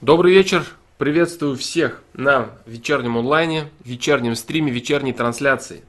Добрый 0.00 0.32
вечер. 0.32 0.64
Приветствую 0.96 1.56
всех 1.56 2.04
на 2.12 2.50
вечернем 2.66 3.18
онлайне, 3.18 3.68
вечернем 3.84 4.36
стриме, 4.36 4.70
вечерней 4.70 5.12
трансляции. 5.12 5.82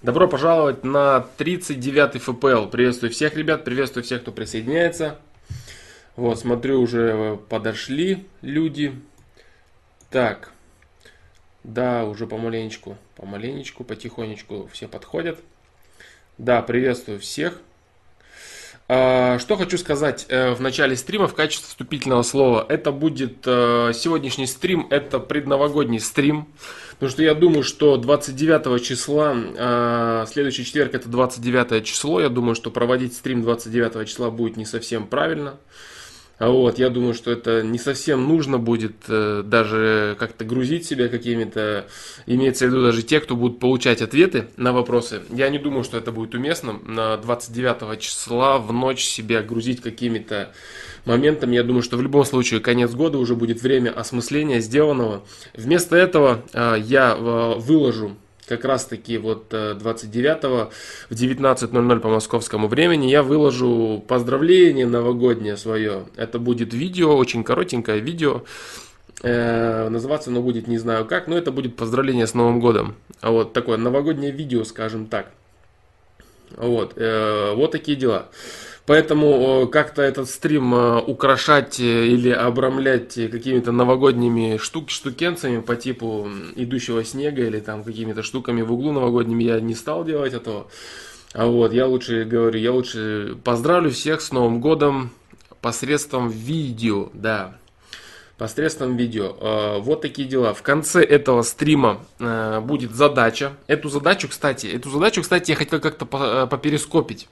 Добро 0.00 0.28
пожаловать 0.28 0.82
на 0.82 1.26
39-й 1.36 2.20
ФПЛ. 2.20 2.70
Приветствую 2.70 3.12
всех 3.12 3.36
ребят, 3.36 3.64
приветствую 3.64 4.02
всех, 4.02 4.22
кто 4.22 4.32
присоединяется. 4.32 5.18
Вот, 6.16 6.38
смотрю, 6.40 6.80
уже 6.80 7.38
подошли 7.50 8.26
люди. 8.40 8.98
Так, 10.08 10.52
да, 11.62 12.06
уже 12.06 12.26
помаленечку, 12.26 12.96
помаленечку, 13.14 13.84
потихонечку 13.84 14.70
все 14.72 14.88
подходят. 14.88 15.38
Да, 16.38 16.62
приветствую 16.62 17.20
всех. 17.20 17.60
А, 18.92 19.38
что 19.38 19.56
хочу 19.56 19.78
сказать 19.78 20.26
э, 20.30 20.52
в 20.52 20.60
начале 20.60 20.96
стрима 20.96 21.28
в 21.28 21.34
качестве 21.34 21.68
вступительного 21.68 22.22
слова. 22.22 22.66
Это 22.68 22.90
будет 22.90 23.46
э, 23.46 23.92
сегодняшний 23.94 24.48
стрим, 24.48 24.88
это 24.90 25.20
предновогодний 25.20 26.00
стрим. 26.00 26.48
Потому 26.94 27.12
что 27.12 27.22
я 27.22 27.34
думаю, 27.34 27.62
что 27.62 27.96
29 27.96 28.84
числа, 28.84 29.36
э, 29.36 30.26
следующий 30.28 30.64
четверг 30.64 30.96
это 30.96 31.08
29 31.08 31.84
число. 31.84 32.20
Я 32.20 32.30
думаю, 32.30 32.56
что 32.56 32.72
проводить 32.72 33.14
стрим 33.14 33.42
29 33.42 34.08
числа 34.08 34.28
будет 34.32 34.56
не 34.56 34.64
совсем 34.64 35.06
правильно. 35.06 35.60
А 36.40 36.48
вот, 36.48 36.78
я 36.78 36.88
думаю, 36.88 37.12
что 37.12 37.30
это 37.30 37.62
не 37.62 37.78
совсем 37.78 38.26
нужно 38.26 38.56
будет 38.56 38.94
э, 39.08 39.42
даже 39.44 40.16
как-то 40.18 40.46
грузить 40.46 40.86
себя 40.86 41.08
какими-то, 41.08 41.86
имеется 42.24 42.64
в 42.64 42.68
виду 42.68 42.82
даже 42.82 43.02
те, 43.02 43.20
кто 43.20 43.36
будут 43.36 43.58
получать 43.58 44.00
ответы 44.00 44.48
на 44.56 44.72
вопросы. 44.72 45.20
Я 45.28 45.50
не 45.50 45.58
думаю, 45.58 45.84
что 45.84 45.98
это 45.98 46.12
будет 46.12 46.34
уместно 46.34 46.80
на 46.82 47.18
29 47.18 48.00
числа 48.00 48.56
в 48.56 48.72
ночь 48.72 49.04
себя 49.04 49.42
грузить 49.42 49.82
какими-то 49.82 50.54
моментами. 51.04 51.56
Я 51.56 51.62
думаю, 51.62 51.82
что 51.82 51.98
в 51.98 52.02
любом 52.02 52.24
случае 52.24 52.60
конец 52.60 52.90
года 52.92 53.18
уже 53.18 53.34
будет 53.34 53.60
время 53.60 53.90
осмысления 53.90 54.60
сделанного. 54.60 55.22
Вместо 55.52 55.94
этого 55.94 56.42
э, 56.54 56.76
я 56.78 57.16
э, 57.18 57.54
выложу 57.58 58.16
как 58.50 58.64
раз 58.64 58.84
таки 58.84 59.16
вот 59.16 59.50
29 59.50 60.38
э, 60.42 60.68
в 61.08 61.12
19.00 61.12 62.00
по 62.00 62.08
московскому 62.08 62.66
времени 62.66 63.06
я 63.06 63.22
выложу 63.22 64.04
поздравление 64.08 64.86
новогоднее 64.86 65.56
свое. 65.56 66.06
Это 66.16 66.40
будет 66.40 66.74
видео, 66.74 67.16
очень 67.16 67.44
коротенькое 67.44 68.00
видео. 68.00 68.42
Э, 69.22 69.88
называться 69.88 70.30
оно 70.30 70.42
будет 70.42 70.66
не 70.66 70.78
знаю 70.78 71.04
как, 71.04 71.28
но 71.28 71.38
это 71.38 71.52
будет 71.52 71.76
поздравление 71.76 72.26
с 72.26 72.34
Новым 72.34 72.58
годом. 72.58 72.96
А 73.20 73.30
вот 73.30 73.52
такое 73.52 73.76
новогоднее 73.76 74.32
видео, 74.32 74.64
скажем 74.64 75.06
так. 75.06 75.30
Вот, 76.56 76.94
э, 76.96 77.54
вот 77.54 77.70
такие 77.70 77.96
дела. 77.96 78.30
Поэтому 78.86 79.68
как-то 79.68 80.02
этот 80.02 80.28
стрим 80.28 80.74
э, 80.74 80.98
украшать 81.00 81.78
э, 81.78 82.06
или 82.06 82.30
обрамлять 82.30 83.14
какими-то 83.14 83.72
новогодними 83.72 84.56
штук, 84.56 84.90
штукенцами 84.90 85.60
по 85.60 85.76
типу 85.76 86.28
идущего 86.56 87.04
снега 87.04 87.42
или 87.42 87.60
там 87.60 87.84
какими-то 87.84 88.22
штуками 88.22 88.62
в 88.62 88.72
углу 88.72 88.92
новогодними 88.92 89.44
я 89.44 89.60
не 89.60 89.74
стал 89.74 90.04
делать 90.04 90.32
этого. 90.32 90.66
А 91.34 91.46
вот 91.46 91.72
я 91.72 91.86
лучше 91.86 92.24
говорю, 92.24 92.58
я 92.58 92.72
лучше 92.72 93.36
поздравлю 93.44 93.90
всех 93.90 94.20
с 94.20 94.32
Новым 94.32 94.60
годом 94.60 95.10
посредством 95.60 96.28
видео, 96.28 97.10
да, 97.12 97.56
посредством 98.38 98.96
видео. 98.96 99.36
Э, 99.40 99.78
вот 99.78 100.00
такие 100.00 100.26
дела. 100.26 100.54
В 100.54 100.62
конце 100.62 101.04
этого 101.04 101.42
стрима 101.42 102.00
будет 102.18 102.92
задача. 102.92 103.52
Эту 103.66 103.90
задачу, 103.90 104.28
кстати, 104.28 104.66
эту 104.66 104.90
задачу, 104.90 105.20
кстати, 105.22 105.50
я 105.50 105.56
хотел 105.56 105.80
как-то 105.80 106.06
поперископить 106.06 107.28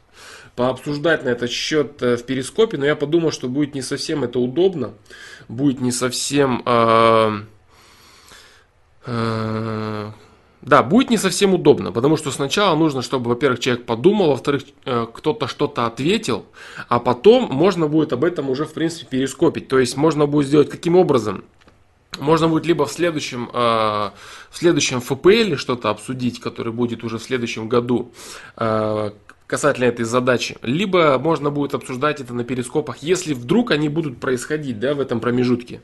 пообсуждать 0.58 1.24
на 1.24 1.28
этот 1.28 1.52
счет 1.52 2.02
э, 2.02 2.16
в 2.16 2.24
перископе, 2.24 2.78
но 2.78 2.84
я 2.84 2.96
подумал, 2.96 3.30
что 3.30 3.48
будет 3.48 3.76
не 3.76 3.82
совсем 3.82 4.24
это 4.24 4.40
удобно, 4.40 4.90
будет 5.48 5.80
не 5.80 5.92
совсем... 5.92 6.64
Э, 6.66 7.42
э, 9.06 10.10
да, 10.60 10.82
будет 10.82 11.10
не 11.10 11.16
совсем 11.16 11.54
удобно, 11.54 11.92
потому 11.92 12.16
что 12.16 12.32
сначала 12.32 12.76
нужно, 12.76 13.02
чтобы, 13.02 13.28
во-первых, 13.28 13.60
человек 13.60 13.86
подумал, 13.86 14.30
во-вторых, 14.30 14.64
э, 14.84 15.06
кто-то 15.14 15.46
что-то 15.46 15.86
ответил, 15.86 16.44
а 16.88 16.98
потом 16.98 17.48
можно 17.52 17.86
будет 17.86 18.12
об 18.12 18.24
этом 18.24 18.50
уже, 18.50 18.64
в 18.64 18.72
принципе, 18.72 19.06
перископить. 19.18 19.68
То 19.68 19.78
есть 19.78 19.96
можно 19.96 20.26
будет 20.26 20.48
сделать 20.48 20.68
каким 20.68 20.96
образом? 20.96 21.44
Можно 22.18 22.48
будет 22.48 22.66
либо 22.66 22.84
в 22.84 22.90
следующем, 22.90 23.48
э, 23.52 23.56
в 24.50 24.58
следующем 24.58 25.00
ФПЛ 25.00 25.54
что-то 25.54 25.90
обсудить, 25.90 26.40
который 26.40 26.72
будет 26.72 27.04
уже 27.04 27.18
в 27.18 27.22
следующем 27.22 27.68
году, 27.68 28.10
касательно 29.48 29.86
этой 29.86 30.04
задачи, 30.04 30.58
либо 30.62 31.18
можно 31.18 31.50
будет 31.50 31.74
обсуждать 31.74 32.20
это 32.20 32.34
на 32.34 32.44
перископах, 32.44 32.98
если 32.98 33.32
вдруг 33.32 33.70
они 33.70 33.88
будут 33.88 34.20
происходить 34.20 34.78
да, 34.78 34.94
в 34.94 35.00
этом 35.00 35.20
промежутке. 35.20 35.80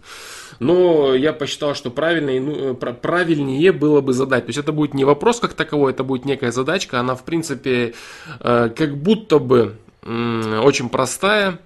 Но 0.61 1.15
я 1.15 1.33
посчитал, 1.33 1.75
что 1.75 1.91
правильнее, 1.91 2.41
ну, 2.41 2.73
э, 2.73 2.75
правильнее 2.75 3.73
было 3.73 4.03
бы 4.03 4.13
задать. 4.13 4.45
То 4.45 4.51
есть 4.51 4.59
это 4.59 4.71
будет 4.71 4.95
не 4.95 5.05
вопрос 5.05 5.41
как 5.41 5.55
таковой, 5.55 5.93
это 5.93 6.05
будет 6.05 6.27
некая 6.27 6.53
задачка, 6.53 7.01
она 7.01 7.17
в 7.17 7.25
принципе 7.25 7.95
э, 8.41 8.71
как 8.77 8.97
будто 8.97 9.39
бы 9.39 9.77
очень 10.07 10.91
простая 10.91 11.59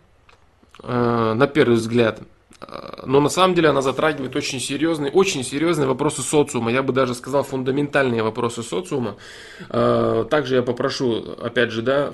э, 0.80 1.34
на 1.34 1.46
первый 1.48 1.74
взгляд. 1.74 2.20
Но 3.04 3.20
на 3.20 3.28
самом 3.28 3.54
деле 3.54 3.68
она 3.68 3.82
затрагивает 3.82 4.34
очень 4.34 4.58
серьезные, 4.58 5.12
очень 5.12 5.44
серьезные 5.44 5.86
вопросы 5.86 6.22
социума. 6.22 6.72
Я 6.72 6.82
бы 6.82 6.92
даже 6.92 7.14
сказал 7.14 7.44
фундаментальные 7.44 8.22
вопросы 8.22 8.62
социума. 8.62 9.16
А, 9.68 10.24
также 10.24 10.56
я 10.56 10.62
попрошу, 10.62 11.36
опять 11.40 11.70
же, 11.70 11.82
да, 11.82 12.12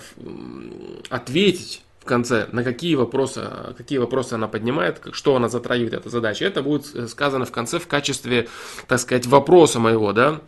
ответить 1.08 1.82
в 2.00 2.04
конце, 2.04 2.46
на 2.52 2.62
какие 2.62 2.94
вопросы, 2.94 3.48
какие 3.78 3.98
вопросы 3.98 4.34
она 4.34 4.46
поднимает, 4.46 5.00
что 5.12 5.34
она 5.34 5.48
затрагивает, 5.48 5.94
эта 5.94 6.10
задача. 6.10 6.44
Это 6.44 6.62
будет 6.62 6.94
э, 6.94 7.08
сказано 7.08 7.46
в 7.46 7.50
конце 7.50 7.78
в 7.78 7.86
качестве, 7.86 8.48
так 8.86 9.00
сказать, 9.00 9.26
вопроса 9.26 9.80
моего, 9.80 10.12
да. 10.12 10.42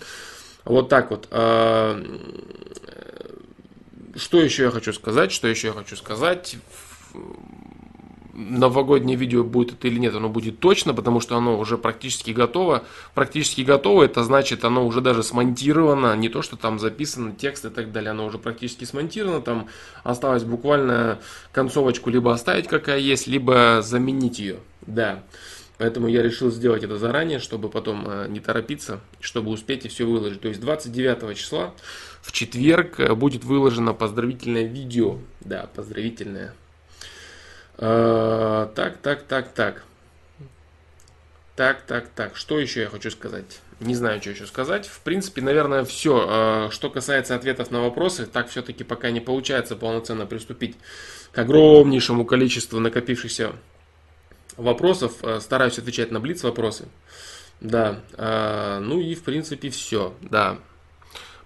Вот 0.65 0.91
так 0.91 1.11
вот. 1.11 1.27
Что 4.17 4.41
еще 4.41 4.65
я 4.65 4.71
хочу 4.71 4.93
сказать? 4.93 5.33
Что 5.33 5.49
еще 5.49 5.69
я 5.69 5.73
хочу 5.73 5.97
сказать? 5.97 6.57
Новогоднее 8.37 9.17
видео 9.17 9.43
будет 9.43 9.73
это 9.73 9.89
или 9.89 9.99
нет, 9.99 10.15
оно 10.15 10.29
будет 10.29 10.61
точно, 10.61 10.93
потому 10.93 11.21
что 11.21 11.37
оно 11.37 11.59
уже 11.59 11.79
практически 11.79 12.31
готово. 12.31 12.85
Практически 13.15 13.63
готово, 13.63 14.05
это 14.05 14.23
значит, 14.25 14.65
оно 14.65 14.87
уже 14.87 15.01
даже 15.01 15.23
смонтировано, 15.23 16.15
не 16.17 16.29
то, 16.29 16.43
что 16.43 16.57
там 16.57 16.79
записано 16.79 17.33
текст 17.33 17.65
и 17.65 17.71
так 17.71 17.93
далее, 17.93 18.11
оно 18.11 18.27
уже 18.27 18.39
практически 18.39 18.85
смонтировано, 18.85 19.41
там 19.41 19.69
осталось 20.05 20.45
буквально 20.45 21.19
концовочку 21.53 22.11
либо 22.11 22.33
оставить 22.33 22.69
какая 22.69 22.99
есть, 22.99 23.27
либо 23.27 23.81
заменить 23.83 24.39
ее, 24.39 24.59
да. 24.87 25.23
Поэтому 25.79 26.09
я 26.09 26.23
решил 26.23 26.51
сделать 26.51 26.83
это 26.85 26.97
заранее, 26.97 27.39
чтобы 27.39 27.69
потом 27.69 28.07
э, 28.09 28.29
не 28.29 28.41
торопиться, 28.41 29.01
чтобы 29.21 29.51
успеть 29.51 29.85
и 29.85 29.89
все 29.89 30.07
выложить. 30.07 30.41
То 30.41 30.49
есть 30.49 30.59
29 30.59 31.37
числа 31.37 31.75
в 32.23 32.33
четверг 32.33 32.99
э, 32.99 33.15
будет 33.15 33.45
выложено 33.45 33.93
поздравительное 33.93 34.65
видео. 34.65 35.19
Да, 35.41 35.69
поздравительное 35.75 36.55
так, 37.79 38.97
так, 39.03 39.23
так, 39.23 39.49
так. 39.53 39.83
Так, 41.57 41.83
так, 41.87 42.09
так. 42.09 42.37
Что 42.37 42.61
еще 42.61 42.83
я 42.83 42.89
хочу 42.89 43.11
сказать? 43.11 43.61
Не 43.81 43.95
знаю, 43.95 44.21
что 44.21 44.31
еще 44.31 44.47
сказать. 44.47 44.87
В 44.87 45.01
принципе, 45.01 45.41
наверное, 45.41 45.85
все. 45.85 46.27
Э, 46.29 46.71
что 46.71 46.91
касается 46.91 47.35
ответов 47.35 47.71
на 47.71 47.81
вопросы, 47.81 48.27
так 48.27 48.49
все-таки 48.49 48.85
пока 48.85 49.11
не 49.11 49.21
получается 49.21 49.75
полноценно 49.75 50.27
приступить 50.27 50.77
к 51.33 51.39
огромнейшему 51.39 52.27
количеству 52.27 52.79
накопившихся 52.79 53.53
вопросов. 54.59 55.15
Э, 55.23 55.41
стараюсь 55.41 55.79
отвечать 55.79 56.11
на 56.11 56.21
блиц 56.21 56.43
вопросы. 56.43 56.89
Да. 57.63 58.01
Ну 58.19 59.01
и, 59.01 59.15
в 59.15 59.23
принципе, 59.23 59.71
все. 59.71 60.15
Да. 60.21 60.59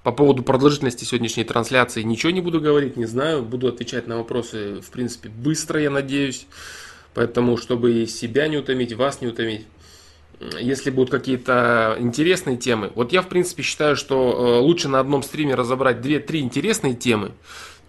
По 0.03 0.12
поводу 0.12 0.43
продолжительности 0.43 1.05
сегодняшней 1.05 1.44
трансляции 1.44 2.03
ничего 2.03 2.33
не 2.33 2.41
буду 2.41 2.61
говорить, 2.61 2.97
не 2.97 3.05
знаю. 3.05 3.43
Буду 3.43 3.69
отвечать 3.69 4.06
на 4.06 4.16
вопросы, 4.16 4.81
в 4.81 4.91
принципе, 4.91 5.28
быстро, 5.28 5.81
я 5.81 5.91
надеюсь. 5.91 6.47
Поэтому, 7.12 7.59
чтобы 7.59 7.93
и 7.93 8.06
себя 8.06 8.49
не 8.49 8.56
утомить, 8.56 8.94
вас 8.94 9.20
не 9.20 9.26
утомить. 9.26 9.67
Если 10.58 10.91
будут 10.91 11.11
какие-то 11.11 11.97
интересные 11.99 12.56
темы. 12.56 12.93
Вот 12.94 13.12
я, 13.12 13.20
в 13.20 13.29
принципе, 13.29 13.62
считаю, 13.62 13.94
что 13.94 14.32
э, 14.32 14.61
лучше 14.61 14.88
на 14.88 15.00
одном 15.00 15.23
стриме 15.23 15.55
разобрать 15.55 15.99
2-3 15.99 16.38
интересные 16.38 16.94
темы, 16.94 17.32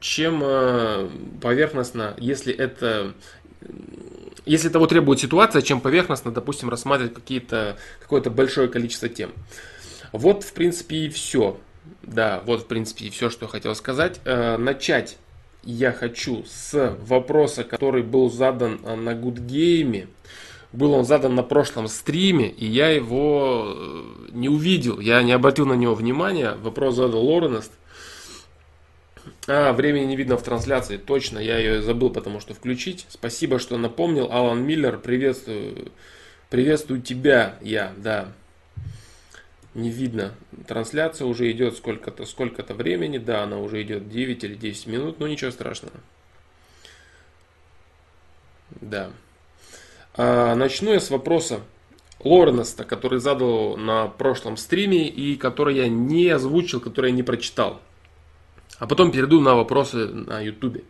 чем 0.02 0.42
э, 0.44 1.10
поверхностно, 1.42 2.14
если 2.18 2.54
это 2.54 3.14
если 4.46 4.68
того 4.68 4.88
требует 4.88 5.20
ситуация, 5.20 5.62
чем 5.62 5.80
поверхностно, 5.80 6.32
допустим, 6.32 6.70
рассматривать 6.70 7.14
какие-то, 7.14 7.78
какое-то 8.02 8.32
большое 8.32 8.68
количество 8.68 9.08
тем. 9.08 9.32
Вот, 10.12 10.44
в 10.44 10.52
принципе, 10.54 11.06
и 11.06 11.10
все. 11.10 11.58
Да, 12.04 12.42
вот 12.46 12.64
в 12.64 12.66
принципе 12.68 13.06
и 13.06 13.10
все, 13.10 13.30
что 13.30 13.46
я 13.46 13.50
хотел 13.50 13.76
сказать. 13.76 14.20
Э, 14.26 14.58
начать 14.58 15.18
я 15.64 15.92
хочу 15.92 16.44
с 16.48 16.98
вопроса, 17.02 17.64
который 17.64 18.02
был 18.04 18.32
задан 18.32 18.80
э, 18.84 18.96
на 18.96 19.14
Гудгейме. 19.14 20.08
Был 20.74 20.94
он 20.94 21.06
задан 21.06 21.36
на 21.36 21.44
прошлом 21.44 21.88
стриме, 21.88 22.50
и 22.50 22.66
я 22.66 22.90
его 22.90 23.76
э, 23.76 24.04
не 24.32 24.50
увидел, 24.50 25.00
я 25.00 25.22
не 25.22 25.34
обратил 25.34 25.66
на 25.66 25.74
него 25.74 25.94
внимания. 25.94 26.56
Вопрос 26.62 26.96
задал 26.96 27.26
Лоренест. 27.26 27.72
А, 29.48 29.74
времени 29.74 30.06
не 30.06 30.16
видно 30.16 30.38
в 30.38 30.44
трансляции. 30.44 30.98
Точно, 30.98 31.38
я 31.40 31.58
ее 31.58 31.82
забыл, 31.82 32.10
потому 32.10 32.40
что 32.40 32.54
включить. 32.54 33.06
Спасибо, 33.10 33.60
что 33.60 33.78
напомнил. 33.78 34.30
Алан 34.32 34.64
Миллер, 34.64 34.98
приветствую. 34.98 35.92
Приветствую 36.50 37.02
тебя, 37.02 37.56
я, 37.62 37.94
да. 37.98 38.34
Не 39.74 39.90
видно. 39.90 40.36
Трансляция 40.68 41.26
уже 41.26 41.50
идет 41.52 41.78
сколько-то 41.78 42.26
сколько 42.26 42.62
времени. 42.74 43.18
Да, 43.18 43.44
она 43.44 43.58
уже 43.60 43.82
идет 43.82 44.10
9 44.10 44.44
или 44.44 44.56
10 44.56 44.88
минут, 44.88 45.20
но 45.20 45.28
ничего 45.28 45.52
страшного. 45.52 45.96
Да. 48.82 49.12
А, 50.16 50.56
начну 50.56 50.92
я 50.92 51.00
с 51.00 51.10
вопроса 51.10 51.62
Лоренеста, 52.20 52.84
который 52.84 53.20
задал 53.20 53.78
на 53.78 54.08
прошлом 54.08 54.58
стриме 54.58 55.08
и 55.08 55.38
который 55.38 55.78
я 55.78 55.88
не 55.88 56.30
озвучил, 56.30 56.82
который 56.82 57.12
я 57.12 57.16
не 57.16 57.24
прочитал. 57.24 57.82
А 58.78 58.88
потом 58.88 59.12
перейду 59.12 59.40
на 59.40 59.56
вопросы 59.56 60.08
на 60.08 60.42
ютубе. 60.42 60.84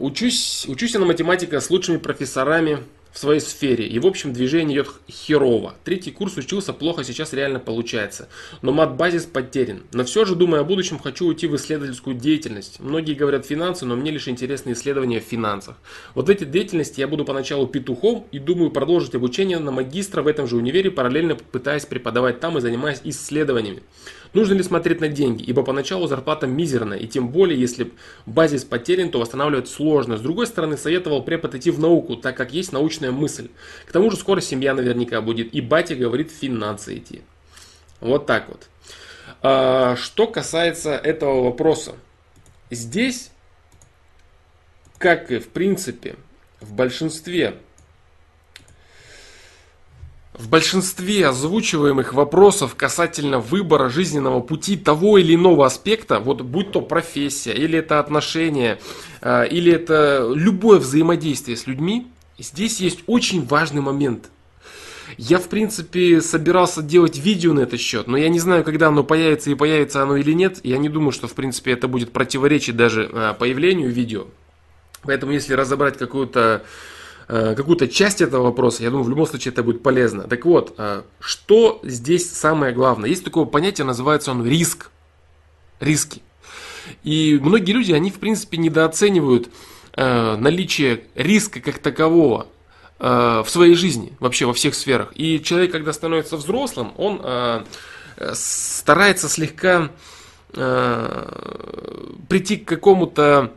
Учусь, 0.00 0.66
учусь 0.68 0.94
я 0.94 1.00
на 1.00 1.06
математика 1.06 1.60
с 1.60 1.70
лучшими 1.70 1.96
профессорами 1.96 2.84
в 3.14 3.18
своей 3.18 3.40
сфере. 3.40 3.86
И 3.86 3.98
в 4.00 4.06
общем 4.06 4.32
движение 4.32 4.76
идет 4.76 4.90
херово. 5.08 5.76
Третий 5.84 6.10
курс 6.10 6.36
учился 6.36 6.72
плохо, 6.72 7.04
сейчас 7.04 7.32
реально 7.32 7.60
получается. 7.60 8.28
Но 8.60 8.72
мат-базис 8.72 9.24
потерян. 9.24 9.84
Но 9.92 10.02
все 10.02 10.24
же, 10.24 10.34
думая 10.34 10.62
о 10.62 10.64
будущем, 10.64 10.98
хочу 10.98 11.28
уйти 11.28 11.46
в 11.46 11.54
исследовательскую 11.54 12.16
деятельность. 12.16 12.80
Многие 12.80 13.14
говорят 13.14 13.46
финансы, 13.46 13.86
но 13.86 13.94
мне 13.94 14.10
лишь 14.10 14.26
интересны 14.26 14.72
исследования 14.72 15.20
в 15.20 15.24
финансах. 15.24 15.76
Вот 16.16 16.26
в 16.26 16.30
этой 16.30 16.46
деятельности 16.46 16.98
я 16.98 17.06
буду 17.06 17.24
поначалу 17.24 17.68
петухом 17.68 18.26
и 18.32 18.40
думаю 18.40 18.72
продолжить 18.72 19.14
обучение 19.14 19.60
на 19.60 19.70
магистра 19.70 20.22
в 20.22 20.26
этом 20.26 20.48
же 20.48 20.56
универе, 20.56 20.90
параллельно 20.90 21.36
пытаясь 21.36 21.86
преподавать 21.86 22.40
там 22.40 22.58
и 22.58 22.60
занимаясь 22.60 23.00
исследованиями. 23.04 23.84
Нужно 24.34 24.54
ли 24.54 24.64
смотреть 24.64 25.00
на 25.00 25.08
деньги, 25.08 25.44
ибо 25.44 25.62
поначалу 25.62 26.08
зарплата 26.08 26.48
мизерная, 26.48 26.98
и 26.98 27.06
тем 27.06 27.28
более, 27.28 27.58
если 27.58 27.92
базис 28.26 28.64
потерян, 28.64 29.10
то 29.10 29.20
восстанавливать 29.20 29.68
сложно. 29.68 30.16
С 30.18 30.20
другой 30.20 30.48
стороны, 30.48 30.76
советовал 30.76 31.22
препод 31.22 31.54
идти 31.54 31.70
в 31.70 31.78
науку, 31.78 32.16
так 32.16 32.36
как 32.36 32.52
есть 32.52 32.72
научная 32.72 33.12
мысль. 33.12 33.48
К 33.86 33.92
тому 33.92 34.10
же 34.10 34.16
скоро 34.16 34.40
семья 34.40 34.74
наверняка 34.74 35.20
будет, 35.20 35.54
и 35.54 35.60
батя 35.60 35.94
говорит 35.94 36.32
финансы 36.32 36.98
идти. 36.98 37.22
Вот 38.00 38.26
так 38.26 38.48
вот. 38.48 38.68
А, 39.40 39.94
что 39.94 40.26
касается 40.26 40.96
этого 40.96 41.44
вопроса. 41.44 41.94
Здесь, 42.70 43.30
как 44.98 45.30
и 45.30 45.38
в 45.38 45.48
принципе 45.48 46.16
в 46.60 46.72
большинстве 46.72 47.54
в 50.34 50.48
большинстве 50.48 51.28
озвучиваемых 51.28 52.12
вопросов 52.12 52.74
касательно 52.74 53.38
выбора 53.38 53.88
жизненного 53.88 54.40
пути 54.40 54.76
того 54.76 55.18
или 55.18 55.36
иного 55.36 55.64
аспекта, 55.64 56.18
вот 56.18 56.42
будь 56.42 56.72
то 56.72 56.80
профессия, 56.80 57.52
или 57.52 57.78
это 57.78 58.00
отношения, 58.00 58.80
а, 59.22 59.44
или 59.44 59.72
это 59.72 60.28
любое 60.34 60.80
взаимодействие 60.80 61.56
с 61.56 61.66
людьми, 61.68 62.08
здесь 62.36 62.80
есть 62.80 63.00
очень 63.06 63.46
важный 63.46 63.80
момент. 63.80 64.30
Я, 65.16 65.38
в 65.38 65.48
принципе, 65.48 66.20
собирался 66.20 66.82
делать 66.82 67.16
видео 67.16 67.52
на 67.52 67.60
этот 67.60 67.78
счет, 67.80 68.08
но 68.08 68.16
я 68.16 68.28
не 68.28 68.40
знаю, 68.40 68.64
когда 68.64 68.88
оно 68.88 69.04
появится 69.04 69.50
и 69.50 69.54
появится 69.54 70.02
оно 70.02 70.16
или 70.16 70.32
нет. 70.32 70.58
Я 70.64 70.78
не 70.78 70.88
думаю, 70.88 71.12
что, 71.12 71.28
в 71.28 71.34
принципе, 71.34 71.72
это 71.72 71.86
будет 71.86 72.10
противоречить 72.10 72.76
даже 72.76 73.08
а, 73.12 73.34
появлению 73.34 73.92
видео. 73.92 74.26
Поэтому, 75.02 75.32
если 75.32 75.54
разобрать 75.54 75.96
какую-то 75.96 76.62
Э, 76.62 76.64
какую-то 77.26 77.88
часть 77.88 78.20
этого 78.20 78.44
вопроса, 78.44 78.82
я 78.82 78.90
думаю, 78.90 79.04
в 79.04 79.08
любом 79.08 79.26
случае 79.26 79.52
это 79.52 79.62
будет 79.62 79.82
полезно. 79.82 80.24
Так 80.24 80.44
вот, 80.44 80.74
э, 80.76 81.02
что 81.20 81.80
здесь 81.82 82.30
самое 82.30 82.72
главное? 82.74 83.08
Есть 83.08 83.24
такое 83.24 83.46
понятие, 83.46 83.86
называется 83.86 84.30
он 84.30 84.46
риск. 84.46 84.90
Риски. 85.80 86.22
И 87.02 87.38
многие 87.42 87.72
люди, 87.72 87.92
они 87.92 88.10
в 88.10 88.18
принципе 88.18 88.58
недооценивают 88.58 89.48
э, 89.94 90.36
наличие 90.36 91.04
риска 91.14 91.60
как 91.60 91.78
такового 91.78 92.46
в 92.96 93.46
своей 93.48 93.74
жизни, 93.74 94.12
вообще 94.20 94.46
во 94.46 94.54
всех 94.54 94.74
сферах. 94.74 95.12
И 95.16 95.40
человек, 95.42 95.72
когда 95.72 95.92
становится 95.92 96.36
взрослым, 96.36 96.92
он 96.96 97.20
старается 98.32 99.28
слегка 99.28 99.90
прийти 102.28 102.56
к 102.56 102.68
какому-то 102.68 103.52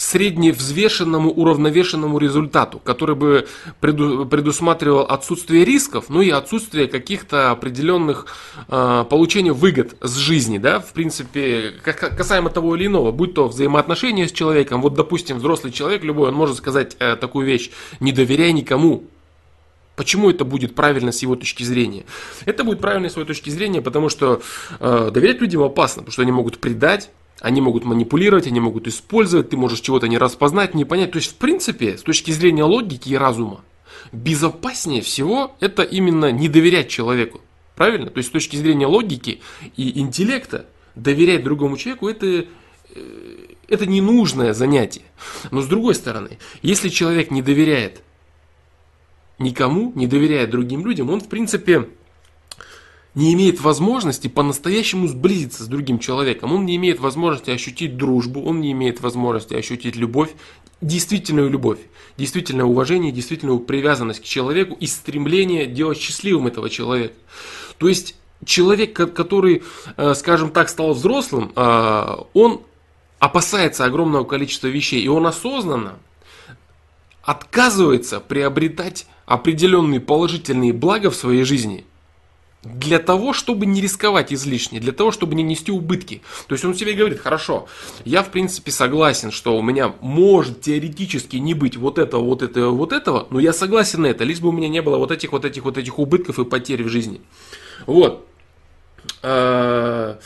средневзвешенному 0.00 1.30
уравновешенному 1.30 2.16
результату, 2.16 2.78
который 2.78 3.14
бы 3.14 3.46
предусматривал 3.80 5.02
отсутствие 5.02 5.66
рисков, 5.66 6.06
ну 6.08 6.22
и 6.22 6.30
отсутствие 6.30 6.88
каких-то 6.88 7.50
определенных 7.50 8.24
э, 8.68 9.04
получения 9.10 9.52
выгод 9.52 9.96
с 10.00 10.16
жизни, 10.16 10.56
да, 10.56 10.80
в 10.80 10.94
принципе, 10.94 11.74
касаемо 11.82 12.48
того 12.48 12.76
или 12.76 12.86
иного, 12.86 13.12
будь 13.12 13.34
то 13.34 13.46
взаимоотношения 13.46 14.26
с 14.26 14.32
человеком, 14.32 14.80
вот, 14.80 14.94
допустим, 14.94 15.36
взрослый 15.36 15.70
человек 15.70 16.02
любой, 16.02 16.28
он 16.28 16.34
может 16.34 16.56
сказать 16.56 16.96
э, 16.98 17.16
такую 17.16 17.46
вещь, 17.46 17.70
не 18.00 18.12
доверяй 18.12 18.52
никому, 18.52 19.04
Почему 19.96 20.30
это 20.30 20.46
будет 20.46 20.74
правильно 20.74 21.12
с 21.12 21.20
его 21.20 21.36
точки 21.36 21.62
зрения? 21.62 22.06
Это 22.46 22.64
будет 22.64 22.80
правильно 22.80 23.10
с 23.10 23.16
его 23.16 23.26
точки 23.26 23.50
зрения, 23.50 23.82
потому 23.82 24.08
что 24.08 24.40
э, 24.78 25.10
доверять 25.12 25.42
людям 25.42 25.60
опасно, 25.62 26.00
потому 26.00 26.12
что 26.12 26.22
они 26.22 26.32
могут 26.32 26.56
предать, 26.58 27.10
они 27.40 27.60
могут 27.60 27.84
манипулировать, 27.84 28.46
они 28.46 28.60
могут 28.60 28.86
использовать, 28.86 29.50
ты 29.50 29.56
можешь 29.56 29.80
чего-то 29.80 30.08
не 30.08 30.18
распознать, 30.18 30.74
не 30.74 30.84
понять. 30.84 31.12
То 31.12 31.18
есть, 31.18 31.32
в 31.32 31.34
принципе, 31.36 31.96
с 31.96 32.02
точки 32.02 32.30
зрения 32.30 32.64
логики 32.64 33.08
и 33.08 33.16
разума, 33.16 33.62
безопаснее 34.12 35.02
всего 35.02 35.56
это 35.60 35.82
именно 35.82 36.30
не 36.30 36.48
доверять 36.48 36.88
человеку. 36.88 37.40
Правильно? 37.76 38.10
То 38.10 38.18
есть, 38.18 38.28
с 38.28 38.32
точки 38.32 38.56
зрения 38.56 38.86
логики 38.86 39.40
и 39.76 40.00
интеллекта, 40.00 40.66
доверять 40.94 41.42
другому 41.42 41.78
человеку 41.78 42.08
это, 42.08 42.44
э, 42.94 43.46
это 43.68 43.86
ненужное 43.86 44.52
занятие. 44.52 45.02
Но 45.50 45.62
с 45.62 45.66
другой 45.66 45.94
стороны, 45.94 46.38
если 46.60 46.90
человек 46.90 47.30
не 47.30 47.40
доверяет 47.40 48.02
никому, 49.38 49.92
не 49.94 50.06
доверяет 50.06 50.50
другим 50.50 50.84
людям, 50.84 51.08
он, 51.08 51.20
в 51.20 51.28
принципе, 51.28 51.88
не 53.14 53.32
имеет 53.34 53.60
возможности 53.60 54.28
по-настоящему 54.28 55.08
сблизиться 55.08 55.64
с 55.64 55.66
другим 55.66 55.98
человеком. 55.98 56.52
Он 56.52 56.64
не 56.64 56.76
имеет 56.76 57.00
возможности 57.00 57.50
ощутить 57.50 57.96
дружбу, 57.96 58.42
он 58.42 58.60
не 58.60 58.72
имеет 58.72 59.00
возможности 59.00 59.54
ощутить 59.54 59.96
любовь, 59.96 60.30
действительную 60.80 61.50
любовь, 61.50 61.80
действительное 62.16 62.64
уважение, 62.64 63.12
действительную 63.12 63.60
привязанность 63.60 64.20
к 64.20 64.24
человеку 64.24 64.76
и 64.78 64.86
стремление 64.86 65.66
делать 65.66 65.98
счастливым 65.98 66.46
этого 66.46 66.70
человека. 66.70 67.14
То 67.78 67.88
есть 67.88 68.14
человек, 68.44 68.92
который, 68.92 69.64
э, 69.96 70.14
скажем 70.14 70.50
так, 70.50 70.68
стал 70.68 70.94
взрослым, 70.94 71.52
э, 71.54 72.16
он 72.32 72.62
опасается 73.18 73.84
огромного 73.84 74.24
количества 74.24 74.68
вещей, 74.68 75.02
и 75.02 75.08
он 75.08 75.26
осознанно 75.26 75.98
отказывается 77.22 78.20
приобретать 78.20 79.06
определенные 79.26 80.00
положительные 80.00 80.72
блага 80.72 81.10
в 81.10 81.16
своей 81.16 81.42
жизни– 81.42 81.84
для 82.62 82.98
того, 82.98 83.32
чтобы 83.32 83.64
не 83.64 83.80
рисковать 83.80 84.32
излишне, 84.32 84.80
для 84.80 84.92
того, 84.92 85.12
чтобы 85.12 85.34
не 85.34 85.42
нести 85.42 85.72
убытки. 85.72 86.22
То 86.46 86.54
есть 86.54 86.64
он 86.64 86.74
себе 86.74 86.92
говорит, 86.92 87.20
хорошо, 87.20 87.68
я 88.04 88.22
в 88.22 88.30
принципе 88.30 88.70
согласен, 88.70 89.30
что 89.30 89.56
у 89.56 89.62
меня 89.62 89.94
может 90.00 90.60
теоретически 90.60 91.36
не 91.36 91.54
быть 91.54 91.76
вот 91.76 91.98
этого, 91.98 92.22
вот 92.22 92.42
этого, 92.42 92.70
вот 92.70 92.92
этого, 92.92 93.26
но 93.30 93.40
я 93.40 93.54
согласен 93.54 94.02
на 94.02 94.06
это, 94.06 94.24
лишь 94.24 94.40
бы 94.40 94.48
у 94.48 94.52
меня 94.52 94.68
не 94.68 94.82
было 94.82 94.98
вот 94.98 95.10
этих, 95.10 95.32
вот 95.32 95.44
этих, 95.44 95.64
вот 95.64 95.78
этих 95.78 95.98
убытков 95.98 96.38
и 96.38 96.44
потерь 96.44 96.84
в 96.84 96.88
жизни. 96.88 97.22
Вот. 97.86 98.26
А, 99.22 100.18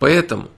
поэтому 0.00 0.48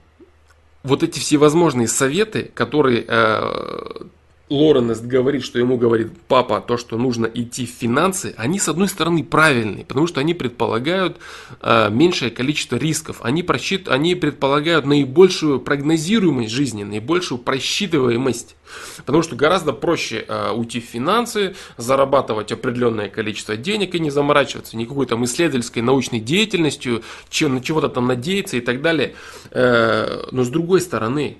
вот 0.81 1.03
эти 1.03 1.19
всевозможные 1.19 1.87
советы, 1.87 2.51
которые 2.55 3.05
а, 3.07 4.07
Лоренест 4.53 5.03
говорит, 5.03 5.43
что 5.43 5.57
ему 5.57 5.77
говорит 5.77 6.11
папа 6.27 6.61
то, 6.61 6.77
что 6.77 6.95
нужно 6.95 7.25
идти 7.25 7.65
в 7.65 7.71
финансы, 7.71 8.35
они 8.37 8.59
с 8.59 8.69
одной 8.69 8.87
стороны 8.87 9.23
правильные, 9.23 9.83
потому 9.83 10.05
что 10.05 10.19
они 10.19 10.35
предполагают 10.35 11.17
э, 11.59 11.89
меньшее 11.89 12.29
количество 12.29 12.75
рисков, 12.75 13.17
они, 13.23 13.41
просчит, 13.41 13.89
они 13.89 14.13
предполагают 14.13 14.85
наибольшую 14.85 15.59
прогнозируемость 15.59 16.51
жизни, 16.51 16.83
наибольшую 16.83 17.39
просчитываемость. 17.39 18.55
Потому 18.97 19.23
что 19.23 19.35
гораздо 19.35 19.73
проще 19.73 20.23
э, 20.27 20.51
уйти 20.51 20.79
в 20.79 20.85
финансы, 20.85 21.55
зарабатывать 21.77 22.51
определенное 22.51 23.09
количество 23.09 23.57
денег 23.57 23.95
и 23.95 23.99
не 23.99 24.11
заморачиваться 24.11 24.77
никакой 24.77 25.07
там 25.07 25.25
исследовательской 25.25 25.81
научной 25.81 26.19
деятельностью, 26.19 27.01
чем 27.29 27.55
на 27.55 27.61
чего-то 27.61 27.89
там 27.89 28.05
надеяться 28.05 28.57
и 28.57 28.61
так 28.61 28.83
далее. 28.83 29.15
Э, 29.49 30.27
но 30.29 30.43
с 30.43 30.49
другой 30.49 30.81
стороны, 30.81 31.37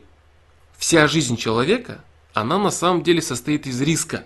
вся 0.79 1.07
жизнь 1.07 1.37
человека– 1.37 2.03
она 2.33 2.57
на 2.57 2.71
самом 2.71 3.03
деле 3.03 3.21
состоит 3.21 3.67
из 3.67 3.81
риска. 3.81 4.25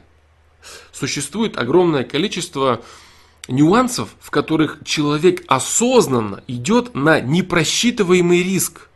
Существует 0.91 1.57
огромное 1.57 2.03
количество 2.03 2.81
нюансов, 3.47 4.09
в 4.19 4.31
которых 4.31 4.79
человек 4.83 5.43
осознанно 5.47 6.43
идет 6.47 6.95
на 6.95 7.19
непросчитываемый 7.19 8.43
риск. 8.43 8.89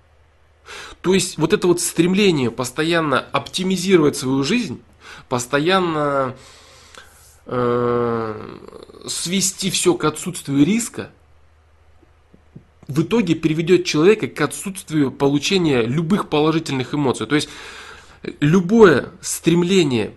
То 1.02 1.14
есть 1.14 1.38
вот 1.38 1.54
это 1.54 1.68
вот 1.68 1.82
стремление 1.82 2.52
постоянно 2.52 3.20
оптимизировать 3.20 4.18
свою 4.18 4.44
жизнь, 4.44 4.82
постоянно 5.30 6.36
э, 7.46 8.58
свести 9.08 9.72
все 9.72 9.96
к 9.96 10.04
отсутствию 10.06 10.66
риска, 10.66 11.12
в 12.88 13.04
итоге 13.04 13.36
приведет 13.36 13.86
человека 13.86 14.28
к 14.28 14.40
отсутствию 14.42 15.12
получения 15.12 15.84
любых 15.84 16.30
положительных 16.30 16.94
эмоций. 16.94 17.26
То 17.26 17.36
есть 17.36 17.50
любое 18.40 19.10
стремление 19.22 20.14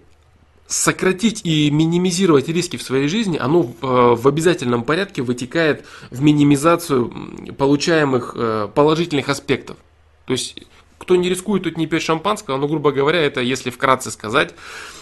сократить 0.66 1.42
и 1.44 1.70
минимизировать 1.70 2.48
риски 2.48 2.76
в 2.76 2.82
своей 2.82 3.06
жизни, 3.08 3.38
оно 3.38 3.62
в, 3.62 3.74
э, 3.82 4.28
обязательном 4.28 4.82
порядке 4.82 5.22
вытекает 5.22 5.84
в 6.10 6.22
минимизацию 6.22 7.12
получаемых 7.56 8.32
э, 8.34 8.68
положительных 8.74 9.28
аспектов. 9.28 9.76
То 10.26 10.32
есть, 10.32 10.56
кто 10.98 11.16
не 11.16 11.28
рискует, 11.28 11.64
тут 11.64 11.76
не 11.76 11.86
пьет 11.86 12.02
шампанского, 12.02 12.56
но, 12.56 12.66
грубо 12.66 12.92
говоря, 12.92 13.20
это 13.20 13.40
если 13.40 13.68
вкратце 13.70 14.10
сказать. 14.10 14.54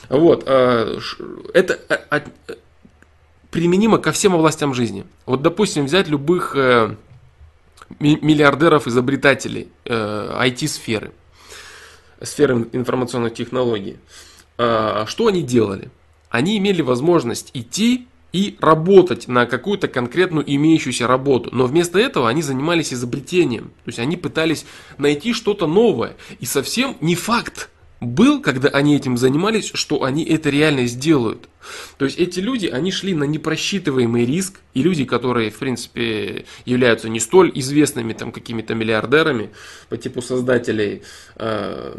Вот, 0.09 0.43
э, 0.47 0.99
это 1.55 1.79
применимо 3.51 3.99
ко 3.99 4.11
всем 4.11 4.35
областям 4.35 4.75
жизни. 4.75 5.05
Вот, 5.27 5.43
допустим, 5.43 5.85
взять 5.85 6.09
любых 6.09 6.57
миллиардеров-изобретателей 8.01 9.69
IT-сферы, 9.85 11.13
сферы 12.25 12.69
информационных 12.73 13.35
технологий. 13.35 13.99
А, 14.59 15.07
что 15.07 15.27
они 15.27 15.43
делали? 15.43 15.91
Они 16.31 16.57
имели 16.59 16.83
возможность 16.83 17.51
идти 17.55 18.07
и 18.33 18.57
работать 18.61 19.29
на 19.29 19.45
какую-то 19.47 19.89
конкретную 19.89 20.45
имеющуюся 20.47 21.07
работу. 21.07 21.51
Но 21.53 21.67
вместо 21.67 21.99
этого 21.99 22.29
они 22.29 22.43
занимались 22.43 22.93
изобретением. 22.93 23.65
То 23.85 23.89
есть 23.89 23.99
они 23.99 24.17
пытались 24.17 24.65
найти 24.99 25.35
что-то 25.35 25.67
новое. 25.67 26.17
И 26.41 26.47
совсем 26.47 26.97
не 27.01 27.15
факт 27.15 27.69
был, 28.03 28.43
когда 28.43 28.69
они 28.69 28.97
этим 28.97 29.17
занимались, 29.17 29.71
что 29.75 30.03
они 30.03 30.25
это 30.25 30.51
реально 30.51 30.87
сделают. 30.87 31.49
То 31.97 32.05
есть 32.05 32.19
эти 32.19 32.41
люди, 32.41 32.67
они 32.67 32.91
шли 32.91 33.15
на 33.15 33.25
непросчитываемый 33.25 34.27
риск, 34.27 34.61
и 34.75 34.83
люди, 34.83 35.05
которые, 35.05 35.51
в 35.51 35.59
принципе, 35.59 36.45
являются 36.65 37.09
не 37.09 37.21
столь 37.21 37.53
известными 37.55 38.13
там 38.13 38.33
какими-то 38.33 38.75
миллиардерами 38.75 39.51
по 39.89 39.97
типу 39.97 40.21
создателей 40.21 41.03
э, 41.37 41.95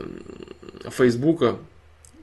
Фейсбука, 0.89 1.57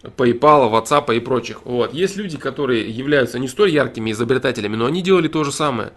PayPal, 0.03 0.71
WhatsApp 0.71 1.15
и 1.15 1.21
прочих. 1.21 1.61
Вот. 1.65 1.93
Есть 1.93 2.17
люди, 2.17 2.39
которые 2.39 2.89
являются 2.91 3.39
не 3.39 3.49
столь 3.49 3.71
яркими 3.71 4.13
изобретателями, 4.13 4.77
но 4.77 4.87
они 4.87 5.03
делали 5.03 5.29
то 5.29 5.45
же 5.45 5.53
самое. 5.53 5.93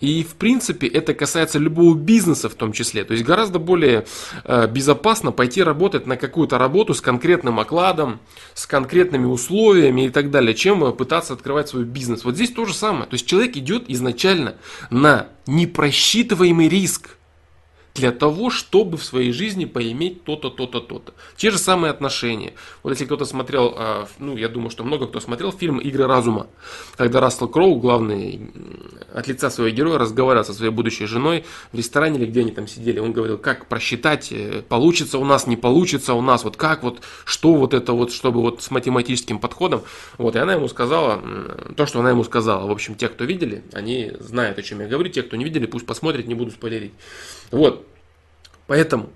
И 0.00 0.24
в 0.24 0.34
принципе 0.34 0.88
это 0.88 1.14
касается 1.14 1.58
любого 1.58 1.94
бизнеса 1.94 2.48
в 2.48 2.54
том 2.54 2.72
числе. 2.72 3.04
То 3.04 3.12
есть 3.12 3.24
гораздо 3.24 3.60
более 3.60 4.06
э, 4.44 4.66
безопасно 4.66 5.30
пойти 5.30 5.62
работать 5.62 6.06
на 6.06 6.16
какую-то 6.16 6.58
работу 6.58 6.94
с 6.94 7.00
конкретным 7.00 7.60
окладом, 7.60 8.20
с 8.54 8.66
конкретными 8.66 9.26
условиями 9.26 10.06
и 10.06 10.10
так 10.10 10.30
далее, 10.30 10.54
чем 10.54 10.92
пытаться 10.96 11.34
открывать 11.34 11.68
свой 11.68 11.84
бизнес. 11.84 12.24
Вот 12.24 12.34
здесь 12.34 12.50
то 12.50 12.64
же 12.64 12.74
самое. 12.74 13.06
То 13.06 13.14
есть 13.14 13.26
человек 13.26 13.56
идет 13.56 13.84
изначально 13.88 14.56
на 14.90 15.28
непросчитываемый 15.46 16.68
риск 16.68 17.16
для 17.94 18.10
того, 18.10 18.50
чтобы 18.50 18.96
в 18.96 19.04
своей 19.04 19.32
жизни 19.32 19.66
поиметь 19.66 20.24
то-то, 20.24 20.50
то-то, 20.50 20.80
то-то. 20.80 21.14
Те 21.36 21.52
же 21.52 21.58
самые 21.58 21.92
отношения. 21.92 22.54
Вот 22.82 22.90
если 22.90 23.04
кто-то 23.04 23.24
смотрел, 23.24 23.72
а, 23.76 24.08
ну, 24.18 24.36
я 24.36 24.48
думаю, 24.48 24.70
что 24.70 24.82
много 24.82 25.06
кто 25.06 25.20
смотрел 25.20 25.52
фильм 25.52 25.78
«Игры 25.78 26.06
разума», 26.06 26.48
когда 26.96 27.20
Рассел 27.20 27.46
Кроу, 27.46 27.76
главный, 27.76 28.50
от 29.12 29.28
лица 29.28 29.48
своего 29.48 29.74
героя, 29.74 29.98
разговаривал 29.98 30.44
со 30.44 30.52
своей 30.52 30.72
будущей 30.72 31.06
женой 31.06 31.44
в 31.72 31.76
ресторане 31.76 32.18
или 32.18 32.26
где 32.26 32.40
они 32.40 32.50
там 32.50 32.66
сидели. 32.66 32.98
Он 32.98 33.12
говорил, 33.12 33.38
как 33.38 33.66
просчитать, 33.66 34.32
э, 34.32 34.62
получится 34.68 35.18
у 35.18 35.24
нас, 35.24 35.46
не 35.46 35.56
получится 35.56 36.14
у 36.14 36.20
нас, 36.20 36.42
вот 36.42 36.56
как, 36.56 36.82
вот, 36.82 37.00
что 37.24 37.54
вот 37.54 37.74
это 37.74 37.92
вот, 37.92 38.12
чтобы 38.12 38.40
вот 38.40 38.60
с 38.60 38.72
математическим 38.72 39.38
подходом. 39.38 39.82
Вот, 40.18 40.34
и 40.34 40.38
она 40.40 40.54
ему 40.54 40.66
сказала, 40.66 41.22
то, 41.76 41.86
что 41.86 42.00
она 42.00 42.10
ему 42.10 42.24
сказала. 42.24 42.66
В 42.66 42.72
общем, 42.72 42.96
те, 42.96 43.08
кто 43.08 43.22
видели, 43.22 43.62
они 43.72 44.10
знают, 44.18 44.58
о 44.58 44.62
чем 44.62 44.80
я 44.80 44.88
говорю. 44.88 45.10
Те, 45.10 45.22
кто 45.22 45.36
не 45.36 45.44
видели, 45.44 45.66
пусть 45.66 45.86
посмотрят, 45.86 46.26
не 46.26 46.34
буду 46.34 46.50
спойлерить. 46.50 46.92
Вот, 47.54 47.86
Поэтому 48.66 49.10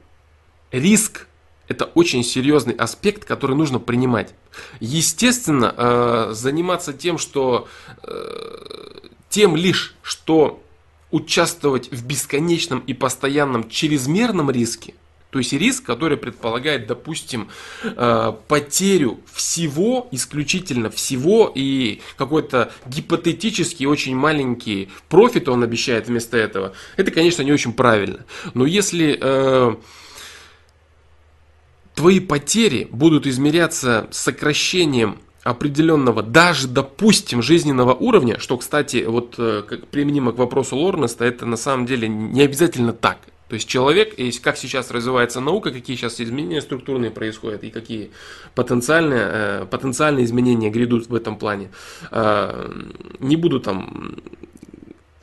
риск 0.71 1.27
это 1.69 1.87
очень 1.87 2.25
серьезный 2.25 2.75
аспект, 2.75 3.25
который 3.25 3.57
нужно 3.57 3.79
принимать. 3.79 4.35
Естественно, 4.81 5.75
э, 5.77 6.29
заниматься 6.33 6.93
тем, 6.93 7.19
что 7.19 7.69
э, 8.03 9.09
тем 9.29 9.57
лишь, 9.57 9.95
что 10.03 10.63
участвовать 11.11 11.91
в 11.91 12.07
бесконечном 12.07 12.81
и 12.81 12.95
постоянном 12.95 13.69
чрезмерном 13.69 14.51
риске– 14.51 14.95
то 15.31 15.39
есть 15.39 15.53
риск, 15.53 15.85
который 15.85 16.17
предполагает, 16.17 16.87
допустим, 16.87 17.49
э, 17.83 18.33
потерю 18.49 19.21
всего, 19.31 20.09
исключительно 20.11 20.89
всего, 20.89 21.53
и 21.55 22.01
какой-то 22.17 22.73
гипотетический 22.87 23.85
очень 23.85 24.17
маленький 24.17 24.89
профит 25.11 25.49
он 25.49 25.63
обещает 25.63 26.09
вместо 26.09 26.39
этого, 26.39 26.73
это, 26.97 27.11
конечно, 27.11 27.43
не 27.43 27.53
очень 27.53 27.75
правильно. 27.75 28.25
Но 28.55 28.65
если 28.65 29.19
э, 29.21 29.77
твои 31.95 32.21
потери 32.21 32.89
будут 32.91 33.27
измеряться 33.27 34.09
сокращением 34.11 35.19
определенного, 35.43 36.23
даже, 36.23 36.69
допустим, 36.69 37.43
жизненного 37.43 37.93
уровня, 37.93 38.39
что, 38.39 38.57
кстати, 38.57 39.05
вот 39.07 39.35
э, 39.37 39.63
как 39.69 39.89
применимо 39.89 40.33
к 40.33 40.39
вопросу 40.39 40.77
Лорнеста, 40.77 41.27
это 41.27 41.45
на 41.45 41.59
самом 41.59 41.85
деле 41.85 42.09
не 42.09 42.41
обязательно 42.41 42.95
так. 42.95 43.19
То 43.49 43.55
есть 43.55 43.69
человек, 43.69 44.15
и 44.15 44.31
как 44.39 44.57
сейчас 44.57 44.91
развивается 44.91 45.41
наука, 45.41 45.71
какие 45.71 45.97
сейчас 45.97 46.21
изменения 46.21 46.61
структурные 46.61 47.11
происходят 47.11 47.65
и 47.65 47.71
какие 47.71 48.11
потенциальные, 48.55 49.29
э, 49.33 49.67
потенциальные 49.71 50.25
изменения 50.27 50.71
грядут 50.71 51.09
в 51.09 51.15
этом 51.15 51.37
плане. 51.37 51.71
Э, 52.11 52.71
не 53.21 53.37
буду 53.37 53.61
там 53.61 54.17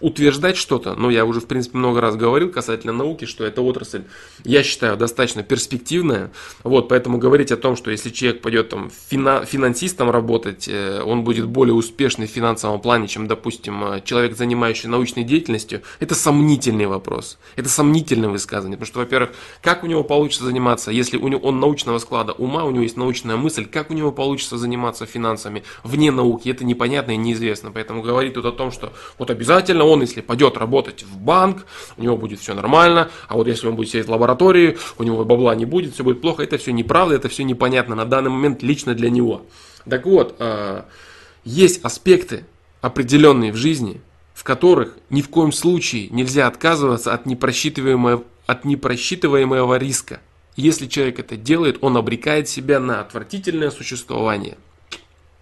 утверждать 0.05 0.55
что-то, 0.55 0.93
но 0.93 1.09
я 1.09 1.25
уже, 1.25 1.39
в 1.39 1.47
принципе, 1.47 1.79
много 1.79 1.99
раз 1.99 2.15
говорил 2.15 2.51
касательно 2.51 2.93
науки, 2.93 3.25
что 3.25 3.43
эта 3.43 3.63
отрасль, 3.63 4.03
я 4.43 4.61
считаю, 4.61 4.97
достаточно 4.97 5.41
перспективная. 5.41 6.31
Вот, 6.63 6.89
поэтому 6.89 7.17
говорить 7.17 7.51
о 7.51 7.57
том, 7.57 7.75
что 7.75 7.89
если 7.89 8.11
человек 8.11 8.43
пойдет 8.43 8.69
там 8.69 8.91
фина, 9.09 9.45
финансистом 9.45 10.11
работать, 10.11 10.67
э, 10.67 11.01
он 11.01 11.23
будет 11.23 11.47
более 11.47 11.73
успешный 11.73 12.27
в 12.27 12.29
финансовом 12.29 12.81
плане, 12.81 13.07
чем, 13.07 13.27
допустим, 13.27 13.83
э, 13.83 14.01
человек, 14.05 14.37
занимающий 14.37 14.89
научной 14.89 15.23
деятельностью, 15.23 15.81
это 15.99 16.13
сомнительный 16.13 16.85
вопрос. 16.85 17.39
Это 17.55 17.67
сомнительное 17.67 18.29
высказывание. 18.29 18.77
Потому 18.77 18.87
что, 18.87 18.99
во-первых, 18.99 19.31
как 19.63 19.83
у 19.83 19.87
него 19.87 20.03
получится 20.03 20.45
заниматься, 20.45 20.91
если 20.91 21.17
у 21.17 21.27
него, 21.27 21.39
он 21.41 21.59
научного 21.59 21.97
склада 21.97 22.33
ума, 22.33 22.63
у 22.65 22.69
него 22.69 22.83
есть 22.83 22.97
научная 22.97 23.37
мысль, 23.37 23.65
как 23.65 23.89
у 23.89 23.95
него 23.95 24.11
получится 24.11 24.59
заниматься 24.59 25.07
финансами 25.07 25.63
вне 25.83 26.11
науки, 26.11 26.49
это 26.49 26.63
непонятно 26.63 27.13
и 27.13 27.17
неизвестно. 27.17 27.71
Поэтому 27.71 28.03
говорить 28.03 28.35
тут 28.35 28.45
о 28.45 28.51
том, 28.51 28.71
что 28.71 28.93
вот 29.17 29.31
обязательно 29.31 29.83
он 29.83 29.94
он, 29.95 30.01
если 30.01 30.21
пойдет 30.21 30.57
работать 30.57 31.03
в 31.03 31.17
банк, 31.17 31.65
у 31.97 32.03
него 32.03 32.17
будет 32.17 32.39
все 32.39 32.53
нормально, 32.53 33.09
а 33.27 33.35
вот 33.35 33.47
если 33.47 33.67
он 33.67 33.75
будет 33.75 33.89
сидеть 33.89 34.07
в 34.07 34.11
лаборатории, 34.11 34.77
у 34.97 35.03
него 35.03 35.25
бабла 35.25 35.55
не 35.55 35.65
будет, 35.65 35.93
все 35.93 36.03
будет 36.03 36.21
плохо, 36.21 36.43
это 36.43 36.57
все 36.57 36.71
неправда, 36.71 37.15
это 37.15 37.29
все 37.29 37.43
непонятно 37.43 37.95
на 37.95 38.05
данный 38.05 38.29
момент 38.29 38.61
лично 38.61 38.93
для 38.93 39.09
него. 39.09 39.41
Так 39.89 40.05
вот, 40.05 40.35
а, 40.39 40.85
есть 41.43 41.83
аспекты 41.83 42.45
определенные 42.81 43.51
в 43.51 43.55
жизни, 43.55 44.01
в 44.33 44.43
которых 44.43 44.97
ни 45.09 45.21
в 45.21 45.29
коем 45.29 45.51
случае 45.51 46.09
нельзя 46.09 46.47
отказываться 46.47 47.13
от 47.13 47.25
непросчитываемого, 47.25 48.23
от 48.45 48.65
непросчитываемого 48.65 49.77
риска. 49.77 50.19
Если 50.55 50.87
человек 50.87 51.19
это 51.19 51.35
делает, 51.35 51.77
он 51.81 51.97
обрекает 51.97 52.47
себя 52.47 52.79
на 52.79 53.01
отвратительное 53.01 53.71
существование. 53.71 54.57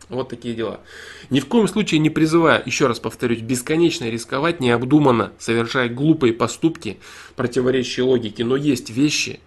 Вот 0.10 0.30
такие 0.30 0.54
дела. 0.54 0.82
Ни 1.30 1.40
в 1.40 1.48
коем 1.48 1.68
случае 1.68 2.00
не 2.00 2.10
призываю, 2.10 2.62
еще 2.66 2.88
раз 2.88 3.00
повторюсь, 3.00 3.40
бесконечно 3.40 4.10
рисковать, 4.10 4.60
необдуманно 4.60 5.32
совершая 5.40 5.90
глупые 5.90 6.34
поступки, 6.34 7.00
противоречащие 7.36 8.06
логике. 8.06 8.44
Но 8.44 8.56
есть 8.56 8.90
вещи, 8.90 9.40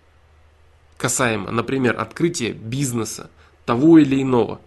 касаемо, 0.97 1.51
например, 1.51 1.99
открытия 1.99 2.53
бизнеса, 2.53 3.31
того 3.65 3.99
или 3.99 4.23
иного, 4.23 4.61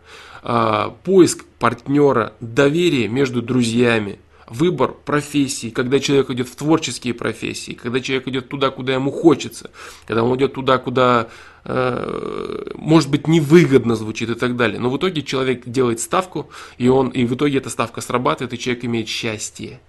а, 0.44 0.96
поиск 1.04 1.46
партнера, 1.58 2.34
доверие 2.40 3.08
между 3.08 3.42
друзьями, 3.42 4.20
выбор 4.48 4.94
профессии, 4.94 5.70
когда 5.70 6.00
человек 6.00 6.30
идет 6.32 6.50
в 6.50 6.56
творческие 6.56 7.14
профессии, 7.14 7.74
когда 7.74 8.00
человек 8.00 8.28
идет 8.28 8.50
туда, 8.50 8.72
куда 8.72 8.94
ему 8.94 9.12
хочется, 9.12 9.72
когда 10.08 10.24
он 10.24 10.36
идет 10.38 10.54
туда, 10.54 10.78
куда 10.78 11.30
может 11.66 13.10
быть 13.10 13.28
невыгодно 13.28 13.96
звучит 13.96 14.30
и 14.30 14.36
так 14.36 14.56
далее. 14.56 14.80
Но 14.80 14.90
в 14.90 14.98
итоге 14.98 15.22
человек 15.22 15.64
делает 15.66 16.00
ставку, 16.00 16.50
и, 16.78 16.88
он, 16.88 17.10
и 17.10 17.26
в 17.26 17.36
итоге 17.36 17.58
эта 17.58 17.70
ставка 17.70 18.02
срабатывает, 18.02 18.54
и 18.54 18.60
человек 18.60 18.86
имеет 18.86 19.08
счастье. 19.08 19.80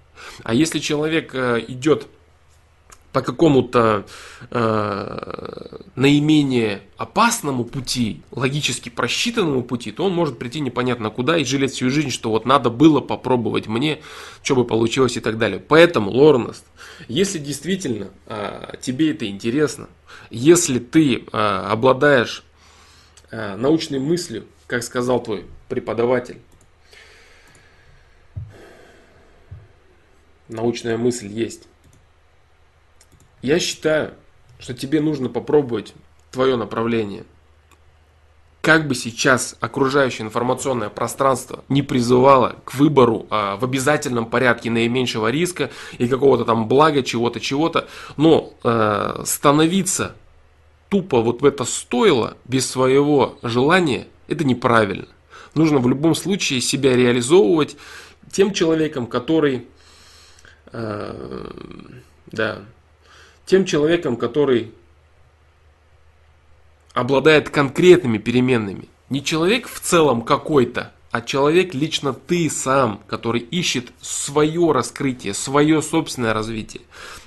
А 0.43 0.55
если 0.55 0.79
человек 0.79 1.35
э, 1.35 1.65
идет 1.69 2.07
по 3.13 3.23
какому-то 3.23 4.07
э, 4.51 5.79
наименее 5.97 6.83
опасному 6.97 7.65
пути, 7.65 8.23
логически 8.31 8.89
просчитанному 8.89 9.63
пути, 9.63 9.91
то 9.91 10.05
он 10.05 10.13
может 10.13 10.39
прийти 10.39 10.61
непонятно 10.61 11.11
куда 11.11 11.37
и 11.37 11.45
жалеть 11.45 11.73
всю 11.73 11.91
жизнь, 11.91 12.11
что 12.11 12.31
вот 12.31 12.47
надо 12.47 12.71
было 12.71 13.01
попробовать 13.01 13.67
мне, 13.67 14.01
что 14.43 14.55
бы 14.55 14.65
получилось 14.65 15.17
и 15.17 15.21
так 15.21 15.39
далее. 15.39 15.59
Поэтому, 15.59 16.11
Лорнест, 16.11 16.65
если 17.09 17.39
действительно 17.39 18.11
э, 18.27 18.75
тебе 18.81 19.11
это 19.11 19.27
интересно, 19.27 19.89
если 20.31 20.79
ты 20.79 21.17
э, 21.17 21.37
обладаешь 21.37 22.45
э, 23.31 23.57
научной 23.57 23.99
мыслью, 23.99 24.45
как 24.69 24.85
сказал 24.85 25.21
твой 25.21 25.47
преподаватель, 25.69 26.39
научная 30.49 30.97
мысль 30.97 31.27
есть, 31.27 31.67
я 33.43 33.59
считаю, 33.59 34.13
что 34.59 34.75
тебе 34.75 35.01
нужно 35.01 35.29
попробовать 35.29 35.95
твое 36.31 36.57
направление. 36.57 37.25
как 38.61 38.87
бы 38.87 38.95
сейчас 38.95 39.57
окружающее 39.61 40.27
информационное 40.27 40.91
пространство 40.91 41.65
не 41.71 41.81
призывало 41.81 42.57
к 42.65 42.75
выбору 42.75 43.27
а, 43.31 43.57
в 43.57 43.65
обязательном 43.65 44.27
порядке 44.27 44.71
наименьшего 44.71 45.31
риска 45.31 45.71
и 45.97 46.07
какого-то 46.07 46.45
там 46.45 46.69
блага, 46.69 47.03
чего-то, 47.03 47.41
чего-то, 47.41 47.89
но 48.19 48.53
а, 48.63 49.23
становиться 49.25 50.15
тупо 50.91 51.23
вот 51.23 51.41
в 51.41 51.47
это 51.47 51.65
стоило 51.65 52.37
без 52.45 52.69
своего 52.69 53.39
желания, 53.43 54.09
это 54.29 54.45
неправильно. 54.45 55.09
Нужно 55.55 55.79
в 55.79 55.89
любом 55.89 56.15
случае 56.15 56.61
себя 56.61 56.95
реализовывать 56.95 57.77
тем 58.31 58.53
человеком, 58.53 59.07
который, 59.07 59.67
э, 60.73 61.51
да, 62.27 62.59
тем 63.51 63.65
человеком, 63.65 64.17
который 64.17 64.71
обладает 66.95 67.51
конкретными 67.51 68.19
переменными. 68.19 68.89
Не 69.09 69.25
человек 69.25 69.67
в 69.67 69.81
целом 69.81 70.23
какой-то, 70.23 70.93
а 71.11 71.21
человек 71.21 71.75
лично 71.75 72.13
ты 72.15 72.49
сам, 72.49 73.03
который 73.09 73.41
ищет 73.41 73.91
свое 74.01 74.71
раскрытие, 74.71 75.35
свое 75.35 75.83
собственное 75.83 76.33
развитие. 76.33 76.83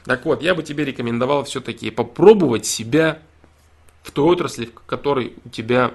Так 0.05 0.23
вот, 0.23 0.41
я 0.41 0.55
бы 0.55 0.63
тебе 0.63 0.85
рекомендовал 0.85 1.43
все-таки 1.43 1.91
попробовать 1.91 2.65
себя 2.65 3.19
в 4.01 4.11
той 4.11 4.31
отрасли, 4.31 4.67
в 4.67 4.85
которой 4.85 5.33
у 5.43 5.49
тебя 5.49 5.93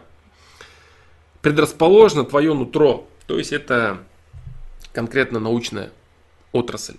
предрасположено 1.40 2.25
твое 2.25 2.52
нутро. 2.52 3.08
То 3.26 3.38
есть 3.38 3.52
это 3.52 4.04
конкретно 4.92 5.40
научная 5.40 5.90
отрасль. 6.52 6.97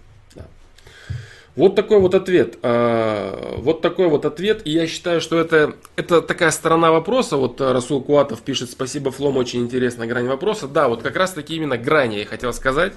Вот 1.55 1.75
такой 1.75 1.99
вот 1.99 2.15
ответ. 2.15 2.57
А, 2.61 3.57
вот 3.57 3.81
такой 3.81 4.07
вот 4.07 4.25
ответ. 4.25 4.61
И 4.65 4.71
я 4.71 4.87
считаю, 4.87 5.21
что 5.21 5.39
это, 5.39 5.75
это 5.95 6.21
такая 6.21 6.51
сторона 6.51 6.91
вопроса. 6.91 7.37
Вот 7.37 7.59
а, 7.61 7.73
Расул 7.73 8.01
Куатов 8.01 8.41
пишет, 8.41 8.69
спасибо, 8.69 9.11
Флом, 9.11 9.37
очень 9.37 9.61
интересная 9.61 10.07
грань 10.07 10.27
вопроса. 10.27 10.67
Да, 10.67 10.87
вот 10.87 11.01
как 11.01 11.15
раз 11.15 11.33
таки 11.33 11.55
именно 11.55 11.77
грань 11.77 12.13
я 12.13 12.25
хотел 12.25 12.53
сказать. 12.53 12.93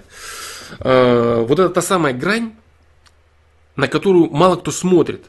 А, 0.80 1.42
вот 1.42 1.58
это 1.58 1.70
та 1.70 1.82
самая 1.82 2.12
грань, 2.12 2.52
на 3.76 3.88
которую 3.88 4.30
мало 4.30 4.56
кто 4.56 4.70
смотрит. 4.70 5.24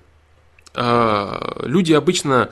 Люди 0.75 1.93
обычно 1.93 2.49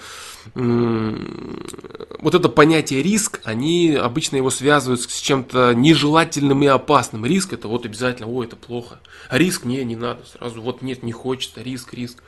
вот 0.53 2.35
это 2.35 2.49
понятие 2.49 3.01
риск, 3.01 3.39
они 3.45 3.95
обычно 3.95 4.35
его 4.35 4.49
связывают 4.49 5.01
с 5.01 5.19
чем-то 5.19 5.73
нежелательным 5.73 6.63
и 6.63 6.67
опасным. 6.67 7.25
Риск 7.25 7.53
это 7.53 7.67
вот 7.67 7.85
обязательно, 7.85 8.27
ой, 8.27 8.47
это 8.47 8.55
плохо. 8.55 8.99
А 9.29 9.37
риск 9.37 9.63
не, 9.65 9.83
не 9.85 9.95
надо 9.95 10.25
сразу. 10.25 10.61
Вот 10.61 10.81
нет, 10.81 11.03
не 11.03 11.11
хочется, 11.11 11.61
риск, 11.61 11.93
риск. 11.93 12.21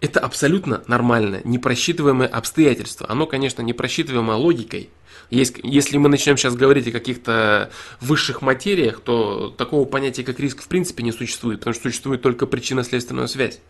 Это 0.00 0.20
абсолютно 0.20 0.84
нормальное, 0.86 1.40
непросчитываемое 1.44 2.28
обстоятельство. 2.28 3.10
Оно, 3.10 3.26
конечно, 3.26 3.62
непросчитываемое 3.62 4.36
логикой. 4.36 4.90
Есть, 5.30 5.56
если 5.62 5.98
мы 5.98 6.08
начнем 6.08 6.36
сейчас 6.36 6.54
говорить 6.54 6.86
о 6.86 6.92
каких-то 6.92 7.70
высших 8.00 8.40
материях, 8.40 9.00
то 9.00 9.50
такого 9.50 9.84
понятия, 9.84 10.22
как 10.22 10.38
риск, 10.38 10.62
в 10.62 10.68
принципе 10.68 11.02
не 11.02 11.12
существует, 11.12 11.58
потому 11.58 11.74
что 11.74 11.82
существует 11.82 12.22
только 12.22 12.46
причинно-следственная 12.46 13.26
связь. 13.26 13.60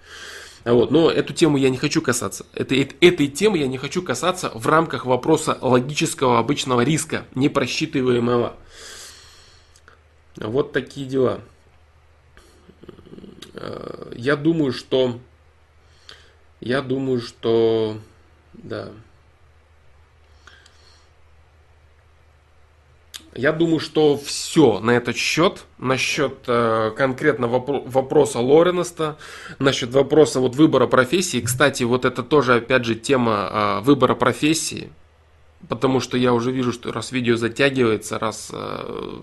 Вот, 0.72 0.90
но 0.90 1.10
эту 1.10 1.32
тему 1.32 1.56
я 1.56 1.70
не 1.70 1.78
хочу 1.78 2.02
касаться. 2.02 2.44
Этой, 2.52 2.92
этой 3.00 3.28
темы 3.28 3.56
я 3.56 3.66
не 3.66 3.78
хочу 3.78 4.02
касаться 4.02 4.50
в 4.52 4.66
рамках 4.66 5.06
вопроса 5.06 5.56
логического 5.62 6.38
обычного 6.38 6.82
риска, 6.82 7.24
непросчитываемого. 7.34 8.54
Вот 10.36 10.72
такие 10.72 11.06
дела. 11.06 11.40
Э, 13.54 14.12
я 14.14 14.36
думаю, 14.36 14.72
что... 14.72 15.18
Я 16.60 16.82
думаю, 16.82 17.20
что... 17.22 17.98
Да. 18.52 18.90
Я 23.38 23.52
думаю, 23.52 23.78
что 23.78 24.16
все 24.16 24.80
на 24.80 24.90
этот 24.90 25.16
счет, 25.16 25.64
насчет 25.78 26.34
э, 26.48 26.90
конкретно 26.96 27.44
вопро- 27.44 27.88
вопроса 27.88 28.40
Лоренаста, 28.40 29.16
насчет 29.60 29.90
вопроса 29.90 30.40
вот 30.40 30.56
выбора 30.56 30.88
профессии. 30.88 31.40
Кстати, 31.40 31.84
вот 31.84 32.04
это 32.04 32.24
тоже, 32.24 32.56
опять 32.56 32.84
же, 32.84 32.96
тема 32.96 33.48
э, 33.52 33.84
выбора 33.84 34.16
профессии, 34.16 34.90
потому 35.68 36.00
что 36.00 36.16
я 36.16 36.32
уже 36.32 36.50
вижу, 36.50 36.72
что 36.72 36.90
раз 36.90 37.12
видео 37.12 37.36
затягивается, 37.36 38.18
раз 38.18 38.50
э, 38.52 39.20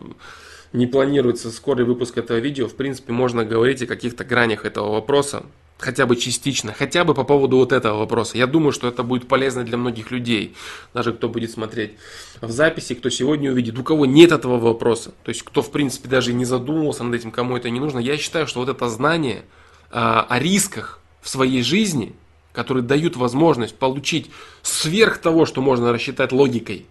не 0.71 0.87
планируется 0.87 1.51
скорый 1.51 1.83
выпуск 1.83 2.17
этого 2.17 2.37
видео, 2.37 2.69
в 2.69 2.75
принципе, 2.75 3.11
можно 3.11 3.43
говорить 3.43 3.83
о 3.83 3.85
каких-то 3.85 4.23
гранях 4.23 4.63
этого 4.63 4.93
вопроса 4.93 5.43
хотя 5.77 6.05
бы 6.05 6.15
частично, 6.15 6.73
хотя 6.73 7.03
бы 7.03 7.13
по 7.13 7.23
поводу 7.23 7.57
вот 7.57 7.71
этого 7.71 7.99
вопроса. 7.99 8.37
Я 8.37 8.47
думаю, 8.47 8.71
что 8.71 8.87
это 8.87 9.03
будет 9.03 9.27
полезно 9.27 9.63
для 9.63 9.77
многих 9.77 10.11
людей, 10.11 10.55
даже 10.93 11.13
кто 11.13 11.27
будет 11.27 11.51
смотреть 11.51 11.93
в 12.41 12.49
записи, 12.51 12.95
кто 12.95 13.09
сегодня 13.09 13.51
увидит, 13.51 13.77
у 13.77 13.83
кого 13.83 14.05
нет 14.05 14.31
этого 14.31 14.57
вопроса, 14.57 15.13
то 15.23 15.29
есть 15.29 15.43
кто 15.43 15.61
в 15.61 15.71
принципе 15.71 16.07
даже 16.07 16.33
не 16.33 16.45
задумывался 16.45 17.03
над 17.03 17.15
этим, 17.15 17.31
кому 17.31 17.57
это 17.57 17.69
не 17.69 17.79
нужно. 17.79 17.99
Я 17.99 18.17
считаю, 18.17 18.47
что 18.47 18.61
вот 18.61 18.69
это 18.69 18.87
знание 18.89 19.43
а, 19.91 20.25
о 20.29 20.39
рисках 20.39 20.99
в 21.21 21.29
своей 21.29 21.61
жизни, 21.61 22.15
которые 22.53 22.83
дают 22.83 23.17
возможность 23.17 23.75
получить 23.75 24.31
сверх 24.61 25.17
того, 25.17 25.45
что 25.45 25.61
можно 25.61 25.91
рассчитать 25.91 26.31
логикой, 26.31 26.85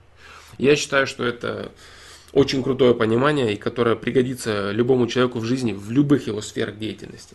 я 0.58 0.76
считаю, 0.76 1.06
что 1.06 1.24
это 1.24 1.72
очень 2.32 2.62
крутое 2.62 2.94
понимание, 2.94 3.54
и 3.54 3.56
которое 3.56 3.96
пригодится 3.96 4.72
любому 4.72 5.06
человеку 5.06 5.38
в 5.38 5.44
жизни 5.44 5.72
в 5.72 5.90
любых 5.90 6.26
его 6.26 6.42
сферах 6.42 6.78
деятельности. 6.78 7.34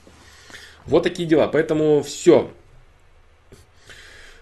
Вот 0.89 1.03
такие 1.03 1.27
дела. 1.27 1.47
Поэтому 1.47 2.01
все. 2.01 2.49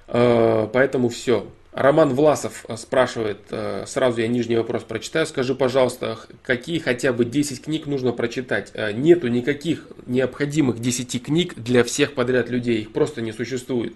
Э, 0.08 0.68
поэтому 0.72 1.10
все. 1.10 1.46
Роман 1.74 2.16
Власов 2.16 2.66
э, 2.70 2.78
спрашивает, 2.78 3.40
э, 3.52 3.84
сразу 3.86 4.22
я 4.22 4.30
нижний 4.30 4.56
вопрос 4.56 4.84
прочитаю, 4.84 5.28
скажи, 5.28 5.54
пожалуйста, 5.54 6.18
какие 6.42 6.80
хотя 6.80 7.12
бы 7.12 7.26
10 7.26 7.64
книг 7.64 7.86
нужно 7.86 8.14
прочитать? 8.14 8.72
Нету 8.94 9.28
никаких 9.28 9.88
необходимых 10.06 10.80
10 10.80 11.22
книг 11.22 11.54
для 11.56 11.84
всех 11.84 12.14
подряд 12.14 12.50
людей, 12.50 12.82
их 12.82 12.94
просто 12.94 13.22
не 13.22 13.34
существует. 13.34 13.94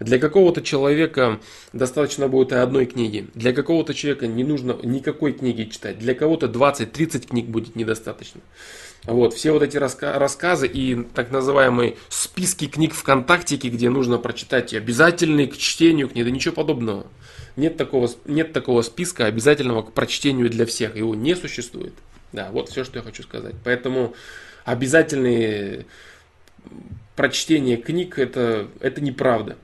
Для 0.00 0.18
какого-то 0.18 0.62
человека 0.62 1.38
достаточно 1.74 2.28
будет 2.28 2.52
и 2.52 2.56
одной 2.56 2.86
книги, 2.86 3.28
для 3.34 3.52
какого-то 3.52 3.92
человека 3.92 4.26
не 4.26 4.42
нужно 4.42 4.78
никакой 4.82 5.34
книги 5.34 5.64
читать, 5.64 5.98
для 5.98 6.14
кого-то 6.14 6.46
20-30 6.46 7.28
книг 7.28 7.46
будет 7.46 7.76
недостаточно. 7.76 8.40
Вот, 9.10 9.34
все 9.34 9.50
вот 9.50 9.62
эти 9.62 9.76
раска- 9.76 10.18
рассказы 10.18 10.68
и 10.68 11.02
так 11.02 11.32
называемые 11.32 11.96
списки 12.08 12.68
книг 12.68 12.94
ВКонтакте, 12.94 13.56
где 13.56 13.90
нужно 13.90 14.18
прочитать 14.18 14.72
обязательные 14.72 15.48
к 15.48 15.56
чтению 15.56 16.08
книги, 16.08 16.24
да 16.24 16.30
ничего 16.30 16.54
подобного. 16.54 17.06
Нет 17.56 17.76
такого, 17.76 18.08
нет 18.24 18.52
такого 18.52 18.82
списка 18.82 19.26
обязательного 19.26 19.82
к 19.82 19.92
прочтению 19.92 20.48
для 20.48 20.64
всех, 20.64 20.94
его 20.94 21.16
не 21.16 21.34
существует. 21.34 21.92
Да, 22.32 22.50
вот 22.52 22.68
все, 22.68 22.84
что 22.84 22.98
я 22.98 23.02
хочу 23.02 23.24
сказать. 23.24 23.56
Поэтому 23.64 24.14
обязательные 24.64 25.86
прочтение 27.16 27.78
книг 27.78 28.16
это, 28.16 28.68
это 28.78 29.00
неправда. 29.00 29.56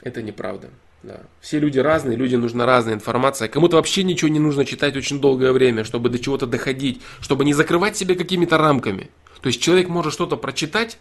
Это 0.00 0.22
неправда. 0.22 0.70
Да. 1.04 1.20
Все 1.42 1.58
люди 1.58 1.78
разные, 1.78 2.16
людям 2.16 2.40
нужна 2.40 2.64
разная 2.64 2.94
информация. 2.94 3.48
Кому-то 3.48 3.76
вообще 3.76 4.02
ничего 4.04 4.30
не 4.30 4.38
нужно 4.38 4.64
читать 4.64 4.96
очень 4.96 5.20
долгое 5.20 5.52
время, 5.52 5.84
чтобы 5.84 6.08
до 6.08 6.18
чего-то 6.18 6.46
доходить, 6.46 7.02
чтобы 7.20 7.44
не 7.44 7.52
закрывать 7.52 7.94
себя 7.94 8.14
какими-то 8.14 8.56
рамками. 8.56 9.10
То 9.42 9.48
есть 9.48 9.60
человек 9.60 9.88
может 9.88 10.14
что-то 10.14 10.38
прочитать, 10.38 10.96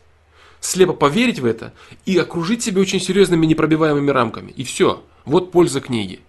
слепо 0.59 0.91
поверить 0.91 1.39
в 1.39 1.45
это 1.45 1.71
и 2.05 2.17
окружить 2.17 2.61
себя 2.61 2.81
очень 2.81 2.99
серьезными 2.99 3.45
непробиваемыми 3.45 4.11
рамками. 4.11 4.51
И 4.51 4.65
все. 4.65 5.01
Вот 5.23 5.53
польза 5.53 5.79
книги. 5.79 6.19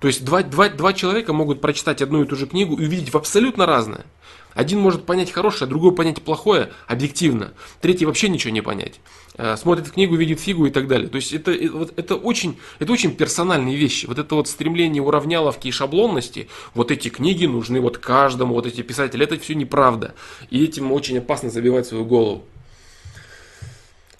То 0.00 0.08
есть 0.08 0.24
два, 0.24 0.42
два, 0.42 0.68
два 0.68 0.92
человека 0.92 1.32
могут 1.32 1.60
прочитать 1.60 2.02
одну 2.02 2.24
и 2.24 2.26
ту 2.26 2.34
же 2.34 2.48
книгу 2.48 2.74
и 2.74 2.84
увидеть 2.84 3.12
в 3.12 3.16
абсолютно 3.16 3.64
разное. 3.64 4.06
Один 4.54 4.80
может 4.80 5.06
понять 5.06 5.30
хорошее, 5.30 5.68
другой 5.68 5.94
понять 5.94 6.20
плохое 6.22 6.70
объективно, 6.88 7.52
третий 7.80 8.06
вообще 8.06 8.28
ничего 8.28 8.52
не 8.52 8.60
понять. 8.60 8.98
Э, 9.42 9.56
смотрит 9.56 9.90
книгу, 9.90 10.16
видит 10.16 10.38
фигу 10.38 10.66
и 10.66 10.70
так 10.70 10.86
далее. 10.86 11.08
То 11.08 11.16
есть 11.16 11.32
это, 11.32 11.56
вот, 11.72 11.98
это, 11.98 12.16
очень, 12.16 12.58
это 12.78 12.92
очень 12.92 13.16
персональные 13.16 13.74
вещи. 13.74 14.04
Вот 14.04 14.18
это 14.18 14.34
вот 14.34 14.48
стремление 14.48 15.02
уравняловки 15.02 15.68
и 15.68 15.70
шаблонности, 15.70 16.48
вот 16.74 16.90
эти 16.90 17.08
книги 17.08 17.46
нужны 17.46 17.80
вот 17.80 17.96
каждому, 17.96 18.52
вот 18.52 18.66
эти 18.66 18.82
писатели, 18.82 19.24
это 19.24 19.38
все 19.38 19.54
неправда. 19.54 20.14
И 20.50 20.62
этим 20.62 20.92
очень 20.92 21.16
опасно 21.16 21.48
забивать 21.48 21.86
свою 21.86 22.04
голову. 22.04 22.44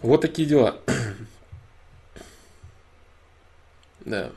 Вот 0.00 0.22
такие 0.22 0.48
дела. 0.48 0.76
Да. 4.06 4.30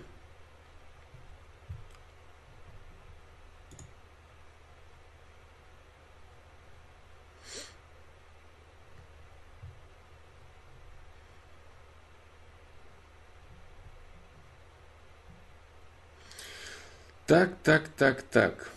Так, 17.26 17.56
так, 17.64 17.88
так, 17.88 18.22
так. 18.24 18.70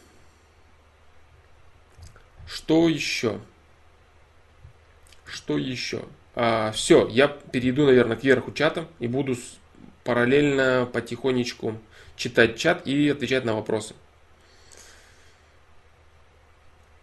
Что 2.47 2.89
еще? 2.89 3.41
Что 5.25 5.59
еще? 5.59 6.05
А, 6.37 6.71
все, 6.73 7.09
я 7.09 7.27
перейду, 7.27 7.87
наверное, 7.87 8.17
к 8.17 8.23
верху 8.23 8.53
чата 8.53 8.87
и 9.01 9.09
буду 9.09 9.37
параллельно 10.05 10.89
потихонечку 10.93 11.79
читать 12.15 12.57
чат 12.57 12.87
и 12.87 13.09
отвечать 13.09 13.45
на 13.45 13.55
вопросы. 13.55 13.95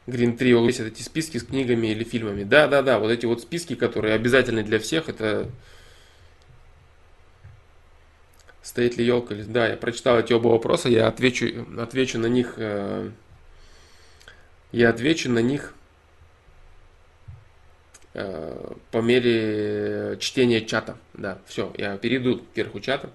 Green 0.07 0.37
Trio 0.37 0.65
есть 0.65 0.79
эти 0.79 1.01
списки 1.01 1.37
с 1.37 1.43
книгами 1.43 1.87
или 1.87 2.03
фильмами. 2.03 2.43
Да, 2.43 2.67
да, 2.67 2.81
да, 2.81 2.99
вот 2.99 3.11
эти 3.11 3.25
вот 3.25 3.41
списки, 3.41 3.75
которые 3.75 4.15
обязательны 4.15 4.63
для 4.63 4.79
всех, 4.79 5.09
это 5.09 5.49
стоит 8.73 8.97
ли 8.97 9.05
елка. 9.05 9.35
Да, 9.35 9.67
я 9.67 9.77
прочитал 9.77 10.17
эти 10.17 10.33
оба 10.33 10.47
вопроса, 10.47 10.89
я 10.89 11.07
отвечу, 11.07 11.67
отвечу 11.77 12.17
на 12.17 12.25
них... 12.25 12.55
Э, 12.57 13.07
я 14.71 14.89
отвечу 14.89 15.29
на 15.29 15.43
них 15.43 15.75
э, 18.15 18.73
по 18.89 18.97
мере 18.97 20.17
чтения 20.19 20.61
чата. 20.61 20.97
Да, 21.13 21.37
все, 21.45 21.71
я 21.77 21.97
перейду 21.97 22.39
к 22.39 22.57
верху 22.57 22.79
чата. 22.79 23.11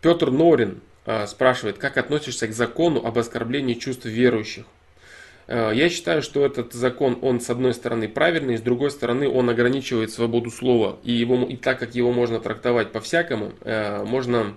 Петр 0.00 0.30
Норин 0.30 0.80
э, 1.04 1.26
спрашивает, 1.26 1.76
как 1.76 1.98
относишься 1.98 2.46
к 2.48 2.54
закону 2.54 3.04
об 3.04 3.18
оскорблении 3.18 3.74
чувств 3.74 4.06
верующих? 4.06 4.64
Э, 5.50 5.72
я 5.74 5.90
считаю, 5.90 6.22
что 6.22 6.46
этот 6.46 6.72
закон, 6.72 7.18
он 7.22 7.40
с 7.40 7.50
одной 7.50 7.74
стороны 7.74 8.08
правильный, 8.08 8.56
с 8.56 8.60
другой 8.60 8.92
стороны 8.92 9.28
он 9.28 9.50
ограничивает 9.50 10.12
свободу 10.12 10.48
слова. 10.48 11.00
И, 11.02 11.10
его, 11.10 11.44
и 11.44 11.56
так 11.56 11.80
как 11.80 11.96
его 11.96 12.12
можно 12.12 12.38
трактовать 12.38 12.92
по-всякому, 12.92 13.52
э, 13.62 14.04
можно 14.04 14.54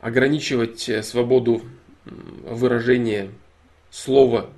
ограничивать 0.00 0.88
э, 0.88 1.02
свободу 1.02 1.60
выражения 2.06 3.30
слова 3.90 4.48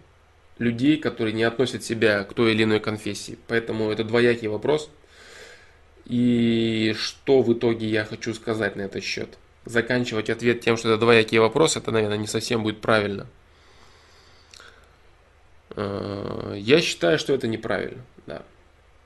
людей, 0.59 0.97
которые 0.97 1.33
не 1.33 1.43
относят 1.43 1.83
себя 1.83 2.23
к 2.23 2.33
той 2.33 2.53
или 2.53 2.63
иной 2.63 2.79
конфессии. 2.79 3.37
Поэтому 3.49 3.91
это 3.91 4.05
двоякий 4.05 4.47
вопрос. 4.47 4.91
И 6.07 6.95
что 6.97 7.43
в 7.43 7.53
итоге 7.53 7.89
я 7.89 8.05
хочу 8.05 8.33
сказать 8.35 8.77
на 8.77 8.83
этот 8.83 9.03
счет? 9.03 9.39
Заканчивать 9.65 10.31
ответ 10.31 10.61
тем, 10.61 10.77
что 10.77 10.91
это 10.91 11.01
двоякий 11.01 11.39
вопрос, 11.39 11.77
это, 11.77 11.91
наверное, 11.91 12.17
не 12.17 12.29
совсем 12.29 12.63
будет 12.63 12.81
правильно. 12.81 13.27
Э, 15.81 16.55
я 16.57 16.81
считаю, 16.81 17.19
что 17.19 17.33
это 17.33 17.49
неправильно. 17.49 18.03
Да. 18.27 18.43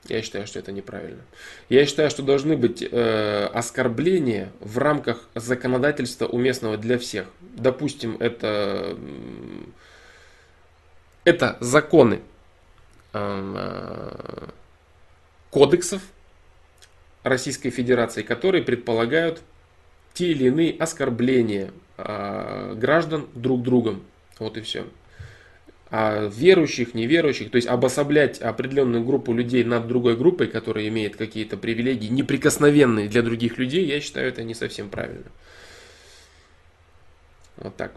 Я 0.07 0.21
считаю, 0.21 0.45
что 0.45 0.59
это 0.59 0.71
неправильно. 0.71 1.23
Я 1.67 1.85
считаю, 1.85 2.09
что 2.09 2.21
должны 2.21 2.55
быть 2.57 2.83
э, 2.83 3.45
оскорбления 3.53 4.51
в 4.59 4.77
рамках 4.77 5.27
законодательства 5.33 6.27
уместного 6.27 6.77
для 6.77 6.99
всех. 6.99 7.25
Допустим, 7.39 8.17
это, 8.19 8.97
это 11.23 11.57
законы 11.59 12.21
э, 13.13 14.47
кодексов 15.49 16.03
Российской 17.23 17.71
Федерации, 17.71 18.21
которые 18.21 18.63
предполагают 18.63 19.41
те 20.13 20.27
или 20.27 20.45
иные 20.45 20.75
оскорбления 20.77 21.71
э, 21.97 22.73
граждан 22.75 23.27
друг 23.33 23.63
другом. 23.63 24.03
Вот 24.37 24.57
и 24.57 24.61
все 24.61 24.85
верующих, 25.91 26.93
неверующих, 26.93 27.51
то 27.51 27.57
есть 27.57 27.67
обособлять 27.67 28.41
определенную 28.41 29.03
группу 29.03 29.33
людей 29.33 29.63
над 29.63 29.87
другой 29.87 30.17
группой, 30.17 30.47
которая 30.47 30.87
имеет 30.87 31.15
какие-то 31.15 31.57
привилегии, 31.57 32.07
неприкосновенные 32.07 33.07
для 33.07 33.21
других 33.21 33.57
людей, 33.57 33.85
я 33.85 34.01
считаю 34.01 34.27
это 34.27 34.43
не 34.43 34.55
совсем 34.55 34.89
правильно. 34.89 35.25
Вот 37.57 37.75
так. 37.75 37.93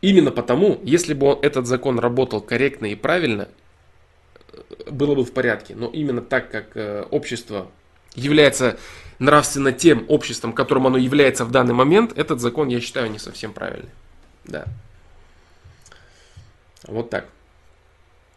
Именно 0.00 0.30
потому, 0.30 0.80
если 0.82 1.14
бы 1.14 1.38
этот 1.42 1.66
закон 1.66 1.98
работал 1.98 2.40
корректно 2.40 2.86
и 2.86 2.94
правильно, 2.94 3.48
было 4.90 5.14
бы 5.14 5.24
в 5.24 5.32
порядке. 5.32 5.74
Но 5.76 5.88
именно 5.88 6.20
так, 6.20 6.50
как 6.50 6.76
э, 6.76 7.04
общество 7.10 7.70
является 8.14 8.78
нравственно 9.18 9.72
тем 9.72 10.04
обществом, 10.08 10.52
которым 10.52 10.86
оно 10.86 10.98
является 10.98 11.44
в 11.44 11.50
данный 11.50 11.74
момент, 11.74 12.16
этот 12.18 12.40
закон, 12.40 12.68
я 12.68 12.80
считаю, 12.80 13.10
не 13.10 13.18
совсем 13.18 13.52
правильный. 13.52 13.90
Да. 14.44 14.66
Вот 16.86 17.10
так. 17.10 17.28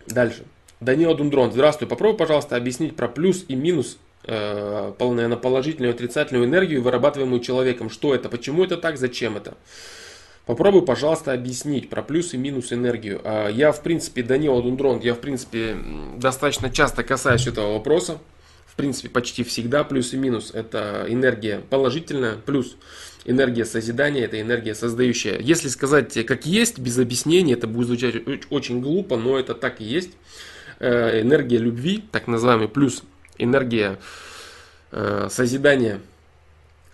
Дальше. 0.08 0.44
Данила 0.80 1.16
Дундрон, 1.16 1.52
здравствуй. 1.52 1.88
Попробуй, 1.88 2.18
пожалуйста, 2.18 2.56
объяснить 2.56 2.96
про 2.96 3.08
плюс 3.08 3.46
и 3.48 3.56
минус 3.56 3.98
э, 4.24 4.94
на 5.00 5.38
положительную 5.38 5.92
и 5.92 5.96
отрицательную 5.96 6.46
энергию, 6.46 6.82
вырабатываемую 6.82 7.40
человеком. 7.40 7.90
Что 7.90 8.14
это, 8.14 8.30
почему 8.30 8.64
это 8.64 8.78
так, 8.78 8.98
зачем 8.98 9.38
это? 9.38 9.56
Попробуй, 10.46 10.84
пожалуйста, 10.84 11.34
объяснить 11.34 11.90
про 11.90 12.04
плюс 12.04 12.34
и 12.34 12.38
минус 12.38 12.72
энергию. 12.72 13.20
А, 13.24 13.50
я, 13.50 13.72
в 13.72 13.82
принципе, 13.82 14.22
Данила 14.22 14.62
Дундрон, 14.62 15.00
я, 15.00 15.16
в 15.16 15.20
принципе, 15.20 15.76
достаточно 16.18 16.70
часто 16.70 17.04
касаюсь 17.04 17.48
этого 17.48 17.74
вопроса. 17.74 18.20
В 18.76 18.78
принципе, 18.78 19.08
почти 19.08 19.46
всегда 19.46 19.86
плюс 19.86 20.12
и 20.14 20.18
минус. 20.18 20.52
Это 20.54 21.06
энергия 21.08 21.62
положительная, 21.70 22.36
плюс 22.36 22.76
энергия 23.24 23.64
созидания, 23.64 24.26
это 24.26 24.42
энергия 24.42 24.76
создающая. 24.76 25.40
Если 25.40 25.70
сказать 25.70 26.26
как 26.26 26.46
есть, 26.46 26.78
без 26.78 27.00
объяснения, 27.00 27.54
это 27.54 27.68
будет 27.68 27.88
звучать 27.88 28.16
очень 28.50 28.82
глупо, 28.82 29.16
но 29.16 29.40
это 29.40 29.56
так 29.56 29.80
и 29.80 29.86
есть. 29.86 30.12
Э, 30.80 31.22
энергия 31.22 31.58
любви, 31.58 32.04
так 32.12 32.28
называемый, 32.28 32.68
плюс 32.68 33.04
энергия 33.38 33.98
э, 34.92 35.30
созидания, 35.32 36.02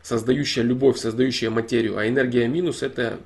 создающая 0.03 0.61
любовь, 0.61 0.99
создающая 0.99 1.49
материю, 1.49 1.97
а 1.97 2.07
энергия 2.07 2.47
минус 2.47 2.83
это 2.83 3.17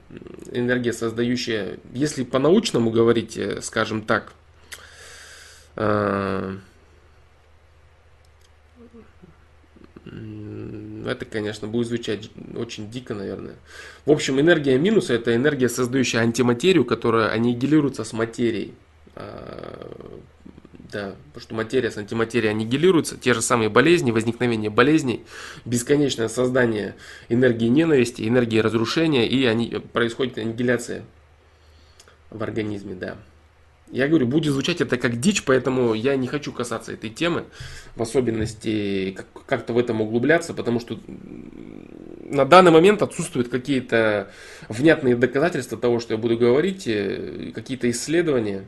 энергия 0.53 0.93
создающая, 0.93 1.77
если 1.93 2.23
по-научному 2.23 2.89
говорить, 2.89 3.37
э, 3.37 3.59
скажем 3.61 4.01
так, 4.01 4.31
это, 10.05 11.25
конечно, 11.25 11.67
будет 11.67 11.87
звучать 11.87 12.29
очень 12.55 12.89
дико, 12.89 13.13
наверное. 13.13 13.55
В 14.05 14.11
общем, 14.11 14.39
энергия 14.39 14.77
минуса– 14.77 15.13
это 15.15 15.35
энергия, 15.35 15.69
создающая 15.69 16.21
антиматерию, 16.21 16.85
которая 16.85 17.29
аннигилируется 17.29 18.03
с 18.03 18.13
материей. 18.13 18.73
А, 19.15 19.91
да, 20.91 21.15
потому 21.27 21.41
что 21.41 21.55
материя 21.55 21.91
с 21.91 21.97
антиматерией 21.97 22.51
аннигилируются, 22.51 23.17
те 23.17 23.33
же 23.33 23.41
самые 23.41 23.69
болезни, 23.69 24.11
возникновение 24.11 24.69
болезней, 24.69 25.25
бесконечное 25.65 26.27
создание 26.27 26.95
энергии 27.29 27.67
ненависти, 27.67 28.27
энергии 28.27 28.59
разрушения, 28.59 29.27
и 29.27 29.45
они, 29.45 29.81
происходит 29.93 30.37
аннигиляция 30.37 31.03
в 32.29 32.41
организме, 32.43 32.95
да. 32.95 33.17
Я 33.91 34.07
говорю, 34.07 34.27
будет 34.27 34.51
звучать 34.51 34.81
это 34.81 34.97
как 34.97 35.19
дичь, 35.19 35.43
поэтому 35.43 35.93
я 35.93 36.15
не 36.15 36.27
хочу 36.27 36.51
касаться 36.51 36.91
этой 36.91 37.11
темы, 37.11 37.45
в 37.95 38.01
особенности 38.01 39.17
как-то 39.45 39.73
в 39.73 39.77
этом 39.77 40.01
углубляться, 40.01 40.53
потому 40.53 40.79
что 40.79 40.99
на 42.25 42.45
данный 42.45 42.71
момент 42.71 43.03
отсутствуют 43.03 43.49
какие-то 43.49 44.31
внятные 44.69 45.15
доказательства 45.15 45.77
того, 45.77 45.99
что 45.99 46.15
я 46.15 46.17
буду 46.17 46.37
говорить, 46.37 46.87
э, 46.87 47.51
какие-то 47.53 47.89
исследования. 47.91 48.65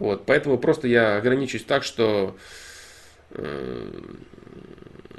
Вот, 0.00 0.26
поэтому 0.26 0.58
просто 0.58 0.88
я 0.88 1.16
ограничусь 1.16 1.62
так, 1.62 1.84
что 1.84 2.36
э, 3.30 3.92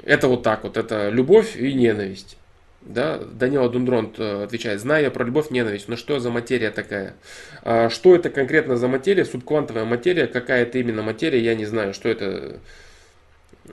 это 0.04 0.28
вот 0.28 0.42
так 0.42 0.64
вот, 0.64 0.76
это 0.76 1.08
любовь 1.08 1.56
и 1.56 1.72
ненависть. 1.72 2.36
Да, 2.84 3.18
Данила 3.18 3.68
Дундронт 3.68 4.18
э, 4.18 4.42
отвечает, 4.42 4.80
зная 4.80 5.08
про 5.10 5.24
любовь, 5.24 5.50
ненависть, 5.50 5.88
но 5.88 5.96
что 5.96 6.18
за 6.18 6.30
материя 6.30 6.70
такая? 6.70 7.14
А 7.62 7.88
что 7.90 8.14
это 8.14 8.28
конкретно 8.28 8.76
за 8.76 8.88
материя? 8.88 9.24
Субквантовая 9.24 9.84
материя, 9.84 10.26
какая 10.26 10.62
это 10.62 10.78
именно 10.78 11.02
материя, 11.02 11.40
я 11.40 11.54
не 11.54 11.64
знаю, 11.64 11.94
что 11.94 12.08
это, 12.08 12.58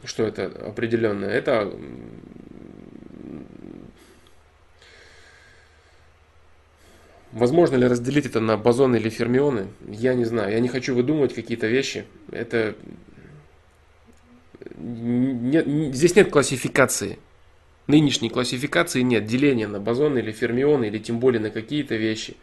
что 0.03 0.27
это 0.27 0.45
определенное. 0.45 1.29
Это 1.29 1.73
Возможно 7.31 7.75
ли 7.75 7.85
разделить 7.85 8.25
это 8.25 8.39
на 8.39 8.57
бозоны 8.57 8.95
или 8.95 9.09
фермионы? 9.09 9.67
Я 9.87 10.15
не 10.15 10.25
знаю. 10.25 10.51
Я 10.51 10.59
не 10.59 10.67
хочу 10.67 10.95
выдумывать 10.95 11.33
какие-то 11.33 11.67
вещи. 11.67 12.05
Это... 12.31 12.75
Нет, 14.77 15.67
здесь 15.93 16.15
нет 16.15 16.31
классификации 16.31 17.19
нынешней 17.89 18.29
классификации 18.29 19.01
нет 19.01 19.25
деления 19.25 19.67
на 19.67 19.79
бозоны 19.79 20.19
или 20.19 20.31
фермионы, 20.31 20.85
или 20.85 20.99
тем 20.99 21.19
более 21.19 21.41
на 21.41 21.49
какие-то 21.49 21.95
вещи. 21.95 22.37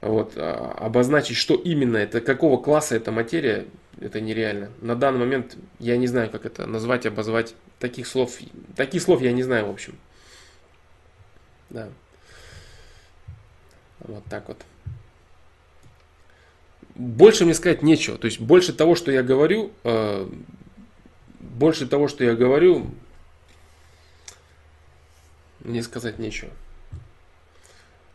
Вот, 0.00 0.34
а, 0.36 0.76
обозначить, 0.78 1.36
что 1.36 1.54
именно 1.54 1.96
это, 1.96 2.20
какого 2.20 2.62
класса 2.62 2.94
эта 2.94 3.10
материя, 3.10 3.66
это 4.00 4.20
нереально. 4.20 4.70
На 4.80 4.94
данный 4.94 5.20
момент 5.20 5.56
я 5.78 5.96
не 5.96 6.06
знаю, 6.06 6.30
как 6.30 6.46
это 6.46 6.66
назвать, 6.66 7.06
обозвать. 7.06 7.54
Таких 7.78 8.06
слов, 8.06 8.38
таких 8.76 9.02
слов 9.02 9.22
я 9.22 9.32
не 9.32 9.42
знаю, 9.42 9.66
в 9.66 9.70
общем. 9.70 9.94
Да. 11.70 11.88
Вот 14.00 14.24
так 14.28 14.48
вот. 14.48 14.58
Больше 16.94 17.44
мне 17.44 17.54
сказать 17.54 17.82
нечего. 17.82 18.18
То 18.18 18.26
есть 18.26 18.40
больше 18.40 18.74
того, 18.74 18.94
что 18.94 19.10
я 19.10 19.22
говорю, 19.22 19.70
э, 19.84 20.28
больше 21.38 21.86
того, 21.86 22.08
что 22.08 22.24
я 22.24 22.34
говорю, 22.34 22.90
мне 25.64 25.82
сказать 25.82 26.18
нечего. 26.18 26.50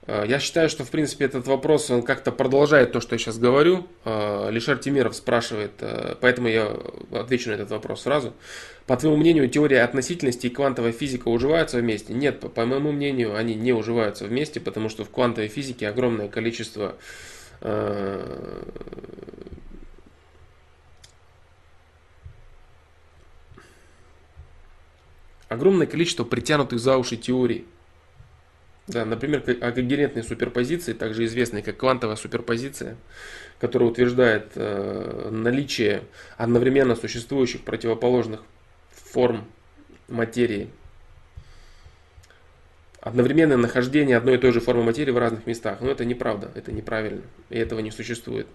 Э, 0.08 0.23
я 0.27 0.39
считаю, 0.39 0.69
что, 0.69 0.84
в 0.84 0.89
принципе, 0.89 1.25
этот 1.25 1.47
вопрос, 1.47 1.89
он 1.89 2.03
как-то 2.03 2.31
продолжает 2.31 2.91
то, 2.91 3.01
что 3.01 3.15
я 3.15 3.19
сейчас 3.19 3.38
говорю. 3.38 3.88
Э, 4.03 4.49
Лишар 4.51 4.77
Тимиров 4.77 5.15
спрашивает, 5.15 5.71
э, 5.79 6.15
поэтому 6.19 6.47
я 6.47 6.75
отвечу 7.12 7.49
на 7.49 7.55
этот 7.55 7.71
вопрос 7.71 8.03
сразу. 8.03 8.34
По 8.86 8.95
твоему 8.97 9.17
мнению, 9.17 9.49
теория 9.49 9.81
относительности 9.84 10.47
и 10.47 10.49
квантовая 10.49 10.91
физика 10.91 11.29
уживаются 11.29 11.77
вместе? 11.77 12.13
Нет, 12.13 12.39
по 12.39 12.65
моему 12.65 12.91
мнению, 12.91 13.36
они 13.36 13.55
не 13.55 13.73
уживаются 13.73 14.25
вместе, 14.25 14.60
потому 14.60 14.89
что 14.89 15.03
в 15.03 15.10
квантовой 15.10 15.47
физике 15.49 15.88
огромное 15.88 16.27
количество 16.27 16.95
огромное 25.55 25.87
количество 25.87 26.23
притянутых 26.23 26.79
за 26.79 26.97
уши 26.97 27.17
теорий. 27.17 27.65
Да, 28.87 29.03
например, 29.03 29.43
агрегентные 29.61 30.23
суперпозиции, 30.23 30.93
также 30.93 31.25
известные 31.25 31.63
как 31.63 31.77
квантовая 31.77 32.15
суперпозиция, 32.15 32.97
которая 33.59 33.89
утверждает 33.89 34.51
э, 34.55 35.29
наличие 35.31 36.03
одновременно 36.37 36.95
существующих 36.95 37.61
противоположных 37.61 38.41
форм 38.91 39.45
материи. 40.07 40.69
Одновременное 43.01 43.57
нахождение 43.57 44.17
одной 44.17 44.35
и 44.35 44.37
той 44.37 44.51
же 44.51 44.59
формы 44.59 44.83
материи 44.83 45.11
в 45.11 45.17
разных 45.17 45.47
местах. 45.47 45.81
Но 45.81 45.89
это 45.89 46.05
неправда, 46.05 46.51
это 46.53 46.71
неправильно, 46.71 47.23
и 47.49 47.57
этого 47.57 47.79
не 47.79 47.91
существует. 47.91 48.47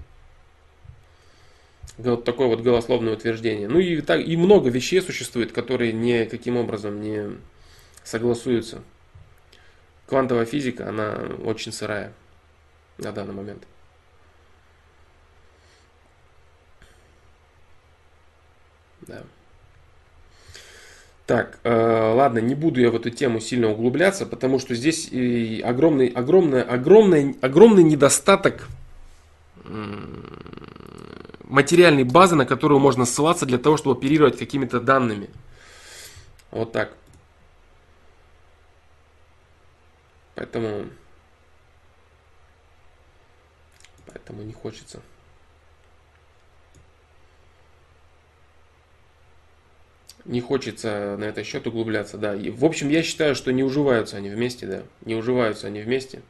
Вот 1.99 2.25
такое 2.25 2.47
вот 2.47 2.61
голословное 2.61 3.13
утверждение. 3.13 3.69
Ну 3.69 3.79
и, 3.79 4.01
так, 4.01 4.21
и 4.27 4.37
много 4.37 4.71
вещей 4.71 5.03
существует, 5.03 5.53
которые 5.53 5.93
никаким 5.93 6.57
образом 6.57 7.01
не 7.01 7.37
согласуются 8.05 8.83
квантовая 10.11 10.45
физика, 10.45 10.89
она 10.89 11.21
очень 11.45 11.73
сырая 11.73 12.13
на 12.99 13.13
данный 13.13 13.33
момент. 13.33 13.63
Да. 19.03 19.23
Так, 21.27 21.61
э, 21.63 21.73
ладно, 21.73 22.41
не 22.41 22.57
буду 22.57 22.81
я 22.81 22.91
в 22.91 22.97
эту 22.97 23.11
тему 23.11 23.39
сильно 23.39 23.71
углубляться, 23.71 24.27
потому 24.27 24.59
что 24.59 24.75
здесь 24.75 25.09
и 25.13 25.61
огромный, 25.61 26.09
огромный, 26.09 26.63
огромный, 26.63 27.37
огромный 27.41 27.85
недостаток 27.85 28.67
материальной 31.51 32.05
базы, 32.05 32.37
на 32.37 32.47
которую 32.47 32.81
можно 32.81 33.05
ссылаться 33.05 33.47
для 33.47 33.59
того, 33.59 33.77
чтобы 33.77 33.99
оперировать 33.99 34.39
какими-то 34.39 34.81
данными. 34.81 35.29
Вот 36.51 36.73
так. 36.73 36.93
Поэтому, 40.35 40.87
поэтому 44.07 44.43
не 44.43 44.53
хочется. 44.53 45.03
Не 50.25 50.41
хочется 50.41 51.17
на 51.19 51.25
этот 51.25 51.47
счет 51.47 51.67
углубляться, 51.67 52.17
да. 52.17 52.35
И, 52.35 52.51
в 52.51 52.65
общем, 52.65 52.89
я 52.89 53.03
считаю, 53.03 53.35
что 53.35 53.53
не 53.53 53.63
уживаются 53.63 54.17
они 54.17 54.31
вместе, 54.31 54.67
да. 54.67 54.83
Не 55.05 55.15
уживаются 55.17 55.67
они 55.67 55.81
вместе. 55.81 56.23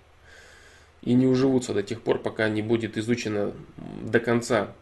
И 1.02 1.14
не 1.14 1.26
уживутся 1.26 1.74
до 1.74 1.82
тех 1.82 2.02
пор, 2.02 2.18
пока 2.18 2.48
не 2.48 2.62
будет 2.62 2.96
изучено 2.96 3.52
до 4.02 4.20
конца. 4.20 4.74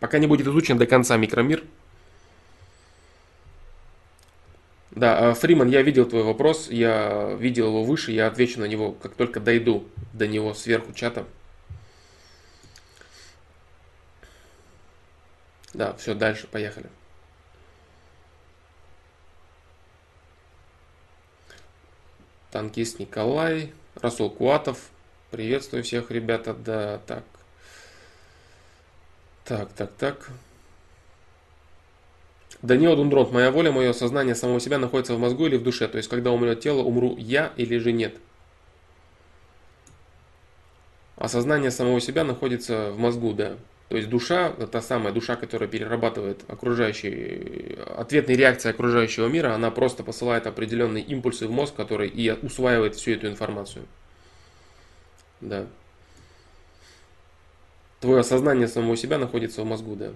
Пока 0.00 0.18
не 0.18 0.26
будет 0.26 0.46
изучен 0.46 0.78
до 0.78 0.86
конца 0.86 1.16
микромир, 1.16 1.64
Да, 4.96 5.30
а, 5.30 5.34
Фриман, 5.34 5.68
я 5.68 5.82
видел 5.82 6.06
твой 6.06 6.22
вопрос, 6.22 6.70
я 6.70 7.36
видел 7.38 7.66
его 7.66 7.84
выше, 7.84 8.12
я 8.12 8.28
отвечу 8.28 8.60
на 8.60 8.64
него, 8.64 8.92
как 8.92 9.14
только 9.14 9.40
дойду 9.40 9.86
до 10.14 10.26
него 10.26 10.54
сверху 10.54 10.94
чата. 10.94 11.26
Да, 15.74 15.92
все, 15.96 16.14
дальше, 16.14 16.46
поехали. 16.46 16.86
Танкист 22.50 22.98
Николай, 22.98 23.74
Расул 23.96 24.30
Куатов, 24.30 24.78
приветствую 25.30 25.84
всех, 25.84 26.10
ребята, 26.10 26.54
да, 26.54 27.00
так. 27.06 27.24
Так, 29.46 29.72
так, 29.74 29.92
так. 29.96 30.30
Даниил 32.62 32.96
Дундрон, 32.96 33.32
моя 33.32 33.52
воля, 33.52 33.70
мое 33.70 33.92
сознание 33.92 34.34
самого 34.34 34.58
себя 34.58 34.78
находится 34.78 35.14
в 35.14 35.20
мозгу 35.20 35.46
или 35.46 35.56
в 35.56 35.62
душе. 35.62 35.86
То 35.86 35.98
есть, 35.98 36.08
когда 36.08 36.32
умрет 36.32 36.60
тело, 36.60 36.82
умру 36.82 37.16
я 37.16 37.52
или 37.56 37.78
же 37.78 37.92
нет. 37.92 38.16
А 41.16 41.28
сознание 41.28 41.70
самого 41.70 42.00
себя 42.00 42.24
находится 42.24 42.90
в 42.90 42.98
мозгу, 42.98 43.32
да. 43.34 43.56
То 43.88 43.96
есть 43.96 44.08
душа, 44.08 44.50
та 44.50 44.82
самая 44.82 45.12
душа, 45.12 45.36
которая 45.36 45.68
перерабатывает 45.68 46.42
окружающий, 46.48 47.78
ответные 47.96 48.36
реакции 48.36 48.68
окружающего 48.68 49.28
мира, 49.28 49.54
она 49.54 49.70
просто 49.70 50.02
посылает 50.02 50.48
определенные 50.48 51.04
импульсы 51.04 51.46
в 51.46 51.52
мозг, 51.52 51.76
который 51.76 52.08
и 52.08 52.32
усваивает 52.32 52.96
всю 52.96 53.12
эту 53.12 53.28
информацию. 53.28 53.86
Да. 55.40 55.66
Твое 58.00 58.22
сознание 58.22 58.68
самого 58.68 58.96
себя 58.96 59.18
находится 59.18 59.62
в 59.62 59.66
мозгу, 59.66 59.96
да. 59.96 60.12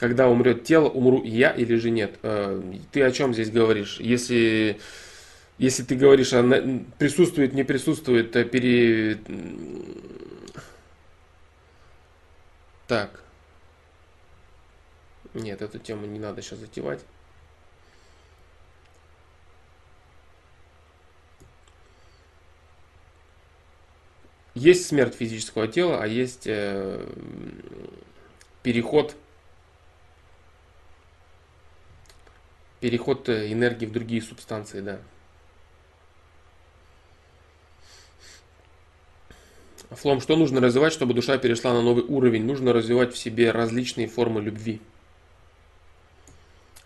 когда 0.00 0.28
умрет 0.30 0.64
тело, 0.64 0.88
умру 0.88 1.22
я 1.24 1.50
или 1.50 1.76
же 1.76 1.90
нет. 1.90 2.18
Э, 2.22 2.58
ты 2.90 3.02
о 3.02 3.10
чем 3.10 3.34
здесь 3.34 3.50
говоришь? 3.50 4.00
Если, 4.00 4.80
если 5.58 5.82
ты 5.82 5.94
говоришь, 5.94 6.32
а 6.32 6.42
присутствует, 6.98 7.52
не 7.52 7.64
присутствует, 7.64 8.32
пере... 8.50 9.18
Так. 12.88 13.22
Нет, 15.34 15.60
эту 15.60 15.78
тему 15.78 16.06
не 16.06 16.18
надо 16.18 16.40
сейчас 16.40 16.60
затевать. 16.60 17.00
Есть 24.54 24.86
смерть 24.86 25.14
физического 25.14 25.68
тела, 25.68 26.02
а 26.02 26.06
есть 26.06 26.46
э, 26.46 27.06
переход 28.62 29.14
переход 32.80 33.28
э, 33.28 33.52
энергии 33.52 33.86
в 33.86 33.92
другие 33.92 34.22
субстанции, 34.22 34.80
да. 34.80 34.98
Флом, 39.90 40.20
что 40.20 40.36
нужно 40.36 40.60
развивать, 40.60 40.92
чтобы 40.92 41.14
душа 41.14 41.36
перешла 41.36 41.72
на 41.72 41.82
новый 41.82 42.04
уровень? 42.04 42.44
Нужно 42.44 42.72
развивать 42.72 43.12
в 43.12 43.18
себе 43.18 43.50
различные 43.50 44.06
формы 44.06 44.40
любви. 44.40 44.80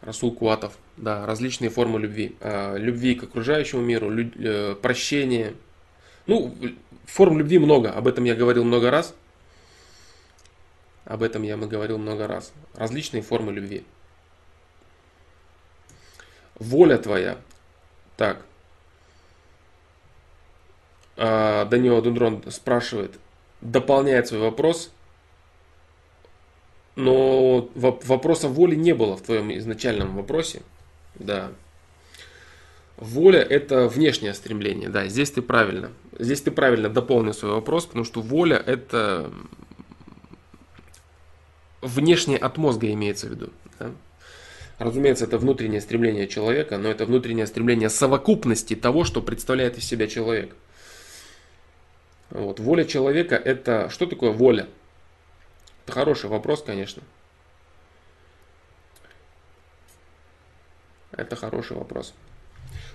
Расул 0.01 0.35
Куатов, 0.35 0.77
да, 0.97 1.27
различные 1.27 1.71
формы 1.71 2.01
любви. 2.01 2.35
А, 2.41 2.77
любви 2.77 3.15
к 3.15 3.25
окружающему 3.25 3.83
миру, 3.83 4.11
э, 4.11 4.75
прощение. 4.81 5.55
Ну, 6.27 6.55
форм 7.07 7.39
любви 7.39 7.59
много, 7.59 7.91
об 7.91 8.07
этом 8.07 8.25
я 8.25 8.35
говорил 8.35 8.65
много 8.65 8.91
раз. 8.91 9.15
Об 11.05 11.23
этом 11.23 11.43
я 11.43 11.57
говорил 11.57 11.99
много 11.99 12.27
раз. 12.27 12.53
Различные 12.75 13.23
формы 13.23 13.53
любви 13.53 13.85
воля 16.57 16.99
твоя. 16.99 17.39
Так. 18.17 18.43
А, 21.17 21.65
Данила 21.67 22.03
Дундрон 22.03 22.51
спрашивает, 22.51 23.19
дополняет 23.61 24.29
свой 24.29 24.41
вопрос, 24.41 24.91
но 26.97 27.69
вопроса 27.75 28.49
воли 28.49 28.75
не 28.75 28.93
было 28.95 29.17
в 29.17 29.23
твоем 29.23 29.57
изначальном 29.57 30.17
вопросе. 30.17 30.63
Да. 31.15 31.53
Воля 32.97 33.41
это 33.41 33.89
внешнее 33.89 34.35
стремление, 34.35 34.89
да, 34.89 35.09
здесь 35.09 35.33
ты 35.33 35.43
правильно. 35.43 35.91
Здесь 36.19 36.43
ты 36.43 36.51
правильно 36.53 36.89
дополнил 36.89 37.35
свой 37.35 37.53
вопрос, 37.53 37.87
потому 37.87 38.05
что 38.05 38.23
воля 38.23 38.57
это 38.57 39.33
внешнее 41.83 42.39
от 42.39 42.57
мозга 42.57 42.91
имеется 42.93 43.27
в 43.27 43.31
виду. 43.31 43.51
Да? 43.79 43.91
Разумеется, 44.79 45.25
это 45.25 45.39
внутреннее 45.39 45.81
стремление 45.81 46.29
человека, 46.29 46.79
но 46.79 46.89
это 46.89 47.05
внутреннее 47.07 47.47
стремление 47.47 47.91
совокупности 47.91 48.75
того, 48.75 49.05
что 49.05 49.23
представляет 49.23 49.79
из 49.79 49.85
себя 49.85 50.07
человек. 50.07 50.55
Вот. 52.31 52.59
Воля 52.59 52.85
человека 52.85 53.37
это... 53.37 53.89
Что 53.91 54.07
такое 54.07 54.31
воля? 54.31 54.69
Это 55.85 55.93
хороший 55.93 56.29
вопрос, 56.29 56.63
конечно. 56.63 57.03
Это 61.13 61.37
хороший 61.37 61.77
вопрос. 61.77 62.15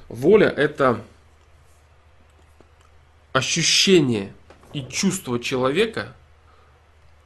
Воля 0.09 0.49
это 0.49 1.01
ощущение 3.31 4.33
и 4.73 4.83
чувство 4.83 5.39
человека 5.39 6.15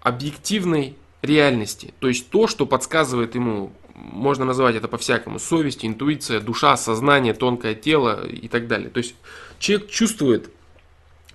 объективной 0.02 0.96
реальности. 1.22 1.94
То 2.00 2.10
есть 2.10 2.30
то, 2.30 2.48
что 2.48 2.66
подсказывает 2.66 3.36
ему 3.36 3.72
можно 3.96 4.44
назвать 4.44 4.76
это 4.76 4.88
по-всякому. 4.88 5.40
Совесть, 5.40 5.86
интуиция, 5.86 6.40
душа, 6.40 6.76
сознание, 6.78 7.34
тонкое 7.34 7.76
тело 7.76 8.26
и 8.26 8.48
так 8.48 8.68
далее. 8.68 8.90
То 8.90 8.98
есть 8.98 9.16
человек 9.60 9.90
чувствует 9.90 10.50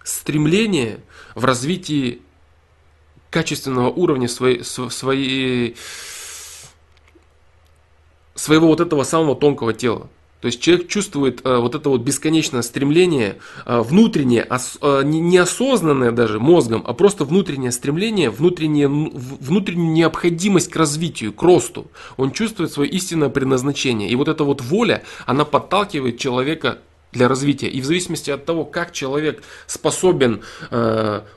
стремление 0.02 1.00
в 1.34 1.44
развитии 1.44 2.20
качественного 3.30 3.90
уровня 3.90 4.28
своей, 4.28 4.64
своей, 4.64 5.76
своего 8.34 8.66
вот 8.66 8.80
этого 8.80 9.04
самого 9.04 9.36
тонкого 9.36 9.72
тела. 9.72 10.08
То 10.40 10.46
есть 10.46 10.60
человек 10.60 10.88
чувствует 10.88 11.40
э, 11.44 11.56
вот 11.56 11.74
это 11.74 11.88
вот 11.88 12.02
бесконечное 12.02 12.62
стремление, 12.62 13.38
э, 13.66 13.80
внутреннее, 13.80 14.46
э, 14.48 15.02
неосознанное 15.04 16.12
даже 16.12 16.38
мозгом, 16.38 16.84
а 16.86 16.94
просто 16.94 17.24
внутреннее 17.24 17.72
стремление, 17.72 18.30
внутреннее, 18.30 18.88
внутреннюю 18.88 19.92
необходимость 19.92 20.70
к 20.70 20.76
развитию, 20.76 21.32
к 21.32 21.42
росту. 21.42 21.90
Он 22.16 22.30
чувствует 22.30 22.70
свое 22.70 22.88
истинное 22.90 23.30
предназначение. 23.30 24.08
И 24.08 24.14
вот 24.14 24.28
эта 24.28 24.44
вот 24.44 24.60
воля, 24.60 25.02
она 25.26 25.44
подталкивает 25.44 26.18
человека 26.18 26.78
для 27.12 27.26
развития. 27.26 27.68
И 27.68 27.80
в 27.80 27.84
зависимости 27.84 28.30
от 28.30 28.44
того, 28.44 28.64
как 28.64 28.92
человек 28.92 29.42
способен 29.66 30.42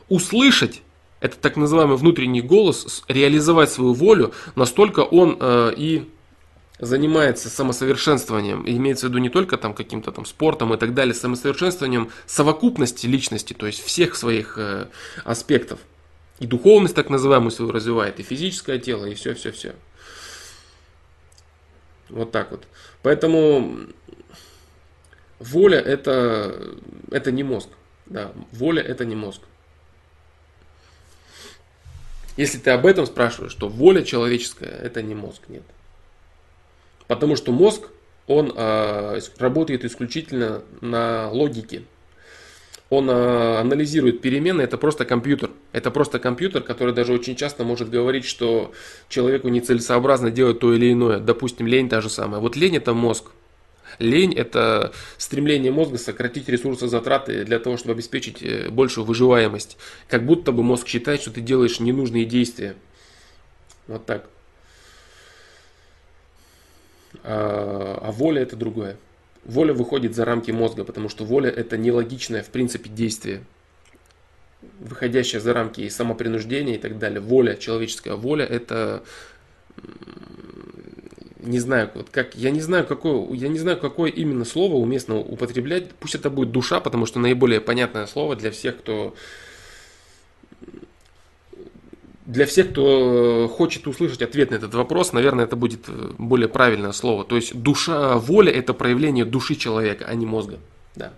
услышать 0.09 0.81
это 1.21 1.37
так 1.37 1.55
называемый 1.55 1.97
внутренний 1.97 2.41
голос, 2.41 3.03
реализовать 3.07 3.71
свою 3.71 3.93
волю, 3.93 4.33
настолько 4.55 5.01
он 5.01 5.37
э, 5.39 5.71
и 5.77 6.09
занимается 6.81 7.47
самосовершенствованием, 7.49 8.67
имеется 8.67 9.05
в 9.05 9.09
виду 9.09 9.19
не 9.19 9.29
только 9.29 9.57
там 9.57 9.73
каким-то 9.75 10.11
там 10.11 10.25
спортом 10.25 10.73
и 10.73 10.77
так 10.77 10.93
далее, 10.95 11.13
самосовершенствованием 11.13 12.11
совокупности 12.25 13.05
личности, 13.05 13.53
то 13.53 13.67
есть 13.67 13.83
всех 13.83 14.15
своих 14.15 14.57
э, 14.57 14.87
аспектов. 15.23 15.79
И 16.39 16.47
духовность 16.47 16.95
так 16.95 17.11
называемую 17.11 17.51
свою 17.51 17.71
развивает, 17.71 18.19
и 18.19 18.23
физическое 18.23 18.79
тело, 18.79 19.05
и 19.05 19.13
все-все-все. 19.13 19.75
Вот 22.09 22.31
так 22.31 22.49
вот. 22.49 22.63
Поэтому 23.03 23.77
воля 25.39 25.79
это, 25.79 26.75
это 27.11 27.31
не 27.31 27.43
мозг. 27.43 27.69
Да, 28.07 28.31
воля 28.51 28.81
это 28.81 29.05
не 29.05 29.15
мозг. 29.15 29.43
Если 32.37 32.57
ты 32.57 32.71
об 32.71 32.87
этом 32.87 33.05
спрашиваешь, 33.05 33.53
то 33.53 33.69
воля 33.69 34.01
человеческая 34.03 34.71
это 34.71 35.03
не 35.03 35.13
мозг, 35.13 35.43
нет. 35.47 35.63
Потому 37.11 37.35
что 37.35 37.51
мозг, 37.51 37.89
он 38.25 38.53
э, 38.55 39.19
работает 39.37 39.83
исключительно 39.83 40.61
на 40.79 41.29
логике. 41.29 41.83
Он 42.89 43.09
э, 43.09 43.57
анализирует 43.59 44.21
перемены, 44.21 44.61
это 44.61 44.77
просто 44.77 45.03
компьютер. 45.03 45.49
Это 45.73 45.91
просто 45.91 46.19
компьютер, 46.19 46.61
который 46.61 46.93
даже 46.93 47.11
очень 47.11 47.35
часто 47.35 47.65
может 47.65 47.89
говорить, 47.89 48.23
что 48.23 48.71
человеку 49.09 49.49
нецелесообразно 49.49 50.31
делать 50.31 50.59
то 50.59 50.73
или 50.73 50.93
иное. 50.93 51.19
Допустим, 51.19 51.67
лень 51.67 51.89
та 51.89 51.99
же 51.99 52.09
самая. 52.09 52.39
Вот 52.39 52.55
лень 52.55 52.77
это 52.77 52.93
мозг. 52.93 53.31
Лень– 53.99 54.33
это 54.37 54.93
стремление 55.17 55.73
мозга 55.73 55.97
сократить 55.97 56.47
ресурсы 56.47 56.87
затраты 56.87 57.43
для 57.43 57.59
того, 57.59 57.75
чтобы 57.75 57.95
обеспечить 57.95 58.41
э, 58.41 58.69
большую 58.69 59.03
выживаемость. 59.03 59.75
Как 60.07 60.25
будто 60.25 60.53
бы 60.53 60.63
мозг 60.63 60.87
считает, 60.87 61.19
что 61.19 61.31
ты 61.31 61.41
делаешь 61.41 61.81
ненужные 61.81 62.23
действия. 62.23 62.75
Вот 63.87 64.05
так. 64.05 64.29
А, 67.23 67.99
а 68.01 68.11
воля 68.11 68.41
это 68.41 68.55
другое. 68.55 68.97
Воля 69.43 69.73
выходит 69.73 70.15
за 70.15 70.25
рамки 70.25 70.51
мозга, 70.51 70.83
потому 70.83 71.09
что 71.09 71.25
воля 71.25 71.49
это 71.49 71.77
нелогичное 71.77 72.43
в 72.43 72.49
принципе 72.49 72.89
действие, 72.89 73.41
выходящее 74.79 75.41
за 75.41 75.53
рамки 75.53 75.81
и 75.81 75.89
самопринуждения 75.89 76.75
и 76.75 76.79
так 76.79 76.99
далее. 76.99 77.19
Воля, 77.19 77.55
человеческая 77.55 78.15
воля 78.15 78.45
это 78.45 79.03
не 81.39 81.59
знаю, 81.59 81.89
вот 81.95 82.09
как, 82.11 82.35
я 82.35 82.51
не 82.51 82.61
знаю, 82.61 82.85
какое, 82.85 83.33
я 83.33 83.47
не 83.47 83.57
знаю, 83.57 83.79
какое 83.79 84.11
именно 84.11 84.45
слово 84.45 84.75
уместно 84.75 85.17
употреблять. 85.17 85.89
Пусть 85.99 86.15
это 86.15 86.29
будет 86.29 86.51
душа, 86.51 86.79
потому 86.79 87.05
что 87.05 87.19
наиболее 87.19 87.61
понятное 87.61 88.05
слово 88.05 88.35
для 88.35 88.51
всех, 88.51 88.77
кто 88.77 89.15
для 92.25 92.45
всех, 92.45 92.71
кто 92.71 93.47
хочет 93.47 93.87
услышать 93.87 94.21
ответ 94.21 94.51
на 94.51 94.55
этот 94.55 94.73
вопрос, 94.73 95.13
наверное, 95.13 95.45
это 95.45 95.55
будет 95.55 95.85
э, 95.87 96.11
более 96.17 96.47
правильное 96.47 96.91
слово. 96.91 97.23
То 97.23 97.35
есть 97.35 97.55
душа, 97.55 98.17
воля– 98.17 98.51
это 98.53 98.73
проявление 98.73 99.25
души 99.25 99.55
человека, 99.55 100.05
а 100.07 100.13
не 100.13 100.25
мозга. 100.25 100.59
Да. 100.95 101.13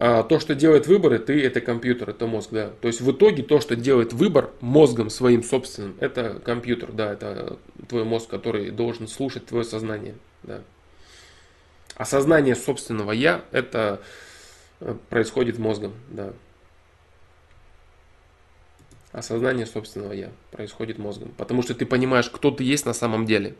А 0.00 0.22
то, 0.22 0.38
что 0.38 0.54
делает 0.54 0.86
выборы, 0.86 1.18
ты 1.18 1.44
это 1.44 1.60
компьютер, 1.60 2.10
это 2.10 2.26
мозг, 2.26 2.50
да. 2.52 2.70
То 2.80 2.86
есть 2.86 3.00
в 3.00 3.10
итоге 3.10 3.42
то, 3.42 3.60
что 3.60 3.74
делает 3.74 4.12
выбор 4.12 4.50
мозгом 4.60 5.10
своим 5.10 5.42
собственным, 5.42 5.96
это 5.98 6.40
компьютер, 6.44 6.92
да, 6.92 7.12
это 7.12 7.58
твой 7.88 8.04
мозг, 8.04 8.30
который 8.30 8.70
должен 8.70 9.08
слушать 9.08 9.46
твое 9.46 9.64
сознание, 9.64 10.14
да. 10.44 10.62
Осознание 11.96 12.54
собственного 12.54 13.10
я, 13.10 13.44
это 13.50 14.00
э, 14.78 14.94
происходит 15.08 15.58
мозгом, 15.58 15.94
да. 16.10 16.32
Осознание 19.10 19.66
собственного 19.66 20.12
я 20.12 20.30
происходит 20.52 20.98
мозгом, 20.98 21.32
потому 21.36 21.62
что 21.62 21.74
ты 21.74 21.86
понимаешь, 21.86 22.30
кто 22.30 22.52
ты 22.52 22.62
есть 22.62 22.86
на 22.86 22.92
самом 22.92 23.26
деле. 23.26 23.56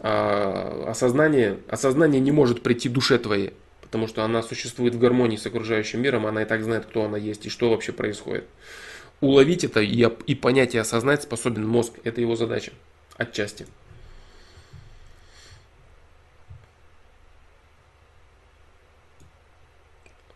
А 0.00 0.86
осознание, 0.88 1.58
осознание 1.68 2.20
не 2.20 2.32
может 2.32 2.62
прийти 2.62 2.88
душе 2.88 3.18
твоей 3.18 3.52
потому 3.92 4.08
что 4.08 4.24
она 4.24 4.42
существует 4.42 4.94
в 4.94 4.98
гармонии 4.98 5.36
с 5.36 5.44
окружающим 5.44 6.00
миром, 6.00 6.24
она 6.24 6.44
и 6.44 6.44
так 6.46 6.64
знает, 6.64 6.86
кто 6.86 7.04
она 7.04 7.18
есть 7.18 7.44
и 7.44 7.50
что 7.50 7.68
вообще 7.68 7.92
происходит. 7.92 8.46
Уловить 9.20 9.64
это 9.64 9.80
и, 9.80 10.08
и 10.26 10.34
понять 10.34 10.74
и 10.74 10.78
осознать 10.78 11.24
способен 11.24 11.68
мозг. 11.68 11.92
Это 12.02 12.22
его 12.22 12.34
задача. 12.34 12.72
Отчасти. 13.18 13.66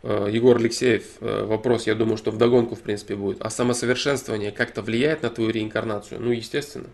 Э, 0.02 0.28
Егор 0.30 0.58
Алексеев, 0.58 1.04
э, 1.20 1.44
вопрос, 1.44 1.86
я 1.86 1.94
думаю, 1.94 2.18
что 2.18 2.30
в 2.30 2.36
догонку 2.36 2.74
в 2.74 2.82
принципе 2.82 3.16
будет. 3.16 3.40
А 3.40 3.48
самосовершенствование 3.48 4.52
как-то 4.52 4.82
влияет 4.82 5.22
на 5.22 5.30
твою 5.30 5.48
реинкарнацию? 5.48 6.20
Ну, 6.20 6.30
естественно. 6.30 6.90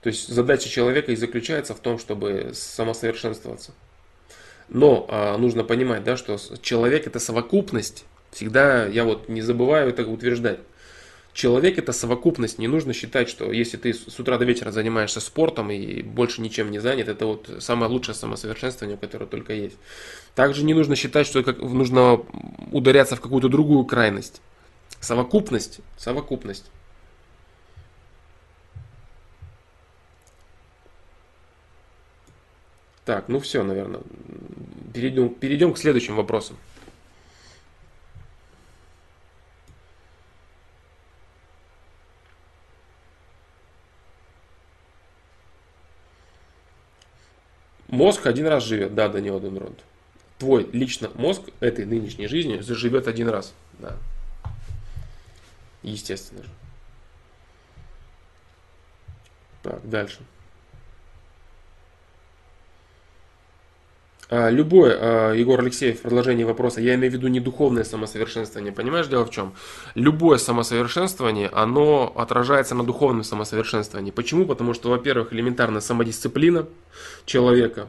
То 0.00 0.08
есть 0.08 0.26
задача 0.26 0.70
человека 0.70 1.12
и 1.12 1.16
заключается 1.16 1.74
в 1.74 1.80
том, 1.80 1.98
чтобы 1.98 2.52
самосовершенствоваться. 2.54 3.74
Но 4.70 5.06
а, 5.08 5.36
нужно 5.36 5.64
понимать, 5.64 6.04
да, 6.04 6.16
что 6.16 6.38
человек 6.62 7.06
это 7.06 7.18
совокупность. 7.18 8.04
Всегда 8.30 8.86
я 8.86 9.04
вот 9.04 9.28
не 9.28 9.42
забываю 9.42 9.90
это 9.90 10.06
утверждать. 10.06 10.60
Человек 11.32 11.78
это 11.78 11.92
совокупность. 11.92 12.58
Не 12.58 12.68
нужно 12.68 12.92
считать, 12.92 13.28
что 13.28 13.52
если 13.52 13.76
ты 13.76 13.92
с 13.94 14.18
утра 14.18 14.38
до 14.38 14.44
вечера 14.44 14.70
занимаешься 14.70 15.20
спортом 15.20 15.70
и 15.70 16.02
больше 16.02 16.40
ничем 16.40 16.70
не 16.70 16.78
занят, 16.78 17.08
это 17.08 17.26
вот 17.26 17.50
самое 17.58 17.90
лучшее 17.90 18.14
самосовершенствование, 18.14 18.96
которое 18.96 19.26
только 19.26 19.52
есть. 19.52 19.76
Также 20.34 20.64
не 20.64 20.74
нужно 20.74 20.96
считать, 20.96 21.26
что 21.26 21.42
как, 21.42 21.58
нужно 21.58 22.20
ударяться 22.72 23.16
в 23.16 23.20
какую-то 23.20 23.48
другую 23.48 23.84
крайность. 23.84 24.40
Совокупность, 25.00 25.80
совокупность. 25.96 26.70
Так, 33.04 33.28
ну 33.28 33.40
все, 33.40 33.62
наверное. 33.62 34.00
Перейдем, 34.92 35.34
перейдем 35.34 35.72
к 35.72 35.78
следующим 35.78 36.16
вопросам. 36.16 36.56
Мозг 47.88 48.26
один 48.26 48.46
раз 48.46 48.64
живет, 48.64 48.94
да, 48.94 49.08
Данила 49.08 49.40
Денронд. 49.40 49.80
Твой 50.38 50.68
лично 50.72 51.10
мозг 51.16 51.42
этой 51.58 51.84
нынешней 51.84 52.28
жизни 52.28 52.60
заживет 52.60 53.08
один 53.08 53.28
раз, 53.28 53.52
да. 53.78 53.96
Естественно 55.82 56.42
же. 56.44 56.50
Так, 59.62 59.88
дальше. 59.88 60.20
Любое, 64.30 64.96
а, 65.00 65.32
Егор 65.32 65.58
Алексеев, 65.58 65.98
в 65.98 66.02
продолжении 66.02 66.44
вопроса, 66.44 66.80
я 66.80 66.94
имею 66.94 67.10
в 67.10 67.14
виду 67.14 67.26
не 67.26 67.40
духовное 67.40 67.82
самосовершенствование, 67.82 68.72
понимаешь, 68.72 69.08
дело 69.08 69.24
в 69.24 69.30
чем? 69.30 69.54
Любое 69.96 70.38
самосовершенствование, 70.38 71.48
оно 71.48 72.12
отражается 72.14 72.76
на 72.76 72.84
духовном 72.84 73.24
самосовершенствовании. 73.24 74.12
Почему? 74.12 74.46
Потому 74.46 74.72
что, 74.72 74.88
во-первых, 74.90 75.32
элементарная 75.32 75.80
самодисциплина 75.80 76.68
человека, 77.26 77.88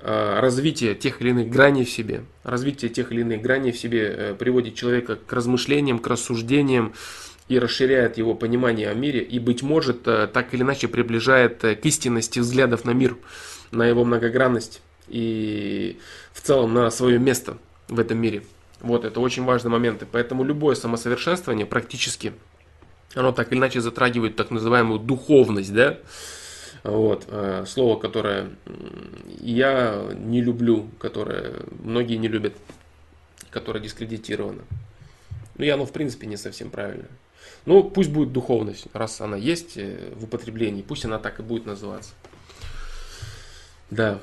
а, 0.00 0.40
развитие 0.40 0.94
тех 0.94 1.20
или 1.20 1.30
иных 1.30 1.48
граней 1.48 1.84
в 1.84 1.90
себе, 1.90 2.24
развитие 2.44 2.88
тех 2.88 3.10
или 3.10 3.22
иных 3.22 3.42
граней 3.42 3.72
в 3.72 3.78
себе 3.78 4.06
э, 4.06 4.34
приводит 4.34 4.76
человека 4.76 5.16
к 5.16 5.32
размышлениям, 5.32 5.98
к 5.98 6.06
рассуждениям, 6.06 6.92
и 7.48 7.58
расширяет 7.58 8.18
его 8.18 8.34
понимание 8.34 8.88
о 8.88 8.94
мире, 8.94 9.20
и, 9.20 9.38
быть 9.38 9.62
может, 9.62 10.06
э, 10.06 10.28
так 10.32 10.54
или 10.54 10.62
иначе 10.62 10.88
приближает 10.88 11.64
э, 11.64 11.74
к 11.74 11.84
истинности 11.84 12.38
взглядов 12.38 12.84
на 12.84 12.92
мир, 12.92 13.16
на 13.72 13.84
его 13.84 14.04
многогранность 14.04 14.80
и 15.12 16.00
в 16.32 16.40
целом 16.40 16.74
на 16.74 16.90
свое 16.90 17.18
место 17.18 17.58
в 17.88 18.00
этом 18.00 18.18
мире. 18.18 18.42
Вот, 18.80 19.04
это 19.04 19.20
очень 19.20 19.44
важный 19.44 19.70
момент. 19.70 20.02
И 20.02 20.06
поэтому 20.10 20.42
любое 20.42 20.74
самосовершенствование 20.74 21.66
практически, 21.66 22.32
оно 23.14 23.30
так 23.30 23.52
или 23.52 23.58
иначе 23.58 23.80
затрагивает 23.80 24.34
так 24.34 24.50
называемую 24.50 24.98
духовность, 24.98 25.72
да, 25.72 25.98
вот, 26.82 27.26
э, 27.28 27.64
слово, 27.68 27.98
которое 27.98 28.50
я 29.38 30.10
не 30.14 30.40
люблю, 30.40 30.88
которое 30.98 31.54
многие 31.84 32.16
не 32.16 32.26
любят, 32.26 32.54
которое 33.50 33.80
дискредитировано. 33.80 34.62
Ну, 35.58 35.64
и 35.64 35.68
оно, 35.68 35.84
в 35.84 35.92
принципе, 35.92 36.26
не 36.26 36.36
совсем 36.36 36.70
правильно. 36.70 37.06
Ну, 37.66 37.84
пусть 37.84 38.10
будет 38.10 38.32
духовность, 38.32 38.86
раз 38.94 39.20
она 39.20 39.36
есть 39.36 39.76
э, 39.76 40.12
в 40.16 40.24
употреблении, 40.24 40.82
пусть 40.82 41.04
она 41.04 41.18
так 41.18 41.38
и 41.38 41.42
будет 41.42 41.66
называться. 41.66 42.14
Да. 43.90 44.20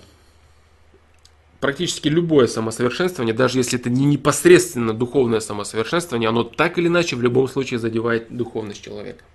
Практически 1.59 2.07
любое 2.07 2.47
самосовершенствование, 2.47 3.35
даже 3.35 3.57
если 3.57 3.77
это 3.77 3.89
не 3.89 4.05
непосредственно 4.05 4.93
духовное 4.93 5.41
самосовершенствование, 5.41 6.29
оно 6.29 6.43
так 6.43 6.77
или 6.77 6.87
иначе 6.87 7.17
в 7.17 7.21
любом 7.21 7.49
случае 7.49 7.79
задевает 7.79 8.35
духовность 8.35 8.81
человека. 8.81 9.25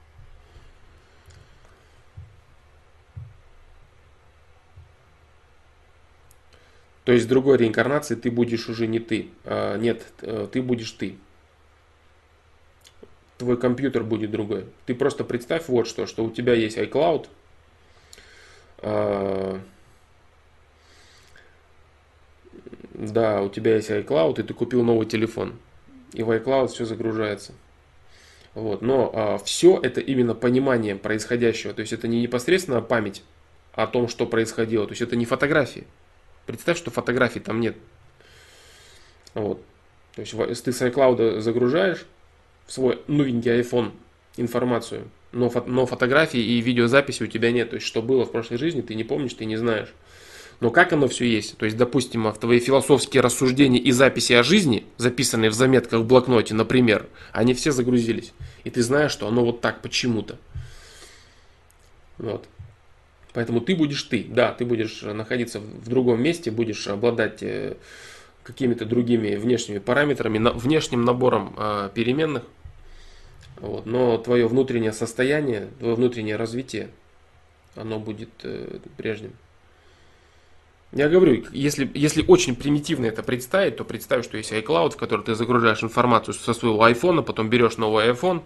То 7.05 7.13
есть 7.13 7.27
в 7.27 7.29
другой 7.29 7.59
реинкарнации 7.59 8.15
ты 8.15 8.31
будешь 8.31 8.71
уже 8.71 8.87
не 8.87 8.99
ты. 8.99 9.29
А, 9.45 9.77
нет, 9.77 10.07
э, 10.23 10.49
ты 10.51 10.63
будешь 10.63 10.91
ты. 10.93 11.19
Твой 13.37 13.59
компьютер 13.59 14.03
будет 14.03 14.31
другой. 14.31 14.65
Ты 14.87 14.95
просто 14.95 15.25
представь 15.25 15.69
вот 15.69 15.87
что, 15.87 16.07
что 16.07 16.25
у 16.25 16.31
тебя 16.31 16.55
есть 16.55 16.79
iCloud. 16.79 17.27
А, 18.79 19.61
да, 22.95 23.43
у 23.43 23.49
тебя 23.49 23.77
есть 23.77 23.91
iCloud, 23.91 24.41
и 24.41 24.43
ты 24.43 24.55
купил 24.55 24.83
новый 24.83 25.07
телефон. 25.07 25.55
И 26.13 26.23
в 26.23 26.31
iCloud 26.31 26.69
все 26.69 26.85
загружается. 26.85 27.53
Вот. 28.55 28.83
Но 28.83 29.11
а, 29.13 29.39
все 29.39 29.79
это 29.83 30.01
именно 30.01 30.35
понимание 30.35 30.95
происходящего. 30.95 31.75
То 31.75 31.81
есть 31.81 31.93
это 31.93 32.07
не 32.07 32.23
непосредственно 32.23 32.81
память 32.81 33.23
о 33.73 33.89
том, 33.89 34.09
что 34.09 34.27
происходило. 34.27 34.87
То 34.87 34.93
есть 34.93 35.03
это 35.03 35.17
не 35.17 35.25
фотографии. 35.25 35.85
Представь, 36.47 36.79
что 36.79 36.91
фотографий 36.93 37.41
там 37.41 37.61
нет. 37.61 37.77
Вот. 39.35 39.61
То 40.15 40.21
есть 40.21 40.65
ты 40.65 40.73
с 40.73 40.81
iCloud 40.81 41.41
загружаешь 41.41 42.07
в 42.67 42.73
свой 42.73 43.01
новенький 43.09 43.61
iPhone 43.61 43.91
информацию, 44.37 45.11
но, 45.33 45.49
фо- 45.49 45.65
но 45.67 45.87
фотографии 45.87 46.41
и 46.41 46.61
видеозаписи 46.61 47.25
у 47.25 47.27
тебя 47.27 47.51
нет. 47.51 47.71
То 47.71 47.77
есть 47.77 47.87
что 47.87 48.03
было 48.03 48.25
в 48.25 48.31
прошлой 48.31 48.59
жизни, 48.59 48.83
ты 48.83 48.95
не 48.95 49.03
помнишь, 49.03 49.35
ты 49.35 49.45
не 49.45 49.57
знаешь. 49.57 49.93
Но 50.61 50.71
как 50.71 50.93
оно 50.93 51.09
все 51.09 51.27
есть? 51.27 51.57
То 51.57 51.65
есть, 51.65 51.77
допустим, 51.77 52.31
в 52.31 52.39
твои 52.39 52.61
философские 52.61 53.23
рассуждения 53.23 53.79
и 53.79 53.91
записи 53.91 54.33
о 54.33 54.43
жизни, 54.43 54.85
записанные 54.97 55.51
в 55.51 55.55
заметках 55.55 56.01
в 56.01 56.07
блокноте, 56.07 56.55
например, 56.55 57.07
они 57.33 57.55
все 57.55 57.73
загрузились. 57.73 58.33
И 58.65 58.71
ты 58.71 58.83
знаешь, 58.83 59.13
что 59.13 59.29
оно 59.29 59.45
вот 59.45 59.61
так 59.61 59.83
почему-то. 59.83 60.39
Вот. 62.19 62.47
Поэтому 63.33 63.61
ты 63.61 63.75
будешь 63.75 64.03
ты, 64.05 64.25
да, 64.29 64.53
ты 64.53 64.65
будешь 64.65 65.03
находиться 65.03 65.59
в 65.59 65.89
другом 65.89 66.23
месте, 66.23 66.53
будешь 66.53 66.87
обладать 66.87 67.43
э, 67.43 67.77
какими-то 68.45 68.85
другими 68.85 69.35
внешними 69.35 69.79
параметрами, 69.79 70.39
внешним 70.57 71.05
набором 71.05 71.55
а, 71.57 71.89
переменных, 71.89 72.45
вот, 73.57 73.87
но 73.87 74.19
твое 74.19 74.47
внутреннее 74.47 74.93
состояние, 74.93 75.69
твое 75.79 75.95
внутреннее 75.95 76.37
развитие, 76.37 76.91
оно 77.75 77.99
будет 77.99 78.31
э, 78.43 78.79
прежним. 78.97 79.33
Я 80.95 81.09
говорю, 81.09 81.45
если, 81.51 81.91
если 81.93 82.25
очень 82.29 82.55
примитивно 82.55 83.07
это 83.07 83.25
представить, 83.25 83.77
то 83.77 83.85
представь, 83.85 84.25
что 84.25 84.37
есть 84.37 84.53
iCloud, 84.53 84.93
в 84.93 84.97
который 84.97 85.25
ты 85.25 85.35
загружаешь 85.35 85.83
информацию 85.83 86.35
со 86.35 86.55
своего 86.55 86.87
iPhone, 86.87 87.25
потом 87.25 87.51
берешь 87.51 87.79
новый 87.79 88.09
iPhone, 88.09 88.45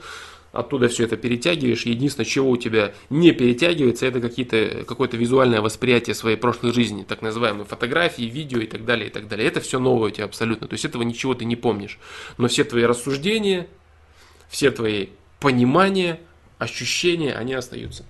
оттуда 0.53 0.89
все 0.89 1.05
это 1.05 1.19
перетягиваешь. 1.19 1.85
Единственное, 1.85 2.25
чего 2.25 2.49
у 2.49 2.57
тебя 2.57 2.95
не 3.11 3.33
перетягивается, 3.33 4.07
это 4.07 4.23
какие-то, 4.23 4.87
какое-то 4.89 5.19
визуальное 5.19 5.61
восприятие 5.61 6.15
своей 6.15 6.39
прошлой 6.39 6.73
жизни, 6.73 7.05
так 7.07 7.21
называемые 7.21 7.67
фотографии, 7.67 8.23
видео 8.23 8.61
и 8.61 8.67
так 8.67 8.87
далее, 8.87 9.09
и 9.09 9.11
так 9.11 9.29
далее. 9.29 9.47
Это 9.47 9.61
все 9.61 9.79
новое 9.79 10.09
у 10.09 10.11
тебя 10.11 10.25
абсолютно. 10.25 10.69
То 10.69 10.73
есть 10.73 10.87
этого 10.87 11.03
ничего 11.03 11.35
ты 11.35 11.45
не 11.45 11.57
помнишь. 11.57 11.99
Но 12.39 12.49
все 12.49 12.65
твои 12.65 12.85
рассуждения, 12.85 13.67
все 14.49 14.71
твои 14.71 15.09
понимания, 15.39 16.19
ощущения, 16.57 17.35
они 17.35 17.53
остаются. 17.53 18.07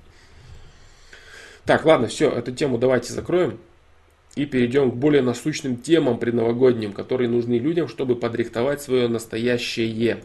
Так, 1.65 1.85
ладно, 1.85 2.07
все, 2.07 2.31
эту 2.31 2.53
тему 2.53 2.79
давайте 2.79 3.13
закроем 3.13 3.59
и 4.39 4.47
перейдем 4.47 4.93
к 4.93 4.95
более 4.95 5.21
насущным 5.21 5.77
темам 5.77 6.19
предновогодним, 6.19 6.93
которые 6.93 7.29
нужны 7.29 7.59
людям, 7.59 7.89
чтобы 7.89 8.15
подрихтовать 8.15 8.81
свое 8.81 9.09
настоящее. 9.09 10.23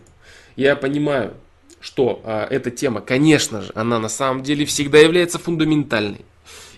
Я 0.56 0.76
понимаю, 0.76 1.34
что 1.80 2.22
э, 2.24 2.46
эта 2.52 2.70
тема, 2.70 3.02
конечно 3.02 3.62
же, 3.62 3.72
она 3.74 3.98
на 3.98 4.10
самом 4.10 4.44
деле 4.44 4.66
всегда 4.66 5.00
является 5.00 5.40
фундаментальной. 5.40 6.22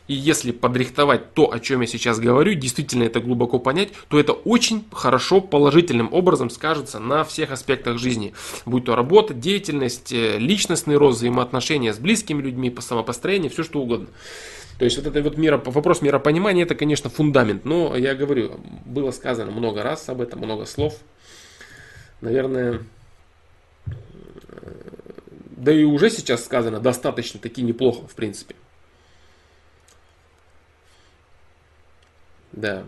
И 0.08 0.14
если 0.14 0.52
подрихтовать 0.52 1.34
то, 1.34 1.52
о 1.52 1.60
чем 1.60 1.82
я 1.82 1.88
сейчас 1.88 2.20
говорю, 2.20 2.54
действительно 2.54 3.04
это 3.04 3.20
глубоко 3.20 3.60
понять, 3.60 3.90
то 4.08 4.18
это 4.18 4.32
очень 4.32 4.86
хорошо, 4.94 5.42
положительным 5.42 6.14
образом 6.14 6.50
скажется 6.50 7.00
на 7.00 7.26
всех 7.26 7.52
аспектах 7.52 7.98
жизни. 7.98 8.34
Будь 8.66 8.86
то 8.86 8.96
работа, 8.96 9.34
деятельность, 9.34 10.14
э, 10.14 10.38
личностный 10.38 10.96
рост, 10.96 11.18
взаимоотношения 11.18 11.94
с 11.94 11.98
близкими 11.98 12.42
людьми, 12.42 12.70
по 12.70 12.82
самопостроению, 12.82 13.52
все 13.52 13.64
что 13.64 13.82
угодно. 13.82 14.08
То 14.78 14.84
есть 14.86 14.98
вот 14.98 15.08
это 15.08 15.22
вот 15.22 15.38
миро, 15.38 15.58
вопрос 15.58 16.02
миропонимания, 16.02 16.64
это, 16.64 16.76
конечно, 16.76 17.10
фундамент. 17.10 17.64
Но 17.64 17.96
я 17.96 18.14
говорю, 18.14 18.60
было 18.86 19.12
сказано 19.12 19.52
много 19.52 19.84
раз 19.84 20.10
об 20.10 20.22
этом, 20.22 20.40
много 20.40 20.66
слов. 20.66 20.98
Наверное, 22.20 22.82
да 25.56 25.72
и 25.72 25.84
уже 25.84 26.10
сейчас 26.10 26.44
сказано 26.44 26.80
достаточно 26.80 27.40
таки 27.40 27.62
неплохо, 27.62 28.06
в 28.08 28.16
принципе. 28.16 28.56
Да, 32.52 32.84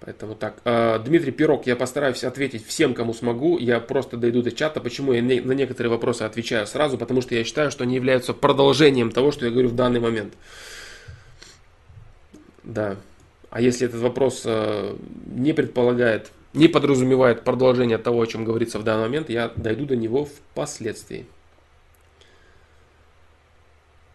поэтому 0.00 0.34
так. 0.34 0.60
А, 0.64 0.98
Дмитрий 0.98 1.32
Пирог, 1.32 1.66
я 1.66 1.76
постараюсь 1.76 2.22
ответить 2.24 2.66
всем, 2.66 2.94
кому 2.94 3.14
смогу. 3.14 3.58
Я 3.58 3.80
просто 3.80 4.16
дойду 4.16 4.42
до 4.42 4.52
чата. 4.52 4.80
Почему 4.80 5.12
я 5.12 5.22
на 5.22 5.52
некоторые 5.52 5.90
вопросы 5.90 6.22
отвечаю 6.22 6.66
сразу? 6.66 6.98
Потому 6.98 7.20
что 7.20 7.34
я 7.34 7.44
считаю, 7.44 7.70
что 7.70 7.84
они 7.84 7.96
являются 7.96 8.32
продолжением 8.32 9.10
того, 9.10 9.32
что 9.32 9.44
я 9.44 9.50
говорю 9.50 9.68
в 9.68 9.74
данный 9.74 10.00
момент. 10.00 10.34
Да. 12.62 12.96
А 13.50 13.60
если 13.60 13.86
этот 13.86 14.00
вопрос 14.00 14.42
э, 14.44 14.96
не 15.26 15.52
предполагает, 15.52 16.30
не 16.54 16.68
подразумевает 16.68 17.44
продолжение 17.44 17.98
того, 17.98 18.22
о 18.22 18.26
чем 18.26 18.44
говорится 18.44 18.78
в 18.78 18.84
данный 18.84 19.02
момент, 19.02 19.28
я 19.30 19.48
дойду 19.48 19.84
до 19.84 19.96
него 19.96 20.24
впоследствии 20.24 21.26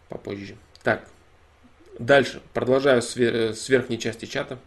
попозже. 0.10 0.56
Так, 0.82 1.08
дальше. 2.00 2.41
Продолжаю 2.54 3.02
с, 3.02 3.16
с 3.16 3.70
верхней 3.70 4.00
части 4.00 4.26
чата. 4.26 4.58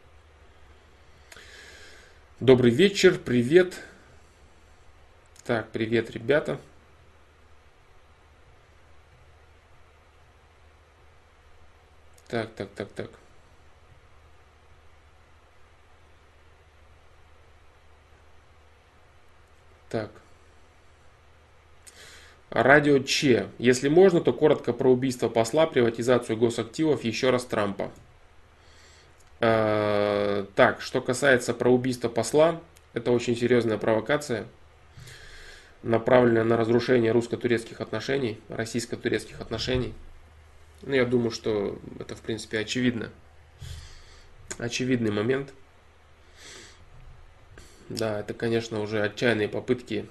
Добрый 2.39 2.71
вечер, 2.71 3.19
привет. 3.19 3.81
Так, 5.45 5.69
привет, 5.71 6.11
ребята. 6.11 6.59
Так, 12.29 12.51
так, 12.55 12.69
так, 12.77 12.89
так. 12.91 13.11
Так. 19.91 20.11
Радио 22.51 23.01
Че. 23.01 23.49
Если 23.59 23.89
можно, 23.89 24.21
то 24.21 24.33
коротко 24.33 24.73
про 24.73 24.91
убийство 24.91 25.29
посла, 25.29 25.67
приватизацию 25.67 26.37
госактивов, 26.37 27.05
еще 27.05 27.31
раз 27.31 27.45
Трампа. 27.45 27.91
Э, 29.41 30.47
так, 30.55 30.81
что 30.81 31.01
касается 31.01 31.55
про 31.55 31.71
убийство 31.71 32.09
посла, 32.09 32.61
это 32.93 33.11
очень 33.11 33.37
серьезная 33.37 33.79
провокация, 33.79 34.47
направленная 35.83 36.45
на 36.45 36.57
разрушение 36.57 37.13
русско-турецких 37.13 37.81
отношений, 37.81 38.41
российско-турецких 38.49 39.41
отношений. 39.41 39.95
Ну, 40.83 40.95
я 40.95 41.05
думаю, 41.05 41.31
что 41.31 41.79
это, 41.99 42.15
в 42.15 42.21
принципе, 42.21 42.59
очевидно. 42.59 43.11
Очевидный 44.59 45.11
момент. 45.11 45.53
Да, 47.91 48.21
это, 48.21 48.35
конечно, 48.35 48.81
уже 48.81 49.03
отчаянные 49.03 49.49
попытки 49.49 50.07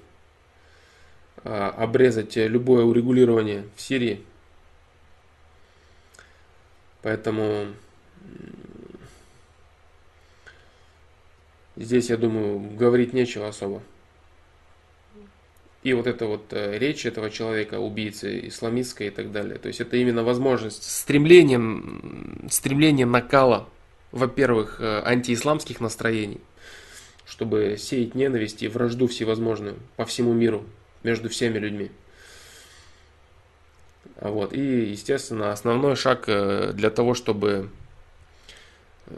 а, 1.45 1.69
обрезать 1.69 2.35
любое 2.35 2.83
урегулирование 2.83 3.63
в 3.77 3.81
Сирии. 3.81 4.21
Поэтому 7.01 7.67
здесь, 11.77 12.09
я 12.09 12.17
думаю, 12.17 12.59
говорить 12.75 13.13
нечего 13.13 13.47
особо. 13.47 13.81
И 15.81 15.93
вот 15.93 16.07
эта 16.07 16.25
вот 16.25 16.51
э, 16.51 16.77
речь 16.77 17.05
этого 17.05 17.29
человека, 17.29 17.79
убийцы, 17.79 18.49
исламистская 18.49 19.07
и 19.07 19.11
так 19.11 19.31
далее. 19.31 19.57
То 19.57 19.69
есть 19.69 19.79
это 19.79 19.95
именно 19.95 20.25
возможность, 20.25 20.83
стремление, 20.83 22.49
стремление 22.49 23.05
накала 23.05 23.69
во-первых, 24.11 24.77
э, 24.79 25.01
антиисламских 25.05 25.79
настроений, 25.79 26.39
чтобы 27.29 27.77
сеять 27.77 28.15
ненависть 28.15 28.63
и 28.63 28.67
вражду 28.67 29.07
всевозможную 29.07 29.77
по 29.97 30.05
всему 30.05 30.33
миру 30.33 30.65
между 31.03 31.29
всеми 31.29 31.59
людьми. 31.59 31.91
Вот. 34.19 34.51
И, 34.51 34.89
естественно, 34.89 35.51
основной 35.51 35.95
шаг 35.95 36.23
э, 36.27 36.71
для 36.73 36.89
того, 36.89 37.13
чтобы 37.13 37.69
э, 39.05 39.13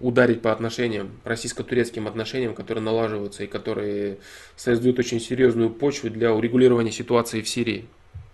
ударить 0.00 0.42
по 0.42 0.50
отношениям, 0.50 1.12
российско-турецким 1.22 2.08
отношениям, 2.08 2.54
которые 2.54 2.82
налаживаются 2.82 3.44
и 3.44 3.46
которые 3.46 4.18
создают 4.56 4.98
очень 4.98 5.20
серьезную 5.20 5.70
почву 5.70 6.10
для 6.10 6.34
урегулирования 6.34 6.92
ситуации 6.92 7.40
в 7.40 7.48
Сирии. 7.48 7.86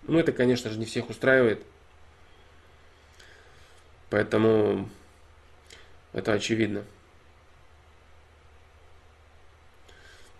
Ну, 0.07 0.17
это, 0.17 0.31
конечно 0.31 0.71
же, 0.71 0.79
не 0.79 0.85
всех 0.85 1.11
устраивает. 1.11 1.61
Поэтому 4.09 4.89
это 6.11 6.33
очевидно. 6.33 6.83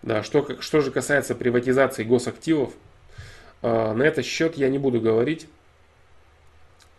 Да, 0.03 0.23
что, 0.23 0.61
что 0.61 0.81
же 0.81 0.91
касается 0.91 1.35
приватизации 1.35 2.03
госактивов, 2.03 2.73
э, 3.61 3.93
на 3.93 4.01
этот 4.03 4.25
счет 4.25 4.57
я 4.57 4.69
не 4.69 4.79
буду 4.79 4.99
говорить. 4.99 5.47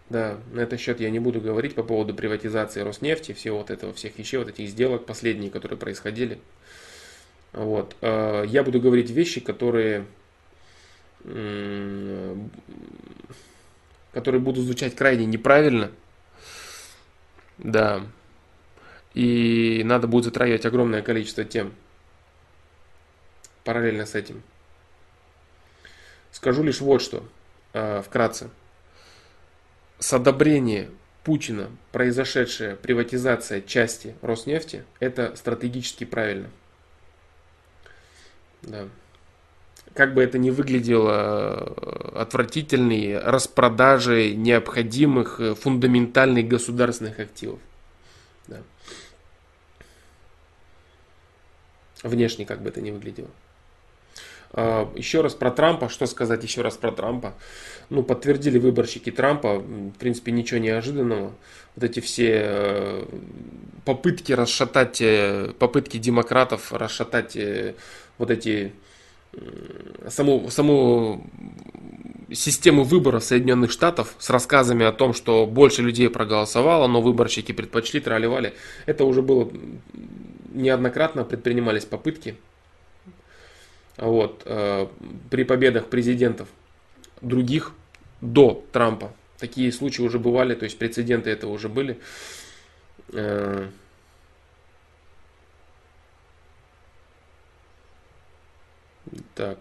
Да, 0.09 0.39
на 0.53 0.61
этот 0.61 0.79
счет 0.79 1.01
я 1.01 1.11
не 1.11 1.19
буду 1.19 1.41
говорить 1.41 1.75
по 1.75 1.83
поводу 1.83 2.15
приватизации 2.15 2.83
Роснефти, 2.83 3.33
всего 3.33 3.59
вот 3.59 3.71
этого, 3.71 3.93
всех 3.93 4.19
вещей, 4.19 4.37
вот 4.37 4.49
этих 4.49 4.69
сделок 4.69 5.07
последние, 5.07 5.51
которые 5.51 5.79
происходили. 5.79 6.39
Вот. 7.53 7.97
Э, 8.03 8.45
я 8.47 8.63
буду 8.63 8.81
говорить 8.81 9.11
вещи, 9.11 9.41
которые, 9.41 10.07
которые 14.13 14.41
будут 14.41 14.65
звучать 14.65 14.95
крайне 14.95 15.27
неправильно. 15.27 15.91
Да. 17.59 18.03
И 19.15 19.83
надо 19.85 20.07
будет 20.07 20.25
затрагивать 20.25 20.67
огромное 20.67 21.03
количество 21.03 21.45
тем 21.45 21.73
параллельно 23.65 24.07
с 24.07 24.15
этим. 24.15 24.43
Скажу 26.31 26.63
лишь 26.63 26.81
вот 26.81 27.03
что, 27.03 27.25
э, 27.73 28.03
вкратце. 28.03 28.51
С 29.99 30.13
одобрения 30.13 30.91
Путина 31.25 31.71
произошедшая 31.93 32.75
приватизация 32.75 33.61
части 33.61 34.17
Роснефти– 34.23 34.85
это 35.01 35.37
стратегически 35.37 36.05
правильно. 36.05 36.51
Да. 38.63 38.89
Как 39.95 40.15
бы 40.15 40.23
это 40.23 40.39
ни 40.39 40.51
выглядело 40.51 41.75
э, 41.77 42.21
отвратительной 42.21 43.19
распродажей 43.19 44.35
необходимых 44.35 45.39
э, 45.39 45.55
фундаментальных 45.55 46.49
государственных 46.49 47.21
активов. 47.21 47.61
Да. 48.49 48.63
Внешне 52.03 52.47
как 52.47 52.63
бы 52.63 52.71
это 52.71 52.81
ни 52.81 52.91
выглядело. 52.91 53.29
А, 54.55 54.91
еще 54.95 55.21
раз 55.23 55.35
про 55.35 55.51
Трампа. 55.51 55.89
Что 55.89 56.07
сказать 56.07 56.43
еще 56.43 56.63
раз 56.63 56.77
про 56.77 56.93
Трампа? 56.93 57.35
Ну, 57.91 58.03
подтвердили 58.03 58.59
выборщики 58.59 59.11
Трампа. 59.11 59.59
В 59.59 59.99
принципе, 59.99 60.33
ничего 60.33 60.61
неожиданного. 60.61 61.33
Вот 61.75 61.85
эти 61.85 62.01
все 62.01 62.43
э, 62.45 63.05
попытки 63.85 64.33
расшатать, 64.33 65.01
э, 65.01 65.53
попытки 65.59 65.97
демократов 65.97 66.73
расшатать 66.73 67.37
э, 67.37 67.75
вот 68.19 68.31
эти 68.31 68.73
саму, 70.09 70.51
саму 70.51 71.27
систему 72.31 72.85
выбора 72.85 73.21
Соединенных 73.21 73.71
Штатов 73.71 74.15
с 74.19 74.29
рассказами 74.29 74.85
о 74.85 74.93
том, 74.93 75.15
что 75.15 75.47
больше 75.47 75.81
людей 75.81 76.11
проголосовало, 76.11 76.87
но 76.87 77.01
выборщики 77.01 77.53
предпочли, 77.53 78.01
тролливали. 78.01 78.53
Это 78.85 79.07
уже 79.07 79.23
было 79.23 79.51
неоднократно 80.53 81.25
предпринимались 81.25 81.87
попытки 81.87 82.37
вот, 84.07 84.43
э, 84.45 84.87
при 85.31 85.45
победах 85.45 85.87
президентов 85.87 86.49
других 87.21 87.73
до 88.21 88.65
Трампа. 88.73 89.13
Такие 89.39 89.73
случаи 89.73 90.03
уже 90.03 90.19
бывали, 90.19 90.55
то 90.55 90.65
есть 90.65 90.79
прецеденты 90.79 91.31
этого 91.31 91.53
уже 91.53 91.69
были. 91.69 91.99
Э, 93.13 93.69
так. 99.35 99.59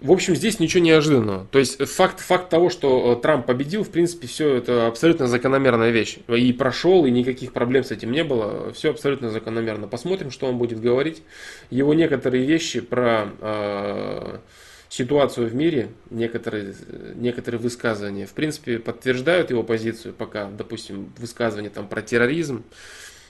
В 0.00 0.12
общем, 0.12 0.34
здесь 0.34 0.58
ничего 0.58 0.82
неожиданного. 0.82 1.46
То 1.50 1.58
есть 1.58 1.84
факт, 1.84 2.20
факт 2.20 2.48
того, 2.48 2.70
что 2.70 3.12
э, 3.12 3.20
Трамп 3.20 3.44
победил, 3.44 3.84
в 3.84 3.90
принципе, 3.90 4.26
все 4.26 4.54
это 4.54 4.86
абсолютно 4.86 5.26
закономерная 5.26 5.90
вещь. 5.90 6.18
И 6.28 6.52
прошел, 6.54 7.04
и 7.04 7.10
никаких 7.10 7.52
проблем 7.52 7.84
с 7.84 7.90
этим 7.90 8.10
не 8.10 8.24
было. 8.24 8.72
Все 8.72 8.90
абсолютно 8.90 9.30
закономерно. 9.30 9.88
Посмотрим, 9.88 10.30
что 10.30 10.46
он 10.46 10.56
будет 10.56 10.80
говорить. 10.80 11.22
Его 11.68 11.92
некоторые 11.92 12.46
вещи 12.46 12.80
про 12.80 13.28
э, 13.40 14.38
ситуацию 14.88 15.48
в 15.48 15.54
мире, 15.54 15.90
некоторые, 16.08 16.74
некоторые 17.14 17.60
высказывания, 17.60 18.24
в 18.24 18.32
принципе, 18.32 18.78
подтверждают 18.78 19.50
его 19.50 19.62
позицию, 19.62 20.14
пока, 20.14 20.46
допустим, 20.46 21.12
высказывания 21.18 21.68
там 21.68 21.86
про 21.86 22.00
терроризм 22.00 22.64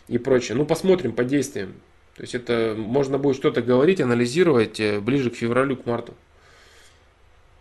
и 0.06 0.18
прочее. 0.18 0.56
Ну, 0.56 0.64
посмотрим 0.64 1.14
по 1.14 1.24
действиям. 1.24 1.74
То 2.16 2.22
есть 2.22 2.36
это 2.36 2.74
можно 2.76 3.18
будет 3.18 3.34
что-то 3.34 3.60
говорить, 3.60 4.00
анализировать 4.00 4.78
э, 4.78 5.00
ближе 5.00 5.30
к 5.30 5.34
февралю, 5.34 5.76
к 5.76 5.84
марту. 5.84 6.14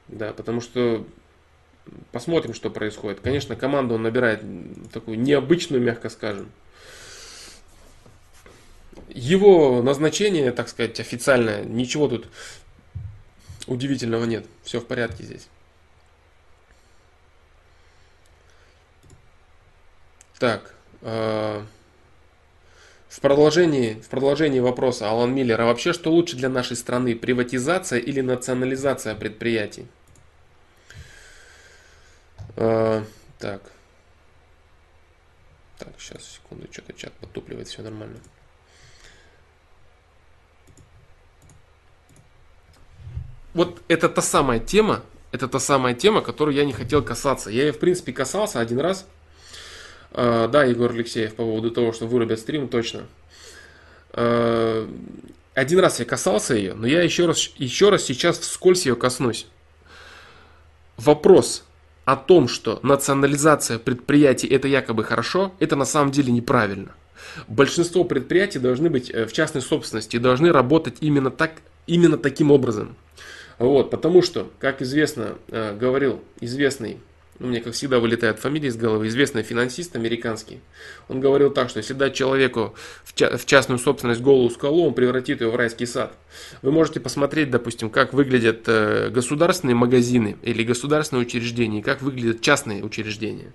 Да, 0.09 0.33
потому 0.33 0.59
что 0.59 1.05
посмотрим, 2.11 2.53
что 2.53 2.69
происходит. 2.69 3.19
Конечно, 3.19 3.55
команду 3.55 3.95
он 3.95 4.03
набирает 4.03 4.43
такую 4.91 5.19
необычную, 5.19 5.81
мягко 5.81 6.09
скажем. 6.09 6.51
Его 9.09 9.81
назначение, 9.81 10.51
так 10.51 10.69
сказать, 10.69 10.99
официальное, 10.99 11.63
ничего 11.63 12.07
тут 12.07 12.27
удивительного 13.67 14.25
нет. 14.25 14.45
Все 14.63 14.79
в 14.79 14.85
порядке 14.85 15.23
здесь. 15.23 15.47
Так. 20.39 20.73
Э, 21.01 21.61
в 23.09 23.21
продолжении, 23.21 23.95
в 23.95 24.07
продолжении 24.09 24.59
вопроса 24.59 25.09
Алан 25.09 25.33
Миллера, 25.33 25.65
вообще 25.65 25.93
что 25.93 26.11
лучше 26.11 26.35
для 26.35 26.49
нашей 26.49 26.77
страны, 26.77 27.15
приватизация 27.15 27.99
или 27.99 28.21
национализация 28.21 29.15
предприятий? 29.15 29.87
А, 32.61 33.05
так. 33.37 33.61
Так, 35.77 35.93
сейчас, 35.97 36.25
секунду, 36.25 36.67
что-то 36.69 36.91
чат 36.91 37.13
потупливает, 37.13 37.69
все 37.69 37.81
нормально. 37.81 38.17
Вот 43.53 43.81
это 43.87 44.09
та 44.09 44.21
самая 44.21 44.59
тема, 44.59 45.03
это 45.31 45.47
та 45.47 45.59
самая 45.59 45.93
тема, 45.93 46.21
которую 46.21 46.53
я 46.53 46.65
не 46.65 46.73
хотел 46.73 47.01
касаться. 47.01 47.49
Я 47.49 47.67
ее, 47.67 47.71
в 47.71 47.79
принципе, 47.79 48.11
касался 48.11 48.59
один 48.59 48.81
раз. 48.81 49.07
А, 50.11 50.49
да, 50.49 50.65
Егор 50.65 50.91
Алексеев, 50.91 51.35
по 51.35 51.43
поводу 51.43 51.71
того, 51.71 51.93
что 51.93 52.07
вырубят 52.07 52.41
стрим, 52.41 52.67
точно. 52.67 53.07
А, 54.11 54.85
один 55.53 55.79
раз 55.79 55.99
я 55.99 56.05
касался 56.05 56.55
ее, 56.55 56.73
но 56.73 56.85
я 56.87 57.03
еще 57.03 57.25
раз, 57.25 57.51
еще 57.55 57.87
раз 57.87 58.03
сейчас 58.03 58.37
вскользь 58.37 58.85
ее 58.85 58.97
коснусь. 58.97 59.47
Вопрос, 60.97 61.63
о 62.11 62.15
том, 62.15 62.47
что 62.47 62.79
национализация 62.81 63.77
предприятий 63.77 64.47
это 64.47 64.67
якобы 64.67 65.03
хорошо, 65.03 65.53
это 65.59 65.75
на 65.75 65.85
самом 65.85 66.11
деле 66.11 66.31
неправильно. 66.31 66.95
Большинство 67.47 68.03
предприятий 68.03 68.59
должны 68.59 68.89
быть 68.89 69.11
э, 69.11 69.25
в 69.25 69.33
частной 69.33 69.61
собственности 69.61 70.15
и 70.15 70.19
должны 70.19 70.51
работать 70.51 70.97
именно, 71.01 71.29
так, 71.29 71.61
именно 71.85 72.17
таким 72.17 72.49
образом. 72.51 72.95
Вот, 73.59 73.91
потому 73.91 74.21
что, 74.21 74.49
как 74.57 74.81
известно, 74.81 75.35
э, 75.49 75.77
говорил 75.77 76.21
известный 76.41 76.97
ну, 77.39 77.47
мне, 77.47 77.61
как 77.61 77.73
всегда, 77.73 77.99
вылетает 77.99 78.39
фамилия 78.39 78.67
из 78.67 78.75
головы, 78.75 79.07
известный 79.07 79.43
финансист 79.43 79.95
американский. 79.95 80.59
Он 81.07 81.21
говорил 81.21 81.51
так, 81.51 81.69
что 81.69 81.77
если 81.79 81.93
дать 81.93 82.13
человеку 82.13 82.75
в, 83.05 83.15
ча- 83.15 83.37
в 83.37 83.45
частную 83.45 83.79
собственность 83.79 84.21
голую 84.21 84.49
скалу, 84.49 84.87
он 84.87 84.93
превратит 84.93 85.39
ее 85.39 85.49
в 85.49 85.55
райский 85.55 85.85
сад. 85.85 86.13
Вы 86.61 86.71
можете 86.71 86.99
посмотреть, 86.99 87.49
допустим, 87.49 87.89
как 87.89 88.13
выглядят 88.13 88.63
э, 88.67 89.09
государственные 89.09 89.75
магазины 89.75 90.37
или 90.41 90.63
государственные 90.63 91.25
учреждения, 91.25 91.81
как 91.81 92.01
выглядят 92.01 92.41
частные 92.41 92.83
учреждения. 92.83 93.53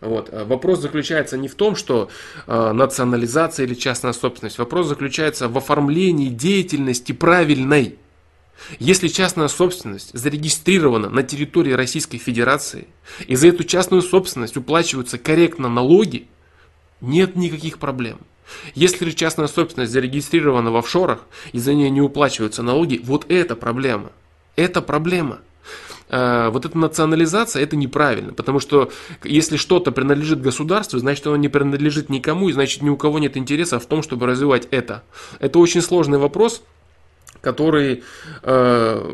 Вот. 0.00 0.30
Э, 0.32 0.44
вопрос 0.44 0.80
заключается 0.80 1.38
не 1.38 1.46
в 1.46 1.54
том, 1.54 1.76
что 1.76 2.10
э, 2.46 2.72
национализация 2.72 3.64
или 3.64 3.74
частная 3.74 4.12
собственность. 4.12 4.58
Вопрос 4.58 4.88
заключается 4.88 5.48
в 5.48 5.56
оформлении 5.56 6.30
деятельности 6.30 7.12
правильной. 7.12 7.96
Если 8.78 9.08
частная 9.08 9.48
собственность 9.48 10.10
зарегистрирована 10.12 11.08
на 11.08 11.22
территории 11.22 11.72
Российской 11.72 12.18
Федерации, 12.18 12.86
и 13.26 13.34
за 13.34 13.48
эту 13.48 13.64
частную 13.64 14.02
собственность 14.02 14.56
уплачиваются 14.56 15.18
корректно 15.18 15.68
налоги, 15.68 16.28
нет 17.00 17.36
никаких 17.36 17.78
проблем. 17.78 18.18
Если 18.74 19.04
же 19.04 19.12
частная 19.12 19.46
собственность 19.46 19.92
зарегистрирована 19.92 20.70
в 20.70 20.76
офшорах, 20.76 21.20
и 21.52 21.58
за 21.58 21.74
нее 21.74 21.90
не 21.90 22.00
уплачиваются 22.00 22.62
налоги, 22.62 23.00
вот 23.02 23.26
это 23.30 23.56
проблема. 23.56 24.12
Это 24.56 24.82
проблема. 24.82 25.40
э, 26.10 26.50
вот 26.50 26.64
эта 26.64 26.76
национализация, 26.76 27.62
это 27.62 27.76
неправильно, 27.76 28.32
потому 28.32 28.58
что 28.58 28.90
если 29.22 29.56
что-то 29.56 29.92
принадлежит 29.92 30.42
государству, 30.42 30.98
значит 30.98 31.26
оно 31.26 31.36
не 31.36 31.48
принадлежит 31.48 32.10
никому, 32.10 32.48
и 32.48 32.52
значит 32.52 32.82
ни 32.82 32.88
у 32.88 32.96
кого 32.96 33.18
нет 33.18 33.36
интереса 33.36 33.78
в 33.78 33.86
том, 33.86 34.02
чтобы 34.02 34.26
развивать 34.26 34.66
это. 34.70 35.04
Это 35.38 35.58
очень 35.60 35.80
сложный 35.80 36.18
вопрос, 36.18 36.62
который... 37.40 38.02
Э, 38.42 39.12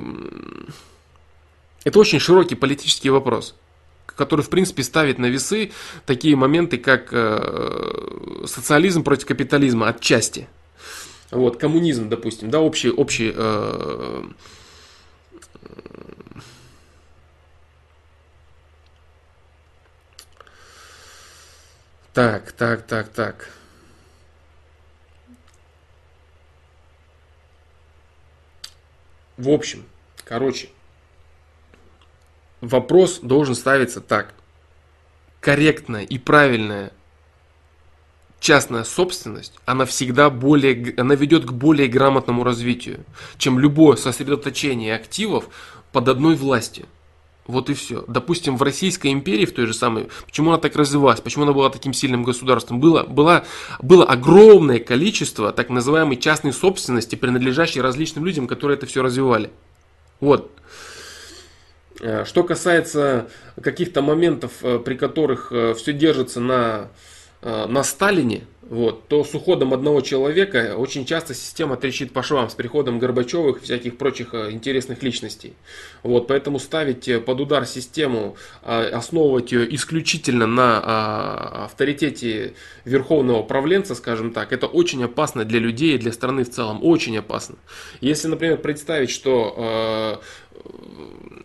это 1.85 1.99
очень 1.99 2.19
широкий 2.19 2.55
политический 2.55 3.11
вопрос 3.11 3.55
который, 4.17 4.41
в 4.41 4.49
принципе, 4.49 4.83
ставит 4.83 5.19
на 5.19 5.27
весы 5.27 5.73
такие 6.07 6.37
моменты, 6.37 6.79
как 6.79 7.09
э, 7.13 8.47
социализм 8.47 9.05
против 9.05 9.27
капитализма 9.27 9.89
отчасти. 9.89 10.49
Вот, 11.31 11.59
коммунизм, 11.59 12.09
допустим, 12.09 12.51
да, 12.51 12.61
общий, 12.61 12.91
общий 12.91 13.31
э, 13.35 14.23
Так, 22.17 22.53
так, 22.53 22.87
так, 22.87 23.11
так. 23.11 23.51
В 29.37 29.51
общем, 29.51 29.85
короче, 30.25 30.69
вопрос 32.61 33.21
должен 33.21 33.55
ставиться 33.55 34.01
так. 34.01 34.35
Корректная 35.41 36.05
и 36.05 36.19
правильная 36.19 36.93
частная 38.41 38.85
собственность, 38.85 39.55
она 39.65 39.85
всегда 39.87 40.31
более, 40.31 40.95
она 40.97 41.15
ведет 41.15 41.45
к 41.45 41.53
более 41.53 41.89
грамотному 41.89 42.45
развитию, 42.45 43.05
чем 43.39 43.59
любое 43.59 43.97
сосредоточение 43.97 44.95
активов 44.95 45.49
под 45.93 46.09
одной 46.09 46.37
властью. 46.37 46.87
Вот 47.47 47.71
и 47.71 47.75
все. 47.75 48.05
Допустим, 48.09 48.57
в 48.57 48.63
Российской 48.63 49.13
империи, 49.13 49.47
в 49.47 49.55
той 49.55 49.67
же 49.67 49.75
самой, 49.75 50.09
почему 50.25 50.51
она 50.51 50.59
так 50.59 50.75
развивалась, 50.77 51.21
почему 51.21 51.45
она 51.45 51.53
была 51.53 51.71
таким 51.71 51.93
сильным 51.93 52.25
государством, 52.25 52.81
было, 52.81 53.05
было, 53.05 53.45
было 53.81 54.05
огромное 54.05 54.81
количество 54.81 55.53
так 55.53 55.71
называемой 55.71 56.17
частной 56.17 56.53
собственности, 56.53 57.15
принадлежащей 57.15 57.81
различным 57.81 58.25
людям, 58.25 58.47
которые 58.47 58.77
это 58.77 58.87
все 58.87 59.03
развивали. 59.03 59.51
Вот. 60.21 60.51
Э, 62.01 62.25
что 62.25 62.43
касается 62.43 63.29
каких-то 63.61 64.03
моментов, 64.03 64.53
э, 64.63 64.79
при 64.79 64.95
которых 64.95 65.53
э, 65.53 65.75
все 65.75 65.93
держится 65.93 66.41
на, 66.41 66.89
на 67.43 67.85
Сталине, 67.85 68.45
вот, 68.69 69.07
то 69.07 69.23
с 69.23 69.33
уходом 69.35 69.73
одного 69.73 70.01
человека 70.01 70.75
очень 70.77 71.05
часто 71.07 71.35
система 71.35 71.77
трещит 71.77 72.13
по 72.13 72.23
швам 72.23 72.51
с 72.51 72.55
приходом 72.55 72.99
Горбачевых 72.99 73.59
и 73.59 73.61
всяких 73.61 73.97
прочих 73.97 74.35
э, 74.35 74.51
интересных 74.51 75.03
личностей. 75.03 75.55
Вот, 76.03 76.27
поэтому 76.27 76.59
ставить 76.59 77.07
э, 77.07 77.21
под 77.21 77.41
удар 77.41 77.65
систему, 77.65 78.37
а, 78.63 78.89
основывать 78.93 79.53
ее 79.53 79.73
исключительно 79.75 80.47
на 80.47 80.81
а, 80.83 81.65
авторитете 81.67 82.55
верховного 82.85 83.43
правленца, 83.43 83.95
скажем 83.95 84.33
так, 84.33 84.53
это 84.53 84.67
очень 84.67 85.05
опасно 85.05 85.45
для 85.45 85.61
людей 85.61 85.95
и 85.95 85.99
для 85.99 86.13
страны 86.13 86.45
в 86.45 86.51
целом. 86.51 86.81
Очень 86.83 87.19
опасно. 87.19 87.57
Если, 88.01 88.27
например, 88.27 88.59
представить, 88.59 89.11
что 89.11 90.21
э, 90.23 90.25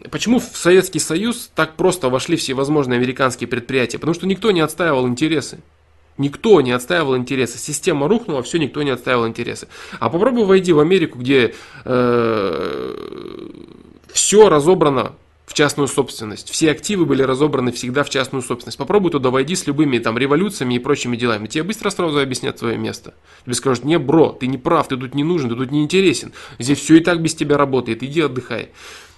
Почему 0.09 0.39
в 0.39 0.57
Советский 0.57 0.99
Союз 0.99 1.51
так 1.53 1.75
просто 1.75 2.09
вошли 2.09 2.35
всевозможные 2.35 2.97
американские 2.97 3.47
предприятия? 3.47 3.99
Потому 3.99 4.15
что 4.15 4.25
никто 4.25 4.51
не 4.51 4.61
отстаивал 4.61 5.07
интересы. 5.07 5.59
Никто 6.21 6.61
не 6.61 6.71
отстаивал 6.71 7.17
интересы. 7.17 7.57
Система 7.57 8.07
рухнула, 8.07 8.43
все, 8.43 8.59
никто 8.59 8.83
не 8.83 8.91
отстаивал 8.91 9.27
интересы. 9.27 9.67
А 9.99 10.09
попробуй 10.09 10.45
войди 10.45 10.71
в 10.71 10.79
Америку, 10.79 11.17
где 11.17 11.55
э, 11.83 12.95
все 14.13 14.49
разобрано 14.49 15.13
в 15.47 15.53
частную 15.53 15.87
собственность. 15.87 16.49
Все 16.51 16.69
активы 16.69 17.05
были 17.05 17.23
разобраны 17.23 17.71
всегда 17.71 18.03
в 18.03 18.09
частную 18.11 18.43
собственность. 18.43 18.77
Попробуй 18.77 19.11
туда 19.11 19.31
войди 19.31 19.55
с 19.55 19.65
любыми 19.65 19.97
там 19.97 20.17
революциями 20.17 20.75
и 20.75 20.79
прочими 20.79 21.17
делами. 21.17 21.47
Тебе 21.47 21.63
быстро 21.63 21.89
сразу 21.89 22.19
объяснят 22.19 22.55
твое 22.55 22.77
место. 22.77 23.15
Тебе 23.43 23.55
скажут, 23.55 23.83
не, 23.83 23.97
бро, 23.97 24.29
ты 24.29 24.45
не 24.45 24.59
прав, 24.59 24.87
ты 24.87 24.97
тут 24.97 25.15
не 25.15 25.23
нужен, 25.23 25.49
ты 25.49 25.55
тут 25.55 25.71
не 25.71 25.83
интересен. 25.83 26.33
Здесь 26.59 26.79
все 26.79 26.97
и 26.97 26.99
так 26.99 27.19
без 27.21 27.33
тебя 27.33 27.57
работает, 27.57 28.03
иди 28.03 28.21
отдыхай. 28.21 28.69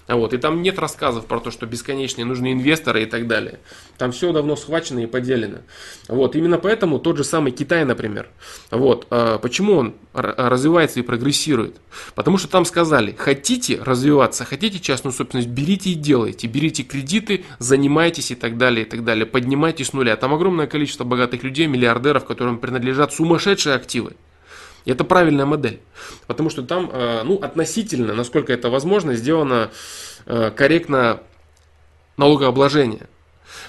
Вот, 0.08 0.34
и 0.34 0.38
там 0.38 0.62
нет 0.62 0.80
рассказов 0.80 1.26
про 1.26 1.40
то, 1.40 1.50
что 1.50 1.66
бесконечные 1.66 2.26
нужны 2.26 2.52
инвесторы 2.52 3.04
и 3.04 3.06
так 3.06 3.28
далее. 3.28 3.60
Там 3.98 4.12
все 4.12 4.34
давно 4.34 4.56
схвачено 4.56 5.00
и 5.00 5.06
поделено. 5.06 5.60
Вот, 6.10 6.36
именно 6.36 6.58
поэтому 6.58 7.00
тот 7.00 7.18
же 7.18 7.24
самый 7.24 7.52
Китай, 7.52 7.86
например, 7.86 8.28
вот, 8.70 9.08
а 9.10 9.38
почему 9.38 9.76
он 9.76 9.96
развивается 10.14 11.00
и 11.00 11.04
прогрессирует? 11.04 11.78
Потому 12.16 12.38
что 12.38 12.50
там 12.50 12.66
сказали, 12.66 13.16
хотите 13.18 13.82
развиваться, 13.82 14.44
хотите 14.44 14.80
частную 14.80 15.14
собственность, 15.14 15.48
берите 15.48 15.92
и 15.92 15.96
делайте, 15.96 16.48
берите 16.48 16.84
кредиты, 16.84 17.46
занимайтесь 17.60 18.32
и 18.32 18.36
так 18.36 18.58
далее, 18.58 18.86
и 18.86 18.90
так 18.90 19.06
далее, 19.06 19.26
поднимайте 19.26 19.86
с 19.86 19.94
нуля. 19.94 20.18
Там 20.18 20.34
огромное 20.34 20.68
количество 20.68 21.06
богатых 21.06 21.44
людей, 21.44 21.68
миллиардеров, 21.68 22.26
которым 22.26 22.58
принадлежат 22.58 23.14
сумасшедшие 23.14 23.76
активы. 23.76 24.14
И 24.86 24.92
это 24.92 25.04
правильная 25.04 25.46
модель. 25.46 25.80
Потому 26.28 26.50
что 26.50 26.62
там, 26.64 26.90
э, 26.92 27.24
ну, 27.24 27.36
относительно, 27.38 28.14
насколько 28.14 28.52
это 28.52 28.70
возможно, 28.70 29.16
сделано 29.16 29.72
э, 30.26 30.52
корректно 30.56 31.22
налогообложение. 32.18 33.08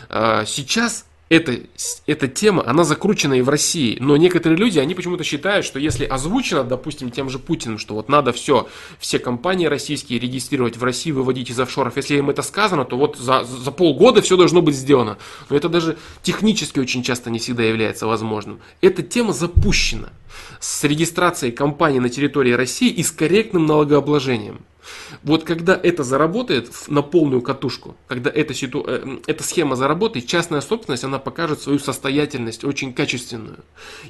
Э, 0.08 0.44
сейчас 0.46 1.06
эта, 1.30 1.58
эта 2.06 2.28
тема, 2.28 2.62
она 2.66 2.84
закручена 2.84 3.34
и 3.34 3.40
в 3.42 3.48
России. 3.48 3.96
Но 4.00 4.16
некоторые 4.16 4.58
люди, 4.58 4.78
они 4.78 4.94
почему-то 4.94 5.24
считают, 5.24 5.64
что 5.64 5.78
если 5.78 6.04
озвучено, 6.04 6.64
допустим, 6.64 7.10
тем 7.10 7.30
же 7.30 7.38
Путиным, 7.38 7.78
что 7.78 7.94
вот 7.94 8.08
надо 8.08 8.32
все, 8.32 8.68
все 8.98 9.18
компании 9.18 9.66
российские 9.66 10.18
регистрировать 10.18 10.76
в 10.76 10.84
России, 10.84 11.12
выводить 11.12 11.50
из 11.50 11.58
офшоров, 11.58 11.96
если 11.96 12.16
им 12.16 12.30
это 12.30 12.42
сказано, 12.42 12.84
то 12.84 12.96
вот 12.96 13.16
за, 13.16 13.44
за 13.44 13.70
полгода 13.70 14.20
все 14.22 14.36
должно 14.36 14.62
быть 14.62 14.76
сделано. 14.76 15.16
Но 15.48 15.56
это 15.56 15.68
даже 15.68 15.96
технически 16.22 16.78
очень 16.78 17.02
часто 17.02 17.30
не 17.30 17.38
всегда 17.38 17.62
является 17.62 18.06
возможным. 18.06 18.60
Эта 18.80 19.02
тема 19.02 19.32
запущена 19.32 20.10
с 20.60 20.84
регистрацией 20.84 21.52
компаний 21.52 22.00
на 22.00 22.08
территории 22.08 22.52
России 22.52 22.90
и 22.90 23.02
с 23.02 23.10
корректным 23.10 23.66
налогообложением. 23.66 24.64
Вот 25.22 25.44
когда 25.44 25.78
это 25.80 26.04
заработает 26.04 26.70
на 26.88 27.02
полную 27.02 27.42
катушку, 27.42 27.96
когда 28.06 28.30
эта, 28.30 28.54
ситу... 28.54 28.84
Э, 28.86 29.18
эта 29.26 29.42
схема 29.42 29.76
заработает, 29.76 30.26
частная 30.26 30.60
собственность, 30.60 31.04
она 31.04 31.18
покажет 31.18 31.60
свою 31.60 31.78
состоятельность 31.78 32.64
очень 32.64 32.92
качественную. 32.92 33.58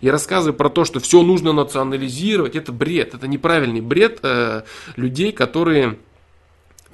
И 0.00 0.08
рассказывая 0.08 0.56
про 0.56 0.70
то, 0.70 0.84
что 0.84 1.00
все 1.00 1.22
нужно 1.22 1.52
национализировать, 1.52 2.56
это 2.56 2.72
бред, 2.72 3.14
это 3.14 3.28
неправильный 3.28 3.80
бред 3.80 4.20
э, 4.22 4.62
людей, 4.96 5.32
которые 5.32 5.98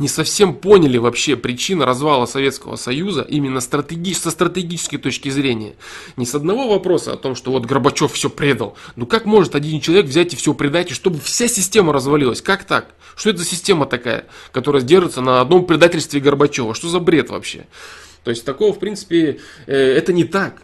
не 0.01 0.09
совсем 0.09 0.55
поняли 0.55 0.96
вообще 0.96 1.36
причину 1.36 1.84
развала 1.84 2.26
Советского 2.26 2.76
Союза 2.76 3.20
именно 3.20 3.61
стратеги... 3.61 4.14
со 4.14 4.30
стратегической 4.30 4.98
точки 4.98 5.28
зрения. 5.28 5.74
Не 6.16 6.24
с 6.24 6.34
одного 6.34 6.68
вопроса 6.68 7.12
о 7.12 7.16
том, 7.16 7.36
что 7.36 7.53
вот 7.53 7.66
Горбачев 7.66 8.12
все 8.12 8.30
предал. 8.30 8.76
Ну 8.96 9.07
как 9.07 9.26
может 9.26 9.55
один 9.55 9.80
человек 9.80 10.07
взять 10.07 10.32
и 10.32 10.36
все 10.36 10.55
предать, 10.55 10.90
и 10.90 10.94
чтобы 10.94 11.20
вся 11.20 11.48
система 11.48 11.92
развалилась? 11.92 12.40
Как 12.40 12.64
так? 12.64 12.94
Что 13.14 13.30
это 13.30 13.40
за 13.40 13.44
система 13.44 13.84
такая, 13.84 14.24
которая 14.53 14.82
держится 14.82 15.20
на 15.20 15.42
одном 15.42 15.66
предательстве 15.66 16.20
Горбачева? 16.20 16.74
Что 16.74 16.88
за 16.88 16.98
бред 16.98 17.28
вообще? 17.28 17.66
То 18.24 18.30
есть 18.30 18.44
такого, 18.44 18.72
в 18.72 18.78
принципе, 18.78 19.40
э, 19.66 19.76
это 19.76 20.14
не 20.14 20.24
так. 20.24 20.62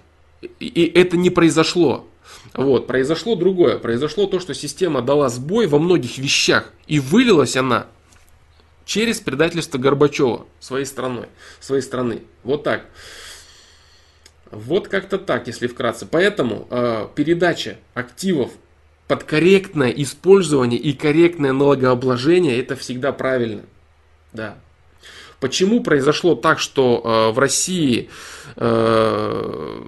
И 0.60 0.90
это 0.94 1.18
не 1.18 1.28
произошло. 1.28 2.06
Вот, 2.54 2.86
произошло 2.86 3.36
другое. 3.36 3.78
Произошло 3.78 4.26
то, 4.26 4.40
что 4.40 4.54
система 4.54 5.02
дала 5.02 5.28
сбой 5.28 5.66
во 5.66 5.78
многих 5.78 6.16
вещах. 6.16 6.72
И 6.86 7.00
вылилась 7.00 7.56
она 7.56 7.86
через 8.86 9.20
предательство 9.20 9.76
Горбачева 9.76 10.46
своей 10.60 10.86
страной, 10.86 11.26
своей 11.60 11.82
страны. 11.82 12.22
Вот 12.44 12.62
так. 12.62 12.86
Вот 14.50 14.88
как-то 14.88 15.18
так, 15.18 15.48
если 15.48 15.66
вкратце. 15.66 16.06
Поэтому 16.06 16.66
э, 16.70 17.08
передача 17.14 17.76
активов 17.92 18.52
под 19.08 19.24
корректное 19.24 19.90
использование 19.90 20.78
и 20.78 20.92
корректное 20.92 21.52
налогообложение 21.52 22.58
это 22.58 22.76
всегда 22.76 23.12
правильно. 23.12 23.64
Да. 24.32 24.56
Почему 25.40 25.82
произошло 25.82 26.36
так, 26.36 26.60
что 26.60 27.02
э, 27.04 27.34
в 27.34 27.38
России 27.40 28.08
э, 28.54 29.82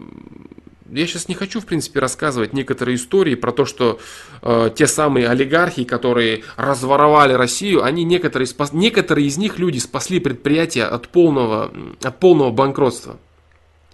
я 0.90 1.06
сейчас 1.06 1.28
не 1.28 1.34
хочу, 1.34 1.60
в 1.60 1.66
принципе, 1.66 2.00
рассказывать 2.00 2.52
некоторые 2.52 2.96
истории 2.96 3.34
про 3.34 3.52
то, 3.52 3.64
что 3.64 4.00
э, 4.42 4.70
те 4.74 4.86
самые 4.86 5.28
олигархи, 5.28 5.84
которые 5.84 6.44
разворовали 6.56 7.32
Россию, 7.32 7.84
они 7.84 8.04
некоторые, 8.04 8.46
спас, 8.46 8.72
некоторые 8.72 9.26
из 9.26 9.36
них 9.36 9.58
люди 9.58 9.78
спасли 9.78 10.20
предприятия 10.20 10.84
от 10.84 11.08
полного, 11.08 11.72
от 12.02 12.20
полного 12.20 12.50
банкротства. 12.50 13.18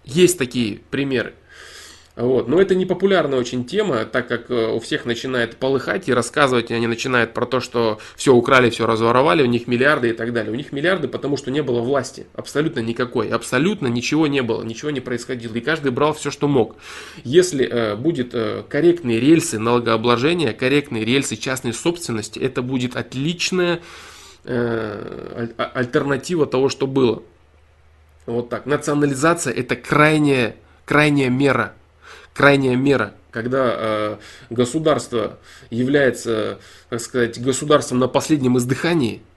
Есть 0.04 0.38
такие 0.38 0.80
примеры. 0.90 1.34
Вот. 2.16 2.46
Но 2.46 2.60
это 2.60 2.76
не 2.76 2.86
популярная 2.86 3.40
очень 3.40 3.64
тема, 3.64 4.04
так 4.04 4.28
как 4.28 4.48
э, 4.48 4.72
у 4.72 4.78
всех 4.78 5.04
начинает 5.04 5.56
полыхать 5.56 6.08
и 6.08 6.14
рассказывать, 6.14 6.70
и 6.70 6.74
они 6.74 6.86
начинают 6.86 7.34
про 7.34 7.44
то, 7.44 7.58
что 7.58 7.98
все 8.14 8.32
украли, 8.32 8.70
все 8.70 8.86
разворовали, 8.86 9.42
у 9.42 9.46
них 9.46 9.66
миллиарды 9.66 10.10
и 10.10 10.12
так 10.12 10.32
далее. 10.32 10.52
У 10.52 10.54
них 10.54 10.70
миллиарды, 10.70 11.08
потому 11.08 11.36
что 11.36 11.50
не 11.50 11.60
было 11.60 11.80
власти, 11.80 12.26
абсолютно 12.34 12.80
никакой, 12.80 13.28
абсолютно 13.30 13.88
ничего 13.88 14.28
не 14.28 14.42
было, 14.42 14.62
ничего 14.62 14.92
не 14.92 15.00
происходило, 15.00 15.54
и 15.54 15.60
каждый 15.60 15.90
брал 15.90 16.14
все, 16.14 16.30
что 16.30 16.46
мог. 16.46 16.76
Если 17.24 17.66
э, 17.66 17.96
будет 17.96 18.32
э, 18.32 18.62
корректные 18.68 19.18
рельсы 19.18 19.58
налогообложения, 19.58 20.52
корректные 20.52 21.04
рельсы 21.04 21.34
частной 21.34 21.72
собственности, 21.72 22.38
это 22.38 22.62
будет 22.62 22.94
отличная 22.94 23.80
э, 24.44 25.48
а, 25.58 25.64
альтернатива 25.74 26.46
того, 26.46 26.68
что 26.68 26.86
было. 26.86 27.24
Вот 28.26 28.50
так. 28.50 28.66
Национализация 28.66 29.52
это 29.52 29.74
крайняя, 29.74 30.54
крайняя 30.84 31.28
мера. 31.28 31.74
Крайняя 32.34 32.76
мера, 32.76 33.14
когда 33.30 33.74
э, 33.76 34.16
государство 34.50 35.38
является, 35.70 36.58
так 36.90 37.00
сказать, 37.00 37.40
государством 37.40 37.98
на 38.00 38.08
последнем 38.08 38.58
издыхании– 38.58 39.22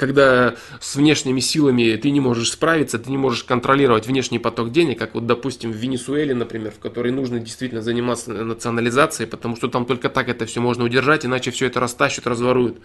когда 0.00 0.54
с 0.80 0.96
внешними 0.96 1.40
силами 1.40 1.94
ты 1.96 2.10
не 2.10 2.20
можешь 2.20 2.52
справиться, 2.52 2.98
ты 2.98 3.10
не 3.10 3.18
можешь 3.18 3.44
контролировать 3.44 4.06
внешний 4.06 4.38
поток 4.38 4.72
денег, 4.72 4.98
как 4.98 5.12
вот, 5.12 5.26
допустим, 5.26 5.72
в 5.72 5.76
Венесуэле, 5.76 6.34
например, 6.34 6.72
в 6.72 6.78
которой 6.78 7.12
нужно 7.12 7.38
действительно 7.38 7.82
заниматься 7.82 8.32
национализацией, 8.32 9.28
потому 9.28 9.56
что 9.56 9.68
там 9.68 9.84
только 9.84 10.08
так 10.08 10.30
это 10.30 10.46
все 10.46 10.62
можно 10.62 10.84
удержать, 10.84 11.26
иначе 11.26 11.50
все 11.50 11.66
это 11.66 11.80
растащат, 11.80 12.26
разворуют. 12.26 12.78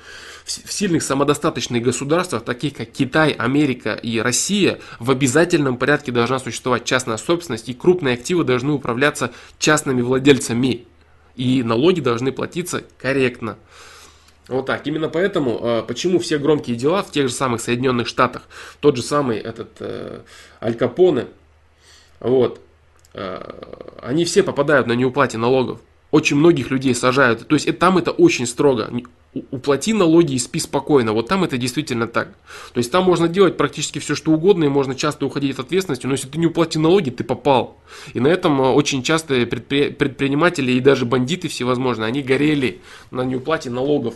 В 0.44 0.74
сильных 0.74 1.04
самодостаточных 1.04 1.82
государствах, 1.82 2.44
таких 2.44 2.74
как 2.74 2.92
Китай, 2.92 3.32
Америка 3.32 3.94
и 3.94 4.20
Россия, 4.20 4.80
в 5.00 5.10
обязательном 5.10 5.78
порядке 5.78 6.12
должна 6.12 6.40
существовать 6.40 6.84
частная 6.84 7.16
собственность, 7.16 7.70
и 7.70 7.74
крупные 7.74 8.16
активы 8.16 8.44
должны 8.44 8.74
управляться 8.74 9.32
частными 9.58 10.02
владельцами, 10.02 10.86
и 11.38 11.64
налоги 11.64 12.02
должны 12.02 12.34
платиться 12.34 12.84
корректно. 12.98 13.58
Вот 14.48 14.66
так. 14.66 14.86
Именно 14.86 15.10
поэтому, 15.10 15.60
а, 15.62 15.82
почему 15.84 16.20
все 16.20 16.38
громкие 16.38 16.76
дела 16.76 17.02
в 17.02 17.12
тех 17.12 17.28
же 17.28 17.34
самых 17.34 17.62
Соединенных 17.62 18.08
Штатах, 18.08 18.44
тот 18.80 18.96
же 18.96 19.02
самый 19.02 19.38
этот 19.40 19.70
э, 19.80 20.22
Аль 20.62 20.76
Капоне, 20.76 21.28
вот, 22.20 22.62
э, 23.14 23.42
они 24.02 24.26
все 24.26 24.44
попадают 24.44 24.88
на 24.88 24.94
неуплате 24.94 25.38
налогов. 25.38 25.80
Очень 26.12 26.38
многих 26.38 26.70
людей 26.70 26.94
сажают. 26.94 27.48
То 27.48 27.56
есть 27.56 27.66
это, 27.66 27.80
там 27.80 27.98
это 27.98 28.12
очень 28.12 28.46
строго. 28.46 28.90
Уплати 29.52 29.92
налоги 29.92 30.34
и 30.36 30.40
спи 30.40 30.60
спокойно. 30.60 31.12
Вот 31.12 31.28
там 31.28 31.44
это 31.44 31.58
действительно 31.58 32.08
так. 32.08 32.30
То 32.74 32.78
есть 32.78 32.90
там 32.90 33.04
можно 33.04 33.28
делать 33.28 33.58
практически 33.58 34.00
все, 34.00 34.16
что 34.16 34.32
угодно, 34.32 34.64
и 34.64 34.70
можно 34.70 34.96
часто 34.96 35.26
уходить 35.26 35.60
от 35.60 35.66
ответственности, 35.66 36.06
но 36.06 36.14
если 36.14 36.30
ты 36.30 36.38
не 36.38 36.46
уплати 36.46 36.80
налоги, 36.80 37.10
ты 37.10 37.24
попал. 37.26 37.82
И 38.14 38.20
на 38.20 38.28
этом 38.28 38.62
э, 38.62 38.70
очень 38.70 39.02
часто 39.04 39.46
предпри... 39.46 39.90
предприниматели 39.90 40.72
и 40.72 40.80
даже 40.80 41.06
бандиты 41.06 41.50
всевозможные, 41.50 42.08
они 42.08 42.22
горели 42.22 42.80
на 43.12 43.24
неуплате 43.24 43.70
налогов. 43.70 44.14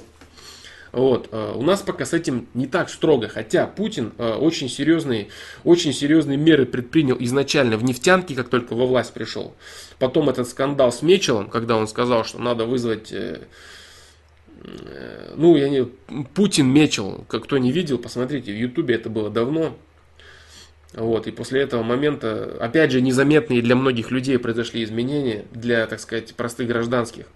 Вот. 0.91 1.29
Э, 1.31 1.53
у 1.55 1.61
нас 1.61 1.81
пока 1.81 2.05
с 2.05 2.13
этим 2.13 2.47
не 2.53 2.67
так 2.67 2.89
строго, 2.89 3.27
хотя 3.27 3.67
Путин 3.67 4.13
э, 4.17 4.33
очень 4.33 4.69
серьезные, 4.69 5.29
очень 5.63 5.93
серьезные 5.93 6.37
меры 6.37 6.65
предпринял 6.65 7.17
изначально 7.19 7.77
в 7.77 7.83
нефтянке, 7.83 8.35
как 8.35 8.49
только 8.49 8.73
во 8.73 8.85
власть 8.85 9.13
пришел. 9.13 9.55
Потом 9.99 10.29
этот 10.29 10.47
скандал 10.47 10.91
с 10.91 11.01
Мечелом, 11.01 11.49
когда 11.49 11.75
он 11.77 11.87
сказал, 11.87 12.25
что 12.25 12.39
надо 12.39 12.65
вызвать 12.65 13.11
э, 13.11 13.41
ну, 15.35 15.55
я 15.55 15.69
не, 15.69 15.85
Путин 16.33 16.67
мечел, 16.67 17.23
кто 17.27 17.57
не 17.57 17.71
видел, 17.71 17.97
посмотрите, 17.97 18.51
в 18.51 18.57
Ютубе 18.57 18.95
это 18.95 19.09
было 19.09 19.29
давно. 19.29 19.77
Вот, 20.93 21.27
и 21.27 21.31
после 21.31 21.61
этого 21.61 21.83
момента, 21.83 22.57
опять 22.59 22.91
же, 22.91 22.99
незаметные 22.99 23.61
для 23.61 23.75
многих 23.75 24.09
людей 24.09 24.39
произошли 24.39 24.83
изменения, 24.83 25.45
для, 25.51 25.85
так 25.85 25.99
сказать, 25.99 26.33
простых 26.33 26.67
гражданских. 26.67 27.27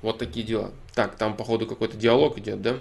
Вот 0.00 0.18
такие 0.18 0.46
дела. 0.46 0.72
Так, 0.94 1.16
там 1.16 1.36
походу 1.36 1.66
какой-то 1.66 1.96
диалог 1.96 2.38
идет, 2.38 2.62
да? 2.62 2.78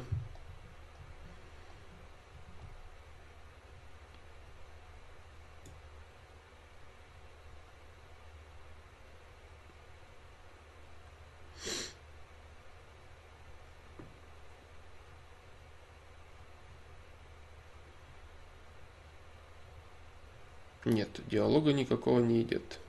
Нет, 20.86 21.10
диалога 21.28 21.74
никакого 21.74 22.20
не 22.22 22.42
идет. 22.44 22.80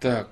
Так. 0.00 0.28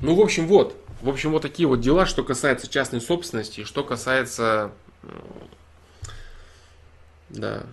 Ну, 0.00 0.14
в 0.14 0.20
общем, 0.20 0.46
вот. 0.46 0.76
В 1.00 1.08
общем, 1.08 1.32
вот 1.32 1.42
такие 1.42 1.68
вот 1.68 1.80
дела, 1.80 2.06
что 2.06 2.22
касается 2.24 2.68
частной 2.68 3.00
собственности, 3.00 3.64
что 3.64 3.82
касается... 3.84 4.72
Да. 7.28 7.64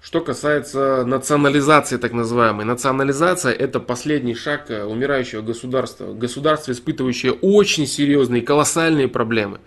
Что 0.00 0.20
касается 0.20 1.04
национализации, 1.06 1.96
так 1.96 2.12
называемой. 2.12 2.66
Национализация– 2.66 3.52
это 3.54 3.80
последний 3.80 4.34
шаг 4.34 4.70
э, 4.70 4.84
умирающего 4.84 5.40
государства. 5.40 6.12
Государство, 6.12 6.72
испытывающее 6.72 7.32
очень 7.32 7.86
серьезные, 7.86 8.42
колоссальные 8.42 9.08
проблемы. 9.08 9.60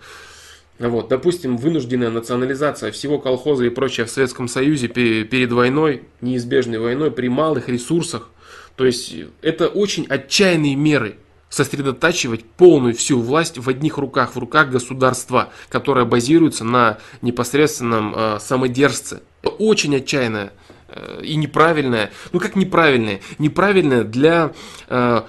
Вот, 0.78 1.08
допустим, 1.08 1.56
вынужденная 1.56 2.10
национализация 2.10 2.92
всего 2.92 3.18
колхоза 3.18 3.64
и 3.64 3.68
прочее 3.68 4.06
в 4.06 4.10
Советском 4.10 4.46
Союзе 4.46 4.86
перед 4.88 5.52
войной, 5.52 6.02
неизбежной 6.20 6.78
войной, 6.78 7.10
при 7.10 7.28
малых 7.28 7.68
ресурсах. 7.68 8.30
То 8.76 8.84
есть 8.86 9.12
это 9.42 9.66
очень 9.66 10.06
отчаянные 10.06 10.76
меры 10.76 11.16
сосредотачивать 11.48 12.44
полную 12.44 12.94
всю 12.94 13.20
власть 13.20 13.58
в 13.58 13.68
одних 13.68 13.98
руках, 13.98 14.36
в 14.36 14.38
руках 14.38 14.70
государства, 14.70 15.50
которое 15.68 16.04
базируется 16.04 16.62
на 16.62 16.98
непосредственном 17.22 18.14
э, 18.14 18.38
самодержце. 18.38 19.22
Это 19.42 19.50
очень 19.54 19.96
отчаянное 19.96 20.52
э, 20.88 21.22
и 21.24 21.36
неправильное, 21.36 22.12
ну 22.32 22.38
как 22.38 22.54
неправильное, 22.54 23.20
неправильное 23.38 24.04
для 24.04 24.52
э, 24.88 25.22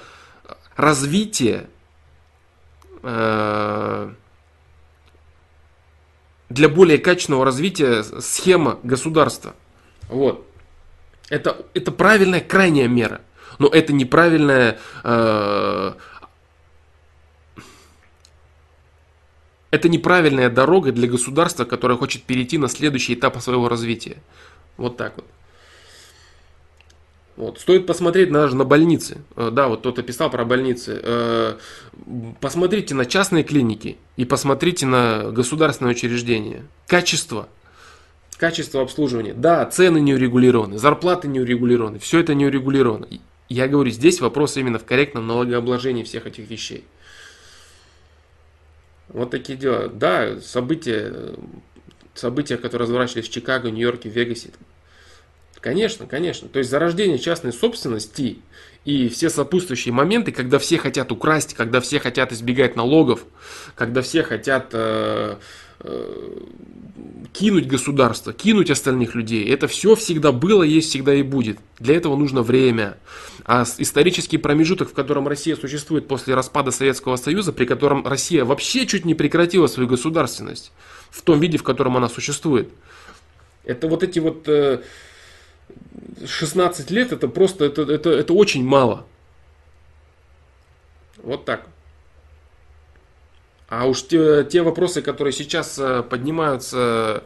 развития 0.76 1.68
э, 3.02 4.12
для 6.50 6.68
более 6.68 6.98
качественного 6.98 7.46
развития 7.46 8.04
схема 8.04 8.80
государства. 8.84 9.56
Вот. 10.10 10.48
Это, 11.30 11.66
это 11.74 11.92
правильная 11.92 12.42
крайняя 12.42 12.88
мера. 12.88 13.22
Но 13.60 13.68
это 13.68 13.94
неправильная... 13.94 14.80
Э, 15.04 15.94
это 19.72 19.90
неправильная 19.90 20.50
дорога 20.50 20.92
для 20.92 21.08
государства, 21.08 21.66
которое 21.66 21.98
хочет 21.98 22.24
перейти 22.24 22.58
на 22.58 22.68
следующий 22.68 23.14
этап 23.14 23.40
своего 23.42 23.70
развития. 23.70 24.18
Вот 24.78 24.98
так 24.98 25.16
вот. 25.18 25.26
Вот. 27.40 27.58
Стоит 27.58 27.88
посмотреть 27.88 28.34
даже 28.34 28.58
на 28.58 28.66
больницы. 28.66 29.20
Э, 29.38 29.50
да, 29.50 29.70
вот 29.70 29.80
кто-то 29.80 30.04
писал 30.04 30.30
про 30.30 30.44
больницы. 30.44 31.00
Э, 31.02 31.58
посмотрите 32.42 32.94
на 32.94 33.06
частные 33.06 33.46
клиники 33.46 33.98
и 34.18 34.26
посмотрите 34.26 34.86
на 34.86 35.32
государственные 35.32 35.96
учреждения. 35.96 36.66
Качество. 36.86 37.48
Качество 38.38 38.82
обслуживания. 38.82 39.34
Да, 39.34 39.66
цены 39.68 40.02
не 40.02 40.14
урегулированы, 40.14 40.78
зарплаты 40.78 41.30
не 41.30 41.40
урегулированы, 41.40 42.00
все 42.00 42.20
это 42.20 42.34
не 42.34 42.46
урегулировано. 42.46 43.08
Я 43.48 43.70
говорю, 43.70 43.90
здесь 43.90 44.20
вопрос 44.20 44.58
именно 44.58 44.78
в 44.78 44.84
корректном 44.84 45.26
налогообложении 45.26 46.04
всех 46.04 46.28
этих 46.28 46.50
вещей. 46.50 46.84
Вот 49.08 49.32
такие 49.32 49.58
дела. 49.58 49.88
Да, 49.88 50.42
события, 50.42 51.36
события, 52.16 52.58
которые 52.58 52.84
разворачивались 52.84 53.30
в 53.30 53.32
Чикаго, 53.32 53.72
Нью-Йорке, 53.72 54.10
Вегасе, 54.10 54.50
Конечно, 55.62 56.06
конечно. 56.06 56.48
То 56.48 56.60
есть 56.60 56.70
зарождение 56.70 57.20
частной 57.20 57.52
собственности 57.52 58.38
и 58.86 59.10
все 59.10 59.30
сопутствующие 59.30 59.94
моменты, 59.94 60.32
когда 60.32 60.58
все 60.58 60.78
хотят 60.78 61.12
украсть, 61.12 61.54
когда 61.54 61.82
все 61.82 62.00
хотят 62.00 62.32
избегать 62.32 62.76
налогов, 62.76 63.26
когда 63.76 64.02
все 64.02 64.24
хотят 64.24 64.70
э, 64.72 65.36
э, 65.82 66.38
кинуть 67.34 67.68
государство, 67.68 68.32
кинуть 68.32 68.72
остальных 68.72 69.16
людей. 69.16 69.50
Это 69.52 69.68
все 69.68 69.96
всегда 69.96 70.32
было, 70.32 70.64
есть, 70.64 70.90
всегда 70.90 71.14
и 71.14 71.24
будет. 71.24 71.60
Для 71.78 71.96
этого 71.96 72.16
нужно 72.16 72.42
время. 72.42 72.98
А 73.44 73.66
исторический 73.78 74.38
промежуток, 74.38 74.90
в 74.90 74.94
котором 74.94 75.28
Россия 75.28 75.58
существует 75.58 76.08
после 76.08 76.36
распада 76.36 76.72
Советского 76.72 77.18
Союза, 77.18 77.52
при 77.52 77.66
котором 77.66 78.08
Россия 78.08 78.46
вообще 78.46 78.86
чуть 78.86 79.04
не 79.04 79.14
прекратила 79.14 79.68
свою 79.68 79.90
государственность 79.90 80.72
в 81.10 81.22
том 81.22 81.40
виде, 81.40 81.58
в 81.58 81.64
котором 81.64 81.98
она 81.98 82.08
существует. 82.08 82.70
Это 83.66 83.90
вот 83.90 84.04
эти 84.04 84.20
вот... 84.20 84.48
Э, 84.48 84.82
16 86.26 86.92
лет 86.92 87.12
это 87.12 87.28
просто, 87.28 87.66
это, 87.66 87.84
это, 87.84 88.10
это 88.10 88.34
очень 88.34 88.66
мало. 88.66 89.06
Вот 91.18 91.46
так. 91.46 91.68
А 93.68 93.86
уж 93.86 94.04
те, 94.04 94.44
те 94.44 94.62
вопросы, 94.62 95.02
которые 95.02 95.32
сейчас 95.32 95.78
э, 95.78 96.02
поднимаются, 96.02 97.24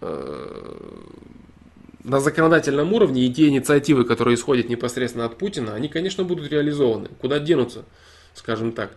э, 0.00 0.78
на 2.04 2.18
законодательном 2.20 2.92
уровне 2.92 3.24
и 3.24 3.32
те 3.32 3.48
инициативы, 3.48 4.04
которые 4.04 4.34
исходят 4.34 4.68
непосредственно 4.68 5.26
от 5.26 5.38
Путина, 5.38 5.74
они, 5.74 5.88
конечно, 5.88 6.24
будут 6.24 6.50
реализованы. 6.50 7.08
Куда 7.20 7.38
денутся, 7.38 7.84
скажем 8.34 8.72
так. 8.72 8.96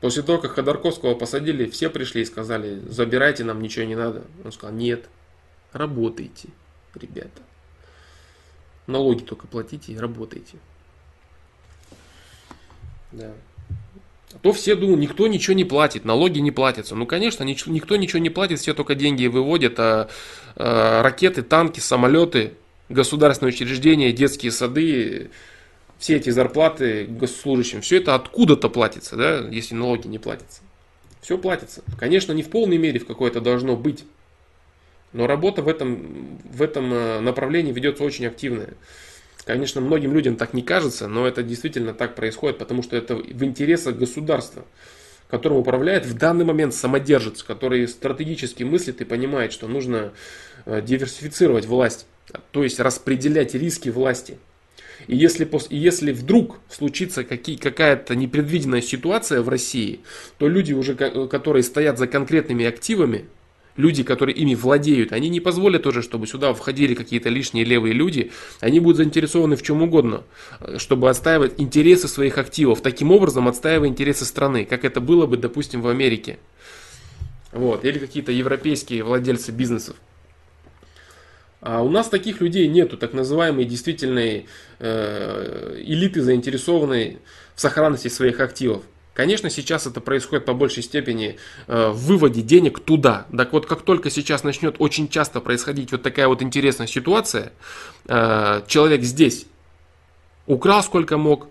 После 0.00 0.22
того, 0.22 0.38
как 0.38 0.52
Ходорковского 0.52 1.14
посадили, 1.14 1.68
все 1.68 1.90
пришли 1.90 2.22
и 2.22 2.24
сказали, 2.24 2.80
забирайте, 2.88 3.44
нам 3.44 3.60
ничего 3.60 3.84
не 3.84 3.94
надо. 3.94 4.24
Он 4.44 4.50
сказал, 4.50 4.74
нет, 4.74 5.08
работайте, 5.72 6.48
ребята. 6.94 7.42
Налоги 8.86 9.22
только 9.22 9.46
платите 9.46 9.92
и 9.92 9.98
работайте. 9.98 10.56
Да. 13.12 13.32
А 14.32 14.38
то 14.38 14.52
все 14.52 14.74
думают, 14.74 15.00
никто 15.00 15.26
ничего 15.26 15.54
не 15.54 15.64
платит, 15.64 16.04
налоги 16.04 16.38
не 16.38 16.52
платятся. 16.52 16.94
Ну, 16.94 17.04
конечно, 17.04 17.42
никто 17.44 17.96
ничего 17.96 18.20
не 18.20 18.30
платит, 18.30 18.60
все 18.60 18.74
только 18.74 18.94
деньги 18.94 19.26
выводят, 19.26 19.78
а, 19.78 20.08
а 20.56 21.02
ракеты, 21.02 21.42
танки, 21.42 21.80
самолеты, 21.80 22.54
государственные 22.88 23.52
учреждения, 23.52 24.12
детские 24.12 24.52
сады, 24.52 25.30
все 26.00 26.16
эти 26.16 26.30
зарплаты 26.30 27.04
госслужащим, 27.04 27.82
все 27.82 27.98
это 27.98 28.14
откуда-то 28.14 28.70
платится, 28.70 29.16
да, 29.16 29.46
если 29.50 29.74
налоги 29.74 30.08
не 30.08 30.18
платятся. 30.18 30.62
Все 31.20 31.36
платится. 31.36 31.82
Конечно, 31.98 32.32
не 32.32 32.42
в 32.42 32.48
полной 32.48 32.78
мере 32.78 32.98
в 32.98 33.06
какой-то 33.06 33.42
должно 33.42 33.76
быть. 33.76 34.04
Но 35.12 35.26
работа 35.26 35.60
в 35.60 35.68
этом, 35.68 36.38
в 36.44 36.62
этом 36.62 36.92
э, 36.94 37.20
направлении 37.20 37.70
ведется 37.70 38.02
очень 38.02 38.26
активная. 38.26 38.70
Конечно, 39.44 39.82
многим 39.82 40.14
людям 40.14 40.36
так 40.36 40.54
не 40.54 40.62
кажется, 40.62 41.06
но 41.06 41.26
это 41.26 41.42
действительно 41.42 41.92
так 41.92 42.14
происходит, 42.14 42.56
потому 42.56 42.82
что 42.82 42.96
это 42.96 43.16
в 43.16 43.44
интересах 43.44 43.96
государства, 43.96 44.64
которым 45.28 45.58
управляет 45.58 46.06
в 46.06 46.16
данный 46.16 46.46
момент 46.46 46.72
самодержец, 46.74 47.42
который 47.42 47.86
стратегически 47.88 48.62
мыслит 48.62 49.02
и 49.02 49.04
понимает, 49.04 49.52
что 49.52 49.68
нужно 49.68 50.12
э, 50.64 50.80
диверсифицировать 50.80 51.66
власть, 51.66 52.06
то 52.52 52.64
есть 52.64 52.80
распределять 52.80 53.54
риски 53.54 53.90
власти. 53.90 54.38
И 55.06 55.16
если, 55.16 55.48
и 55.70 55.76
если 55.76 56.12
вдруг 56.12 56.60
случится 56.68 57.24
какие, 57.24 57.56
какая-то 57.56 58.14
непредвиденная 58.14 58.82
ситуация 58.82 59.42
в 59.42 59.48
России, 59.48 60.00
то 60.38 60.48
люди, 60.48 60.72
уже, 60.72 60.94
которые 60.94 61.62
стоят 61.62 61.98
за 61.98 62.06
конкретными 62.06 62.64
активами, 62.64 63.24
люди, 63.76 64.02
которые 64.02 64.36
ими 64.36 64.54
владеют, 64.54 65.12
они 65.12 65.28
не 65.28 65.40
позволят 65.40 65.82
тоже, 65.82 66.02
чтобы 66.02 66.26
сюда 66.26 66.52
входили 66.54 66.94
какие-то 66.94 67.28
лишние 67.28 67.64
левые 67.64 67.94
люди. 67.94 68.30
Они 68.60 68.78
будут 68.78 68.98
заинтересованы 68.98 69.56
в 69.56 69.62
чем 69.62 69.82
угодно, 69.82 70.22
чтобы 70.76 71.08
отстаивать 71.08 71.54
интересы 71.58 72.08
своих 72.08 72.38
активов. 72.38 72.82
Таким 72.82 73.10
образом, 73.10 73.48
отстаивая 73.48 73.88
интересы 73.88 74.24
страны, 74.24 74.64
как 74.64 74.84
это 74.84 75.00
было 75.00 75.26
бы, 75.26 75.36
допустим, 75.36 75.82
в 75.82 75.88
Америке. 75.88 76.38
Вот. 77.52 77.84
Или 77.84 77.98
какие-то 77.98 78.32
европейские 78.32 79.02
владельцы 79.02 79.50
бизнесов. 79.50 79.96
А 81.60 81.82
у 81.82 81.90
нас 81.90 82.08
таких 82.08 82.40
людей 82.40 82.68
нету, 82.68 82.96
так 82.96 83.12
называемой 83.12 83.64
действительной 83.66 84.46
э, 84.78 85.76
элиты, 85.78 86.22
заинтересованной 86.22 87.18
в 87.54 87.60
сохранности 87.60 88.08
своих 88.08 88.40
активов. 88.40 88.82
Конечно, 89.12 89.50
сейчас 89.50 89.86
это 89.86 90.00
происходит 90.00 90.46
по 90.46 90.54
большей 90.54 90.82
степени 90.82 91.36
э, 91.66 91.90
в 91.90 92.06
выводе 92.06 92.40
денег 92.40 92.80
туда. 92.80 93.26
Так 93.36 93.52
вот, 93.52 93.66
как 93.66 93.82
только 93.82 94.08
сейчас 94.08 94.44
начнет 94.44 94.76
очень 94.78 95.08
часто 95.08 95.40
происходить 95.40 95.92
вот 95.92 96.02
такая 96.02 96.28
вот 96.28 96.40
интересная 96.42 96.86
ситуация, 96.86 97.52
э, 98.06 98.62
человек 98.66 99.02
здесь 99.02 99.46
украл 100.46 100.82
сколько 100.82 101.18
мог, 101.18 101.48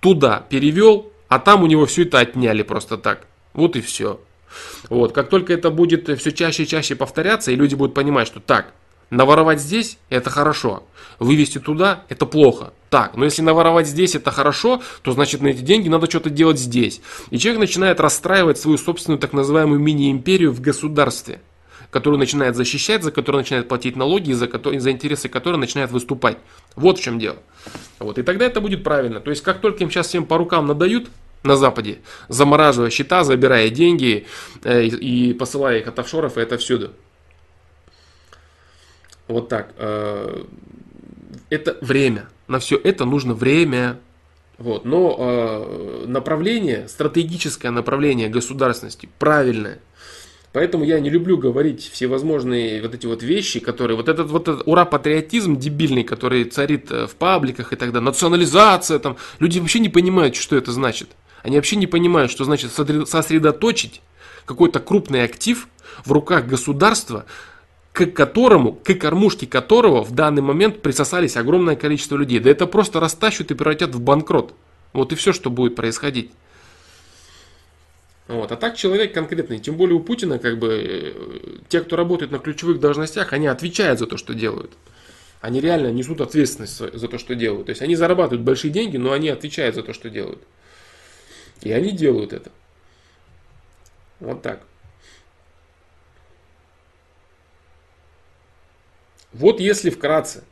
туда 0.00 0.42
перевел, 0.48 1.12
а 1.28 1.38
там 1.38 1.62
у 1.62 1.66
него 1.66 1.84
все 1.84 2.04
это 2.04 2.20
отняли 2.20 2.62
просто 2.62 2.96
так. 2.96 3.26
Вот 3.52 3.76
и 3.76 3.82
все. 3.82 4.20
Вот, 4.88 5.12
как 5.12 5.28
только 5.28 5.52
это 5.52 5.70
будет 5.70 6.08
все 6.18 6.32
чаще 6.32 6.62
и 6.62 6.66
чаще 6.66 6.96
повторяться, 6.96 7.52
и 7.52 7.56
люди 7.56 7.74
будут 7.74 7.94
понимать, 7.94 8.26
что 8.26 8.40
так, 8.40 8.72
Наворовать 9.10 9.60
здесь– 9.60 9.98
это 10.08 10.30
хорошо, 10.30 10.84
вывести 11.18 11.58
туда– 11.58 12.04
это 12.08 12.26
плохо. 12.26 12.72
Так, 12.90 13.16
но 13.16 13.24
если 13.24 13.42
наворовать 13.42 13.88
здесь– 13.88 14.14
это 14.16 14.30
хорошо, 14.30 14.82
то 15.02 15.10
значит 15.12 15.42
на 15.42 15.48
эти 15.48 15.60
деньги 15.60 15.88
надо 15.88 16.08
что-то 16.08 16.30
делать 16.30 16.58
здесь. 16.58 17.00
И 17.30 17.38
человек 17.38 17.60
начинает 17.60 17.98
расстраивать 17.98 18.58
свою 18.58 18.78
собственную 18.78 19.18
так 19.18 19.32
называемую 19.32 19.80
мини-империю 19.80 20.52
в 20.52 20.60
государстве 20.60 21.40
которую 21.90 22.20
начинает 22.20 22.54
защищать, 22.54 23.02
за 23.02 23.10
которую 23.10 23.42
начинает 23.42 23.66
платить 23.66 23.96
налоги, 23.96 24.32
за, 24.32 24.46
который, 24.46 24.78
за 24.78 24.92
интересы 24.92 25.28
которой 25.28 25.56
начинает 25.56 25.90
выступать. 25.90 26.38
Вот 26.76 27.00
в 27.00 27.02
чем 27.02 27.18
дело. 27.18 27.38
Вот. 27.98 28.16
И 28.18 28.22
тогда 28.22 28.46
это 28.46 28.60
будет 28.60 28.84
правильно. 28.84 29.18
То 29.18 29.30
есть, 29.30 29.42
как 29.42 29.60
только 29.60 29.82
им 29.82 29.90
сейчас 29.90 30.06
всем 30.06 30.24
по 30.24 30.38
рукам 30.38 30.68
надают 30.68 31.08
на 31.42 31.56
Западе, 31.56 31.98
замораживая 32.28 32.90
счета, 32.90 33.24
забирая 33.24 33.70
деньги 33.70 34.26
э, 34.62 34.84
и, 34.84 35.30
и 35.30 35.34
посылая 35.34 35.80
их 35.80 35.88
от 35.88 35.98
офшоров, 35.98 36.38
и 36.38 36.40
это 36.40 36.58
всюду. 36.58 36.92
Вот 39.30 39.48
так. 39.48 39.74
Э, 39.78 40.42
это 41.50 41.78
время. 41.80 42.28
На 42.48 42.58
все 42.58 42.76
это 42.76 43.04
нужно 43.04 43.32
время. 43.32 44.00
Вот. 44.58 44.84
Но 44.84 45.16
э, 45.18 46.04
направление, 46.06 46.88
стратегическое 46.88 47.70
направление 47.70 48.28
государственности 48.28 49.08
правильное. 49.18 49.78
Поэтому 50.52 50.82
я 50.82 50.98
не 50.98 51.10
люблю 51.10 51.38
говорить 51.38 51.88
всевозможные 51.92 52.82
вот 52.82 52.92
эти 52.92 53.06
вот 53.06 53.22
вещи, 53.22 53.60
которые, 53.60 53.96
вот 53.96 54.08
этот 54.08 54.30
вот 54.30 54.48
этот 54.48 54.66
ура-патриотизм 54.66 55.56
дебильный, 55.56 56.02
который 56.02 56.42
царит 56.44 56.90
э, 56.90 57.06
в 57.06 57.14
пабликах 57.14 57.72
и 57.72 57.76
так 57.76 57.92
далее, 57.92 58.06
национализация 58.06 58.98
там, 58.98 59.16
люди 59.38 59.60
вообще 59.60 59.78
не 59.78 59.88
понимают, 59.88 60.34
что 60.34 60.56
это 60.56 60.72
значит. 60.72 61.10
Они 61.44 61.54
вообще 61.54 61.76
не 61.76 61.86
понимают, 61.86 62.32
что 62.32 62.42
значит 62.44 62.72
сосредоточить 62.72 64.02
какой-то 64.44 64.80
крупный 64.80 65.22
актив 65.22 65.68
в 66.04 66.12
руках 66.12 66.46
государства, 66.46 67.26
к 67.92 68.06
которому, 68.06 68.72
к 68.74 68.94
кормушке 68.94 69.46
которого 69.46 70.02
в 70.02 70.12
данный 70.12 70.42
момент 70.42 70.80
присосались 70.80 71.36
огромное 71.36 71.76
количество 71.76 72.16
людей. 72.16 72.38
Да 72.38 72.50
это 72.50 72.66
просто 72.66 73.00
растащут 73.00 73.50
и 73.50 73.54
превратят 73.54 73.94
в 73.94 74.00
банкрот. 74.00 74.54
Вот 74.92 75.12
и 75.12 75.16
все, 75.16 75.32
что 75.32 75.50
будет 75.50 75.76
происходить. 75.76 76.30
Вот. 78.28 78.52
А 78.52 78.56
так 78.56 78.76
человек 78.76 79.12
конкретный, 79.12 79.58
тем 79.58 79.76
более 79.76 79.96
у 79.96 80.00
Путина, 80.00 80.38
как 80.38 80.58
бы, 80.58 80.68
э, 80.68 81.58
те, 81.68 81.80
кто 81.80 81.96
работает 81.96 82.30
на 82.30 82.38
ключевых 82.38 82.78
должностях, 82.78 83.32
они 83.32 83.48
отвечают 83.48 83.98
за 83.98 84.06
то, 84.06 84.16
что 84.16 84.34
делают. 84.34 84.70
Они 85.40 85.60
реально 85.60 85.90
несут 85.90 86.20
ответственность 86.20 86.76
за 86.76 87.08
то, 87.08 87.18
что 87.18 87.34
делают. 87.34 87.66
То 87.66 87.70
есть 87.70 87.82
они 87.82 87.96
зарабатывают 87.96 88.42
большие 88.42 88.70
деньги, 88.70 88.98
но 88.98 89.12
они 89.12 89.30
отвечают 89.30 89.74
за 89.74 89.82
то, 89.82 89.92
что 89.92 90.10
делают. 90.10 90.40
И 91.62 91.72
они 91.72 91.90
делают 91.90 92.32
это. 92.32 92.52
Вот 94.20 94.42
так. 94.42 94.62
Вот 99.32 99.60
если 99.60 99.90
вкратце, 99.90 100.44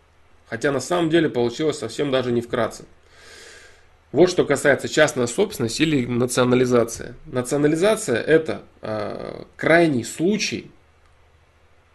хотя 0.48 0.72
на 0.72 0.80
самом 0.80 1.10
деле 1.10 1.28
получилось 1.28 1.78
совсем 1.78 2.10
даже 2.10 2.32
не 2.32 2.40
вкратце. 2.40 2.84
Вот 4.10 4.30
что 4.30 4.44
касается 4.44 4.88
частной 4.88 5.28
собственности 5.28 5.82
или 5.82 6.06
национализация. 6.06 7.14
Национализация 7.26 8.16
это 8.22 8.62
э, 8.80 9.42
крайний 9.56 10.04
случай 10.04 10.70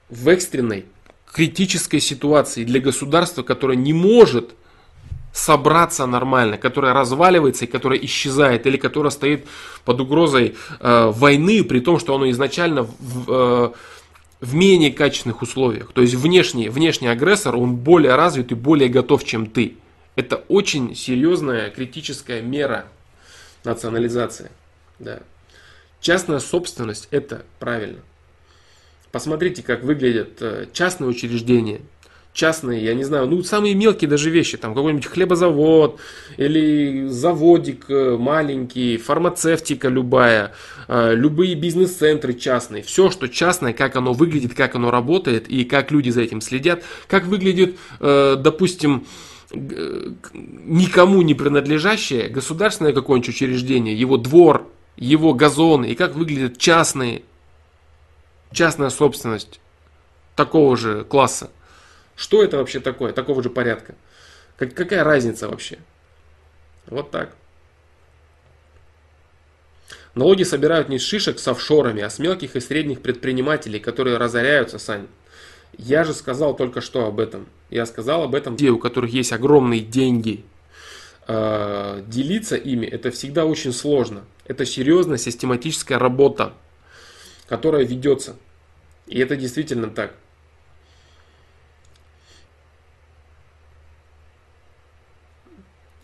в 0.09 0.29
экстренной 0.29 0.85
критической 1.31 1.99
ситуации 1.99 2.63
для 2.63 2.79
государства, 2.79 3.41
которое 3.41 3.75
не 3.75 3.93
может 3.93 4.53
собраться 5.33 6.05
нормально, 6.05 6.59
которое 6.59 6.93
разваливается 6.93 7.65
и 7.65 7.67
которое 7.67 7.99
исчезает, 8.05 8.67
или 8.67 8.77
которое 8.77 9.09
стоит 9.09 9.47
под 9.83 9.99
угрозой 9.99 10.55
э, 10.79 11.11
войны, 11.11 11.63
при 11.63 11.79
том, 11.79 11.97
что 11.97 12.13
оно 12.13 12.29
изначально 12.29 12.83
в, 12.83 13.25
э, 13.27 13.71
в 14.43 14.55
менее 14.55 14.91
качественных 14.91 15.41
условиях. 15.41 15.93
То 15.93 16.01
есть 16.01 16.15
внешний, 16.15 16.67
внешний 16.67 17.07
агрессор, 17.07 17.55
он 17.55 17.77
более 17.77 18.15
развит 18.15 18.51
и 18.51 18.55
более 18.55 18.89
готов, 18.89 19.23
чем 19.23 19.47
ты. 19.47 19.77
Это 20.17 20.35
очень 20.49 20.95
серьезная 20.95 21.69
критическая 21.69 22.41
мера 22.41 22.85
национализации. 23.63 24.51
Да. 24.99 25.21
Частная 26.01 26.39
собственность– 26.39 27.07
это 27.11 27.45
правильно. 27.59 27.99
Посмотрите, 29.13 29.63
как 29.63 29.83
выглядят 29.83 30.41
э, 30.41 30.67
частные 30.73 31.07
учреждения– 31.07 31.79
частные, 32.33 32.83
я 32.83 32.93
не 32.95 33.03
знаю, 33.03 33.27
ну 33.27 33.43
самые 33.43 33.75
мелкие 33.75 34.09
даже 34.09 34.29
вещи, 34.29 34.57
там 34.57 34.73
какой-нибудь 34.73 35.05
хлебозавод 35.05 35.99
или 36.37 37.05
заводик 37.07 37.85
э, 37.89 38.17
маленький, 38.17 38.97
фармацевтика 38.97 39.87
любая, 39.87 40.53
э, 40.87 41.13
любые 41.13 41.53
бизнес-центры 41.55 42.33
частные, 42.33 42.81
все, 42.81 43.11
что 43.11 43.29
частное, 43.29 43.71
как 43.73 43.95
оно 43.95 44.13
выглядит, 44.13 44.55
как 44.55 44.75
оно 44.75 44.89
работает 44.89 45.47
и 45.47 45.63
как 45.63 45.91
люди 45.91 46.09
за 46.09 46.21
этим 46.21 46.41
следят, 46.41 46.83
как 47.07 47.25
выглядит, 47.25 47.77
э, 47.99 48.35
допустим, 48.37 49.05
никому 49.51 51.21
не 51.21 51.35
принадлежащее 51.35 52.27
государственное 52.27 52.91
какое-нибудь 52.91 53.29
учреждение, 53.29 53.95
его 53.95 54.17
двор, 54.17 54.67
его 54.97 55.35
газоны, 55.35 55.85
и 55.85 55.95
как 55.95 56.15
выглядят 56.15 56.57
частные, 56.57 57.21
частная 58.51 58.89
собственность 58.89 59.59
такого 60.35 60.75
же 60.75 61.03
класса. 61.03 61.51
Что 62.15 62.43
это 62.43 62.57
вообще 62.57 62.79
такое, 62.79 63.13
такого 63.13 63.41
же 63.41 63.49
порядка? 63.49 63.95
Как, 64.57 64.73
какая 64.73 65.03
разница 65.03 65.49
вообще? 65.49 65.79
Вот 66.87 67.11
так. 67.11 67.35
Налоги 70.15 70.43
собирают 70.43 70.89
не 70.89 70.99
с 70.99 71.03
шишек 71.03 71.39
с 71.39 71.47
офшорами, 71.47 72.03
а 72.03 72.09
с 72.09 72.19
мелких 72.19 72.55
и 72.55 72.59
средних 72.59 73.01
предпринимателей, 73.01 73.79
которые 73.79 74.17
разоряются, 74.17 74.77
Сань. 74.77 75.07
Я 75.75 76.03
же 76.03 76.13
сказал 76.13 76.55
только 76.55 76.81
что 76.81 77.07
об 77.07 77.19
этом. 77.19 77.47
Я 77.71 77.87
сказал 77.87 78.23
об 78.23 78.35
этом, 78.35 78.55
те, 78.55 78.69
у 78.69 78.77
которых 78.77 79.11
есть 79.11 79.33
огромные 79.33 79.81
деньги. 79.81 80.45
Э, 81.27 82.03
делиться 82.05 82.55
ими 82.55 82.85
это 82.85 83.09
всегда 83.09 83.45
очень 83.45 83.73
сложно. 83.73 84.23
Это 84.45 84.65
серьезная 84.65 85.17
систематическая 85.17 85.97
работа, 85.97 86.53
которая 87.47 87.83
ведется. 87.83 88.35
И 89.07 89.19
это 89.19 89.35
действительно 89.35 89.89
так. 89.89 90.13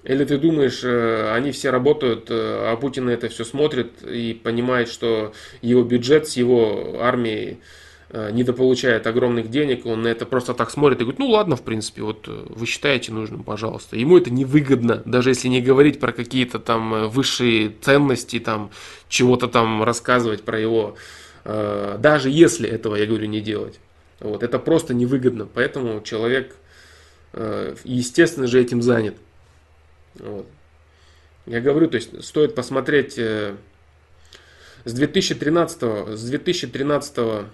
Или 0.04 0.24
ты 0.24 0.38
думаешь, 0.38 0.82
э, 0.84 1.32
они 1.34 1.52
все 1.52 1.72
работают, 1.72 2.28
э, 2.30 2.34
а 2.34 2.76
Путин 2.78 3.10
это 3.10 3.28
все 3.28 3.44
смотрит 3.44 4.02
и 4.02 4.34
понимает, 4.34 4.88
что 4.88 5.34
его 5.62 5.84
бюджет 5.84 6.28
с 6.28 6.38
его 6.38 7.00
армией 7.02 7.60
э, 8.10 8.32
недополучает 8.32 9.08
огромных 9.08 9.50
денег, 9.50 9.86
он 9.86 10.04
на 10.04 10.08
это 10.08 10.26
просто 10.26 10.54
так 10.54 10.72
смотрит 10.72 11.02
и 11.02 11.04
говорит, 11.04 11.20
ну 11.20 11.28
ладно, 11.28 11.58
в 11.58 11.64
принципе, 11.64 12.04
вот 12.04 12.28
вы 12.28 12.66
считаете 12.66 13.12
нужным, 13.12 13.44
пожалуйста. 13.44 13.98
Ему 13.98 14.18
это 14.18 14.32
невыгодно, 14.32 15.04
даже 15.06 15.32
если 15.32 15.50
не 15.50 15.62
говорить 15.62 16.00
про 16.00 16.14
какие-то 16.14 16.60
там 16.60 17.10
высшие 17.10 17.74
ценности, 17.82 18.40
там 18.40 18.72
чего-то 19.10 19.50
там 19.50 19.84
рассказывать 19.84 20.44
про 20.44 20.58
его, 20.60 20.96
даже 21.44 22.30
если 22.30 22.70
этого, 22.70 22.96
я 22.96 23.06
говорю, 23.06 23.28
не 23.28 23.42
делать. 23.42 23.80
Вот, 24.20 24.44
это 24.44 24.60
просто 24.60 24.94
невыгодно, 24.94 25.48
поэтому 25.52 26.02
человек, 26.02 26.56
естественно 27.84 28.48
же, 28.48 28.62
этим 28.62 28.82
занят. 28.82 29.16
Вот. 30.20 30.48
Я 31.46 31.62
говорю, 31.62 31.90
то 31.90 31.96
есть 31.96 32.24
стоит 32.24 32.56
посмотреть 32.56 33.18
э, 33.18 33.56
с 34.86 34.94
2013 34.94 35.82
с 36.18 36.30
2013 36.30 37.48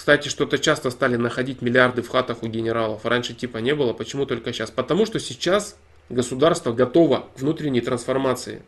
кстати, 0.00 0.28
что-то 0.28 0.58
часто 0.58 0.88
стали 0.88 1.16
находить 1.16 1.60
миллиарды 1.60 2.00
в 2.00 2.08
хатах 2.08 2.42
у 2.42 2.46
генералов. 2.46 3.04
Раньше 3.04 3.34
типа 3.34 3.58
не 3.58 3.74
было. 3.74 3.92
Почему 3.92 4.24
только 4.24 4.50
сейчас? 4.50 4.70
Потому 4.70 5.04
что 5.04 5.20
сейчас 5.20 5.76
государство 6.08 6.72
готово 6.72 7.28
к 7.36 7.38
внутренней 7.38 7.82
трансформации. 7.82 8.62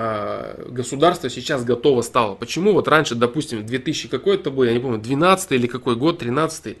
А, 0.00 0.56
государство 0.68 1.28
сейчас 1.28 1.64
готово 1.64 2.02
стало. 2.02 2.36
Почему 2.36 2.72
вот 2.72 2.86
раньше, 2.86 3.16
допустим, 3.16 3.66
2000 3.66 4.06
какой-то 4.08 4.52
был, 4.52 4.62
я 4.62 4.72
не 4.72 4.78
помню, 4.78 4.98
12 4.98 5.50
или 5.50 5.66
какой 5.66 5.96
год, 5.96 6.20
13 6.20 6.76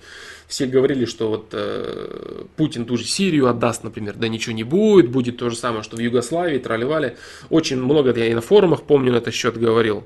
все 0.46 0.66
говорили, 0.66 1.04
что 1.04 1.28
вот 1.28 1.48
э, 1.50 2.44
Путин 2.54 2.84
ту 2.84 2.96
же 2.96 3.04
Сирию 3.04 3.48
отдаст, 3.48 3.82
например, 3.82 4.14
да 4.14 4.28
ничего 4.28 4.54
не 4.54 4.62
будет, 4.62 5.10
будет 5.10 5.36
то 5.36 5.50
же 5.50 5.56
самое, 5.56 5.82
что 5.82 5.96
в 5.96 5.98
Югославии, 5.98 6.58
тролливали. 6.58 7.16
Очень 7.50 7.82
много, 7.82 8.16
я 8.16 8.26
и 8.26 8.34
на 8.34 8.40
форумах 8.40 8.84
помню 8.84 9.10
на 9.10 9.16
этот 9.16 9.34
счет 9.34 9.58
говорил. 9.58 10.04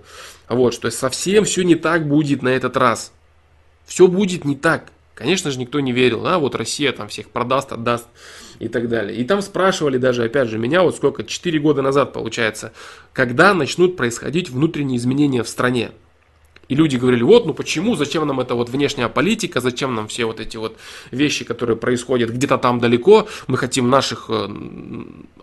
Вот, 0.48 0.72
что 0.72 0.90
совсем 0.90 1.44
все 1.44 1.64
не 1.64 1.74
так 1.74 2.08
будет 2.08 2.40
на 2.40 2.48
этот 2.48 2.78
раз. 2.78 3.12
Все 3.84 4.08
будет 4.08 4.46
не 4.46 4.56
так. 4.56 4.90
Конечно 5.14 5.50
же, 5.50 5.58
никто 5.58 5.80
не 5.80 5.92
верил, 5.92 6.26
а 6.26 6.38
вот 6.38 6.54
Россия 6.54 6.90
там 6.92 7.08
всех 7.08 7.28
продаст, 7.28 7.72
отдаст 7.72 8.06
и 8.58 8.68
так 8.68 8.88
далее. 8.88 9.16
И 9.16 9.24
там 9.24 9.42
спрашивали 9.42 9.98
даже, 9.98 10.24
опять 10.24 10.48
же, 10.48 10.58
меня 10.58 10.82
вот 10.82 10.96
сколько, 10.96 11.22
4 11.22 11.58
года 11.58 11.82
назад 11.82 12.12
получается, 12.12 12.72
когда 13.12 13.52
начнут 13.52 13.96
происходить 13.96 14.48
внутренние 14.48 14.96
изменения 14.96 15.42
в 15.42 15.48
стране. 15.48 15.90
И 16.68 16.74
люди 16.74 16.96
говорили, 16.96 17.22
вот, 17.22 17.44
ну 17.44 17.52
почему, 17.52 17.96
зачем 17.96 18.26
нам 18.26 18.40
эта 18.40 18.54
вот 18.54 18.70
внешняя 18.70 19.08
политика, 19.08 19.60
зачем 19.60 19.94
нам 19.94 20.08
все 20.08 20.24
вот 20.24 20.40
эти 20.40 20.56
вот 20.56 20.78
вещи, 21.10 21.44
которые 21.44 21.76
происходят 21.76 22.30
где-то 22.30 22.56
там 22.56 22.80
далеко, 22.80 23.28
мы 23.46 23.58
хотим 23.58 23.90
наших 23.90 24.26
э, 24.30 24.48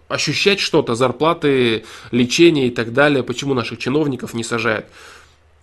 ощущать 0.08 0.60
что-то, 0.60 0.96
зарплаты, 0.96 1.84
лечение 2.10 2.68
и 2.68 2.72
так 2.72 2.94
далее, 2.94 3.22
почему 3.22 3.54
наших 3.54 3.78
чиновников 3.78 4.34
не 4.34 4.44
сажают. 4.44 4.88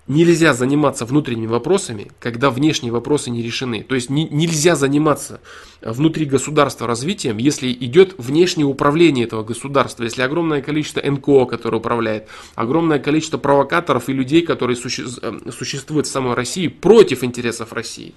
Нельзя 0.09 0.54
заниматься 0.54 1.04
внутренними 1.04 1.48
вопросами, 1.48 2.12
когда 2.20 2.50
внешние 2.50 2.92
вопросы 2.92 3.30
не 3.30 3.42
решены. 3.42 3.82
То 3.82 3.96
есть 3.96 4.09
не, 4.09 4.28
нельзя 4.28 4.76
заниматься 4.76 5.40
внутри 5.80 6.26
государства 6.26 6.86
развитием, 6.86 7.38
если 7.38 7.72
идет 7.72 8.14
внешнее 8.16 8.66
управление 8.66 9.24
этого 9.24 9.42
государства, 9.42 10.04
если 10.04 10.22
огромное 10.22 10.62
количество 10.62 11.00
НКО, 11.00 11.46
которое 11.46 11.78
управляет, 11.78 12.28
огромное 12.54 13.00
количество 13.00 13.38
провокаторов 13.38 14.09
и 14.09 14.12
людей, 14.12 14.42
которые 14.42 14.76
суще, 14.76 15.07
э, 15.22 15.50
существуют 15.50 16.07
в 16.07 16.11
самой 16.11 16.34
России 16.34 16.68
против 16.68 17.24
интересов 17.24 17.72
России. 17.72 18.14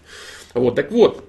Вот, 0.53 0.75
так 0.75 0.91
вот, 0.91 1.23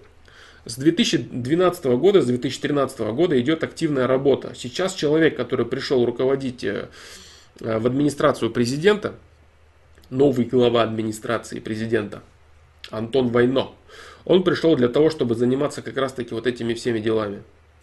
с 0.67 0.77
2012 0.77 1.85
года, 1.97 2.21
с 2.21 2.27
2013 2.27 3.01
года 3.13 3.41
идет 3.41 3.65
активная 3.65 4.07
работа. 4.07 4.53
Сейчас 4.55 4.95
человек, 4.95 5.37
который 5.37 5.65
пришел 5.65 6.05
руководить 6.05 6.65
э, 6.65 6.89
в 7.61 7.87
администрацию 7.87 8.51
президента, 8.51 9.15
новый 10.11 10.45
глава 10.45 10.83
администрации 10.83 11.61
президента 11.61 12.23
Антон 12.91 13.29
Войно. 13.29 13.75
Он 14.25 14.43
пришел 14.43 14.77
для 14.77 14.89
того, 14.89 15.09
чтобы 15.11 15.35
заниматься 15.35 15.83
как 15.83 15.97
раз 15.97 16.13
таки 16.13 16.35
вот 16.35 16.47
этими 16.47 16.75
всеми 16.75 16.99
делами. 16.99 17.43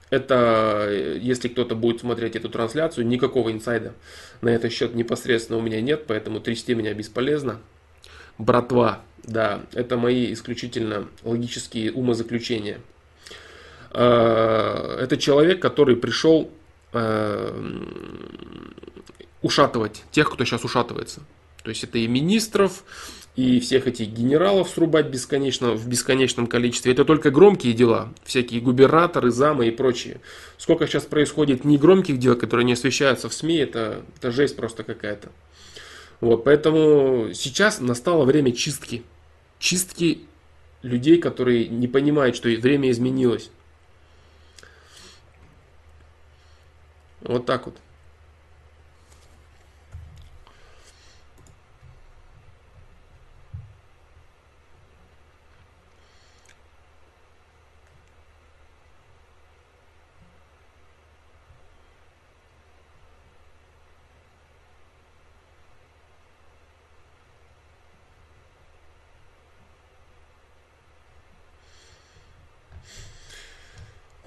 Это, 0.09 0.89
если 1.19 1.49
кто-то 1.49 1.75
будет 1.75 2.01
смотреть 2.01 2.35
эту 2.35 2.49
трансляцию, 2.49 3.07
никакого 3.07 3.51
инсайда 3.51 3.93
на 4.41 4.49
этот 4.49 4.71
счет 4.71 4.95
непосредственно 4.95 5.59
у 5.59 5.61
меня 5.61 5.81
нет, 5.81 6.05
поэтому 6.07 6.39
трясти 6.39 6.75
меня 6.75 6.93
бесполезно. 6.93 7.59
Братва, 8.37 9.01
да, 9.23 9.61
это 9.73 9.97
мои 9.97 10.31
исключительно 10.31 11.07
логические 11.23 11.91
умозаключения. 11.91 12.79
А, 13.91 14.97
это 15.01 15.17
человек, 15.17 15.61
который 15.61 15.97
пришел 15.97 16.51
а, 16.93 17.53
ушатывать 19.41 20.03
тех, 20.11 20.31
кто 20.31 20.45
сейчас 20.45 20.63
ушатывается. 20.63 21.21
То 21.67 21.71
есть 21.71 21.83
это 21.83 21.97
и 21.97 22.07
министров, 22.07 22.85
и 23.35 23.59
всех 23.59 23.87
этих 23.87 24.07
генералов 24.07 24.69
срубать 24.69 25.07
бесконечно, 25.07 25.73
в 25.73 25.85
бесконечном 25.85 26.47
количестве. 26.47 26.93
Это 26.93 27.03
только 27.03 27.29
громкие 27.29 27.73
дела, 27.73 28.13
всякие 28.23 28.61
губернаторы, 28.61 29.31
замы 29.31 29.67
и 29.67 29.71
прочие. 29.71 30.21
Сколько 30.57 30.87
сейчас 30.87 31.03
происходит 31.03 31.65
негромких 31.65 32.19
дел, 32.19 32.37
которые 32.37 32.63
не 32.63 32.71
освещаются 32.71 33.27
в 33.27 33.33
СМИ, 33.33 33.57
это, 33.57 34.01
это 34.17 34.31
жесть 34.31 34.55
просто 34.55 34.85
какая-то. 34.85 35.29
Вот, 36.21 36.45
поэтому 36.45 37.33
сейчас 37.33 37.81
настало 37.81 38.23
время 38.23 38.53
чистки. 38.53 39.03
Чистки 39.59 40.21
людей, 40.83 41.17
которые 41.17 41.67
не 41.67 41.89
понимают, 41.89 42.37
что 42.37 42.47
время 42.47 42.91
изменилось. 42.91 43.49
Вот 47.19 47.45
так 47.45 47.65
вот. 47.65 47.75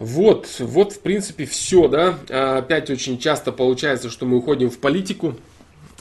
Вот, 0.01 0.49
вот 0.59 0.95
в 0.95 1.01
принципе 1.01 1.45
все, 1.45 1.87
да. 1.87 2.19
Опять 2.57 2.89
очень 2.89 3.19
часто 3.19 3.53
получается, 3.53 4.09
что 4.09 4.25
мы 4.25 4.39
уходим 4.39 4.71
в 4.71 4.79
политику, 4.79 5.37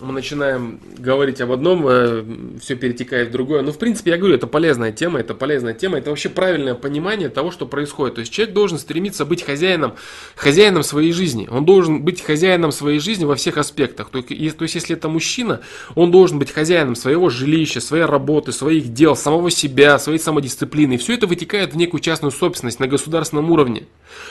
мы 0.01 0.13
начинаем 0.13 0.79
говорить 0.97 1.41
об 1.41 1.51
одном, 1.51 1.85
э, 1.87 2.23
все 2.61 2.75
перетекает 2.75 3.29
в 3.29 3.31
другое. 3.31 3.59
Но, 3.61 3.67
ну, 3.67 3.71
в 3.71 3.77
принципе, 3.77 4.11
я 4.11 4.17
говорю, 4.17 4.35
это 4.35 4.47
полезная 4.47 4.91
тема, 4.91 5.19
это 5.19 5.33
полезная 5.33 5.73
тема, 5.73 5.97
это 5.97 6.09
вообще 6.09 6.29
правильное 6.29 6.75
понимание 6.75 7.29
того, 7.29 7.51
что 7.51 7.65
происходит. 7.65 8.15
То 8.15 8.21
есть 8.21 8.31
человек 8.31 8.53
должен 8.53 8.77
стремиться 8.77 9.25
быть 9.25 9.43
хозяином, 9.43 9.95
хозяином 10.35 10.83
своей 10.83 11.11
жизни. 11.11 11.47
Он 11.51 11.65
должен 11.65 12.03
быть 12.03 12.21
хозяином 12.21 12.71
своей 12.71 12.99
жизни 12.99 13.25
во 13.25 13.35
всех 13.35 13.57
аспектах. 13.57 14.09
То 14.09 14.19
есть, 14.19 14.75
если 14.75 14.95
это 14.95 15.09
мужчина, 15.09 15.61
он 15.95 16.11
должен 16.11 16.39
быть 16.39 16.51
хозяином 16.51 16.95
своего 16.95 17.29
жилища, 17.29 17.81
своей 17.81 18.05
работы, 18.05 18.51
своих 18.51 18.93
дел, 18.93 19.15
самого 19.15 19.51
себя, 19.51 19.99
своей 19.99 20.19
самодисциплины. 20.19 20.97
Все 20.97 21.13
это 21.13 21.27
вытекает 21.27 21.73
в 21.73 21.77
некую 21.77 22.01
частную 22.01 22.31
собственность 22.31 22.79
на 22.79 22.87
государственном 22.87 23.51
уровне. 23.51 23.87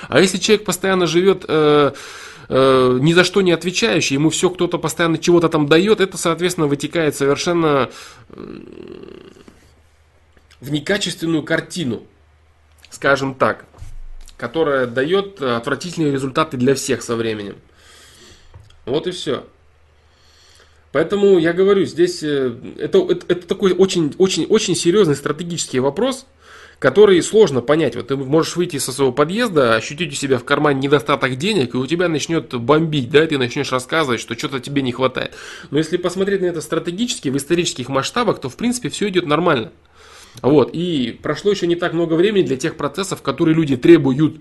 А 0.09 0.21
если 0.21 0.39
человек 0.39 0.65
постоянно 0.65 1.07
живет... 1.07 1.45
Э, 1.49 1.93
э, 2.49 2.99
ни 3.01 3.13
за 3.13 3.25
что 3.25 3.41
не 3.43 3.53
отвечающий, 3.53 4.15
ему 4.15 4.31
все 4.31 4.51
кто-то 4.51 4.79
постоянно 4.79 5.19
чего-то 5.19 5.49
там 5.49 5.67
дает, 5.67 6.01
это, 6.01 6.17
соответственно, 6.17 6.67
вытекает 6.67 7.15
совершенно 7.15 7.91
э, 8.31 8.61
в 10.61 10.71
некачественную 10.71 11.43
картину, 11.43 12.03
скажем 12.91 13.35
так, 13.35 13.65
которая 14.37 14.87
дает 14.87 15.41
отвратительные 15.41 16.13
результаты 16.13 16.57
для 16.57 16.75
всех 16.75 17.03
со 17.03 17.17
временем. 17.17 17.57
Вот 18.85 19.07
и 19.07 19.11
все. 19.11 19.45
Поэтому 20.93 21.39
я 21.39 21.53
говорю, 21.53 21.85
здесь 21.85 22.23
э, 22.23 22.55
это, 22.79 22.99
это, 23.11 23.27
это 23.29 23.47
такой 23.47 23.73
очень, 23.73 24.15
очень, 24.19 24.47
очень 24.47 24.75
серьезный 24.75 25.17
стратегический 25.17 25.81
вопрос, 25.81 26.27
которые 26.79 27.23
сложно 27.23 27.61
понять. 27.61 27.97
Вот 27.97 28.09
ты 28.09 28.17
можешь 28.17 28.57
выйти 28.57 28.79
со 28.79 28.93
своего 28.93 29.13
подъезда, 29.13 29.75
ощутить 29.75 30.13
у 30.13 30.15
себя 30.15 30.39
в 30.39 30.45
кармане 30.45 30.81
недостаток 30.81 31.37
денег, 31.37 31.75
и 31.75 31.79
у 31.79 31.87
тебя 31.87 32.09
начнет 32.09 32.55
бомбить, 32.55 33.11
да, 33.11 33.27
ты 33.27 33.37
начнешь 33.39 33.73
рассказывать, 33.73 34.21
что 34.21 34.39
что-то 34.39 34.61
тебе 34.61 34.83
не 34.83 34.93
хватает. 34.93 35.35
Но 35.71 35.79
если 35.79 35.97
посмотреть 35.97 36.41
на 36.41 36.47
это 36.47 36.61
стратегически, 36.61 37.29
в 37.29 37.37
исторических 37.37 37.89
масштабах, 37.89 38.41
то 38.41 38.49
в 38.49 38.57
принципе 38.57 38.89
все 38.89 39.09
идет 39.09 39.27
нормально. 39.27 39.73
Вот, 40.43 40.71
и 40.73 41.19
прошло 41.21 41.51
еще 41.51 41.67
не 41.67 41.75
так 41.75 41.95
много 41.95 42.15
времени 42.15 42.45
для 42.45 42.57
тех 42.57 42.77
процессов, 42.77 43.23
которые 43.23 43.57
люди 43.57 43.77
требуют 43.77 44.37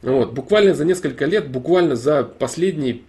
вот, 0.00 0.32
буквально 0.32 0.74
за 0.74 0.84
несколько 0.84 1.24
лет, 1.24 1.50
буквально 1.50 1.96
за 1.96 2.22
последние 2.22 3.00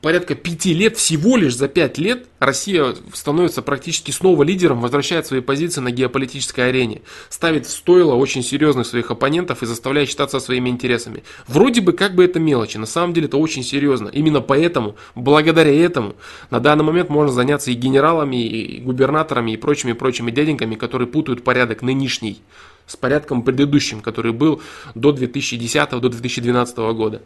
порядка 0.00 0.36
пяти 0.36 0.72
лет, 0.72 0.96
всего 0.96 1.36
лишь 1.36 1.56
за 1.56 1.66
пять 1.66 1.98
лет, 1.98 2.26
Россия 2.38 2.94
становится 3.12 3.60
практически 3.60 4.12
снова 4.12 4.44
лидером, 4.44 4.80
возвращает 4.80 5.26
свои 5.26 5.40
позиции 5.40 5.80
на 5.80 5.90
геополитической 5.90 6.68
арене, 6.68 7.02
ставит 7.28 7.66
в 7.66 7.70
стойло 7.70 8.14
очень 8.14 8.44
серьезных 8.44 8.86
своих 8.86 9.10
оппонентов 9.10 9.64
и 9.64 9.66
заставляет 9.66 10.08
считаться 10.08 10.38
своими 10.38 10.70
интересами. 10.70 11.24
Вроде 11.48 11.80
бы 11.80 11.92
как 11.92 12.14
бы 12.14 12.24
это 12.24 12.38
мелочи, 12.38 12.76
на 12.76 12.86
самом 12.86 13.14
деле 13.14 13.26
это 13.26 13.36
очень 13.36 13.64
серьезно. 13.64 14.08
Именно 14.08 14.40
поэтому, 14.40 14.94
благодаря 15.16 15.74
этому, 15.74 16.14
на 16.50 16.60
данный 16.60 16.84
момент 16.84 17.08
можно 17.08 17.32
заняться 17.32 17.72
и 17.72 17.74
генералами, 17.74 18.36
и 18.36 18.80
губернаторами, 18.80 19.52
и 19.52 19.56
прочими-прочими 19.56 20.30
дяденьками, 20.30 20.76
которые 20.76 21.08
путают 21.08 21.42
порядок 21.42 21.82
нынешний 21.82 22.40
с 22.88 22.96
порядком 22.96 23.42
предыдущим, 23.42 24.00
который 24.00 24.32
был 24.32 24.60
до 24.96 25.12
2010 25.12 25.90
до 25.90 26.08
2012 26.08 26.76
года. 26.78 27.22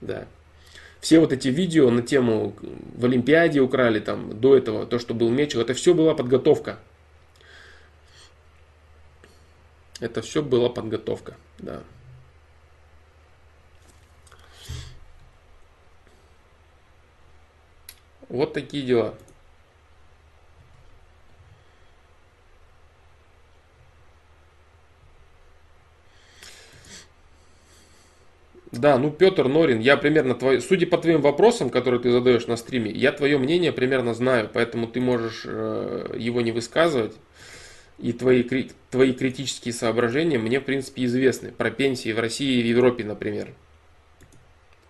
Да. 0.00 0.28
Все 1.00 1.20
вот 1.20 1.32
эти 1.32 1.48
видео 1.48 1.90
на 1.90 2.02
тему 2.02 2.54
в 2.94 3.04
Олимпиаде 3.04 3.60
украли, 3.60 3.98
там, 3.98 4.38
до 4.38 4.56
этого, 4.56 4.86
то, 4.86 4.98
что 4.98 5.14
был 5.14 5.30
Мечел, 5.30 5.60
это 5.60 5.74
все 5.74 5.94
была 5.94 6.14
подготовка. 6.14 6.78
Это 10.00 10.22
все 10.22 10.42
была 10.42 10.68
подготовка, 10.68 11.34
да. 11.58 11.82
Вот 18.28 18.52
такие 18.52 18.84
дела. 18.84 19.14
Да, 28.70 28.98
ну 28.98 29.10
Петр 29.10 29.48
Норин, 29.48 29.80
я 29.80 29.96
примерно 29.96 30.34
твой, 30.34 30.60
судя 30.60 30.86
по 30.86 30.98
твоим 30.98 31.22
вопросам, 31.22 31.70
которые 31.70 32.00
ты 32.00 32.10
задаешь 32.10 32.46
на 32.46 32.56
стриме, 32.56 32.90
я 32.90 33.12
твое 33.12 33.38
мнение 33.38 33.72
примерно 33.72 34.12
знаю, 34.12 34.50
поэтому 34.52 34.86
ты 34.86 35.00
можешь 35.00 35.42
э, 35.46 36.14
его 36.18 36.42
не 36.42 36.52
высказывать. 36.52 37.14
И 37.98 38.12
твои, 38.12 38.44
твои 38.90 39.12
критические 39.12 39.74
соображения 39.74 40.38
мне, 40.38 40.60
в 40.60 40.64
принципе, 40.64 41.04
известны. 41.04 41.50
Про 41.50 41.70
пенсии 41.72 42.12
в 42.12 42.20
России 42.20 42.60
и 42.60 42.62
в 42.62 42.66
Европе, 42.66 43.04
например. 43.04 43.54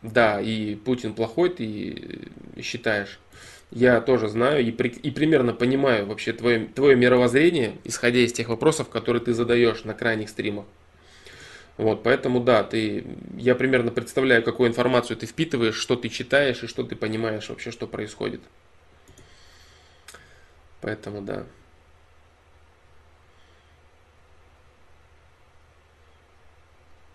Да, 0.03 0.41
и 0.41 0.75
Путин 0.75 1.15
плохой, 1.15 1.49
ты 1.49 2.29
считаешь. 2.61 3.19
Я 3.71 4.01
тоже 4.01 4.29
знаю 4.29 4.65
и, 4.67 4.71
при, 4.73 4.89
и 4.89 5.11
примерно 5.11 5.55
понимаю 5.55 6.07
вообще 6.07 6.33
твое, 6.33 6.67
твое 6.67 6.97
мировоззрение, 6.97 7.77
исходя 7.85 8.21
из 8.21 8.33
тех 8.33 8.49
вопросов, 8.49 8.89
которые 8.89 9.23
ты 9.23 9.33
задаешь 9.33 9.85
на 9.85 9.95
крайних 9.95 10.29
стримах. 10.29 10.67
Вот, 11.79 12.03
поэтому 12.03 12.41
да, 12.41 12.65
ты, 12.65 13.05
я 13.37 13.55
примерно 13.55 13.93
представляю, 13.93 14.43
какую 14.43 14.69
информацию 14.69 15.17
ты 15.17 15.27
впитываешь, 15.27 15.77
что 15.77 15.95
ты 15.95 16.09
читаешь 16.09 16.63
и 16.65 16.67
что 16.67 16.83
ты 16.83 16.97
понимаешь 16.97 17.49
вообще, 17.49 17.71
что 17.71 17.87
происходит. 17.87 18.41
Поэтому 20.81 21.23
да. 21.23 21.47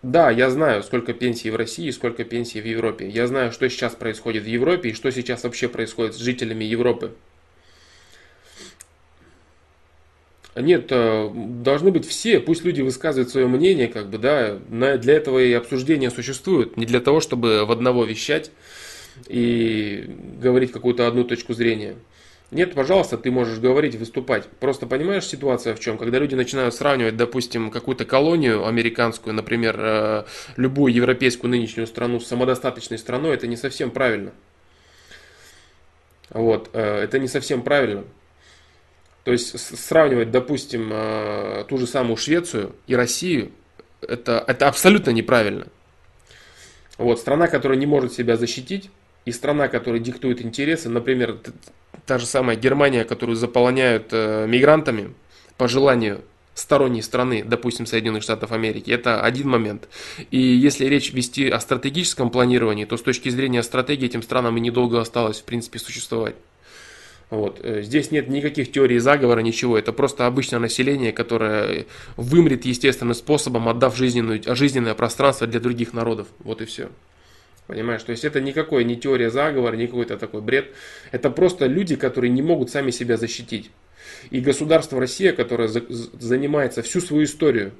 Да, 0.02 0.30
я 0.30 0.50
знаю, 0.50 0.82
сколько 0.82 1.12
пенсий 1.12 1.50
в 1.50 1.56
России 1.56 1.90
сколько 1.90 2.24
пенсий 2.24 2.60
в 2.60 2.66
Европе. 2.66 3.06
Я 3.08 3.26
знаю, 3.26 3.52
что 3.52 3.68
сейчас 3.68 3.94
происходит 3.94 4.44
в 4.44 4.46
Европе 4.46 4.90
и 4.90 4.94
что 4.94 5.10
сейчас 5.10 5.44
вообще 5.44 5.68
происходит 5.68 6.14
с 6.14 6.18
жителями 6.18 6.64
Европы. 6.64 7.14
Нет, 10.56 10.86
должны 10.86 11.90
быть 11.90 12.06
все, 12.06 12.38
пусть 12.38 12.64
люди 12.64 12.80
высказывают 12.80 13.28
свое 13.28 13.48
мнение, 13.48 13.88
как 13.88 14.08
бы, 14.08 14.18
да, 14.18 14.56
для 14.58 15.14
этого 15.14 15.40
и 15.40 15.52
обсуждения 15.52 16.10
существуют, 16.10 16.76
не 16.76 16.86
для 16.86 17.00
того, 17.00 17.20
чтобы 17.20 17.64
в 17.64 17.72
одного 17.72 18.04
вещать 18.04 18.52
и 19.26 20.08
говорить 20.40 20.70
какую-то 20.70 21.08
одну 21.08 21.24
точку 21.24 21.54
зрения. 21.54 21.96
Нет, 22.50 22.74
пожалуйста, 22.74 23.18
ты 23.18 23.32
можешь 23.32 23.58
говорить, 23.58 23.96
выступать. 23.96 24.46
Просто 24.60 24.86
понимаешь 24.86 25.26
ситуация 25.26 25.74
в 25.74 25.80
чем? 25.80 25.98
Когда 25.98 26.20
люди 26.20 26.36
начинают 26.36 26.72
сравнивать, 26.74 27.16
допустим, 27.16 27.70
какую-то 27.70 28.04
колонию 28.04 28.64
американскую, 28.64 29.34
например, 29.34 29.76
э, 29.76 30.24
любую 30.56 30.94
европейскую 30.94 31.50
нынешнюю 31.50 31.88
страну 31.88 32.20
с 32.20 32.26
самодостаточной 32.26 32.98
страной, 32.98 33.34
это 33.34 33.48
не 33.48 33.56
совсем 33.56 33.90
правильно. 33.90 34.30
Вот, 36.30 36.70
э, 36.74 37.02
это 37.02 37.18
не 37.18 37.26
совсем 37.26 37.62
правильно. 37.62 38.04
То 39.24 39.32
есть 39.32 39.58
сравнивать, 39.78 40.30
допустим, 40.30 40.90
э, 40.92 41.64
ту 41.68 41.78
же 41.78 41.86
самую 41.86 42.16
Швецию 42.16 42.74
и 42.86 42.94
Россию, 42.94 43.52
это, 44.02 44.44
это 44.46 44.68
абсолютно 44.68 45.10
неправильно. 45.10 45.66
Вот, 46.98 47.18
страна, 47.18 47.48
которая 47.48 47.78
не 47.78 47.86
может 47.86 48.12
себя 48.12 48.36
защитить, 48.36 48.90
и 49.24 49.32
страна, 49.32 49.68
которая 49.68 50.00
диктует 50.00 50.42
интересы, 50.42 50.90
например, 50.90 51.38
та 52.04 52.18
же 52.18 52.26
самая 52.26 52.56
Германия, 52.56 53.04
которую 53.04 53.36
заполоняют 53.36 54.08
э, 54.12 54.46
мигрантами 54.46 55.14
по 55.56 55.68
желанию 55.68 56.20
сторонней 56.54 57.02
страны, 57.02 57.42
допустим, 57.44 57.86
Соединенных 57.86 58.22
Штатов 58.22 58.52
Америки, 58.52 58.90
это 58.90 59.22
один 59.22 59.48
момент. 59.48 59.88
И 60.30 60.38
если 60.38 60.84
речь 60.84 61.12
вести 61.12 61.48
о 61.48 61.58
стратегическом 61.58 62.30
планировании, 62.30 62.84
то 62.84 62.96
с 62.96 63.02
точки 63.02 63.28
зрения 63.30 63.62
стратегии 63.62 64.06
этим 64.06 64.22
странам 64.22 64.56
и 64.56 64.60
недолго 64.60 65.00
осталось, 65.00 65.40
в 65.40 65.44
принципе, 65.44 65.78
существовать. 65.78 66.36
Вот. 67.30 67.60
Э, 67.62 67.82
здесь 67.82 68.10
нет 68.10 68.28
никаких 68.28 68.70
теорий 68.70 68.98
заговора, 68.98 69.40
ничего. 69.40 69.78
Это 69.78 69.92
просто 69.92 70.26
обычное 70.26 70.60
население, 70.60 71.12
которое 71.12 71.86
вымрет 72.16 72.64
естественным 72.64 73.14
способом, 73.14 73.68
отдав 73.68 73.96
жизненную, 73.96 74.42
жизненное 74.54 74.94
пространство 74.94 75.46
для 75.46 75.60
других 75.60 75.92
народов. 75.92 76.28
Вот 76.40 76.60
и 76.60 76.64
все. 76.64 76.90
Понимаешь? 77.66 78.02
То 78.02 78.10
есть 78.10 78.24
это 78.24 78.40
никакой 78.40 78.84
не 78.84 78.96
теория 78.96 79.30
заговора, 79.30 79.74
не 79.74 79.86
какой-то 79.86 80.18
такой 80.18 80.42
бред. 80.42 80.72
Это 81.12 81.30
просто 81.30 81.66
люди, 81.66 81.96
которые 81.96 82.30
не 82.30 82.42
могут 82.42 82.70
сами 82.70 82.90
себя 82.90 83.16
защитить. 83.16 83.70
И 84.30 84.40
государство 84.40 85.00
Россия, 85.00 85.32
которое 85.32 85.68
за, 85.68 85.82
занимается 85.88 86.82
всю 86.82 87.00
свою 87.00 87.24
историю, 87.24 87.72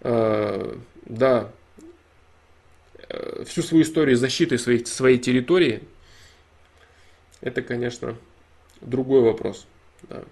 э, 0.00 0.76
да, 1.04 1.50
э, 3.08 3.44
всю 3.46 3.62
свою 3.62 3.84
историю 3.84 4.16
защиты 4.16 4.58
своих, 4.58 4.88
своей 4.88 5.18
территории, 5.18 5.82
это, 7.40 7.62
конечно, 7.62 8.16
другой 8.80 9.22
вопрос. 9.22 9.66
Да. 10.08 10.22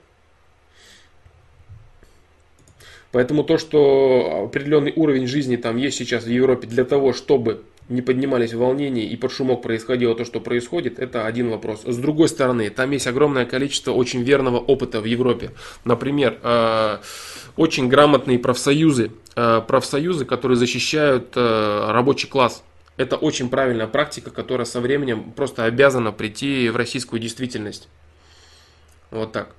Поэтому 3.12 3.44
то, 3.44 3.56
что 3.56 4.44
определенный 4.44 4.92
уровень 4.94 5.26
жизни 5.26 5.56
там 5.56 5.76
есть 5.76 5.96
сейчас 5.96 6.24
в 6.24 6.28
Европе 6.28 6.66
для 6.66 6.84
того, 6.84 7.12
чтобы 7.12 7.62
не 7.88 8.02
поднимались 8.02 8.52
волнения 8.52 9.04
и 9.06 9.16
под 9.16 9.32
шумок 9.32 9.62
происходило 9.62 10.14
то, 10.14 10.24
что 10.24 10.40
происходит, 10.40 10.98
это 10.98 11.24
один 11.24 11.50
вопрос. 11.50 11.82
С 11.84 11.96
другой 11.96 12.28
стороны, 12.28 12.68
там 12.70 12.90
есть 12.90 13.06
огромное 13.06 13.46
количество 13.46 13.92
очень 13.92 14.22
верного 14.22 14.58
опыта 14.58 15.00
в 15.00 15.04
Европе. 15.04 15.52
Например, 15.84 16.38
э, 16.42 16.98
очень 17.56 17.88
грамотные 17.88 18.38
профсоюзы, 18.38 19.12
э, 19.36 19.62
профсоюзы, 19.66 20.24
которые 20.24 20.56
защищают 20.56 21.32
э, 21.36 21.86
рабочий 21.90 22.28
класс. 22.28 22.64
Это 22.96 23.16
очень 23.16 23.50
правильная 23.50 23.86
практика, 23.86 24.30
которая 24.30 24.64
со 24.64 24.80
временем 24.80 25.32
просто 25.32 25.64
обязана 25.64 26.12
прийти 26.12 26.68
в 26.70 26.76
российскую 26.76 27.20
действительность. 27.20 27.88
Вот 29.10 29.32
так. 29.32 29.54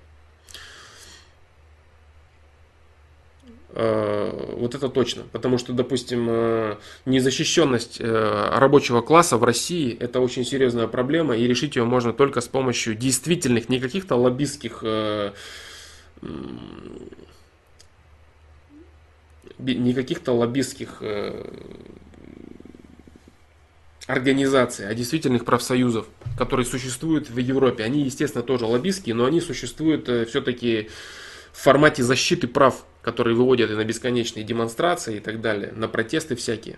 Э, 3.80 4.56
вот 4.58 4.74
это 4.74 4.90
точно. 4.90 5.24
Потому 5.32 5.60
что, 5.60 5.72
допустим, 5.72 6.28
э, 6.30 6.78
незащищенность 7.06 7.98
э, 8.00 8.50
рабочего 8.58 9.02
класса 9.02 9.38
в 9.38 9.44
России– 9.44 9.96
это 10.00 10.20
очень 10.20 10.46
серьезная 10.46 10.88
проблема, 10.88 11.38
и 11.38 11.46
решить 11.46 11.76
ее 11.76 11.84
можно 11.84 12.12
только 12.12 12.42
с 12.42 12.48
помощью 12.48 12.96
действительных, 12.96 13.70
не 13.70 13.80
каких-то 13.80 14.16
лоббистских 14.16 14.84
не 19.60 19.94
каких-то 19.94 20.34
лоббистских 20.34 21.04
организаций, 24.08 24.88
а 24.88 24.94
действительных 24.94 25.44
профсоюзов, 25.44 26.08
которые 26.38 26.66
существуют 26.66 27.30
в 27.30 27.38
Европе. 27.38 27.84
Они, 27.84 28.02
естественно, 28.04 28.44
тоже 28.44 28.66
лоббистские, 28.66 29.14
но 29.14 29.26
они 29.26 29.42
существуют 29.42 30.08
э, 30.08 30.26
все-таки 30.26 30.90
в 31.52 31.62
формате 31.62 32.04
защиты 32.04 32.48
прав, 32.48 32.86
которые 33.02 33.36
выводят 33.36 33.70
и 33.70 33.76
на 33.76 33.84
бесконечные 33.84 34.46
демонстрации 34.46 35.18
и 35.18 35.20
так 35.20 35.42
далее, 35.42 35.74
на 35.76 35.90
протесты 35.90 36.36
всякие. 36.36 36.78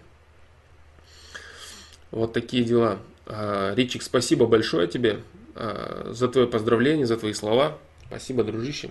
Вот 2.09 2.33
такие 2.33 2.63
дела. 2.63 2.97
А, 3.27 3.75
Ричик, 3.75 4.01
спасибо 4.01 4.47
большое 4.47 4.87
тебе 4.87 5.19
а, 5.53 6.11
за 6.11 6.27
твое 6.29 6.47
поздравление, 6.47 7.05
за 7.05 7.17
твои 7.17 7.33
слова. 7.33 7.77
Спасибо, 8.07 8.43
дружище. 8.43 8.89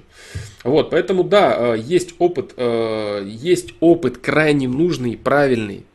Вот, 0.63 0.91
поэтому 0.91 1.25
да, 1.25 1.75
э, 1.75 1.79
есть 1.79 2.15
опыт, 2.21 2.55
есть 2.57 3.75
опыт 3.81 4.19
крайне 4.19 4.69
нужный, 4.69 5.17
правильный 5.17 5.87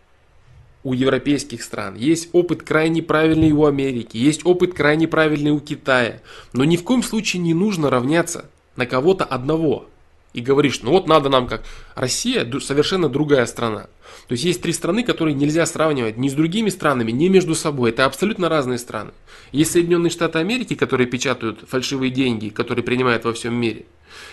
у 0.83 0.93
европейских 0.93 1.63
стран, 1.63 1.95
есть 1.95 2.29
опыт 2.33 2.63
крайне 2.63 3.01
правильный 3.01 3.51
у 3.51 3.65
Америки, 3.65 4.17
есть 4.17 4.45
опыт 4.45 4.73
крайне 4.73 5.07
правильный 5.07 5.51
у 5.51 5.59
Китая. 5.59 6.21
Но 6.51 6.63
ни 6.63 6.77
в 6.77 6.83
коем 6.83 7.03
случае 7.03 7.41
не 7.41 7.53
нужно 7.53 7.89
равняться 7.89 8.49
на 8.75 8.85
кого-то 8.85 9.23
одного 9.23 9.87
и 10.33 10.41
говоришь, 10.41 10.81
ну 10.81 10.91
вот 10.91 11.07
надо 11.07 11.29
нам 11.29 11.47
как 11.47 11.63
Россия 11.95 12.47
совершенно 12.59 13.07
другая 13.07 13.45
страна. 13.45 13.87
То 14.27 14.33
есть 14.33 14.43
есть 14.43 14.61
три 14.61 14.73
страны, 14.73 15.03
которые 15.03 15.35
нельзя 15.35 15.65
сравнивать 15.65 16.17
ни 16.17 16.27
с 16.27 16.33
другими 16.33 16.69
странами, 16.69 17.11
ни 17.11 17.27
между 17.27 17.55
собой. 17.55 17.91
Это 17.91 18.05
абсолютно 18.05 18.49
разные 18.49 18.79
страны. 18.79 19.11
Есть 19.51 19.71
Соединенные 19.71 20.09
Штаты 20.09 20.39
Америки, 20.39 20.75
которые 20.75 21.07
печатают 21.07 21.63
фальшивые 21.67 22.09
деньги, 22.09 22.49
которые 22.49 22.83
принимают 22.83 23.25
во 23.25 23.33
всем 23.33 23.53
мире. 23.53 23.85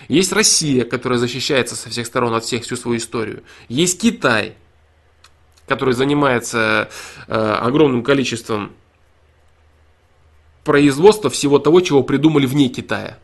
Есть 0.08 0.32
Россия, 0.32 0.84
которая 0.84 1.18
защищается 1.18 1.76
со 1.76 1.90
всех 1.90 2.06
сторон 2.06 2.34
от 2.34 2.44
всех 2.44 2.62
всю 2.62 2.76
свою 2.76 2.98
историю. 2.98 3.42
Есть 3.68 4.00
Китай, 4.00 4.54
который 5.70 5.94
занимается 5.94 6.90
э, 7.28 7.32
огромным 7.32 8.02
количеством 8.02 8.72
производства 10.64 11.30
всего 11.30 11.60
того, 11.60 11.80
чего 11.80 12.02
придумали 12.02 12.44
вне 12.44 12.68
Китая. 12.68 13.18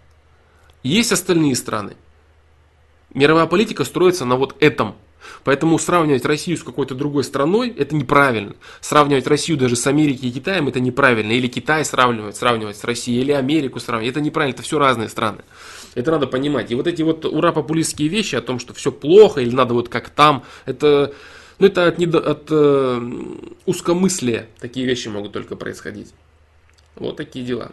Есть 0.85 1.11
остальные 1.11 1.57
страны. 1.57 1.97
Мировая 3.13 3.47
политика 3.47 3.83
строится 3.83 4.25
на 4.25 4.37
вот 4.37 4.55
этом– 4.61 4.95
Поэтому 5.45 5.79
сравнивать 5.79 6.25
Россию 6.25 6.57
с 6.57 6.63
какой-то 6.63 6.95
другой 6.95 7.25
страной 7.25 7.71
это 7.71 7.95
неправильно. 7.95 8.55
Сравнивать 8.81 9.27
Россию 9.27 9.59
даже 9.59 9.77
с 9.77 9.87
Америкой 9.87 10.29
и 10.29 10.33
Китаем 10.33 10.69
это 10.69 10.81
неправильно. 10.81 11.33
Или 11.33 11.47
Китай 11.47 11.85
сравнивать, 11.85 12.37
сравнивать 12.37 12.77
с 12.77 12.85
Россией, 12.85 13.21
или 13.21 13.33
Америку 13.33 13.81
сравнивать. 13.81 14.13
Это 14.13 14.21
неправильно, 14.21 14.55
это 14.55 14.63
все 14.63 14.79
разные 14.79 15.09
страны. 15.09 15.39
Это 15.95 16.11
надо 16.11 16.27
понимать. 16.27 16.71
И 16.71 16.75
вот 16.75 16.87
эти 16.87 17.03
вот 17.03 17.25
ура-популистские 17.25 18.09
вещи 18.09 18.35
о 18.35 18.43
том, 18.43 18.59
что 18.59 18.75
все 18.75 18.93
плохо 18.93 19.41
или 19.41 19.55
надо 19.55 19.75
вот 19.75 19.89
как 19.89 20.09
там, 20.11 20.43
это, 20.65 21.15
ну, 21.59 21.67
это 21.67 21.87
от, 21.87 21.99
недо, 21.99 22.19
от 22.19 22.49
э, 22.51 23.01
узкомыслия 23.65 24.49
такие 24.59 24.87
вещи 24.87 25.09
могут 25.09 25.33
только 25.33 25.57
происходить. 25.57 26.13
Вот 26.97 27.17
такие 27.17 27.45
дела. 27.45 27.73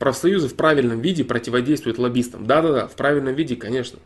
профсоюзы 0.00 0.48
в 0.48 0.56
правильном 0.56 1.00
виде 1.00 1.22
противодействуют 1.24 1.98
лоббистам. 1.98 2.46
Да-да-да, 2.46 2.88
в 2.88 2.96
правильном 2.96 3.34
виде, 3.34 3.54
конечно. 3.54 4.00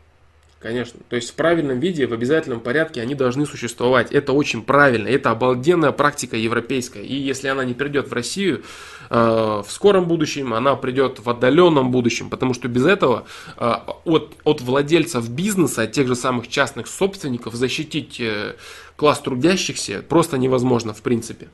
Конечно. 0.64 0.98
То 1.10 1.16
есть 1.16 1.28
в 1.28 1.34
правильном 1.34 1.78
виде, 1.78 2.06
в 2.06 2.14
обязательном 2.14 2.58
порядке 2.58 3.02
они 3.02 3.14
должны 3.14 3.44
существовать. 3.44 4.12
Это 4.12 4.32
очень 4.32 4.62
правильно. 4.62 5.08
Это 5.08 5.30
обалденная 5.30 5.92
практика 5.92 6.38
европейская. 6.38 7.02
И 7.02 7.14
если 7.14 7.48
она 7.48 7.66
не 7.66 7.74
придет 7.74 8.08
в 8.08 8.14
Россию 8.14 8.62
э, 9.10 9.14
в 9.14 9.66
скором 9.68 10.08
будущем, 10.08 10.54
она 10.54 10.74
придет 10.74 11.20
в 11.20 11.28
отдаленном 11.28 11.90
будущем. 11.90 12.30
Потому 12.30 12.54
что 12.54 12.68
без 12.68 12.86
этого 12.86 13.26
э, 13.58 13.74
от, 14.06 14.38
от 14.44 14.62
владельцев 14.62 15.28
бизнеса, 15.28 15.82
от 15.82 15.92
тех 15.92 16.08
же 16.08 16.16
самых 16.16 16.48
частных 16.48 16.86
собственников 16.86 17.52
защитить 17.52 18.18
э, 18.18 18.54
класс 18.96 19.20
трудящихся 19.20 20.02
просто 20.08 20.38
невозможно 20.38 20.94
в 20.94 21.02
принципе. 21.02 21.48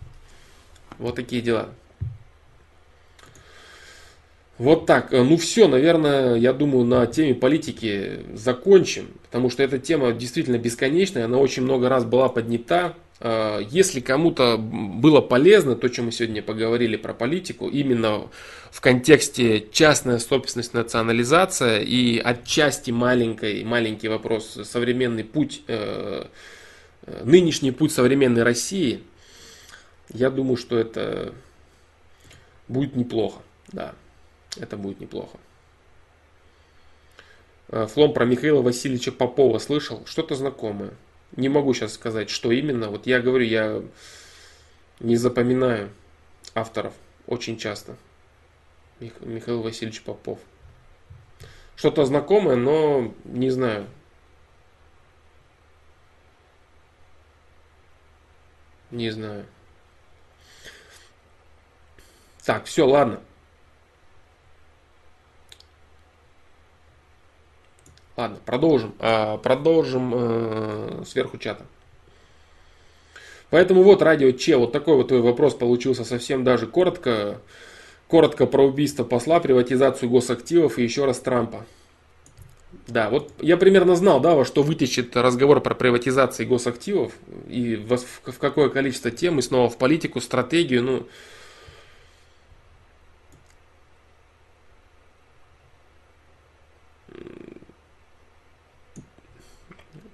Вот 0.99 1.17
такие 1.17 1.43
дела. 1.43 1.71
Вот 4.61 4.85
так. 4.85 5.11
Э, 5.15 5.23
ну 5.23 5.39
все, 5.39 5.69
наверное, 5.69 6.35
я 6.35 6.53
думаю, 6.53 6.85
на 6.85 7.07
теме 7.07 7.35
политики 7.35 8.21
закончим, 8.35 9.09
потому 9.23 9.49
что 9.49 9.63
эта 9.63 9.79
тема 9.79 10.13
действительно 10.13 10.59
бесконечная, 10.59 11.25
она 11.25 11.39
очень 11.39 11.63
много 11.63 11.89
раз 11.89 12.05
была 12.05 12.29
поднята. 12.29 12.95
Э, 13.21 13.61
если 13.71 14.01
кому-то 14.01 14.59
было 14.59 15.23
полезно 15.23 15.77
то, 15.77 15.89
чем 15.89 16.05
мы 16.07 16.13
сегодня 16.13 16.43
поговорили 16.43 16.97
про 16.97 17.15
политику, 17.15 17.71
именно 17.71 18.29
в 18.71 18.83
контексте 18.83 19.67
частная 19.73 20.19
собственность, 20.19 20.75
национализация 20.75 21.81
и 21.81 22.19
отчасти 22.19 22.91
маленький, 22.91 23.65
маленький 23.65 24.09
вопрос, 24.09 24.59
современный 24.65 25.25
путь, 25.25 25.63
э, 25.69 26.27
нынешний 27.25 27.71
путь 27.71 27.93
современной 27.93 28.43
России, 28.43 29.01
я 30.13 30.29
думаю, 30.29 30.59
что 30.59 30.79
это 30.79 31.33
будет 32.69 32.95
неплохо. 32.95 33.41
Да. 33.73 33.95
Это 34.57 34.77
будет 34.77 35.01
неплохо. 35.01 35.39
Э, 37.69 37.87
Флом 37.87 38.13
про 38.13 38.25
Михаила 38.25 38.63
Васильевича 38.63 39.13
Попова 39.13 39.59
слышал? 39.59 40.05
Что-то 40.07 40.35
знакомое. 40.35 40.93
Не 41.37 41.49
могу 41.49 41.73
сейчас 41.75 41.95
сказать, 41.95 42.31
что 42.31 42.51
именно. 42.51 42.89
Вот 42.89 43.07
я 43.07 43.21
говорю, 43.21 43.45
я 43.45 43.83
не 44.99 45.17
запоминаю 45.17 45.91
авторов 46.55 46.95
очень 47.27 47.57
часто. 47.57 47.97
Михаил 48.99 49.63
Васильевич 49.63 50.03
Попов. 50.03 50.41
Что-то 51.77 52.05
знакомое, 52.05 52.57
но 52.57 53.15
не 53.25 53.51
знаю. 53.51 53.87
Не 58.91 59.11
знаю. 59.11 59.47
Так, 62.45 62.65
все, 62.65 62.87
ладно. 62.87 63.21
Ладно, 68.21 68.37
продолжим. 68.45 68.95
А, 68.99 69.39
продолжим 69.39 70.13
э, 70.15 71.05
сверху 71.07 71.39
чата. 71.39 71.65
Поэтому 73.49 73.83
вот, 73.83 74.03
радио 74.03 74.31
Че, 74.33 74.59
вот 74.59 74.73
такой 74.73 74.97
вот 74.97 75.09
твой 75.09 75.23
вопрос 75.23 75.55
получился 75.55 76.05
совсем 76.05 76.45
даже 76.45 76.67
коротко. 76.67 77.41
Коротко 78.09 78.45
про 78.45 78.67
убийство 78.67 79.05
посла, 79.05 79.41
приватизацию 79.41 80.11
госактивов 80.11 80.79
и 80.79 80.83
еще 80.83 81.07
раз 81.07 81.19
Трампа. 81.21 81.65
Да, 82.87 83.09
вот 83.09 83.33
я 83.41 83.57
примерно 83.57 83.97
знал, 83.97 84.21
да, 84.21 84.35
во 84.35 84.45
что 84.45 84.63
вытечет 84.63 85.17
разговор 85.17 85.63
про 85.63 85.75
приватизацию 85.75 86.47
госактивов 86.47 87.15
и 87.49 87.77
в 87.77 88.39
какое 88.39 88.69
количество 88.69 89.11
тем, 89.11 89.39
и 89.39 89.43
снова 89.43 89.71
в 89.71 89.79
политику, 89.79 90.21
стратегию, 90.21 90.83
ну, 90.83 91.07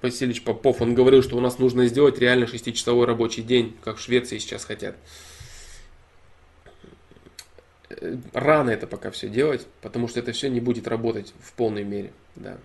Васильевич 0.06 0.42
Попов, 0.42 0.80
он 0.80 0.94
говорил, 0.94 1.22
что 1.22 1.36
у 1.36 1.40
нас 1.40 1.58
нужно 1.58 1.86
сделать 1.86 2.18
реально 2.18 2.46
шестичасовой 2.46 3.06
рабочий 3.06 3.42
день, 3.42 3.76
как 3.82 3.96
в 3.96 4.00
Швеции 4.00 4.38
сейчас 4.38 4.64
хотят. 4.64 4.96
Рано 8.32 8.70
это 8.70 8.86
пока 8.86 9.10
все 9.10 9.28
делать, 9.28 9.66
потому 9.82 10.08
что 10.08 10.20
это 10.20 10.32
все 10.32 10.48
не 10.48 10.60
будет 10.60 10.86
работать 10.86 11.34
в 11.40 11.52
полной 11.52 11.84
мере. 11.84 12.12
Да. 12.36 12.58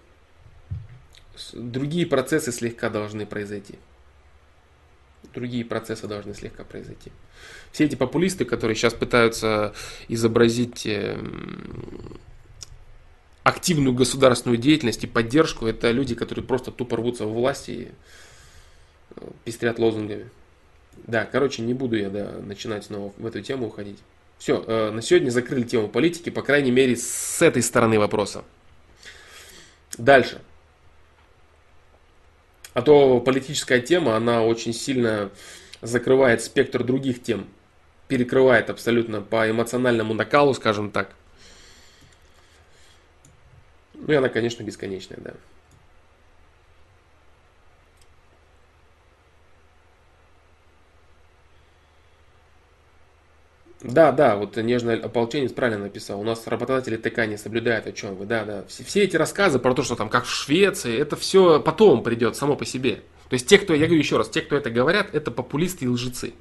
Другие 1.54 2.06
процессы 2.06 2.52
слегка 2.52 2.90
должны 2.90 3.26
произойти. 3.26 3.76
Другие 5.34 5.66
процессы 5.66 6.08
должны 6.08 6.34
слегка 6.34 6.64
произойти. 6.64 7.12
Все 7.72 7.86
эти 7.86 7.96
популисты, 7.96 8.46
которые 8.46 8.76
сейчас 8.76 8.94
пытаются 8.94 9.74
изобразить 10.08 10.86
эм, 10.86 12.20
активную 13.44 13.94
государственную 13.94 14.58
деятельность 14.58 15.04
и 15.04 15.08
поддержку, 15.08 15.66
это 15.66 15.92
люди, 15.92 16.16
которые 16.16 16.46
просто 16.46 16.72
тупо 16.72 16.98
рвутся 16.98 17.26
в 17.26 17.34
власти 17.34 17.72
и 17.72 17.88
э, 19.16 19.30
пестрят 19.46 19.80
лозунгами. 19.80 20.30
Да, 21.08 21.26
короче, 21.26 21.62
не 21.62 21.74
буду 21.74 21.98
я 21.98 22.10
да, 22.10 22.34
начинать 22.44 22.86
снова 22.86 23.14
в 23.18 23.26
эту 23.26 23.42
тему 23.42 23.68
уходить. 23.68 23.98
Все, 24.38 24.64
э, 24.66 24.92
на 24.92 25.02
сегодня 25.02 25.30
закрыли 25.30 25.64
тему 25.64 25.88
политики, 25.88 26.30
по 26.30 26.42
крайней 26.42 26.72
мере, 26.72 26.96
с 26.96 27.42
этой 27.42 27.64
стороны 27.64 27.98
вопроса. 28.00 28.44
Дальше. 29.98 30.42
А 32.74 32.82
то 32.82 33.20
политическая 33.20 33.82
тема, 33.82 34.16
она 34.16 34.44
очень 34.44 34.74
сильно 34.74 35.30
закрывает 35.82 36.42
спектр 36.42 36.84
других 36.84 37.22
тем, 37.22 37.48
перекрывает 38.08 38.70
абсолютно 38.70 39.22
по 39.22 39.50
эмоциональному 39.50 40.14
накалу, 40.14 40.54
скажем 40.54 40.92
так. 40.92 41.14
Ну 44.02 44.14
и 44.14 44.16
она, 44.16 44.30
конечно, 44.30 44.64
бесконечная, 44.64 45.20
да. 45.22 45.34
Да, 53.84 54.12
да, 54.12 54.36
вот 54.36 54.58
нежный 54.58 55.00
ополченец 55.00 55.52
правильно 55.54 55.86
написал. 55.86 56.20
У 56.20 56.24
нас 56.24 56.46
работодатели 56.46 56.98
ТК 56.98 57.26
не 57.26 57.38
соблюдают, 57.38 57.88
о 57.88 57.92
чем 57.92 58.16
вы. 58.16 58.26
Да, 58.26 58.46
да. 58.46 58.64
Все, 58.68 58.84
все 58.84 59.04
эти 59.04 59.16
рассказы 59.16 59.58
про 59.60 59.74
то, 59.74 59.84
что 59.84 59.96
там 59.96 60.10
как 60.10 60.26
в 60.26 60.30
Швеции, 60.30 61.00
это 61.00 61.16
все 61.16 61.60
потом 61.60 62.04
придет 62.04 62.36
само 62.36 62.56
по 62.56 62.66
себе. 62.66 63.02
То 63.30 63.34
есть 63.34 63.48
те, 63.48 63.58
кто, 63.58 63.74
я 63.74 63.86
говорю 63.86 64.02
еще 64.02 64.18
раз, 64.18 64.30
те, 64.30 64.42
кто 64.42 64.56
это 64.56 64.70
говорят, 64.70 65.14
это 65.14 65.32
популисты 65.32 65.86
и 65.86 65.88
лжецы. 65.88 66.34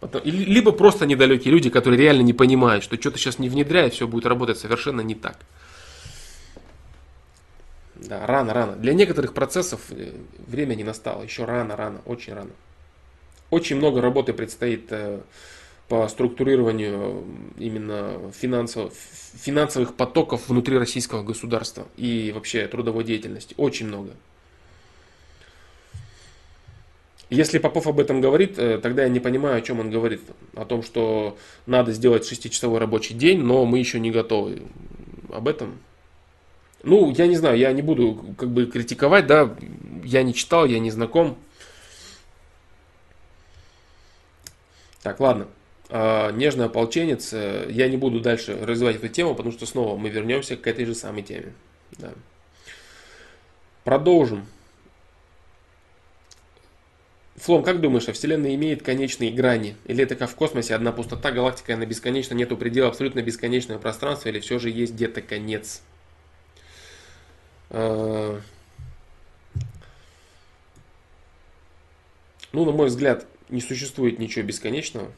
Потом, 0.00 0.22
либо 0.24 0.72
просто 0.72 1.06
недалекие 1.06 1.52
люди, 1.52 1.70
которые 1.70 2.00
реально 2.00 2.22
не 2.22 2.32
понимают, 2.34 2.84
что 2.84 3.00
что-то 3.00 3.18
сейчас 3.18 3.38
не 3.38 3.48
внедряет, 3.48 3.94
все 3.94 4.06
будет 4.06 4.26
работать 4.26 4.58
совершенно 4.58 5.00
не 5.00 5.14
так. 5.14 5.38
Да, 8.08 8.24
рано, 8.26 8.52
рано. 8.52 8.76
Для 8.76 8.94
некоторых 8.94 9.34
процессов 9.34 9.80
э, 9.90 10.12
время 10.46 10.74
не 10.74 10.84
настало. 10.84 11.22
Еще 11.22 11.44
рано, 11.44 11.76
рано, 11.76 12.00
очень 12.04 12.34
рано. 12.34 12.50
Очень 13.50 13.76
много 13.76 14.00
работы 14.00 14.32
предстоит 14.32 14.86
э, 14.90 15.20
по 15.88 16.06
структурированию 16.08 17.24
именно 17.58 18.32
финансов, 18.32 18.92
финансовых 19.34 19.94
потоков 19.94 20.48
внутри 20.48 20.78
российского 20.78 21.22
государства 21.22 21.86
и 21.96 22.32
вообще 22.32 22.66
трудовой 22.68 23.04
деятельности. 23.04 23.54
Очень 23.56 23.88
много. 23.88 24.12
Если 27.28 27.58
Попов 27.58 27.88
об 27.88 27.98
этом 27.98 28.20
говорит, 28.20 28.56
э, 28.56 28.78
тогда 28.78 29.02
я 29.02 29.08
не 29.08 29.18
понимаю, 29.18 29.58
о 29.58 29.60
чем 29.62 29.80
он 29.80 29.90
говорит. 29.90 30.22
О 30.54 30.64
том, 30.64 30.84
что 30.84 31.36
надо 31.66 31.92
сделать 31.92 32.24
шестичасовой 32.24 32.78
рабочий 32.78 33.14
день, 33.14 33.40
но 33.40 33.64
мы 33.64 33.80
еще 33.80 33.98
не 33.98 34.12
готовы. 34.12 34.62
Об 35.32 35.48
этом 35.48 35.80
ну, 36.86 37.10
я 37.10 37.26
не 37.26 37.36
знаю, 37.36 37.58
я 37.58 37.72
не 37.72 37.82
буду 37.82 38.34
как 38.38 38.48
бы 38.48 38.66
критиковать, 38.66 39.26
да, 39.26 39.56
я 40.04 40.22
не 40.22 40.32
читал, 40.32 40.66
я 40.66 40.78
не 40.78 40.92
знаком. 40.92 41.36
Так, 45.02 45.18
ладно. 45.18 45.48
А, 45.88 46.30
нежный 46.30 46.66
ополченец. 46.66 47.32
Э, 47.32 47.66
я 47.70 47.88
не 47.88 47.96
буду 47.96 48.20
дальше 48.20 48.56
развивать 48.60 48.96
эту 48.96 49.08
тему, 49.08 49.34
потому 49.34 49.52
что 49.52 49.66
снова 49.66 49.96
мы 49.96 50.10
вернемся 50.10 50.56
к 50.56 50.66
этой 50.66 50.84
же 50.84 50.94
самой 50.94 51.22
теме. 51.22 51.52
Да. 51.92 52.12
Продолжим. 53.82 54.46
Флом, 57.36 57.64
как 57.64 57.80
думаешь, 57.80 58.08
а 58.08 58.12
Вселенная 58.12 58.54
имеет 58.54 58.82
конечные 58.82 59.32
грани? 59.32 59.76
Или 59.86 60.04
это 60.04 60.14
как 60.14 60.30
в 60.30 60.36
космосе, 60.36 60.74
одна 60.74 60.92
пустота, 60.92 61.32
галактика, 61.32 61.74
она 61.74 61.84
бесконечна, 61.84 62.34
нету 62.34 62.56
предела, 62.56 62.88
абсолютно 62.88 63.22
бесконечное 63.22 63.78
пространство, 63.78 64.28
или 64.28 64.38
все 64.40 64.58
же 64.58 64.70
есть 64.70 64.94
где-то 64.94 65.20
конец? 65.20 65.82
Э, 67.70 68.40
ну, 72.52 72.64
на 72.64 72.72
мой 72.72 72.86
взгляд, 72.88 73.26
не 73.48 73.60
существует 73.60 74.18
ничего 74.18 74.44
бесконечного. 74.44 75.10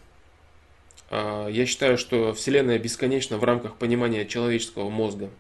А, 1.11 1.49
я 1.49 1.67
считаю, 1.67 1.97
что 1.97 2.35
Вселенная 2.35 2.79
бесконечна 2.79 3.39
в 3.39 3.45
рамках 3.45 3.77
понимания 3.77 4.27
человеческого 4.27 4.91
мозга. 4.91 5.31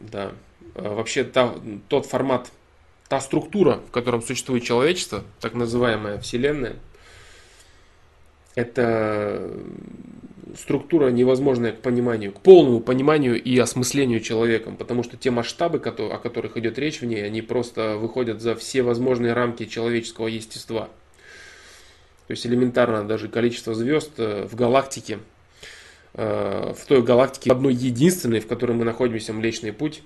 Да. 0.00 0.32
А, 0.74 0.94
вообще 0.94 1.24
та, 1.24 1.54
тот 1.88 2.06
формат, 2.06 2.50
та 3.08 3.20
структура, 3.20 3.80
в 3.88 3.90
котором 3.90 4.22
существует 4.22 4.64
человечество, 4.64 5.24
так 5.40 5.54
называемая 5.54 6.18
Вселенная, 6.20 6.76
это 8.54 9.50
структура 10.56 11.08
невозможная 11.08 11.72
к 11.72 11.80
пониманию, 11.80 12.32
к 12.32 12.40
полному 12.40 12.80
пониманию 12.80 13.40
и 13.40 13.56
осмыслению 13.58 14.20
человеком, 14.20 14.76
потому 14.76 15.02
что 15.02 15.16
те 15.16 15.30
масштабы, 15.30 15.78
о 15.78 16.18
которых 16.18 16.56
идет 16.56 16.78
речь 16.78 17.00
в 17.00 17.06
ней, 17.06 17.24
они 17.24 17.42
просто 17.42 17.96
выходят 17.96 18.40
за 18.40 18.54
все 18.56 18.82
возможные 18.82 19.32
рамки 19.32 19.66
человеческого 19.66 20.26
естества. 20.26 20.88
То 22.26 22.32
есть 22.32 22.46
элементарно 22.46 23.06
даже 23.06 23.28
количество 23.28 23.74
звезд 23.74 24.12
э, 24.18 24.46
в 24.48 24.54
галактике, 24.54 25.18
э, 26.14 26.74
в 26.76 26.86
той 26.86 27.02
галактике 27.02 27.50
одной 27.50 27.74
единственной, 27.74 28.38
в 28.38 28.46
которой 28.46 28.72
мы 28.72 28.84
находимся, 28.84 29.32
Млечный 29.32 29.72
Путь, 29.72 30.02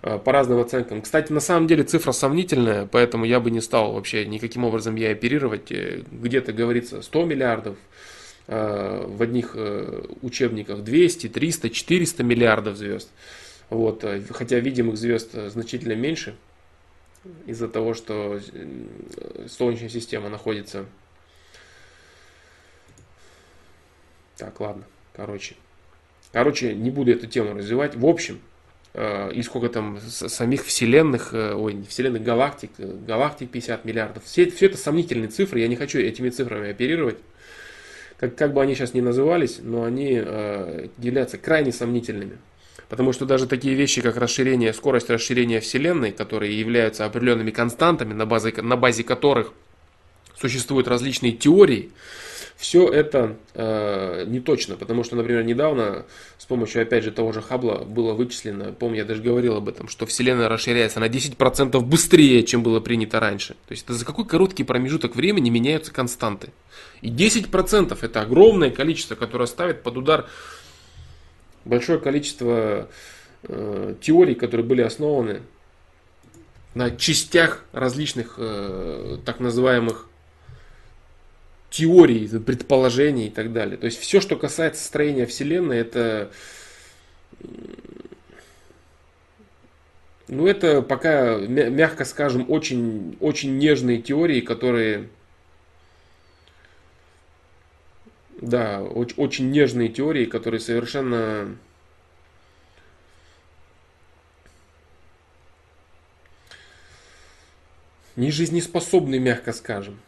по 0.00 0.32
разным 0.32 0.60
оценкам. 0.60 1.02
Кстати, 1.02 1.32
на 1.32 1.40
самом 1.40 1.66
деле 1.66 1.82
цифра 1.84 2.12
сомнительная, 2.12 2.86
поэтому 2.86 3.24
я 3.24 3.40
бы 3.40 3.50
не 3.50 3.60
стал 3.60 3.92
вообще 3.92 4.26
никаким 4.26 4.64
образом 4.64 4.94
ей 4.96 5.12
оперировать. 5.12 5.70
Где-то 5.70 6.52
говорится 6.52 7.02
100 7.02 7.24
миллиардов, 7.24 7.76
Э, 8.48 9.04
в 9.08 9.22
одних 9.22 9.52
э, 9.54 10.04
учебниках 10.22 10.84
200, 10.84 11.28
300, 11.28 11.70
400 11.70 12.22
миллиардов 12.22 12.76
звезд. 12.76 13.10
Вот, 13.70 14.04
э, 14.04 14.22
хотя 14.30 14.60
видимых 14.60 14.96
звезд 14.96 15.32
значительно 15.32 15.94
меньше 15.94 16.36
из-за 17.46 17.66
того, 17.66 17.94
что 17.94 18.40
Солнечная 19.48 19.88
система 19.88 20.28
находится... 20.28 20.86
Так, 24.36 24.60
ладно, 24.60 24.84
короче. 25.12 25.56
Короче, 26.30 26.72
не 26.72 26.90
буду 26.90 27.10
эту 27.10 27.26
тему 27.26 27.54
развивать. 27.54 27.96
В 27.96 28.06
общем, 28.06 28.40
и 28.96 29.42
сколько 29.42 29.68
там 29.68 29.98
самих 30.00 30.64
вселенных, 30.64 31.34
ой, 31.34 31.74
не 31.74 31.84
вселенных, 31.84 32.22
галактик, 32.22 32.70
галактик 32.78 33.50
50 33.50 33.84
миллиардов. 33.84 34.24
Все, 34.24 34.50
все 34.50 34.66
это 34.66 34.78
сомнительные 34.78 35.28
цифры, 35.28 35.60
я 35.60 35.68
не 35.68 35.76
хочу 35.76 35.98
этими 35.98 36.30
цифрами 36.30 36.70
оперировать 36.70 37.18
как, 38.18 38.34
как 38.34 38.52
бы 38.52 38.62
они 38.62 38.74
сейчас 38.74 38.94
ни 38.94 39.00
назывались, 39.00 39.58
но 39.62 39.84
они 39.84 40.20
э, 40.24 40.88
являются 40.98 41.38
крайне 41.38 41.72
сомнительными. 41.72 42.38
Потому 42.88 43.12
что 43.12 43.26
даже 43.26 43.46
такие 43.46 43.74
вещи, 43.74 44.00
как 44.00 44.16
расширение, 44.16 44.72
скорость 44.72 45.10
расширения 45.10 45.60
Вселенной, 45.60 46.12
которые 46.12 46.58
являются 46.58 47.04
определенными 47.04 47.50
константами, 47.50 48.14
на 48.14 48.26
базе, 48.26 48.52
на 48.62 48.76
базе 48.76 49.02
которых 49.02 49.52
существуют 50.38 50.86
различные 50.86 51.32
теории, 51.32 51.90
все 52.56 52.88
это 52.88 53.36
э, 53.52 54.24
не 54.26 54.40
точно, 54.40 54.76
потому 54.76 55.04
что, 55.04 55.14
например, 55.14 55.44
недавно 55.44 56.06
с 56.38 56.46
помощью, 56.46 56.82
опять 56.82 57.04
же, 57.04 57.10
того 57.10 57.32
же 57.32 57.42
Хаббла 57.42 57.84
было 57.84 58.14
вычислено, 58.14 58.72
помню, 58.72 58.98
я 58.98 59.04
даже 59.04 59.22
говорил 59.22 59.56
об 59.56 59.68
этом, 59.68 59.88
что 59.88 60.06
Вселенная 60.06 60.48
расширяется 60.48 60.98
на 60.98 61.08
10% 61.08 61.78
быстрее, 61.80 62.42
чем 62.44 62.62
было 62.62 62.80
принято 62.80 63.20
раньше. 63.20 63.54
То 63.66 63.72
есть 63.72 63.84
это 63.84 63.92
за 63.92 64.06
какой 64.06 64.26
короткий 64.26 64.64
промежуток 64.64 65.16
времени 65.16 65.50
меняются 65.50 65.92
константы. 65.92 66.48
И 67.02 67.10
10% 67.10 67.98
это 68.00 68.20
огромное 68.22 68.70
количество, 68.70 69.16
которое 69.16 69.46
ставит 69.46 69.82
под 69.82 69.98
удар 69.98 70.26
большое 71.66 71.98
количество 71.98 72.88
э, 73.42 73.94
теорий, 74.00 74.34
которые 74.34 74.66
были 74.66 74.80
основаны 74.80 75.42
на 76.72 76.90
частях 76.90 77.64
различных 77.72 78.36
э, 78.38 79.18
так 79.26 79.40
называемых 79.40 80.08
теорий, 81.70 82.28
предположений 82.38 83.26
и 83.26 83.30
так 83.30 83.52
далее. 83.52 83.76
То 83.76 83.86
есть 83.86 83.98
все, 83.98 84.20
что 84.20 84.36
касается 84.36 84.84
строения 84.84 85.26
Вселенной, 85.26 85.78
это 85.78 86.30
ну, 90.28 90.46
это 90.46 90.82
пока, 90.82 91.36
мягко 91.36 92.04
скажем, 92.04 92.50
очень, 92.50 93.16
очень 93.20 93.58
нежные 93.58 94.02
теории, 94.02 94.40
которые 94.40 95.08
Да, 98.40 98.82
очень, 98.82 99.14
очень 99.16 99.50
нежные 99.50 99.88
теории, 99.88 100.26
которые 100.26 100.60
совершенно 100.60 101.56
не 108.14 108.30
жизнеспособны, 108.30 109.18
мягко 109.18 109.52
скажем. 109.52 109.98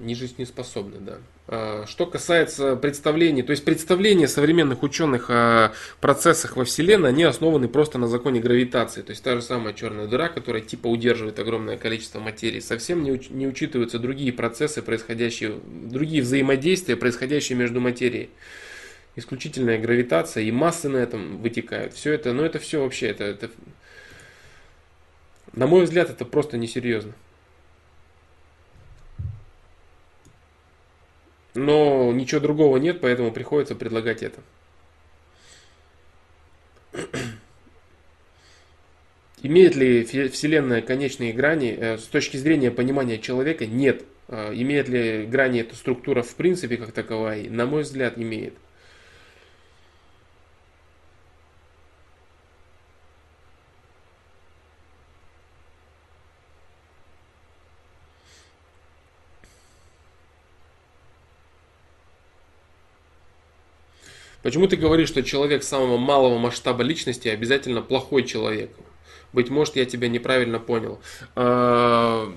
Не 0.00 0.14
жизнеспособны, 0.14 0.96
да. 0.98 1.18
А, 1.46 1.84
что 1.86 2.06
касается 2.06 2.74
представлений, 2.74 3.42
то 3.42 3.50
есть 3.50 3.66
представления 3.66 4.28
современных 4.28 4.82
ученых 4.82 5.28
о 5.28 5.72
процессах 6.00 6.56
во 6.56 6.64
Вселенной, 6.64 7.10
они 7.10 7.22
основаны 7.24 7.68
просто 7.68 7.98
на 7.98 8.08
законе 8.08 8.40
гравитации. 8.40 9.02
То 9.02 9.10
есть 9.10 9.22
та 9.22 9.36
же 9.36 9.42
самая 9.42 9.74
черная 9.74 10.06
дыра, 10.06 10.30
которая 10.30 10.62
типа 10.62 10.86
удерживает 10.86 11.38
огромное 11.38 11.76
количество 11.76 12.18
материи, 12.18 12.60
совсем 12.60 13.02
не, 13.02 13.10
уч- 13.10 13.30
не 13.30 13.46
учитываются 13.46 13.98
другие 13.98 14.32
процессы, 14.32 14.80
происходящие, 14.80 15.60
другие 15.66 16.22
взаимодействия, 16.22 16.96
происходящие 16.96 17.58
между 17.58 17.78
материей. 17.78 18.30
Исключительная 19.16 19.78
гравитация 19.78 20.44
и 20.44 20.50
массы 20.50 20.88
на 20.88 20.96
этом 20.96 21.42
вытекают. 21.42 21.92
Все 21.92 22.14
это, 22.14 22.32
ну 22.32 22.42
это 22.42 22.58
все 22.58 22.82
вообще, 22.82 23.08
это, 23.08 23.24
это 23.24 23.50
на 25.52 25.66
мой 25.66 25.84
взгляд, 25.84 26.08
это 26.08 26.24
просто 26.24 26.56
несерьезно. 26.56 27.12
Но 31.54 32.12
ничего 32.12 32.40
другого 32.40 32.76
нет, 32.76 33.00
поэтому 33.00 33.32
приходится 33.32 33.74
предлагать 33.74 34.22
это. 34.22 34.40
Имеет 39.42 39.74
ли 39.74 40.04
Вселенная 40.04 40.82
конечные 40.82 41.32
грани? 41.32 41.76
Э, 41.76 41.98
с 41.98 42.04
точки 42.04 42.36
зрения 42.36 42.70
понимания 42.70 43.18
человека, 43.18 43.66
нет. 43.66 44.04
Э, 44.28 44.52
имеет 44.54 44.88
ли 44.88 45.26
грани 45.26 45.60
эта 45.60 45.74
структура 45.74 46.22
в 46.22 46.34
принципе 46.34 46.76
как 46.76 46.92
таковая? 46.92 47.48
На 47.50 47.66
мой 47.66 47.82
взгляд, 47.82 48.18
имеет. 48.18 48.54
Почему 64.42 64.66
ты 64.66 64.76
говоришь, 64.76 65.08
что 65.08 65.22
человек 65.22 65.62
самого 65.62 65.98
малого 65.98 66.38
масштаба 66.38 66.82
личности 66.82 67.28
обязательно 67.28 67.82
плохой 67.82 68.24
человек? 68.24 68.70
Быть 69.32 69.48
может, 69.48 69.76
я 69.76 69.84
тебя 69.84 70.08
неправильно 70.08 70.58
понял. 70.58 70.98
А, 71.36 72.32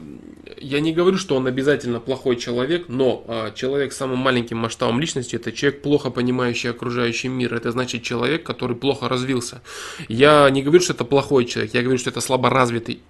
я 0.57 0.80
не 0.80 0.93
говорю, 0.93 1.17
что 1.17 1.35
он 1.35 1.47
обязательно 1.47 1.99
плохой 1.99 2.35
человек, 2.35 2.85
но 2.88 3.23
а, 3.27 3.51
человек 3.51 3.93
с 3.93 3.97
самым 3.97 4.19
маленьким 4.19 4.57
масштабом 4.57 4.99
личности– 4.99 5.35
это 5.38 5.51
человек, 5.51 5.81
плохо 5.81 6.11
понимающий 6.11 6.69
окружающий 6.69 7.30
мир. 7.30 7.55
Это 7.55 7.71
значит 7.71 8.03
человек, 8.03 8.43
который 8.43 8.75
плохо 8.75 9.09
развился. 9.09 9.61
Я 10.07 10.47
не 10.51 10.61
говорю, 10.61 10.81
что 10.81 10.93
это 10.93 11.03
плохой 11.03 11.45
человек, 11.45 11.73
я 11.73 11.81
говорю, 11.81 11.97
что 11.97 12.11
это 12.11 12.21
слабо 12.21 12.49
развитый 12.51 13.01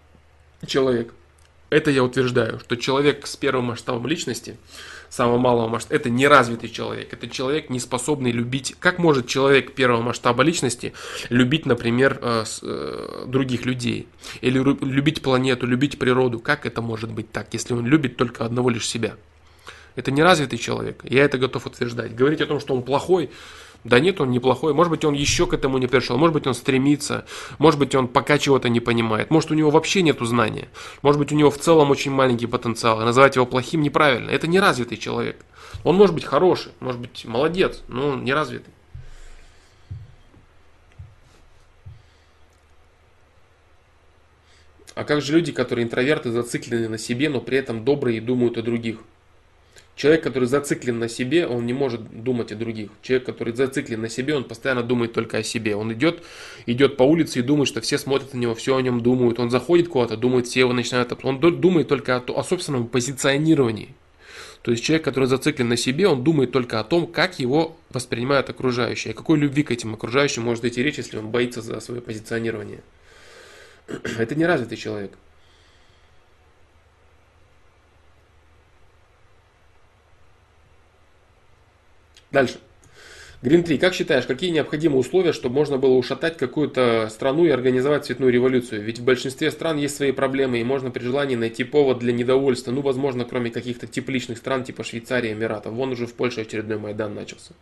человек. 0.65 1.13
Это 1.73 1.89
я 1.89 2.03
утверждаю, 2.03 2.59
что 2.59 2.77
человек 2.77 3.25
с 3.25 3.35
первым 3.35 3.65
масштабом 3.65 4.05
личности, 4.05 4.57
самого 5.09 5.39
малого 5.39 5.67
масштаба, 5.67 5.95
это 5.95 6.09
неразвитый 6.11 6.69
человек. 6.69 7.11
Это 7.11 7.27
человек, 7.27 7.71
не 7.71 7.79
способный 7.79 8.31
любить. 8.31 8.75
Как 8.79 8.99
может 8.99 9.27
человек 9.27 9.73
первого 9.73 10.01
масштаба 10.03 10.43
личности 10.43 10.93
любить, 11.29 11.65
например, 11.65 12.19
э, 12.21 12.45
э, 12.61 13.25
других 13.25 13.65
людей? 13.65 14.07
Или 14.41 14.59
любить 14.59 15.23
планету, 15.23 15.65
любить 15.65 15.97
природу? 15.97 16.39
Как 16.39 16.67
это 16.67 16.83
может 16.83 17.11
быть 17.11 17.31
так, 17.31 17.47
если 17.53 17.73
он 17.73 17.87
любит 17.87 18.17
только 18.17 18.45
одного 18.45 18.69
лишь 18.69 18.87
себя? 18.87 19.15
Это 19.95 20.11
неразвитый 20.11 20.59
человек. 20.59 21.03
Я 21.03 21.23
это 21.23 21.39
готов 21.39 21.65
утверждать. 21.65 22.15
Говорить 22.15 22.41
о 22.41 22.45
том, 22.45 22.59
что 22.59 22.75
он 22.75 22.83
плохой, 22.83 23.31
да 23.83 23.99
нет, 23.99 24.21
он 24.21 24.31
неплохой. 24.31 24.73
Может 24.73 24.91
быть, 24.91 25.03
он 25.03 25.13
еще 25.13 25.45
к 25.45 25.53
этому 25.53 25.77
не 25.77 25.87
пришел. 25.87 26.17
Может 26.17 26.33
быть, 26.33 26.47
он 26.47 26.53
стремится. 26.53 27.25
Может 27.57 27.79
быть, 27.79 27.93
он 27.95 28.07
пока 28.07 28.37
чего-то 28.37 28.69
не 28.69 28.79
понимает. 28.79 29.29
Может, 29.29 29.51
у 29.51 29.55
него 29.55 29.71
вообще 29.71 30.01
нет 30.01 30.17
знания. 30.21 30.69
Может 31.01 31.19
быть, 31.19 31.31
у 31.31 31.35
него 31.35 31.51
в 31.51 31.57
целом 31.57 31.91
очень 31.91 32.11
маленький 32.11 32.47
потенциал. 32.47 33.01
И 33.01 33.05
называть 33.05 33.35
его 33.35 33.45
плохим 33.45 33.81
неправильно. 33.81 34.29
Это 34.29 34.47
неразвитый 34.47 34.97
человек. 34.97 35.45
Он 35.83 35.95
может 35.95 36.15
быть 36.15 36.23
хороший, 36.23 36.71
может 36.79 37.01
быть 37.01 37.25
молодец, 37.25 37.81
но 37.87 38.09
он 38.09 38.23
неразвитый. 38.23 38.73
А 44.95 45.03
как 45.03 45.21
же 45.21 45.33
люди, 45.33 45.51
которые 45.51 45.83
интроверты, 45.85 46.31
зациклены 46.31 46.87
на 46.87 46.99
себе, 46.99 47.27
но 47.27 47.41
при 47.41 47.57
этом 47.57 47.83
добрые 47.83 48.17
и 48.17 48.21
думают 48.21 48.57
о 48.57 48.61
других? 48.61 48.99
Человек, 49.95 50.23
который 50.23 50.45
зациклен 50.45 50.97
на 50.97 51.07
себе, 51.07 51.45
он 51.45 51.67
не 51.67 51.73
может 51.73 52.23
думать 52.23 52.51
о 52.51 52.55
других. 52.55 52.89
Человек, 53.03 53.27
который 53.27 53.53
зациклен 53.53 54.01
на 54.01 54.09
себе, 54.09 54.35
он 54.35 54.43
постоянно 54.43 54.81
думает 54.81 55.13
только 55.13 55.37
о 55.37 55.43
себе. 55.43 55.75
Он 55.75 55.93
идет, 55.93 56.23
идет 56.65 56.97
по 56.97 57.03
улице 57.03 57.39
и 57.39 57.41
думает, 57.43 57.67
что 57.67 57.79
все 57.79 57.99
смотрят 57.99 58.33
на 58.33 58.39
него, 58.39 58.55
все 58.55 58.75
о 58.75 58.81
нем 58.81 59.01
думают. 59.01 59.39
Он 59.39 59.51
заходит 59.51 59.89
куда-то, 59.89 60.17
думает, 60.17 60.47
все 60.47 60.61
его 60.61 60.73
начинают... 60.73 61.13
Он 61.23 61.39
думает 61.39 61.87
только 61.87 62.15
о, 62.15 62.39
о 62.39 62.43
собственном 62.43 62.87
позиционировании. 62.87 63.89
То 64.63 64.71
есть 64.71 64.83
человек, 64.83 65.03
который 65.05 65.25
зациклен 65.25 65.67
на 65.67 65.77
себе, 65.77 66.07
он 66.07 66.23
думает 66.23 66.51
только 66.51 66.79
о 66.79 66.83
том, 66.83 67.05
как 67.05 67.37
его 67.37 67.77
воспринимают 67.91 68.49
окружающие. 68.49 69.13
О 69.13 69.15
какой 69.15 69.37
любви 69.37 69.61
к 69.61 69.71
этим 69.71 69.93
окружающим 69.93 70.41
может 70.43 70.65
идти 70.65 70.81
речь, 70.81 70.97
если 70.97 71.17
он 71.17 71.29
боится 71.29 71.61
за 71.61 71.79
свое 71.81 72.01
позиционирование. 72.01 72.81
Это 74.17 74.33
неразвитый 74.35 74.77
человек. 74.77 75.11
Дальше. 82.33 82.57
Грин 83.43 83.63
3. 83.63 83.77
Как 83.77 83.93
считаешь, 83.93 84.25
какие 84.25 84.49
необходимы 84.49 84.97
условия, 84.97 85.33
чтобы 85.33 85.55
можно 85.55 85.77
было 85.77 85.93
ушатать 85.93 86.37
какую-то 86.37 87.09
страну 87.11 87.45
и 87.45 87.49
организовать 87.49 88.05
цветную 88.05 88.31
революцию? 88.31 88.81
Ведь 88.81 88.99
в 88.99 89.03
большинстве 89.03 89.51
стран 89.51 89.77
есть 89.77 89.95
свои 89.95 90.11
проблемы, 90.11 90.59
и 90.59 90.63
можно 90.63 90.91
при 90.91 91.03
желании 91.03 91.35
найти 91.35 91.63
повод 91.63 91.99
для 91.99 92.11
недовольства. 92.11 92.71
Ну, 92.71 92.81
возможно, 92.81 93.25
кроме 93.25 93.51
каких-то 93.51 93.85
тепличных 93.85 94.37
стран, 94.37 94.63
типа 94.63 94.83
Швейцарии, 94.83 95.33
Эмиратов. 95.33 95.73
Вон 95.73 95.91
уже 95.91 96.07
в 96.07 96.13
Польше 96.13 96.41
очередной 96.41 96.79
Майдан 96.79 97.13
начался. 97.13 97.53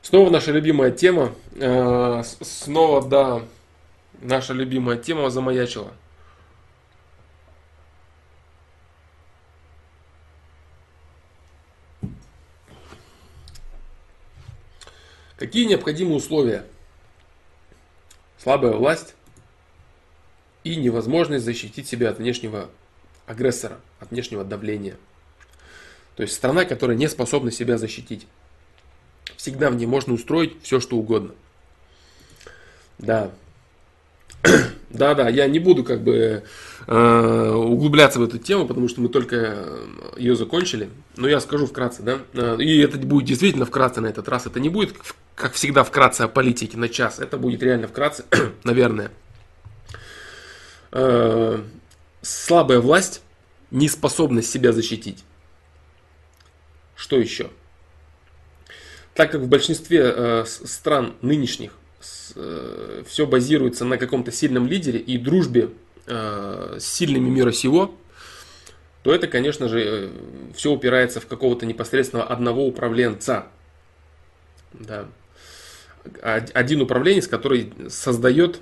Снова 0.00 0.30
наша 0.30 0.52
любимая 0.52 0.92
тема. 0.92 1.32
Э, 1.56 2.22
снова, 2.40 3.06
да, 3.06 3.42
наша 4.22 4.54
любимая 4.54 4.96
тема 4.96 5.28
замаячила. 5.30 5.92
Какие 15.40 15.64
необходимы 15.64 16.16
условия? 16.16 16.66
Слабая 18.36 18.72
власть 18.72 19.14
и 20.64 20.76
невозможность 20.76 21.46
защитить 21.46 21.88
себя 21.88 22.10
от 22.10 22.18
внешнего 22.18 22.68
агрессора, 23.24 23.80
от 24.00 24.10
внешнего 24.10 24.44
давления. 24.44 24.98
То 26.14 26.24
есть 26.24 26.34
страна, 26.34 26.66
которая 26.66 26.94
не 26.94 27.08
способна 27.08 27.50
себя 27.50 27.78
защитить. 27.78 28.26
Всегда 29.38 29.70
в 29.70 29.76
ней 29.76 29.86
можно 29.86 30.12
устроить 30.12 30.62
все, 30.62 30.78
что 30.78 30.98
угодно. 30.98 31.34
Да. 32.98 33.30
Да, 34.90 35.14
да, 35.14 35.28
я 35.28 35.46
не 35.46 35.60
буду 35.60 35.84
как 35.84 36.02
бы 36.02 36.42
углубляться 36.86 38.18
в 38.18 38.22
эту 38.22 38.38
тему, 38.38 38.66
потому 38.66 38.88
что 38.88 39.00
мы 39.00 39.08
только 39.08 39.36
э, 39.36 39.86
ее 40.16 40.34
закончили. 40.34 40.90
Но 41.16 41.28
я 41.28 41.40
скажу 41.40 41.66
вкратце, 41.66 42.02
да. 42.02 42.18
Э, 42.32 42.56
и 42.58 42.78
это 42.78 42.98
будет 42.98 43.26
действительно 43.26 43.66
вкратце 43.66 44.00
на 44.00 44.06
этот 44.06 44.28
раз. 44.28 44.46
Это 44.46 44.60
не 44.60 44.68
будет 44.68 44.94
как 45.34 45.54
всегда, 45.54 45.84
вкратце 45.84 46.22
о 46.22 46.28
политике 46.28 46.76
на 46.76 46.88
час. 46.88 47.18
Это 47.18 47.36
будет 47.38 47.62
реально 47.62 47.88
вкратце, 47.88 48.24
наверное. 48.64 49.10
Э, 50.92 51.62
слабая 52.22 52.80
власть, 52.80 53.22
неспособность 53.70 54.50
себя 54.50 54.72
защитить. 54.72 55.24
Что 56.96 57.16
еще? 57.16 57.50
Так 59.14 59.32
как 59.32 59.40
в 59.40 59.48
большинстве 59.48 60.02
э, 60.04 60.44
стран 60.46 61.14
нынешних 61.22 61.72
э, 62.34 63.02
все 63.06 63.26
базируется 63.26 63.84
на 63.84 63.96
каком-то 63.96 64.32
сильном 64.32 64.66
лидере 64.66 64.98
и 64.98 65.18
дружбе 65.18 65.70
с 66.10 66.84
сильными 66.84 67.28
мира 67.28 67.52
сего, 67.52 67.94
то 69.02 69.14
это, 69.14 69.26
конечно 69.28 69.68
же, 69.68 70.10
все 70.54 70.70
упирается 70.70 71.20
в 71.20 71.26
какого-то 71.26 71.64
непосредственного 71.66 72.28
одного 72.28 72.66
управленца. 72.66 73.46
Да 74.72 75.06
один 76.22 76.82
управленец, 76.82 77.26
который 77.26 77.72
создает 77.88 78.60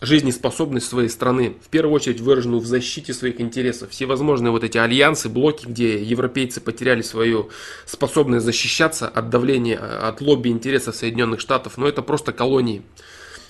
жизнеспособность 0.00 0.88
своей 0.88 1.08
страны, 1.08 1.56
в 1.62 1.68
первую 1.68 1.94
очередь 1.94 2.20
выраженную 2.20 2.60
в 2.60 2.66
защите 2.66 3.12
своих 3.12 3.40
интересов. 3.40 3.90
Все 3.90 4.06
возможные 4.06 4.50
вот 4.50 4.64
эти 4.64 4.78
альянсы, 4.78 5.28
блоки, 5.28 5.66
где 5.66 6.02
европейцы 6.02 6.60
потеряли 6.60 7.02
свою 7.02 7.50
способность 7.84 8.46
защищаться 8.46 9.08
от 9.08 9.28
давления, 9.28 9.78
от 9.78 10.20
лобби 10.20 10.48
интересов 10.48 10.96
Соединенных 10.96 11.40
Штатов, 11.40 11.76
но 11.76 11.86
это 11.86 12.00
просто 12.02 12.32
колонии. 12.32 12.82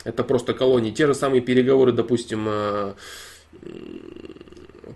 Это 0.02 0.24
просто 0.24 0.54
колонии. 0.54 0.90
Те 0.90 1.06
же 1.06 1.14
самые 1.14 1.40
переговоры, 1.40 1.92
допустим, 1.92 2.46
э, 2.48 2.94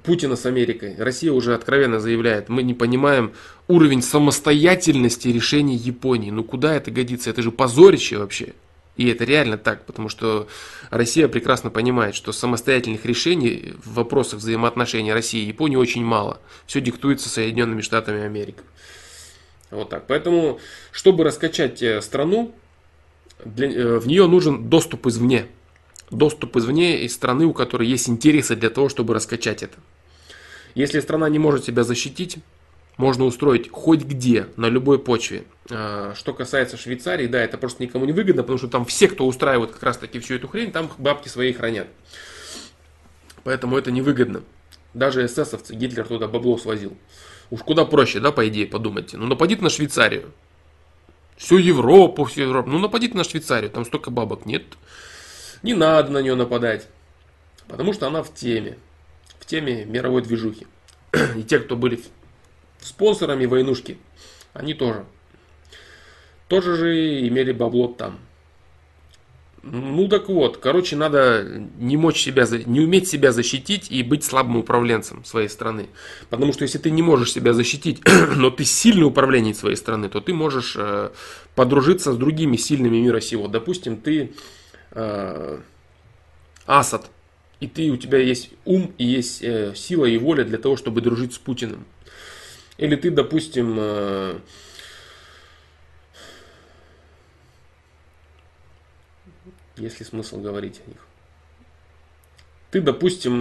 Путина 0.05 0.37
с 0.37 0.45
Америкой. 0.45 0.97
Россия 0.99 1.33
уже 1.33 1.55
откровенно 1.55 1.99
заявляет, 1.99 2.49
мы 2.49 2.63
не 2.63 2.75
понимаем 2.75 3.33
уровень 3.69 4.03
самостоятельности 4.03 5.29
решений 5.29 5.77
Японии. 5.77 6.31
Ну 6.31 6.45
куда 6.45 6.75
это 6.75 6.91
годится? 6.91 7.31
Это 7.31 7.43
же 7.43 7.51
позорище 7.51 8.19
вообще. 8.19 8.53
И 8.97 9.09
это 9.09 9.25
реально 9.25 9.59
так, 9.59 9.87
потому 9.87 10.09
что 10.09 10.47
Россия 10.91 11.27
прекрасно 11.27 11.71
понимает, 11.71 12.15
что 12.15 12.33
самостоятельных 12.33 13.05
решений 13.05 13.75
в 13.83 13.95
вопросах 13.95 14.39
взаимоотношений 14.39 15.13
России 15.13 15.43
и 15.43 15.49
Японии 15.49 15.77
очень 15.77 16.05
мало. 16.05 16.39
Все 16.67 16.81
диктуется 16.81 17.29
Соединенными 17.29 17.81
Штатами 17.81 18.23
Америки. 18.23 18.61
Вот 19.71 19.89
так. 19.89 20.07
Поэтому, 20.07 20.61
чтобы 20.93 21.25
раскачать 21.25 21.83
э, 21.83 22.01
страну, 22.03 22.55
для, 23.45 23.69
э, 23.69 23.99
в 23.99 24.07
нее 24.07 24.29
нужен 24.29 24.69
доступ 24.69 25.07
извне. 25.07 25.47
Доступ 26.15 26.57
извне 26.57 27.03
из 27.03 27.15
страны, 27.15 27.45
у 27.45 27.53
которой 27.53 27.89
есть 27.89 28.09
интересы 28.09 28.55
для 28.55 28.70
того, 28.70 28.89
чтобы 28.89 29.15
раскачать 29.15 29.65
это. 29.65 29.77
Если 30.77 31.01
страна 31.01 31.28
не 31.28 31.41
может 31.41 31.65
себя 31.65 31.82
защитить, 31.82 32.39
можно 32.97 33.24
устроить 33.24 33.69
хоть 33.70 34.03
где, 34.03 34.47
на 34.57 34.66
любой 34.66 35.01
почве. 35.01 35.45
А, 35.70 36.15
что 36.15 36.32
касается 36.32 36.77
Швейцарии, 36.77 37.27
да, 37.27 37.43
это 37.43 37.59
просто 37.59 37.82
никому 37.82 38.05
не 38.05 38.12
выгодно, 38.12 38.43
потому 38.43 38.59
что 38.59 38.69
там 38.69 38.85
все, 38.85 39.09
кто 39.09 39.27
устраивает 39.27 39.73
как 39.73 39.82
раз 39.82 39.99
таки 39.99 40.20
всю 40.20 40.35
эту 40.35 40.47
хрень, 40.47 40.70
там 40.70 40.89
бабки 40.99 41.27
свои 41.27 41.53
хранят. 41.53 41.89
Поэтому 43.43 43.77
это 43.77 43.91
невыгодно. 43.91 44.43
Даже 44.95 45.27
эсэсовцы, 45.27 45.74
Гитлер 45.74 46.07
туда 46.07 46.28
бабло 46.28 46.57
свозил. 46.59 46.97
Уж 47.51 47.61
куда 47.62 47.85
проще, 47.85 48.20
да, 48.20 48.31
по 48.31 48.47
идее, 48.47 48.66
подумайте. 48.66 49.16
Ну, 49.16 49.27
нападите 49.27 49.62
на 49.62 49.70
Швейцарию. 49.70 50.31
Всю 51.36 51.59
Европу, 51.59 52.24
всю 52.24 52.43
Европу. 52.43 52.70
Ну, 52.70 52.78
нападите 52.78 53.16
на 53.16 53.24
Швейцарию, 53.24 53.70
там 53.70 53.85
столько 53.85 54.12
бабок 54.12 54.47
нет. 54.47 54.62
Не 55.65 55.73
надо 55.73 56.12
на 56.12 56.19
нее 56.19 56.35
нападать. 56.35 56.86
Потому 57.66 57.95
что 57.95 58.07
она 58.07 58.23
в 58.23 58.32
теме. 58.35 58.77
В 59.41 59.47
теме 59.47 59.86
мировой 59.86 60.20
движухи. 60.20 60.66
И 61.36 61.43
те, 61.43 61.59
кто 61.59 61.74
были 61.74 62.01
спонсорами 62.81 63.47
войнушки, 63.47 63.97
они 64.53 64.74
тоже. 64.74 65.07
Тоже 66.49 66.77
же 66.77 67.27
имели 67.27 67.53
бабло 67.53 67.89
там. 67.89 68.19
Ну 69.62 70.07
так 70.09 70.28
вот, 70.28 70.59
короче, 70.59 70.97
надо 70.97 71.62
не 71.78 71.97
мочь 71.97 72.20
себя, 72.20 72.47
не 72.66 72.81
уметь 72.81 73.09
себя 73.09 73.32
защитить 73.32 73.91
и 73.91 74.03
быть 74.03 74.23
слабым 74.23 74.59
управленцем 74.59 75.24
своей 75.24 75.49
страны. 75.49 75.86
Потому 76.28 76.53
что 76.53 76.65
если 76.65 76.77
ты 76.77 76.91
не 76.91 77.01
можешь 77.01 77.32
себя 77.32 77.55
защитить, 77.55 78.03
но 78.36 78.51
ты 78.51 78.66
сильный 78.66 79.07
управленец 79.07 79.61
своей 79.61 79.77
страны, 79.77 80.11
то 80.11 80.20
ты 80.20 80.35
можешь 80.35 80.74
э, 80.77 81.09
подружиться 81.55 82.12
с 82.12 82.16
другими 82.19 82.59
сильными 82.59 82.99
мира 82.99 83.20
сего. 83.20 83.49
Допустим, 83.49 83.97
ты 83.97 84.35
э, 84.95 85.61
Асад, 86.66 87.11
и 87.61 87.66
ты, 87.66 87.91
у 87.91 87.97
тебя 87.97 88.19
есть 88.19 88.51
ум 88.65 88.95
и 88.99 89.05
есть 89.05 89.43
э, 89.43 89.75
сила 89.75 90.07
и 90.07 90.19
воля 90.19 90.45
для 90.45 90.59
того, 90.59 90.77
чтобы 90.77 91.01
дружить 91.01 91.35
с 91.35 91.39
Путиным. 91.39 91.85
Или 92.79 92.97
ты, 92.97 93.11
допустим, 93.11 93.77
э, 93.79 94.39
есть 99.77 100.01
ли 100.01 100.07
смысл 100.07 100.41
говорить 100.41 100.81
о 100.87 100.91
них? 100.91 101.07
ты, 102.75 102.81
допустим, 102.81 103.41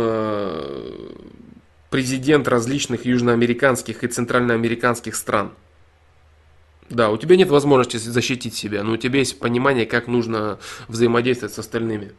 президент 1.89 2.47
различных 2.47 3.05
южноамериканских 3.07 4.03
и 4.03 4.07
центральноамериканских 4.07 5.15
стран. 5.15 5.53
Да, 6.93 7.09
у 7.09 7.17
тебя 7.17 7.35
нет 7.35 7.49
возможности 7.49 7.97
защитить 7.97 8.53
себя, 8.53 8.83
но 8.83 8.93
у 8.93 8.97
тебя 8.97 9.19
есть 9.19 9.39
понимание, 9.39 9.87
как 9.87 10.07
нужно 10.07 10.59
взаимодействовать 10.87 11.53
с 11.53 11.59
остальными. 11.59 12.11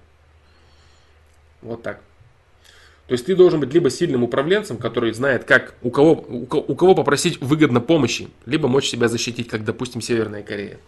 Вот 1.62 1.82
так. 1.82 2.00
То 3.06 3.12
есть 3.12 3.26
ты 3.26 3.36
должен 3.36 3.60
быть 3.60 3.72
либо 3.72 3.88
сильным 3.88 4.24
управленцем, 4.24 4.76
который 4.78 5.12
знает, 5.12 5.44
как 5.44 5.74
у 5.82 5.90
кого, 5.90 6.12
у 6.12 6.74
кого 6.74 6.94
попросить 6.94 7.40
выгодно 7.40 7.80
помощи, 7.80 8.28
либо 8.46 8.66
мочь 8.66 8.88
себя 8.88 9.08
защитить, 9.08 9.48
как, 9.48 9.64
допустим, 9.64 10.00
Северная 10.00 10.42
Корея. 10.42 10.78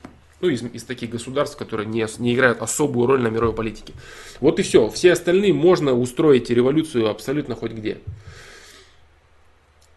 Ну, 0.41 0.49
из, 0.49 0.63
из 0.63 0.83
таких 0.83 1.11
государств, 1.11 1.57
которые 1.57 1.87
не, 1.87 2.05
не 2.19 2.35
играют 2.35 2.63
особую 2.63 3.07
роль 3.07 3.23
на 3.23 3.29
мировой 3.29 3.55
политике. 3.55 3.93
Вот 4.41 4.59
и 4.59 4.63
все. 4.63 4.89
Все 4.91 5.13
остальные 5.13 5.55
можно 5.55 5.95
устроить 5.95 6.51
революцию 6.51 7.09
абсолютно 7.09 7.55
хоть 7.55 7.73
где. 7.73 7.99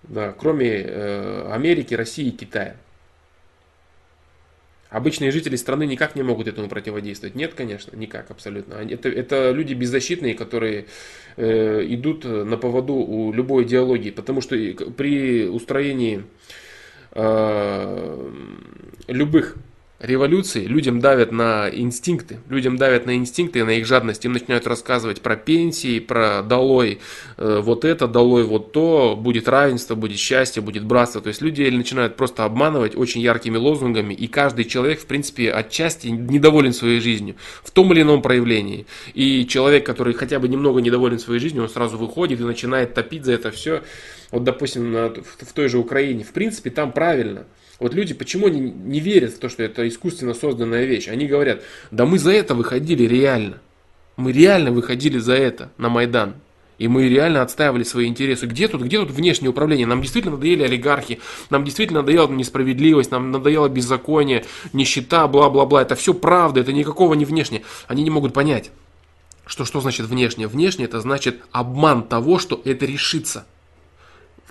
Да, 0.04 0.32
кроме 0.38 0.70
э, 0.70 1.52
Америки, 1.52 1.94
России 1.94 2.28
и 2.28 2.32
Китая. 2.32 2.76
Обычные 4.90 5.30
жители 5.32 5.56
страны 5.56 5.86
никак 5.86 6.16
не 6.16 6.24
могут 6.24 6.48
этому 6.48 6.68
противодействовать. 6.68 7.36
Нет, 7.36 7.54
конечно, 7.54 7.96
никак 7.96 8.32
абсолютно. 8.32 8.74
Это, 8.74 9.08
это 9.10 9.52
люди 9.52 9.74
беззащитные, 9.76 10.34
которые 10.34 10.86
э, 11.38 11.86
идут 11.90 12.26
на 12.26 12.58
поводу 12.58 12.96
у 12.96 13.32
любой 13.32 13.66
идеологии. 13.66 14.10
Потому 14.10 14.42
что 14.42 14.56
при 14.98 15.48
устроении 15.48 16.24
э, 17.12 18.32
любых 19.08 19.58
революции 20.00 20.66
людям 20.66 21.00
давят 21.00 21.32
на 21.32 21.70
инстинкты, 21.70 22.40
людям 22.50 22.78
давят 22.78 23.06
на 23.06 23.16
инстинкты 23.16 23.60
и 23.60 23.64
на 23.64 23.72
их 23.72 23.86
жадность, 23.86 24.24
им 24.24 24.32
начинают 24.32 24.66
рассказывать 24.66 25.22
про 25.22 25.36
пенсии, 25.36 26.00
про 26.00 26.42
долой 26.42 27.00
э, 27.38 27.60
вот 27.62 27.84
это, 27.84 28.08
долой 28.08 28.44
вот 28.44 28.72
то, 28.72 29.18
будет 29.18 29.50
равенство, 29.50 29.96
будет 29.96 30.18
счастье, 30.18 30.62
будет 30.62 30.86
братство. 30.86 31.22
То 31.22 31.28
есть 31.28 31.42
люди 31.42 31.64
начинают 31.70 32.16
просто 32.16 32.46
обманывать 32.46 32.96
очень 32.96 33.22
яркими 33.22 33.58
лозунгами, 33.58 34.14
и 34.14 34.28
каждый 34.28 34.66
человек, 34.66 35.02
в 35.02 35.06
принципе, 35.06 35.52
отчасти 35.52 36.08
недоволен 36.08 36.74
своей 36.74 37.02
жизнью 37.02 37.36
в 37.64 37.72
том 37.72 37.92
или 37.92 38.02
ином 38.02 38.22
проявлении. 38.22 38.86
И 39.14 39.46
человек, 39.48 39.86
который 39.86 40.14
хотя 40.14 40.40
бы 40.40 40.48
немного 40.48 40.80
недоволен 40.80 41.20
своей 41.20 41.42
жизнью, 41.42 41.64
он 41.64 41.70
сразу 41.70 41.98
выходит 41.98 42.40
и 42.40 42.44
начинает 42.44 42.94
топить 42.94 43.26
за 43.26 43.34
это 43.34 43.52
все. 43.52 43.84
Вот, 44.32 44.44
допустим, 44.44 44.94
в 44.94 45.54
той 45.54 45.68
же 45.68 45.78
Украине, 45.78 46.24
в 46.24 46.32
принципе, 46.32 46.70
там 46.70 46.94
правильно– 46.94 47.46
вот 47.80 47.94
люди 47.94 48.14
почему 48.14 48.48
они 48.48 48.60
не 48.60 49.00
верят 49.00 49.34
в 49.34 49.40
то, 49.40 49.50
что 49.50 49.64
это 49.64 49.88
искусственно 49.88 50.34
созданная 50.34 50.86
вещь? 50.86 51.08
Они 51.08 51.28
говорят, 51.28 51.62
да 51.92 52.06
мы 52.06 52.20
за 52.20 52.32
это 52.32 52.54
выходили 52.54 53.04
реально. 53.04 53.62
Мы 54.18 54.34
реально 54.34 54.72
выходили 54.72 55.18
за 55.18 55.34
это 55.34 55.72
на 55.78 55.90
Майдан. 55.90 56.36
И 56.78 56.88
мы 56.88 57.08
реально 57.10 57.42
отстаивали 57.42 57.84
свои 57.84 58.08
интересы. 58.08 58.46
Где 58.46 58.68
тут, 58.70 58.82
где 58.82 59.00
тут 59.00 59.12
внешнее 59.12 59.50
управление? 59.50 59.86
Нам 59.86 60.02
действительно 60.02 60.36
надоели 60.36 60.64
олигархи, 60.64 61.20
нам 61.50 61.66
действительно 61.66 62.00
надоела 62.02 62.30
несправедливость, 62.30 63.12
нам 63.12 63.32
надоело 63.32 63.68
беззаконие, 63.68 64.46
нищета, 64.72 65.28
бла-бла-бла. 65.28 65.82
Это 65.82 65.96
все 65.96 66.14
правда, 66.14 66.62
это 66.62 66.72
никакого 66.72 67.14
не 67.16 67.26
внешнее. 67.26 67.64
Они 67.88 68.02
не 68.02 68.10
могут 68.10 68.34
понять, 68.34 68.72
что 69.46 69.66
что 69.66 69.82
значит 69.82 70.06
внешнее. 70.06 70.48
Внешнее 70.48 70.88
это 70.88 71.02
значит 71.02 71.42
обман 71.52 72.04
того, 72.04 72.40
что 72.40 72.62
это 72.64 72.86
решится 72.86 73.46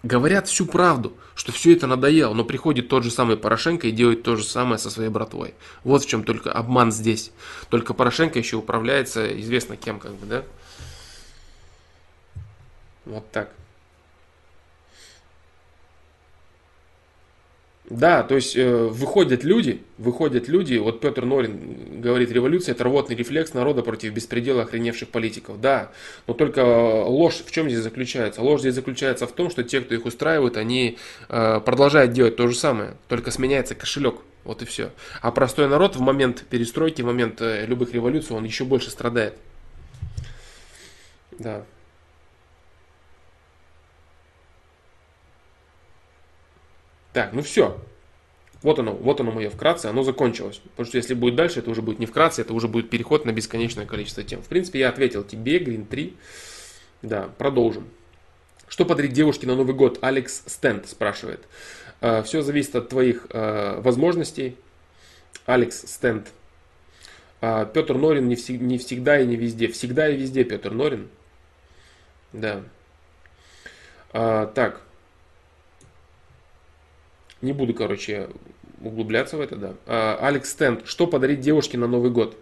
говорят 0.03 0.49
всю 0.49 0.67
правду, 0.67 1.17
что 1.35 1.53
все 1.53 1.73
это 1.73 1.87
надоело, 1.87 2.35
но 2.35 2.45
приходит 2.45 2.89
тот 2.89 3.05
же 3.05 3.11
самый 3.11 3.37
Порошенко 3.37 3.89
и 3.89 3.93
делает 3.93 4.23
то 4.23 4.37
же 4.37 4.45
самое 4.45 4.79
со 4.79 4.91
своей 4.91 5.11
братвой. 5.11 5.55
Вот 5.85 6.05
в 6.05 6.09
чем 6.09 6.25
только 6.25 6.53
обман 6.53 6.93
здесь. 6.93 7.33
Только 7.69 7.95
Порошенко 7.95 8.39
еще 8.39 8.57
управляется 8.57 9.41
известно 9.41 9.77
кем, 9.77 9.99
как 9.99 10.15
бы, 10.15 10.27
да? 10.27 10.45
Вот 13.05 13.31
так. 13.31 13.51
Да, 17.91 18.23
то 18.23 18.35
есть 18.35 18.55
э, 18.55 18.87
выходят 18.87 19.45
люди, 19.45 19.81
выходят 19.97 20.47
люди, 20.47 20.77
вот 20.77 21.01
Петр 21.01 21.25
Норин 21.25 22.03
говорит, 22.03 22.31
революция 22.31 22.75
это 22.75 22.85
рвотный 22.85 23.17
рефлекс 23.17 23.55
народа 23.55 23.83
против 23.83 24.13
беспредела 24.13 24.63
охреневших 24.63 25.09
политиков. 25.09 25.59
Да, 25.61 25.91
но 26.27 26.35
только 26.35 26.61
ложь 27.05 27.43
в 27.47 27.51
чем 27.51 27.71
здесь 27.71 27.83
заключается? 27.83 28.43
Ложь 28.43 28.61
здесь 28.61 28.75
заключается 28.75 29.27
в 29.27 29.33
том, 29.33 29.49
что 29.49 29.65
те, 29.65 29.81
кто 29.81 29.95
их 29.95 30.05
устраивает, 30.05 30.59
они 30.59 30.99
э, 31.31 31.61
продолжают 31.65 32.13
делать 32.13 32.37
то 32.37 32.47
же 32.47 32.55
самое, 32.55 32.95
только 33.09 33.31
сменяется 33.31 33.75
кошелек. 33.75 34.17
Вот 34.45 34.63
и 34.63 34.67
все. 34.67 34.91
А 35.21 35.31
простой 35.31 35.69
народ 35.69 35.97
в 35.97 36.01
момент 36.01 36.45
перестройки, 36.49 37.01
в 37.01 37.07
момент 37.07 37.41
э, 37.41 37.65
любых 37.67 37.95
революций, 37.95 38.37
он 38.37 38.45
еще 38.45 38.65
больше 38.65 38.91
страдает. 38.91 39.35
Да. 41.39 41.65
Так, 47.19 47.33
ну 47.33 47.43
все. 47.43 47.77
Вот 48.63 48.79
оно, 48.79 48.93
вот 48.93 49.19
оно 49.19 49.33
мое 49.33 49.51
вкратце, 49.51 49.87
оно 49.87 50.05
закончилось. 50.05 50.61
Потому 50.63 50.87
что 50.87 50.99
если 50.99 51.15
будет 51.15 51.35
дальше, 51.35 51.59
это 51.59 51.69
уже 51.69 51.83
будет 51.83 51.99
не 51.99 52.07
вкратце, 52.07 52.43
это 52.43 52.55
уже 52.55 52.69
будет 52.69 52.91
переход 52.91 53.25
на 53.25 53.33
бесконечное 53.33 53.87
количество 53.87 54.23
тем. 54.23 54.41
В 54.41 54.47
принципе, 54.47 54.79
я 54.79 54.89
ответил 54.89 55.25
тебе, 55.25 55.59
Green 55.59 55.85
3. 55.85 56.17
Да, 57.03 57.29
продолжим. 57.37 57.89
Что 58.69 58.85
подарить 58.85 59.15
девушке 59.15 59.49
на 59.49 59.57
Новый 59.57 59.75
год? 59.75 59.99
Алекс 60.01 60.45
Стенд 60.47 60.89
спрашивает. 60.89 61.41
«Э, 62.01 62.23
Все 62.23 62.43
зависит 62.43 62.77
от 62.77 62.89
твоих 62.89 63.27
э, 63.31 63.81
возможностей. 63.81 64.57
Алекс 65.45 65.77
Стенд. 65.91 66.29
«Э, 67.41 67.67
Петр 67.75 67.97
Норин 67.97 68.29
не, 68.29 68.37
не 68.59 68.79
всегда 68.79 69.19
и 69.19 69.27
не 69.27 69.35
везде. 69.35 69.67
Всегда 69.67 70.09
и 70.09 70.17
везде 70.17 70.45
Петр 70.45 70.71
Норин. 70.71 71.09
Да. 72.33 72.63
Так. 74.13 74.83
Не 77.41 77.53
буду, 77.53 77.75
короче, 77.75 78.29
углубляться 78.81 79.37
в 79.37 79.41
это, 79.41 79.57
да. 79.57 79.75
А, 79.87 80.19
Алекс 80.21 80.51
Стенд. 80.51 80.87
Что 80.87 81.07
подарить 81.07 81.41
девушке 81.41 81.79
на 81.79 81.87
Новый 81.87 82.11
год? 82.11 82.37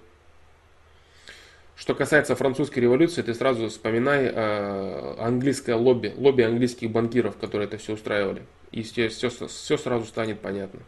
Что 1.76 1.94
касается 1.94 2.34
французской 2.34 2.78
революции, 2.78 3.20
ты 3.20 3.34
сразу 3.34 3.68
вспоминай 3.68 4.30
э, 4.32 5.14
английское 5.18 5.74
лобби, 5.74 6.14
лобби 6.16 6.40
английских 6.40 6.90
банкиров, 6.90 7.36
которые 7.36 7.66
это 7.68 7.76
все 7.76 7.92
устраивали. 7.92 8.42
И 8.72 8.82
все, 8.82 9.08
все, 9.08 9.28
все 9.28 9.76
сразу 9.76 10.06
станет 10.06 10.40
понятно. 10.40 10.80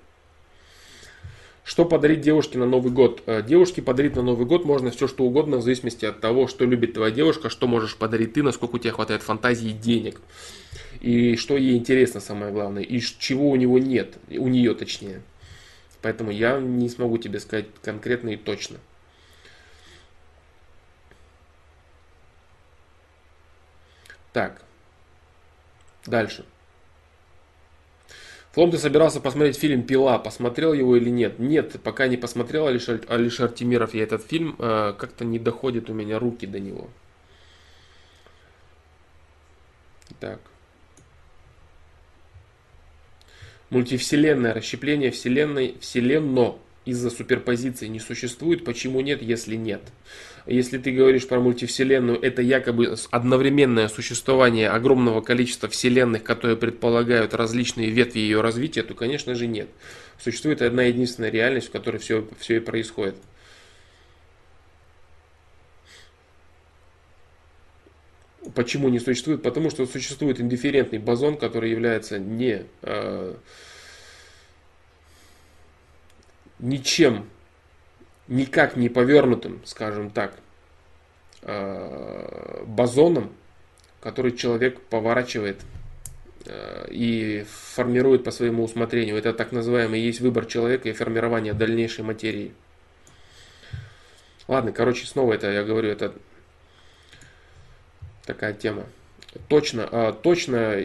Что 1.62 1.84
подарить 1.84 2.22
девушке 2.22 2.56
на 2.56 2.64
Новый 2.64 2.90
год? 2.90 3.22
Э, 3.26 3.42
девушке 3.42 3.82
подарить 3.82 4.16
на 4.16 4.22
Новый 4.22 4.46
год 4.46 4.64
можно 4.64 4.90
все 4.90 5.06
что 5.06 5.24
угодно, 5.24 5.58
в 5.58 5.62
зависимости 5.62 6.06
от 6.06 6.22
того, 6.22 6.48
что 6.48 6.64
любит 6.64 6.94
твоя 6.94 7.10
девушка, 7.10 7.50
что 7.50 7.66
можешь 7.66 7.94
подарить 7.94 8.32
ты, 8.32 8.42
насколько 8.42 8.76
у 8.76 8.78
тебя 8.78 8.92
хватает 8.92 9.22
фантазии 9.22 9.68
и 9.68 9.74
денег 9.74 10.18
и 11.00 11.36
что 11.36 11.56
ей 11.56 11.76
интересно 11.76 12.20
самое 12.20 12.52
главное, 12.52 12.82
и 12.82 13.00
чего 13.00 13.50
у 13.50 13.56
него 13.56 13.78
нет, 13.78 14.18
у 14.30 14.48
нее 14.48 14.74
точнее. 14.74 15.22
Поэтому 16.02 16.30
я 16.30 16.58
не 16.60 16.88
смогу 16.88 17.18
тебе 17.18 17.40
сказать 17.40 17.66
конкретно 17.82 18.30
и 18.30 18.36
точно. 18.36 18.78
Так, 24.32 24.62
дальше. 26.06 26.44
Флом, 28.52 28.70
ты 28.70 28.78
собирался 28.78 29.20
посмотреть 29.20 29.56
фильм 29.56 29.82
«Пила», 29.82 30.18
посмотрел 30.18 30.72
его 30.72 30.96
или 30.96 31.10
нет? 31.10 31.38
Нет, 31.38 31.80
пока 31.82 32.08
не 32.08 32.16
посмотрел 32.16 32.66
Алишер, 32.66 33.02
Алишер 33.08 33.50
Тимиров 33.50 33.94
я 33.94 34.02
этот 34.02 34.24
фильм, 34.24 34.56
э, 34.58 34.94
как-то 34.98 35.24
не 35.24 35.38
доходит 35.38 35.90
у 35.90 35.94
меня 35.94 36.18
руки 36.18 36.46
до 36.46 36.58
него. 36.58 36.88
Так. 40.20 40.40
Мультивселенная, 43.70 44.54
расщепление 44.54 45.10
вселенной, 45.10 45.74
вселенно 45.80 46.54
из-за 46.86 47.10
суперпозиции 47.10 47.86
не 47.86 48.00
существует. 48.00 48.64
Почему 48.64 49.00
нет, 49.02 49.20
если 49.20 49.56
нет? 49.56 49.82
Если 50.46 50.78
ты 50.78 50.90
говоришь 50.90 51.28
про 51.28 51.38
мультивселенную, 51.38 52.18
это 52.18 52.40
якобы 52.40 52.94
одновременное 53.10 53.88
существование 53.88 54.70
огромного 54.70 55.20
количества 55.20 55.68
вселенных, 55.68 56.24
которые 56.24 56.56
предполагают 56.56 57.34
различные 57.34 57.90
ветви 57.90 58.20
ее 58.20 58.40
развития, 58.40 58.82
то, 58.82 58.94
конечно 58.94 59.34
же, 59.34 59.46
нет. 59.46 59.68
Существует 60.18 60.62
одна 60.62 60.84
единственная 60.84 61.30
реальность, 61.30 61.68
в 61.68 61.72
которой 61.72 61.98
все, 61.98 62.26
все 62.38 62.56
и 62.56 62.60
происходит. 62.60 63.16
Почему 68.54 68.88
не 68.88 68.98
существует? 68.98 69.42
Потому 69.42 69.70
что 69.70 69.86
существует 69.86 70.40
индифферентный 70.40 70.98
бозон, 70.98 71.36
который 71.36 71.70
является 71.70 72.18
не 72.18 72.66
э, 72.82 73.34
ничем, 76.58 77.28
никак 78.26 78.76
не 78.76 78.88
повернутым, 78.88 79.60
скажем 79.64 80.10
так, 80.10 80.34
э, 81.42 82.64
бозоном, 82.66 83.32
который 84.00 84.32
человек 84.32 84.80
поворачивает 84.80 85.60
э, 86.46 86.88
и 86.90 87.44
формирует 87.48 88.24
по 88.24 88.30
своему 88.30 88.64
усмотрению. 88.64 89.16
Это 89.16 89.32
так 89.32 89.52
называемый 89.52 90.00
есть 90.00 90.20
выбор 90.20 90.46
человека 90.46 90.88
и 90.88 90.92
формирование 90.92 91.54
дальнейшей 91.54 92.04
материи. 92.04 92.52
Ладно, 94.46 94.72
короче, 94.72 95.06
снова 95.06 95.34
это 95.34 95.50
я 95.50 95.62
говорю, 95.62 95.90
это 95.90 96.14
такая 98.28 98.52
тема. 98.52 98.84
Точно, 99.48 99.88
а, 99.90 100.12
точно 100.12 100.76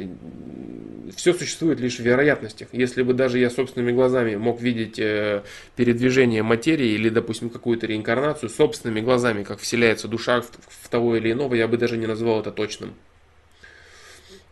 все 1.15 1.33
существует 1.33 1.79
лишь 1.79 1.97
в 1.97 1.99
вероятностях. 1.99 2.69
Если 2.71 3.03
бы 3.03 3.13
даже 3.13 3.37
я 3.37 3.49
собственными 3.49 3.91
глазами 3.91 4.35
мог 4.35 4.61
видеть 4.61 4.97
э, 4.97 5.43
передвижение 5.75 6.41
материи 6.43 6.91
или, 6.91 7.09
допустим, 7.09 7.49
какую-то 7.49 7.85
реинкарнацию 7.85 8.49
собственными 8.49 9.01
глазами, 9.01 9.43
как 9.43 9.59
вселяется 9.59 10.07
душа 10.07 10.41
в 10.41 10.89
того 10.89 11.17
или 11.17 11.31
иного, 11.31 11.55
я 11.55 11.67
бы 11.67 11.77
даже 11.77 11.97
не 11.97 12.07
назвал 12.07 12.39
это 12.39 12.51
точным. 12.51 12.93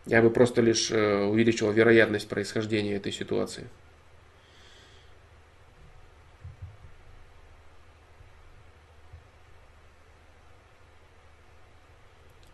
Я 0.06 0.20
бы 0.20 0.30
просто 0.30 0.60
лишь 0.60 0.90
э, 0.90 1.24
увеличил 1.24 1.70
вероятность 1.70 2.28
происхождения 2.28 2.96
этой 2.96 3.12
ситуации. 3.12 3.64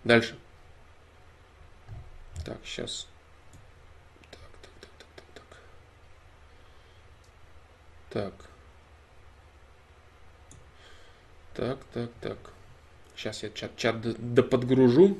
Дальше. 0.08 0.36
Так, 2.42 2.56
сейчас. 2.64 3.06
Так, 4.30 4.40
так, 4.62 4.72
так, 4.80 4.90
так, 4.98 5.08
так, 5.14 5.24
так. 5.34 5.58
Так. 8.08 8.34
Так, 11.52 11.78
так, 11.92 12.10
так. 12.20 12.38
Сейчас 13.16 13.42
я 13.42 13.50
чат, 13.50 13.76
чат 13.76 14.00
доподгружу. 14.34 15.18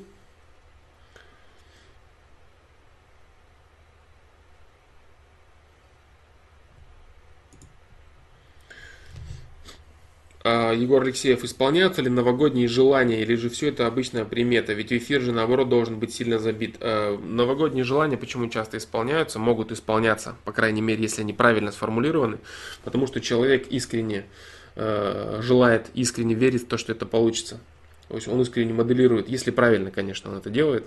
Егор 10.45 11.01
Алексеев, 11.01 11.43
исполняются 11.43 12.01
ли 12.01 12.09
новогодние 12.09 12.69
желания 12.69 13.21
или 13.21 13.35
же 13.35 13.49
все 13.49 13.69
это 13.69 13.87
обычная 13.87 14.23
примета? 14.23 14.71
Ведь 14.71 14.93
эфир 14.93 15.21
же 15.21 15.33
наоборот 15.33 15.67
должен 15.67 15.99
быть 15.99 16.13
сильно 16.13 16.39
забит. 16.39 16.77
А, 16.79 17.17
новогодние 17.17 17.83
желания 17.83 18.15
почему 18.15 18.47
часто 18.47 18.77
исполняются? 18.77 19.37
Могут 19.37 19.73
исполняться, 19.73 20.37
по 20.45 20.53
крайней 20.53 20.81
мере, 20.81 21.01
если 21.03 21.21
они 21.23 21.33
правильно 21.33 21.73
сформулированы, 21.73 22.37
потому 22.85 23.05
что 23.05 23.19
человек 23.19 23.67
искренне 23.67 24.27
а, 24.77 25.39
желает, 25.41 25.87
искренне 25.93 26.35
верит 26.35 26.61
в 26.61 26.67
то, 26.67 26.77
что 26.77 26.93
это 26.93 27.05
получится. 27.05 27.59
То 28.07 28.15
есть 28.15 28.29
он 28.29 28.41
искренне 28.41 28.73
моделирует, 28.73 29.27
если 29.27 29.51
правильно, 29.51 29.91
конечно, 29.91 30.31
он 30.31 30.37
это 30.37 30.49
делает. 30.49 30.85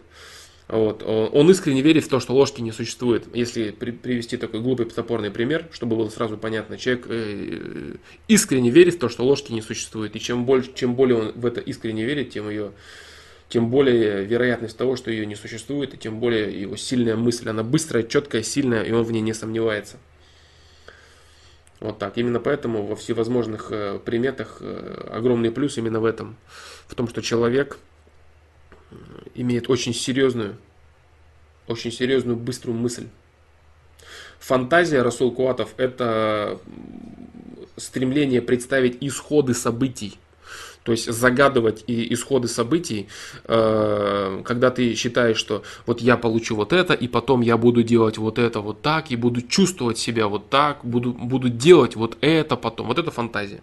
Вот. 0.73 1.03
Он 1.03 1.51
искренне 1.51 1.83
верит 1.83 2.05
в 2.05 2.09
то, 2.09 2.19
что 2.19 2.33
ложки 2.33 2.63
не 2.63 2.73
существует. 2.73 3.25
Если 3.35 3.73
при, 3.73 3.91
привести 3.91 4.39
такой 4.39 4.61
глупый 4.61 4.87
топорный 4.87 5.31
пример, 5.31 5.67
чтобы 5.71 5.97
было 5.97 6.09
сразу 6.09 6.39
понятно, 6.39 6.79
человек 6.79 7.05
э, 7.11 7.97
искренне 8.27 8.71
верит 8.71 8.95
в 8.95 8.99
то, 8.99 9.11
что 9.11 9.23
ложки 9.23 9.53
не 9.53 9.61
существует. 9.61 10.17
И 10.17 10.21
чем, 10.21 10.47
больше, 10.47 10.71
чем 10.75 10.95
более 10.95 11.19
он 11.19 11.33
в 11.33 11.45
это 11.45 11.61
искренне 11.61 12.07
верит, 12.07 12.31
тем 12.31 12.49
ее 12.49 12.73
тем 13.51 13.69
более 13.69 14.25
вероятность 14.25 14.79
того, 14.79 14.97
что 14.97 15.11
ее 15.11 15.27
не 15.27 15.35
существует, 15.35 15.93
и 15.93 15.99
тем 15.99 16.21
более 16.21 16.59
его 16.59 16.77
сильная 16.77 17.17
мысль, 17.17 17.51
она 17.51 17.63
быстрая, 17.63 18.03
четкая, 18.03 18.43
сильная, 18.43 18.83
и 18.83 18.93
он 18.93 19.03
в 19.03 19.13
ней 19.13 19.21
не 19.21 19.35
сомневается. 19.35 19.99
Вот 21.81 21.99
так. 21.99 22.17
Именно 22.17 22.41
поэтому 22.41 22.87
во 22.87 22.97
всевозможных 22.97 23.67
э, 23.73 23.99
приметах 24.03 24.57
э, 24.61 25.11
огромный 25.13 25.51
плюс 25.51 25.77
именно 25.77 26.01
в 26.01 26.07
этом. 26.07 26.39
В 26.87 26.95
том, 26.95 27.09
что 27.09 27.21
человек 27.21 27.79
имеет 29.35 29.71
очень 29.71 29.95
серьезную, 29.95 30.57
очень 31.67 31.93
серьезную 31.93 32.37
быструю 32.37 32.77
мысль. 32.77 33.09
Фантазия 34.39 35.03
Расул 35.03 35.31
Куатов– 35.33 35.75
это 35.77 36.59
стремление 37.77 38.43
представить 38.43 38.99
исходы 39.01 39.55
событий. 39.55 40.19
То 40.83 40.91
есть 40.91 41.13
загадывать 41.13 41.85
и 41.87 42.13
исходы 42.13 42.49
событий, 42.49 43.09
э, 43.45 44.43
когда 44.45 44.71
ты 44.71 44.95
считаешь, 44.97 45.37
что 45.37 45.63
вот 45.87 46.01
я 46.01 46.17
получу 46.17 46.57
вот 46.57 46.73
это, 46.73 46.93
и 46.93 47.07
потом 47.07 47.41
я 47.41 47.57
буду 47.57 47.85
делать 47.85 48.19
вот 48.19 48.39
это 48.41 48.61
вот 48.61 48.83
так, 48.83 49.13
и 49.13 49.17
буду 49.17 49.43
чувствовать 49.43 49.99
себя 49.99 50.27
вот 50.27 50.51
так, 50.51 50.85
буду, 50.85 51.13
буду 51.13 51.49
делать 51.49 51.95
вот 51.95 52.19
это 52.21 52.57
потом. 52.57 52.89
Вот 52.89 52.99
это 52.99 53.13
фантазия. 53.13 53.63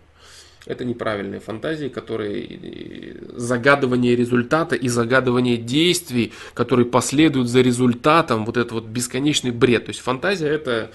Это 0.70 0.86
неправильные 0.86 1.40
фантазии, 1.40 1.88
которые 1.88 3.18
загадывание 3.34 4.16
результата 4.16 4.76
и 4.76 4.88
загадывание 4.88 5.58
действий, 5.58 6.32
которые 6.54 6.86
последуют 6.86 7.50
за 7.50 7.62
результатом, 7.62 8.46
вот 8.46 8.56
это 8.56 8.76
вот 8.76 8.86
бесконечный 8.86 9.50
бред. 9.50 9.86
То 9.86 9.90
есть 9.90 10.00
фантазия 10.00 10.48
это 10.48 10.92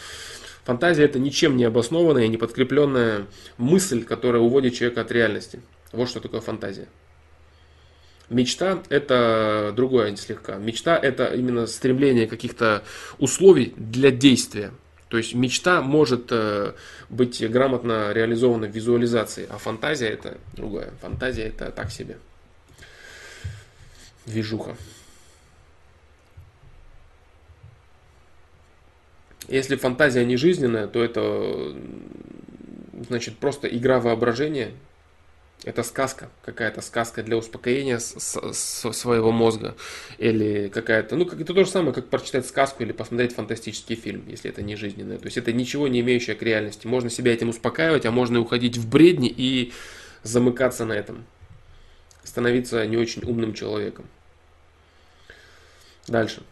Фантазия 0.65 1.05
это 1.05 1.19
ничем 1.19 1.59
не 1.59 1.65
обоснованная, 1.65 2.27
не 2.27 2.39
подкрепленная 2.39 3.27
мысль, 3.59 4.03
которая 4.03 4.41
уводит 4.41 4.75
человека 4.75 5.03
от 5.03 5.13
реальности. 5.13 5.61
Вот 5.93 6.09
что 6.09 6.21
такое 6.21 6.41
фантазия. 6.41 6.89
Мечта– 8.31 8.83
это 8.89 9.75
другое 9.77 10.17
слегка. 10.17 10.57
Мечта– 10.57 10.97
это 11.03 11.27
именно 11.35 11.67
стремление 11.67 12.27
каких-то 12.27 12.83
условий 13.19 13.75
для 13.77 14.11
действия. 14.11 14.71
То 15.15 15.19
есть 15.19 15.33
мечта 15.33 15.81
может 15.81 16.33
э, 16.33 16.73
быть 17.09 17.41
грамотно 17.49 18.11
реализована 18.13 18.67
в 18.67 18.73
визуализации, 18.73 19.47
а 19.49 19.59
фантазия 19.59 20.09
это 20.09 20.39
другое. 20.55 20.91
Фантазия 21.03 21.45
это 21.45 21.71
так 21.71 21.93
себе. 21.93 22.19
Движуха. 24.27 24.77
Если 29.47 29.77
фантазия 29.77 30.25
не 30.25 30.37
жизненная, 30.37 30.89
то 30.89 31.05
это 31.05 31.77
значит 33.09 33.39
просто 33.39 33.69
игра 33.69 34.01
воображения, 34.01 34.73
это 35.65 35.83
сказка, 35.83 36.29
какая-то 36.45 36.81
сказка 36.83 37.23
для 37.23 37.37
успокоения 37.37 37.99
своего 37.99 39.33
мозга. 39.33 39.77
Или 40.19 40.69
какая-то, 40.69 41.17
ну, 41.17 41.25
это 41.25 41.55
то 41.55 41.65
же 41.65 41.71
самое, 41.71 41.95
как 41.95 42.09
прочитать 42.09 42.47
сказку 42.47 42.83
или 42.83 42.93
посмотреть 42.93 43.35
фантастический 43.35 43.97
фильм, 43.97 44.25
если 44.29 44.51
это 44.51 44.63
не 44.63 44.77
жизненное. 44.77 45.19
То 45.19 45.25
есть 45.25 45.37
это 45.37 45.53
ничего 45.53 45.89
не 45.89 46.01
имеющее 46.01 46.37
к 46.37 46.43
реальности. 46.43 46.87
Можно 46.87 47.11
себя 47.11 47.33
этим 47.33 47.49
успокаивать, 47.49 48.07
а 48.07 48.11
можно 48.11 48.37
и 48.37 48.41
уходить 48.41 48.77
в 48.77 48.89
бредни 48.89 49.33
и 49.35 49.73
замыкаться 50.23 50.85
на 50.85 50.93
этом. 50.93 51.25
Становиться 52.23 52.87
не 52.87 52.97
очень 52.97 53.23
умным 53.23 53.55
человеком. 53.55 54.07
Дальше. 56.07 56.43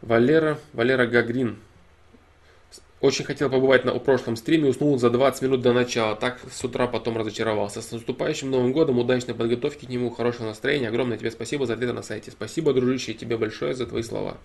Валера, 0.00 0.58
Валера 0.74 1.06
Гагрин 1.06 1.58
очень 3.04 3.26
хотел 3.26 3.50
побывать 3.50 3.84
на 3.84 3.92
прошлом 3.98 4.34
стриме, 4.34 4.70
уснул 4.70 4.98
за 4.98 5.10
20 5.10 5.42
минут 5.42 5.60
до 5.60 5.74
начала. 5.74 6.16
Так 6.16 6.40
с 6.50 6.64
утра 6.64 6.86
потом 6.86 7.18
разочаровался. 7.18 7.82
С 7.82 7.92
наступающим 7.92 8.50
Новым 8.50 8.72
годом, 8.72 8.98
удачной 8.98 9.34
подготовки 9.34 9.84
к 9.84 9.88
нему, 9.90 10.08
хорошего 10.08 10.46
настроения. 10.46 10.88
Огромное 10.88 11.18
тебе 11.18 11.30
спасибо 11.30 11.66
за 11.66 11.74
ответы 11.74 11.92
на 11.92 12.02
сайте. 12.02 12.30
Спасибо, 12.30 12.72
дружище, 12.72 13.12
тебе 13.12 13.36
большое 13.36 13.74
за 13.74 13.84
твои 13.86 14.02
слова. 14.02 14.38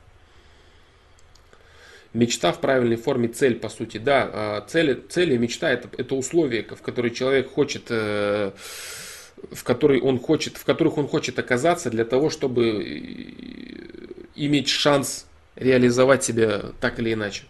Мечта 2.14 2.52
в 2.52 2.60
правильной 2.60 2.98
форме 2.98 3.30
цель, 3.30 3.56
по 3.56 3.69
сути. 3.69 3.98
Да, 3.98 4.30
а, 4.34 4.65
цель, 4.68 5.03
цель 5.07 5.31
и 5.31 5.38
мечта 5.38 5.72
это, 5.72 5.90
это 5.98 6.15
условия, 6.15 6.64
в 6.64 6.81
которые 6.81 7.14
человек 7.14 7.49
хочет, 7.49 7.84
э, 7.90 8.52
в, 9.52 9.64
который 9.64 10.02
он 10.02 10.19
хочет, 10.19 10.57
в 10.57 10.65
которых 10.65 10.98
он 10.98 11.07
хочет 11.07 11.40
оказаться 11.40 11.90
для 11.90 12.03
того, 12.03 12.30
чтобы 12.30 12.65
э, 12.65 13.31
иметь 14.36 14.68
шанс 14.68 15.27
реализовать 15.56 16.26
себя 16.26 16.61
так 16.81 16.99
или 16.99 17.14
иначе. 17.14 17.44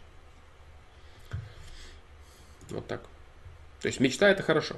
Вот 2.70 2.88
так. 2.88 3.02
То 3.82 3.88
есть 3.88 4.00
мечта 4.00 4.30
это 4.30 4.44
хорошо. 4.44 4.76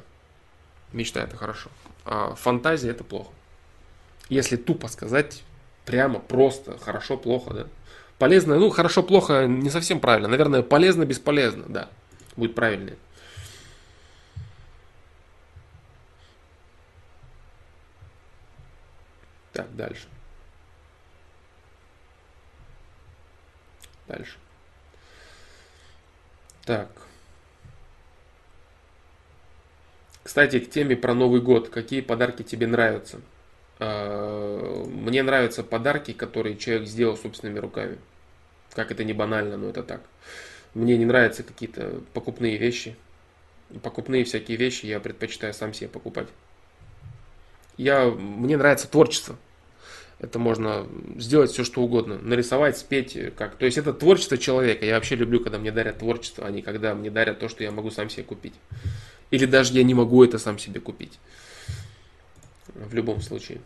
Мечта 0.91 1.21
это 1.21 1.37
хорошо. 1.37 1.69
А 2.05 2.35
фантазия 2.35 2.91
это 2.91 3.03
плохо. 3.03 3.31
Если 4.29 4.55
тупо 4.55 4.87
сказать, 4.87 5.43
прямо, 5.85 6.19
просто, 6.19 6.77
хорошо, 6.77 7.17
плохо, 7.17 7.53
да. 7.53 7.67
Полезно, 8.17 8.59
ну, 8.59 8.69
хорошо, 8.69 9.03
плохо, 9.03 9.45
не 9.47 9.69
совсем 9.69 9.99
правильно. 9.99 10.27
Наверное, 10.27 10.61
полезно, 10.61 11.05
бесполезно, 11.05 11.65
да. 11.67 11.89
Будет 12.35 12.55
правильнее. 12.55 12.97
Так, 19.53 19.75
дальше. 19.75 20.07
Дальше. 24.07 24.37
Так. 26.65 27.00
Кстати, 30.23 30.59
к 30.59 30.69
теме 30.69 30.95
про 30.95 31.13
Новый 31.13 31.41
год. 31.41 31.69
Какие 31.69 32.01
подарки 32.01 32.43
тебе 32.43 32.67
нравятся? 32.67 33.21
А, 33.79 34.85
мне 34.85 35.23
нравятся 35.23 35.63
подарки, 35.63 36.13
которые 36.13 36.57
человек 36.57 36.87
сделал 36.87 37.17
собственными 37.17 37.59
руками. 37.59 37.97
Как 38.73 38.91
это 38.91 39.03
не 39.03 39.13
банально, 39.13 39.57
но 39.57 39.69
это 39.69 39.83
так. 39.83 40.01
Мне 40.73 40.97
не 40.97 41.05
нравятся 41.05 41.43
какие-то 41.43 42.01
покупные 42.13 42.57
вещи. 42.57 42.95
Покупные 43.81 44.23
всякие 44.23 44.57
вещи 44.57 44.85
я 44.85 44.99
предпочитаю 44.99 45.53
сам 45.53 45.73
себе 45.73 45.89
покупать. 45.89 46.27
Я, 47.77 48.05
мне 48.05 48.57
нравится 48.57 48.87
творчество. 48.87 49.37
Это 50.19 50.37
можно 50.37 50.85
сделать 51.17 51.49
все, 51.49 51.63
что 51.63 51.81
угодно. 51.81 52.19
Нарисовать, 52.19 52.77
спеть. 52.77 53.17
Как. 53.35 53.55
То 53.55 53.65
есть 53.65 53.79
это 53.79 53.91
творчество 53.91 54.37
человека. 54.37 54.85
Я 54.85 54.95
вообще 54.95 55.15
люблю, 55.15 55.39
когда 55.39 55.57
мне 55.57 55.71
дарят 55.71 55.97
творчество, 55.97 56.45
а 56.45 56.51
не 56.51 56.61
когда 56.61 56.93
мне 56.93 57.09
дарят 57.09 57.39
то, 57.39 57.49
что 57.49 57.63
я 57.63 57.71
могу 57.71 57.89
сам 57.89 58.09
себе 58.09 58.23
купить. 58.23 58.53
Или 59.31 59.45
даже 59.45 59.73
я 59.73 59.83
не 59.83 59.93
могу 59.93 60.23
это 60.23 60.37
сам 60.37 60.59
себе 60.59 60.79
купить. 60.79 61.19
В 62.75 62.93
любом 62.93 63.21
случае. 63.21 63.61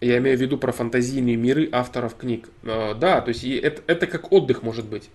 Я 0.00 0.18
имею 0.18 0.36
в 0.36 0.40
виду 0.40 0.58
про 0.58 0.72
фантазийные 0.72 1.36
миры 1.36 1.68
авторов 1.72 2.16
книг. 2.16 2.48
А, 2.64 2.94
да, 2.94 3.20
то 3.20 3.30
есть 3.30 3.44
это, 3.44 3.82
это 3.86 4.06
как 4.06 4.32
отдых 4.32 4.62
может 4.62 4.86
быть. 4.86 5.10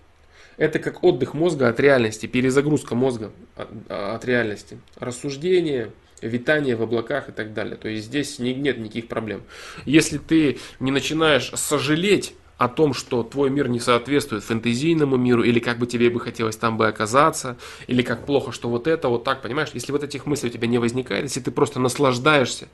Это 0.56 0.78
как 0.78 1.02
отдых 1.02 1.34
мозга 1.34 1.68
от 1.68 1.80
реальности, 1.80 2.26
перезагрузка 2.26 2.94
мозга 2.94 3.32
от, 3.56 3.70
от 3.88 4.24
реальности. 4.24 4.78
Рассуждение, 4.96 5.90
витание 6.20 6.76
в 6.76 6.82
облаках 6.82 7.28
и 7.28 7.32
так 7.32 7.54
далее. 7.54 7.76
То 7.76 7.88
есть 7.88 8.06
здесь 8.06 8.38
нет 8.38 8.78
никаких 8.78 9.08
проблем. 9.08 9.42
Если 9.84 10.18
ты 10.18 10.58
не 10.80 10.90
начинаешь 10.90 11.50
сожалеть 11.54 12.34
о 12.64 12.68
том, 12.68 12.94
что 12.94 13.22
твой 13.22 13.50
мир 13.50 13.68
не 13.68 13.78
соответствует 13.78 14.42
фэнтезийному 14.42 15.16
миру, 15.16 15.42
или 15.42 15.58
как 15.58 15.78
бы 15.78 15.86
тебе 15.86 16.08
бы 16.08 16.18
хотелось 16.18 16.56
там 16.56 16.78
бы 16.78 16.88
оказаться, 16.88 17.58
или 17.86 18.00
как 18.00 18.24
плохо, 18.24 18.52
что 18.52 18.70
вот 18.70 18.86
это, 18.86 19.08
вот 19.08 19.22
так, 19.22 19.42
понимаешь? 19.42 19.68
Если 19.74 19.92
вот 19.92 20.02
этих 20.02 20.24
мыслей 20.24 20.48
у 20.48 20.52
тебя 20.52 20.66
не 20.66 20.78
возникает, 20.78 21.24
если 21.24 21.40
ты 21.40 21.50
просто 21.50 21.78
наслаждаешься, 21.78 22.68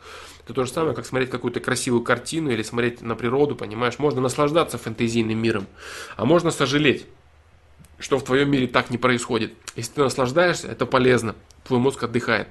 то 0.47 0.55
то 0.55 0.65
же 0.65 0.71
самое, 0.71 0.95
как 0.95 1.07
смотреть 1.07 1.31
какую-то 1.31 1.59
красивую 1.59 2.03
картину 2.03 2.51
или 2.51 2.63
смотреть 2.63 3.03
на 3.03 3.17
природу, 3.17 3.57
понимаешь? 3.57 3.99
Можно 3.99 4.21
наслаждаться 4.21 4.79
фэнтезийным 4.79 5.37
миром, 5.37 5.67
а 6.17 6.25
можно 6.25 6.53
сожалеть, 6.53 7.07
что 7.99 8.19
в 8.19 8.25
твоем 8.25 8.49
мире 8.49 8.69
так 8.69 8.91
не 8.91 8.99
происходит. 8.99 9.55
Если 9.75 9.95
ты 9.95 10.03
наслаждаешься, 10.03 10.69
это 10.69 10.87
полезно, 10.87 11.35
твой 11.65 11.81
мозг 11.81 12.01
отдыхает. 12.05 12.47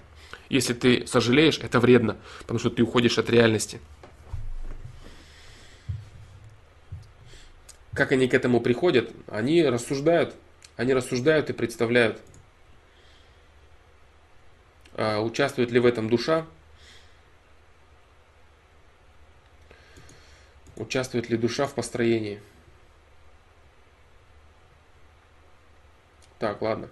Если 0.50 0.74
ты 0.74 1.08
сожалеешь, 1.08 1.60
это 1.60 1.80
вредно, 1.80 2.18
потому 2.42 2.60
что 2.60 2.70
ты 2.70 2.84
уходишь 2.84 3.18
от 3.18 3.30
реальности. 3.30 3.80
Как 7.94 8.12
они 8.12 8.28
к 8.28 8.34
этому 8.34 8.62
приходят? 8.62 9.12
Они 9.28 9.64
рассуждают. 9.64 10.36
Они 10.76 10.94
рассуждают 10.94 11.50
и 11.50 11.54
представляют. 11.54 12.22
А 14.94 15.20
участвует 15.22 15.72
ли 15.72 15.80
в 15.80 15.86
этом 15.86 16.10
душа? 16.10 16.46
Участвует 20.76 21.30
ли 21.30 21.38
душа 21.38 21.68
в 21.68 21.74
построении? 21.74 22.42
Так, 26.38 26.62
ладно. 26.62 26.90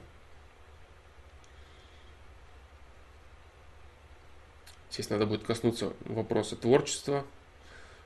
Здесь 4.92 5.10
надо 5.10 5.26
будет 5.26 5.44
коснуться 5.44 5.94
вопроса 6.02 6.56
творчества. 6.56 7.26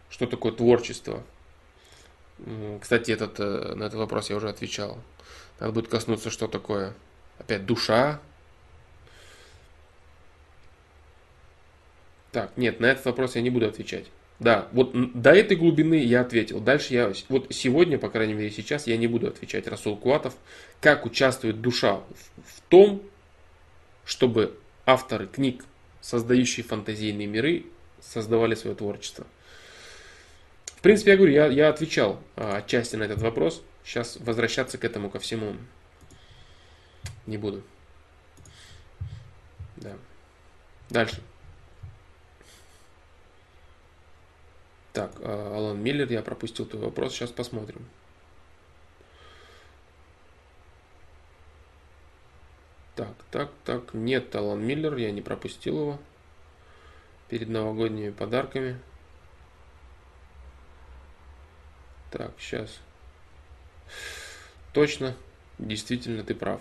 Что 0.09 0.27
такое 0.27 0.51
творчество? 0.51 1.23
Кстати, 2.81 3.11
этот, 3.11 3.39
э, 3.39 3.75
на 3.75 3.83
этот 3.83 3.99
вопрос 3.99 4.29
я 4.29 4.35
уже 4.35 4.49
отвечал. 4.49 4.97
Надо 5.59 5.73
будет 5.73 5.87
коснуться, 5.87 6.29
что 6.29 6.47
такое 6.47 6.93
опять 7.37 7.65
душа. 7.65 8.19
Так, 12.31 12.51
нет, 12.55 12.79
на 12.79 12.87
этот 12.87 13.05
вопрос 13.05 13.35
я 13.35 13.41
не 13.41 13.49
буду 13.49 13.67
отвечать. 13.67 14.07
Да, 14.39 14.69
вот 14.71 14.93
до 15.13 15.31
этой 15.31 15.55
глубины 15.55 16.03
я 16.03 16.21
ответил. 16.21 16.59
Дальше 16.59 16.95
я, 16.95 17.13
вот 17.29 17.47
сегодня, 17.51 17.99
по 17.99 18.09
крайней 18.09 18.33
мере 18.33 18.49
сейчас, 18.49 18.87
я 18.87 18.97
не 18.97 19.05
буду 19.05 19.27
отвечать 19.27 19.67
Расул 19.67 19.95
Куатов, 19.95 20.33
как 20.79 21.05
участвует 21.05 21.61
душа 21.61 22.01
в, 22.43 22.61
том, 22.67 23.03
чтобы 24.03 24.57
авторы 24.87 25.27
книг, 25.27 25.63
создающие 25.99 26.63
фантазийные 26.63 27.27
миры, 27.27 27.65
создавали 27.99 28.55
свое 28.55 28.75
творчество. 28.75 29.27
В 30.81 30.83
принципе, 30.83 31.11
я 31.11 31.17
говорю, 31.17 31.31
я, 31.31 31.45
я 31.45 31.69
отвечал 31.69 32.19
а, 32.35 32.57
отчасти 32.57 32.95
на 32.95 33.03
этот 33.03 33.21
вопрос. 33.21 33.61
Сейчас 33.83 34.17
возвращаться 34.17 34.79
к 34.79 34.83
этому 34.83 35.11
ко 35.11 35.19
всему 35.19 35.55
не 37.27 37.37
буду. 37.37 37.61
Да. 39.75 39.95
Дальше. 40.89 41.21
Так, 44.91 45.11
а, 45.19 45.55
Алан 45.55 45.83
Миллер, 45.83 46.11
я 46.11 46.23
пропустил 46.23 46.65
твой 46.65 46.85
вопрос, 46.85 47.13
сейчас 47.13 47.29
посмотрим. 47.29 47.85
Так, 52.95 53.13
так, 53.29 53.51
так, 53.65 53.93
нет, 53.93 54.35
Алан 54.35 54.65
Миллер, 54.65 54.97
я 54.97 55.11
не 55.11 55.21
пропустил 55.21 55.79
его 55.79 55.99
перед 57.29 57.49
новогодними 57.49 58.09
подарками. 58.09 58.79
Так, 62.11 62.31
сейчас. 62.39 62.79
Точно, 64.73 65.15
действительно, 65.57 66.23
ты 66.23 66.35
прав. 66.35 66.59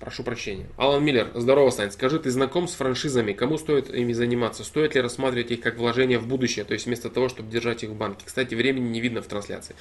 Прошу 0.00 0.22
прощения. 0.24 0.66
Алан 0.76 1.02
Миллер, 1.02 1.30
здорово, 1.34 1.70
Сань. 1.70 1.90
Скажи, 1.90 2.18
ты 2.18 2.30
знаком 2.30 2.68
с 2.68 2.74
франшизами? 2.74 3.32
Кому 3.32 3.56
стоит 3.56 3.88
ими 3.88 4.12
заниматься? 4.12 4.62
Стоит 4.62 4.94
ли 4.94 5.00
рассматривать 5.00 5.50
их 5.50 5.60
как 5.60 5.78
вложение 5.78 6.18
в 6.18 6.26
будущее? 6.26 6.66
То 6.66 6.74
есть 6.74 6.84
вместо 6.84 7.08
того, 7.08 7.30
чтобы 7.30 7.50
держать 7.50 7.82
их 7.82 7.90
в 7.90 7.94
банке. 7.94 8.24
Кстати, 8.26 8.54
времени 8.54 8.88
не 8.88 9.00
видно 9.00 9.22
в 9.22 9.26
трансляции. 9.26 9.74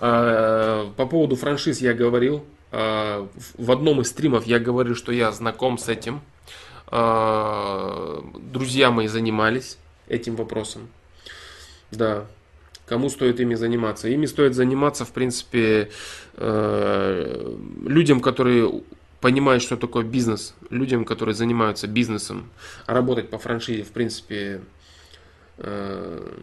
А, 0.00 0.90
по 0.96 1.06
поводу 1.06 1.36
франшиз 1.36 1.82
я 1.82 1.92
говорил. 1.92 2.46
А, 2.72 3.28
в 3.58 3.70
одном 3.70 4.00
из 4.00 4.08
стримов 4.08 4.46
я 4.46 4.58
говорил, 4.58 4.94
что 4.94 5.12
я 5.12 5.32
знаком 5.32 5.76
с 5.76 5.88
этим. 5.88 6.22
А, 6.86 8.24
друзья 8.40 8.90
мои 8.90 9.06
занимались 9.06 9.76
этим 10.08 10.34
вопросом. 10.36 10.88
Да, 11.90 12.26
кому 12.88 13.10
стоит 13.10 13.40
ими 13.40 13.54
заниматься. 13.54 14.08
Ими 14.08 14.26
стоит 14.26 14.54
заниматься, 14.54 15.04
в 15.04 15.12
принципе, 15.12 15.90
э, 16.34 17.56
людям, 17.86 18.20
которые 18.20 18.82
понимают, 19.20 19.62
что 19.62 19.76
такое 19.76 20.04
бизнес, 20.04 20.54
людям, 20.70 21.04
которые 21.04 21.34
занимаются 21.34 21.86
бизнесом, 21.86 22.50
а 22.86 22.94
работать 22.94 23.30
по 23.30 23.38
франшизе, 23.38 23.82
в 23.82 23.90
принципе, 23.90 24.60
э, 25.58 26.34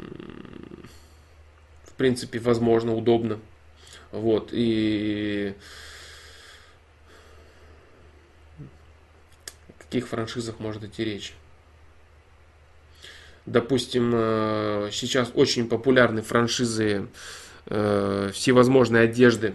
в 1.83 1.93
принципе, 1.93 2.39
возможно, 2.39 2.93
удобно. 2.93 3.39
Вот, 4.11 4.49
и 4.51 5.55
каких 9.95 10.07
франшизах 10.07 10.59
может 10.59 10.83
идти 10.83 11.05
речь? 11.05 11.33
Допустим, 13.45 14.11
э, 14.15 14.89
сейчас 14.91 15.31
очень 15.35 15.67
популярны 15.67 16.21
франшизы 16.23 17.07
э, 17.67 18.31
всевозможной 18.33 19.03
одежды, 19.03 19.53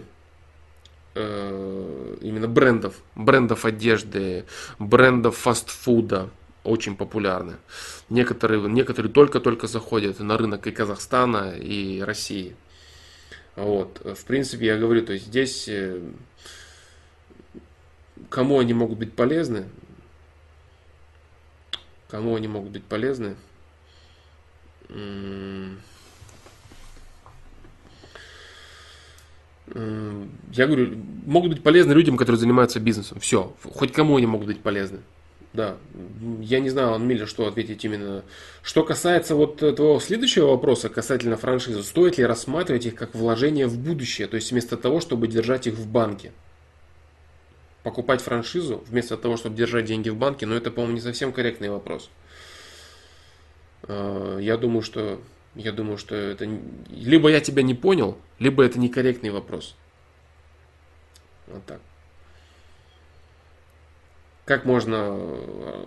э, 1.15 2.15
именно 2.21 2.47
брендов, 2.47 2.95
брендов 3.15 3.65
одежды, 3.65 4.45
брендов 4.79 5.35
фастфуда, 5.35 6.29
очень 6.63 6.95
популярны. 6.95 7.57
Некоторые, 8.09 8.61
некоторые 8.69 9.11
только-только 9.11 9.67
заходят 9.67 10.19
на 10.19 10.37
рынок 10.37 10.65
и 10.67 10.71
Казахстана, 10.71 11.53
и 11.57 11.99
России. 11.99 12.55
Вот. 13.57 13.99
В 14.05 14.23
принципе, 14.23 14.67
я 14.67 14.77
говорю, 14.77 15.05
то 15.05 15.11
есть 15.11 15.25
здесь 15.25 15.69
кому 18.29 18.59
они 18.59 18.73
могут 18.73 18.97
быть 18.97 19.13
полезны, 19.13 19.65
кому 22.09 22.35
они 22.35 22.47
могут 22.47 22.71
быть 22.71 22.83
полезны, 22.83 23.35
я 30.53 30.67
говорю, 30.67 30.97
могут 31.25 31.51
быть 31.51 31.63
полезны 31.63 31.93
людям, 31.93 32.17
которые 32.17 32.39
занимаются 32.39 32.79
бизнесом. 32.79 33.19
Все, 33.19 33.53
хоть 33.63 33.93
кому 33.93 34.17
они 34.17 34.25
могут 34.27 34.47
быть 34.47 34.61
полезны. 34.61 34.99
Да, 35.53 35.77
я 36.39 36.61
не 36.61 36.69
знаю, 36.69 36.89
Алан 36.89 37.05
Миллер, 37.05 37.27
что 37.27 37.45
ответить 37.45 37.83
именно. 37.83 38.23
Что 38.63 38.83
касается 38.83 39.35
вот 39.35 39.57
твоего 39.57 39.99
следующего 39.99 40.47
вопроса 40.47 40.87
касательно 40.87 41.35
франшизы, 41.35 41.83
стоит 41.83 42.17
ли 42.17 42.25
рассматривать 42.25 42.85
их 42.85 42.95
как 42.95 43.15
вложение 43.15 43.67
в 43.67 43.77
будущее, 43.77 44.27
то 44.27 44.35
есть 44.35 44.51
вместо 44.51 44.77
того, 44.77 45.01
чтобы 45.01 45.27
держать 45.27 45.67
их 45.67 45.73
в 45.73 45.87
банке. 45.87 46.31
Покупать 47.83 48.21
франшизу 48.21 48.83
вместо 48.87 49.17
того, 49.17 49.35
чтобы 49.35 49.57
держать 49.57 49.85
деньги 49.85 50.09
в 50.09 50.15
банке, 50.15 50.45
но 50.45 50.55
это, 50.55 50.71
по-моему, 50.71 50.95
не 50.95 51.01
совсем 51.01 51.33
корректный 51.33 51.69
вопрос. 51.69 52.09
Э, 53.87 54.39
я 54.41 54.57
думаю, 54.57 54.81
что 54.81 55.19
я 55.55 55.71
думаю, 55.71 55.97
что 55.97 56.15
это 56.15 56.47
либо 56.89 57.29
я 57.29 57.41
тебя 57.41 57.61
не 57.61 57.73
понял, 57.73 58.17
либо 58.39 58.63
это 58.63 58.79
некорректный 58.79 59.31
вопрос. 59.31 59.75
Вот 61.47 61.65
так. 61.65 61.81
Как 64.45 64.65
можно 64.65 65.17
э, 65.19 65.85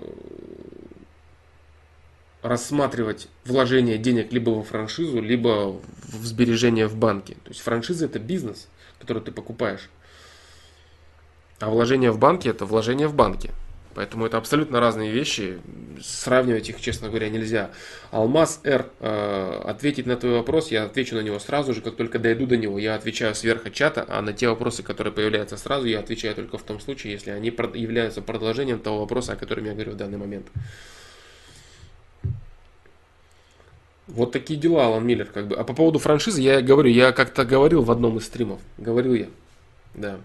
рассматривать 2.43 3.29
вложение 3.47 3.97
денег 3.97 4.33
либо 4.33 4.51
во 4.51 4.62
франшизу, 4.62 5.21
либо 5.21 5.81
в 6.09 6.25
сбережения 6.25 6.87
в 6.87 6.97
банке. 6.97 7.35
То 7.45 7.51
есть 7.51 7.61
франшиза 7.62 8.05
это 8.05 8.19
бизнес, 8.19 8.69
который 8.99 9.23
ты 9.23 9.33
покупаешь. 9.33 9.89
А 11.59 11.71
вложение 11.71 12.11
в 12.11 12.19
банке 12.19 12.51
это 12.51 12.66
вложение 12.66 13.09
в 13.09 13.15
банке. 13.15 13.51
Поэтому 13.95 14.27
это 14.27 14.39
абсолютно 14.39 14.81
разные 14.81 15.12
вещи. 15.12 15.61
Сравнивать 16.03 16.69
их, 16.69 16.81
честно 16.81 17.09
говоря, 17.09 17.29
нельзя. 17.29 17.71
Алмаз 18.11 18.61
Р. 18.65 18.87
Э, 19.01 19.61
ответить 19.65 20.07
на 20.07 20.16
твой 20.16 20.35
вопрос, 20.35 20.71
я 20.71 20.85
отвечу 20.85 21.15
на 21.15 21.21
него 21.21 21.39
сразу 21.39 21.75
же, 21.75 21.81
как 21.81 21.95
только 21.97 22.19
дойду 22.19 22.47
до 22.47 22.57
него. 22.57 22.79
Я 22.79 22.97
отвечаю 22.97 23.35
сверху 23.35 23.71
чата, 23.71 24.05
а 24.09 24.21
на 24.21 24.33
те 24.33 24.49
вопросы, 24.49 24.83
которые 24.83 25.12
появляются 25.12 25.57
сразу, 25.57 25.87
я 25.87 26.01
отвечаю 26.01 26.35
только 26.35 26.59
в 26.59 26.62
том 26.62 26.81
случае, 26.81 27.12
если 27.12 27.31
они 27.31 27.49
являются 27.49 28.21
продолжением 28.21 28.81
того 28.81 29.01
вопроса, 29.01 29.35
о 29.35 29.37
котором 29.37 29.65
я 29.65 29.73
говорю 29.73 29.93
в 29.93 29.97
данный 29.97 30.19
момент. 30.19 30.47
Вот 34.07 34.33
такие 34.33 34.59
дела, 34.59 34.87
Алан 34.87 35.07
Миллер, 35.07 35.27
как 35.27 35.49
бы. 35.49 35.57
А 35.57 35.65
по 35.65 35.73
поводу 35.73 35.99
франшизы, 35.99 36.41
я 36.41 36.61
говорю, 36.61 36.91
я 36.91 37.12
как-то 37.12 37.45
говорил 37.45 37.83
в 37.83 37.91
одном 37.91 38.19
из 38.19 38.27
стримов. 38.27 38.61
Говорил 38.77 39.15
я. 39.15 39.29
Да. 39.95 40.19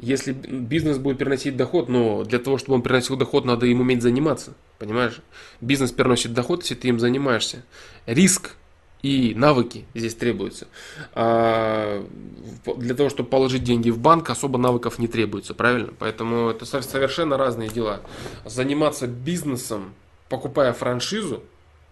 Если 0.00 0.32
бизнес 0.32 0.98
будет 0.98 1.18
приносить 1.18 1.56
доход, 1.56 1.88
но 1.88 2.24
для 2.24 2.38
того, 2.38 2.58
чтобы 2.58 2.76
он 2.76 2.82
приносил 2.82 3.16
доход, 3.16 3.44
надо 3.44 3.66
им 3.66 3.80
уметь 3.80 4.02
заниматься. 4.02 4.54
Понимаешь? 4.78 5.20
Бизнес 5.60 5.90
приносит 5.90 6.32
доход, 6.32 6.62
если 6.62 6.76
ты 6.76 6.88
им 6.88 7.00
занимаешься. 7.00 7.64
Риск 8.06 8.54
и 9.02 9.34
навыки 9.34 9.86
здесь 9.94 10.14
требуются. 10.14 10.68
А 11.14 12.06
для 12.76 12.94
того, 12.94 13.08
чтобы 13.08 13.28
положить 13.28 13.64
деньги 13.64 13.90
в 13.90 13.98
банк, 13.98 14.30
особо 14.30 14.58
навыков 14.58 14.98
не 14.98 15.08
требуется, 15.08 15.54
правильно? 15.54 15.92
Поэтому 15.98 16.48
это 16.48 16.64
совершенно 16.64 17.36
разные 17.36 17.68
дела. 17.68 18.00
Заниматься 18.44 19.06
бизнесом 19.06 19.94
покупая 20.28 20.72
франшизу, 20.72 21.42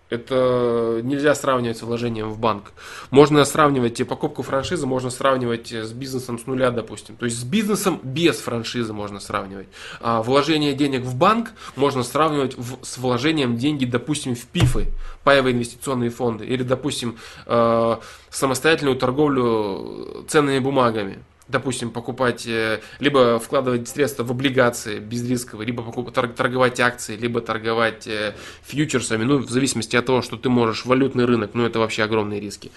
это 0.08 1.00
нельзя 1.02 1.34
сравнивать 1.34 1.78
с 1.78 1.82
вложением 1.82 2.30
в 2.30 2.38
банк. 2.38 2.72
Можно 3.10 3.44
сравнивать 3.44 4.06
покупку 4.06 4.42
франшизы, 4.42 4.86
можно 4.86 5.10
сравнивать 5.10 5.72
с 5.72 5.92
бизнесом 5.92 6.38
с 6.38 6.46
нуля, 6.46 6.70
допустим. 6.70 7.16
То 7.16 7.24
есть 7.24 7.38
с 7.38 7.44
бизнесом 7.44 8.00
без 8.02 8.38
франшизы 8.38 8.92
можно 8.92 9.18
сравнивать. 9.18 9.66
А 10.00 10.22
вложение 10.22 10.74
денег 10.74 11.02
в 11.02 11.16
банк 11.16 11.50
можно 11.74 12.02
сравнивать 12.02 12.56
в, 12.56 12.84
с 12.84 12.98
вложением 12.98 13.56
деньги, 13.56 13.84
допустим, 13.84 14.34
в 14.36 14.46
ПИФы, 14.46 14.92
паевые 15.24 15.54
инвестиционные 15.54 16.10
фонды, 16.10 16.44
или, 16.44 16.62
допустим, 16.62 17.16
э, 17.46 17.96
самостоятельную 18.30 18.96
торговлю 18.96 20.24
ценными 20.28 20.58
бумагами 20.60 21.18
допустим, 21.48 21.90
покупать, 21.90 22.46
э, 22.46 22.80
либо 22.98 23.38
вкладывать 23.38 23.88
средства 23.88 24.24
в 24.24 24.30
облигации 24.30 24.98
безрисковые, 24.98 25.66
либо 25.66 25.82
покупать, 25.82 26.34
торговать 26.34 26.80
акции, 26.80 27.16
либо 27.16 27.40
торговать 27.40 28.06
э, 28.06 28.34
фьючерсами, 28.64 29.24
ну, 29.24 29.38
в 29.38 29.50
зависимости 29.50 29.96
от 29.96 30.06
того, 30.06 30.22
что 30.22 30.36
ты 30.36 30.48
можешь, 30.48 30.84
валютный 30.84 31.24
рынок, 31.24 31.50
ну, 31.54 31.64
это 31.64 31.78
вообще 31.78 32.02
огромные 32.02 32.40
риски. 32.40 32.70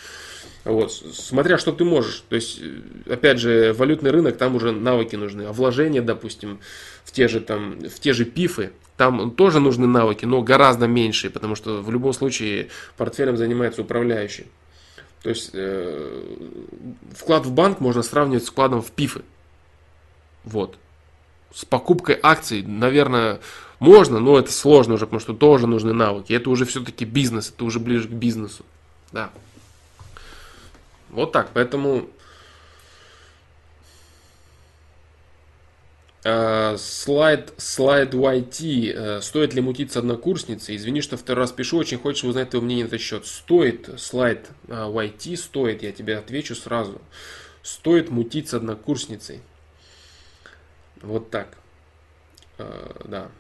Вот, 0.66 0.91
смотря 0.91 1.58
что 1.58 1.72
ты 1.72 1.84
можешь. 1.84 2.24
То 2.30 2.36
есть, 2.36 2.60
э, 2.62 3.14
опять 3.14 3.40
же, 3.40 3.74
валютный 3.74 4.12
рынок, 4.12 4.38
там 4.38 4.56
уже 4.56 4.72
навыки 4.72 5.16
нужны. 5.16 5.44
А 5.44 5.52
вложения, 5.52 6.02
допустим, 6.02 6.60
в 7.04 7.12
те 7.12 7.28
же, 7.28 7.40
там, 7.40 7.80
в 7.80 8.00
те 8.00 8.14
же 8.14 8.26
пифы, 8.26 8.72
там 8.98 9.32
тоже 9.32 9.60
нужны 9.60 9.88
навыки, 9.88 10.26
но 10.26 10.41
гораздо 10.41 10.86
меньшие, 10.86 11.32
потому 11.32 11.56
что 11.56 11.82
в 11.82 11.90
любом 11.90 12.14
случае 12.14 12.68
портфелем 12.98 13.38
занимается 13.38 13.82
управляющий. 13.82 14.48
То 15.22 15.30
есть 15.30 15.52
э, 15.54 16.38
вклад 17.14 17.46
в 17.46 17.52
банк 17.52 17.80
можно 17.80 18.04
сравнивать 18.04 18.46
с 18.46 18.50
вкладом 18.50 18.82
в 18.82 18.91
пифы. 18.91 19.24
Вот. 20.44 20.78
С 21.54 21.66
покупкой 21.66 22.18
акций, 22.22 22.64
наверное, 22.64 23.40
можно, 23.80 24.20
но 24.20 24.38
это 24.38 24.52
сложно 24.52 24.94
уже, 24.94 25.06
потому 25.06 25.20
что 25.20 25.34
тоже 25.34 25.68
нужны 25.68 25.94
навыки. 25.94 26.34
Это 26.34 26.50
уже 26.50 26.66
все-таки 26.66 27.06
бизнес, 27.06 27.50
это 27.50 27.66
уже 27.66 27.80
ближе 27.80 28.08
к 28.08 28.12
бизнесу. 28.12 28.66
Да. 29.12 29.30
Вот 31.10 31.32
так. 31.32 31.50
Поэтому 31.54 32.08
слайд, 36.22 37.54
слайд 37.58 38.14
YT. 38.14 38.94
Э, 38.94 39.22
стоит 39.22 39.54
ли 39.54 39.62
мутить 39.62 39.94
с 39.94 39.98
однокурсницей? 39.98 40.76
Извини, 40.76 41.02
что 41.02 41.16
второй 41.16 41.44
раз 41.44 41.54
пишу, 41.54 41.78
очень 41.78 41.98
хочется 41.98 42.28
узнать 42.28 42.50
твое 42.50 42.64
мнение 42.64 42.86
на 42.86 42.88
этот 42.90 43.00
счет. 43.02 43.26
Стоит, 43.26 43.90
слайд 43.98 44.50
э, 44.68 44.74
YT 44.74 45.38
стоит, 45.38 45.82
я 45.82 45.94
тебе 45.94 46.18
отвечу 46.18 46.56
сразу. 46.56 47.02
Стоит 47.64 48.10
мутить 48.10 48.50
с 48.50 48.54
однокурсницей. 48.54 49.41
Вот 51.02 51.30
так. 51.30 51.58
Да. 52.58 53.32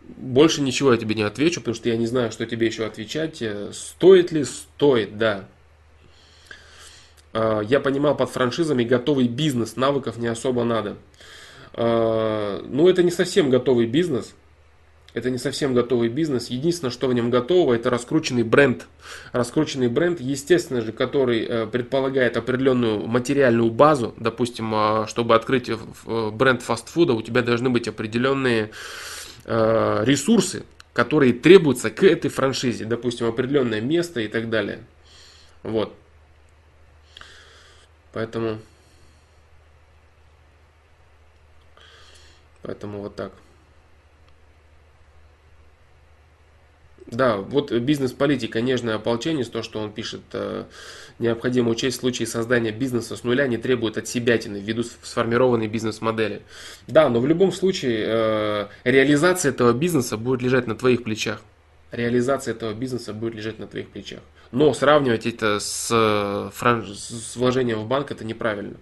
Больше 0.00 0.62
ничего 0.62 0.92
я 0.92 0.98
тебе 0.98 1.14
не 1.14 1.22
отвечу, 1.22 1.60
потому 1.60 1.74
что 1.74 1.90
я 1.90 1.96
не 1.98 2.06
знаю, 2.06 2.32
что 2.32 2.46
тебе 2.46 2.66
еще 2.66 2.86
отвечать. 2.86 3.42
Стоит 3.72 4.32
ли? 4.32 4.44
Стоит, 4.44 5.18
да. 5.18 5.46
Я 7.34 7.80
понимал 7.80 8.16
под 8.16 8.30
франшизами 8.30 8.84
готовый 8.84 9.28
бизнес, 9.28 9.76
навыков 9.76 10.16
не 10.16 10.26
особо 10.26 10.64
надо. 10.64 10.96
А, 11.74 12.62
ну, 12.68 12.88
это 12.88 13.02
не 13.02 13.10
совсем 13.10 13.50
готовый 13.50 13.86
бизнес. 13.86 14.34
Это 15.14 15.28
не 15.28 15.36
совсем 15.36 15.74
готовый 15.74 16.08
бизнес. 16.08 16.48
Единственное, 16.48 16.90
что 16.90 17.06
в 17.06 17.12
нем 17.12 17.28
готово, 17.28 17.74
это 17.74 17.90
раскрученный 17.90 18.44
бренд. 18.44 18.86
Раскрученный 19.32 19.88
бренд, 19.88 20.20
естественно 20.20 20.80
же, 20.80 20.92
который 20.92 21.44
э, 21.44 21.66
предполагает 21.66 22.38
определенную 22.38 23.06
материальную 23.06 23.70
базу. 23.70 24.14
Допустим, 24.16 24.74
а, 24.74 25.06
чтобы 25.06 25.34
открыть 25.34 25.70
бренд 26.06 26.62
фастфуда, 26.62 27.12
у 27.12 27.20
тебя 27.20 27.42
должны 27.42 27.68
быть 27.68 27.88
определенные 27.88 28.70
э, 29.44 30.02
ресурсы, 30.04 30.64
которые 30.94 31.34
требуются 31.34 31.90
к 31.90 32.02
этой 32.04 32.30
франшизе. 32.30 32.86
Допустим, 32.86 33.26
определенное 33.26 33.82
место 33.82 34.20
и 34.20 34.28
так 34.28 34.48
далее. 34.48 34.78
Вот. 35.62 35.94
Поэтому 38.14 38.58
Поэтому 42.62 43.00
вот 43.00 43.16
так. 43.16 43.32
Да, 47.06 47.36
вот 47.36 47.70
бизнес-политика, 47.72 48.62
нежное 48.62 48.94
ополчение, 48.94 49.44
то, 49.44 49.62
что 49.62 49.80
он 49.80 49.92
пишет, 49.92 50.22
э, 50.32 50.64
необходимо 51.18 51.70
учесть 51.70 51.98
в 51.98 52.00
случае 52.00 52.26
создания 52.26 52.70
бизнеса 52.70 53.16
с 53.16 53.24
нуля, 53.24 53.46
не 53.46 53.58
требует 53.58 53.98
от 53.98 54.08
себятины 54.08 54.56
ввиду 54.56 54.82
сформированной 54.82 55.68
бизнес-модели. 55.68 56.40
Да, 56.86 57.10
но 57.10 57.20
в 57.20 57.26
любом 57.26 57.52
случае 57.52 58.04
э, 58.06 58.66
реализация 58.84 59.50
этого 59.50 59.74
бизнеса 59.74 60.16
будет 60.16 60.40
лежать 60.40 60.66
на 60.66 60.74
твоих 60.74 61.02
плечах. 61.02 61.42
Реализация 61.90 62.54
этого 62.54 62.72
бизнеса 62.72 63.12
будет 63.12 63.34
лежать 63.34 63.58
на 63.58 63.66
твоих 63.66 63.88
плечах. 63.88 64.20
Но 64.50 64.72
сравнивать 64.72 65.26
это 65.26 65.60
с, 65.60 65.88
э, 65.90 66.50
франш... 66.54 66.88
с 66.96 67.36
вложением 67.36 67.80
в 67.80 67.88
банк 67.88 68.10
это 68.10 68.24
неправильно. 68.24 68.76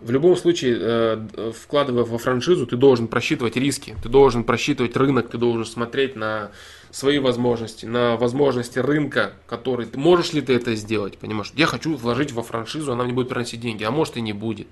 В 0.00 0.10
любом 0.10 0.34
случае, 0.36 0.78
э, 0.80 1.52
вкладывая 1.54 2.04
во 2.04 2.16
франшизу, 2.16 2.66
ты 2.66 2.76
должен 2.76 3.06
просчитывать 3.06 3.56
риски, 3.56 3.96
ты 4.02 4.08
должен 4.08 4.44
просчитывать 4.44 4.96
рынок, 4.96 5.28
ты 5.28 5.36
должен 5.36 5.66
смотреть 5.66 6.16
на 6.16 6.52
свои 6.90 7.18
возможности, 7.18 7.84
на 7.84 8.16
возможности 8.16 8.78
рынка, 8.78 9.34
который 9.46 9.86
можешь 9.94 10.32
ли 10.32 10.40
ты 10.40 10.54
это 10.54 10.74
сделать, 10.74 11.18
понимаешь? 11.18 11.52
Я 11.54 11.66
хочу 11.66 11.94
вложить 11.96 12.32
во 12.32 12.42
франшизу, 12.42 12.92
она 12.92 13.04
мне 13.04 13.12
будет 13.12 13.28
приносить 13.28 13.60
деньги, 13.60 13.84
а 13.84 13.90
может 13.90 14.16
и 14.16 14.22
не 14.22 14.32
будет. 14.32 14.68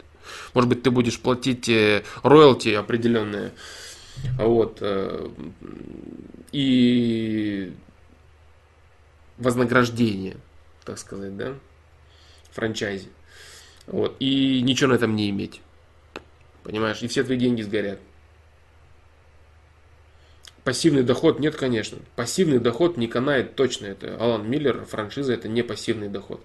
Может 0.55 0.71
быть, 0.71 0.83
ты 0.83 0.91
будешь 0.91 1.21
платить 1.21 1.69
э, 1.69 2.05
роялти 2.23 2.71
определенные, 2.71 3.53
вот, 4.39 4.79
э, 4.81 5.29
и 6.53 7.73
вознаграждение, 9.37 10.39
так 10.87 10.99
сказать, 10.99 11.37
да, 11.37 11.53
франчайзи. 12.53 13.09
Вот, 13.89 14.17
и 14.21 14.61
ничего 14.63 14.91
на 14.91 14.95
этом 14.95 15.17
не 15.17 15.31
иметь. 15.31 15.61
Понимаешь? 16.63 17.03
И 17.03 17.09
все 17.09 17.25
твои 17.25 17.39
деньги 17.39 17.63
сгорят. 17.63 17.99
Пассивный 20.63 21.03
доход 21.03 21.41
нет, 21.41 21.57
конечно. 21.57 21.99
Пассивный 22.15 22.59
доход 22.59 22.99
не 22.99 23.07
канает 23.07 23.57
точно. 23.57 23.87
Это 23.87 24.17
Алан 24.19 24.49
Миллер, 24.49 24.85
франшиза, 24.85 25.33
это 25.33 25.49
не 25.49 25.63
пассивный 25.63 26.11
доход. 26.11 26.43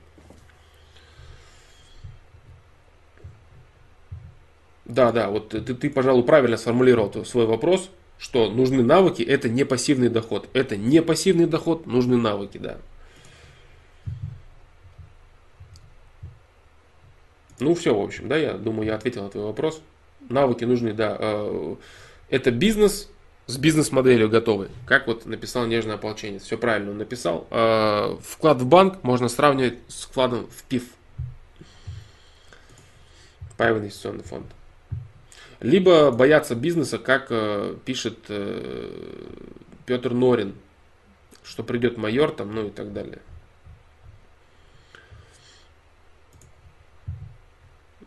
Да, 4.86 5.12
да, 5.12 5.30
вот 5.30 5.50
ты, 5.50 5.62
ты, 5.62 5.90
пожалуй, 5.90 6.24
правильно 6.24 6.56
сформулировал 6.56 7.26
свой 7.26 7.46
вопрос, 7.46 7.90
что 8.18 8.50
нужны 8.50 8.84
навыки, 8.84 9.24
это 9.24 9.50
не 9.50 9.66
пассивный 9.66 10.10
доход. 10.10 10.48
Это 10.54 10.78
не 10.78 11.02
пассивный 11.02 11.46
доход, 11.46 11.86
нужны 11.88 12.16
навыки, 12.16 12.58
да. 12.58 12.78
Ну, 17.60 17.76
все, 17.76 17.96
в 17.96 18.02
общем, 18.02 18.28
да, 18.28 18.38
я 18.38 18.54
думаю, 18.54 18.88
я 18.88 18.96
ответил 18.96 19.24
на 19.24 19.30
твой 19.30 19.46
вопрос. 19.46 19.82
Навыки 20.30 20.66
нужны, 20.66 20.94
да. 20.94 21.18
Э, 21.20 21.76
это 22.30 22.52
бизнес 22.52 23.10
с 23.46 23.58
бизнес-моделью 23.58 24.30
готовый. 24.30 24.70
Как 24.86 25.08
вот 25.08 25.26
написал 25.26 25.66
нежный 25.66 25.96
ополченец. 25.96 26.44
Все 26.44 26.58
правильно 26.58 26.92
он 26.92 26.98
написал. 26.98 27.48
Э, 27.52 28.18
вклад 28.22 28.62
в 28.62 28.66
банк 28.66 29.04
можно 29.04 29.30
сравнивать 29.30 29.78
с 29.88 30.04
вкладом 30.06 30.48
в 30.48 30.64
ПИФ. 30.64 30.84
Паевый 33.58 33.82
инвестиционный 33.82 34.24
фонд. 34.24 34.48
Либо 35.60 36.12
бояться 36.12 36.56
бизнеса, 36.56 36.98
как 36.98 37.28
э, 37.30 37.76
пишет 37.86 38.20
Петр 39.86 40.14
Норин, 40.14 40.56
что 41.44 41.64
придет 41.64 41.98
майор 41.98 42.32
там, 42.32 42.54
ну 42.54 42.68
и 42.68 42.70
так 42.70 42.94
далее. 42.94 43.20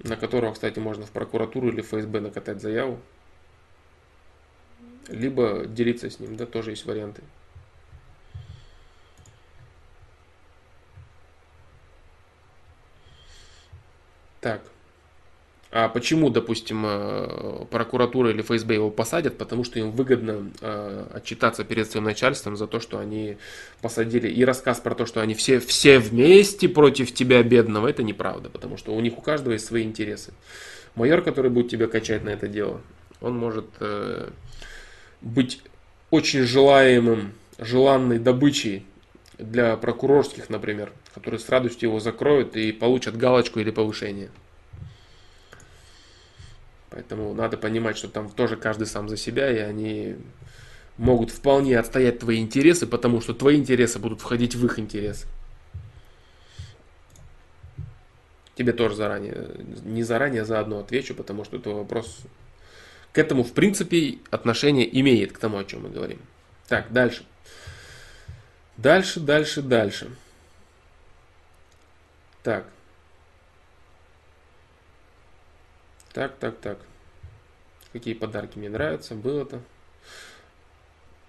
На 0.06 0.16
которого, 0.16 0.52
кстати, 0.52 0.78
можно 0.78 1.06
в 1.06 1.10
прокуратуру 1.10 1.68
или 1.68 1.82
ФСБ 1.82 2.20
накатать 2.20 2.60
заяву. 2.60 2.98
Либо 5.08 5.66
делиться 5.66 6.10
с 6.10 6.18
ним, 6.18 6.36
да, 6.36 6.46
тоже 6.46 6.70
есть 6.70 6.84
варианты. 6.84 7.22
Так. 14.40 14.62
А 15.72 15.88
почему, 15.88 16.30
допустим, 16.30 16.84
э, 16.86 17.66
прокуратура 17.70 18.30
или 18.30 18.42
ФСБ 18.42 18.74
его 18.74 18.90
посадят? 18.90 19.36
Потому 19.36 19.64
что 19.64 19.78
им 19.78 19.90
выгодно 19.90 20.50
э, 20.60 21.06
отчитаться 21.14 21.64
перед 21.64 21.90
своим 21.90 22.04
начальством 22.04 22.56
за 22.56 22.66
то, 22.66 22.78
что 22.78 22.98
они 22.98 23.36
посадили. 23.82 24.28
И 24.28 24.44
рассказ 24.44 24.78
про 24.78 24.94
то, 24.94 25.06
что 25.06 25.20
они 25.20 25.34
все, 25.34 25.58
все 25.58 25.98
вместе 25.98 26.68
против 26.68 27.12
тебя, 27.12 27.42
бедного, 27.42 27.88
это 27.88 28.02
неправда. 28.04 28.48
Потому 28.48 28.76
что 28.76 28.94
у 28.94 29.00
них 29.00 29.18
у 29.18 29.22
каждого 29.22 29.54
есть 29.54 29.66
свои 29.66 29.82
интересы. 29.82 30.32
Майор, 30.94 31.20
который 31.20 31.50
будет 31.50 31.70
тебя 31.70 31.88
качать 31.88 32.22
на 32.24 32.30
это 32.30 32.46
дело, 32.46 32.80
он 33.20 33.36
может 33.36 33.66
э, 33.80 34.30
быть 35.20 35.60
очень 36.10 36.42
желаемым, 36.42 37.32
желанной 37.58 38.18
добычей 38.18 38.86
для 39.38 39.76
прокурорских, 39.76 40.48
например, 40.48 40.92
которые 41.14 41.40
с 41.40 41.48
радостью 41.48 41.88
его 41.90 42.00
закроют 42.00 42.56
и 42.56 42.72
получат 42.72 43.16
галочку 43.16 43.60
или 43.60 43.70
повышение. 43.70 44.30
Поэтому 46.90 47.34
надо 47.34 47.56
понимать, 47.56 47.96
что 47.96 48.08
там 48.08 48.30
тоже 48.30 48.56
каждый 48.56 48.86
сам 48.86 49.08
за 49.08 49.16
себя, 49.16 49.50
и 49.50 49.58
они 49.58 50.16
могут 50.96 51.30
вполне 51.30 51.78
отстоять 51.78 52.20
твои 52.20 52.40
интересы, 52.40 52.86
потому 52.86 53.20
что 53.20 53.34
твои 53.34 53.56
интересы 53.56 53.98
будут 53.98 54.20
входить 54.20 54.54
в 54.54 54.64
их 54.64 54.78
интересы. 54.78 55.26
Тебе 58.54 58.72
тоже 58.72 58.94
заранее, 58.94 59.48
не 59.84 60.02
заранее, 60.02 60.42
а 60.42 60.44
заодно 60.46 60.78
отвечу, 60.78 61.14
потому 61.14 61.44
что 61.44 61.58
это 61.58 61.70
вопрос 61.70 62.20
к 63.12 63.18
этому, 63.18 63.44
в 63.44 63.52
принципе, 63.52 64.18
отношение 64.30 64.88
имеет, 65.00 65.32
к 65.32 65.38
тому, 65.38 65.58
о 65.58 65.64
чем 65.64 65.82
мы 65.82 65.90
говорим. 65.90 66.18
Так, 66.68 66.92
дальше. 66.92 67.24
Дальше, 68.76 69.20
дальше, 69.20 69.62
дальше. 69.62 70.10
Так. 72.42 72.66
Так, 76.16 76.32
так, 76.40 76.56
так. 76.62 76.78
Какие 77.92 78.14
подарки 78.14 78.58
мне 78.58 78.70
нравятся? 78.70 79.14
Было-то. 79.14 79.60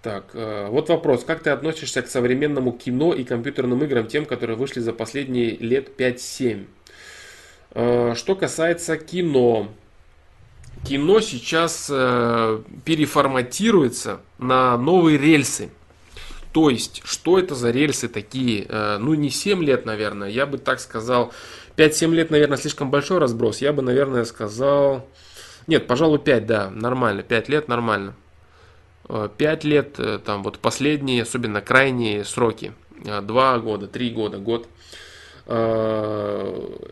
Так, 0.00 0.30
э, 0.32 0.68
вот 0.70 0.88
вопрос. 0.88 1.24
Как 1.24 1.42
ты 1.42 1.50
относишься 1.50 2.00
к 2.00 2.06
современному 2.06 2.72
кино 2.72 3.12
и 3.12 3.22
компьютерным 3.22 3.84
играм, 3.84 4.06
тем, 4.06 4.24
которые 4.24 4.56
вышли 4.56 4.80
за 4.80 4.94
последние 4.94 5.58
лет 5.58 5.90
5-7? 6.00 6.64
Э, 7.72 8.14
что 8.16 8.34
касается 8.34 8.96
кино. 8.96 9.68
Кино 10.86 11.20
сейчас 11.20 11.90
э, 11.92 12.62
переформатируется 12.86 14.22
на 14.38 14.78
новые 14.78 15.18
рельсы. 15.18 15.68
То 16.54 16.70
есть, 16.70 17.02
что 17.04 17.38
это 17.38 17.54
за 17.54 17.72
рельсы 17.72 18.08
такие? 18.08 18.66
Ну, 18.98 19.12
не 19.12 19.28
7 19.28 19.62
лет, 19.62 19.84
наверное, 19.84 20.30
я 20.30 20.46
бы 20.46 20.56
так 20.56 20.80
сказал, 20.80 21.30
5-7 21.78 22.12
лет, 22.12 22.30
наверное, 22.32 22.58
слишком 22.58 22.90
большой 22.90 23.18
разброс. 23.18 23.58
Я 23.58 23.72
бы, 23.72 23.82
наверное, 23.82 24.24
сказал... 24.24 25.08
Нет, 25.68 25.86
пожалуй, 25.86 26.18
5, 26.18 26.44
да, 26.44 26.70
нормально. 26.70 27.22
5 27.22 27.48
лет 27.48 27.68
нормально. 27.68 28.16
5 29.06 29.64
э, 29.64 29.68
лет, 29.68 29.94
э, 29.98 30.18
там 30.18 30.42
вот 30.42 30.58
последние, 30.58 31.22
особенно 31.22 31.60
крайние 31.60 32.24
сроки. 32.24 32.72
2 33.04 33.54
э, 33.54 33.60
года, 33.60 33.86
3 33.86 34.10
года, 34.10 34.38
год. 34.38 34.68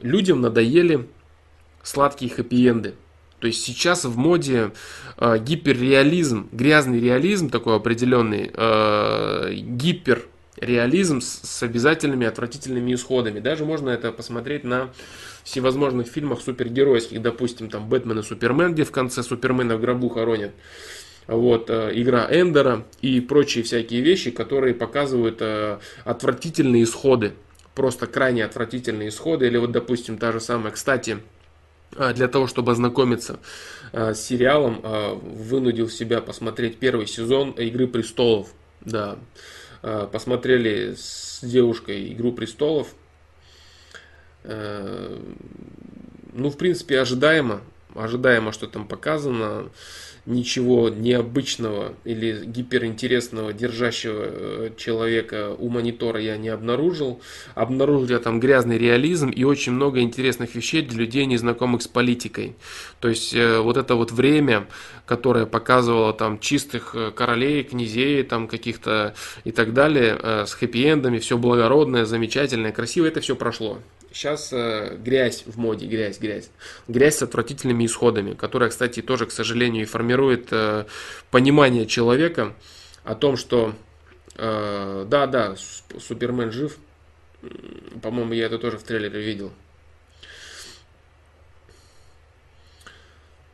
Людям 0.01 0.41
надоели 0.41 1.07
сладкие 1.83 2.31
хэппи-энды. 2.31 2.95
То 3.39 3.49
есть 3.49 3.63
сейчас 3.63 4.07
в 4.07 4.17
моде 4.17 4.71
гиперреализм, 5.21 6.49
грязный 6.53 6.99
реализм 6.99 7.51
такой 7.51 7.77
определенный, 7.77 8.51
гипер 9.53 10.27
реализм 10.57 11.21
с 11.21 11.63
обязательными 11.63 12.27
отвратительными 12.27 12.95
исходами. 12.95 13.41
Даже 13.41 13.65
можно 13.65 13.91
это 13.91 14.13
посмотреть 14.13 14.65
на 14.65 14.91
всевозможных 15.45 16.09
фильмах 16.09 16.41
супергеройских, 16.41 17.23
допустим, 17.23 17.71
там 17.71 17.89
Бэтмен 17.89 18.19
и 18.19 18.23
Супермен, 18.23 18.73
где 18.73 18.85
в 18.85 18.91
конце 18.91 19.23
Супермена 19.23 19.77
в 19.77 19.81
гробу 19.81 20.09
хоронят. 20.09 20.53
Вот, 21.27 21.71
э, 21.71 21.91
игра 21.95 22.27
Эндера 22.31 22.85
и 23.01 23.21
прочие 23.21 23.65
всякие 23.65 24.01
вещи, 24.01 24.31
которые 24.31 24.75
показывают 24.75 25.39
э, 25.41 25.79
отвратительные 26.05 26.85
исходы. 26.85 27.33
Просто 27.75 28.07
крайне 28.07 28.45
отвратительные 28.45 29.09
исходы. 29.09 29.47
Или 29.47 29.59
вот, 29.59 29.73
допустим, 29.73 30.19
та 30.19 30.33
же 30.33 30.41
самая, 30.41 30.73
кстати, 30.73 31.19
э, 31.97 32.15
для 32.15 32.29
того, 32.29 32.47
чтобы 32.47 32.73
ознакомиться 32.73 33.41
с 33.93 34.17
сериалом, 34.17 34.83
вынудил 35.23 35.89
себя 35.89 36.21
посмотреть 36.21 36.79
первый 36.79 37.07
сезон 37.07 37.53
Игры 37.53 37.87
престолов. 37.87 38.49
Да, 38.81 39.17
посмотрели 40.11 40.95
с 40.95 41.41
девушкой 41.43 42.13
«Игру 42.13 42.33
престолов». 42.33 42.95
Э, 44.45 45.19
ну, 46.33 46.51
в 46.51 46.57
принципе, 46.57 47.01
ожидаемо. 47.01 47.61
Ожидаемо, 47.95 48.53
что 48.53 48.67
там 48.67 48.87
показано 48.87 49.71
ничего 50.27 50.89
необычного 50.89 51.95
или 52.05 52.45
гиперинтересного 52.45 53.53
держащего 53.53 54.25
э, 54.27 54.71
человека 54.77 55.55
у 55.57 55.69
монитора 55.69 56.21
я 56.21 56.37
не 56.37 56.49
обнаружил. 56.49 57.21
Обнаружил 57.55 58.09
я 58.09 58.19
там 58.19 58.41
грязный 58.41 58.77
реализм 58.77 59.31
и 59.31 59.45
очень 59.45 59.73
много 59.73 60.01
интересных 60.01 60.55
вещей 60.55 60.83
для 60.83 60.99
людей, 60.99 61.27
незнакомых 61.27 61.83
с 61.83 61.89
политикой. 61.89 62.57
То 63.01 63.09
есть 63.09 63.35
э, 63.35 63.61
вот 63.61 63.77
это 63.77 63.95
вот 63.95 64.11
время, 64.11 64.67
которое 65.07 65.47
показывало 65.47 66.13
там 66.13 66.41
чистых 66.41 66.95
э, 66.95 67.13
королей, 67.15 67.63
князей 67.63 68.25
там 68.25 68.49
каких-то 68.49 69.15
и 69.45 69.53
так 69.53 69.73
далее, 69.73 70.19
с 70.47 70.55
хэппи-эндами, 70.61 71.19
все 71.19 71.39
благородное, 71.39 72.05
замечательное, 72.05 72.73
красивое, 72.73 73.11
это 73.11 73.21
все 73.21 73.37
прошло. 73.37 73.79
Сейчас 74.17 74.51
э, 74.51 74.97
грязь 74.97 75.43
в 75.45 75.59
моде, 75.59 75.87
грязь, 75.87 76.19
грязь. 76.19 76.49
Грязь 76.89 77.17
с 77.17 77.23
отвратительными 77.23 77.85
исходами, 77.85 78.33
которая, 78.33 78.71
кстати, 78.71 79.03
тоже, 79.03 79.27
к 79.27 79.31
сожалению, 79.31 79.83
и 79.83 79.85
формирует 79.85 80.49
э, 80.53 80.87
понимание 81.31 81.85
человека 81.85 82.55
о 83.05 83.15
том, 83.15 83.37
что 83.37 83.75
э, 84.35 85.07
да, 85.07 85.27
да, 85.27 85.55
Супермен 85.99 86.51
жив. 86.51 86.79
По-моему, 88.01 88.33
я 88.33 88.47
это 88.47 88.59
тоже 88.59 88.79
в 88.79 88.85
трейлере 88.85 89.21
видел. 89.21 89.53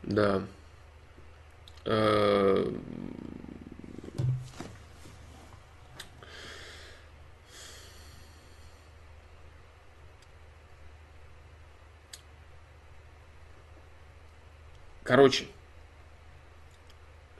Да. 0.05 0.44
Э, 1.84 2.72
Короче, 15.03 15.47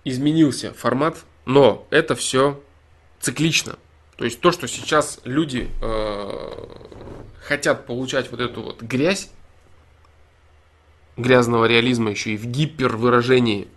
изменился 0.05 0.73
формат, 0.73 1.25
но 1.45 1.87
это 1.91 2.15
все 2.15 2.61
циклично. 3.21 3.77
То 4.17 4.25
есть 4.25 4.41
то, 4.41 4.53
что 4.53 4.69
сейчас 4.69 5.21
люди 5.25 5.71
э, 5.81 6.67
хотят 7.43 7.87
получать 7.87 8.31
вот 8.31 8.41
эту 8.41 8.63
вот 8.63 8.83
грязь, 8.83 9.31
грязного 11.17 11.67
реализма 11.67 12.11
еще 12.11 12.31
и 12.31 12.37
в 12.37 12.47
гипервыражении, 12.47 13.69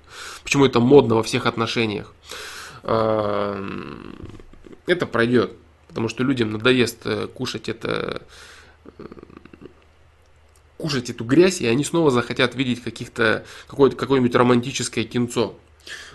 почему 0.44 0.66
это 0.66 0.80
модно 0.80 1.16
во 1.16 1.24
всех 1.24 1.46
отношениях, 1.46 2.14
э, 2.84 3.70
это 4.88 5.06
пройдет. 5.06 5.54
Потому 5.88 6.10
что 6.10 6.24
людям 6.24 6.52
надоест 6.52 7.06
э, 7.06 7.28
кушать 7.28 7.70
это 7.70 8.24
кушать 10.78 11.10
эту 11.10 11.24
грязь, 11.24 11.62
и 11.62 11.68
они 11.68 11.84
снова 11.84 12.12
захотят 12.12 12.56
видеть 12.56 12.84
каких-то, 12.84 13.46
какое-то, 13.68 13.96
какое-нибудь 13.96 14.36
романтическое 14.36 15.06
кинцо. 15.06 15.56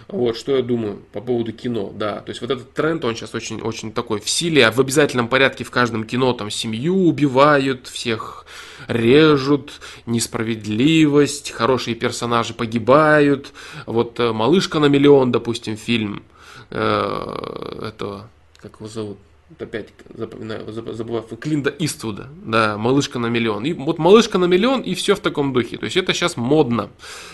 Вот, 0.08 0.36
что 0.36 0.56
я 0.56 0.62
думаю 0.62 1.02
по 1.12 1.20
поводу 1.20 1.52
кино, 1.52 1.92
да. 1.94 2.20
То 2.20 2.30
есть 2.30 2.40
вот 2.40 2.50
этот 2.50 2.72
тренд, 2.72 3.04
он 3.04 3.14
сейчас 3.14 3.34
очень, 3.34 3.60
очень 3.60 3.92
такой 3.92 4.20
в 4.20 4.28
силе, 4.28 4.68
в 4.70 4.80
обязательном 4.80 5.28
порядке 5.28 5.62
в 5.62 5.70
каждом 5.70 6.04
кино 6.04 6.32
там 6.32 6.50
семью 6.50 7.06
убивают, 7.06 7.86
всех 7.86 8.44
режут, 8.88 9.80
несправедливость, 10.06 11.52
хорошие 11.52 11.94
персонажи 11.94 12.54
погибают. 12.54 13.52
Вот 13.86 14.18
э, 14.18 14.32
«Малышка 14.32 14.80
на 14.80 14.86
миллион», 14.86 15.30
допустим, 15.30 15.76
фильм 15.76 16.24
э, 16.70 17.88
этого, 17.88 18.28
как 18.56 18.80
его 18.80 18.88
зовут, 18.88 19.18
опять 19.58 19.88
запоминаю, 20.14 20.70
забываю, 20.72 21.22
Клинда 21.22 21.74
Иствуда, 21.78 22.28
да, 22.44 22.76
«Малышка 22.78 23.18
на 23.18 23.26
миллион». 23.26 23.64
И 23.64 23.72
вот 23.72 23.98
«Малышка 23.98 24.38
на 24.38 24.44
миллион» 24.44 24.80
и 24.82 24.94
все 24.94 25.14
в 25.14 25.20
таком 25.20 25.52
духе. 25.52 25.76
То 25.76 25.84
есть 25.84 25.96
это 25.96 26.12
сейчас 26.12 26.36
модно. 26.36 26.90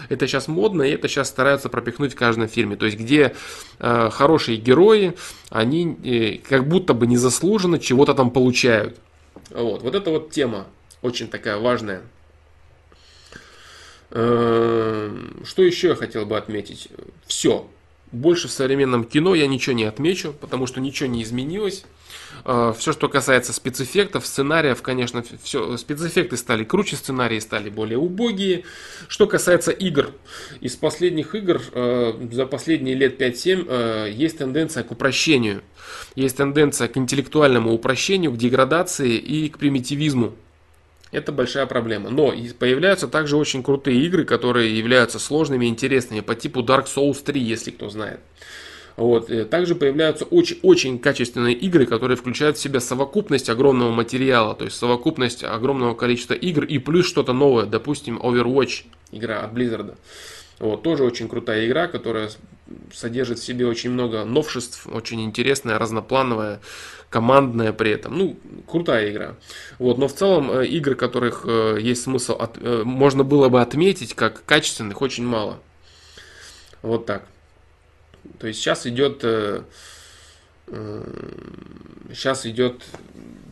Это 0.08 0.26
сейчас 0.26 0.48
модно, 0.48 0.82
и 0.82 0.90
это 0.90 1.08
сейчас 1.08 1.28
стараются 1.28 1.68
пропихнуть 1.68 2.12
в 2.12 2.16
каждом 2.16 2.48
фильме. 2.48 2.76
То 2.76 2.86
есть 2.86 2.98
где 2.98 3.34
э, 3.78 4.10
хорошие 4.10 4.58
герои, 4.58 5.14
они 5.50 5.96
э, 6.04 6.38
как 6.38 6.66
будто 6.66 6.94
бы 6.94 7.06
незаслуженно 7.06 7.78
чего-то 7.78 8.14
там 8.14 8.30
получают. 8.30 8.98
Вот, 9.50 9.82
вот 9.82 9.94
эта 9.94 10.10
вот 10.10 10.30
тема 10.30 10.66
очень 11.02 11.28
такая 11.28 11.58
важная. 11.58 12.02
Эм, 14.10 15.42
что 15.44 15.62
еще 15.62 15.88
я 15.88 15.94
хотел 15.94 16.26
бы 16.26 16.36
отметить? 16.36 16.88
Все. 17.26 17.68
Больше 18.12 18.48
в 18.48 18.52
современном 18.52 19.04
кино 19.04 19.34
я 19.34 19.46
ничего 19.46 19.74
не 19.74 19.84
отмечу, 19.84 20.32
потому 20.32 20.66
что 20.66 20.80
ничего 20.80 21.08
не 21.08 21.22
изменилось. 21.22 21.84
Э, 22.48 22.72
все, 22.78 22.92
что 22.92 23.08
касается 23.08 23.52
спецэффектов, 23.52 24.24
сценариев, 24.24 24.80
конечно, 24.80 25.24
все, 25.42 25.76
спецэффекты 25.76 26.36
стали 26.36 26.62
круче, 26.62 26.94
сценарии 26.94 27.40
стали 27.40 27.70
более 27.70 27.98
убогие. 27.98 28.62
Что 29.08 29.26
касается 29.26 29.72
игр, 29.72 30.12
из 30.60 30.76
последних 30.76 31.34
игр 31.34 31.60
э, 31.72 32.12
за 32.30 32.46
последние 32.46 32.94
лет 32.94 33.20
5-7 33.20 33.66
э, 33.68 34.10
есть 34.12 34.38
тенденция 34.38 34.84
к 34.84 34.92
упрощению. 34.92 35.62
Есть 36.14 36.36
тенденция 36.36 36.86
к 36.86 36.96
интеллектуальному 36.96 37.72
упрощению, 37.72 38.30
к 38.30 38.36
деградации 38.36 39.16
и 39.16 39.48
к 39.48 39.58
примитивизму. 39.58 40.32
Это 41.10 41.32
большая 41.32 41.66
проблема. 41.66 42.10
Но 42.10 42.32
появляются 42.58 43.08
также 43.08 43.36
очень 43.36 43.64
крутые 43.64 44.00
игры, 44.02 44.24
которые 44.24 44.76
являются 44.76 45.18
сложными 45.18 45.66
и 45.66 45.68
интересными, 45.68 46.20
по 46.20 46.36
типу 46.36 46.60
Dark 46.60 46.86
Souls 46.86 47.24
3, 47.24 47.40
если 47.40 47.72
кто 47.72 47.88
знает. 47.90 48.20
Вот. 48.96 49.30
Э, 49.30 49.44
также 49.44 49.74
появляются 49.74 50.24
очень, 50.24 50.58
очень 50.62 50.98
качественные 50.98 51.54
игры, 51.54 51.86
которые 51.86 52.16
включают 52.16 52.56
в 52.56 52.60
себя 52.60 52.80
совокупность 52.80 53.50
огромного 53.50 53.90
материала, 53.90 54.54
то 54.54 54.64
есть 54.64 54.76
совокупность 54.76 55.44
огромного 55.44 55.94
количества 55.94 56.34
игр 56.34 56.64
и 56.64 56.78
плюс 56.78 57.06
что-то 57.06 57.32
новое, 57.32 57.66
допустим, 57.66 58.18
Overwatch, 58.18 58.84
игра 59.12 59.40
от 59.40 59.52
Blizzard. 59.52 59.96
Вот, 60.58 60.82
тоже 60.82 61.04
очень 61.04 61.28
крутая 61.28 61.66
игра, 61.66 61.86
которая 61.86 62.30
содержит 62.92 63.38
в 63.38 63.44
себе 63.44 63.66
очень 63.66 63.90
много 63.90 64.24
новшеств, 64.24 64.86
очень 64.90 65.22
интересная, 65.22 65.78
разноплановая, 65.78 66.60
командная 67.10 67.74
при 67.74 67.90
этом. 67.90 68.16
Ну, 68.16 68.36
крутая 68.66 69.10
игра. 69.10 69.34
Вот, 69.78 69.98
но 69.98 70.08
в 70.08 70.14
целом 70.14 70.50
э, 70.50 70.66
игр, 70.66 70.94
которых 70.94 71.44
э, 71.46 71.76
есть 71.78 72.04
смысл, 72.04 72.32
от, 72.32 72.56
можно 72.84 73.22
было 73.22 73.50
бы 73.50 73.60
отметить 73.60 74.14
как 74.14 74.46
качественных, 74.46 75.02
очень 75.02 75.26
мало. 75.26 75.58
Вот 76.80 77.04
так. 77.04 77.26
То 78.38 78.46
есть 78.46 78.60
сейчас 78.60 78.86
идет, 78.86 79.20
э, 79.22 79.62
сейчас 82.12 82.46
идет 82.46 82.82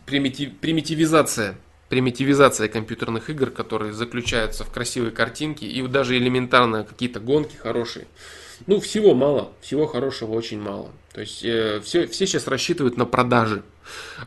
примитив, 0.05 0.57
примитивизация, 0.57 1.55
примитивизация 1.89 2.67
компьютерных 2.67 3.29
игр, 3.29 3.51
которые 3.51 3.93
заключаются 3.93 4.63
в 4.63 4.71
красивые 4.71 5.11
картинки 5.11 5.65
и 5.65 5.85
даже 5.87 6.17
элементарно 6.17 6.83
какие-то 6.83 7.19
гонки 7.19 7.55
хорошие. 7.55 8.07
Ну, 8.67 8.79
всего 8.79 9.13
мало, 9.13 9.51
всего 9.61 9.85
хорошего 9.85 10.33
очень 10.33 10.61
мало. 10.61 10.91
То 11.13 11.21
есть 11.21 11.43
э, 11.43 11.81
все, 11.83 12.07
все 12.07 12.25
сейчас 12.25 12.47
рассчитывают 12.47 12.97
на 12.97 13.05
продажи. 13.05 13.63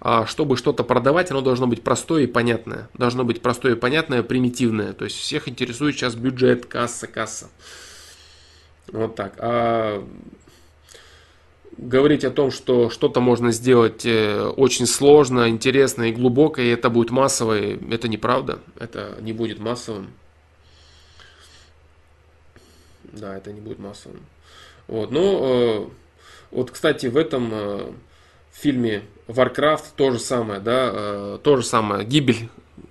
А 0.01 0.27
чтобы 0.27 0.57
что-то 0.57 0.85
продавать, 0.85 1.31
оно 1.31 1.41
должно 1.41 1.67
быть 1.67 1.83
простое 1.83 2.25
и 2.25 2.27
понятное. 2.27 2.89
Должно 2.95 3.25
быть 3.25 3.43
простое 3.43 3.75
и 3.75 3.79
понятное, 3.79 4.23
примитивное. 4.23 4.93
То 4.93 5.05
есть 5.05 5.17
всех 5.17 5.49
интересует 5.49 5.97
сейчас 5.97 6.15
бюджет, 6.15 6.67
касса, 6.67 7.07
касса. 7.07 7.49
Вот 8.93 9.17
так. 9.17 9.35
А 9.39 10.07
говорить 11.79 12.25
о 12.25 12.31
том, 12.31 12.51
что 12.51 12.91
что-то 12.91 13.21
можно 13.21 13.53
сделать 13.53 14.05
э, 14.05 14.43
очень 14.57 14.87
сложно, 14.87 15.49
интересно 15.49 16.05
и 16.05 16.13
глубоко, 16.13 16.61
и 16.61 16.69
это 16.69 16.91
будет 16.91 17.11
массовое, 17.11 17.79
это 17.91 18.09
неправда. 18.09 18.59
Это 18.79 19.17
не 19.21 19.33
будет 19.33 19.59
массовым. 19.61 20.09
Да, 23.05 23.37
это 23.37 23.53
не 23.53 23.61
будет 23.61 23.79
массовым. 23.79 24.21
Вот, 24.89 25.11
ну, 25.11 25.41
э, 25.43 25.87
вот, 26.51 26.71
кстати, 26.73 27.07
в 27.07 27.17
этом 27.17 27.51
э, 27.53 27.93
фильме 28.53 29.05
Warcraft 29.29 29.85
то 29.97 30.11
же 30.11 30.19
самое, 30.19 30.61
да, 30.61 31.39
то 31.39 31.57
же 31.57 31.63
самое, 31.63 32.05
гибель 32.05 32.49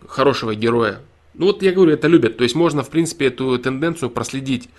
хорошего 0.08 0.56
героя. 0.56 1.02
Ну 1.34 1.48
вот 1.48 1.62
я 1.62 1.72
говорю, 1.72 1.92
это 1.94 2.08
любят. 2.08 2.38
То 2.38 2.44
есть 2.44 2.56
можно, 2.56 2.84
в 2.84 2.90
принципе, 2.90 3.28
эту 3.28 3.58
тенденцию 3.60 4.10
проследить. 4.10 4.70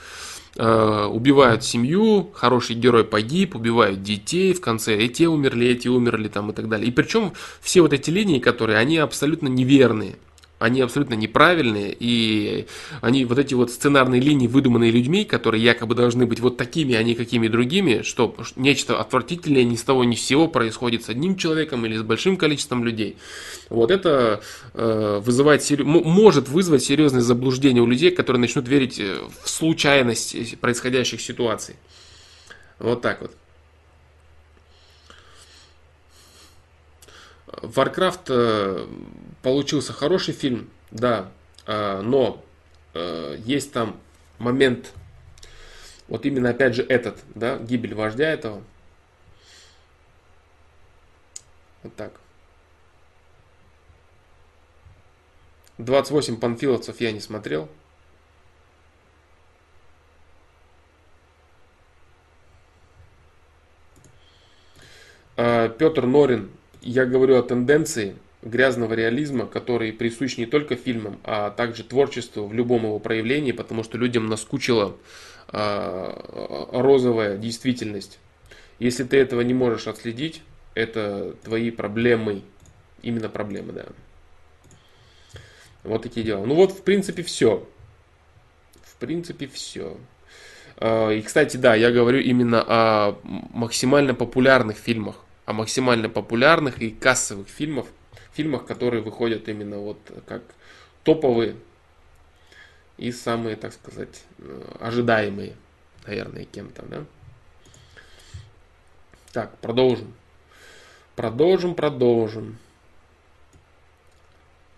Э, 0.60 1.05
убивают 1.05 1.62
семью, 1.62 2.30
хороший 2.35 2.74
герой 2.74 3.05
погиб, 3.05 3.55
убивают 3.55 4.02
детей, 4.02 4.52
в 4.52 4.60
конце 4.60 4.98
и 4.98 5.09
те 5.09 5.28
умерли, 5.28 5.68
эти 5.68 5.86
умерли 5.86 6.26
там 6.26 6.51
и 6.51 6.52
так 6.52 6.68
далее. 6.68 6.89
И 6.89 6.90
причем 6.90 7.32
все 7.60 7.80
вот 7.80 7.93
эти 7.93 8.10
линии, 8.10 8.40
которые, 8.40 8.76
они 8.78 8.98
абсолютно 8.98 9.47
неверные 9.47 10.16
они 10.59 10.80
абсолютно 10.80 11.14
неправильные, 11.14 11.97
и 11.98 12.66
они 13.01 13.24
вот 13.24 13.39
эти 13.39 13.55
вот 13.55 13.70
сценарные 13.70 14.20
линии, 14.20 14.48
выдуманные 14.48 14.90
людьми, 14.90 15.24
которые 15.24 15.62
якобы 15.62 15.94
должны 15.94 16.26
быть 16.26 16.40
вот 16.40 16.56
такими, 16.56 16.94
а 16.94 17.02
не 17.02 17.14
какими 17.14 17.48
другими, 17.48 18.02
что 18.02 18.35
нечто 18.56 19.01
отвратительное 19.01 19.64
ни 19.64 19.76
с 19.76 19.82
того 19.82 20.05
ни 20.05 20.16
с 20.16 20.22
сего 20.22 20.48
происходит 20.48 21.05
с 21.05 21.09
одним 21.09 21.36
человеком 21.36 21.86
или 21.86 21.97
с 21.97 22.02
большим 22.02 22.36
количеством 22.36 22.85
людей. 22.85 23.16
Вот 23.70 23.90
это 23.90 24.40
э, 24.74 25.20
вызывает, 25.24 25.68
может 25.85 26.48
вызвать 26.48 26.82
серьезное 26.82 27.20
заблуждение 27.20 27.82
у 27.82 27.86
людей, 27.86 28.10
которые 28.10 28.40
начнут 28.40 28.66
верить 28.66 28.98
э, 28.98 29.18
в 29.43 29.48
случайность 29.48 30.59
происходящих 30.59 31.20
ситуаций. 31.20 31.76
Вот 32.78 33.02
так 33.02 33.20
вот. 33.20 33.32
Warcraft 37.62 38.26
э, 38.28 38.86
получился 39.43 39.93
хороший 39.93 40.35
фильм, 40.35 40.70
да, 40.90 41.30
э, 41.66 42.01
но 42.01 42.44
э, 42.94 43.36
есть 43.44 43.72
там 43.72 43.98
момент, 44.39 44.93
вот 46.09 46.24
именно 46.24 46.51
опять 46.51 46.74
же 46.74 46.82
этот, 46.82 47.18
да, 47.35 47.59
гибель 47.59 47.94
вождя 47.94 48.30
этого. 48.30 48.62
Вот 51.82 51.94
так. 51.94 52.12
28 55.78 56.39
панфиловцев 56.39 57.01
я 57.01 57.12
не 57.12 57.20
смотрел. 57.20 57.68
Петр 65.36 66.05
Норин 66.05 66.51
я 66.82 67.06
говорю 67.06 67.36
о 67.36 67.42
тенденции 67.42 68.16
грязного 68.42 68.94
реализма, 68.94 69.46
который 69.46 69.92
присущ 69.92 70.36
не 70.36 70.46
только 70.46 70.76
фильмам, 70.76 71.18
а 71.24 71.50
также 71.50 71.82
творчеству 71.84 72.46
в 72.46 72.55
любом 72.55 72.84
его 72.84 72.98
проявлении, 72.98 73.52
потому 73.52 73.82
что 73.82 73.98
людям 73.98 74.26
наскучила 74.26 74.96
э, 75.52 76.68
розовая 76.72 77.36
действительность. 77.36 78.18
Если 78.78 79.05
ты 79.05 79.16
этого 79.16 79.40
не 79.40 79.55
можешь 79.55 79.88
отследить, 79.88 80.42
это 80.74 81.34
твои 81.42 81.70
проблемы, 81.70 82.42
именно 83.02 83.28
проблемы, 83.28 83.72
да. 83.72 83.86
Вот 85.82 86.02
такие 86.02 86.24
дела. 86.24 86.44
Ну 86.44 86.55
вот, 86.55 86.72
в 86.72 86.82
принципе, 86.82 87.22
все. 87.22 87.66
В 88.82 88.96
принципе, 88.96 89.48
все. 89.48 89.96
А, 90.76 91.10
и, 91.10 91.22
кстати, 91.22 91.56
да, 91.56 91.74
я 91.74 91.90
говорю 91.90 92.20
именно 92.20 92.64
о 92.66 93.18
максимально 93.24 94.14
популярных 94.14 94.76
фильмах 94.76 95.16
о 95.48 95.54
максимально 95.54 96.10
популярных 96.10 96.82
и 96.82 96.90
кассовых 96.90 97.48
фильмах, 97.48 97.86
фильмах, 98.34 98.66
которые 98.66 99.02
выходят 99.02 99.48
именно 99.48 99.78
вот 99.78 99.98
как 100.26 100.42
топовые 101.04 101.56
и 102.98 103.10
самые, 103.10 103.56
так 103.56 103.72
сказать, 103.72 104.24
э, 104.40 104.76
ожидаемые, 104.78 105.56
наверное, 106.06 106.44
кем-то, 106.44 106.82
да? 106.84 107.04
Так, 109.32 109.56
продолжим. 109.60 110.12
Продолжим, 111.16 111.74
продолжим. 111.74 112.58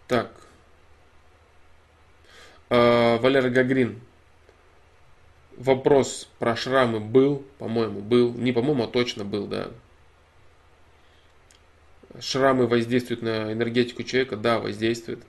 Так. 0.07 0.31
Э, 2.69 3.19
Валера 3.19 3.51
Гагрин. 3.51 4.01
Вопрос 5.57 6.29
про 6.39 6.55
шрамы 6.55 7.01
был, 7.01 7.45
по-моему, 7.59 8.03
был. 8.03 8.33
Не 8.35 8.53
по-моему, 8.53 8.85
а 8.85 8.87
точно 8.87 9.25
был, 9.25 9.49
да 9.49 9.73
шрамы 12.19 12.67
воздействуют 12.67 13.23
на 13.23 13.53
энергетику 13.53 14.03
человека? 14.03 14.37
Да, 14.37 14.59
воздействуют. 14.59 15.21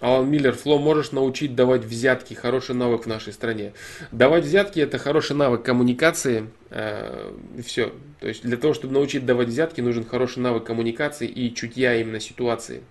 Алан 0.00 0.28
Миллер, 0.28 0.52
Фло, 0.52 0.78
можешь 0.78 1.12
научить 1.12 1.54
давать 1.54 1.84
взятки, 1.84 2.34
хороший 2.34 2.74
навык 2.74 3.04
в 3.04 3.06
нашей 3.06 3.32
стране. 3.32 3.72
Давать 4.12 4.44
взятки 4.44 4.80
это 4.80 4.98
хороший 4.98 5.34
навык 5.34 5.62
коммуникации, 5.62 6.50
э, 6.70 7.32
все. 7.64 7.92
То 8.20 8.28
есть 8.28 8.42
для 8.42 8.56
того, 8.56 8.74
чтобы 8.74 8.92
научить 8.92 9.24
давать 9.24 9.48
взятки, 9.48 9.80
нужен 9.80 10.04
хороший 10.04 10.40
навык 10.40 10.64
коммуникации 10.64 11.28
и 11.28 11.54
чутья 11.54 11.94
именно 11.94 12.20
ситуации. 12.20 12.82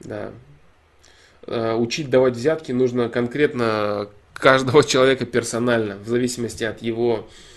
Да. 0.00 0.30
Э, 1.46 1.74
учить 1.74 2.10
давать 2.10 2.34
взятки 2.34 2.70
нужно 2.70 3.08
конкретно 3.08 4.10
каждого 4.34 4.84
человека 4.84 5.24
персонально, 5.24 5.96
в 5.96 6.06
зависимости 6.06 6.62
от 6.62 6.82
его 6.82 7.26
Э, 7.26 7.53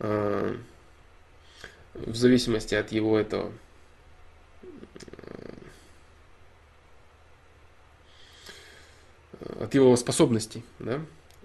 в 0.00 0.56
зависимости 2.14 2.74
от 2.74 2.92
его 2.92 3.18
этого 3.18 3.52
э, 9.40 9.64
от 9.64 9.74
его 9.74 9.94
способностей, 9.96 10.64
да. 10.78 11.00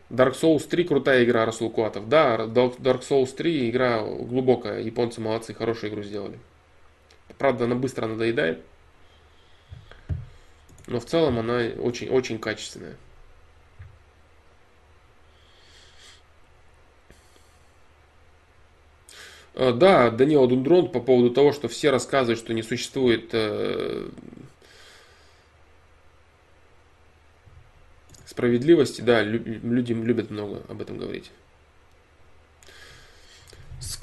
Dark 0.10 0.40
Souls 0.40 0.68
3 0.68 0.84
крутая 0.84 1.24
игра, 1.26 1.46
Расул 1.46 1.72
Куатов. 1.72 2.08
Да, 2.08 2.38
Dark 2.38 3.02
Souls 3.02 3.36
3 3.36 3.70
игра 3.70 4.04
глубокая, 4.04 4.82
японцы 4.82 5.20
молодцы, 5.20 5.54
хорошую 5.54 5.92
игру 5.92 6.04
сделали. 6.04 6.40
Правда, 7.38 7.66
она 7.66 7.76
быстро 7.76 8.08
надоедает. 8.08 8.62
Но 10.88 11.00
в 11.00 11.06
целом 11.06 11.40
она 11.40 11.72
очень-очень 11.78 12.38
качественная. 12.38 12.96
Да, 19.56 20.12
Данила 20.12 20.48
Дундрон 20.48 20.92
по 20.92 21.00
поводу 21.00 21.30
того, 21.30 21.54
что 21.54 21.68
все 21.68 21.90
рассказывают, 21.90 22.40
что 22.40 22.54
не 22.54 22.62
существует 22.62 23.30
э, 23.32 24.10
справедливости, 28.26 29.00
да, 29.00 29.24
люди 29.24 29.94
любят 29.94 30.30
много 30.30 30.62
об 30.68 30.82
этом 30.82 30.98
говорить. 30.98 31.32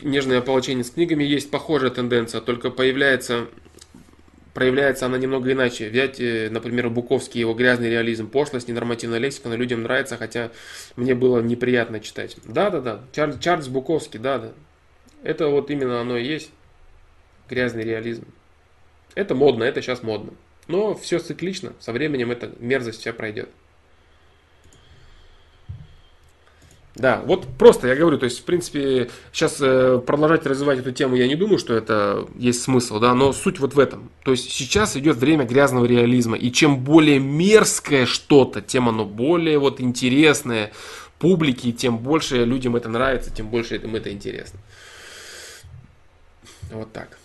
Нежное 0.00 0.38
ополчение 0.38 0.84
с 0.84 0.90
книгами 0.90 1.22
есть 1.22 1.50
похожая 1.50 1.90
тенденция, 1.90 2.40
только 2.40 2.70
появляется, 2.70 3.48
проявляется 4.54 5.04
она 5.04 5.18
немного 5.18 5.52
иначе. 5.52 5.90
Взять, 5.90 6.18
э, 6.18 6.48
например, 6.50 6.88
Буковский, 6.88 7.40
его 7.40 7.52
грязный 7.52 7.90
реализм, 7.90 8.30
пошлость, 8.30 8.68
ненормативная 8.68 9.18
лексика, 9.18 9.50
но 9.50 9.56
людям 9.56 9.82
нравится, 9.82 10.16
хотя 10.16 10.50
мне 10.96 11.14
было 11.14 11.40
неприятно 11.40 12.00
читать. 12.00 12.36
Да-да-да, 12.44 13.02
Чарльз 13.12 13.68
Буковский, 13.68 14.18
да-да. 14.18 14.52
Это 15.22 15.48
вот 15.48 15.70
именно 15.70 16.00
оно 16.00 16.16
и 16.16 16.24
есть. 16.24 16.50
Грязный 17.48 17.84
реализм. 17.84 18.26
Это 19.14 19.34
модно, 19.34 19.64
это 19.64 19.82
сейчас 19.82 20.02
модно. 20.02 20.32
Но 20.68 20.94
все 20.94 21.18
циклично, 21.18 21.72
со 21.80 21.92
временем 21.92 22.30
эта 22.30 22.52
мерзость 22.58 23.00
вся 23.00 23.12
пройдет. 23.12 23.48
Да, 26.94 27.22
вот 27.24 27.46
просто 27.58 27.88
я 27.88 27.96
говорю, 27.96 28.18
то 28.18 28.24
есть, 28.24 28.40
в 28.40 28.44
принципе, 28.44 29.08
сейчас 29.32 29.58
э, 29.62 29.98
продолжать 30.06 30.44
развивать 30.44 30.80
эту 30.80 30.92
тему, 30.92 31.16
я 31.16 31.26
не 31.26 31.36
думаю, 31.36 31.58
что 31.58 31.74
это 31.74 32.28
есть 32.36 32.62
смысл, 32.62 33.00
да, 33.00 33.14
но 33.14 33.32
суть 33.32 33.60
вот 33.60 33.74
в 33.74 33.78
этом. 33.78 34.10
То 34.24 34.32
есть 34.32 34.50
сейчас 34.52 34.94
идет 34.94 35.16
время 35.16 35.46
грязного 35.46 35.86
реализма, 35.86 36.36
и 36.36 36.52
чем 36.52 36.80
более 36.80 37.18
мерзкое 37.18 38.04
что-то, 38.04 38.60
тем 38.60 38.90
оно 38.90 39.06
более 39.06 39.58
вот 39.58 39.80
интересное 39.80 40.72
публике, 41.18 41.72
тем 41.72 41.96
больше 41.96 42.44
людям 42.44 42.76
это 42.76 42.90
нравится, 42.90 43.32
тем 43.32 43.48
больше 43.48 43.76
им 43.76 43.96
это 43.96 44.12
интересно. 44.12 44.60
Вот 46.72 46.90
так. 46.92 47.18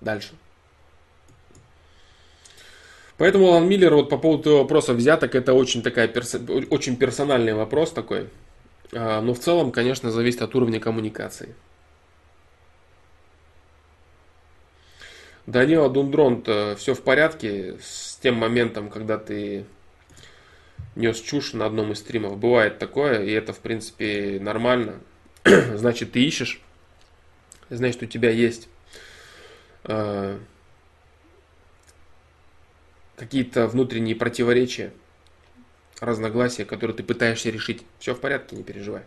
Дальше. 0.00 0.32
Поэтому 3.16 3.48
Алан 3.48 3.68
Миллер 3.68 3.94
вот 3.94 4.10
по 4.10 4.18
поводу 4.18 4.58
вопроса 4.58 4.92
взяток, 4.92 5.34
это 5.34 5.54
очень, 5.54 5.82
такая, 5.82 6.12
очень 6.70 6.96
персональный 6.96 7.54
вопрос 7.54 7.92
такой. 7.92 8.28
А, 8.92 9.20
но 9.20 9.34
в 9.34 9.38
целом, 9.38 9.70
конечно, 9.70 10.10
зависит 10.10 10.42
от 10.42 10.54
уровня 10.54 10.80
коммуникации. 10.80 11.54
Данила 15.46 15.90
Дундрон, 15.90 16.42
все 16.76 16.94
в 16.94 17.02
порядке 17.02 17.76
с 17.82 18.16
тем 18.16 18.36
моментом, 18.36 18.88
когда 18.88 19.18
ты 19.18 19.66
нес 20.96 21.20
чушь 21.20 21.52
на 21.52 21.66
одном 21.66 21.92
из 21.92 21.98
стримов. 21.98 22.38
Бывает 22.38 22.78
такое, 22.78 23.24
и 23.24 23.30
это, 23.30 23.52
в 23.52 23.58
принципе, 23.58 24.38
нормально. 24.40 25.00
Значит, 25.44 26.12
ты 26.12 26.24
ищешь, 26.24 26.60
значит, 27.68 28.02
у 28.02 28.06
тебя 28.06 28.30
есть 28.30 28.68
э, 29.84 30.38
какие-то 33.16 33.66
внутренние 33.66 34.16
противоречия, 34.16 34.92
разногласия, 36.00 36.64
которые 36.64 36.96
ты 36.96 37.02
пытаешься 37.02 37.50
решить. 37.50 37.82
Все 37.98 38.14
в 38.14 38.20
порядке, 38.20 38.56
не 38.56 38.62
переживай. 38.62 39.02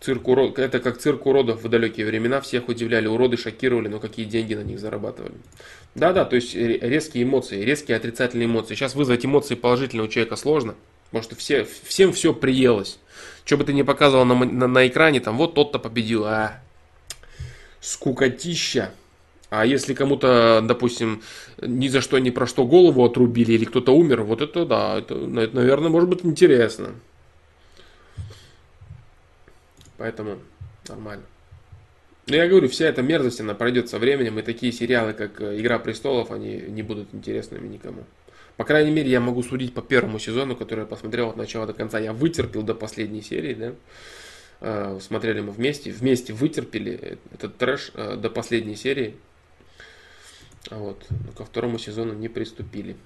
Цирк 0.00 0.28
урод... 0.28 0.58
Это 0.58 0.78
как 0.78 0.98
цирк 0.98 1.26
уродов 1.26 1.62
в 1.62 1.68
далекие 1.68 2.06
времена. 2.06 2.40
Всех 2.40 2.68
удивляли, 2.68 3.06
уроды 3.06 3.36
шокировали, 3.36 3.88
но 3.88 3.98
какие 3.98 4.26
деньги 4.26 4.54
на 4.54 4.62
них 4.62 4.78
зарабатывали. 4.78 5.34
Да-да, 5.94 6.24
то 6.24 6.36
есть 6.36 6.54
резкие 6.54 7.24
эмоции, 7.24 7.64
резкие 7.64 7.96
отрицательные 7.96 8.46
эмоции. 8.46 8.74
Сейчас 8.74 8.94
вызвать 8.94 9.24
эмоции 9.24 9.54
положительные 9.54 10.04
у 10.04 10.08
человека 10.08 10.36
сложно. 10.36 10.74
Потому 11.10 11.24
что 11.24 11.36
все, 11.36 11.66
всем 11.84 12.12
все 12.12 12.32
приелось. 12.32 12.98
Что 13.44 13.56
бы 13.56 13.64
ты 13.64 13.72
ни 13.72 13.82
показывал 13.82 14.24
на, 14.24 14.34
на, 14.34 14.68
на 14.68 14.86
экране, 14.86 15.20
там 15.20 15.36
вот 15.36 15.54
тот-то 15.54 15.78
победил. 15.78 16.26
А, 16.26 16.60
скукотища. 17.80 18.92
А 19.50 19.64
если 19.64 19.94
кому-то, 19.94 20.62
допустим, 20.62 21.22
ни 21.62 21.88
за 21.88 22.02
что, 22.02 22.18
ни 22.18 22.28
про 22.28 22.46
что 22.46 22.66
голову 22.66 23.04
отрубили, 23.04 23.52
или 23.52 23.64
кто-то 23.64 23.96
умер, 23.96 24.22
вот 24.22 24.42
это 24.42 24.66
да, 24.66 24.98
это, 24.98 25.14
это 25.14 25.56
наверное, 25.56 25.88
может 25.88 26.08
быть 26.08 26.24
интересно. 26.24 26.90
Поэтому 29.98 30.38
нормально. 30.88 31.24
Но 32.28 32.36
я 32.36 32.46
говорю, 32.46 32.68
вся 32.68 32.86
эта 32.86 33.02
мерзость, 33.02 33.40
она 33.40 33.54
пройдет 33.54 33.88
со 33.88 33.98
временем, 33.98 34.38
и 34.38 34.42
такие 34.42 34.70
сериалы, 34.70 35.12
как 35.12 35.40
э, 35.40 35.60
«Игра 35.60 35.78
престолов», 35.78 36.30
они 36.30 36.56
не 36.56 36.82
будут 36.82 37.12
интересными 37.14 37.66
никому. 37.66 38.04
По 38.56 38.64
крайней 38.64 38.90
мере, 38.90 39.10
я 39.10 39.20
могу 39.20 39.42
судить 39.42 39.72
по 39.72 39.82
первому 39.82 40.18
сезону, 40.18 40.56
который 40.56 40.80
я 40.80 40.86
посмотрел 40.86 41.30
от 41.30 41.36
начала 41.36 41.66
до 41.66 41.72
конца. 41.72 41.98
Я 41.98 42.12
вытерпел 42.12 42.62
до 42.62 42.74
последней 42.74 43.22
серии, 43.22 43.54
да. 43.54 43.74
Э, 44.60 44.98
смотрели 45.00 45.40
мы 45.40 45.52
вместе, 45.52 45.90
вместе 45.90 46.32
вытерпели 46.32 47.18
этот 47.32 47.56
трэш 47.56 47.92
э, 47.94 48.16
до 48.16 48.28
последней 48.28 48.76
серии. 48.76 49.16
Вот. 50.70 51.06
Но 51.08 51.32
ко 51.32 51.44
второму 51.44 51.78
сезону 51.78 52.12
не 52.12 52.28
приступили. 52.28 52.96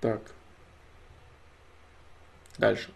Так. 0.00 0.20
Дальше. 2.60 2.90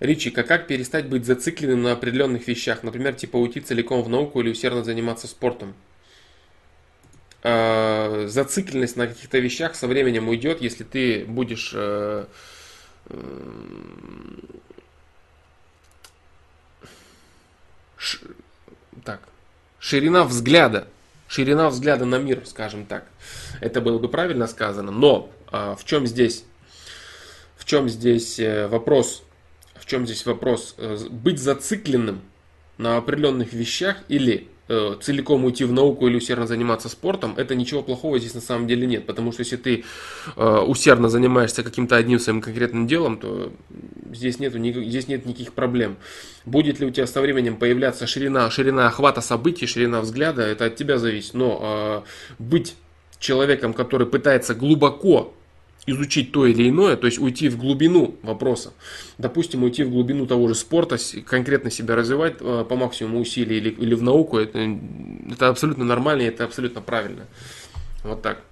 Ричик, 0.00 0.38
а 0.38 0.44
как 0.44 0.66
перестать 0.66 1.10
быть 1.10 1.26
зацикленным 1.26 1.82
на 1.82 1.92
определенных 1.92 2.48
вещах? 2.48 2.82
Например, 2.82 3.12
типа 3.12 3.36
уйти 3.36 3.60
целиком 3.60 4.02
в 4.02 4.08
науку 4.08 4.40
или 4.40 4.48
усердно 4.48 4.82
заниматься 4.82 5.28
спортом? 5.28 5.74
Э, 7.42 8.26
зацикленность 8.28 8.96
на 8.96 9.08
каких-то 9.08 9.38
вещах 9.40 9.74
со 9.74 9.86
временем 9.86 10.26
уйдет, 10.30 10.62
если 10.62 10.84
ты 10.84 11.26
будешь 11.26 11.72
э, 11.74 12.24
э, 13.10 13.14
так, 19.04 19.20
ширина 19.80 20.22
взгляда, 20.22 20.86
ширина 21.26 21.68
взгляда 21.68 22.04
на 22.04 22.18
мир, 22.18 22.42
скажем 22.44 22.86
так. 22.86 23.06
Это 23.60 23.80
было 23.80 23.98
бы 23.98 24.08
правильно 24.08 24.46
сказано. 24.46 24.92
Но 24.92 25.32
э, 25.50 25.74
в 25.76 25.84
чем 25.84 26.06
здесь, 26.06 26.44
в 27.56 27.64
чем 27.64 27.88
здесь 27.88 28.38
э, 28.38 28.68
вопрос? 28.68 29.24
чем 29.90 30.06
здесь 30.06 30.24
вопрос? 30.24 30.76
Э, 30.78 30.96
быть 31.10 31.40
зацикленным 31.40 32.22
на 32.78 32.96
определенных 32.96 33.52
вещах 33.52 33.96
или 34.06 34.34
э, 34.36 34.59
целиком 35.00 35.44
уйти 35.44 35.64
в 35.64 35.72
науку 35.72 36.06
или 36.06 36.16
усердно 36.16 36.46
заниматься 36.46 36.88
спортом, 36.88 37.34
это 37.36 37.54
ничего 37.54 37.82
плохого 37.82 38.18
здесь 38.18 38.34
на 38.34 38.40
самом 38.40 38.66
деле 38.66 38.86
нет. 38.86 39.06
Потому 39.06 39.32
что 39.32 39.40
если 39.40 39.56
ты 39.56 39.84
э, 40.36 40.58
усердно 40.58 41.08
занимаешься 41.08 41.62
каким-то 41.62 41.96
одним 41.96 42.18
своим 42.18 42.40
конкретным 42.40 42.86
делом, 42.86 43.18
то 43.18 43.52
здесь, 44.12 44.38
нету, 44.38 44.58
здесь 44.58 45.08
нет 45.08 45.26
никаких 45.26 45.52
проблем. 45.52 45.96
Будет 46.44 46.80
ли 46.80 46.86
у 46.86 46.90
тебя 46.90 47.06
со 47.06 47.20
временем 47.20 47.56
появляться 47.56 48.06
ширина, 48.06 48.50
ширина 48.50 48.86
охвата 48.86 49.20
событий, 49.20 49.66
ширина 49.66 50.00
взгляда, 50.00 50.42
это 50.42 50.66
от 50.66 50.76
тебя 50.76 50.98
зависит. 50.98 51.34
Но 51.34 52.04
быть 52.38 52.74
человеком, 53.18 53.74
который 53.74 54.06
пытается 54.06 54.54
глубоко 54.54 55.34
изучить 55.90 56.32
то 56.32 56.46
или 56.46 56.68
иное, 56.68 56.96
то 56.96 57.06
есть 57.06 57.18
уйти 57.18 57.48
в 57.48 57.58
глубину 57.58 58.14
вопроса. 58.22 58.72
Допустим, 59.18 59.62
уйти 59.62 59.84
в 59.84 59.90
глубину 59.90 60.26
того 60.26 60.48
же 60.48 60.54
спорта, 60.54 60.96
конкретно 61.26 61.70
себя 61.70 61.96
развивать 61.96 62.36
э, 62.40 62.64
по 62.68 62.76
максимуму 62.76 63.20
усилий 63.20 63.58
или, 63.58 63.70
или 63.70 63.94
в 63.94 64.02
науку, 64.02 64.38
это, 64.38 64.58
это 65.30 65.48
абсолютно 65.48 65.84
нормально 65.84 66.22
и 66.22 66.26
это 66.26 66.44
абсолютно 66.44 66.80
правильно. 66.80 67.26
Вот 68.04 68.22
так. 68.22 68.42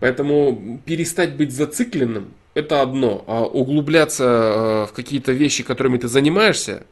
Поэтому 0.00 0.80
перестать 0.86 1.36
быть 1.36 1.52
зацикленным– 1.52 2.32
это 2.54 2.80
одно, 2.80 3.22
а 3.26 3.44
углубляться 3.44 4.24
э, 4.24 4.86
в 4.86 4.92
какие-то 4.94 5.32
вещи, 5.32 5.62
которыми 5.62 5.98
ты 5.98 6.08
занимаешься, 6.08 6.84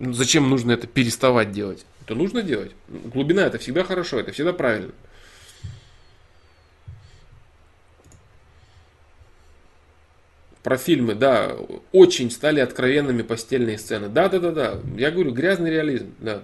зачем 0.00 0.48
нужно 0.48 0.72
это 0.72 0.86
переставать 0.86 1.52
делать? 1.52 1.84
Это 2.04 2.14
нужно 2.14 2.42
делать. 2.42 2.72
Глубина– 2.88 3.42
это 3.46 3.58
всегда 3.58 3.84
хорошо, 3.84 4.18
это 4.18 4.32
всегда 4.32 4.54
правильно. 4.54 4.92
Про 10.62 10.76
фильмы, 10.76 11.14
да, 11.14 11.56
очень 11.92 12.30
стали 12.30 12.60
откровенными 12.60 13.22
постельные 13.22 13.78
сцены. 13.78 14.08
Да, 14.08 14.28
да, 14.28 14.38
да, 14.38 14.52
да. 14.52 14.80
Я 14.96 15.10
говорю, 15.10 15.32
грязный 15.32 15.70
реализм, 15.70 16.14
да. 16.20 16.42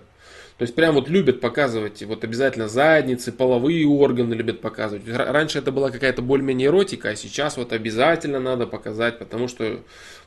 То 0.59 0.63
есть 0.63 0.75
прям 0.75 0.97
вот 0.97 1.09
любят 1.09 1.41
показывать, 1.41 2.03
вот 2.03 2.25
обязательно 2.25 2.67
задницы, 2.67 3.31
половые 3.31 3.87
органы 3.87 4.35
любят 4.35 4.61
показывать. 4.61 5.05
Раньше 5.07 5.61
это 5.61 5.71
была 5.71 5.93
какая-то 5.93 6.21
более-менее 6.21 6.67
эротика, 6.67 7.11
а 7.11 7.15
сейчас 7.15 7.57
вот 7.57 7.73
обязательно 7.73 8.41
надо 8.41 8.67
показать, 8.67 9.21
потому 9.21 9.47
что, 9.47 9.79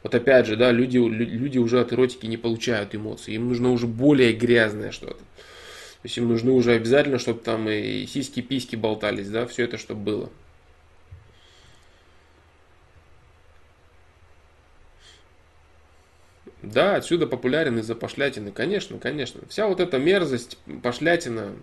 вот 0.03 0.15
опять 0.15 0.47
же, 0.47 0.55
да, 0.55 0.71
люди, 0.71 0.97
люди 0.97 1.57
уже 1.57 1.81
от 1.81 1.91
эротики 1.91 2.27
не 2.27 2.37
получают 2.37 2.95
эмоций, 2.95 3.33
им 3.33 3.49
нужно 3.49 3.73
уже 3.73 3.87
более 3.87 4.31
грязное 4.31 4.91
что-то. 4.91 5.17
То 5.17 6.05
есть 6.05 6.17
им 6.17 6.29
нужны 6.29 6.51
уже 6.51 6.71
обязательно, 6.71 7.19
чтобы 7.19 7.41
там 7.41 7.67
и 7.69 8.05
сиськи-письки 8.05 8.77
болтались, 8.77 9.27
да, 9.27 9.45
все 9.45 9.65
это, 9.65 9.77
чтобы 9.77 10.01
было. 10.01 10.29
Да, 16.61 16.95
отсюда 16.95 17.25
популярен 17.25 17.79
из-за 17.79 17.95
пошлятины, 17.95 18.51
конечно, 18.51 18.99
конечно. 18.99 19.41
Вся 19.49 19.67
вот 19.67 19.79
эта 19.79 19.97
мерзость, 19.97 20.59
пошлятина, 20.83 21.53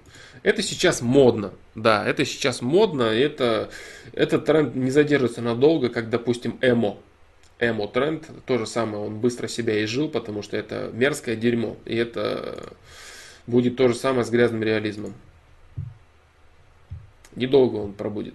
это 0.42 0.60
сейчас 0.62 1.02
модно. 1.02 1.52
Да, 1.76 2.06
это 2.06 2.24
сейчас 2.24 2.62
модно, 2.62 3.04
это, 3.04 3.70
этот 4.12 4.44
тренд 4.44 4.74
не 4.74 4.90
задержится 4.90 5.40
надолго, 5.40 5.88
как, 5.88 6.10
допустим, 6.10 6.58
эмо. 6.62 6.98
Эмо 7.60 7.86
тренд, 7.86 8.28
то 8.44 8.58
же 8.58 8.66
самое, 8.66 9.04
он 9.04 9.20
быстро 9.20 9.46
себя 9.46 9.84
изжил, 9.84 10.08
потому 10.08 10.42
что 10.42 10.56
это 10.56 10.90
мерзкое 10.92 11.36
дерьмо. 11.36 11.76
И 11.84 11.94
это 11.94 12.72
будет 13.46 13.76
то 13.76 13.88
же 13.88 13.94
самое 13.94 14.24
с 14.24 14.30
грязным 14.30 14.64
реализмом. 14.64 15.14
Недолго 17.36 17.76
он 17.76 17.92
пробудет. 17.92 18.34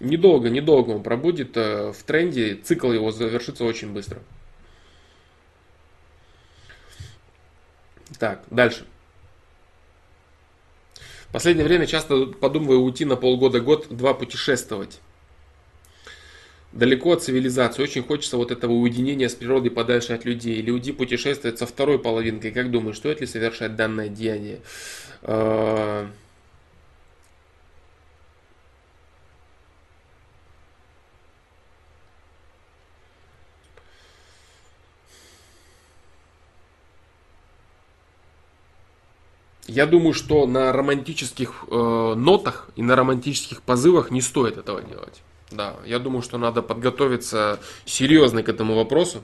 Недолго, 0.00 0.48
недолго 0.48 0.90
он 0.90 1.02
пробудет 1.02 1.56
э, 1.56 1.92
в 1.92 2.02
тренде, 2.02 2.56
цикл 2.56 2.90
его 2.90 3.10
завершится 3.10 3.64
очень 3.64 3.92
быстро. 3.92 4.20
Так, 8.18 8.42
дальше. 8.50 8.86
В 11.28 11.32
последнее 11.32 11.66
время 11.66 11.86
часто 11.86 12.26
подумываю 12.26 12.80
уйти 12.80 13.04
на 13.04 13.16
полгода-год-два 13.16 14.14
путешествовать. 14.14 15.00
Далеко 16.72 17.12
от 17.12 17.22
цивилизации. 17.22 17.82
Очень 17.82 18.02
хочется 18.02 18.36
вот 18.36 18.50
этого 18.50 18.72
уединения 18.72 19.28
с 19.28 19.34
природой 19.34 19.70
подальше 19.70 20.12
от 20.12 20.24
людей. 20.24 20.56
Или 20.56 20.70
уйти 20.70 20.92
путешествовать 20.92 21.58
со 21.58 21.66
второй 21.66 21.98
половинкой. 21.98 22.50
Как 22.50 22.70
думаешь, 22.70 22.96
стоит 22.96 23.20
ли 23.20 23.26
совершать 23.26 23.76
данное 23.76 24.08
деяние? 24.08 24.60
Я 39.66 39.86
думаю, 39.86 40.12
что 40.12 40.46
на 40.46 40.72
романтических 40.72 41.64
э, 41.70 42.14
нотах 42.16 42.68
и 42.76 42.82
на 42.82 42.96
романтических 42.96 43.62
позывах 43.62 44.10
не 44.10 44.20
стоит 44.20 44.58
этого 44.58 44.82
делать. 44.82 45.22
Да, 45.50 45.76
я 45.86 45.98
думаю, 45.98 46.22
что 46.22 46.36
надо 46.36 46.62
подготовиться 46.62 47.60
серьезно 47.86 48.42
к 48.42 48.48
этому 48.48 48.74
вопросу. 48.74 49.22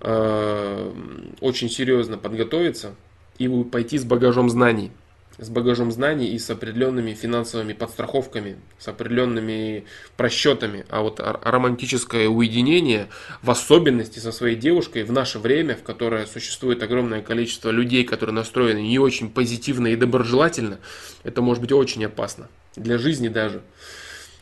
Э, 0.00 0.92
очень 1.40 1.68
серьезно 1.68 2.16
подготовиться 2.16 2.94
и 3.38 3.48
пойти 3.64 3.98
с 3.98 4.04
багажом 4.04 4.48
знаний 4.48 4.90
с 5.38 5.48
багажом 5.50 5.92
знаний 5.92 6.28
и 6.28 6.38
с 6.38 6.48
определенными 6.50 7.12
финансовыми 7.12 7.72
подстраховками, 7.72 8.56
с 8.78 8.88
определенными 8.88 9.84
просчетами. 10.16 10.86
А 10.88 11.02
вот 11.02 11.20
романтическое 11.20 12.28
уединение, 12.28 13.08
в 13.42 13.50
особенности 13.50 14.18
со 14.18 14.32
своей 14.32 14.56
девушкой 14.56 15.04
в 15.04 15.12
наше 15.12 15.38
время, 15.38 15.76
в 15.76 15.82
которое 15.82 16.26
существует 16.26 16.82
огромное 16.82 17.22
количество 17.22 17.70
людей, 17.70 18.04
которые 18.04 18.34
настроены 18.34 18.80
не 18.80 18.98
очень 18.98 19.30
позитивно 19.30 19.88
и 19.88 19.96
доброжелательно, 19.96 20.78
это 21.22 21.42
может 21.42 21.60
быть 21.60 21.72
очень 21.72 22.04
опасно. 22.04 22.48
Для 22.74 22.98
жизни 22.98 23.28
даже. 23.28 23.62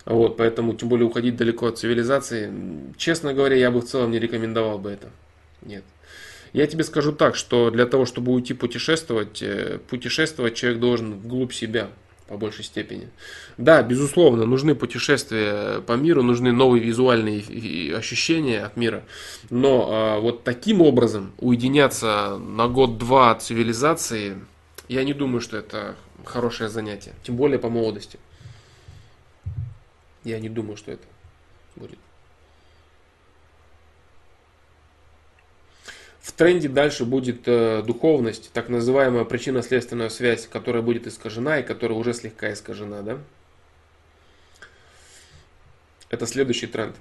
Вот, 0.05 0.37
поэтому, 0.37 0.75
тем 0.75 0.91
более, 0.91 1.07
уходить 1.07 1.37
далеко 1.37 1.69
от 1.69 1.79
цивилизации, 1.79 2.53
честно 2.99 3.33
говоря, 3.33 3.57
я 3.57 3.71
бы 3.71 3.81
в 3.81 3.87
целом 3.87 4.11
не 4.11 4.19
рекомендовал 4.19 4.79
бы 4.79 4.91
это. 4.91 5.09
Нет. 5.63 5.83
Я 6.55 6.69
тебе 6.69 6.85
скажу 6.85 7.11
так, 7.13 7.35
что 7.35 7.71
для 7.71 7.85
того, 7.85 8.07
чтобы 8.07 8.31
уйти 8.31 8.55
путешествовать, 8.55 9.43
э, 9.43 9.81
путешествовать 9.91 10.55
человек 10.55 10.81
должен 10.81 11.15
вглубь 11.15 11.53
себя 11.53 11.91
по 12.29 12.37
большей 12.37 12.65
степени. 12.65 13.09
Да, 13.59 13.83
безусловно, 13.83 14.47
нужны 14.47 14.77
путешествия 14.77 15.81
по 15.81 15.95
миру, 15.95 16.23
нужны 16.23 16.53
новые 16.53 16.83
визуальные 16.83 17.97
ощущения 17.97 18.65
от 18.65 18.77
мира. 18.77 19.03
Но 19.51 19.89
а, 19.91 20.21
вот 20.21 20.45
таким 20.45 20.81
образом 20.81 21.33
уединяться 21.39 22.39
на 22.39 22.69
год-два 22.69 23.33
от 23.33 23.43
цивилизации, 23.43 24.39
я 24.89 25.03
не 25.03 25.13
думаю, 25.13 25.41
что 25.41 25.57
это 25.57 25.97
хорошее 26.25 26.71
занятие. 26.71 27.15
Тем 27.25 27.35
более 27.35 27.59
по 27.59 27.69
молодости. 27.69 28.19
Я 30.23 30.39
не 30.39 30.49
думаю, 30.49 30.77
что 30.77 30.93
это 30.93 31.05
будет. 31.75 31.99
В 36.25 36.33
тренде 36.33 36.69
дальше 36.69 37.05
будет 37.05 37.43
э, 37.45 37.83
духовность, 37.83 38.51
так 38.55 38.71
называемая 38.71 39.25
причинно-следственная 39.25 40.09
связь, 40.09 40.49
которая 40.51 40.83
будет 40.83 41.07
искажена 41.07 41.59
и 41.59 41.63
которая 41.63 41.99
уже 41.99 42.15
слегка 42.15 42.51
искажена. 42.51 43.03
Да? 43.03 43.19
Это 46.09 46.27
следующий 46.27 46.67
тренд. 46.67 46.97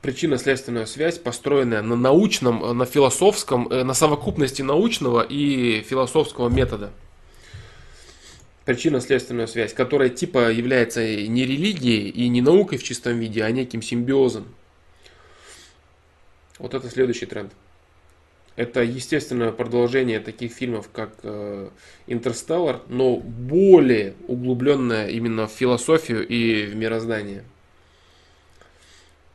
Причинно-следственная 0.00 0.86
связь, 0.86 1.20
построенная 1.20 1.82
на 1.82 1.94
научном, 1.94 2.76
на 2.76 2.84
философском, 2.84 3.68
э, 3.68 3.84
на 3.84 3.94
совокупности 3.94 4.62
научного 4.62 5.22
и 5.22 5.82
философского 5.82 6.48
метода. 6.48 6.90
Причинно-следственная 8.64 9.46
связь, 9.46 9.72
которая 9.72 10.08
типа 10.08 10.50
является 10.50 11.00
не 11.00 11.46
религией 11.46 12.08
и 12.08 12.28
не 12.28 12.42
наукой 12.42 12.78
в 12.78 12.82
чистом 12.82 13.20
виде, 13.20 13.44
а 13.44 13.50
неким 13.52 13.82
симбиозом. 13.82 14.52
Вот 16.58 16.74
это 16.74 16.90
следующий 16.90 17.26
тренд. 17.26 17.52
Это 18.62 18.84
естественное 18.84 19.50
продолжение 19.50 20.20
таких 20.20 20.52
фильмов, 20.52 20.88
как 20.92 21.16
э, 21.24 21.68
«Интерстеллар», 22.06 22.82
но 22.86 23.16
более 23.16 24.14
углубленное 24.28 25.08
именно 25.08 25.48
в 25.48 25.50
философию 25.50 26.24
и 26.24 26.66
в 26.66 26.76
мироздание. 26.76 27.42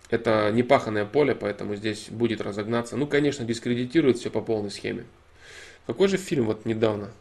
Это 0.09 0.49
непаханное 0.53 1.03
поле, 1.03 1.35
поэтому 1.35 1.75
здесь 1.75 2.07
будет 2.09 2.39
разогнаться. 2.39 2.95
Ну, 2.95 3.05
конечно, 3.05 3.43
дискредитирует 3.43 4.17
все 4.17 4.29
по 4.29 4.39
полной 4.39 4.71
схеме. 4.71 5.03
Какой 5.87 6.07
же 6.07 6.15
фильм 6.15 6.45
вот 6.45 6.63
недавно? 6.63 7.11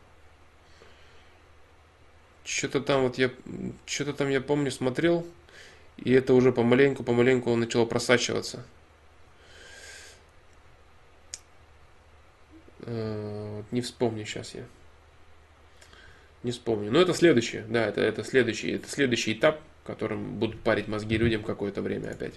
Что-то 2.44 2.82
там 2.82 3.02
вот 3.02 3.18
я, 3.18 3.32
что-то 3.84 4.12
там 4.12 4.28
я 4.28 4.40
помню 4.40 4.70
смотрел, 4.70 5.26
и 5.96 6.12
это 6.12 6.34
уже 6.34 6.52
помаленьку, 6.52 7.02
помаленьку 7.02 7.52
начало 7.56 7.84
просачиваться. 7.84 8.64
Не 12.81 13.81
вспомню 13.81 14.24
сейчас 14.24 14.55
я. 14.55 14.65
Не 16.43 16.53
вспомню. 16.53 16.93
Но 16.93 17.01
это 17.01 17.15
следующее. 17.15 17.65
Да, 17.69 17.86
это, 17.86 18.01
это, 18.01 18.23
следующий, 18.23 18.73
это 18.73 18.89
следующий 18.89 19.32
этап, 19.32 19.61
которым 19.85 20.39
будут 20.39 20.61
парить 20.61 20.89
мозги 20.89 21.16
людям 21.16 21.43
какое-то 21.43 21.82
время 21.82 22.11
опять. 22.11 22.35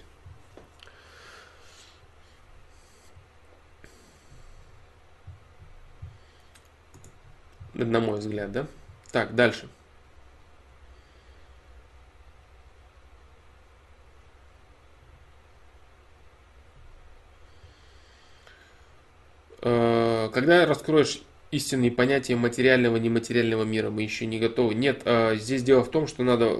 На 7.74 8.00
мой 8.00 8.18
взгляд, 8.18 8.52
да? 8.52 8.66
Так, 9.12 9.34
дальше. 9.34 9.68
Когда 19.60 20.66
раскроешь 20.66 21.22
истинные 21.50 21.90
понятия 21.90 22.36
материального 22.36 22.96
и 22.96 23.00
нематериального 23.00 23.64
мира, 23.64 23.90
мы 23.90 24.02
еще 24.02 24.26
не 24.26 24.38
готовы. 24.38 24.74
Нет, 24.74 25.02
а, 25.04 25.34
здесь 25.34 25.62
дело 25.62 25.82
в 25.84 25.90
том, 25.90 26.06
что 26.06 26.22
надо... 26.22 26.56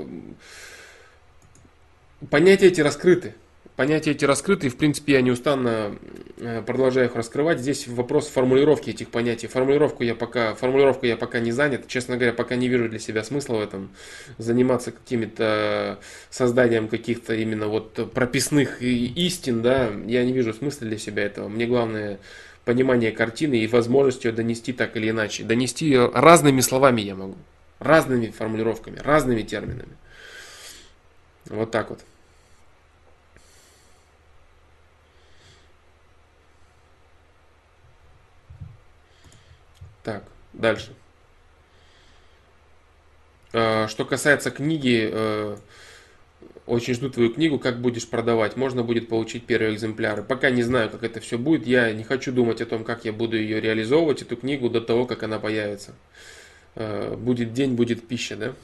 Понятия 2.28 2.66
эти 2.66 2.81
раскрыты. 2.81 3.35
Понятия 3.77 4.10
эти 4.10 4.27
раскрыты, 4.27 4.66
и 4.66 4.70
в 4.70 4.77
принципе 4.77 5.14
я 5.14 5.22
неустанно 5.22 5.97
э, 6.36 6.60
продолжаю 6.60 7.06
их 7.06 7.14
раскрывать. 7.14 7.60
Здесь 7.60 7.89
вопрос 7.89 8.28
формулировки 8.28 8.90
этих 8.90 9.09
понятий. 9.09 9.47
Формулировку 9.47 10.02
я 10.02 10.14
пока, 10.14 10.55
формулировку 10.55 11.06
я 11.06 11.16
пока 11.16 11.40
не 11.40 11.51
занят. 11.51 11.89
Честно 11.89 12.16
говоря, 12.16 12.35
пока 12.35 12.56
не 12.56 12.68
вижу 12.68 12.90
для 12.90 12.98
себя 12.98 13.24
смысла 13.24 13.56
в 13.56 13.60
этом. 13.62 13.90
Заниматься 14.36 14.93
какими-то 14.93 15.98
созданием 16.28 16.89
каких-то 16.89 17.35
именно 17.35 17.68
вот 17.68 18.12
прописных 18.12 18.82
истин, 18.82 19.62
да, 19.62 19.90
я 20.06 20.27
не 20.27 20.32
вижу 20.35 20.52
смысла 20.52 20.86
для 20.86 20.98
себя 20.98 21.22
этого. 21.22 21.48
Мне 21.48 21.66
главное 21.66 22.18
понимание 22.64 23.12
картины 23.12 23.54
и 23.54 23.66
возможность 23.66 24.24
ее 24.24 24.32
донести 24.32 24.72
так 24.72 24.96
или 24.96 25.10
иначе. 25.10 25.44
Донести 25.44 25.86
ее 25.86 26.10
разными 26.14 26.60
словами 26.60 27.00
я 27.00 27.14
могу. 27.14 27.36
Разными 27.78 28.28
формулировками, 28.28 28.98
разными 28.98 29.42
терминами. 29.42 29.96
Вот 31.46 31.70
так 31.70 31.90
вот. 31.90 32.00
Так, 40.02 40.24
Дальше. 40.52 40.94
Э, 43.52 43.88
что 43.88 44.04
касается 44.04 44.50
книги, 44.50 45.08
э, 45.10 45.56
очень 46.66 46.94
жду 46.94 47.10
твою 47.10 47.32
книгу, 47.32 47.58
как 47.58 47.80
будешь 47.80 48.08
продавать. 48.08 48.56
Можно 48.56 48.82
будет 48.82 49.08
получить 49.08 49.44
первые 49.46 49.74
экземпляры. 49.74 50.22
Пока 50.22 50.50
не 50.50 50.62
знаю, 50.62 50.90
как 50.90 51.02
это 51.02 51.20
все 51.20 51.38
будет. 51.38 51.66
Я 51.66 51.92
не 51.92 52.04
хочу 52.04 52.32
думать 52.32 52.60
о 52.60 52.66
том, 52.66 52.84
как 52.84 53.04
я 53.04 53.12
буду 53.12 53.36
ее 53.36 53.60
реализовывать, 53.60 54.22
эту 54.22 54.36
книгу, 54.36 54.70
до 54.70 54.80
того, 54.80 55.06
как 55.06 55.22
она 55.22 55.38
появится. 55.38 55.94
Э, 56.76 57.16
будет 57.16 57.52
день, 57.52 57.74
будет 57.74 58.06
пища, 58.06 58.36
да? 58.36 58.54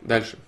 Дальше. 0.00 0.38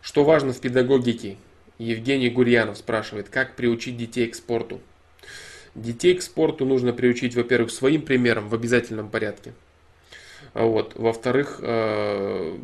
Что 0.00 0.24
важно 0.24 0.52
в 0.52 0.60
педагогике? 0.60 1.36
Евгений 1.78 2.30
Гурьянов 2.30 2.78
спрашивает, 2.78 3.28
как 3.28 3.56
приучить 3.56 3.96
детей 3.96 4.26
к 4.28 4.34
спорту? 4.34 4.80
Детей 5.74 6.14
к 6.14 6.22
спорту 6.22 6.64
нужно 6.64 6.92
приучить, 6.92 7.34
во-первых, 7.34 7.70
своим 7.70 8.02
примером 8.02 8.48
в 8.48 8.54
обязательном 8.54 9.08
порядке. 9.08 9.52
А 10.54 10.64
вот. 10.64 10.92
Во-вторых, 10.94 11.60
э, 11.62 12.56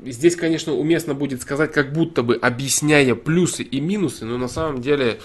здесь, 0.00 0.36
конечно, 0.36 0.74
уместно 0.74 1.14
будет 1.14 1.42
сказать, 1.42 1.72
как 1.72 1.92
будто 1.92 2.22
бы 2.22 2.36
объясняя 2.36 3.14
плюсы 3.14 3.62
и 3.62 3.80
минусы, 3.80 4.24
но 4.24 4.38
на 4.38 4.48
самом 4.48 4.80
деле 4.80 5.18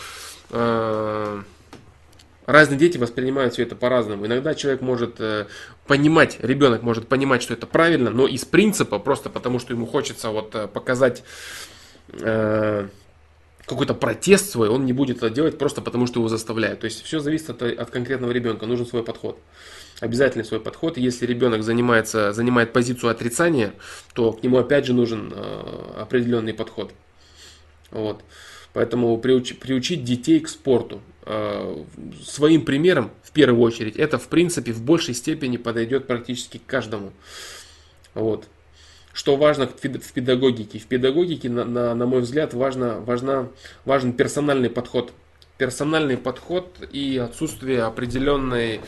э, 0.49 1.41
разные 2.45 2.77
дети 2.77 2.97
воспринимают 2.97 3.53
все 3.53 3.63
это 3.63 3.75
по-разному. 3.75 4.25
Иногда 4.25 4.55
человек 4.55 4.81
может 4.81 5.19
э, 5.19 5.47
понимать, 5.85 6.37
ребенок 6.41 6.81
может 6.81 7.07
понимать, 7.07 7.43
что 7.43 7.53
это 7.53 7.67
правильно, 7.67 8.09
но 8.09 8.27
из 8.27 8.43
принципа, 8.45 8.99
просто 8.99 9.29
потому 9.29 9.59
что 9.59 9.73
ему 9.73 9.85
хочется 9.85 10.29
вот 10.31 10.71
показать 10.73 11.23
какой-то 13.67 13.93
протест 13.93 14.49
свой, 14.49 14.69
он 14.69 14.85
не 14.85 14.93
будет 14.93 15.17
это 15.17 15.29
делать 15.29 15.57
просто 15.57 15.81
потому, 15.81 16.07
что 16.07 16.19
его 16.19 16.29
заставляют. 16.29 16.79
То 16.79 16.85
есть 16.85 17.03
все 17.03 17.19
зависит 17.19 17.49
от, 17.49 17.61
от 17.61 17.91
конкретного 17.91 18.31
ребенка, 18.31 18.65
нужен 18.65 18.87
свой 18.87 19.03
подход. 19.03 19.37
Обязательно 19.99 20.45
свой 20.45 20.61
подход. 20.61 20.97
Если 20.97 21.25
ребенок 21.25 21.63
занимается, 21.63 22.31
занимает 22.31 22.71
позицию 22.71 23.09
отрицания, 23.09 23.73
то 24.13 24.31
к 24.31 24.41
нему 24.41 24.57
опять 24.57 24.85
же 24.85 24.93
нужен 24.93 25.33
э, 25.35 26.01
определенный 26.01 26.53
подход. 26.53 26.93
Вот. 27.91 28.23
Поэтому 28.71 29.17
приуч, 29.17 29.57
приучить 29.57 30.05
детей 30.05 30.39
к 30.39 30.47
спорту 30.47 31.01
э, 31.25 31.83
своим 32.23 32.63
примером, 32.63 33.11
в 33.21 33.31
первую 33.31 33.61
очередь, 33.61 33.97
это 33.97 34.17
в 34.17 34.29
принципе 34.29 34.71
в 34.71 34.81
большей 34.81 35.13
степени 35.13 35.57
подойдет 35.57 36.07
практически 36.07 36.61
каждому. 36.65 37.11
Вот. 38.13 38.47
Что 39.17 39.35
важно 39.35 39.65
в 39.65 40.13
педагогике? 40.13 40.77
В 40.77 40.85
педагогике, 40.85 41.49
на, 41.49 41.65
на, 41.65 41.95
на 41.95 42.05
мой 42.05 42.21
взгляд, 42.21 42.53
важно, 42.53 42.99
важна, 42.99 43.47
важен 43.83 44.13
персональный 44.13 44.69
подход. 44.69 45.11
Персональный 45.57 46.17
подход 46.17 46.77
и 46.91 47.17
отсутствие 47.17 47.81
определенной 47.81 48.79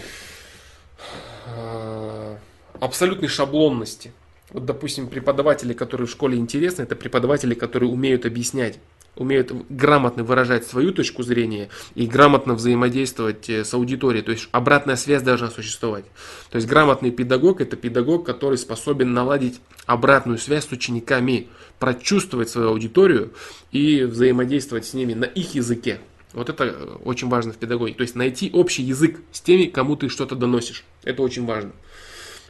э, 1.47 2.37
абсолютной 2.79 3.27
шаблонности. 3.27 4.11
Вот, 4.51 4.65
допустим, 4.65 5.07
преподаватели, 5.07 5.73
которые 5.73 6.05
в 6.05 6.11
школе 6.11 6.37
интересны, 6.37 6.83
это 6.83 6.95
преподаватели, 6.95 7.55
которые 7.55 7.89
умеют 7.89 8.27
объяснять 8.27 8.77
умеют 9.15 9.51
грамотно 9.69 10.23
выражать 10.23 10.65
свою 10.65 10.91
точку 10.91 11.23
зрения 11.23 11.69
и 11.95 12.07
грамотно 12.07 12.53
взаимодействовать 12.53 13.49
э, 13.49 13.63
с 13.63 13.73
аудиторией. 13.73 14.23
То 14.23 14.31
есть 14.31 14.47
обратная 14.51 14.95
связь 14.95 15.21
должна 15.21 15.49
существовать. 15.49 16.05
То 16.49 16.55
есть 16.55 16.67
грамотный 16.67 17.11
педагог 17.11 17.61
это 17.61 17.75
педагог, 17.75 18.25
который 18.25 18.57
способен 18.57 19.13
наладить 19.13 19.59
обратную 19.85 20.37
связь 20.37 20.67
с 20.67 20.71
учениками, 20.71 21.47
прочувствовать 21.79 22.49
свою 22.49 22.69
аудиторию 22.69 23.33
и 23.71 24.03
взаимодействовать 24.03 24.85
с 24.85 24.93
ними 24.93 25.13
на 25.13 25.25
их 25.25 25.55
языке. 25.55 25.99
Вот 26.33 26.49
это 26.49 26.65
э, 26.65 26.97
очень 27.03 27.27
важно 27.29 27.53
в 27.53 27.57
педагогике. 27.57 27.97
То 27.97 28.03
есть 28.03 28.15
найти 28.15 28.49
общий 28.53 28.83
язык 28.83 29.19
с 29.31 29.41
теми, 29.41 29.65
кому 29.65 29.95
ты 29.95 30.09
что-то 30.09 30.35
доносишь. 30.35 30.83
Это 31.03 31.21
очень 31.21 31.45
важно. 31.45 31.71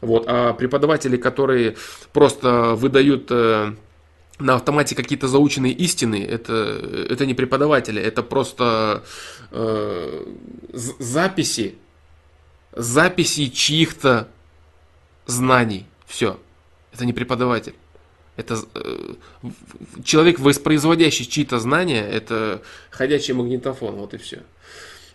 Вот. 0.01 0.25
А 0.27 0.53
преподаватели, 0.53 1.17
которые 1.17 1.75
просто 2.13 2.75
выдают 2.75 3.27
э, 3.29 3.73
на 4.39 4.55
автомате 4.55 4.95
какие-то 4.95 5.27
заученные 5.27 5.73
истины, 5.73 6.23
это, 6.23 6.53
это 7.09 7.25
не 7.25 7.33
преподаватели, 7.33 8.01
это 8.01 8.23
просто 8.23 9.03
э, 9.51 10.25
записи, 10.73 11.75
записи 12.73 13.47
чьих-то 13.47 14.29
знаний. 15.25 15.85
Все. 16.07 16.39
Это 16.91 17.05
не 17.05 17.13
преподаватель. 17.13 17.75
Это 18.35 18.57
э, 18.73 19.13
человек, 20.03 20.39
воспроизводящий 20.39 21.25
чьи-то 21.25 21.59
знания, 21.59 22.07
это 22.07 22.61
ходячий 22.89 23.33
магнитофон, 23.33 23.95
вот 23.95 24.13
и 24.13 24.17
все. 24.17 24.43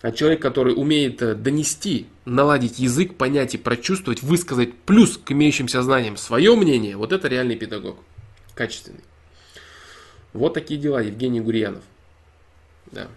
А 0.03 0.13
человек, 0.13 0.43
который 0.43 0.75
умеет 0.77 1.23
э, 1.23 1.35
донести, 1.35 2.07
наладить 2.27 2.79
язык, 2.79 3.15
понять 3.15 3.55
и 3.55 3.59
прочувствовать, 3.59 4.23
высказать 4.23 4.75
плюс 4.75 5.17
к 5.17 5.33
имеющимся 5.33 5.83
знаниям 5.83 6.19
свое 6.19 6.55
мнение, 6.55 6.99
вот 6.99 7.13
это 7.13 7.27
реальный 7.29 7.57
педагог. 7.57 7.97
Качественный. 8.55 9.01
Вот 10.35 10.52
такие 10.52 10.81
дела, 10.81 11.01
Евгений 11.01 11.40
Гурьянов. 11.40 11.85
Да. 12.86 13.09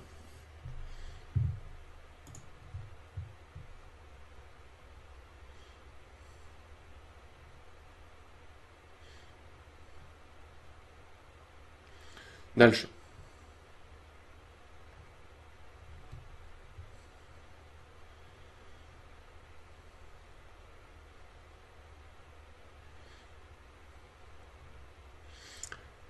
Дальше. 12.55 12.87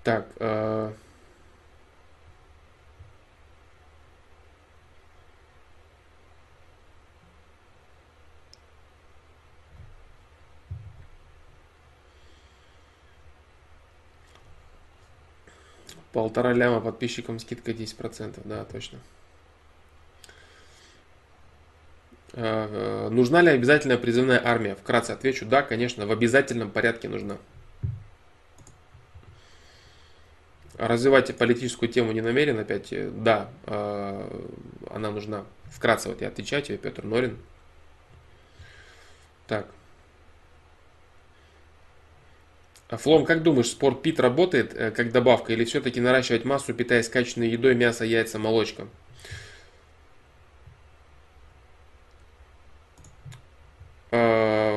Так. 0.07 0.25
Э... 0.39 0.93
Полтора 16.13 16.53
ляма 16.53 16.79
подписчикам 16.79 17.37
скидка 17.39 17.71
10%, 17.71 18.39
да, 18.45 18.63
точно. 18.63 18.99
Э, 22.31 23.09
нужна 23.09 23.41
ли 23.41 23.49
обязательная 23.49 23.97
призывная 23.97 24.41
армия? 24.41 24.75
Вкратце 24.75 25.11
отвечу, 25.11 25.45
да, 25.45 25.63
конечно, 25.63 26.07
в 26.07 26.11
обязательном 26.13 26.71
порядке 26.71 27.09
нужна. 27.09 27.35
Развивать 30.77 31.35
политическую 31.35 31.89
тему 31.89 32.11
не 32.11 32.21
намерен 32.21 32.59
опять. 32.59 32.93
Э, 32.93 33.09
да, 33.09 33.49
э, 33.65 34.43
она 34.91 35.09
нужна. 35.09 35.43
Вкратце 35.65 36.09
вот 36.09 36.21
я 36.21 36.27
отвечаю 36.27 36.61
тебе, 36.61 36.77
Петр 36.77 37.03
Норин. 37.03 37.37
Так. 39.47 39.67
Флом, 42.89 43.25
как 43.25 43.41
думаешь, 43.41 43.69
спорт 43.69 44.03
пит 44.03 44.19
работает 44.19 44.73
э, 44.75 44.91
как 44.91 45.11
добавка 45.11 45.51
или 45.51 45.65
все-таки 45.65 45.99
наращивать 45.99 46.45
массу, 46.45 46.75
питаясь 46.75 47.09
качественной 47.09 47.49
едой, 47.49 47.73
мясо, 47.73 48.05
яйца, 48.05 48.37
молочка? 48.37 48.87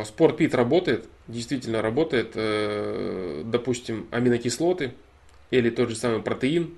Спорт 0.05 0.39
пит 0.39 0.55
работает, 0.55 1.07
действительно 1.29 1.83
работает. 1.83 2.33
Допустим, 3.49 4.09
аминокислоты, 4.11 4.93
или 5.51 5.71
тот 5.71 5.89
же 5.89 5.97
самый 5.97 6.23
протеин. 6.23 6.75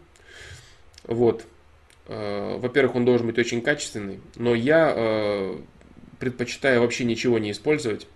Вот. 1.04 1.44
Э, 2.06 2.58
во-первых, 2.58 2.96
он 2.96 3.04
должен 3.04 3.26
быть 3.26 3.38
очень 3.38 3.62
качественный, 3.62 4.20
но 4.36 4.54
я 4.54 4.92
э, 4.94 5.56
предпочитаю 6.18 6.80
вообще 6.80 7.04
ничего 7.04 7.38
не 7.38 7.52
использовать, 7.52 8.06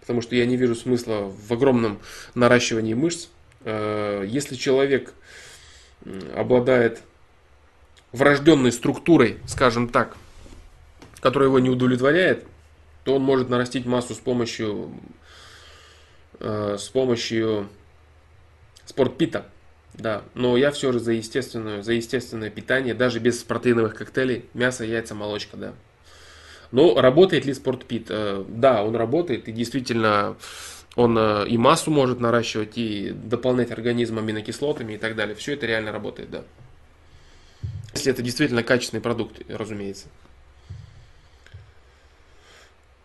потому 0.00 0.22
что 0.22 0.36
я 0.36 0.46
не 0.46 0.56
вижу 0.56 0.74
смысла 0.74 1.24
в 1.24 1.52
огромном 1.52 2.00
наращивании 2.34 2.94
мышц. 2.94 3.28
Э, 3.64 4.24
если 4.26 4.54
человек 4.54 5.14
обладает 6.34 7.02
врожденной 8.12 8.72
структурой, 8.72 9.38
скажем 9.46 9.88
так, 9.88 10.16
которая 11.20 11.48
его 11.48 11.58
не 11.58 11.68
удовлетворяет, 11.68 12.46
то 13.04 13.16
он 13.16 13.22
может 13.22 13.48
нарастить 13.48 13.84
массу 13.84 14.14
с 14.14 14.18
помощью, 14.18 14.92
с 16.38 16.88
помощью 16.92 17.68
спортпита. 18.88 19.46
Да, 19.94 20.22
но 20.34 20.56
я 20.56 20.70
все 20.70 20.92
же 20.92 21.00
за 21.00 21.12
естественную, 21.12 21.82
за 21.82 21.92
естественное 21.92 22.50
питание, 22.50 22.94
даже 22.94 23.18
без 23.18 23.42
протеиновых 23.42 23.94
коктейлей, 23.96 24.44
мясо, 24.54 24.84
яйца, 24.84 25.14
молочка, 25.14 25.56
да. 25.56 25.72
Но 26.70 27.00
работает 27.00 27.46
ли 27.46 27.54
спортпит? 27.54 28.06
Э, 28.10 28.44
да, 28.48 28.84
он 28.84 28.94
работает 28.94 29.48
и 29.48 29.52
действительно 29.52 30.36
Он 30.94 31.16
э, 31.18 31.46
и 31.48 31.56
массу 31.56 31.90
может 31.90 32.20
наращивать, 32.20 32.76
и 32.76 33.10
дополнять 33.10 33.70
организм 33.70 34.18
аминокислотами 34.18 34.94
и 34.94 34.98
так 34.98 35.16
далее. 35.16 35.34
Все 35.34 35.54
это 35.54 35.66
реально 35.66 35.92
работает, 35.92 36.30
да. 36.30 36.44
Если 37.94 38.12
это 38.12 38.22
действительно 38.22 38.62
качественный 38.62 39.00
продукт, 39.00 39.40
разумеется. 39.48 40.08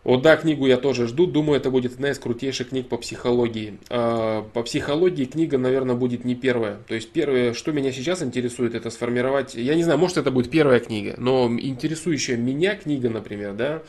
О, 0.04 0.18
да, 0.18 0.36
книгу 0.36 0.66
я 0.66 0.76
тоже 0.76 1.08
жду. 1.08 1.26
Думаю, 1.26 1.58
это 1.58 1.70
будет 1.70 1.94
одна 1.94 2.10
из 2.10 2.18
крутейших 2.18 2.68
книг 2.68 2.88
по 2.88 2.98
психологии. 2.98 3.78
А, 3.88 4.42
по 4.52 4.62
психологии 4.62 5.24
книга, 5.24 5.56
наверное, 5.56 5.94
будет 5.94 6.26
не 6.26 6.34
первая. 6.34 6.76
То 6.86 6.94
есть 6.94 7.10
первое, 7.10 7.54
что 7.54 7.72
меня 7.72 7.90
сейчас 7.90 8.22
интересует, 8.22 8.74
это 8.74 8.90
сформировать... 8.90 9.54
Я 9.54 9.74
не 9.74 9.82
знаю, 9.82 9.98
может 9.98 10.18
это 10.18 10.30
будет 10.30 10.50
первая 10.50 10.80
книга, 10.80 11.14
но 11.16 11.50
интересующая 11.58 12.36
меня 12.36 12.76
книга, 12.76 13.08
например, 13.08 13.54
да, 13.54 13.82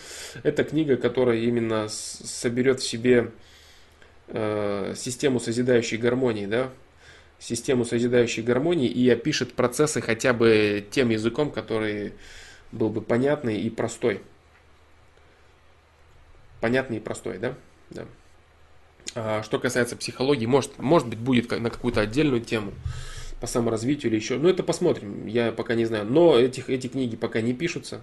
это 0.44 0.64
книга, 0.64 0.96
которая 0.96 1.40
именно 1.40 1.88
соберет 1.90 2.80
в 2.80 2.88
себе 2.88 3.32
э, 4.30 4.94
систему 4.96 5.42
созидающей 5.42 5.98
гармонии, 5.98 6.46
да, 6.46 6.70
систему 7.40 7.84
созидающей 7.84 8.42
гармонии 8.42 8.88
и 8.88 9.10
опишет 9.10 9.52
процессы 9.52 10.00
хотя 10.00 10.32
бы 10.32 10.86
тем 10.92 11.10
языком, 11.10 11.52
который 11.52 12.14
был 12.72 12.88
бы 12.88 13.02
понятный 13.02 13.60
и 13.60 13.70
простой 13.70 14.22
понятный 16.66 16.98
и 16.98 17.00
простой, 17.00 17.38
да? 17.38 17.54
да. 17.92 18.06
А 19.14 19.44
что 19.44 19.60
касается 19.60 19.96
психологии, 19.96 20.48
может, 20.48 20.80
может 20.80 21.08
быть, 21.08 21.20
будет 21.20 21.52
на 21.52 21.70
какую-то 21.70 22.02
отдельную 22.02 22.42
тему 22.42 22.74
по 23.40 23.46
саморазвитию 23.46 24.12
или 24.12 24.18
еще. 24.18 24.40
Ну, 24.40 24.50
это 24.50 24.64
посмотрим, 24.64 25.28
я 25.28 25.52
пока 25.52 25.76
не 25.76 25.86
знаю. 25.86 26.06
Но 26.06 26.40
этих, 26.40 26.72
эти 26.72 26.88
книги 26.88 27.16
пока 27.16 27.42
не 27.42 27.54
пишутся. 27.54 28.02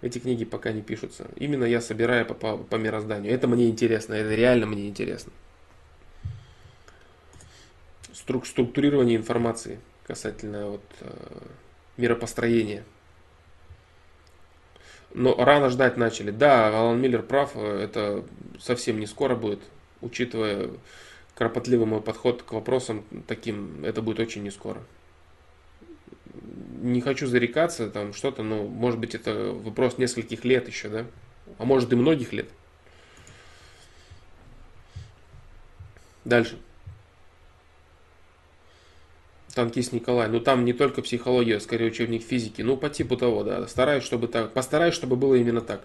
Эти 0.00 0.18
книги 0.18 0.44
пока 0.44 0.72
не 0.72 0.82
пишутся. 0.82 1.28
Именно 1.36 1.62
я 1.62 1.80
собираю 1.80 2.26
по, 2.26 2.34
по, 2.34 2.56
по 2.56 2.74
мирозданию. 2.74 3.32
Это 3.32 3.46
мне 3.46 3.68
интересно, 3.68 4.14
это 4.14 4.34
реально 4.34 4.66
мне 4.66 4.88
интересно. 4.88 5.30
Струк, 8.12 8.46
структурирование 8.46 9.16
информации 9.16 9.78
касательно 10.08 10.70
вот, 10.70 10.84
э, 11.02 11.38
миропостроения. 11.98 12.82
Но 15.14 15.34
рано 15.34 15.70
ждать 15.70 15.96
начали. 15.96 16.30
Да, 16.30 16.68
Алан 16.68 17.00
Миллер 17.00 17.22
прав, 17.22 17.56
это 17.56 18.24
совсем 18.60 19.00
не 19.00 19.06
скоро 19.06 19.34
будет, 19.34 19.60
учитывая 20.00 20.70
кропотливый 21.34 21.86
мой 21.86 22.00
подход 22.00 22.42
к 22.42 22.52
вопросам 22.52 23.04
таким, 23.26 23.84
это 23.84 24.02
будет 24.02 24.20
очень 24.20 24.42
не 24.42 24.50
скоро. 24.50 24.82
Не 26.80 27.00
хочу 27.00 27.26
зарекаться, 27.26 27.90
там 27.90 28.12
что-то, 28.12 28.42
но 28.42 28.64
может 28.64 29.00
быть 29.00 29.14
это 29.14 29.52
вопрос 29.52 29.98
нескольких 29.98 30.44
лет 30.44 30.68
еще, 30.68 30.88
да? 30.88 31.06
А 31.58 31.64
может 31.64 31.92
и 31.92 31.96
многих 31.96 32.32
лет. 32.32 32.48
Дальше 36.24 36.58
танкист 39.58 39.92
Николай. 39.92 40.28
Ну 40.28 40.38
там 40.38 40.64
не 40.64 40.72
только 40.72 41.02
психология, 41.02 41.56
а 41.56 41.60
скорее 41.60 41.86
учебник 41.86 42.22
физики. 42.22 42.62
Ну 42.62 42.76
по 42.76 42.88
типу 42.88 43.16
того, 43.16 43.42
да. 43.42 43.66
Стараюсь, 43.66 44.04
чтобы 44.04 44.28
так. 44.28 44.52
Постараюсь, 44.52 44.94
чтобы 44.94 45.16
было 45.16 45.34
именно 45.34 45.60
так. 45.60 45.84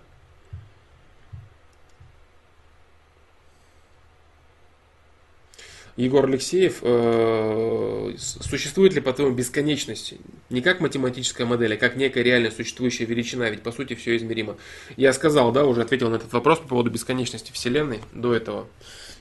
Егор 5.96 6.26
Алексеев, 6.26 6.80
э, 6.84 8.14
существует 8.18 8.94
ли 8.94 9.02
по-твоему 9.02 9.36
бесконечность? 9.36 10.16
Не 10.52 10.62
как 10.62 10.80
математическая 10.80 11.48
модель, 11.48 11.74
а 11.74 11.78
как 11.78 11.96
некая 11.96 12.24
реально 12.24 12.52
существующая 12.52 13.06
величина, 13.06 13.50
ведь 13.50 13.62
по 13.62 13.72
сути 13.72 13.96
все 13.96 14.16
измеримо. 14.18 14.58
Я 14.98 15.14
сказал, 15.14 15.52
да, 15.52 15.66
уже 15.66 15.82
ответил 15.82 16.12
на 16.12 16.16
этот 16.16 16.32
вопрос 16.34 16.60
по 16.60 16.68
поводу 16.68 16.92
бесконечности 16.92 17.52
Вселенной 17.52 18.02
до 18.12 18.36
этого. 18.36 18.68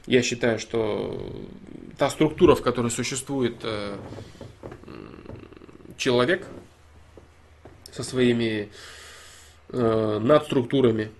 Я 0.06 0.22
считаю, 0.22 0.58
что 0.58 1.32
та 1.96 2.10
структура, 2.10 2.54
в 2.54 2.62
которой 2.62 2.90
существует 2.90 3.56
э, 3.62 3.96
человек 5.96 6.46
со 7.92 8.02
своими 8.02 8.68
э, 9.68 10.18
надструктурами, 10.20 11.10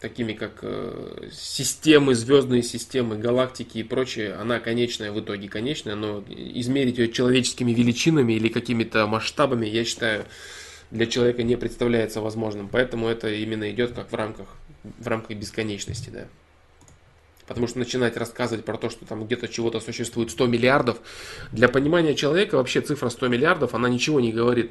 такими 0.00 0.32
как 0.34 0.58
э, 0.62 1.28
системы, 1.32 2.14
звездные 2.14 2.62
системы, 2.62 3.16
галактики 3.16 3.78
и 3.78 3.82
прочее, 3.82 4.34
она 4.34 4.60
конечная 4.60 5.10
в 5.10 5.20
итоге 5.20 5.48
конечная, 5.48 5.94
но 5.94 6.22
измерить 6.28 6.98
ее 6.98 7.10
человеческими 7.10 7.72
величинами 7.72 8.34
или 8.34 8.48
какими-то 8.48 9.06
масштабами, 9.06 9.66
я 9.66 9.84
считаю, 9.84 10.26
для 10.92 11.06
человека 11.06 11.42
не 11.42 11.56
представляется 11.56 12.20
возможным. 12.20 12.68
Поэтому 12.68 13.08
это 13.08 13.32
именно 13.32 13.70
идет 13.70 13.92
как 13.92 14.12
в 14.12 14.14
рамках, 14.14 14.46
в 14.82 15.08
рамках 15.08 15.36
бесконечности, 15.36 16.10
да. 16.10 16.26
Потому 17.46 17.66
что 17.66 17.78
начинать 17.78 18.16
рассказывать 18.16 18.64
про 18.64 18.76
то, 18.76 18.88
что 18.88 19.04
там 19.04 19.24
где-то 19.24 19.48
чего-то 19.48 19.80
существует 19.80 20.30
100 20.30 20.46
миллиардов, 20.46 20.98
для 21.50 21.68
понимания 21.68 22.14
человека 22.14 22.56
вообще 22.56 22.80
цифра 22.80 23.08
100 23.08 23.28
миллиардов, 23.28 23.74
она 23.74 23.88
ничего 23.88 24.20
не 24.20 24.32
говорит. 24.32 24.70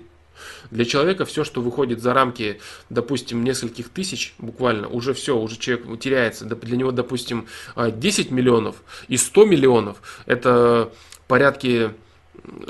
Для 0.72 0.85
человека 0.85 1.26
все, 1.26 1.43
что 1.43 1.61
выходит 1.61 2.02
за 2.02 2.14
рамки, 2.14 2.60
допустим, 2.89 3.43
нескольких 3.43 3.89
тысяч, 3.89 4.34
буквально, 4.38 4.88
уже 4.88 5.14
все, 5.14 5.38
уже 5.38 5.57
человек 5.57 5.99
теряется. 5.99 6.45
Для 6.45 6.77
него, 6.77 6.91
допустим, 6.91 7.48
10 7.76 8.31
миллионов 8.31 8.77
и 9.07 9.18
100 9.18 9.45
миллионов, 9.45 10.02
это 10.26 10.91
порядки 11.27 11.91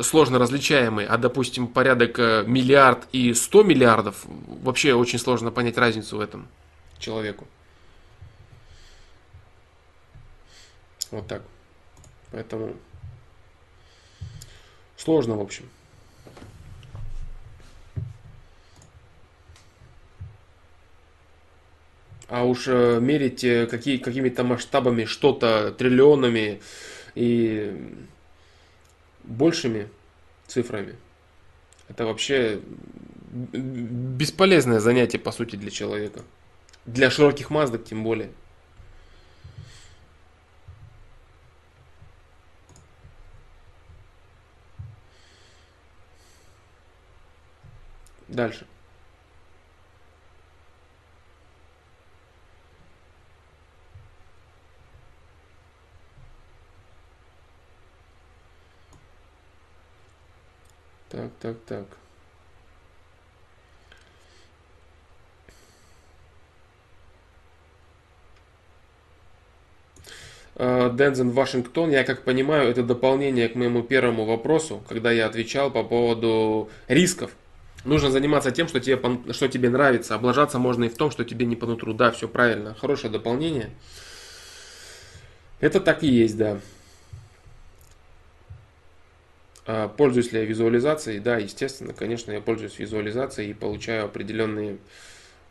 сложно 0.02 0.40
различаемые, 0.40 1.08
а, 1.08 1.18
допустим, 1.18 1.68
порядок 1.68 2.20
э, 2.20 2.44
миллиард 2.46 3.08
и 3.12 3.34
100 3.34 3.64
миллиардов, 3.64 4.26
вообще 4.26 4.94
очень 4.94 5.20
сложно 5.20 5.52
понять 5.52 5.78
разницу 5.78 6.18
в 6.18 6.20
этом 6.20 6.48
человеку. 7.00 7.48
Вот 11.12 11.28
так. 11.28 11.44
Поэтому 12.32 12.76
сложно, 14.96 15.36
в 15.36 15.42
общем. 15.42 15.70
А 22.28 22.46
уж 22.46 22.64
э, 22.68 23.00
мерить 23.02 23.44
э, 23.44 23.68
какие, 23.68 23.98
какими-то 23.98 24.46
масштабами, 24.46 25.04
что-то 25.04 25.74
триллионами 25.74 26.62
и 27.14 27.94
большими 29.26 29.90
цифрами, 30.48 30.96
это 31.90 32.06
вообще 32.06 32.62
бесполезное 33.32 34.80
занятие, 34.80 35.20
по 35.20 35.34
сути, 35.34 35.58
для 35.58 35.72
человека. 35.72 36.22
Для 36.86 37.12
широких 37.12 37.50
масс, 37.50 37.70
тем 37.86 38.06
более. 38.06 38.30
Дальше. 48.32 48.66
Так, 61.10 61.30
так, 61.42 61.58
так. 61.68 61.86
Дензен 70.56 71.32
Вашингтон, 71.32 71.90
я 71.90 72.04
как 72.06 72.24
понимаю, 72.24 72.70
это 72.70 72.84
дополнение 72.84 73.50
к 73.50 73.56
моему 73.56 73.84
первому 73.84 74.26
вопросу, 74.26 74.82
когда 74.88 75.12
я 75.12 75.26
отвечал 75.26 75.70
по 75.70 75.84
поводу 75.84 76.70
рисков. 76.88 77.32
Нужно 77.84 78.12
заниматься 78.12 78.52
тем, 78.52 78.68
что 78.68 78.80
тебе, 78.80 79.00
что 79.34 79.48
тебе 79.48 79.70
нравится. 79.70 80.16
Облажаться 80.16 80.60
можно 80.60 80.84
и 80.84 80.90
в 80.90 80.98
том, 80.98 81.10
что 81.10 81.24
тебе 81.24 81.46
не 81.46 81.56
по 81.56 81.66
нутру. 81.66 81.94
Да, 81.94 82.12
все 82.12 82.28
правильно. 82.28 82.76
Хорошее 82.76 83.12
дополнение. 83.12 83.72
Это 85.60 85.80
так 85.80 86.04
и 86.04 86.08
есть, 86.08 86.38
да. 86.38 86.60
А 89.66 89.88
пользуюсь 89.88 90.32
ли 90.32 90.40
я 90.40 90.46
визуализацией? 90.46 91.20
Да, 91.20 91.38
естественно, 91.38 91.94
конечно, 91.94 92.32
я 92.32 92.42
пользуюсь 92.42 92.78
визуализацией 92.78 93.52
и 93.52 93.54
получаю 93.54 94.06
определенные 94.06 94.78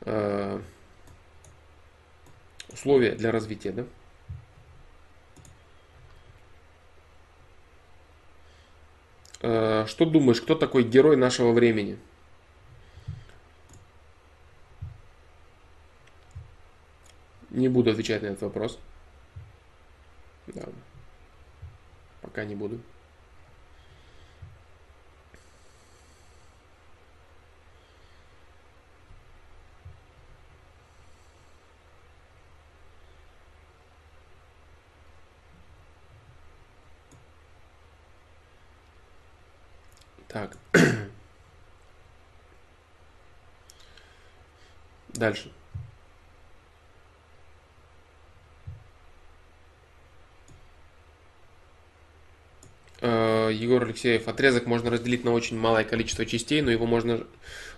э, 0.02 0.60
условия 2.68 3.12
для 3.12 3.30
развития, 3.32 3.72
да. 3.72 3.84
Э, 9.42 9.84
что 9.86 10.04
думаешь, 10.04 10.40
кто 10.40 10.54
такой 10.54 10.82
герой 10.82 11.16
нашего 11.16 11.52
времени? 11.52 11.98
Не 17.50 17.68
буду 17.68 17.90
отвечать 17.90 18.22
на 18.22 18.26
этот 18.26 18.42
вопрос. 18.42 18.78
Да. 20.46 20.64
Пока 22.22 22.44
не 22.44 22.54
буду. 22.54 22.80
Так. 40.28 40.56
Дальше. 45.08 45.50
Егор 53.60 53.82
Алексеев, 53.82 54.26
отрезок 54.28 54.66
можно 54.66 54.90
разделить 54.90 55.24
на 55.24 55.32
очень 55.32 55.58
малое 55.58 55.84
количество 55.84 56.26
частей, 56.26 56.62
но 56.62 56.70
его 56.70 56.86
можно, 56.86 57.24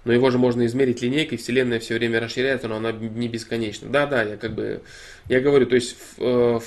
но 0.04 0.12
его 0.12 0.30
же 0.30 0.38
можно 0.38 0.64
измерить 0.66 1.02
линейкой, 1.02 1.38
Вселенная 1.38 1.80
все 1.80 1.94
время 1.94 2.20
расширяется, 2.20 2.68
но 2.68 2.76
она 2.76 2.92
не 2.92 3.28
бесконечна. 3.28 3.88
Да, 3.88 4.06
да, 4.06 4.22
я 4.22 4.36
как 4.36 4.54
бы, 4.54 4.82
я 5.28 5.40
говорю, 5.40 5.66
то 5.66 5.74
есть 5.74 5.96
в, 5.96 6.22
э, 6.22 6.58
в, 6.58 6.62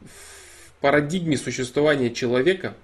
в 0.00 0.80
парадигме 0.80 1.36
существования 1.36 2.10
человека 2.10 2.74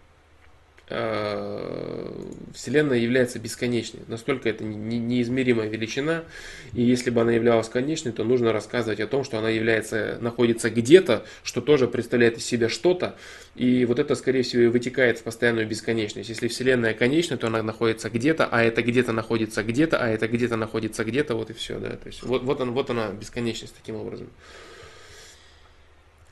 Вселенная 0.88 2.98
является 2.98 3.38
бесконечной. 3.38 4.00
Настолько 4.08 4.48
это 4.48 4.64
неизмеримая 4.64 5.68
величина. 5.68 6.24
И 6.72 6.82
если 6.82 7.10
бы 7.10 7.20
она 7.20 7.32
являлась 7.32 7.68
конечной, 7.68 8.12
то 8.12 8.24
нужно 8.24 8.52
рассказывать 8.52 9.00
о 9.00 9.06
том, 9.06 9.22
что 9.22 9.38
она 9.38 9.50
является, 9.50 10.16
находится 10.20 10.70
где-то, 10.70 11.24
что 11.42 11.60
тоже 11.60 11.88
представляет 11.88 12.38
из 12.38 12.46
себя 12.46 12.70
что-то. 12.70 13.16
И 13.54 13.84
вот 13.84 13.98
это, 13.98 14.14
скорее 14.14 14.42
всего, 14.42 14.62
и 14.62 14.66
вытекает 14.68 15.18
в 15.18 15.24
постоянную 15.24 15.66
бесконечность. 15.66 16.30
Если 16.30 16.48
Вселенная 16.48 16.94
конечна, 16.94 17.36
то 17.36 17.48
она 17.48 17.62
находится 17.62 18.08
где-то, 18.08 18.48
а 18.50 18.62
это 18.62 18.82
где-то 18.82 19.12
находится 19.12 19.62
где-то, 19.62 19.98
а 19.98 20.08
это 20.08 20.26
где-то 20.26 20.56
находится 20.56 21.04
где-то, 21.04 21.34
вот 21.34 21.50
и 21.50 21.52
все. 21.52 21.78
Да? 21.78 21.90
То 21.90 22.06
есть 22.06 22.22
вот, 22.22 22.44
вот, 22.44 22.60
он, 22.60 22.72
вот 22.72 22.88
она 22.88 23.10
бесконечность 23.10 23.74
таким 23.74 23.96
образом. 23.96 24.28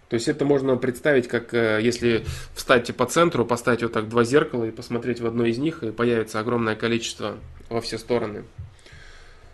То 0.09 0.15
есть 0.15 0.29
это 0.29 0.45
можно 0.45 0.77
представить, 0.77 1.27
как 1.27 1.53
э, 1.53 1.81
если 1.83 2.25
встать 2.55 2.95
по 2.95 3.07
центру, 3.07 3.45
поставить 3.45 3.83
вот 3.83 3.93
так 3.93 4.09
два 4.09 4.23
зеркала 4.23 4.65
и 4.65 4.71
посмотреть 4.71 5.21
в 5.21 5.27
одно 5.27 5.45
из 5.45 5.59
них, 5.59 5.83
и 5.83 5.91
появится 5.91 6.39
огромное 6.39 6.77
количество 6.77 7.39
во 7.69 7.81
все 7.81 7.99
стороны 7.99 8.45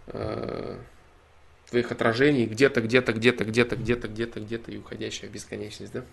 э, 0.08 0.76
твоих 1.70 1.90
отражений, 1.90 2.44
где-то, 2.44 2.82
где-то, 2.82 3.14
где-то, 3.14 3.44
где-то, 3.44 3.76
где-то, 3.76 4.08
где-то, 4.08 4.40
где-то 4.40 4.70
и 4.70 4.76
уходящая 4.76 5.30
в 5.30 5.32
бесконечность, 5.32 5.92
да? 5.92 6.04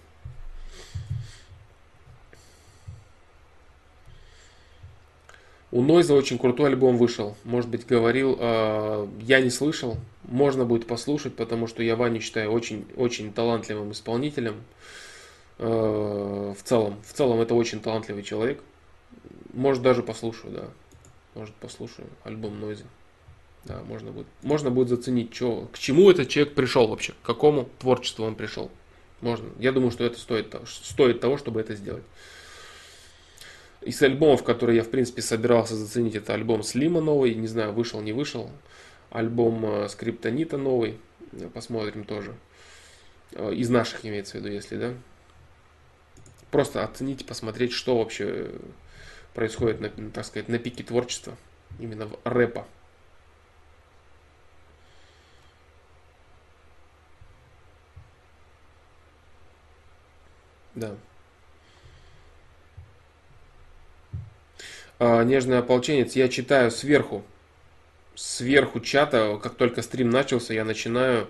У 5.72 5.84
Нойза 5.84 6.16
очень 6.16 6.40
крутой 6.40 6.70
альбом 6.70 6.98
вышел. 6.98 7.36
Может 7.44 7.70
быть, 7.70 7.86
говорил, 7.86 8.36
э, 8.40 9.08
я 9.22 9.40
не 9.40 9.52
слышал. 9.52 9.98
Можно 10.24 10.66
будет 10.66 10.88
послушать, 10.88 11.36
потому 11.36 11.68
что 11.68 11.84
я 11.84 11.96
Ваню 11.96 12.22
считаю 12.22 12.52
очень, 12.52 12.88
очень 12.96 13.32
талантливым 13.32 13.92
исполнителем. 13.92 14.56
Э, 15.60 16.54
в 16.58 16.64
целом, 16.64 16.96
в 17.06 17.14
целом 17.14 17.40
это 17.40 17.54
очень 17.54 17.82
талантливый 17.82 18.24
человек. 18.24 18.64
Может 19.54 19.84
даже 19.84 20.02
послушаю, 20.02 20.54
да. 20.54 20.64
Может 21.36 21.54
послушаю 21.56 22.08
альбом 22.24 22.60
Нойза. 22.60 22.86
Да, 23.66 23.82
можно 23.84 24.12
будет, 24.12 24.28
можно 24.42 24.72
будет 24.72 24.90
заценить, 24.90 25.36
что, 25.36 25.68
к 25.72 25.78
чему 25.78 26.10
этот 26.10 26.30
человек 26.30 26.56
пришел 26.56 26.88
вообще, 26.88 27.12
к 27.12 27.26
какому 27.26 27.68
творчеству 27.78 28.26
он 28.26 28.36
пришел. 28.36 28.72
Можно. 29.22 29.50
Я 29.60 29.74
думаю, 29.74 29.92
что 29.92 30.06
это 30.06 30.18
стоит, 30.18 30.56
стоит 30.66 31.20
того, 31.20 31.38
чтобы 31.38 31.60
это 31.60 31.76
сделать. 31.76 32.04
Из 33.82 34.02
альбомов, 34.02 34.44
которые 34.44 34.78
я, 34.78 34.84
в 34.84 34.90
принципе, 34.90 35.22
собирался 35.22 35.76
заценить, 35.76 36.16
это 36.16 36.34
альбом 36.34 36.64
Слима 36.64 37.00
новый, 37.00 37.34
не 37.36 37.48
знаю, 37.48 37.72
вышел, 37.72 38.02
не 38.02 38.12
вышел. 38.12 38.52
Альбом 39.10 39.66
э, 39.66 39.90
Скриптонита 39.90 40.58
новый, 40.58 41.00
посмотрим 41.54 42.04
тоже. 42.04 42.36
Э, 43.32 43.54
из 43.54 43.70
наших 43.70 44.06
имеется 44.06 44.34
в 44.38 44.42
виду, 44.42 44.54
если, 44.54 44.78
да. 44.78 44.94
Просто 46.52 46.84
оценить, 46.84 47.26
посмотреть, 47.26 47.72
что 47.72 47.98
вообще 47.98 48.52
происходит, 49.34 49.80
на, 49.80 50.12
так 50.12 50.26
сказать, 50.26 50.50
на 50.50 50.60
пике 50.60 50.84
творчества, 50.84 51.38
именно 51.80 52.08
в 52.08 52.20
рэпа. 52.26 52.68
Да. 60.76 60.96
Нежный 65.00 65.60
ополченец, 65.60 66.16
я 66.16 66.28
читаю 66.28 66.72
сверху, 66.72 67.24
сверху 68.16 68.80
чата, 68.80 69.40
как 69.42 69.56
только 69.56 69.82
стрим 69.82 70.10
начался, 70.10 70.54
я 70.54 70.66
начинаю 70.66 71.28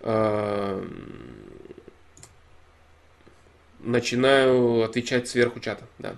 э, 0.00 0.88
начинаю 3.80 4.82
отвечать 4.82 5.28
сверху 5.28 5.60
чата, 5.60 5.84
да. 5.98 6.16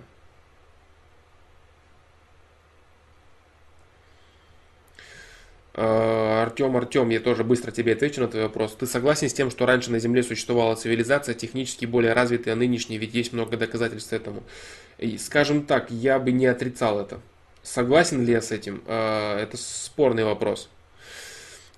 Артем, 5.77 6.75
Артем, 6.75 7.09
я 7.09 7.19
тоже 7.19 7.43
быстро 7.43 7.69
тебе 7.69 7.93
отвечу 7.93 8.19
на 8.19 8.27
твой 8.27 8.43
вопрос. 8.43 8.75
Ты 8.79 8.87
согласен 8.87 9.29
с 9.29 9.33
тем, 9.33 9.51
что 9.51 9.67
раньше 9.67 9.91
на 9.91 9.99
Земле 9.99 10.23
существовала 10.23 10.75
цивилизация, 10.75 11.35
технически 11.35 11.85
более 11.85 12.13
развитая 12.13 12.55
нынешней, 12.55 12.97
ведь 12.97 13.13
есть 13.13 13.31
много 13.31 13.57
доказательств 13.57 14.11
этому. 14.11 14.41
И, 14.97 15.19
скажем 15.19 15.63
так, 15.65 15.91
я 15.91 16.17
бы 16.17 16.31
не 16.31 16.47
отрицал 16.47 16.99
это. 16.99 17.19
Согласен 17.61 18.25
ли 18.25 18.31
я 18.31 18.41
с 18.41 18.51
этим? 18.51 18.81
А, 18.87 19.39
это 19.39 19.55
спорный 19.57 20.23
вопрос. 20.23 20.67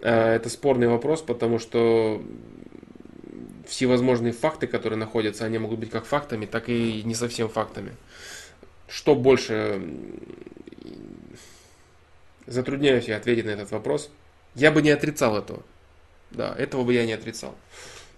А, 0.01 0.33
это 0.33 0.47
спорный 0.47 0.87
вопрос, 0.87 1.21
потому 1.21 1.59
что 1.59 2.21
всевозможные 3.67 4.31
факты, 4.31 4.67
которые 4.67 4.97
находятся, 4.97 5.43
они 5.43 5.57
могут 5.57 5.79
быть 5.79 5.89
как 5.89 6.05
фактами, 6.05 6.45
так 6.45 6.69
и 6.69 7.03
не 7.03 7.15
совсем 7.15 7.49
фактами. 7.49 7.91
Что 8.87 9.13
больше 9.13 9.81
затрудняюсь 12.49 13.05
я 13.05 13.17
ответить 13.17 13.45
на 13.45 13.51
этот 13.51 13.71
вопрос. 13.71 14.11
Я 14.55 14.71
бы 14.71 14.81
не 14.81 14.89
отрицал 14.89 15.37
этого. 15.37 15.63
Да, 16.31 16.53
этого 16.57 16.83
бы 16.83 16.93
я 16.93 17.05
не 17.05 17.13
отрицал. 17.13 17.55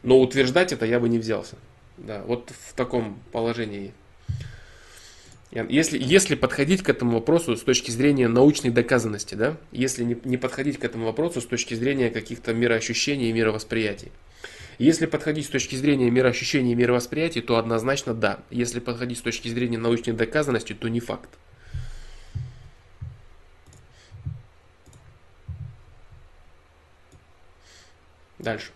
Но 0.04 0.20
утверждать 0.20 0.74
это 0.74 0.86
я 0.86 1.00
бы 1.00 1.10
не 1.10 1.20
взялся. 1.20 1.56
Да, 1.98 2.24
вот 2.24 2.52
в 2.70 2.74
таком 2.74 3.20
положении. 3.32 3.94
Если, 5.52 6.00
если 6.02 6.36
подходить 6.36 6.82
к 6.82 6.90
этому 6.90 7.14
вопросу 7.14 7.58
с 7.58 7.62
точки 7.62 7.92
зрения 7.92 8.30
научной 8.30 8.70
доказанности, 8.70 9.36
да, 9.36 9.58
если 9.74 10.06
не, 10.06 10.18
не 10.24 10.38
подходить 10.38 10.80
к 10.80 10.86
этому 10.86 11.06
вопросу 11.06 11.42
с 11.42 11.46
точки 11.46 11.74
зрения 11.74 12.10
каких-то 12.10 12.54
мироощущений 12.54 13.30
и 13.30 13.34
мировосприятий. 13.34 14.14
Если 14.80 15.06
подходить 15.06 15.46
с 15.46 15.50
точки 15.50 15.76
зрения 15.76 16.10
мироощущений 16.10 16.72
и 16.72 16.76
мировосприятий, 16.76 17.42
то 17.42 17.58
однозначно 17.58 18.14
да. 18.14 18.40
Если 18.50 18.80
подходить 18.80 19.18
с 19.18 19.22
точки 19.22 19.50
зрения 19.50 19.78
научной 19.78 20.14
доказанности, 20.14 20.74
то 20.74 20.88
не 20.88 21.02
факт. 21.02 21.30
Дальше. 28.42 28.72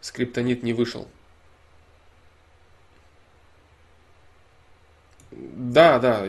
Скриптонит 0.00 0.62
не 0.62 0.72
вышел. 0.72 1.08
Да, 5.30 5.98
да, 5.98 6.26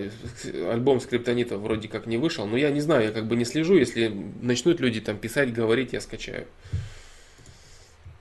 альбом 0.71 1.01
Скриптонита 1.01 1.57
вроде 1.57 1.87
как 1.87 2.05
не 2.05 2.17
вышел, 2.17 2.45
но 2.45 2.55
я 2.55 2.69
не 2.69 2.81
знаю, 2.81 3.05
я 3.05 3.11
как 3.11 3.27
бы 3.27 3.35
не 3.35 3.45
слежу, 3.45 3.75
если 3.75 4.07
начнут 4.41 4.79
люди 4.79 5.01
там 5.01 5.17
писать, 5.17 5.51
говорить, 5.51 5.93
я 5.93 6.01
скачаю. 6.01 6.47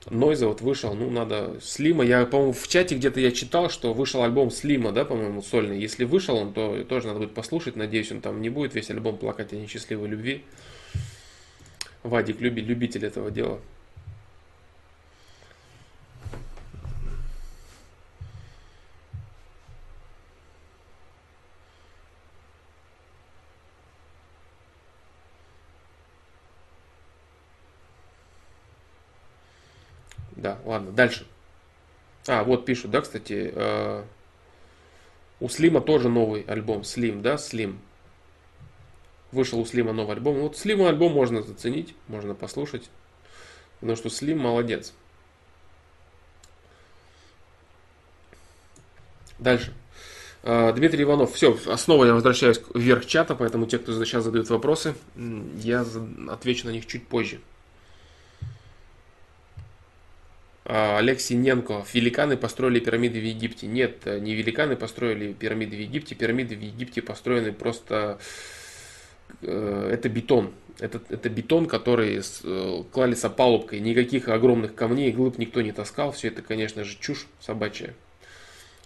Нойза 0.09 0.47
вот 0.47 0.61
вышел, 0.61 0.93
ну 0.95 1.09
надо, 1.09 1.59
Слима, 1.61 2.03
я, 2.03 2.25
по-моему, 2.25 2.53
в 2.53 2.67
чате 2.67 2.95
где-то 2.95 3.19
я 3.19 3.31
читал, 3.31 3.69
что 3.69 3.93
вышел 3.93 4.23
альбом 4.23 4.49
Слима, 4.49 4.91
да, 4.91 5.05
по-моему, 5.05 5.41
сольный. 5.43 5.79
Если 5.79 6.03
вышел 6.03 6.35
он, 6.35 6.53
то 6.53 6.83
тоже 6.83 7.07
надо 7.07 7.19
будет 7.19 7.33
послушать, 7.33 7.75
надеюсь, 7.75 8.11
он 8.11 8.19
там 8.19 8.41
не 8.41 8.49
будет 8.49 8.73
весь 8.73 8.89
альбом 8.89 9.17
плакать 9.17 9.53
о 9.53 9.55
несчастливой 9.55 10.09
любви. 10.09 10.43
Вадик, 12.03 12.39
люби, 12.39 12.61
любитель 12.61 13.05
этого 13.05 13.29
дела. 13.29 13.59
Да, 30.31 30.57
ладно, 30.65 30.91
дальше. 30.91 31.27
А, 32.27 32.43
вот 32.43 32.65
пишут, 32.65 32.89
да, 32.89 33.01
кстати, 33.01 33.51
э, 33.53 34.03
у 35.39 35.49
Слима 35.49 35.81
тоже 35.81 36.09
новый 36.09 36.41
альбом, 36.41 36.83
Слим, 36.83 37.21
да, 37.21 37.37
Слим. 37.37 37.79
Вышел 39.31 39.59
у 39.59 39.65
Слима 39.65 39.93
новый 39.93 40.15
альбом. 40.15 40.39
Вот 40.39 40.57
Слима 40.57 40.89
альбом 40.89 41.13
можно 41.13 41.41
заценить, 41.41 41.95
можно 42.07 42.35
послушать. 42.35 42.89
Потому 43.79 43.95
что 43.95 44.09
Слим 44.09 44.39
молодец. 44.39 44.93
Дальше. 49.39 49.73
А, 50.43 50.71
Дмитрий 50.71 51.03
Иванов. 51.03 51.33
Все, 51.33 51.57
снова 51.77 52.05
я 52.05 52.13
возвращаюсь 52.13 52.61
вверх 52.73 53.05
чата, 53.05 53.35
поэтому 53.35 53.65
те, 53.65 53.79
кто 53.79 53.93
сейчас 54.05 54.23
задают 54.23 54.49
вопросы, 54.49 54.95
я 55.15 55.85
отвечу 56.29 56.67
на 56.67 56.71
них 56.71 56.85
чуть 56.87 57.07
позже. 57.07 57.39
А, 60.65 60.97
Олег 60.99 61.19
Синенко. 61.19 61.85
Великаны 61.93 62.37
построили 62.37 62.79
пирамиды 62.79 63.19
в 63.19 63.23
Египте. 63.23 63.67
Нет, 63.67 64.05
не 64.05 64.35
великаны 64.35 64.75
построили 64.75 65.33
пирамиды 65.33 65.75
в 65.75 65.79
Египте. 65.79 66.15
Пирамиды 66.15 66.55
в 66.55 66.61
Египте 66.61 67.01
построены 67.01 67.51
просто... 67.51 68.19
Э, 69.41 69.89
это 69.91 70.09
бетон. 70.09 70.51
Это, 70.79 71.01
это 71.09 71.29
бетон, 71.29 71.67
который 71.67 72.21
э, 72.21 72.83
клались 72.91 73.23
опалубкой. 73.23 73.79
Никаких 73.79 74.27
огромных 74.29 74.75
камней, 74.75 75.11
глыб 75.11 75.37
никто 75.37 75.61
не 75.61 75.71
таскал. 75.71 76.11
Все 76.11 76.29
это, 76.29 76.41
конечно 76.41 76.83
же, 76.83 76.97
чушь 76.99 77.27
собачья. 77.39 77.93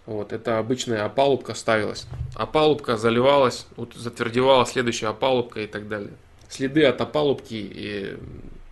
Вот, 0.06 0.34
это 0.34 0.60
обычная 0.60 1.04
опалубка 1.06 1.56
ставилась. 1.56 2.06
Опалубка 2.36 2.96
заливалась, 2.96 3.66
вот 3.76 3.94
затвердевала 3.96 4.66
следующая 4.66 5.08
опалубка 5.08 5.62
и 5.62 5.68
так 5.68 5.88
далее. 5.88 6.14
Следы 6.48 6.86
от 6.86 7.02
опалубки 7.02 7.56
и 7.56 8.18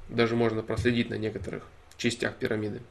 даже 0.10 0.36
можно 0.36 0.62
проследить 0.62 1.10
на 1.10 1.16
некоторых 1.16 1.64
частях 1.98 2.36
пирамиды. 2.36 2.82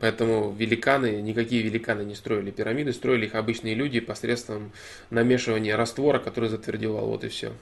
Поэтому 0.00 0.52
великаны, 0.52 1.22
никакие 1.22 1.62
великаны 1.62 2.02
не 2.02 2.14
строили 2.14 2.50
пирамиды, 2.50 2.92
строили 2.92 3.26
их 3.26 3.34
обычные 3.34 3.74
люди 3.74 4.00
посредством 4.00 4.72
намешивания 5.10 5.76
раствора, 5.76 6.18
который 6.18 6.50
затвердевал. 6.50 7.06
Вот 7.06 7.24
и 7.24 7.28
все. 7.28 7.52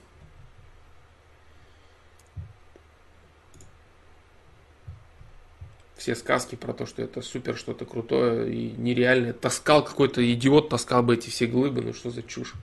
все 6.06 6.14
сказки 6.14 6.54
про 6.54 6.72
то, 6.72 6.86
что 6.86 7.02
это 7.02 7.20
супер 7.20 7.56
что-то 7.56 7.84
крутое 7.84 8.48
и 8.52 8.70
нереальное. 8.76 9.32
Таскал 9.32 9.84
какой-то 9.84 10.22
идиот, 10.32 10.68
таскал 10.68 11.02
бы 11.02 11.14
эти 11.14 11.30
все 11.30 11.46
глыбы, 11.46 11.82
ну 11.82 11.92
что 11.92 12.10
за 12.10 12.22
чушь. 12.22 12.54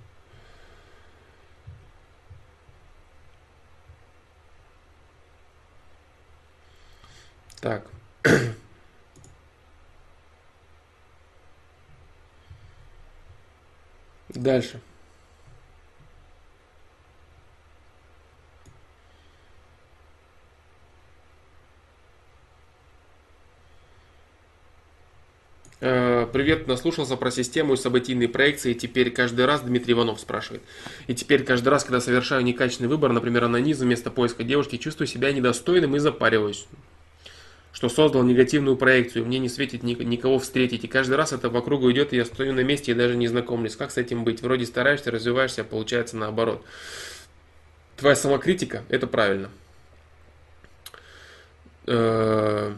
Так. 7.59 7.85
Дальше. 14.35 14.81
Э, 25.85 26.25
привет, 26.31 26.65
наслушался 26.65 27.17
про 27.17 27.29
систему 27.29 27.73
и 27.73 27.77
событийные 27.77 28.29
проекции. 28.29 28.71
И 28.71 28.75
теперь 28.75 29.11
каждый 29.11 29.45
раз, 29.45 29.61
Дмитрий 29.61 29.93
Иванов 29.93 30.19
спрашивает. 30.19 30.63
И 31.07 31.13
теперь 31.13 31.43
каждый 31.43 31.69
раз, 31.69 31.83
когда 31.83 31.99
совершаю 31.99 32.43
некачественный 32.43 32.89
выбор, 32.89 33.11
например, 33.11 33.43
анонизм 33.43 33.83
вместо 33.83 34.09
поиска 34.09 34.43
девушки, 34.43 34.77
чувствую 34.77 35.07
себя 35.07 35.31
недостойным 35.33 35.95
и 35.95 35.99
запариваюсь. 35.99 36.67
Что 37.73 37.89
создал 37.89 38.21
негативную 38.21 38.77
проекцию, 38.77 39.25
мне 39.25 39.39
не 39.39 39.49
светит 39.49 39.81
никого 39.81 40.37
встретить. 40.37 40.83
И 40.83 40.87
каждый 40.87 41.15
раз 41.15 41.33
это 41.33 41.49
вокруг 41.49 41.81
уйдет, 41.81 42.13
и 42.13 42.17
я 42.17 42.23
стою 42.23 42.53
на 42.53 42.63
месте 42.63 42.91
и 42.91 42.95
даже 42.95 43.17
не 43.17 43.27
знакомлюсь. 43.27 43.75
Как 43.75 43.89
с 43.89 43.97
этим 43.97 44.23
быть? 44.23 44.43
Вроде 44.43 44.67
стараешься, 44.67 45.09
развиваешься, 45.09 45.61
а 45.61 45.65
получается 45.65 46.15
наоборот. 46.15 46.63
Твоя 47.97 48.15
самокритика– 48.15 48.83
это 48.89 49.07
правильно. 49.07 49.49
Э, 51.87 52.75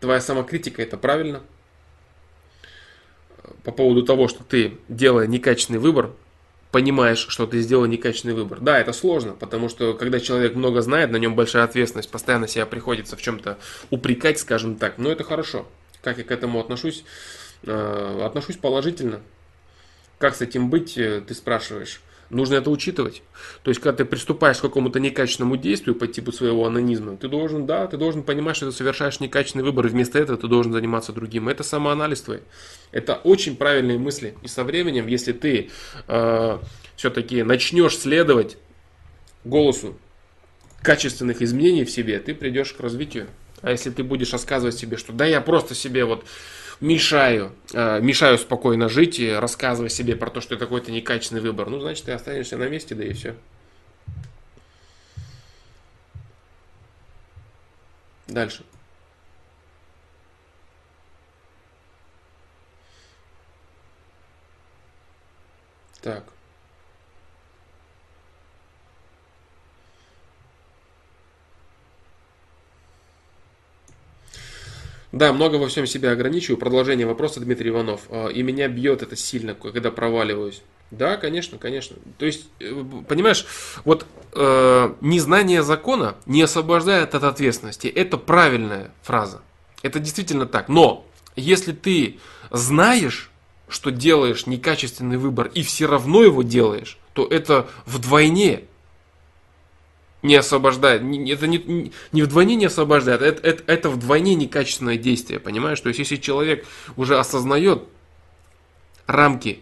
твоя 0.00 0.20
самокритика 0.20 0.82
это 0.82 0.98
правильно. 0.98 1.42
По 3.62 3.72
поводу 3.72 4.02
того, 4.02 4.28
что 4.28 4.44
ты, 4.44 4.76
делая 4.90 5.26
некачественный 5.26 5.80
выбор, 5.80 6.10
понимаешь, 6.74 7.24
что 7.28 7.46
ты 7.46 7.60
сделал 7.60 7.86
некачественный 7.86 8.34
выбор. 8.34 8.58
Да, 8.58 8.80
это 8.80 8.92
сложно, 8.92 9.34
потому 9.34 9.68
что 9.68 9.94
когда 9.94 10.18
человек 10.18 10.56
много 10.56 10.82
знает, 10.82 11.12
на 11.12 11.18
нем 11.18 11.36
большая 11.36 11.62
ответственность, 11.62 12.10
постоянно 12.10 12.48
себя 12.48 12.66
приходится 12.66 13.14
в 13.16 13.22
чем-то 13.22 13.58
упрекать, 13.90 14.40
скажем 14.40 14.74
так. 14.74 14.98
Но 14.98 15.12
это 15.12 15.22
хорошо. 15.22 15.68
Как 16.02 16.18
я 16.18 16.24
к 16.24 16.32
этому 16.32 16.58
отношусь? 16.58 17.04
Э, 17.62 18.22
отношусь 18.26 18.56
положительно. 18.56 19.20
Как 20.18 20.34
с 20.34 20.40
этим 20.40 20.68
быть, 20.68 20.98
э, 20.98 21.20
ты 21.20 21.32
спрашиваешь. 21.34 22.00
Нужно 22.30 22.54
это 22.54 22.70
учитывать. 22.70 23.22
То 23.62 23.70
есть, 23.70 23.80
когда 23.80 23.98
ты 23.98 24.04
приступаешь 24.04 24.58
к 24.58 24.62
какому-то 24.62 25.00
некачественному 25.00 25.56
действию 25.56 25.94
по 25.94 26.06
типу 26.06 26.32
своего 26.32 26.66
анонизма, 26.66 27.16
ты 27.16 27.28
должен, 27.28 27.66
да, 27.66 27.86
ты 27.86 27.96
должен 27.96 28.22
понимать, 28.22 28.56
что 28.56 28.66
ты 28.66 28.72
совершаешь 28.72 29.20
некачественный 29.20 29.64
выбор, 29.64 29.86
и 29.86 29.90
вместо 29.90 30.18
этого 30.18 30.38
ты 30.38 30.48
должен 30.48 30.72
заниматься 30.72 31.12
другим. 31.12 31.48
Это 31.48 31.62
самоанализ 31.62 32.22
твой. 32.22 32.40
Это 32.92 33.14
очень 33.14 33.56
правильные 33.56 33.98
мысли. 33.98 34.34
И 34.42 34.48
со 34.48 34.64
временем, 34.64 35.06
если 35.06 35.32
ты 35.32 35.70
э, 36.08 36.58
все-таки 36.96 37.42
начнешь 37.42 37.98
следовать 37.98 38.56
голосу 39.44 39.96
качественных 40.82 41.42
изменений 41.42 41.84
в 41.84 41.90
себе, 41.90 42.18
ты 42.18 42.34
придешь 42.34 42.72
к 42.72 42.80
развитию. 42.80 43.26
А 43.62 43.70
если 43.70 43.90
ты 43.90 44.02
будешь 44.02 44.32
рассказывать 44.32 44.76
себе, 44.76 44.96
что 44.96 45.12
да 45.12 45.24
я 45.24 45.40
просто 45.40 45.74
себе 45.74 46.04
вот 46.04 46.24
мешаю, 46.84 47.52
э, 47.72 48.00
мешаю 48.00 48.38
спокойно 48.38 48.88
жить, 48.88 49.18
и 49.18 49.30
рассказывая 49.32 49.88
себе 49.88 50.16
про 50.16 50.30
то, 50.30 50.40
что 50.40 50.54
это 50.54 50.64
какой-то 50.64 50.92
некачественный 50.92 51.40
выбор, 51.40 51.70
ну, 51.70 51.80
значит, 51.80 52.04
ты 52.04 52.12
останешься 52.12 52.58
на 52.58 52.68
месте, 52.68 52.94
да 52.94 53.04
и 53.04 53.12
все. 53.12 53.34
Дальше. 58.28 58.64
Так. 66.02 66.33
Да, 75.14 75.32
много 75.32 75.56
во 75.56 75.68
всем 75.68 75.86
себя 75.86 76.10
ограничиваю. 76.10 76.58
Продолжение 76.58 77.06
вопроса 77.06 77.38
Дмитрий 77.38 77.70
Иванов. 77.70 78.00
А, 78.10 78.26
и 78.26 78.42
меня 78.42 78.66
бьет 78.66 79.00
это 79.00 79.14
сильно, 79.14 79.54
когда 79.54 79.92
проваливаюсь. 79.92 80.60
Да, 80.90 81.16
конечно, 81.16 81.56
конечно. 81.56 81.96
То 82.18 82.26
есть, 82.26 82.48
э, 82.58 82.84
понимаешь, 83.06 83.46
вот 83.84 84.06
э, 84.32 84.94
незнание 85.00 85.62
закона 85.62 86.16
не 86.26 86.42
освобождает 86.42 87.14
от 87.14 87.22
ответственности. 87.22 87.86
Это 87.86 88.18
правильная 88.18 88.90
фраза. 89.02 89.40
Это 89.82 90.00
действительно 90.00 90.46
так. 90.46 90.68
Но 90.68 91.06
если 91.36 91.70
ты 91.70 92.18
знаешь, 92.50 93.30
что 93.68 93.90
делаешь 93.90 94.46
некачественный 94.46 95.16
выбор 95.16 95.48
и 95.54 95.62
все 95.62 95.86
равно 95.86 96.24
его 96.24 96.42
делаешь, 96.42 96.98
то 97.12 97.24
это 97.24 97.68
вдвойне 97.86 98.64
не 100.24 100.36
освобождает. 100.36 101.02
Это 101.02 101.46
не, 101.46 101.92
не 102.12 102.22
вдвойне 102.22 102.56
не 102.56 102.64
освобождает, 102.64 103.20
это, 103.20 103.46
это, 103.46 103.62
это 103.66 103.90
вдвойне 103.90 104.34
некачественное 104.34 104.96
действие, 104.96 105.38
понимаешь? 105.38 105.80
То 105.80 105.88
есть, 105.88 105.98
если 105.98 106.16
человек 106.16 106.66
уже 106.96 107.18
осознает 107.18 107.84
рамки 109.06 109.60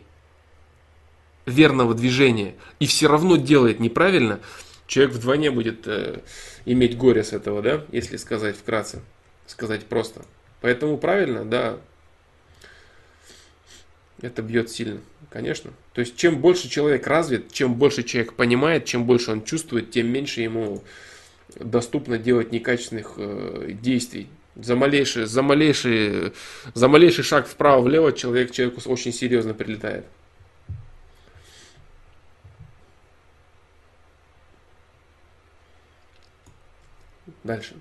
верного 1.46 1.94
движения 1.94 2.54
и 2.78 2.86
все 2.86 3.08
равно 3.08 3.36
делает 3.36 3.80
неправильно, 3.80 4.38
человек 4.86 5.16
вдвойне 5.16 5.50
будет 5.50 5.88
э, 5.88 6.20
иметь 6.64 6.96
горе 6.96 7.24
с 7.24 7.32
этого, 7.32 7.60
да, 7.60 7.84
если 7.90 8.16
сказать 8.16 8.56
вкратце, 8.56 9.02
сказать 9.46 9.86
просто. 9.86 10.24
Поэтому 10.60 10.96
правильно, 10.96 11.44
да, 11.44 11.80
это 14.20 14.42
бьет 14.42 14.70
сильно, 14.70 15.00
конечно. 15.32 15.72
То 15.94 16.00
есть, 16.00 16.16
чем 16.16 16.38
больше 16.38 16.68
человек 16.68 17.06
развит, 17.06 17.52
чем 17.52 17.74
больше 17.74 18.02
человек 18.02 18.34
понимает, 18.34 18.84
чем 18.84 19.04
больше 19.06 19.30
он 19.32 19.42
чувствует, 19.44 19.90
тем 19.90 20.08
меньше 20.08 20.42
ему 20.42 20.82
доступно 21.58 22.18
делать 22.18 22.52
некачественных 22.52 23.14
э, 23.16 23.70
действий. 23.80 24.28
За 24.54 24.76
малейший, 24.76 25.24
за, 25.24 25.42
малейший, 25.42 26.32
за 26.74 26.88
малейший 26.88 27.24
шаг 27.24 27.48
вправо-влево 27.48 28.12
человек 28.12 28.50
человеку 28.50 28.82
очень 28.90 29.12
серьезно 29.12 29.54
прилетает. 29.54 30.04
Дальше. 37.44 37.74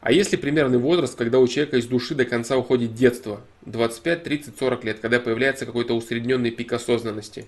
А 0.00 0.12
если 0.12 0.36
примерный 0.36 0.78
возраст, 0.78 1.16
когда 1.16 1.38
у 1.38 1.46
человека 1.46 1.76
из 1.76 1.86
души 1.86 2.14
до 2.14 2.24
конца 2.24 2.56
уходит 2.56 2.94
детство, 2.94 3.42
25, 3.66 4.22
30, 4.22 4.58
40 4.58 4.84
лет, 4.84 5.00
когда 5.00 5.20
появляется 5.20 5.66
какой-то 5.66 5.94
усредненный 5.94 6.50
пик 6.50 6.72
осознанности. 6.72 7.46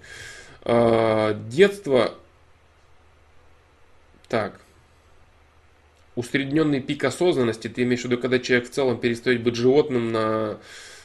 А, 0.63 1.33
детство, 1.49 2.15
так, 4.29 4.61
усредненный 6.15 6.81
пик 6.81 7.05
осознанности, 7.05 7.69
ты 7.69 7.85
имеешь 7.85 8.03
в 8.03 8.05
виду, 8.05 8.19
когда 8.19 8.39
человек 8.39 8.69
в 8.69 8.73
целом 8.73 9.01
перестает 9.01 9.43
быть 9.43 9.55
животным 9.55 10.13
на, 10.13 10.59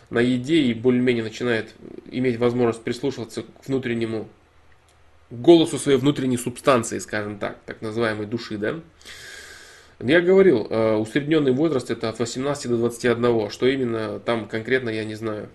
на 0.10 0.20
еде 0.20 0.64
и 0.64 0.74
более-менее 0.74 1.24
начинает 1.24 1.74
иметь 2.12 2.38
возможность 2.40 2.84
прислушиваться 2.84 3.44
к 3.44 3.68
внутреннему 3.68 4.28
голосу 5.30 5.78
своей 5.78 5.98
внутренней 5.98 6.38
субстанции, 6.38 7.00
скажем 7.00 7.40
так, 7.40 7.58
так 7.66 7.82
называемой 7.82 8.26
души, 8.26 8.58
да? 8.58 8.82
Я 10.00 10.22
говорил, 10.22 10.68
э, 10.70 10.96
усредненный 10.96 11.52
возраст 11.52 11.90
это 11.90 12.10
от 12.10 12.20
18 12.20 12.70
до 12.70 12.78
21. 12.78 13.50
Что 13.50 13.66
именно 13.68 14.20
там 14.20 14.48
конкретно, 14.48 14.90
я 14.90 15.04
не 15.06 15.16
знаю. 15.16 15.50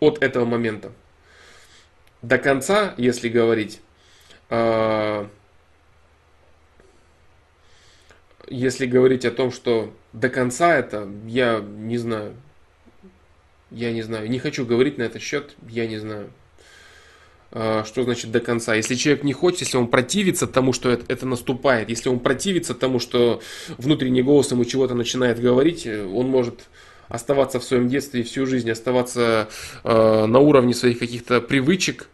От 0.00 0.22
этого 0.22 0.44
момента. 0.44 0.92
До 2.22 2.38
конца, 2.38 2.94
если 2.96 3.28
говорить, 3.28 3.80
А, 4.54 5.30
если 8.48 8.84
говорить 8.84 9.24
о 9.24 9.30
том, 9.30 9.50
что 9.50 9.94
до 10.12 10.28
конца 10.28 10.76
это, 10.76 11.08
я 11.26 11.60
не 11.60 11.96
знаю. 11.96 12.34
Я 13.70 13.92
не 13.92 14.02
знаю. 14.02 14.28
Не 14.28 14.38
хочу 14.38 14.66
говорить 14.66 14.98
на 14.98 15.04
этот 15.04 15.22
счет, 15.22 15.54
я 15.68 15.86
не 15.86 15.96
знаю. 15.96 16.30
А, 17.54 17.84
что 17.84 18.02
значит 18.02 18.30
до 18.30 18.40
конца? 18.40 18.74
Если 18.74 18.94
человек 18.94 19.24
не 19.24 19.34
хочет, 19.34 19.60
если 19.60 19.76
он 19.76 19.86
противится 19.88 20.46
тому, 20.46 20.72
что 20.72 20.90
это, 20.90 21.04
это 21.12 21.26
наступает, 21.26 21.90
если 21.90 22.08
он 22.08 22.18
противится 22.18 22.74
тому, 22.74 22.98
что 22.98 23.42
внутренний 23.76 24.22
голос 24.22 24.50
ему 24.50 24.64
чего-то 24.64 24.94
начинает 24.94 25.38
говорить, 25.40 25.86
он 25.86 26.28
может 26.28 26.60
оставаться 27.08 27.60
в 27.60 27.64
своем 27.64 27.88
детстве 27.88 28.22
всю 28.22 28.46
жизнь, 28.46 28.70
оставаться 28.70 29.48
э, 29.84 30.26
на 30.26 30.38
уровне 30.38 30.72
своих 30.72 30.98
каких-то 30.98 31.42
привычек, 31.42 32.08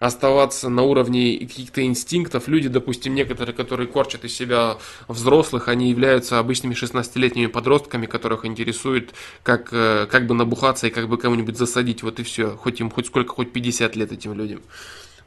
оставаться 0.00 0.70
на 0.70 0.82
уровне 0.82 1.38
каких-то 1.38 1.84
инстинктов. 1.84 2.48
Люди, 2.48 2.68
допустим, 2.68 3.14
некоторые, 3.14 3.54
которые 3.54 3.86
корчат 3.86 4.24
из 4.24 4.34
себя 4.34 4.78
взрослых, 5.08 5.68
они 5.68 5.90
являются 5.90 6.38
обычными 6.38 6.74
16-летними 6.74 7.46
подростками, 7.46 8.06
которых 8.06 8.46
интересует, 8.46 9.12
как, 9.42 9.68
э, 9.72 10.06
как 10.10 10.26
бы 10.26 10.34
набухаться 10.34 10.86
и 10.86 10.90
как 10.90 11.08
бы 11.08 11.18
кому-нибудь 11.18 11.58
засадить. 11.58 12.02
Вот 12.02 12.18
и 12.18 12.22
все. 12.22 12.56
Хоть 12.56 12.80
им 12.80 12.90
хоть 12.90 13.06
сколько, 13.06 13.34
хоть 13.34 13.52
50 13.52 13.94
лет 13.94 14.10
этим 14.10 14.32
людям. 14.32 14.62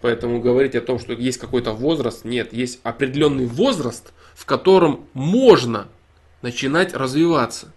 Поэтому 0.02 0.42
говорить 0.42 0.76
о 0.76 0.82
том, 0.82 0.98
что 1.00 1.14
есть 1.14 1.38
какой-то 1.38 1.72
возраст, 1.72 2.26
нет. 2.26 2.52
Есть 2.52 2.80
определенный 2.82 3.46
возраст, 3.46 4.12
в 4.34 4.46
котором 4.46 5.06
можно 5.14 5.88
начинать 6.42 6.96
развиваться. 6.96 7.72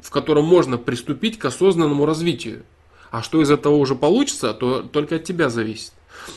В 0.00 0.08
котором 0.08 0.46
можно 0.46 0.78
приступить 0.78 1.38
к 1.38 1.44
осознанному 1.44 2.06
развитию. 2.06 2.64
А 3.10 3.22
что 3.22 3.42
из 3.42 3.50
этого 3.50 3.76
уже 3.76 3.94
получится, 3.94 4.54
то 4.54 4.82
только 4.82 5.16
от 5.16 5.24
тебя 5.24 5.50
зависит. 5.50 5.92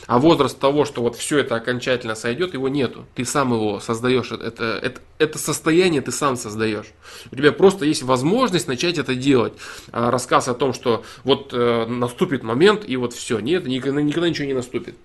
А 0.06 0.18
возраст 0.18 0.58
того, 0.58 0.84
что 0.84 1.02
вот 1.02 1.16
все 1.16 1.38
это 1.38 1.56
окончательно 1.56 2.14
сойдет, 2.14 2.54
его 2.54 2.68
нету. 2.68 3.06
Ты 3.14 3.24
сам 3.24 3.52
его 3.52 3.80
создаешь. 3.80 4.32
Это, 4.32 4.78
это, 4.82 5.00
это 5.18 5.38
состояние 5.38 6.02
ты 6.02 6.12
сам 6.12 6.36
создаешь. 6.36 6.86
У 7.30 7.36
тебя 7.36 7.52
просто 7.52 7.84
есть 7.84 8.02
возможность 8.02 8.68
начать 8.68 8.98
это 8.98 9.14
делать. 9.14 9.54
А 9.92 10.10
рассказ 10.10 10.48
о 10.48 10.54
том, 10.54 10.72
что 10.72 11.04
вот 11.24 11.52
э, 11.52 11.86
наступит 11.86 12.42
момент 12.42 12.84
и 12.86 12.96
вот 12.96 13.12
все. 13.12 13.38
Нет, 13.40 13.66
никогда, 13.66 14.02
никогда 14.02 14.28
ничего 14.28 14.46
не 14.46 14.54
наступит. 14.54 14.96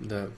Да. 0.00 0.28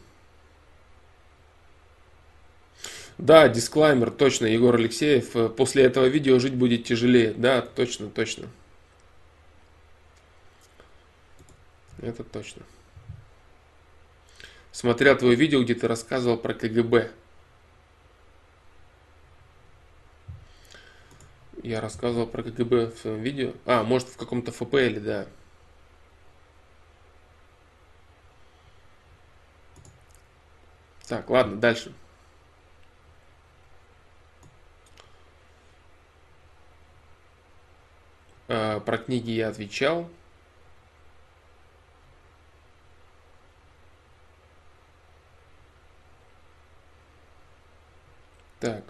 Да, 3.16 3.48
дисклаймер, 3.48 4.10
точно, 4.10 4.46
Егор 4.46 4.74
Алексеев. 4.74 5.54
После 5.56 5.84
этого 5.84 6.06
видео 6.06 6.38
жить 6.38 6.54
будет 6.54 6.84
тяжелее. 6.84 7.32
Да, 7.36 7.62
точно, 7.62 8.08
точно. 8.08 8.48
Это 12.00 12.24
точно. 12.24 12.62
Смотря 14.72 15.14
твое 15.14 15.36
видео, 15.36 15.62
где 15.62 15.74
ты 15.74 15.86
рассказывал 15.86 16.36
про 16.36 16.52
КГБ. 16.52 17.10
Я 21.62 21.80
рассказывал 21.80 22.26
про 22.26 22.42
КГБ 22.42 22.90
в 22.90 22.98
своем 22.98 23.22
видео. 23.22 23.52
А, 23.64 23.84
может 23.84 24.08
в 24.08 24.16
каком-то 24.16 24.52
ФПЛ, 24.52 25.00
да. 25.00 25.26
Так, 31.06 31.30
ладно, 31.30 31.56
дальше. 31.56 31.92
А, 38.48 38.80
про 38.80 38.98
книги 38.98 39.30
я 39.30 39.48
отвечал. 39.48 40.10
Так. 48.64 48.82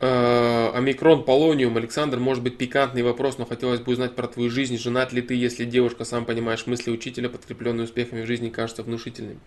Э, 0.00 0.70
омикрон, 0.74 1.24
полониум. 1.24 1.76
Александр, 1.78 2.18
может 2.20 2.44
быть 2.44 2.56
пикантный 2.58 3.02
вопрос, 3.02 3.38
но 3.38 3.44
хотелось 3.44 3.80
бы 3.80 3.90
узнать 3.90 4.14
про 4.14 4.28
твою 4.28 4.50
жизнь. 4.50 4.78
Женат 4.78 5.12
ли 5.12 5.20
ты, 5.20 5.34
если 5.34 5.64
девушка, 5.64 6.04
сам 6.04 6.24
понимаешь, 6.24 6.64
мысли 6.68 6.92
учителя, 6.92 7.28
подкрепленные 7.28 7.86
успехами 7.86 8.22
в 8.22 8.26
жизни, 8.26 8.50
кажется 8.50 8.84
внушительными? 8.84 9.40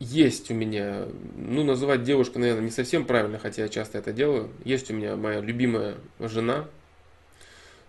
Есть 0.00 0.50
у 0.50 0.54
меня, 0.54 1.06
ну, 1.36 1.62
называть 1.62 2.02
девушку, 2.02 2.38
наверное, 2.38 2.64
не 2.64 2.70
совсем 2.70 3.04
правильно, 3.04 3.38
хотя 3.38 3.62
я 3.62 3.68
часто 3.68 3.98
это 3.98 4.14
делаю. 4.14 4.50
Есть 4.64 4.90
у 4.90 4.94
меня 4.94 5.14
моя 5.14 5.40
любимая 5.40 5.96
жена, 6.18 6.66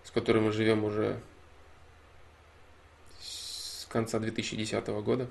с 0.04 0.12
которой 0.12 0.44
мы 0.44 0.52
живем 0.52 0.84
уже 0.84 1.20
с 3.22 3.88
конца 3.90 4.20
2010 4.20 4.88
года. 4.88 5.30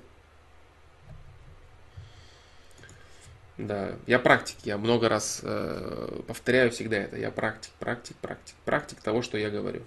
Да, 3.59 3.91
я 4.07 4.17
практик, 4.17 4.57
я 4.63 4.79
много 4.79 5.07
раз 5.07 5.41
э, 5.43 6.21
повторяю 6.25 6.71
всегда 6.71 6.97
это. 6.97 7.15
Я 7.15 7.29
практик, 7.29 7.71
практик, 7.77 8.15
практик, 8.17 8.55
практик 8.65 8.99
того, 9.01 9.21
что 9.21 9.37
я 9.37 9.51
говорю. 9.51 9.83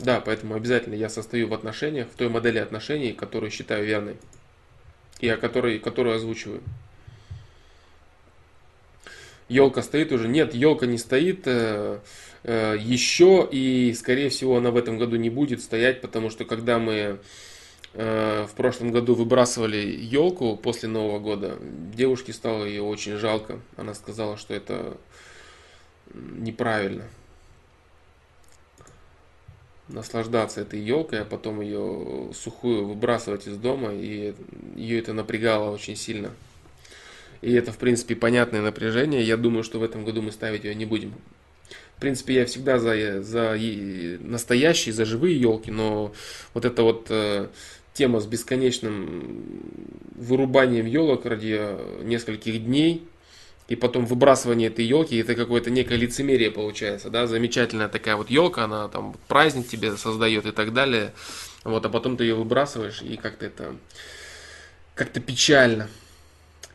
Да, 0.00 0.20
поэтому 0.20 0.54
обязательно 0.54 0.94
я 0.94 1.10
состою 1.10 1.48
в 1.48 1.54
отношениях, 1.54 2.08
в 2.08 2.16
той 2.16 2.28
модели 2.30 2.58
отношений, 2.58 3.12
которую 3.12 3.50
считаю 3.50 3.84
верной. 3.84 4.16
И 5.20 5.28
о 5.28 5.36
которой, 5.36 5.78
которую 5.78 6.16
озвучиваю. 6.16 6.62
Елка 9.48 9.82
стоит 9.82 10.12
уже? 10.12 10.26
Нет, 10.28 10.54
елка 10.54 10.86
не 10.86 10.96
стоит 10.96 11.42
э, 11.44 11.98
э, 12.44 12.76
еще, 12.80 13.46
и 13.50 13.92
скорее 13.94 14.30
всего 14.30 14.56
она 14.56 14.70
в 14.70 14.76
этом 14.76 14.96
году 14.96 15.16
не 15.16 15.28
будет 15.28 15.60
стоять, 15.60 16.00
потому 16.00 16.30
что 16.30 16.46
когда 16.46 16.78
мы 16.78 17.18
э, 17.92 18.46
в 18.48 18.54
прошлом 18.54 18.92
году 18.92 19.14
выбрасывали 19.14 19.76
елку 19.76 20.56
после 20.56 20.88
Нового 20.88 21.18
года, 21.18 21.58
девушке 21.60 22.32
стало 22.32 22.64
ее 22.64 22.82
очень 22.82 23.16
жалко. 23.16 23.60
Она 23.76 23.92
сказала, 23.92 24.38
что 24.38 24.54
это 24.54 24.96
неправильно 26.14 27.04
наслаждаться 29.92 30.60
этой 30.62 30.80
елкой, 30.80 31.22
а 31.22 31.24
потом 31.24 31.60
ее 31.60 32.30
сухую 32.34 32.86
выбрасывать 32.86 33.46
из 33.46 33.56
дома, 33.56 33.92
и 33.92 34.34
ее 34.76 34.98
это 34.98 35.12
напрягало 35.12 35.70
очень 35.70 35.96
сильно. 35.96 36.30
И 37.42 37.52
это, 37.52 37.72
в 37.72 37.78
принципе, 37.78 38.14
понятное 38.14 38.60
напряжение. 38.60 39.22
Я 39.22 39.36
думаю, 39.36 39.62
что 39.64 39.78
в 39.78 39.82
этом 39.82 40.04
году 40.04 40.22
мы 40.22 40.32
ставить 40.32 40.64
ее 40.64 40.74
не 40.74 40.84
будем. 40.84 41.14
В 41.96 42.00
принципе, 42.00 42.34
я 42.34 42.46
всегда 42.46 42.78
за, 42.78 43.22
за 43.22 43.58
настоящие, 44.20 44.92
за 44.92 45.04
живые 45.04 45.38
елки, 45.38 45.70
но 45.70 46.12
вот 46.54 46.64
эта 46.64 46.82
вот 46.82 47.06
э, 47.10 47.48
тема 47.92 48.20
с 48.20 48.26
бесконечным 48.26 49.62
вырубанием 50.16 50.86
елок 50.86 51.26
ради 51.26 51.60
нескольких 52.02 52.64
дней, 52.64 53.02
и 53.70 53.76
потом 53.76 54.04
выбрасывание 54.04 54.68
этой 54.68 54.84
елки, 54.84 55.16
это 55.16 55.36
какое-то 55.36 55.70
некое 55.70 55.94
лицемерие 55.96 56.50
получается, 56.50 57.08
да, 57.08 57.28
замечательная 57.28 57.88
такая 57.88 58.16
вот 58.16 58.28
елка, 58.28 58.64
она 58.64 58.88
там 58.88 59.14
праздник 59.28 59.68
тебе 59.68 59.96
создает 59.96 60.44
и 60.44 60.50
так 60.50 60.72
далее, 60.72 61.12
вот, 61.62 61.86
а 61.86 61.88
потом 61.88 62.16
ты 62.16 62.24
ее 62.24 62.34
выбрасываешь, 62.34 63.00
и 63.00 63.16
как-то 63.16 63.46
это, 63.46 63.76
как-то 64.96 65.20
печально 65.20 65.88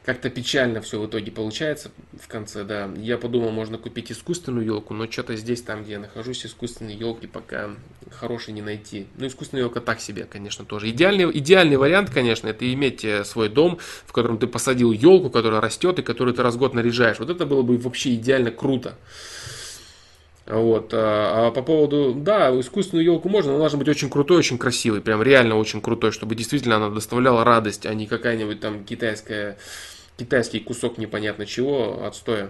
как-то 0.06 0.30
печально 0.30 0.82
все 0.82 1.00
в 1.00 1.08
итоге 1.08 1.32
получается 1.32 1.92
в 2.22 2.28
конце, 2.28 2.64
да. 2.64 2.90
Я 2.96 3.18
подумал, 3.18 3.50
можно 3.50 3.80
купить 3.80 4.12
искусственную 4.12 4.66
елку, 4.66 4.94
но 4.94 5.10
что-то 5.10 5.36
здесь, 5.36 5.64
там, 5.64 5.84
где 5.84 5.94
я 5.94 6.00
нахожусь, 6.00 6.46
искусственные 6.46 6.96
елки 6.96 7.26
пока 7.26 7.72
хорошие 8.12 8.54
не 8.54 8.62
найти. 8.62 9.08
Ну, 9.18 9.26
искусственная 9.26 9.64
елка 9.64 9.82
так 9.82 10.00
себе, 10.00 10.26
конечно, 10.26 10.64
тоже. 10.64 10.92
Идеальный, 10.92 11.30
идеальный 11.40 11.78
вариант, 11.78 12.12
конечно, 12.12 12.48
это 12.48 12.72
иметь 12.72 13.04
э, 13.04 13.26
свой 13.26 13.50
дом, 13.50 13.80
в 14.06 14.14
котором 14.14 14.38
ты 14.38 14.46
посадил 14.46 14.92
елку, 14.92 15.32
которая 15.32 15.60
растет 15.60 15.98
и 15.98 16.04
которую 16.04 16.36
ты 16.36 16.44
раз 16.44 16.54
в 16.54 16.60
год 16.60 16.76
наряжаешь. 16.76 17.18
Вот 17.18 17.32
это 17.32 17.48
было 17.48 17.64
бы 17.64 17.76
вообще 17.78 18.14
идеально 18.14 18.52
круто. 18.52 18.96
Вот. 20.46 20.92
А, 20.94 21.48
а 21.48 21.52
по 21.52 21.64
поводу, 21.64 22.14
да, 22.16 22.52
искусственную 22.60 23.06
елку 23.06 23.28
можно, 23.30 23.50
но 23.50 23.56
она 23.56 23.64
должна 23.64 23.80
быть 23.80 23.90
очень 23.90 24.12
крутой, 24.12 24.38
очень 24.38 24.60
красивой, 24.60 25.02
прям 25.02 25.24
реально 25.24 25.56
очень 25.56 25.82
крутой, 25.82 26.12
чтобы 26.12 26.36
действительно 26.36 26.76
она 26.76 26.92
доставляла 26.92 27.44
радость, 27.44 27.88
а 27.88 27.94
не 27.96 28.06
какая-нибудь 28.06 28.60
там 28.60 28.84
китайская 28.84 29.58
китайский 30.18 30.60
кусок 30.60 30.98
непонятно 30.98 31.46
чего, 31.46 32.06
отстоя. 32.06 32.50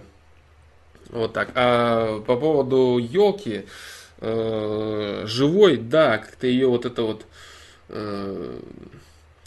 Вот 1.10 1.32
так. 1.32 1.50
А 1.54 2.20
по 2.20 2.36
поводу 2.36 2.98
елки, 2.98 3.66
э, 4.20 5.22
живой, 5.26 5.76
да, 5.76 6.18
как-то 6.18 6.46
ее 6.46 6.68
вот 6.68 6.84
это 6.84 7.02
вот 7.02 7.26
э, 7.88 8.60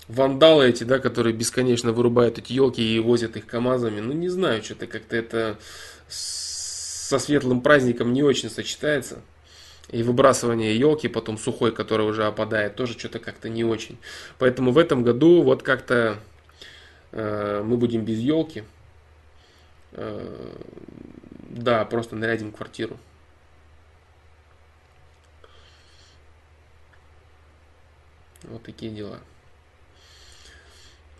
вандалы 0.07 0.69
эти, 0.69 0.83
да, 0.83 0.99
которые 0.99 1.33
бесконечно 1.33 1.91
вырубают 1.91 2.37
эти 2.37 2.53
елки 2.53 2.81
и 2.81 2.99
возят 2.99 3.37
их 3.37 3.45
КАМАЗами, 3.45 3.99
ну 3.99 4.13
не 4.13 4.29
знаю, 4.29 4.63
что-то 4.63 4.87
как-то 4.87 5.15
это 5.15 5.57
со 6.07 7.19
светлым 7.19 7.61
праздником 7.61 8.13
не 8.13 8.23
очень 8.23 8.49
сочетается. 8.49 9.21
И 9.89 10.03
выбрасывание 10.03 10.77
елки, 10.77 11.07
потом 11.07 11.39
сухой, 11.39 11.71
который 11.71 12.07
уже 12.07 12.25
опадает, 12.25 12.75
тоже 12.75 12.93
что-то 12.93 13.17
как-то 13.17 13.49
не 13.49 13.63
очень. 13.63 13.97
Поэтому 14.37 14.71
в 14.71 14.77
этом 14.77 15.01
году 15.01 15.41
вот 15.41 15.63
как-то 15.63 16.19
мы 17.11 17.77
будем 17.77 18.05
без 18.05 18.19
елки. 18.19 18.63
Э, 19.93 20.55
да, 21.49 21.83
просто 21.85 22.15
нарядим 22.15 22.51
квартиру. 22.51 22.97
Вот 28.43 28.63
такие 28.63 28.91
дела. 28.91 29.19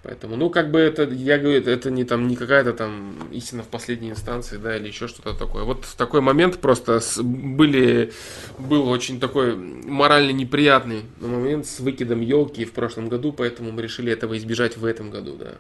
Поэтому, 0.02 0.38
ну, 0.38 0.50
как 0.50 0.72
бы 0.72 0.80
это, 0.80 1.04
я 1.04 1.38
говорю, 1.38 1.62
это 1.62 1.92
не 1.92 2.06
там 2.06 2.30
не 2.30 2.38
какая-то 2.38 2.72
там 2.72 3.28
истина 3.32 3.64
в 3.64 3.68
последней 3.68 4.12
инстанции, 4.12 4.56
да, 4.56 4.78
или 4.78 4.88
еще 4.88 5.10
что-то 5.10 5.34
такое. 5.34 5.66
Вот 5.66 5.84
в 5.84 5.96
такой 5.96 6.22
момент 6.22 6.60
просто 6.60 7.02
с, 7.02 7.22
были, 7.22 8.14
был 8.58 8.88
очень 8.88 9.20
такой 9.20 9.58
морально 9.58 10.32
неприятный 10.32 11.04
момент 11.20 11.66
с 11.68 11.82
выкидом 11.82 12.22
елки 12.22 12.64
в 12.64 12.72
прошлом 12.72 13.10
году, 13.10 13.34
поэтому 13.34 13.74
мы 13.74 13.82
решили 13.82 14.10
этого 14.10 14.38
избежать 14.38 14.78
в 14.78 14.86
этом 14.86 15.10
году, 15.10 15.36
да. 15.36 15.56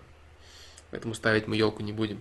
Поэтому 0.91 1.13
ставить 1.13 1.47
мы 1.47 1.55
елку 1.55 1.83
не 1.83 1.93
будем. 1.93 2.19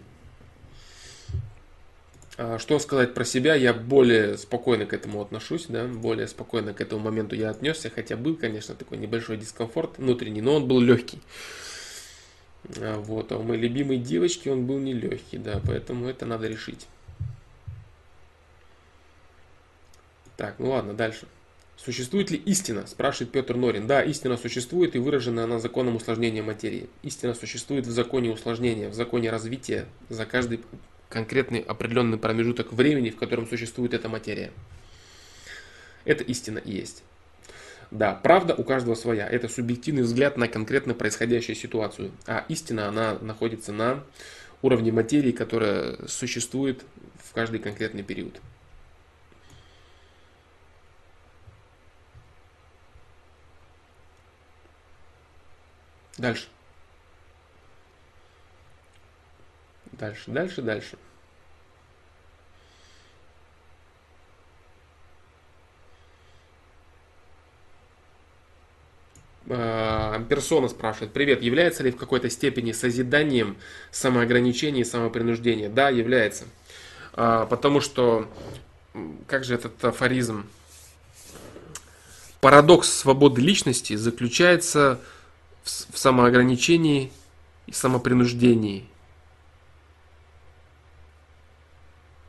А 2.40 2.58
что 2.60 2.78
сказать 2.78 3.14
про 3.14 3.24
себя, 3.24 3.56
я 3.56 3.74
более 3.74 4.38
спокойно 4.38 4.86
к 4.86 4.92
этому 4.92 5.20
отношусь, 5.20 5.66
да, 5.68 5.86
более 5.86 6.28
спокойно 6.28 6.72
к 6.72 6.80
этому 6.80 7.02
моменту 7.02 7.34
я 7.34 7.50
отнесся, 7.50 7.90
хотя 7.90 8.16
был, 8.16 8.36
конечно, 8.36 8.76
такой 8.76 8.98
небольшой 8.98 9.38
дискомфорт 9.38 9.98
внутренний, 9.98 10.40
но 10.40 10.54
он 10.54 10.68
был 10.68 10.78
легкий. 10.78 11.20
А, 12.76 13.00
вот, 13.00 13.32
а 13.32 13.38
у 13.38 13.42
моей 13.42 13.62
любимой 13.62 13.98
девочки 13.98 14.48
он 14.48 14.66
был 14.66 14.78
нелегкий, 14.78 15.38
да, 15.38 15.60
поэтому 15.66 16.06
это 16.06 16.26
надо 16.26 16.46
решить. 16.46 16.86
Так, 20.36 20.60
ну 20.60 20.70
ладно, 20.70 20.94
дальше. 20.94 21.26
Существует 21.78 22.32
ли 22.32 22.42
истина? 22.44 22.86
Спрашивает 22.88 23.30
Петр 23.30 23.54
Норин. 23.54 23.86
Да, 23.86 24.02
истина 24.02 24.36
существует 24.36 24.96
и 24.96 24.98
выражена 24.98 25.44
она 25.44 25.60
законом 25.60 25.94
усложнения 25.94 26.42
материи. 26.42 26.88
Истина 27.04 27.34
существует 27.34 27.86
в 27.86 27.90
законе 27.90 28.30
усложнения, 28.30 28.88
в 28.88 28.94
законе 28.94 29.30
развития 29.30 29.86
за 30.08 30.26
каждый 30.26 30.60
конкретный 31.08 31.60
определенный 31.60 32.18
промежуток 32.18 32.72
времени, 32.72 33.10
в 33.10 33.16
котором 33.16 33.46
существует 33.46 33.94
эта 33.94 34.08
материя. 34.08 34.50
Это 36.04 36.24
истина 36.24 36.58
и 36.58 36.72
есть. 36.72 37.04
Да, 37.92 38.12
правда 38.12 38.54
у 38.56 38.64
каждого 38.64 38.96
своя. 38.96 39.28
Это 39.28 39.48
субъективный 39.48 40.02
взгляд 40.02 40.36
на 40.36 40.48
конкретно 40.48 40.94
происходящую 40.94 41.54
ситуацию. 41.54 42.10
А 42.26 42.44
истина, 42.48 42.88
она 42.88 43.16
находится 43.20 43.72
на 43.72 44.02
уровне 44.62 44.90
материи, 44.90 45.30
которая 45.30 45.96
существует 46.08 46.82
в 47.22 47.32
каждый 47.32 47.60
конкретный 47.60 48.02
период. 48.02 48.40
Дальше. 56.18 56.48
Дальше, 59.92 60.30
дальше, 60.30 60.62
дальше. 60.62 60.98
Амперсона 69.50 70.68
спрашивает, 70.68 71.12
привет, 71.12 71.42
является 71.42 71.82
ли 71.82 71.90
в 71.90 71.96
какой-то 71.96 72.28
степени 72.28 72.72
созиданием 72.72 73.56
самоограничение 73.90 74.82
и 74.82 74.84
самопринуждение? 74.84 75.70
Да, 75.70 75.88
является. 75.88 76.44
А, 77.14 77.46
потому 77.46 77.80
что, 77.80 78.28
как 79.26 79.44
же 79.44 79.54
этот 79.54 79.82
афоризм? 79.82 80.46
Парадокс 82.40 82.90
свободы 82.90 83.40
личности 83.40 83.96
заключается 83.96 85.00
в 85.00 85.17
самоограничении 85.68 87.12
и 87.66 87.72
самопринуждении. 87.72 88.88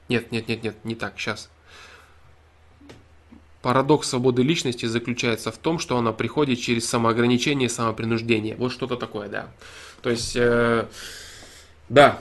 Нет, 0.10 0.32
нет, 0.32 0.48
нет, 0.48 0.64
нет, 0.64 0.76
не 0.84 0.96
так, 0.96 1.18
сейчас. 1.18 1.50
Парадокс 3.62 4.08
свободы 4.08 4.42
личности 4.42 4.86
заключается 4.86 5.52
в 5.52 5.58
том, 5.58 5.80
что 5.80 5.98
она 5.98 6.14
приходит 6.14 6.60
через 6.60 6.88
самоограничение 6.90 7.68
и 7.68 7.70
самопринуждение. 7.70 8.56
Вот 8.56 8.72
что-то 8.72 8.96
такое, 8.96 9.28
да. 9.28 9.52
То 10.02 10.10
есть, 10.10 10.36
э, 10.36 10.88
да, 11.90 12.20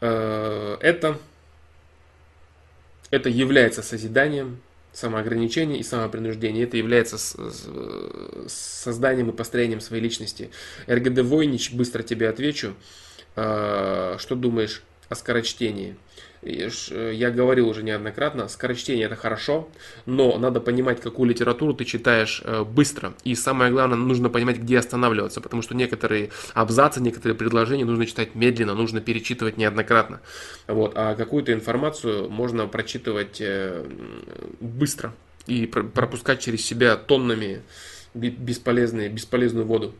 э, 0.00 0.76
это, 0.80 1.18
это 3.10 3.28
является 3.28 3.82
созиданием, 3.82 4.60
самоограничение 4.92 5.80
и 5.80 5.82
самопринуждение. 5.82 6.64
Это 6.64 6.76
является 6.76 7.18
созданием 8.48 9.30
и 9.30 9.32
построением 9.32 9.80
своей 9.80 10.02
личности. 10.02 10.50
РГД 10.86 11.20
Войнич, 11.20 11.72
быстро 11.72 12.02
тебе 12.02 12.28
отвечу. 12.28 12.74
Э, 13.36 14.16
что 14.18 14.34
думаешь 14.34 14.82
о 15.08 15.14
скорочтении? 15.14 15.96
Э, 16.42 17.12
я 17.14 17.30
говорил 17.30 17.68
уже 17.68 17.82
неоднократно, 17.82 18.48
скорочтение 18.48 19.06
это 19.06 19.16
хорошо, 19.16 19.68
но 20.06 20.38
надо 20.38 20.60
понимать, 20.60 21.00
какую 21.00 21.30
литературу 21.30 21.72
ты 21.72 21.84
читаешь 21.84 22.42
э, 22.44 22.64
быстро. 22.64 23.14
И 23.22 23.34
самое 23.34 23.70
главное, 23.70 23.96
нужно 23.96 24.28
понимать, 24.28 24.58
где 24.58 24.78
останавливаться, 24.78 25.40
потому 25.40 25.62
что 25.62 25.74
некоторые 25.74 26.30
абзацы, 26.54 27.00
некоторые 27.00 27.36
предложения 27.36 27.84
нужно 27.84 28.06
читать 28.06 28.34
медленно, 28.34 28.74
нужно 28.74 29.00
перечитывать 29.00 29.56
неоднократно. 29.56 30.20
Вот. 30.66 30.92
А 30.96 31.14
какую-то 31.14 31.52
информацию 31.52 32.28
можно 32.28 32.66
прочитывать 32.66 33.40
э, 33.40 33.84
быстро 34.60 35.14
и 35.46 35.66
пропускать 35.66 36.40
через 36.40 36.64
себя 36.64 36.96
тоннами 36.96 37.62
бесполезные, 38.14 39.08
бесполезную 39.08 39.66
воду. 39.66 39.94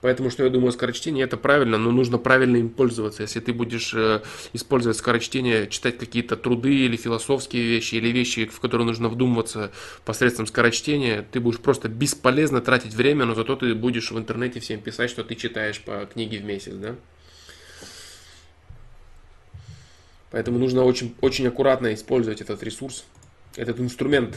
Поэтому, 0.00 0.30
что 0.30 0.44
я 0.44 0.50
думаю, 0.50 0.72
скорочтение 0.72 1.24
это 1.24 1.36
правильно, 1.36 1.78
но 1.78 1.90
нужно 1.90 2.18
правильно 2.18 2.56
им 2.56 2.68
пользоваться. 2.68 3.22
Если 3.22 3.40
ты 3.40 3.52
будешь 3.52 3.94
э, 3.94 4.22
использовать 4.52 4.98
скорочтение, 4.98 5.68
читать 5.68 5.98
какие-то 5.98 6.36
труды 6.36 6.74
или 6.74 6.96
философские 6.96 7.64
вещи, 7.64 7.94
или 7.94 8.08
вещи, 8.08 8.46
в 8.46 8.60
которые 8.60 8.86
нужно 8.86 9.08
вдумываться 9.08 9.72
посредством 10.04 10.46
скорочтения, 10.46 11.26
ты 11.30 11.40
будешь 11.40 11.60
просто 11.60 11.88
бесполезно 11.88 12.60
тратить 12.60 12.94
время, 12.94 13.24
но 13.24 13.34
зато 13.34 13.56
ты 13.56 13.74
будешь 13.74 14.10
в 14.10 14.18
интернете 14.18 14.60
всем 14.60 14.80
писать, 14.80 15.10
что 15.10 15.24
ты 15.24 15.34
читаешь 15.34 15.80
по 15.80 16.06
книге 16.06 16.38
в 16.38 16.44
месяц, 16.44 16.74
да? 16.74 16.94
Поэтому 20.30 20.58
нужно 20.58 20.84
очень, 20.84 21.14
очень 21.22 21.46
аккуратно 21.46 21.94
использовать 21.94 22.42
этот 22.42 22.62
ресурс, 22.62 23.04
этот 23.56 23.80
инструмент 23.80 24.36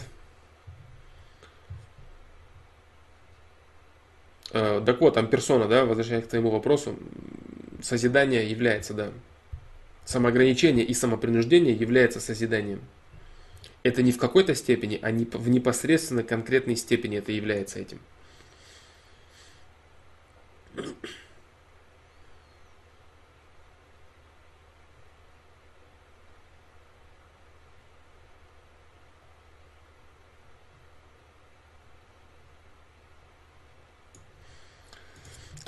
так 4.51 5.01
вот, 5.01 5.13
там 5.13 5.27
персона, 5.27 5.67
да, 5.67 5.85
возвращаясь 5.85 6.25
к 6.25 6.27
твоему 6.27 6.49
вопросу, 6.49 6.97
созидание 7.81 8.49
является, 8.49 8.93
да, 8.93 9.11
самоограничение 10.05 10.85
и 10.85 10.93
самопринуждение 10.93 11.73
является 11.73 12.19
созиданием. 12.19 12.81
Это 13.83 14.01
не 14.01 14.11
в 14.11 14.17
какой-то 14.17 14.55
степени, 14.55 14.99
а 15.01 15.11
не 15.11 15.25
в 15.25 15.49
непосредственно 15.49 16.23
конкретной 16.23 16.75
степени 16.75 17.17
это 17.17 17.31
является 17.31 17.79
этим. 17.79 17.99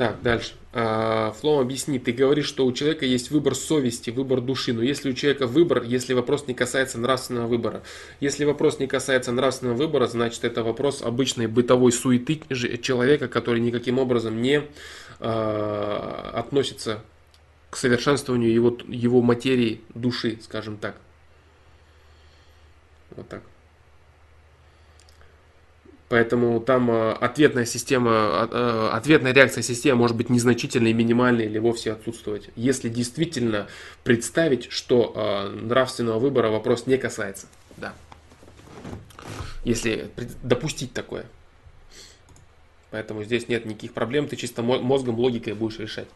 Так, 0.01 0.19
дальше. 0.23 0.53
А, 0.73 1.31
Флом, 1.33 1.59
объясни, 1.59 1.99
ты 1.99 2.11
говоришь, 2.11 2.47
что 2.47 2.65
у 2.65 2.71
человека 2.71 3.05
есть 3.05 3.29
выбор 3.29 3.53
совести, 3.53 4.09
выбор 4.09 4.41
души, 4.41 4.73
но 4.73 4.81
если 4.81 5.11
у 5.11 5.13
человека 5.13 5.45
выбор, 5.45 5.83
если 5.83 6.15
вопрос 6.15 6.47
не 6.47 6.55
касается 6.55 6.97
нравственного 6.97 7.45
выбора, 7.45 7.83
если 8.19 8.43
вопрос 8.43 8.79
не 8.79 8.87
касается 8.87 9.31
нравственного 9.31 9.77
выбора, 9.77 10.07
значит 10.07 10.43
это 10.43 10.63
вопрос 10.63 11.03
обычной 11.03 11.45
бытовой 11.45 11.91
суеты 11.91 12.41
человека, 12.81 13.27
который 13.27 13.59
никаким 13.59 13.99
образом 13.99 14.41
не 14.41 14.63
э, 15.19 16.31
относится 16.33 17.03
к 17.69 17.77
совершенствованию 17.77 18.51
его, 18.51 18.75
его 18.87 19.21
материи 19.21 19.81
души, 19.93 20.39
скажем 20.41 20.77
так. 20.77 20.95
Вот 23.15 23.29
так. 23.29 23.43
Поэтому 26.11 26.59
там 26.59 26.91
э, 26.91 27.13
ответная 27.13 27.63
система, 27.63 28.45
э, 28.51 28.89
ответная 28.91 29.31
реакция 29.31 29.61
системы 29.61 29.99
может 29.99 30.17
быть 30.17 30.29
незначительной, 30.29 30.91
минимальной 30.91 31.45
или 31.45 31.57
вовсе 31.57 31.93
отсутствовать. 31.93 32.49
Если 32.57 32.89
действительно 32.89 33.67
представить, 34.03 34.69
что 34.69 35.13
э, 35.15 35.55
нравственного 35.55 36.19
выбора 36.19 36.49
вопрос 36.49 36.85
не 36.85 36.97
касается. 36.97 37.47
Да. 37.77 37.93
Если 39.63 40.11
допустить 40.43 40.91
такое. 40.91 41.23
Поэтому 42.89 43.23
здесь 43.23 43.47
нет 43.47 43.63
никаких 43.65 43.93
проблем, 43.93 44.27
ты 44.27 44.35
чисто 44.35 44.63
мозгом, 44.63 45.17
логикой 45.17 45.53
будешь 45.53 45.79
решать. 45.79 46.09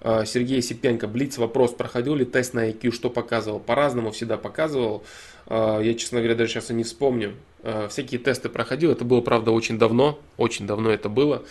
А, 0.00 0.24
Сергей 0.24 0.62
Сипенко, 0.62 1.08
Блиц, 1.08 1.38
вопрос, 1.38 1.72
проходил 1.72 2.14
ли 2.14 2.24
тест 2.24 2.54
на 2.54 2.70
IQ, 2.70 2.92
что 2.92 3.10
показывал? 3.10 3.60
По-разному 3.60 4.10
всегда 4.12 4.36
показывал. 4.36 5.04
А, 5.46 5.80
я, 5.80 5.94
честно 5.94 6.18
говоря, 6.18 6.34
даже 6.34 6.52
сейчас 6.52 6.70
и 6.70 6.74
не 6.74 6.84
вспомню. 6.84 7.34
А, 7.62 7.88
всякие 7.88 8.20
тесты 8.20 8.48
проходил, 8.48 8.92
это 8.92 9.04
было, 9.04 9.20
правда, 9.20 9.50
очень 9.50 9.78
давно, 9.78 10.20
очень 10.36 10.66
давно 10.66 10.90
это 10.90 11.08
было. 11.08 11.44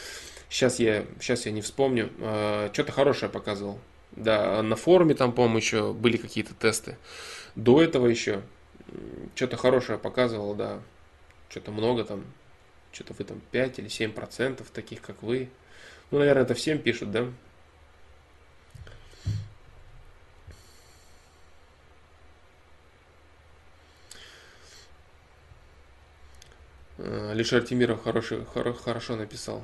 Сейчас 0.50 0.80
я, 0.80 1.06
сейчас 1.20 1.46
я 1.46 1.52
не 1.52 1.62
вспомню. 1.62 2.10
Что-то 2.72 2.94
хорошее 2.94 3.30
показывал. 3.30 3.80
Да, 4.14 4.64
на 4.64 4.78
форуме 4.78 5.14
там, 5.14 5.34
по-моему, 5.34 5.58
еще 5.58 5.92
были 5.92 6.16
какие-то 6.16 6.54
тесты. 6.54 6.98
До 7.56 7.82
этого 7.82 8.08
еще 8.08 8.42
что-то 9.36 9.58
хорошее 9.58 10.00
показывал, 10.00 10.56
да. 10.56 10.80
Что-то 11.50 11.72
много 11.72 12.06
там. 12.06 12.24
Что-то 12.94 13.14
вы 13.20 13.26
там 13.26 13.42
5 13.52 13.80
или 13.80 13.90
7 13.90 14.14
процентов 14.14 14.70
таких, 14.70 15.02
как 15.02 15.22
вы. 15.22 15.50
Ну, 16.12 16.20
наверное, 16.20 16.44
это 16.44 16.54
всем 16.54 16.80
пишут, 16.80 17.12
да? 17.12 17.28
Лишь 26.98 27.54
Артемиров 27.54 28.04
хороший, 28.04 28.44
хоро, 28.46 28.74
хорошо 28.74 29.16
написал. 29.16 29.64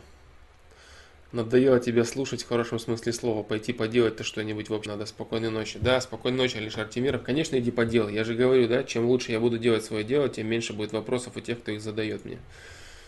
Надоело 1.31 1.79
тебя 1.79 2.05
слушать 2.05 2.43
в 2.43 2.47
хорошем 2.47 2.77
смысле 2.77 3.11
слова. 3.11 3.41
Пойти 3.41 3.73
поделать-то 3.73 4.23
что-нибудь 4.23 4.69
вообще 4.69 4.91
надо. 4.91 5.07
Спокойной 5.07 5.49
ночи. 5.49 5.79
Да, 5.81 5.99
спокойной 5.99 6.37
ночи, 6.37 6.57
Алишер 6.57 6.81
Артемиров. 6.81 7.23
Конечно, 7.23 7.57
иди 7.57 7.71
поделай. 7.71 8.13
Я 8.13 8.23
же 8.23 8.35
говорю, 8.35 8.67
да, 8.67 8.83
чем 8.83 9.05
лучше 9.05 9.31
я 9.31 9.39
буду 9.39 9.57
делать 9.57 9.83
свое 9.83 10.03
дело, 10.03 10.29
тем 10.29 10.45
меньше 10.45 10.73
будет 10.73 10.93
вопросов 10.93 11.35
у 11.35 11.39
тех, 11.39 11.59
кто 11.59 11.71
их 11.71 11.81
задает 11.81 12.23
мне. 12.23 12.37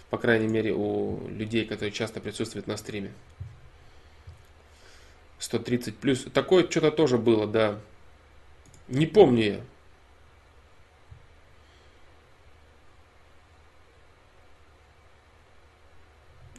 По 0.09 0.17
крайней 0.17 0.47
мере, 0.47 0.73
у 0.73 1.27
людей, 1.29 1.65
которые 1.65 1.91
часто 1.91 2.19
присутствуют 2.19 2.65
на 2.65 2.77
стриме. 2.77 3.11
130 5.37 5.95
плюс. 5.97 6.25
Такое 6.33 6.67
что-то 6.67 6.89
тоже 6.89 7.19
было, 7.19 7.45
да. 7.45 7.79
Не 8.87 9.05
помню 9.05 9.43
я. 9.43 9.61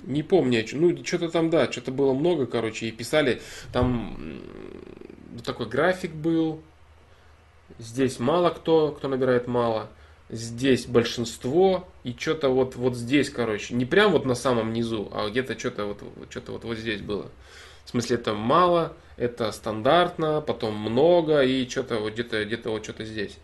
Не 0.07 0.23
помню, 0.23 0.65
ну 0.73 1.05
что-то 1.05 1.29
там, 1.29 1.51
да, 1.51 1.71
что-то 1.71 1.91
было 1.91 2.15
много, 2.15 2.47
короче, 2.47 2.87
и 2.87 2.93
писали, 2.93 3.43
там 3.73 4.41
такой 5.45 5.67
график 5.67 6.13
был, 6.13 6.63
здесь 7.79 8.21
мало 8.21 8.51
кто, 8.51 8.93
кто 8.93 9.09
набирает 9.09 9.49
мало, 9.49 9.91
здесь 10.29 10.87
большинство, 10.87 11.89
и 12.05 12.15
что-то 12.17 12.51
вот, 12.51 12.77
вот 12.77 12.95
здесь, 12.95 13.31
короче, 13.31 13.75
не 13.75 13.85
прям 13.85 14.13
вот 14.13 14.25
на 14.25 14.37
самом 14.37 14.73
низу, 14.73 15.11
а 15.13 15.29
где-то 15.29 15.59
что-то 15.59 15.87
вот, 15.87 16.03
что-то 16.31 16.53
вот, 16.53 16.65
вот 16.65 16.79
здесь 16.79 17.01
было. 17.01 17.27
В 17.85 17.91
смысле, 17.91 18.17
это 18.17 18.35
мало, 18.35 18.93
это 19.17 19.51
стандартно, 19.51 20.41
потом 20.41 20.75
много, 20.77 21.43
и 21.43 21.69
что-то 21.69 21.99
вот 21.99 22.13
где-то, 22.13 22.45
где-то 22.45 22.71
вот 22.71 22.85
что-то 22.85 23.05
здесь. 23.05 23.39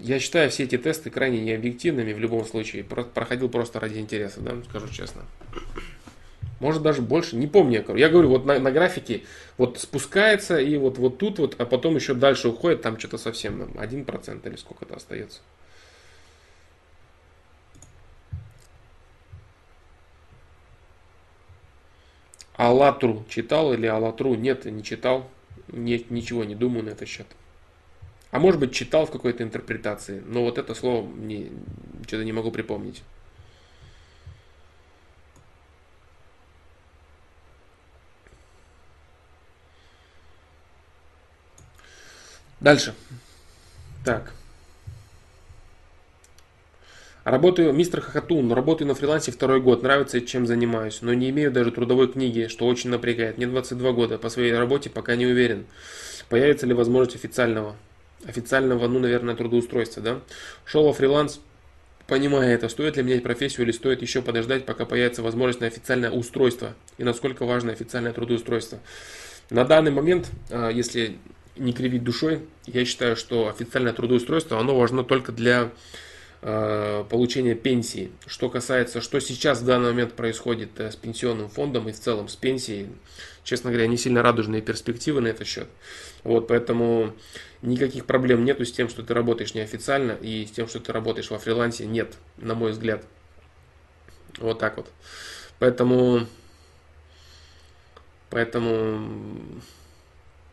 Я 0.00 0.18
считаю 0.18 0.50
все 0.50 0.64
эти 0.64 0.78
тесты 0.78 1.10
крайне 1.10 1.40
необъективными 1.40 2.14
в 2.14 2.18
любом 2.18 2.46
случае. 2.46 2.84
Проходил 2.84 3.50
просто 3.50 3.80
ради 3.80 3.98
интереса, 3.98 4.40
да, 4.40 4.56
скажу 4.68 4.88
честно. 4.88 5.22
Может 6.58 6.82
даже 6.82 7.02
больше, 7.02 7.36
не 7.36 7.46
помню. 7.46 7.84
Я 7.96 8.08
говорю, 8.08 8.30
вот 8.30 8.46
на, 8.46 8.58
на 8.58 8.70
графике 8.70 9.22
вот 9.58 9.78
спускается 9.78 10.58
и 10.58 10.76
вот, 10.76 10.98
вот 10.98 11.18
тут 11.18 11.38
вот, 11.38 11.54
а 11.58 11.66
потом 11.66 11.96
еще 11.96 12.14
дальше 12.14 12.48
уходит, 12.48 12.82
там 12.82 12.98
что-то 12.98 13.18
совсем, 13.18 13.62
1% 13.62 14.48
или 14.48 14.56
сколько-то 14.56 14.96
остается. 14.96 15.40
Аллатру 22.54 23.24
читал 23.28 23.72
или 23.72 23.86
Аллатру? 23.86 24.34
Нет, 24.34 24.66
не 24.66 24.82
читал. 24.82 25.28
Нет, 25.68 26.10
ничего 26.10 26.44
не 26.44 26.54
думаю 26.54 26.84
на 26.84 26.90
этот 26.90 27.08
счет. 27.08 27.26
А 28.30 28.38
может 28.38 28.60
быть 28.60 28.72
читал 28.72 29.06
в 29.06 29.10
какой-то 29.10 29.42
интерпретации, 29.42 30.22
но 30.24 30.44
вот 30.44 30.58
это 30.58 30.74
слово 30.74 31.04
мне 31.06 31.50
что-то 32.06 32.24
не 32.24 32.32
могу 32.32 32.50
припомнить. 32.52 33.02
Дальше. 42.60 42.94
Так. 44.04 44.32
Работаю, 47.24 47.72
мистер 47.72 48.00
Хохотун, 48.00 48.52
работаю 48.52 48.88
на 48.88 48.94
фрилансе 48.94 49.30
второй 49.30 49.60
год, 49.60 49.82
нравится, 49.82 50.20
чем 50.20 50.46
занимаюсь, 50.46 51.00
но 51.02 51.12
не 51.14 51.30
имею 51.30 51.50
даже 51.50 51.70
трудовой 51.70 52.10
книги, 52.10 52.48
что 52.48 52.66
очень 52.66 52.90
напрягает. 52.90 53.36
Мне 53.38 53.46
22 53.46 53.92
года, 53.92 54.18
по 54.18 54.30
своей 54.30 54.54
работе 54.54 54.88
пока 54.88 55.16
не 55.16 55.26
уверен. 55.26 55.66
Появится 56.28 56.66
ли 56.66 56.74
возможность 56.74 57.16
официального? 57.16 57.76
Официального, 58.26 58.86
ну, 58.88 58.98
наверное, 58.98 59.34
трудоустройства, 59.34 60.02
да. 60.02 60.20
Шел 60.64 60.84
во 60.84 60.92
фриланс, 60.92 61.40
понимая 62.06 62.54
это, 62.54 62.68
стоит 62.68 62.96
ли 62.96 63.02
менять 63.02 63.22
профессию 63.22 63.64
или 63.64 63.72
стоит 63.72 64.02
еще 64.02 64.20
подождать, 64.20 64.66
пока 64.66 64.84
появится 64.84 65.22
возможность 65.22 65.60
на 65.60 65.66
официальное 65.66 66.10
устройство 66.10 66.74
и 66.98 67.04
насколько 67.04 67.44
важно 67.44 67.72
официальное 67.72 68.12
трудоустройство. 68.12 68.80
На 69.48 69.64
данный 69.64 69.90
момент, 69.90 70.28
а, 70.50 70.70
если 70.70 71.18
не 71.56 71.72
кривить 71.72 72.04
душой, 72.04 72.40
я 72.66 72.84
считаю, 72.84 73.16
что 73.16 73.48
официальное 73.48 73.92
трудоустройство, 73.92 74.58
оно 74.58 74.76
важно 74.76 75.04
только 75.04 75.32
для 75.32 75.70
получения 76.40 77.54
пенсии. 77.54 78.10
Что 78.26 78.48
касается, 78.48 79.00
что 79.02 79.20
сейчас 79.20 79.60
в 79.60 79.66
данный 79.66 79.90
момент 79.90 80.14
происходит 80.14 80.80
э, 80.80 80.90
с 80.90 80.96
пенсионным 80.96 81.50
фондом 81.50 81.88
и 81.88 81.92
в 81.92 82.00
целом 82.00 82.28
с 82.28 82.36
пенсией, 82.36 82.88
честно 83.44 83.70
говоря, 83.70 83.86
не 83.86 83.98
сильно 83.98 84.22
радужные 84.22 84.62
перспективы 84.62 85.20
на 85.20 85.28
этот 85.28 85.46
счет. 85.46 85.68
Вот, 86.24 86.48
поэтому 86.48 87.14
никаких 87.60 88.06
проблем 88.06 88.46
нету 88.46 88.64
с 88.64 88.72
тем, 88.72 88.88
что 88.88 89.02
ты 89.02 89.12
работаешь 89.12 89.52
неофициально 89.52 90.12
и 90.12 90.46
с 90.46 90.50
тем, 90.50 90.66
что 90.66 90.80
ты 90.80 90.92
работаешь 90.92 91.30
во 91.30 91.38
фрилансе, 91.38 91.86
нет, 91.86 92.14
на 92.38 92.54
мой 92.54 92.72
взгляд. 92.72 93.04
Вот 94.38 94.58
так 94.58 94.78
вот. 94.78 94.90
Поэтому, 95.58 96.26
поэтому 98.30 99.60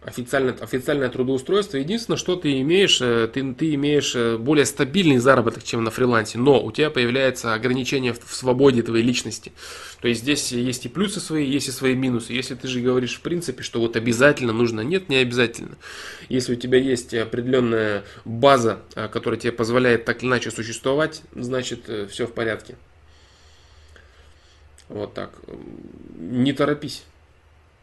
официальное, 0.02 0.54
официальное 0.54 1.10
трудоустройство. 1.10 1.78
Единственное, 1.78 2.18
что 2.18 2.36
ты 2.36 2.62
имеешь, 2.62 3.02
э, 3.02 3.28
ты, 3.28 3.54
ты 3.54 3.74
имеешь 3.76 4.16
э, 4.16 4.38
более 4.38 4.66
стабильный 4.66 5.18
заработок, 5.18 5.64
чем 5.64 5.84
на 5.84 5.92
фрилансе, 5.92 6.38
но 6.38 6.64
у 6.64 6.72
тебя 6.72 6.90
появляется 6.90 7.54
ограничение 7.54 8.14
в, 8.14 8.26
в 8.26 8.34
свободе 8.34 8.84
твоей 8.84 9.04
личности. 9.04 9.52
То 10.02 10.08
есть 10.08 10.22
здесь 10.22 10.52
есть 10.52 10.86
и 10.86 10.90
плюсы 10.90 11.20
свои, 11.20 11.46
есть 11.46 11.68
и 11.68 11.72
свои 11.72 11.96
минусы. 11.96 12.34
Если 12.34 12.56
ты 12.56 12.68
же 12.68 12.80
говоришь 12.80 13.16
в 13.16 13.22
принципе, 13.22 13.64
что 13.64 13.80
вот 13.80 13.96
обязательно 13.96 14.54
нужно, 14.54 14.82
нет, 14.82 15.10
не 15.10 15.18
обязательно. 15.18 15.78
Если 16.30 16.54
у 16.54 16.56
тебя 16.56 16.78
есть 16.78 17.14
определенная 17.14 18.04
база, 18.24 18.80
э, 18.96 19.08
которая 19.10 19.40
тебе 19.40 19.52
позволяет 19.52 20.06
так 20.06 20.22
или 20.22 20.30
иначе 20.30 20.52
существовать, 20.52 21.22
значит 21.34 21.90
все 22.10 22.28
в 22.28 22.34
порядке. 22.34 22.76
Вот 24.90 25.14
так. 25.14 25.32
Не 26.18 26.54
торопись. 26.54 27.04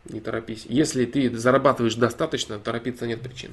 Не 0.07 0.21
торопись. 0.21 0.67
Если 0.69 1.07
ты 1.07 1.35
зарабатываешь 1.37 1.95
достаточно, 1.95 2.59
торопиться 2.59 3.07
нет 3.07 3.21
причин. 3.23 3.53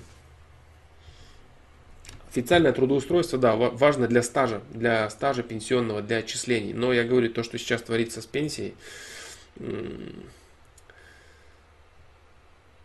Официальное 2.29 2.71
трудоустройство, 2.71 3.37
да, 3.37 3.55
важно 3.55 4.07
для 4.07 4.23
стажа, 4.23 4.61
для 4.71 5.09
стажа 5.09 5.43
пенсионного, 5.43 6.01
для 6.01 6.17
отчислений. 6.17 6.73
Но 6.73 6.93
я 6.93 7.03
говорю, 7.03 7.29
то, 7.29 7.43
что 7.43 7.57
сейчас 7.57 7.81
творится 7.81 8.21
с 8.21 8.25
пенсией, 8.25 8.73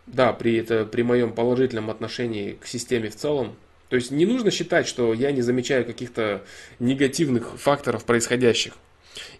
да, 0.06 0.32
при, 0.32 0.56
это, 0.56 0.84
при 0.84 1.02
моем 1.02 1.32
положительном 1.32 1.90
отношении 1.90 2.52
к 2.52 2.66
системе 2.66 3.08
в 3.08 3.16
целом, 3.16 3.56
то 3.88 3.96
есть 3.96 4.10
не 4.10 4.26
нужно 4.26 4.50
считать, 4.50 4.86
что 4.86 5.14
я 5.14 5.30
не 5.30 5.42
замечаю 5.42 5.84
каких-то 5.84 6.44
негативных 6.78 7.58
факторов 7.58 8.04
происходящих. 8.04 8.74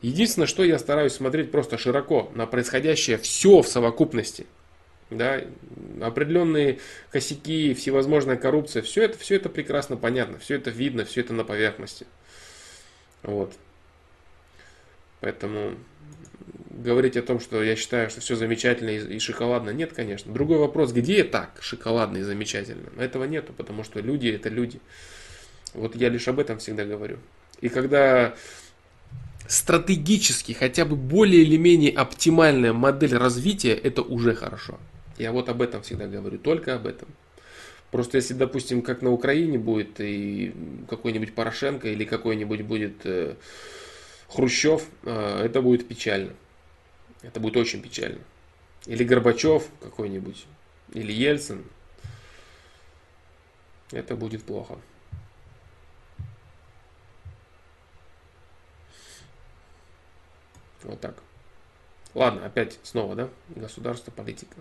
Единственное, 0.02 0.46
что 0.46 0.64
я 0.64 0.78
стараюсь 0.78 1.12
смотреть 1.12 1.50
просто 1.50 1.78
широко 1.78 2.30
на 2.34 2.46
происходящее 2.46 3.18
все 3.18 3.62
в 3.62 3.68
совокупности. 3.68 4.46
Да, 5.08 5.40
определенные 6.00 6.80
косяки, 7.10 7.74
всевозможная 7.74 8.36
коррупция, 8.36 8.82
все 8.82 9.05
это, 9.05 9.16
все 9.16 9.36
это 9.36 9.48
прекрасно 9.48 9.96
понятно, 9.96 10.38
все 10.38 10.56
это 10.56 10.70
видно, 10.70 11.05
все 11.05 11.20
это 11.20 11.32
на 11.32 11.44
поверхности. 11.44 12.06
Вот. 13.22 13.52
Поэтому 15.20 15.76
говорить 16.70 17.16
о 17.16 17.22
том, 17.22 17.40
что 17.40 17.62
я 17.62 17.76
считаю, 17.76 18.10
что 18.10 18.20
все 18.20 18.36
замечательно 18.36 18.90
и, 18.90 19.16
и 19.16 19.18
шоколадно, 19.18 19.70
нет, 19.70 19.92
конечно. 19.92 20.32
Другой 20.32 20.58
вопрос, 20.58 20.92
где 20.92 21.24
так 21.24 21.58
шоколадно 21.60 22.18
и 22.18 22.22
замечательно? 22.22 22.90
Этого 23.00 23.24
нету, 23.24 23.52
потому 23.52 23.84
что 23.84 24.00
люди 24.00 24.28
это 24.28 24.48
люди. 24.48 24.80
Вот 25.72 25.94
я 25.94 26.08
лишь 26.08 26.28
об 26.28 26.38
этом 26.38 26.58
всегда 26.58 26.84
говорю. 26.84 27.18
И 27.60 27.68
когда 27.68 28.34
стратегически 29.49 30.52
хотя 30.52 30.84
бы 30.84 30.97
более 30.97 31.42
или 31.42 31.57
менее 31.57 31.92
оптимальная 31.92 32.73
модель 32.73 33.16
развития, 33.16 33.75
это 33.75 34.02
уже 34.02 34.34
хорошо. 34.34 34.78
Я 35.18 35.33
вот 35.33 35.49
об 35.49 35.62
этом 35.62 35.83
всегда 35.83 36.07
говорю, 36.07 36.39
только 36.39 36.75
об 36.75 36.86
этом. 36.86 37.08
Просто 37.91 38.18
если, 38.18 38.34
допустим, 38.34 38.83
как 38.83 39.02
на 39.02 39.10
Украине 39.10 39.58
будет 39.58 40.00
и 40.00 40.52
какой-нибудь 40.89 41.34
Порошенко 41.34 41.89
или 41.89 42.05
какой-нибудь 42.05 42.62
будет 42.62 42.97
э, 43.05 43.36
Хрущев, 44.28 44.84
э, 45.05 45.42
это 45.44 45.62
будет 45.62 45.86
печально. 45.86 46.33
Это 47.23 47.41
будет 47.41 47.57
очень 47.57 47.81
печально. 47.81 48.18
Или 48.86 49.05
Горбачев 49.05 49.68
какой-нибудь, 49.81 50.47
или 50.94 51.12
Ельцин. 51.12 51.65
Это 53.92 54.16
будет 54.16 54.42
плохо. 54.42 54.78
Вот 60.86 61.00
так. 61.00 61.16
Ладно, 62.15 62.47
опять 62.47 62.78
снова, 62.82 63.15
да? 63.15 63.28
Государство, 63.55 64.10
политика. 64.10 64.56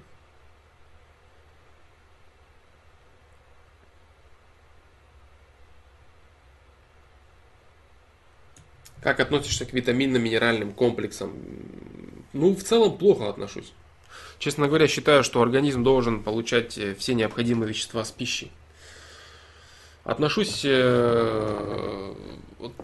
Как 9.02 9.20
относишься 9.20 9.66
к 9.66 9.74
витаминно-минеральным 9.74 10.74
комплексам? 10.74 11.34
Ну, 12.34 12.56
в 12.56 12.64
целом 12.64 12.98
плохо 12.98 13.30
отношусь. 13.30 13.72
Честно 14.40 14.68
говоря, 14.68 14.88
считаю, 14.88 15.24
что 15.24 15.42
организм 15.42 15.84
должен 15.84 16.24
получать 16.24 16.78
э, 16.78 16.95
все 16.95 17.14
необходимые 17.14 17.70
вещества 17.70 18.04
с 18.04 18.12
пищей. 18.12 18.52
Отношусь 20.04 20.62
э, 20.66 22.14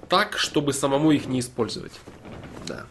так, 0.09 0.37
чтобы 0.37 0.73
самому 0.73 1.11
их 1.11 1.25
не 1.25 1.39
использовать. 1.39 1.93
Да. 2.67 2.85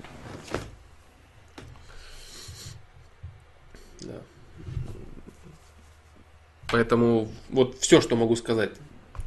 Поэтому 6.73 7.29
вот 7.49 7.79
все, 7.81 8.01
что 8.01 8.17
могу 8.17 8.37
сказать. 8.37 8.71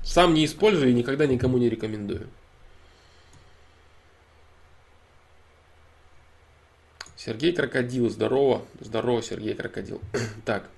Сам 0.03 0.33
не 0.33 0.45
использую 0.45 0.91
и 0.91 0.93
никогда 0.93 1.25
никому 1.25 1.57
не 1.57 1.69
рекомендую. 1.69 2.29
Сергей 7.15 7.53
Крокодил, 7.53 8.09
здорово. 8.09 8.65
Здорово, 8.79 9.21
Сергей 9.21 9.53
Крокодил. 9.53 10.01
так. 10.45 10.69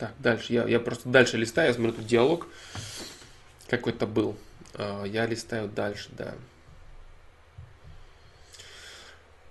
Так, 0.00 0.14
дальше. 0.18 0.54
Я, 0.54 0.66
я 0.66 0.80
просто 0.80 1.10
дальше 1.10 1.36
листаю, 1.36 1.68
я 1.68 1.74
смотрю 1.74 1.92
тут 1.92 2.06
диалог 2.06 2.46
какой-то 3.68 4.06
был. 4.06 4.34
А, 4.72 5.04
я 5.04 5.26
листаю 5.26 5.68
дальше, 5.68 6.08
да. 6.12 6.34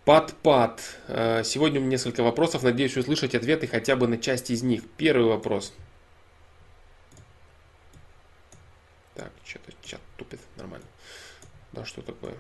Пад-пад. 0.06 0.82
А, 1.08 1.44
сегодня 1.44 1.80
у 1.80 1.84
меня 1.84 1.92
несколько 1.92 2.24
вопросов. 2.24 2.64
Надеюсь 2.64 2.98
услышать 2.98 3.36
ответы 3.36 3.68
хотя 3.68 3.96
бы 3.96 4.08
на 4.08 4.18
часть 4.18 4.50
из 4.50 4.64
них. 4.64 4.82
Первый 4.98 5.28
вопрос. 5.28 5.72
Так, 9.14 9.32
что-то 9.46 9.72
чат 9.84 10.02
тупит. 10.18 10.40
Нормально. 10.58 10.88
Да 11.74 11.86
что 11.86 12.02
такое? 12.02 12.34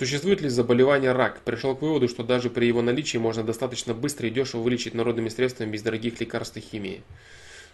Существует 0.00 0.40
ли 0.40 0.48
заболевание 0.48 1.12
рак? 1.12 1.42
Пришел 1.42 1.76
к 1.76 1.82
выводу, 1.82 2.08
что 2.08 2.22
даже 2.22 2.48
при 2.48 2.64
его 2.64 2.80
наличии 2.80 3.18
можно 3.18 3.42
достаточно 3.44 3.92
быстро 3.92 4.28
и 4.28 4.30
дешево 4.30 4.62
вылечить 4.62 4.94
народными 4.94 5.28
средствами 5.28 5.70
без 5.70 5.82
дорогих 5.82 6.18
лекарств 6.20 6.56
и 6.56 6.60
химии. 6.60 7.02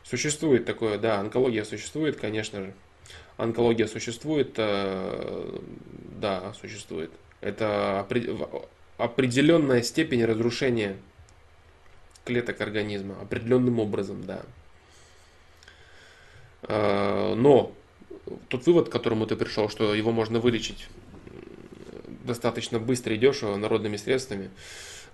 Существует 0.03 0.65
такое, 0.65 0.99
да, 0.99 1.21
онкология 1.21 1.63
существует, 1.63 2.17
конечно 2.17 2.63
же. 2.63 2.75
Онкология 3.37 3.87
существует, 3.87 4.55
э, 4.57 5.61
да, 6.21 6.53
существует. 6.61 7.13
Это 7.43 8.05
определенная 8.99 9.83
степень 9.83 10.25
разрушения 10.25 10.97
клеток 12.25 12.61
организма, 12.61 13.15
определенным 13.23 13.79
образом, 13.79 14.25
да. 14.27 14.43
Э, 16.63 17.35
но 17.37 17.73
тот 18.49 18.67
вывод, 18.67 18.89
к 18.89 18.93
которому 18.93 19.27
ты 19.27 19.37
пришел, 19.37 19.69
что 19.69 19.95
его 19.95 20.11
можно 20.11 20.41
вылечить 20.41 20.89
достаточно 22.27 22.79
быстро 22.79 23.15
и 23.15 23.19
дешево 23.19 23.57
народными 23.57 23.97
средствами. 23.97 24.51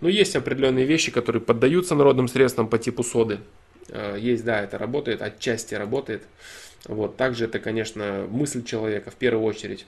Но 0.00 0.08
есть 0.08 0.34
определенные 0.34 0.84
вещи, 0.84 1.12
которые 1.12 1.40
поддаются 1.40 1.94
народным 1.94 2.26
средствам 2.26 2.68
по 2.68 2.78
типу 2.78 3.04
соды. 3.04 3.38
Э, 3.88 4.16
есть, 4.18 4.44
да, 4.44 4.60
это 4.60 4.78
работает, 4.78 5.22
отчасти 5.22 5.74
работает. 5.74 6.22
Вот. 6.86 7.16
Также 7.16 7.44
это, 7.44 7.58
конечно, 7.60 8.26
мысль 8.28 8.64
человека 8.64 9.10
в 9.10 9.14
первую 9.14 9.44
очередь. 9.44 9.86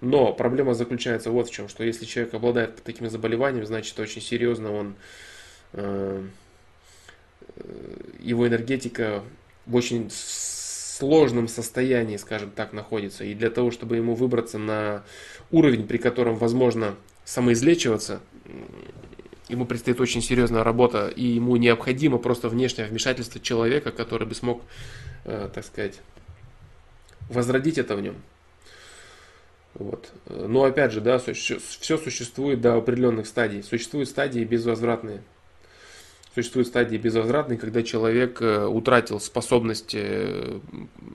Но 0.00 0.32
проблема 0.32 0.74
заключается 0.74 1.30
вот 1.30 1.48
в 1.48 1.52
чем, 1.52 1.68
что 1.68 1.84
если 1.84 2.04
человек 2.04 2.34
обладает 2.34 2.82
таким 2.84 3.10
заболеванием, 3.10 3.66
значит 3.66 3.98
очень 3.98 4.22
серьезно 4.22 4.72
он, 4.72 4.94
э, 5.72 6.24
э, 7.56 7.96
его 8.20 8.46
энергетика 8.46 9.22
в 9.66 9.74
очень 9.74 10.08
сложном 10.10 11.48
состоянии, 11.48 12.16
скажем 12.16 12.50
так, 12.50 12.72
находится. 12.72 13.24
И 13.24 13.34
для 13.34 13.50
того, 13.50 13.70
чтобы 13.70 13.96
ему 13.96 14.14
выбраться 14.14 14.58
на 14.58 15.04
уровень, 15.50 15.86
при 15.86 15.98
котором 15.98 16.36
возможно 16.36 16.94
самоизлечиваться, 17.24 18.20
ему 19.48 19.66
предстоит 19.66 20.00
очень 20.00 20.22
серьезная 20.22 20.64
работа, 20.64 21.08
и 21.08 21.24
ему 21.24 21.56
необходимо 21.56 22.18
просто 22.18 22.48
внешнее 22.48 22.86
вмешательство 22.86 23.40
человека, 23.40 23.90
который 23.92 24.26
бы 24.26 24.34
смог, 24.34 24.62
э, 25.24 25.48
так 25.54 25.64
сказать, 25.64 26.00
возродить 27.28 27.78
это 27.78 27.96
в 27.96 28.00
нем. 28.00 28.16
Вот. 29.74 30.10
Но 30.26 30.64
опять 30.64 30.92
же, 30.92 31.00
да, 31.00 31.18
все 31.18 31.98
существует 31.98 32.60
до 32.60 32.74
определенных 32.74 33.26
стадий. 33.26 33.62
Существуют 33.62 34.08
стадии 34.08 34.44
безвозвратные 34.44 35.22
существуют 36.38 36.68
стадии 36.68 36.96
безвозвратные, 36.96 37.58
когда 37.58 37.82
человек 37.82 38.40
э, 38.40 38.64
утратил 38.64 39.18
способность 39.18 39.94
э, 39.94 40.60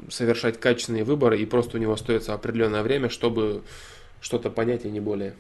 совершать 0.10 0.60
качественные 0.60 1.06
выборы 1.06 1.40
и 1.40 1.45
просто 1.45 1.78
у 1.78 1.80
него 1.80 1.94
остается 1.94 2.34
определенное 2.34 2.84
время, 2.84 3.10
чтобы 3.10 3.64
что-то 4.24 4.50
понять 4.50 4.85
и 4.85 4.90
не 4.90 5.02
более. 5.02 5.35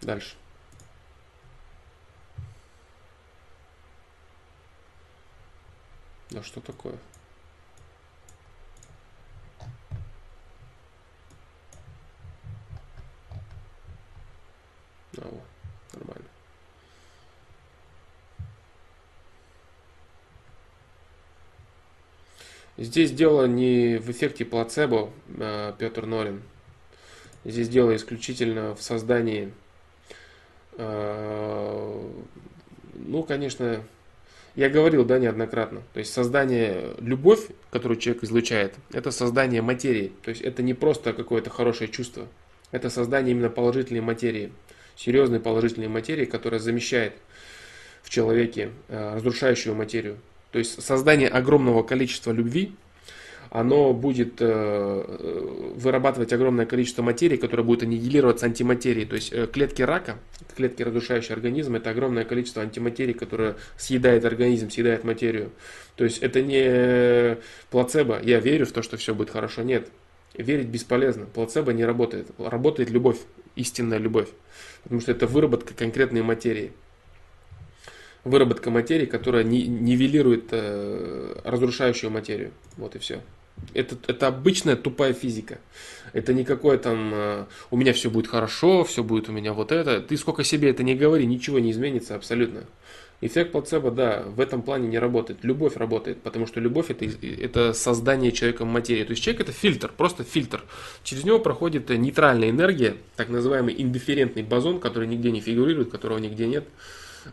Дальше. 0.00 0.36
Да 6.30 6.42
что 6.42 6.60
такое? 6.60 6.96
Вот. 15.14 15.42
Нормально. 15.94 16.35
Здесь 22.78 23.10
дело 23.10 23.46
не 23.46 23.98
в 23.98 24.10
эффекте 24.10 24.44
плацебо, 24.44 25.10
э, 25.28 25.72
Петр 25.78 26.06
Норин. 26.06 26.42
Здесь 27.44 27.68
дело 27.68 27.94
исключительно 27.96 28.74
в 28.74 28.82
создании, 28.82 29.52
э, 30.76 32.10
ну, 32.94 33.22
конечно, 33.22 33.82
я 34.54 34.68
говорил, 34.68 35.04
да, 35.04 35.18
неоднократно. 35.18 35.82
То 35.92 36.00
есть 36.00 36.12
создание, 36.12 36.94
любовь, 36.98 37.46
которую 37.70 37.98
человек 37.98 38.24
излучает, 38.24 38.74
это 38.92 39.10
создание 39.10 39.62
материи. 39.62 40.12
То 40.22 40.30
есть 40.30 40.42
это 40.42 40.62
не 40.62 40.74
просто 40.74 41.12
какое-то 41.12 41.50
хорошее 41.50 41.90
чувство. 41.90 42.26
Это 42.72 42.90
создание 42.90 43.32
именно 43.32 43.50
положительной 43.50 44.00
материи 44.00 44.52
серьезной 44.96 45.40
положительной 45.40 45.88
материи, 45.88 46.24
которая 46.24 46.58
замещает 46.58 47.12
в 48.02 48.10
человеке 48.10 48.70
э, 48.88 49.14
разрушающую 49.14 49.74
материю. 49.74 50.18
То 50.52 50.58
есть 50.58 50.82
создание 50.82 51.28
огромного 51.28 51.82
количества 51.82 52.32
любви, 52.32 52.72
оно 53.50 53.92
будет 53.92 54.40
э, 54.40 54.44
э, 54.46 55.72
вырабатывать 55.76 56.32
огромное 56.32 56.66
количество 56.66 57.02
материи, 57.02 57.36
которое 57.36 57.62
будет 57.62 57.82
аннигилироваться 57.82 58.46
антиматерией. 58.46 59.06
То 59.06 59.14
есть 59.16 59.32
клетки 59.52 59.82
рака, 59.82 60.18
клетки, 60.56 60.82
разрушающие 60.82 61.34
организм, 61.34 61.76
это 61.76 61.90
огромное 61.90 62.24
количество 62.24 62.62
антиматерии, 62.62 63.12
которое 63.12 63.56
съедает 63.76 64.24
организм, 64.24 64.70
съедает 64.70 65.04
материю. 65.04 65.50
То 65.94 66.04
есть 66.04 66.18
это 66.18 66.42
не 66.42 67.38
плацебо, 67.70 68.20
я 68.22 68.40
верю 68.40 68.66
в 68.66 68.72
то, 68.72 68.82
что 68.82 68.96
все 68.96 69.14
будет 69.14 69.30
хорошо. 69.30 69.62
Нет, 69.62 69.88
верить 70.34 70.66
бесполезно. 70.66 71.26
Плацебо 71.26 71.72
не 71.72 71.84
работает. 71.84 72.28
Работает 72.38 72.90
любовь, 72.90 73.18
истинная 73.54 73.98
любовь 73.98 74.28
потому 74.86 75.00
что 75.00 75.10
это 75.10 75.26
выработка 75.26 75.74
конкретной 75.74 76.22
материи. 76.22 76.72
Выработка 78.26 78.70
материи, 78.70 79.06
которая 79.06 79.44
нивелирует 79.44 80.48
э, 80.50 81.36
разрушающую 81.44 82.10
материю. 82.10 82.50
Вот 82.76 82.96
и 82.96 82.98
все. 82.98 83.20
Это, 83.72 83.96
это 84.08 84.26
обычная 84.26 84.74
тупая 84.74 85.12
физика. 85.12 85.58
Это 86.12 86.34
никакое 86.34 86.76
там, 86.76 87.12
э, 87.14 87.44
у 87.70 87.76
меня 87.76 87.92
все 87.92 88.10
будет 88.10 88.26
хорошо, 88.26 88.82
все 88.82 89.04
будет 89.04 89.28
у 89.28 89.32
меня 89.32 89.52
вот 89.52 89.70
это. 89.70 90.00
Ты 90.00 90.16
сколько 90.16 90.42
себе 90.42 90.70
это 90.70 90.82
не 90.82 90.96
говори, 90.96 91.24
ничего 91.24 91.60
не 91.60 91.70
изменится 91.70 92.16
абсолютно. 92.16 92.64
Эффект 93.20 93.52
плацебо, 93.52 93.92
да, 93.92 94.24
в 94.26 94.40
этом 94.40 94.60
плане 94.60 94.88
не 94.88 94.98
работает. 94.98 95.44
Любовь 95.44 95.76
работает, 95.76 96.20
потому 96.20 96.48
что 96.48 96.58
любовь 96.58 96.90
это, 96.90 97.04
это 97.04 97.74
создание 97.74 98.32
человеком 98.32 98.66
материи. 98.66 99.04
То 99.04 99.12
есть 99.12 99.22
человек 99.22 99.42
это 99.42 99.52
фильтр, 99.52 99.92
просто 99.96 100.24
фильтр. 100.24 100.64
Через 101.04 101.22
него 101.22 101.38
проходит 101.38 101.90
нейтральная 101.90 102.50
энергия, 102.50 102.96
так 103.14 103.28
называемый 103.28 103.80
индифферентный 103.80 104.42
бозон, 104.42 104.80
который 104.80 105.06
нигде 105.06 105.30
не 105.30 105.40
фигурирует, 105.40 105.92
которого 105.92 106.18
нигде 106.18 106.48
нет. 106.48 106.64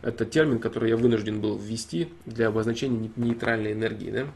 Это 0.02 0.24
термин, 0.24 0.58
который 0.58 0.90
я 0.90 0.96
вынужден 0.96 1.40
был 1.40 1.58
ввести 1.58 2.08
для 2.26 2.48
обозначения 2.48 3.10
нейтральной 3.16 3.72
энергии. 3.72 4.10
Да? 4.10 4.26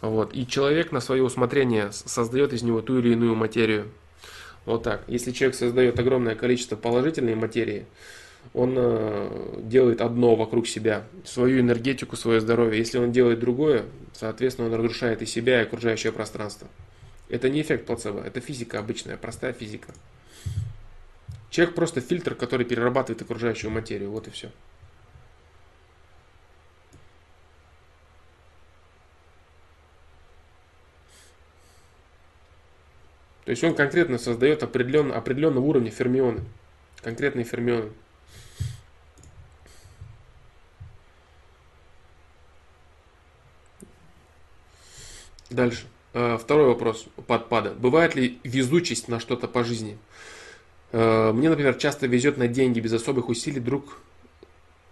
Вот. 0.00 0.34
И 0.34 0.46
человек 0.46 0.92
на 0.92 1.00
свое 1.00 1.22
усмотрение 1.22 1.92
создает 1.92 2.52
из 2.52 2.62
него 2.62 2.80
ту 2.80 2.98
или 2.98 3.12
иную 3.12 3.34
материю. 3.34 3.88
Вот 4.64 4.82
так. 4.82 5.02
Если 5.06 5.32
человек 5.32 5.56
создает 5.56 5.98
огромное 5.98 6.34
количество 6.34 6.76
положительной 6.76 7.34
материи, 7.34 7.86
он 8.54 8.74
э, 8.76 9.60
делает 9.62 10.00
одно 10.00 10.34
вокруг 10.34 10.66
себя, 10.66 11.04
свою 11.24 11.60
энергетику, 11.60 12.16
свое 12.16 12.40
здоровье. 12.40 12.78
Если 12.78 12.98
он 12.98 13.12
делает 13.12 13.38
другое, 13.38 13.84
соответственно, 14.12 14.68
он 14.68 14.74
разрушает 14.74 15.22
и 15.22 15.26
себя, 15.26 15.60
и 15.60 15.64
окружающее 15.64 16.12
пространство. 16.12 16.68
Это 17.28 17.48
не 17.48 17.62
эффект 17.62 17.86
плацебо, 17.86 18.20
это 18.20 18.40
физика 18.40 18.78
обычная, 18.78 19.16
простая 19.16 19.52
физика. 19.52 19.94
Человек 21.50 21.74
просто 21.74 22.00
фильтр, 22.00 22.34
который 22.34 22.64
перерабатывает 22.64 23.20
окружающую 23.22 23.70
материю. 23.70 24.10
Вот 24.10 24.28
и 24.28 24.30
все. 24.30 24.50
То 33.44 33.50
есть 33.50 33.64
он 33.64 33.74
конкретно 33.74 34.16
создает 34.16 34.62
определенно, 34.62 35.16
определенного 35.16 35.64
уровня 35.64 35.90
фермионы. 35.90 36.44
Конкретные 37.02 37.44
фермионы. 37.44 37.90
Дальше. 45.50 45.88
Э, 46.12 46.38
второй 46.40 46.66
вопрос 46.66 47.06
подпада. 47.26 47.72
Бывает 47.72 48.14
ли 48.14 48.38
везучесть 48.44 49.08
на 49.08 49.18
что-то 49.18 49.48
по 49.48 49.64
жизни? 49.64 49.98
Э, 50.92 51.32
мне, 51.32 51.48
например, 51.48 51.74
часто 51.74 52.06
везет 52.06 52.36
на 52.36 52.48
деньги 52.48 52.80
без 52.80 52.92
особых 52.92 53.28
усилий, 53.28 53.60
друг 53.60 53.98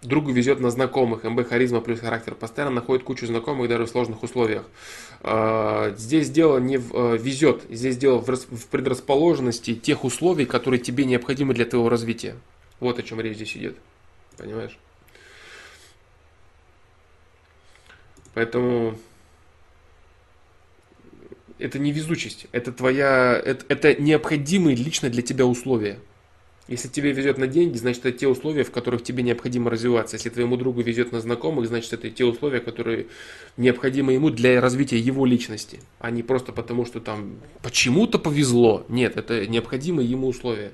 Другу 0.01 0.31
везет 0.31 0.61
на 0.61 0.71
знакомых, 0.71 1.25
МБ 1.25 1.49
харизма 1.49 1.81
плюс 1.81 1.99
характер. 1.99 2.33
Постоянно 2.33 2.75
находит 2.75 3.03
кучу 3.03 3.27
знакомых 3.27 3.67
даже 3.67 3.85
в 3.85 3.89
сложных 3.89 4.23
условиях. 4.23 4.63
А, 5.21 5.93
здесь 5.97 6.29
дело 6.29 6.57
не 6.57 6.77
в, 6.77 6.95
э, 6.95 7.17
везет, 7.17 7.63
здесь 7.69 7.97
дело 7.97 8.19
в 8.19 8.67
предрасположенности 8.67 9.75
тех 9.75 10.05
условий, 10.05 10.45
которые 10.45 10.79
тебе 10.79 11.03
необходимы 11.03 11.53
для 11.53 11.65
твоего 11.65 11.89
развития. 11.89 12.37
Вот 12.79 12.97
о 12.97 13.03
чем 13.03 13.19
речь 13.19 13.35
здесь 13.35 13.57
идет. 13.57 13.75
Понимаешь? 14.37 14.77
Поэтому 18.33 18.95
это 21.59 21.79
не 21.79 21.91
везучесть, 21.91 22.47
это 22.51 22.71
твоя, 22.71 23.39
это, 23.43 23.65
это 23.67 24.01
необходимые 24.01 24.75
лично 24.75 25.09
для 25.09 25.21
тебя 25.21 25.45
условия. 25.45 25.99
Если 26.69 26.87
тебе 26.87 27.11
везет 27.11 27.39
на 27.39 27.47
деньги, 27.47 27.77
значит 27.77 28.05
это 28.05 28.15
те 28.15 28.27
условия, 28.27 28.63
в 28.63 28.69
которых 28.69 29.03
тебе 29.03 29.23
необходимо 29.23 29.71
развиваться. 29.71 30.17
Если 30.17 30.29
твоему 30.29 30.55
другу 30.55 30.81
везет 30.81 31.11
на 31.11 31.19
знакомых, 31.19 31.67
значит 31.67 31.91
это 31.93 32.11
те 32.11 32.23
условия, 32.25 32.59
которые 32.59 33.07
необходимы 33.57 34.13
ему 34.13 34.29
для 34.29 34.61
развития 34.61 34.99
его 34.99 35.25
личности, 35.25 35.79
а 35.97 36.11
не 36.11 36.21
просто 36.21 36.51
потому, 36.51 36.85
что 36.85 36.99
там 36.99 37.39
почему-то 37.63 38.19
повезло. 38.19 38.85
Нет, 38.87 39.17
это 39.17 39.47
необходимые 39.47 40.07
ему 40.07 40.27
условия. 40.27 40.71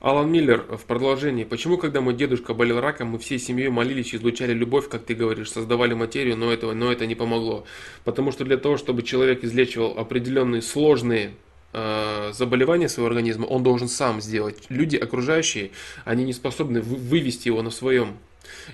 Алан 0.00 0.30
Миллер 0.30 0.66
в 0.76 0.84
продолжении. 0.84 1.44
Почему, 1.44 1.78
когда 1.78 2.00
мой 2.00 2.14
дедушка 2.14 2.52
болел 2.52 2.80
раком, 2.80 3.08
мы 3.08 3.18
всей 3.18 3.38
семьей 3.38 3.70
молились 3.70 4.14
излучали 4.14 4.52
любовь, 4.52 4.88
как 4.88 5.04
ты 5.04 5.14
говоришь, 5.14 5.50
создавали 5.50 5.94
материю, 5.94 6.36
но, 6.36 6.52
этого, 6.52 6.74
но 6.74 6.92
это 6.92 7.06
не 7.06 7.14
помогло? 7.14 7.64
Потому 8.04 8.30
что 8.30 8.44
для 8.44 8.58
того, 8.58 8.76
чтобы 8.76 9.02
человек 9.02 9.42
излечивал 9.42 9.98
определенные 9.98 10.60
сложные 10.60 11.32
э, 11.72 12.30
заболевания 12.34 12.90
своего 12.90 13.08
организма, 13.08 13.46
он 13.46 13.62
должен 13.62 13.88
сам 13.88 14.20
сделать. 14.20 14.64
Люди 14.68 14.96
окружающие, 14.96 15.70
они 16.04 16.24
не 16.24 16.34
способны 16.34 16.82
вывести 16.82 17.48
его 17.48 17.62
на 17.62 17.70
своем. 17.70 18.18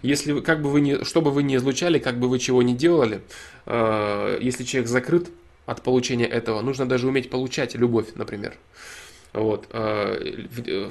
Если 0.02 0.41
как 0.41 0.60
бы 0.60 0.70
вы 0.70 0.81
не, 0.81 1.05
что 1.05 1.23
бы 1.23 1.31
вы 1.31 1.44
ни 1.44 1.55
излучали, 1.55 2.01
как 2.01 2.18
бы 2.18 2.28
вы 2.28 2.41
чего 2.41 2.62
ни 2.62 2.73
делали, 2.73 3.23
э, 3.67 4.39
если 4.41 4.65
человек 4.65 4.89
закрыт 4.89 5.31
от 5.67 5.83
получения 5.83 6.26
этого, 6.26 6.60
нужно 6.62 6.84
даже 6.84 7.07
уметь 7.07 7.31
получать 7.31 7.76
любовь, 7.76 8.09
например. 8.17 8.57
Вот. 9.33 9.67
А, 9.70 10.19
э, 10.20 10.91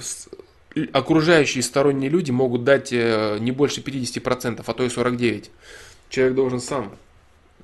окружающие 0.94 1.64
сторонние 1.64 2.10
люди 2.10 2.32
могут 2.32 2.64
дать 2.64 2.92
э, 2.92 3.38
не 3.40 3.52
больше 3.52 3.82
50%, 3.82 4.64
а 4.66 4.74
то 4.74 4.84
и 4.84 4.88
49%. 4.88 5.50
Человек 6.10 6.36
должен 6.36 6.60
сам 6.60 6.96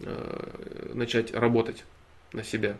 э, 0.02 0.92
начать 0.94 1.34
работать 1.34 1.84
на 2.32 2.44
себя. 2.44 2.78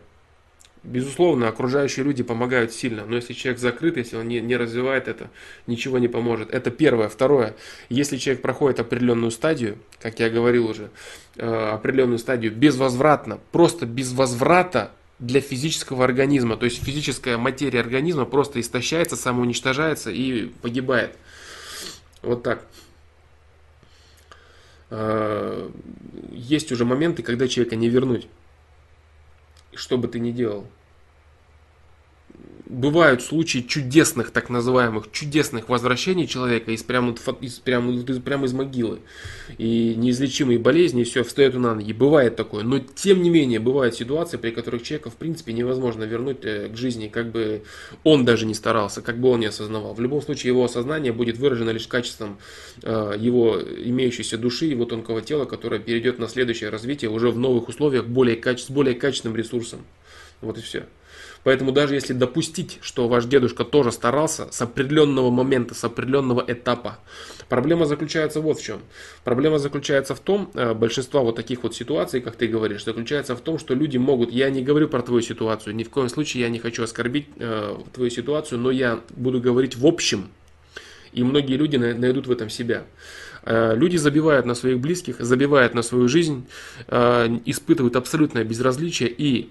Безусловно, 0.84 1.48
окружающие 1.48 2.04
люди 2.04 2.22
помогают 2.22 2.72
сильно, 2.72 3.04
но 3.04 3.16
если 3.16 3.32
человек 3.32 3.60
закрыт, 3.60 3.96
если 3.96 4.16
он 4.16 4.28
не, 4.28 4.40
не 4.40 4.56
развивает 4.56 5.08
это, 5.08 5.28
ничего 5.66 5.98
не 5.98 6.06
поможет. 6.06 6.50
Это 6.54 6.70
первое. 6.70 7.08
Второе, 7.08 7.56
если 7.88 8.16
человек 8.16 8.42
проходит 8.42 8.78
определенную 8.78 9.32
стадию, 9.32 9.78
как 10.00 10.20
я 10.20 10.30
говорил 10.30 10.68
уже, 10.68 10.90
определенную 11.36 12.18
стадию 12.18 12.52
безвозвратно, 12.52 13.40
просто 13.50 13.86
без 13.86 14.12
возврата 14.12 14.92
для 15.18 15.40
физического 15.40 16.04
организма. 16.04 16.56
То 16.56 16.64
есть 16.64 16.82
физическая 16.82 17.38
материя 17.38 17.80
организма 17.80 18.24
просто 18.24 18.60
истощается, 18.60 19.16
самоуничтожается 19.16 20.10
и 20.10 20.46
погибает. 20.46 21.16
Вот 22.22 22.42
так. 22.42 22.64
А, 24.90 25.70
есть 26.30 26.72
уже 26.72 26.84
моменты, 26.84 27.22
когда 27.22 27.48
человека 27.48 27.76
не 27.76 27.88
вернуть. 27.88 28.28
Что 29.74 29.98
бы 29.98 30.08
ты 30.08 30.18
ни 30.18 30.30
делал 30.30 30.66
бывают 32.68 33.22
случаи 33.22 33.60
чудесных, 33.60 34.30
так 34.30 34.50
называемых, 34.50 35.10
чудесных 35.10 35.68
возвращений 35.68 36.26
человека 36.26 36.70
из 36.70 36.82
прямо, 36.82 37.14
из, 37.40 37.58
прямо, 37.58 37.92
из, 37.92 38.20
прямо 38.20 38.44
из 38.44 38.52
могилы. 38.52 39.00
И 39.56 39.94
неизлечимые 39.96 40.58
болезни, 40.58 41.00
и 41.00 41.04
все, 41.04 41.24
встает 41.24 41.54
на 41.54 41.74
ноги. 41.74 41.92
Бывает 41.92 42.36
такое. 42.36 42.64
Но 42.64 42.78
тем 42.78 43.22
не 43.22 43.30
менее, 43.30 43.58
бывают 43.58 43.94
ситуации, 43.94 44.36
при 44.36 44.50
которых 44.50 44.82
человека 44.82 45.10
в 45.10 45.16
принципе 45.16 45.52
невозможно 45.54 46.04
вернуть 46.04 46.44
э, 46.44 46.68
к 46.68 46.76
жизни, 46.76 47.08
как 47.08 47.30
бы 47.30 47.62
он 48.04 48.24
даже 48.24 48.44
не 48.44 48.54
старался, 48.54 49.00
как 49.00 49.18
бы 49.18 49.30
он 49.30 49.40
не 49.40 49.46
осознавал. 49.46 49.94
В 49.94 50.00
любом 50.00 50.20
случае, 50.20 50.50
его 50.50 50.64
осознание 50.64 51.12
будет 51.12 51.38
выражено 51.38 51.70
лишь 51.70 51.86
качеством 51.86 52.38
э, 52.82 53.14
его 53.18 53.58
имеющейся 53.60 54.36
души, 54.36 54.66
его 54.66 54.84
тонкого 54.84 55.22
тела, 55.22 55.46
которое 55.46 55.80
перейдет 55.80 56.18
на 56.18 56.28
следующее 56.28 56.68
развитие 56.68 57.10
уже 57.10 57.30
в 57.30 57.38
новых 57.38 57.68
условиях, 57.68 58.06
более, 58.06 58.38
с 58.42 58.70
более 58.70 58.94
качественным 58.94 59.36
ресурсом. 59.36 59.80
Вот 60.42 60.58
и 60.58 60.60
все. 60.60 60.84
Поэтому 61.44 61.72
даже 61.72 61.94
если 61.94 62.12
допустить, 62.12 62.78
что 62.80 63.08
ваш 63.08 63.24
дедушка 63.24 63.64
тоже 63.64 63.92
старался 63.92 64.48
с 64.50 64.60
определенного 64.60 65.30
момента, 65.30 65.74
с 65.74 65.84
определенного 65.84 66.44
этапа, 66.46 66.98
проблема 67.48 67.86
заключается 67.86 68.40
вот 68.40 68.58
в 68.58 68.62
чем. 68.62 68.80
Проблема 69.24 69.58
заключается 69.58 70.14
в 70.14 70.20
том, 70.20 70.50
э, 70.54 70.74
большинство 70.74 71.22
вот 71.22 71.36
таких 71.36 71.62
вот 71.62 71.74
ситуаций, 71.74 72.20
как 72.20 72.36
ты 72.36 72.46
говоришь, 72.46 72.84
заключается 72.84 73.36
в 73.36 73.40
том, 73.40 73.58
что 73.58 73.74
люди 73.74 73.98
могут, 73.98 74.32
я 74.32 74.50
не 74.50 74.62
говорю 74.62 74.88
про 74.88 75.02
твою 75.02 75.22
ситуацию, 75.22 75.74
ни 75.74 75.84
в 75.84 75.90
коем 75.90 76.08
случае 76.08 76.42
я 76.42 76.48
не 76.48 76.58
хочу 76.58 76.82
оскорбить 76.82 77.28
э, 77.36 77.76
твою 77.92 78.10
ситуацию, 78.10 78.58
но 78.58 78.70
я 78.70 79.00
буду 79.10 79.40
говорить 79.40 79.76
в 79.76 79.86
общем, 79.86 80.30
и 81.12 81.22
многие 81.22 81.54
люди 81.56 81.76
найдут 81.76 82.26
в 82.26 82.30
этом 82.30 82.50
себя. 82.50 82.84
Э, 83.44 83.74
люди 83.74 83.96
забивают 83.96 84.46
на 84.46 84.54
своих 84.54 84.78
близких, 84.78 85.16
забивают 85.20 85.74
на 85.74 85.82
свою 85.82 86.08
жизнь, 86.08 86.46
э, 86.88 87.38
испытывают 87.46 87.96
абсолютное 87.96 88.44
безразличие 88.44 89.08
и 89.08 89.50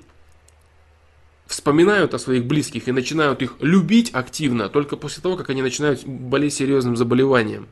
вспоминают 1.48 2.14
о 2.14 2.20
своих 2.20 2.46
близких 2.46 2.88
и 2.88 2.92
начинают 2.92 3.42
их 3.42 3.56
любить 3.62 4.12
активно 4.14 4.70
только 4.70 4.98
после 4.98 5.24
того, 5.24 5.38
как 5.38 5.50
они 5.50 5.62
начинают 5.62 6.06
болеть 6.06 6.54
серьезным 6.54 6.98
заболеванием. 6.98 7.68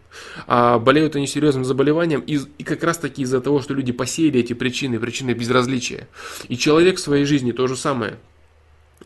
А 0.48 0.80
болеют 0.80 1.16
они 1.16 1.28
серьезным 1.28 1.66
заболеванием 1.66 2.22
из, 2.22 2.48
и 2.58 2.64
как 2.64 2.84
раз 2.84 2.98
таки 2.98 3.22
из-за 3.24 3.42
того, 3.42 3.62
что 3.62 3.74
люди 3.74 3.92
посеяли 3.92 4.40
эти 4.40 4.54
причины, 4.54 5.00
причины 5.00 5.32
безразличия. 5.32 6.08
И 6.48 6.58
человек 6.58 6.98
в 6.98 7.02
своей 7.02 7.26
жизни 7.26 7.52
то 7.52 7.68
же 7.68 7.76
самое. 7.76 8.18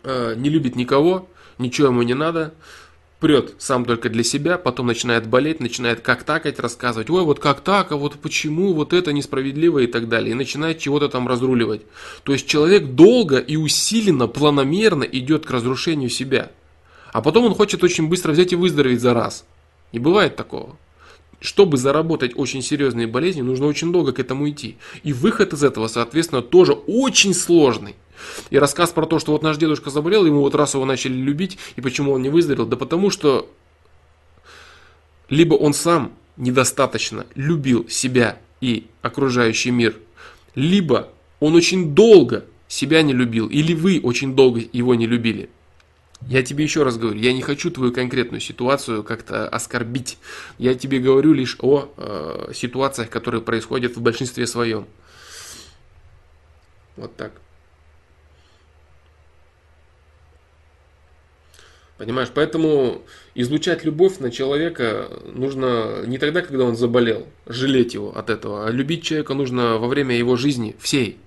Э, 0.03 0.35
не 0.37 0.49
любит 0.49 0.75
никого, 0.75 1.27
ничего 1.57 1.87
ему 1.87 2.03
не 2.03 2.13
надо, 2.13 2.53
прет 3.19 3.55
сам 3.57 3.85
только 3.85 4.09
для 4.09 4.23
себя, 4.23 4.57
потом 4.57 4.87
начинает 4.87 5.27
болеть, 5.27 5.59
начинает 5.59 6.01
как 6.01 6.23
такать, 6.23 6.59
рассказывать, 6.59 7.09
ой, 7.09 7.23
вот 7.23 7.39
как 7.39 7.61
так, 7.61 7.91
а 7.91 7.97
вот 7.97 8.15
почему, 8.19 8.73
вот 8.73 8.93
это 8.93 9.11
несправедливо 9.11 9.79
и 9.79 9.87
так 9.87 10.07
далее, 10.07 10.31
и 10.31 10.35
начинает 10.35 10.79
чего-то 10.79 11.09
там 11.09 11.27
разруливать. 11.27 11.81
То 12.23 12.33
есть 12.33 12.47
человек 12.47 12.85
долго 12.85 13.37
и 13.37 13.57
усиленно, 13.57 14.27
планомерно 14.27 15.03
идет 15.03 15.45
к 15.45 15.51
разрушению 15.51 16.09
себя. 16.09 16.51
А 17.11 17.21
потом 17.21 17.45
он 17.45 17.55
хочет 17.55 17.83
очень 17.83 18.07
быстро 18.07 18.31
взять 18.31 18.53
и 18.53 18.55
выздороветь 18.55 19.01
за 19.01 19.13
раз. 19.13 19.45
Не 19.91 19.99
бывает 19.99 20.35
такого. 20.35 20.77
Чтобы 21.41 21.77
заработать 21.77 22.33
очень 22.35 22.61
серьезные 22.61 23.07
болезни, 23.07 23.41
нужно 23.41 23.65
очень 23.65 23.91
долго 23.91 24.11
к 24.11 24.19
этому 24.19 24.49
идти. 24.49 24.77
И 25.03 25.13
выход 25.13 25.53
из 25.53 25.63
этого, 25.63 25.87
соответственно, 25.87 26.41
тоже 26.41 26.73
очень 26.73 27.33
сложный. 27.33 27.95
И 28.49 28.57
рассказ 28.57 28.91
про 28.91 29.05
то, 29.05 29.19
что 29.19 29.31
вот 29.31 29.43
наш 29.43 29.57
дедушка 29.57 29.89
заболел, 29.89 30.25
ему 30.25 30.41
вот 30.41 30.55
раз 30.55 30.73
его 30.73 30.85
начали 30.85 31.13
любить, 31.13 31.57
и 31.75 31.81
почему 31.81 32.13
он 32.13 32.21
не 32.21 32.29
выздоровел, 32.29 32.65
да 32.65 32.75
потому 32.75 33.09
что 33.09 33.49
либо 35.29 35.53
он 35.55 35.73
сам 35.73 36.13
недостаточно 36.37 37.25
любил 37.35 37.87
себя 37.89 38.39
и 38.61 38.87
окружающий 39.01 39.71
мир, 39.71 39.95
либо 40.55 41.09
он 41.39 41.55
очень 41.55 41.93
долго 41.93 42.45
себя 42.67 43.01
не 43.01 43.13
любил, 43.13 43.47
или 43.47 43.73
вы 43.73 43.99
очень 44.01 44.35
долго 44.35 44.61
его 44.71 44.95
не 44.95 45.07
любили. 45.07 45.49
Я 46.21 46.43
тебе 46.43 46.65
еще 46.65 46.83
раз 46.83 46.97
говорю, 46.97 47.17
я 47.17 47.31
не 47.31 47.41
хочу 47.41 47.71
твою 47.71 47.93
конкретную 47.93 48.41
ситуацию 48.41 49.03
как-то 49.03 49.47
оскорбить. 49.47 50.17
Я 50.57 50.75
тебе 50.75 50.99
говорю 50.99 51.31
лишь 51.31 51.55
о 51.61 51.89
э, 51.95 52.51
ситуациях, 52.53 53.09
которые 53.09 53.41
происходят 53.41 53.95
в 53.95 54.01
большинстве 54.01 54.45
своем. 54.45 54.85
Вот 56.97 57.15
так. 57.15 57.31
Понимаешь, 61.99 62.29
поэтому 62.33 63.01
излучать 63.35 63.83
любовь 63.83 64.19
на 64.19 64.31
человека 64.31 65.09
нужно 65.35 66.05
не 66.05 66.17
тогда, 66.17 66.41
когда 66.41 66.63
он 66.63 66.77
заболел, 66.77 67.27
жалеть 67.45 67.93
его 67.93 68.17
от 68.17 68.29
этого, 68.29 68.65
а 68.65 68.71
любить 68.71 69.03
человека 69.03 69.33
нужно 69.33 69.77
во 69.77 69.89
время 69.89 70.15
его 70.15 70.37
жизни 70.37 70.77
всей. 70.79 71.17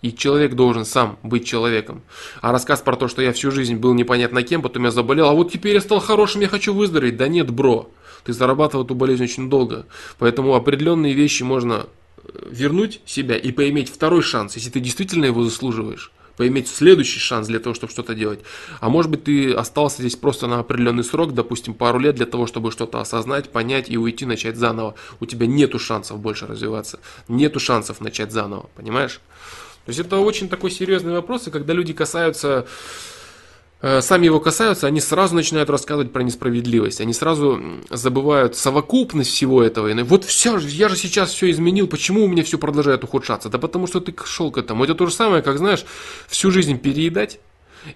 И 0.00 0.14
человек 0.14 0.54
должен 0.54 0.86
сам 0.86 1.18
быть 1.22 1.46
человеком. 1.46 2.00
А 2.40 2.50
рассказ 2.50 2.80
про 2.80 2.96
то, 2.96 3.08
что 3.08 3.20
я 3.20 3.34
всю 3.34 3.50
жизнь 3.50 3.76
был 3.76 3.92
непонятно 3.92 4.42
кем, 4.42 4.62
потом 4.62 4.84
я 4.84 4.90
заболел, 4.90 5.28
а 5.28 5.34
вот 5.34 5.52
теперь 5.52 5.74
я 5.74 5.82
стал 5.82 6.00
хорошим, 6.00 6.40
я 6.40 6.48
хочу 6.48 6.72
выздороветь. 6.72 7.18
Да 7.18 7.28
нет, 7.28 7.50
бро, 7.50 7.90
ты 8.24 8.32
зарабатывал 8.32 8.86
эту 8.86 8.94
болезнь 8.94 9.24
очень 9.24 9.50
долго. 9.50 9.84
Поэтому 10.18 10.54
определенные 10.54 11.12
вещи 11.12 11.42
можно 11.42 11.84
э, 12.24 12.48
вернуть 12.50 13.02
себя 13.04 13.36
и 13.36 13.52
поиметь 13.52 13.90
второй 13.90 14.22
шанс, 14.22 14.56
если 14.56 14.70
ты 14.70 14.80
действительно 14.80 15.26
его 15.26 15.44
заслуживаешь 15.44 16.10
поиметь 16.40 16.68
следующий 16.68 17.18
шанс 17.18 17.48
для 17.48 17.58
того, 17.58 17.74
чтобы 17.74 17.92
что-то 17.92 18.14
делать. 18.14 18.40
А 18.80 18.88
может 18.88 19.10
быть 19.10 19.24
ты 19.24 19.52
остался 19.52 20.00
здесь 20.00 20.16
просто 20.16 20.46
на 20.46 20.60
определенный 20.60 21.04
срок, 21.04 21.34
допустим, 21.34 21.74
пару 21.74 21.98
лет 21.98 22.14
для 22.14 22.24
того, 22.24 22.46
чтобы 22.46 22.72
что-то 22.72 22.98
осознать, 22.98 23.50
понять 23.50 23.90
и 23.90 23.98
уйти, 23.98 24.24
начать 24.24 24.56
заново. 24.56 24.94
У 25.20 25.26
тебя 25.26 25.46
нету 25.46 25.78
шансов 25.78 26.18
больше 26.18 26.46
развиваться, 26.46 26.98
нету 27.28 27.60
шансов 27.60 28.00
начать 28.00 28.32
заново, 28.32 28.70
понимаешь? 28.74 29.20
То 29.84 29.90
есть 29.90 30.00
это 30.00 30.16
очень 30.16 30.48
такой 30.48 30.70
серьезный 30.70 31.12
вопрос, 31.12 31.46
и 31.46 31.50
когда 31.50 31.74
люди 31.74 31.92
касаются 31.92 32.66
сами 33.80 34.26
его 34.26 34.40
касаются, 34.40 34.86
они 34.86 35.00
сразу 35.00 35.34
начинают 35.34 35.70
рассказывать 35.70 36.12
про 36.12 36.22
несправедливость. 36.22 37.00
Они 37.00 37.12
сразу 37.12 37.60
забывают 37.88 38.56
совокупность 38.56 39.30
всего 39.30 39.62
этого. 39.62 39.88
И 39.88 40.02
вот 40.02 40.24
все, 40.24 40.58
я 40.58 40.88
же 40.88 40.96
сейчас 40.96 41.32
все 41.32 41.50
изменил, 41.50 41.86
почему 41.86 42.24
у 42.24 42.28
меня 42.28 42.42
все 42.42 42.58
продолжает 42.58 43.04
ухудшаться? 43.04 43.48
Да 43.48 43.58
потому 43.58 43.86
что 43.86 44.00
ты 44.00 44.14
шел 44.24 44.50
к 44.50 44.58
этому. 44.58 44.84
Это 44.84 44.94
то 44.94 45.06
же 45.06 45.12
самое, 45.12 45.42
как, 45.42 45.58
знаешь, 45.58 45.84
всю 46.28 46.50
жизнь 46.50 46.78
переедать, 46.78 47.40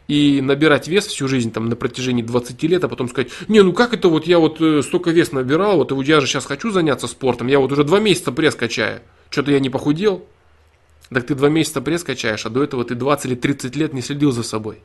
и 0.09 0.41
набирать 0.41 0.89
вес 0.89 1.07
всю 1.07 1.29
жизнь 1.29 1.53
там 1.53 1.69
на 1.69 1.77
протяжении 1.77 2.23
20 2.23 2.63
лет, 2.65 2.85
а 2.85 2.89
потом 2.89 3.09
сказать, 3.09 3.31
не, 3.49 3.63
ну 3.63 3.73
как 3.73 3.93
это 3.93 4.09
вот 4.09 4.27
я 4.27 4.39
вот 4.39 4.61
э, 4.61 4.83
столько 4.83 5.11
вес 5.11 5.33
набирал, 5.33 5.77
вот 5.77 5.93
я 6.07 6.21
же 6.21 6.27
сейчас 6.27 6.47
хочу 6.47 6.71
заняться 6.71 7.07
спортом, 7.07 7.49
я 7.49 7.59
вот 7.59 7.71
уже 7.73 7.85
два 7.85 8.01
месяца 8.01 8.33
пресс 8.33 8.55
качаю, 8.55 9.01
что-то 9.31 9.51
я 9.51 9.61
не 9.61 9.71
похудел. 9.71 10.25
Так 11.11 11.27
ты 11.27 11.35
два 11.35 11.51
месяца 11.51 11.83
пресс 11.83 12.03
качаешь, 12.03 12.47
а 12.47 12.51
до 12.51 12.63
этого 12.63 12.83
ты 12.85 12.95
20 12.95 13.27
или 13.27 13.35
30 13.35 13.77
лет 13.77 13.93
не 13.93 14.01
следил 14.01 14.33
за 14.33 14.43
собой. 14.43 14.79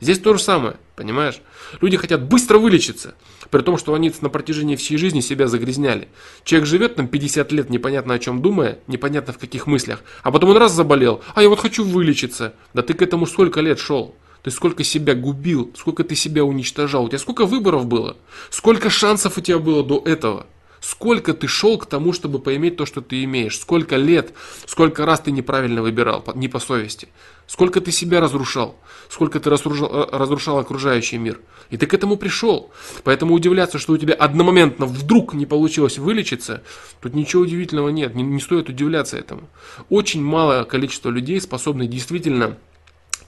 Здесь 0.00 0.18
то 0.18 0.34
же 0.34 0.42
самое, 0.42 0.76
понимаешь? 0.96 1.40
Люди 1.80 1.96
хотят 1.96 2.22
быстро 2.24 2.58
вылечиться, 2.58 3.14
при 3.50 3.62
том, 3.62 3.78
что 3.78 3.94
они 3.94 4.12
на 4.20 4.28
протяжении 4.28 4.76
всей 4.76 4.96
жизни 4.96 5.20
себя 5.20 5.46
загрязняли. 5.46 6.08
Человек 6.44 6.68
живет 6.68 6.96
там 6.96 7.08
50 7.08 7.52
лет, 7.52 7.70
непонятно 7.70 8.14
о 8.14 8.18
чем 8.18 8.42
думая, 8.42 8.78
непонятно 8.86 9.32
в 9.32 9.38
каких 9.38 9.66
мыслях, 9.66 10.02
а 10.22 10.30
потом 10.30 10.50
он 10.50 10.56
раз 10.56 10.72
заболел, 10.72 11.22
а 11.34 11.42
я 11.42 11.48
вот 11.48 11.60
хочу 11.60 11.84
вылечиться. 11.84 12.54
Да 12.74 12.82
ты 12.82 12.94
к 12.94 13.02
этому 13.02 13.26
сколько 13.26 13.60
лет 13.60 13.78
шел? 13.78 14.14
Ты 14.42 14.50
сколько 14.50 14.84
себя 14.84 15.14
губил, 15.14 15.72
сколько 15.74 16.04
ты 16.04 16.14
себя 16.14 16.44
уничтожал, 16.44 17.04
у 17.04 17.08
тебя 17.08 17.18
сколько 17.18 17.46
выборов 17.46 17.86
было, 17.86 18.18
сколько 18.50 18.90
шансов 18.90 19.38
у 19.38 19.40
тебя 19.40 19.58
было 19.58 19.82
до 19.82 20.02
этого. 20.04 20.46
Сколько 20.84 21.32
ты 21.32 21.48
шел 21.48 21.78
к 21.78 21.86
тому, 21.86 22.12
чтобы 22.12 22.40
поиметь 22.40 22.76
то, 22.76 22.84
что 22.84 23.00
ты 23.00 23.24
имеешь? 23.24 23.58
Сколько 23.58 23.96
лет, 23.96 24.34
сколько 24.66 25.06
раз 25.06 25.20
ты 25.20 25.30
неправильно 25.30 25.80
выбирал, 25.80 26.22
не 26.34 26.46
по 26.46 26.58
совести? 26.58 27.08
Сколько 27.46 27.80
ты 27.80 27.90
себя 27.90 28.20
разрушал? 28.20 28.76
Сколько 29.08 29.40
ты 29.40 29.48
разрушал, 29.48 29.88
э, 29.90 30.08
разрушал 30.12 30.58
окружающий 30.58 31.16
мир? 31.16 31.40
И 31.70 31.78
ты 31.78 31.86
к 31.86 31.94
этому 31.94 32.18
пришел. 32.18 32.70
Поэтому 33.02 33.32
удивляться, 33.32 33.78
что 33.78 33.94
у 33.94 33.96
тебя 33.96 34.12
одномоментно 34.12 34.84
вдруг 34.84 35.32
не 35.32 35.46
получилось 35.46 35.96
вылечиться, 35.96 36.62
тут 37.00 37.14
ничего 37.14 37.44
удивительного 37.44 37.88
нет. 37.88 38.14
Не, 38.14 38.22
не 38.22 38.40
стоит 38.40 38.68
удивляться 38.68 39.16
этому. 39.16 39.48
Очень 39.88 40.22
малое 40.22 40.64
количество 40.64 41.08
людей 41.08 41.40
способны 41.40 41.86
действительно 41.86 42.58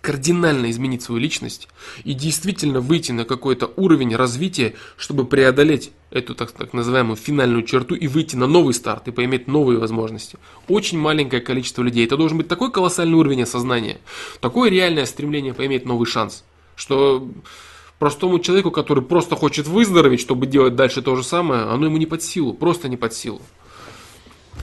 кардинально 0.07 0.71
изменить 0.71 1.03
свою 1.03 1.21
личность 1.21 1.67
и 2.05 2.15
действительно 2.15 2.81
выйти 2.81 3.11
на 3.11 3.25
какой-то 3.25 3.73
уровень 3.75 4.15
развития, 4.15 4.75
чтобы 4.97 5.27
преодолеть 5.27 5.91
эту 6.13 6.37
так, 6.37 6.53
так 6.53 6.73
называемую 6.73 7.17
финальную 7.17 7.65
черту 7.65 7.97
и 7.97 8.07
выйти 8.07 8.37
на 8.37 8.47
новый 8.47 8.73
старт 8.73 9.09
и 9.09 9.11
поиметь 9.11 9.49
новые 9.49 9.81
возможности. 9.81 10.39
Очень 10.69 11.01
маленькое 11.01 11.43
количество 11.43 11.83
людей. 11.83 12.07
Это 12.07 12.17
должен 12.17 12.39
быть 12.39 12.47
такой 12.47 12.71
колоссальный 12.71 13.19
уровень 13.19 13.43
осознания, 13.43 13.99
такое 14.41 14.71
реальное 14.71 15.07
стремление 15.07 15.55
поиметь 15.55 15.87
новый 15.87 16.07
шанс, 16.07 16.45
что 16.77 17.29
простому 17.99 18.39
человеку, 18.39 18.71
который 18.71 19.03
просто 19.03 19.35
хочет 19.35 19.67
выздороветь, 19.67 20.21
чтобы 20.21 20.47
делать 20.47 20.77
дальше 20.77 21.03
то 21.03 21.17
же 21.17 21.25
самое, 21.25 21.63
оно 21.63 21.87
ему 21.87 21.97
не 21.97 22.07
под 22.07 22.23
силу, 22.23 22.55
просто 22.55 22.89
не 22.89 22.97
под 22.97 23.13
силу. 23.13 23.43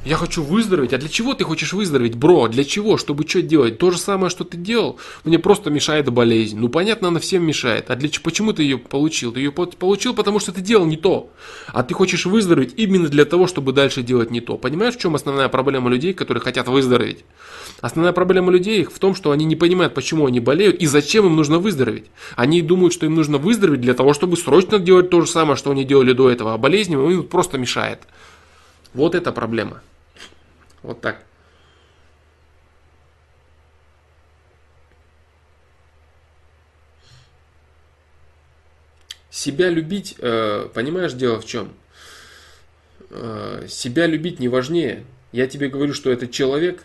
Я 0.05 0.17
хочу 0.17 0.43
выздороветь. 0.43 0.91
А 0.93 0.97
для 0.97 1.07
чего 1.07 1.33
ты 1.33 1.45
хочешь 1.45 1.71
выздороветь, 1.71 2.15
бро? 2.15 2.49
Для 2.49 2.65
чего? 2.65 2.97
Чтобы 2.97 3.25
что 3.27 3.41
делать? 3.41 3.77
То 3.77 3.89
же 3.89 3.97
самое, 3.97 4.29
что 4.29 4.43
ты 4.43 4.57
делал. 4.57 4.99
Мне 5.23 5.39
просто 5.39 5.69
мешает 5.69 6.09
болезнь. 6.11 6.57
Ну, 6.59 6.67
понятно, 6.67 7.07
она 7.07 7.21
всем 7.21 7.45
мешает. 7.45 7.89
А 7.89 7.95
для 7.95 8.09
почему 8.21 8.51
ты 8.51 8.63
ее 8.63 8.77
получил? 8.77 9.31
Ты 9.31 9.39
ее 9.39 9.51
получил, 9.51 10.13
потому 10.13 10.39
что 10.39 10.51
ты 10.51 10.59
делал 10.59 10.85
не 10.85 10.97
то. 10.97 11.29
А 11.67 11.83
ты 11.83 11.93
хочешь 11.93 12.25
выздороветь 12.25 12.73
именно 12.75 13.07
для 13.07 13.23
того, 13.23 13.47
чтобы 13.47 13.71
дальше 13.71 14.03
делать 14.03 14.29
не 14.29 14.41
то. 14.41 14.57
Понимаешь, 14.57 14.95
в 14.95 14.99
чем 14.99 15.15
основная 15.15 15.47
проблема 15.47 15.89
людей, 15.89 16.13
которые 16.13 16.41
хотят 16.41 16.67
выздороветь? 16.67 17.23
Основная 17.79 18.13
проблема 18.13 18.51
людей 18.51 18.83
в 18.83 18.99
том, 18.99 19.15
что 19.15 19.31
они 19.31 19.45
не 19.45 19.55
понимают, 19.55 19.93
почему 19.93 20.25
они 20.25 20.41
болеют 20.41 20.81
и 20.81 20.85
зачем 20.85 21.25
им 21.25 21.35
нужно 21.35 21.59
выздороветь. 21.59 22.05
Они 22.35 22.61
думают, 22.61 22.93
что 22.93 23.05
им 23.05 23.15
нужно 23.15 23.37
выздороветь 23.37 23.81
для 23.81 23.93
того, 23.93 24.13
чтобы 24.13 24.35
срочно 24.35 24.79
делать 24.79 25.09
то 25.09 25.21
же 25.21 25.27
самое, 25.27 25.55
что 25.55 25.71
они 25.71 25.85
делали 25.85 26.11
до 26.11 26.29
этого. 26.29 26.53
А 26.53 26.57
болезнь 26.57 26.93
им 26.93 27.23
просто 27.23 27.57
мешает. 27.57 28.01
Вот 28.93 29.15
это 29.15 29.31
проблема. 29.31 29.81
Вот 30.81 31.01
так. 31.01 31.23
Себя 39.29 39.69
любить, 39.69 40.15
э, 40.19 40.67
понимаешь, 40.73 41.13
дело 41.13 41.41
в 41.41 41.45
чем? 41.45 41.73
Э, 43.09 43.65
себя 43.67 44.05
любить 44.05 44.39
не 44.39 44.47
важнее. 44.47 45.05
Я 45.31 45.47
тебе 45.47 45.69
говорю, 45.69 45.93
что 45.93 46.11
этот 46.11 46.31
человек 46.31 46.83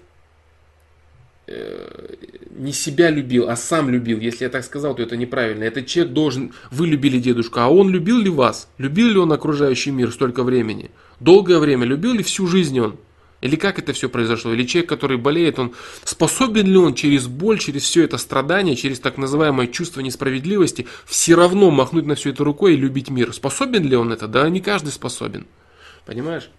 э, 1.47 2.15
не 2.51 2.73
себя 2.73 3.11
любил, 3.11 3.51
а 3.51 3.57
сам 3.57 3.91
любил. 3.91 4.19
Если 4.19 4.45
я 4.45 4.51
так 4.51 4.65
сказал, 4.65 4.95
то 4.95 5.03
это 5.03 5.17
неправильно. 5.17 5.65
Этот 5.65 5.87
человек 5.87 6.15
должен... 6.15 6.55
Вы 6.70 6.87
любили 6.87 7.19
дедушку, 7.19 7.61
а 7.61 7.69
он 7.69 7.91
любил 7.91 8.19
ли 8.19 8.31
вас? 8.31 8.69
Любил 8.78 9.09
ли 9.09 9.19
он 9.19 9.31
окружающий 9.31 9.91
мир 9.91 10.11
столько 10.11 10.43
времени? 10.43 10.91
Долгое 11.21 11.59
время 11.59 11.85
любил 11.85 12.13
ли 12.13 12.23
всю 12.23 12.47
жизнь 12.47 12.79
он? 12.79 12.97
Или 13.41 13.55
как 13.57 13.79
это 13.79 13.93
все 13.93 14.09
произошло? 14.09 14.53
Или 14.53 14.65
человек, 14.65 14.89
который 14.89 15.17
болеет, 15.17 15.59
он 15.59 15.75
способен 16.05 16.67
ли 16.67 16.77
он 16.77 16.95
через 16.95 17.29
боль, 17.29 17.59
через 17.59 17.83
все 17.83 18.03
это 18.05 18.19
страдание, 18.19 18.75
через 18.75 18.99
так 18.99 19.17
называемое 19.17 19.69
чувство 19.69 20.01
несправедливости 20.01 20.87
все 21.07 21.37
равно 21.37 21.71
махнуть 21.71 22.07
на 22.07 22.17
все 22.17 22.31
это 22.31 22.43
рукой 22.43 22.75
и 22.75 22.77
любить 22.77 23.11
мир? 23.11 23.33
Способен 23.33 23.85
ли 23.85 23.97
он 23.97 24.13
это? 24.13 24.27
Да 24.27 24.49
не 24.49 24.61
каждый 24.61 24.91
способен. 24.91 25.47
Понимаешь? 26.05 26.51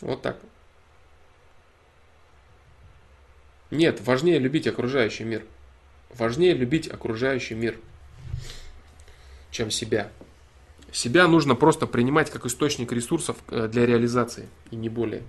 Вот 0.00 0.22
так. 0.22 0.38
Нет, 3.70 4.00
важнее 4.04 4.38
любить 4.38 4.66
окружающий 4.66 5.24
мир. 5.24 5.44
Важнее 6.16 6.54
любить 6.54 6.88
окружающий 6.88 7.54
мир, 7.54 7.76
чем 9.50 9.70
себя. 9.70 10.10
Себя 10.90 11.28
нужно 11.28 11.54
просто 11.54 11.86
принимать 11.86 12.30
как 12.30 12.46
источник 12.46 12.90
ресурсов 12.90 13.36
э, 13.48 13.68
для 13.68 13.86
реализации, 13.86 14.48
и 14.72 14.76
не 14.76 14.88
более. 14.88 15.22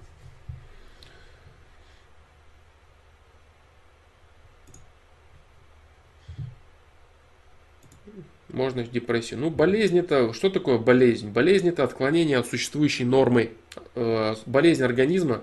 Можно 8.49 8.83
депрессию. 8.83 9.39
Ну, 9.39 9.49
болезнь 9.49 9.97
это... 9.97 10.33
Что 10.33 10.49
такое 10.49 10.77
болезнь? 10.77 11.29
Болезнь 11.29 11.69
это 11.69 11.83
отклонение 11.83 12.37
от 12.37 12.47
существующей 12.47 13.05
нормы. 13.05 13.51
Э, 13.93 14.35
болезнь 14.47 14.83
организма 14.83 15.41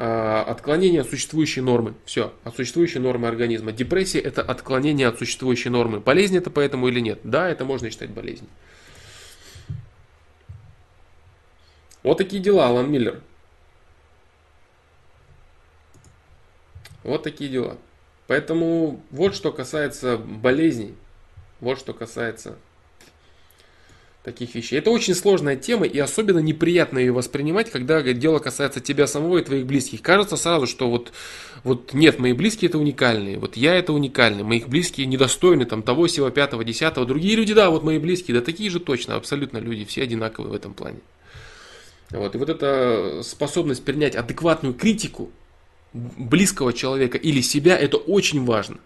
отклонение 0.00 1.02
от 1.02 1.10
существующей 1.10 1.60
нормы. 1.60 1.94
Все, 2.04 2.32
от 2.44 2.56
существующей 2.56 2.98
нормы 2.98 3.28
организма. 3.28 3.72
Депрессия 3.72 4.18
это 4.18 4.42
отклонение 4.42 5.06
от 5.08 5.18
существующей 5.18 5.68
нормы. 5.68 6.00
Болезнь 6.00 6.36
это 6.36 6.50
поэтому 6.50 6.88
или 6.88 7.00
нет? 7.00 7.20
Да, 7.22 7.48
это 7.48 7.64
можно 7.64 7.90
считать 7.90 8.10
болезнью. 8.10 8.48
Вот 12.02 12.16
такие 12.16 12.42
дела, 12.42 12.68
Алан 12.68 12.90
Миллер. 12.90 13.20
Вот 17.02 17.22
такие 17.22 17.50
дела. 17.50 17.76
Поэтому 18.26 19.02
вот 19.10 19.34
что 19.34 19.52
касается 19.52 20.16
болезней. 20.16 20.94
Вот 21.60 21.78
что 21.78 21.92
касается 21.92 22.56
таких 24.22 24.54
вещей. 24.54 24.78
Это 24.78 24.90
очень 24.90 25.14
сложная 25.14 25.56
тема 25.56 25.86
и 25.86 25.98
особенно 25.98 26.40
неприятно 26.40 26.98
ее 26.98 27.12
воспринимать, 27.12 27.70
когда 27.70 28.02
дело 28.02 28.38
касается 28.38 28.80
тебя 28.80 29.06
самого 29.06 29.38
и 29.38 29.44
твоих 29.44 29.66
близких. 29.66 30.02
Кажется 30.02 30.36
сразу, 30.36 30.66
что 30.66 30.90
вот, 30.90 31.12
вот 31.64 31.94
нет, 31.94 32.18
мои 32.18 32.32
близкие 32.32 32.68
это 32.68 32.78
уникальные, 32.78 33.38
вот 33.38 33.56
я 33.56 33.74
это 33.74 33.92
уникальный, 33.92 34.42
моих 34.42 34.68
близкие 34.68 35.06
недостойны 35.06 35.64
там 35.64 35.82
того, 35.82 36.06
сего, 36.06 36.28
пятого, 36.30 36.64
десятого. 36.64 37.06
Другие 37.06 37.34
люди, 37.34 37.54
да, 37.54 37.70
вот 37.70 37.82
мои 37.82 37.98
близкие, 37.98 38.38
да 38.38 38.44
такие 38.44 38.68
же 38.68 38.78
точно, 38.78 39.16
абсолютно 39.16 39.58
люди, 39.58 39.84
все 39.84 40.02
одинаковые 40.02 40.52
в 40.52 40.54
этом 40.54 40.74
плане. 40.74 40.98
Вот. 42.10 42.34
И 42.34 42.38
вот 42.38 42.48
эта 42.48 43.22
способность 43.22 43.84
принять 43.84 44.16
адекватную 44.16 44.74
критику 44.74 45.30
близкого 45.92 46.72
человека 46.72 47.16
или 47.16 47.40
себя, 47.40 47.78
это 47.78 47.96
очень 47.96 48.44
важно. 48.44 48.78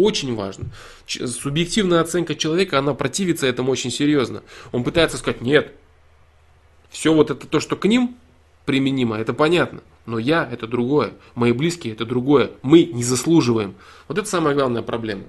Очень 0.00 0.34
важно. 0.34 0.66
Субъективная 1.06 2.00
оценка 2.00 2.34
человека, 2.34 2.78
она 2.78 2.94
противится 2.94 3.46
этому 3.46 3.70
очень 3.70 3.90
серьезно. 3.90 4.42
Он 4.72 4.82
пытается 4.82 5.18
сказать, 5.18 5.42
нет, 5.42 5.74
все 6.88 7.12
вот 7.12 7.30
это 7.30 7.46
то, 7.46 7.60
что 7.60 7.76
к 7.76 7.84
ним 7.84 8.16
применимо, 8.64 9.18
это 9.18 9.34
понятно. 9.34 9.82
Но 10.06 10.18
я 10.18 10.48
это 10.50 10.66
другое, 10.66 11.12
мои 11.34 11.52
близкие 11.52 11.92
это 11.92 12.06
другое, 12.06 12.52
мы 12.62 12.84
не 12.84 13.04
заслуживаем. 13.04 13.74
Вот 14.08 14.16
это 14.16 14.26
самая 14.26 14.54
главная 14.54 14.80
проблема. 14.80 15.24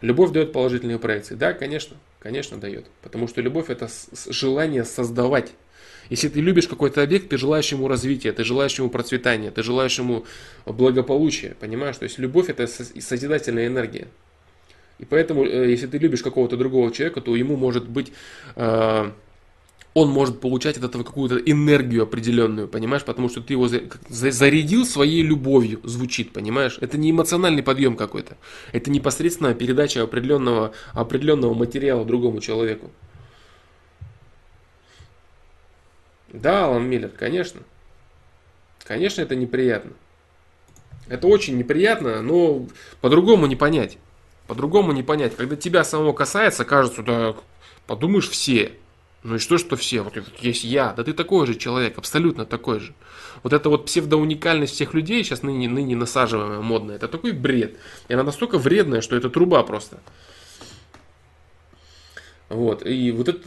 Любовь 0.00 0.32
дает 0.32 0.52
положительные 0.54 0.98
проекции. 0.98 1.34
Да, 1.34 1.52
конечно, 1.52 1.98
конечно 2.20 2.56
дает. 2.56 2.86
Потому 3.02 3.28
что 3.28 3.42
любовь 3.42 3.68
это 3.68 3.90
желание 4.30 4.84
создавать 4.84 5.52
если 6.10 6.28
ты 6.28 6.40
любишь 6.40 6.68
какой-то 6.68 7.02
объект, 7.02 7.28
ты 7.28 7.38
желаешь 7.38 7.70
ему 7.72 7.88
развития, 7.88 8.32
ты 8.32 8.44
желаешь 8.44 8.78
ему 8.78 8.90
процветания, 8.90 9.50
ты 9.50 9.62
желаешь 9.62 9.98
ему 9.98 10.24
благополучия, 10.66 11.56
понимаешь? 11.60 11.96
То 11.96 12.04
есть 12.04 12.18
любовь 12.18 12.48
это 12.48 12.66
созидательная 12.66 13.66
энергия. 13.66 14.08
И 14.98 15.04
поэтому, 15.04 15.44
э, 15.44 15.70
если 15.70 15.86
ты 15.86 15.98
любишь 15.98 16.22
какого-то 16.22 16.56
другого 16.56 16.92
человека, 16.92 17.20
то 17.20 17.34
ему 17.34 17.56
может 17.56 17.88
быть, 17.88 18.12
э, 18.56 19.10
он 19.94 20.08
может 20.08 20.40
получать 20.40 20.78
от 20.78 20.84
этого 20.84 21.02
какую-то 21.02 21.36
энергию 21.36 22.04
определенную, 22.04 22.68
понимаешь? 22.68 23.04
Потому 23.04 23.28
что 23.28 23.40
ты 23.40 23.54
его 23.54 23.68
зарядил 24.08 24.86
своей 24.86 25.22
любовью, 25.22 25.80
звучит, 25.84 26.32
понимаешь? 26.32 26.78
Это 26.80 26.96
не 26.96 27.10
эмоциональный 27.10 27.62
подъем 27.62 27.96
какой-то. 27.96 28.36
Это 28.72 28.90
непосредственно 28.90 29.54
передача 29.54 30.02
определенного, 30.02 30.72
определенного 30.94 31.54
материала 31.54 32.04
другому 32.04 32.40
человеку. 32.40 32.90
Да, 36.32 36.64
Алан 36.66 36.88
Миллер, 36.88 37.10
конечно. 37.10 37.60
Конечно, 38.84 39.20
это 39.22 39.36
неприятно. 39.36 39.92
Это 41.08 41.26
очень 41.26 41.58
неприятно, 41.58 42.22
но 42.22 42.66
по-другому 43.00 43.46
не 43.46 43.56
понять. 43.56 43.98
По-другому 44.46 44.92
не 44.92 45.02
понять. 45.02 45.36
Когда 45.36 45.56
тебя 45.56 45.84
самого 45.84 46.12
касается, 46.12 46.64
кажется, 46.64 47.02
да, 47.02 47.34
подумаешь, 47.86 48.28
все. 48.28 48.72
Ну 49.22 49.36
и 49.36 49.38
что, 49.38 49.58
что 49.58 49.76
все? 49.76 50.02
Вот 50.02 50.14
есть 50.40 50.64
я. 50.64 50.92
Да 50.94 51.04
ты 51.04 51.12
такой 51.12 51.46
же 51.46 51.54
человек, 51.54 51.98
абсолютно 51.98 52.44
такой 52.44 52.80
же. 52.80 52.94
Вот 53.42 53.52
эта 53.52 53.68
вот 53.68 53.86
псевдоуникальность 53.86 54.74
всех 54.74 54.94
людей, 54.94 55.22
сейчас 55.22 55.42
ныне, 55.42 55.68
ныне 55.68 55.94
насаживаемая, 55.94 56.60
модная, 56.60 56.96
это 56.96 57.08
такой 57.08 57.32
бред. 57.32 57.76
И 58.08 58.14
она 58.14 58.24
настолько 58.24 58.58
вредная, 58.58 59.00
что 59.00 59.16
это 59.16 59.30
труба 59.30 59.62
просто. 59.62 60.00
Вот. 62.52 62.86
И 62.86 63.10
вот 63.12 63.28
это, 63.28 63.40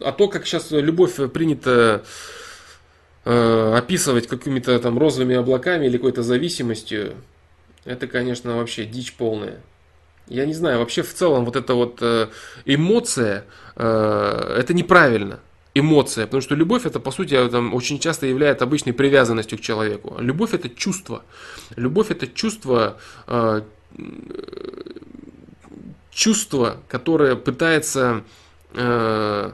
а 0.00 0.12
то, 0.12 0.28
как 0.28 0.46
сейчас 0.46 0.70
любовь 0.70 1.16
принято 1.32 2.04
э, 3.24 3.74
описывать 3.76 4.26
какими-то 4.26 4.78
там 4.78 4.98
розовыми 4.98 5.36
облаками 5.36 5.86
или 5.86 5.96
какой-то 5.96 6.22
зависимостью, 6.22 7.14
это, 7.84 8.06
конечно, 8.06 8.56
вообще 8.56 8.84
дичь 8.84 9.14
полная. 9.14 9.60
Я 10.28 10.44
не 10.44 10.54
знаю, 10.54 10.78
вообще 10.78 11.02
в 11.02 11.12
целом 11.12 11.44
вот 11.46 11.56
эта 11.56 11.74
вот 11.74 11.98
э, 12.00 12.28
эмоция, 12.66 13.44
э, 13.76 14.56
это 14.58 14.74
неправильно. 14.74 15.40
Эмоция, 15.74 16.26
потому 16.26 16.42
что 16.42 16.54
любовь 16.54 16.84
это 16.84 17.00
по 17.00 17.10
сути 17.10 17.48
там, 17.48 17.72
очень 17.72 17.98
часто 17.98 18.26
является 18.26 18.64
обычной 18.64 18.92
привязанностью 18.92 19.56
к 19.56 19.62
человеку. 19.62 20.16
Любовь 20.18 20.52
это 20.52 20.68
чувство. 20.68 21.24
Любовь 21.76 22.10
это 22.10 22.26
чувство, 22.26 22.98
э, 23.26 23.62
чувство, 26.12 26.78
которое 26.88 27.36
пытается 27.36 28.24
э, 28.74 29.52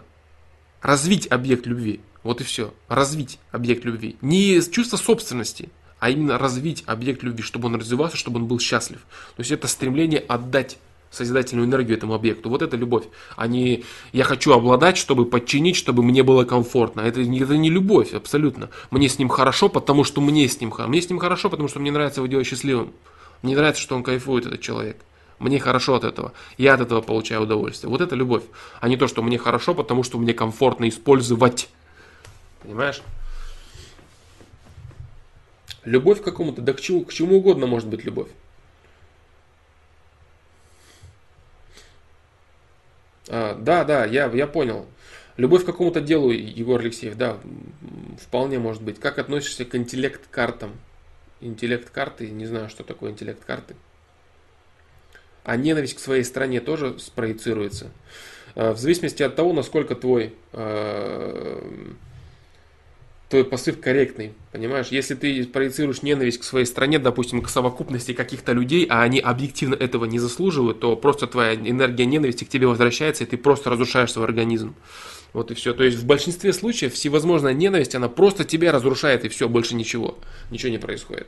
развить 0.83 1.27
объект 1.31 1.67
любви. 1.67 2.01
Вот 2.23 2.41
и 2.41 2.45
все. 2.45 2.75
Развить 2.89 3.39
объект 3.53 3.85
любви. 3.85 4.17
Не 4.21 4.61
чувство 4.61 4.97
собственности, 4.97 5.71
а 5.99 6.11
именно 6.11 6.39
развить 6.39 6.85
объект 6.87 7.23
любви, 7.23 7.43
чтобы 7.43 7.67
он 7.67 7.77
развивался, 7.77 8.17
чтобы 8.17 8.39
он 8.39 8.47
был 8.47 8.59
счастлив. 8.59 8.99
То 9.37 9.41
есть 9.41 9.51
это 9.51 9.69
стремление 9.69 10.21
отдать 10.21 10.79
созидательную 11.11 11.67
энергию 11.67 11.97
этому 11.97 12.15
объекту. 12.15 12.51
Вот 12.51 12.61
это 12.61 12.77
любовь. 12.77 13.05
А 13.37 13.47
не 13.47 13.85
я 14.13 14.25
хочу 14.25 14.53
обладать, 14.53 14.99
чтобы 14.99 15.25
подчинить, 15.25 15.77
чтобы 15.77 16.03
мне 16.03 16.23
было 16.23 16.45
комфортно. 16.45 17.01
Это, 17.01 17.21
это 17.21 17.57
не 17.57 17.71
любовь 17.71 18.13
абсолютно. 18.13 18.69
Мне 18.91 19.09
с 19.09 19.19
ним 19.19 19.29
хорошо, 19.29 19.69
потому 19.69 20.05
что 20.05 20.21
мне 20.21 20.49
с 20.49 20.61
ним 20.61 20.71
хорошо. 20.71 20.91
Мне 20.91 21.01
с 21.01 21.09
ним 21.09 21.19
хорошо, 21.19 21.49
потому 21.49 21.69
что 21.69 21.81
мне 21.81 21.91
нравится 21.91 22.21
его 22.21 22.27
делать 22.27 22.47
счастливым. 22.47 22.93
Мне 23.43 23.57
нравится, 23.57 23.81
что 23.81 23.97
он 23.97 24.03
кайфует, 24.03 24.47
этот 24.47 24.61
человек. 24.61 24.99
Мне 25.39 25.61
хорошо 25.61 25.95
от 25.95 26.05
этого. 26.05 26.33
Я 26.57 26.75
от 26.75 26.81
этого 26.81 27.01
получаю 27.01 27.43
удовольствие. 27.43 27.91
Вот 27.91 28.01
это 28.01 28.17
любовь. 28.17 28.43
А 28.81 28.89
не 28.89 28.97
то, 28.97 29.07
что 29.07 29.23
мне 29.23 29.39
хорошо, 29.39 29.75
потому 29.75 30.03
что 30.03 30.19
мне 30.19 30.35
комфортно 30.35 30.89
использовать. 30.89 31.69
Понимаешь? 32.63 33.03
Любовь 35.85 36.21
к 36.21 36.25
какому-то, 36.25 36.61
да 36.61 36.73
к 36.73 36.81
чему, 36.81 37.05
к 37.05 37.13
чему 37.13 37.37
угодно 37.37 37.67
может 37.67 37.89
быть 37.89 38.05
любовь. 38.05 38.29
А, 43.29 43.55
да, 43.55 43.85
да, 43.85 44.05
я, 44.05 44.27
я 44.27 44.47
понял. 44.49 44.87
Любовь 45.37 45.63
к 45.63 45.67
какому-то 45.67 46.01
делу, 46.01 46.33
Егор 46.33 46.81
Алексеев, 46.81 47.17
да, 47.17 47.39
вполне 48.21 48.59
может 48.59 48.83
быть. 48.83 48.99
Как 48.99 49.21
относишься 49.21 49.65
к 49.65 49.77
интеллект-картам? 49.77 50.73
Интеллект-карты, 51.41 52.29
не 52.29 52.47
знаю, 52.47 52.69
что 52.69 52.83
такое 52.83 53.13
интеллект-карты 53.13 53.77
а 55.49 55.57
ненависть 55.57 55.95
к 55.95 55.99
своей 55.99 56.25
стране 56.25 56.61
тоже 56.61 56.99
спроецируется. 56.99 57.91
Э, 58.55 58.73
в 58.73 58.79
зависимости 58.79 59.23
от 59.23 59.35
того, 59.35 59.55
насколько 59.55 59.95
твой, 59.95 60.35
э, 60.53 61.63
твой 63.31 63.45
посыл 63.45 63.75
корректный, 63.75 64.35
понимаешь? 64.53 64.89
Если 64.89 65.15
ты 65.15 65.47
проецируешь 65.47 66.03
ненависть 66.03 66.41
к 66.41 66.45
своей 66.45 66.67
стране, 66.67 66.99
допустим, 66.99 67.41
к 67.41 67.49
совокупности 67.49 68.13
каких-то 68.13 68.53
людей, 68.53 68.87
а 68.91 69.03
они 69.03 69.21
объективно 69.21 69.75
этого 69.75 70.05
не 70.05 70.19
заслуживают, 70.19 70.81
то 70.81 70.97
просто 70.97 71.27
твоя 71.27 71.55
энергия 71.55 72.05
ненависти 72.05 72.45
к 72.45 72.51
тебе 72.51 72.67
возвращается, 72.67 73.25
и 73.25 73.27
ты 73.27 73.39
просто 73.39 73.71
разрушаешь 73.71 74.13
свой 74.13 74.27
организм. 74.27 74.75
Вот 75.33 75.51
и 75.51 75.55
все. 75.55 75.73
То 75.73 75.83
есть 75.83 75.97
в 75.97 76.05
большинстве 76.05 76.53
случаев 76.53 76.93
всевозможная 76.93 77.55
ненависть, 77.55 77.95
она 77.95 78.11
просто 78.11 78.45
тебя 78.45 78.71
разрушает, 78.71 79.25
и 79.25 79.29
все, 79.31 79.49
больше 79.49 79.75
ничего. 79.75 80.19
Ничего 80.51 80.73
не 80.73 80.79
происходит. 80.79 81.27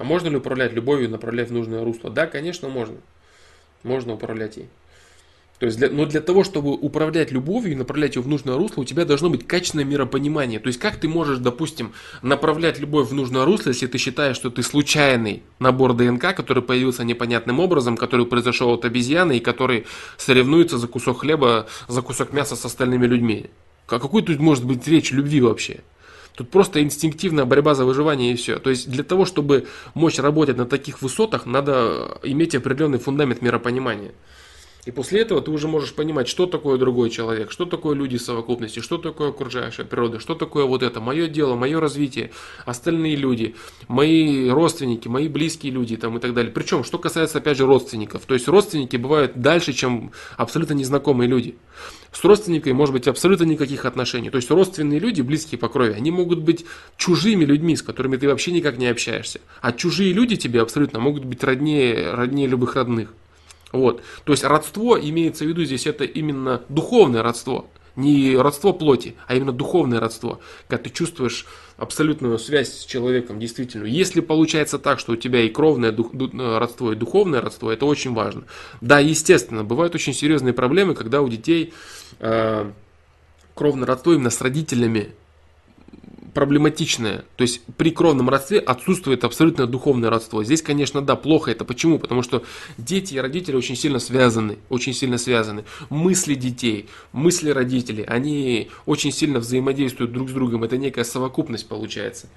А 0.00 0.04
можно 0.04 0.28
ли 0.28 0.36
управлять 0.36 0.72
любовью 0.72 1.10
направлять 1.10 1.50
в 1.50 1.52
нужное 1.52 1.84
русло? 1.84 2.08
Да, 2.08 2.26
конечно, 2.26 2.70
можно. 2.70 2.96
Можно 3.82 4.14
управлять 4.14 4.56
ей. 4.56 4.70
То 5.58 5.66
есть, 5.66 5.76
для, 5.76 5.90
но 5.90 6.06
для 6.06 6.22
того, 6.22 6.42
чтобы 6.42 6.70
управлять 6.70 7.30
любовью 7.32 7.72
и 7.72 7.74
направлять 7.74 8.16
ее 8.16 8.22
в 8.22 8.26
нужное 8.26 8.56
русло, 8.56 8.80
у 8.80 8.86
тебя 8.86 9.04
должно 9.04 9.28
быть 9.28 9.46
качественное 9.46 9.84
миропонимание. 9.84 10.58
То 10.58 10.68
есть, 10.68 10.78
как 10.78 10.96
ты 10.96 11.06
можешь, 11.06 11.36
допустим, 11.36 11.92
направлять 12.22 12.78
любовь 12.78 13.10
в 13.10 13.12
нужное 13.12 13.44
русло, 13.44 13.68
если 13.68 13.88
ты 13.88 13.98
считаешь, 13.98 14.36
что 14.36 14.48
ты 14.48 14.62
случайный 14.62 15.42
набор 15.58 15.92
ДНК, 15.92 16.34
который 16.34 16.62
появился 16.62 17.04
непонятным 17.04 17.60
образом, 17.60 17.98
который 17.98 18.24
произошел 18.24 18.70
от 18.70 18.86
обезьяны 18.86 19.36
и 19.36 19.40
который 19.40 19.84
соревнуется 20.16 20.78
за 20.78 20.88
кусок 20.88 21.20
хлеба, 21.20 21.66
за 21.88 22.00
кусок 22.00 22.32
мяса 22.32 22.56
с 22.56 22.64
остальными 22.64 23.06
людьми? 23.06 23.50
Какой 23.84 24.22
тут 24.22 24.38
может 24.38 24.64
быть 24.64 24.88
речь 24.88 25.12
любви 25.12 25.42
вообще? 25.42 25.80
Тут 26.34 26.50
просто 26.50 26.82
инстинктивная 26.82 27.44
борьба 27.44 27.74
за 27.74 27.84
выживание 27.84 28.32
и 28.32 28.36
все. 28.36 28.58
То 28.58 28.70
есть 28.70 28.90
для 28.90 29.04
того, 29.04 29.24
чтобы 29.24 29.66
мочь 29.94 30.18
работать 30.18 30.56
на 30.56 30.66
таких 30.66 31.02
высотах, 31.02 31.46
надо 31.46 32.18
иметь 32.22 32.54
определенный 32.54 32.98
фундамент 32.98 33.42
миропонимания. 33.42 34.12
И 34.86 34.90
после 34.92 35.20
этого 35.20 35.42
ты 35.42 35.50
уже 35.50 35.68
можешь 35.68 35.92
понимать, 35.92 36.26
что 36.26 36.46
такое 36.46 36.78
другой 36.78 37.10
человек, 37.10 37.50
что 37.50 37.66
такое 37.66 37.94
люди 37.94 38.16
совокупности, 38.16 38.80
что 38.80 38.96
такое 38.96 39.28
окружающая 39.28 39.84
природа, 39.84 40.20
что 40.20 40.34
такое 40.34 40.64
вот 40.64 40.82
это, 40.82 41.00
мое 41.00 41.28
дело, 41.28 41.54
мое 41.54 41.78
развитие, 41.80 42.30
остальные 42.64 43.16
люди, 43.16 43.54
мои 43.88 44.48
родственники, 44.48 45.06
мои 45.06 45.28
близкие 45.28 45.72
люди 45.72 45.96
там 45.96 46.16
и 46.16 46.20
так 46.20 46.32
далее. 46.32 46.50
Причем, 46.50 46.82
что 46.82 46.98
касается 46.98 47.38
опять 47.38 47.58
же 47.58 47.66
родственников, 47.66 48.24
то 48.24 48.32
есть 48.32 48.48
родственники 48.48 48.96
бывают 48.96 49.32
дальше, 49.36 49.74
чем 49.74 50.12
абсолютно 50.38 50.72
незнакомые 50.72 51.28
люди. 51.28 51.56
С 52.12 52.24
родственниками 52.24 52.72
может 52.72 52.92
быть 52.92 53.06
абсолютно 53.06 53.44
никаких 53.44 53.84
отношений. 53.84 54.30
То 54.30 54.36
есть 54.36 54.50
родственные 54.50 54.98
люди, 54.98 55.22
близкие 55.22 55.58
по 55.58 55.68
крови, 55.68 55.92
они 55.92 56.10
могут 56.10 56.40
быть 56.40 56.64
чужими 56.96 57.44
людьми, 57.44 57.76
с 57.76 57.82
которыми 57.82 58.16
ты 58.16 58.28
вообще 58.28 58.50
никак 58.50 58.78
не 58.78 58.88
общаешься. 58.88 59.40
А 59.60 59.72
чужие 59.72 60.12
люди 60.12 60.36
тебе 60.36 60.60
абсолютно 60.60 60.98
могут 60.98 61.24
быть 61.24 61.42
роднее, 61.44 62.12
роднее 62.12 62.48
любых 62.48 62.74
родных. 62.74 63.14
Вот. 63.72 64.02
То 64.24 64.32
есть 64.32 64.44
родство 64.44 64.98
имеется 64.98 65.44
в 65.44 65.48
виду 65.48 65.64
здесь 65.64 65.86
это 65.86 66.04
именно 66.04 66.62
духовное 66.68 67.22
родство. 67.22 67.70
Не 67.96 68.36
родство 68.36 68.72
плоти, 68.72 69.14
а 69.26 69.34
именно 69.34 69.52
духовное 69.52 70.00
родство. 70.00 70.40
Когда 70.68 70.84
ты 70.84 70.90
чувствуешь 70.90 71.46
абсолютную 71.76 72.38
связь 72.38 72.72
с 72.72 72.84
человеком, 72.84 73.40
действительно. 73.40 73.86
Если 73.86 74.20
получается 74.20 74.78
так, 74.78 75.00
что 75.00 75.12
у 75.12 75.16
тебя 75.16 75.40
и 75.40 75.48
кровное 75.48 75.92
дух, 75.92 76.12
э, 76.14 76.58
родство, 76.58 76.92
и 76.92 76.96
духовное 76.96 77.40
родство, 77.40 77.72
это 77.72 77.86
очень 77.86 78.12
важно. 78.12 78.44
Да, 78.80 78.98
естественно, 78.98 79.64
бывают 79.64 79.94
очень 79.94 80.12
серьезные 80.12 80.52
проблемы, 80.52 80.94
когда 80.94 81.22
у 81.22 81.28
детей 81.28 81.72
э, 82.18 82.70
кровное 83.54 83.86
родство 83.86 84.12
именно 84.12 84.30
с 84.30 84.40
родителями 84.40 85.12
проблематичное. 86.34 87.24
То 87.36 87.42
есть 87.42 87.62
при 87.76 87.90
кровном 87.90 88.28
родстве 88.28 88.58
отсутствует 88.58 89.24
абсолютно 89.24 89.66
духовное 89.66 90.10
родство. 90.10 90.44
Здесь, 90.44 90.62
конечно, 90.62 91.02
да, 91.02 91.16
плохо 91.16 91.50
это. 91.50 91.64
Почему? 91.64 91.98
Потому 91.98 92.22
что 92.22 92.42
дети 92.78 93.14
и 93.14 93.18
родители 93.18 93.56
очень 93.56 93.76
сильно 93.76 93.98
связаны. 93.98 94.58
Очень 94.68 94.94
сильно 94.94 95.18
связаны. 95.18 95.64
Мысли 95.88 96.34
детей, 96.34 96.88
мысли 97.12 97.50
родителей, 97.50 98.04
они 98.04 98.70
очень 98.86 99.12
сильно 99.12 99.40
взаимодействуют 99.40 100.12
друг 100.12 100.30
с 100.30 100.32
другом. 100.32 100.64
Это 100.64 100.76
некая 100.76 101.04
совокупность 101.04 101.68
получается. 101.68 102.28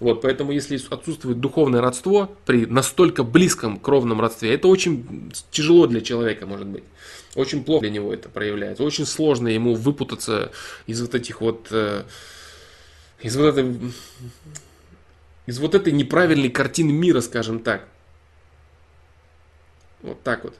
Вот, 0.00 0.20
поэтому 0.20 0.52
если 0.52 0.78
отсутствует 0.90 1.40
духовное 1.40 1.80
родство 1.80 2.30
при 2.44 2.66
настолько 2.66 3.22
близком 3.22 3.78
кровном 3.78 4.20
родстве, 4.20 4.54
это 4.54 4.68
очень 4.68 5.32
тяжело 5.50 5.86
для 5.86 6.00
человека 6.00 6.46
может 6.46 6.66
быть. 6.66 6.84
Очень 7.34 7.64
плохо 7.64 7.82
для 7.82 7.90
него 7.90 8.12
это 8.12 8.28
проявляется. 8.28 8.82
Очень 8.82 9.06
сложно 9.06 9.48
ему 9.48 9.74
выпутаться 9.74 10.52
из 10.86 11.00
вот 11.02 11.14
этих 11.14 11.40
вот 11.42 11.68
э, 11.70 12.04
из 13.20 13.36
вот 13.36 13.46
этой, 13.46 13.92
из 15.46 15.58
вот 15.58 15.74
этой 15.74 15.92
неправильной 15.92 16.50
картины 16.50 16.92
мира, 16.92 17.20
скажем 17.20 17.60
так. 17.60 17.86
Вот 20.02 20.22
так 20.22 20.44
вот. 20.44 20.54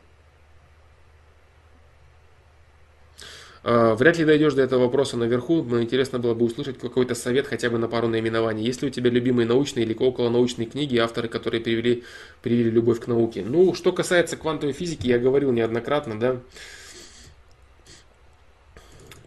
А, 3.68 3.96
вряд 3.96 4.16
ли 4.16 4.24
дойдешь 4.24 4.54
до 4.54 4.62
этого 4.62 4.82
вопроса 4.82 5.16
наверху, 5.16 5.62
но 5.64 5.82
интересно 5.82 6.20
было 6.20 6.34
бы 6.34 6.44
услышать 6.44 6.78
какой-то 6.78 7.16
совет 7.16 7.48
хотя 7.48 7.68
бы 7.68 7.78
на 7.78 7.88
пару 7.88 8.06
наименований. 8.06 8.64
Есть 8.64 8.80
ли 8.82 8.88
у 8.88 8.90
тебя 8.92 9.10
любимые 9.10 9.44
научные 9.44 9.84
или 9.84 9.92
около 9.92 10.30
научные 10.30 10.66
книги, 10.66 10.96
авторы, 10.98 11.26
которые 11.26 11.60
привели, 11.60 12.04
привели 12.42 12.70
любовь 12.70 13.00
к 13.00 13.08
науке? 13.08 13.44
Ну, 13.44 13.74
что 13.74 13.90
касается 13.90 14.36
квантовой 14.36 14.72
физики, 14.72 15.08
я 15.08 15.18
говорил 15.18 15.50
неоднократно, 15.50 16.18
да, 16.18 16.40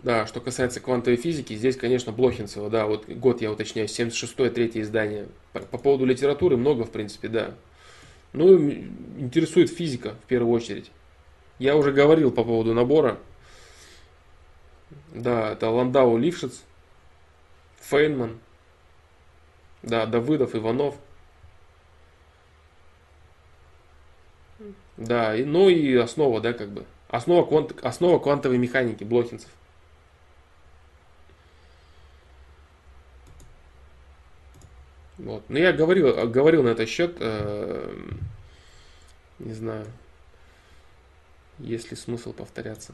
да, 0.01 0.25
что 0.25 0.39
касается 0.39 0.79
квантовой 0.79 1.17
физики, 1.17 1.53
здесь, 1.55 1.75
конечно, 1.75 2.13
Блохинцева, 2.13 2.69
да, 2.69 2.85
вот 2.85 3.07
год 3.09 3.41
я 3.41 3.51
уточняю, 3.51 3.87
76-е, 3.89 4.49
третье 4.49 4.81
издание. 4.81 5.27
По, 5.51 5.59
по 5.59 5.77
поводу 5.77 6.05
литературы 6.05 6.55
много, 6.55 6.85
в 6.85 6.91
принципе, 6.91 7.27
да. 7.27 7.53
Ну, 8.31 8.71
интересует 8.71 9.69
физика 9.69 10.15
в 10.23 10.27
первую 10.27 10.53
очередь. 10.53 10.89
Я 11.57 11.75
уже 11.75 11.91
говорил 11.91 12.31
по 12.31 12.45
поводу 12.45 12.73
набора. 12.73 13.17
Да, 15.13 15.51
это 15.51 15.69
Ландау 15.69 16.17
Лившиц, 16.17 16.63
Фейнман, 17.81 18.39
да, 19.83 20.05
Давыдов, 20.05 20.55
Иванов. 20.55 20.95
Да, 24.95 25.35
и, 25.35 25.43
ну 25.43 25.67
и 25.67 25.93
основа, 25.95 26.39
да, 26.39 26.53
как 26.53 26.69
бы. 26.69 26.85
Основа, 27.09 27.45
квант, 27.45 27.73
основа 27.83 28.19
квантовой 28.19 28.57
механики 28.57 29.03
Блохинцев. 29.03 29.49
Вот. 35.19 35.43
Но 35.49 35.59
я 35.59 35.73
говорил, 35.73 36.27
говорил 36.29 36.63
на 36.63 36.69
этот 36.69 36.87
счет, 36.87 37.17
э, 37.19 37.93
не 39.39 39.53
знаю, 39.53 39.85
есть 41.59 41.91
ли 41.91 41.97
смысл 41.97 42.31
повторяться. 42.31 42.93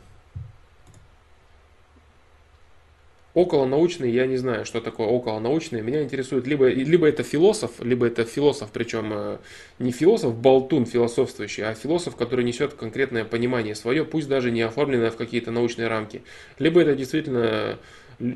Около 3.35 3.65
научный, 3.65 4.09
я 4.11 4.27
не 4.27 4.37
знаю, 4.37 4.65
что 4.65 4.79
такое 4.79 5.07
около 5.07 5.39
научный. 5.39 5.81
Меня 5.81 6.01
интересует 6.01 6.47
либо, 6.47 6.69
либо 6.69 7.05
это 7.05 7.21
философ, 7.21 7.81
либо 7.81 8.07
это 8.07 8.23
философ, 8.23 8.69
причем 8.71 9.11
э, 9.13 9.37
не 9.77 9.91
философ 9.91 10.35
болтун 10.35 10.85
философствующий, 10.85 11.63
а 11.63 11.75
философ, 11.75 12.15
который 12.15 12.45
несет 12.45 12.73
конкретное 12.73 13.25
понимание 13.25 13.75
свое, 13.75 14.03
пусть 14.05 14.29
даже 14.29 14.51
не 14.51 14.61
оформленное 14.61 15.11
в 15.11 15.17
какие-то 15.17 15.51
научные 15.51 15.89
рамки. 15.89 16.23
Либо 16.59 16.81
это 16.81 16.95
действительно 16.95 17.77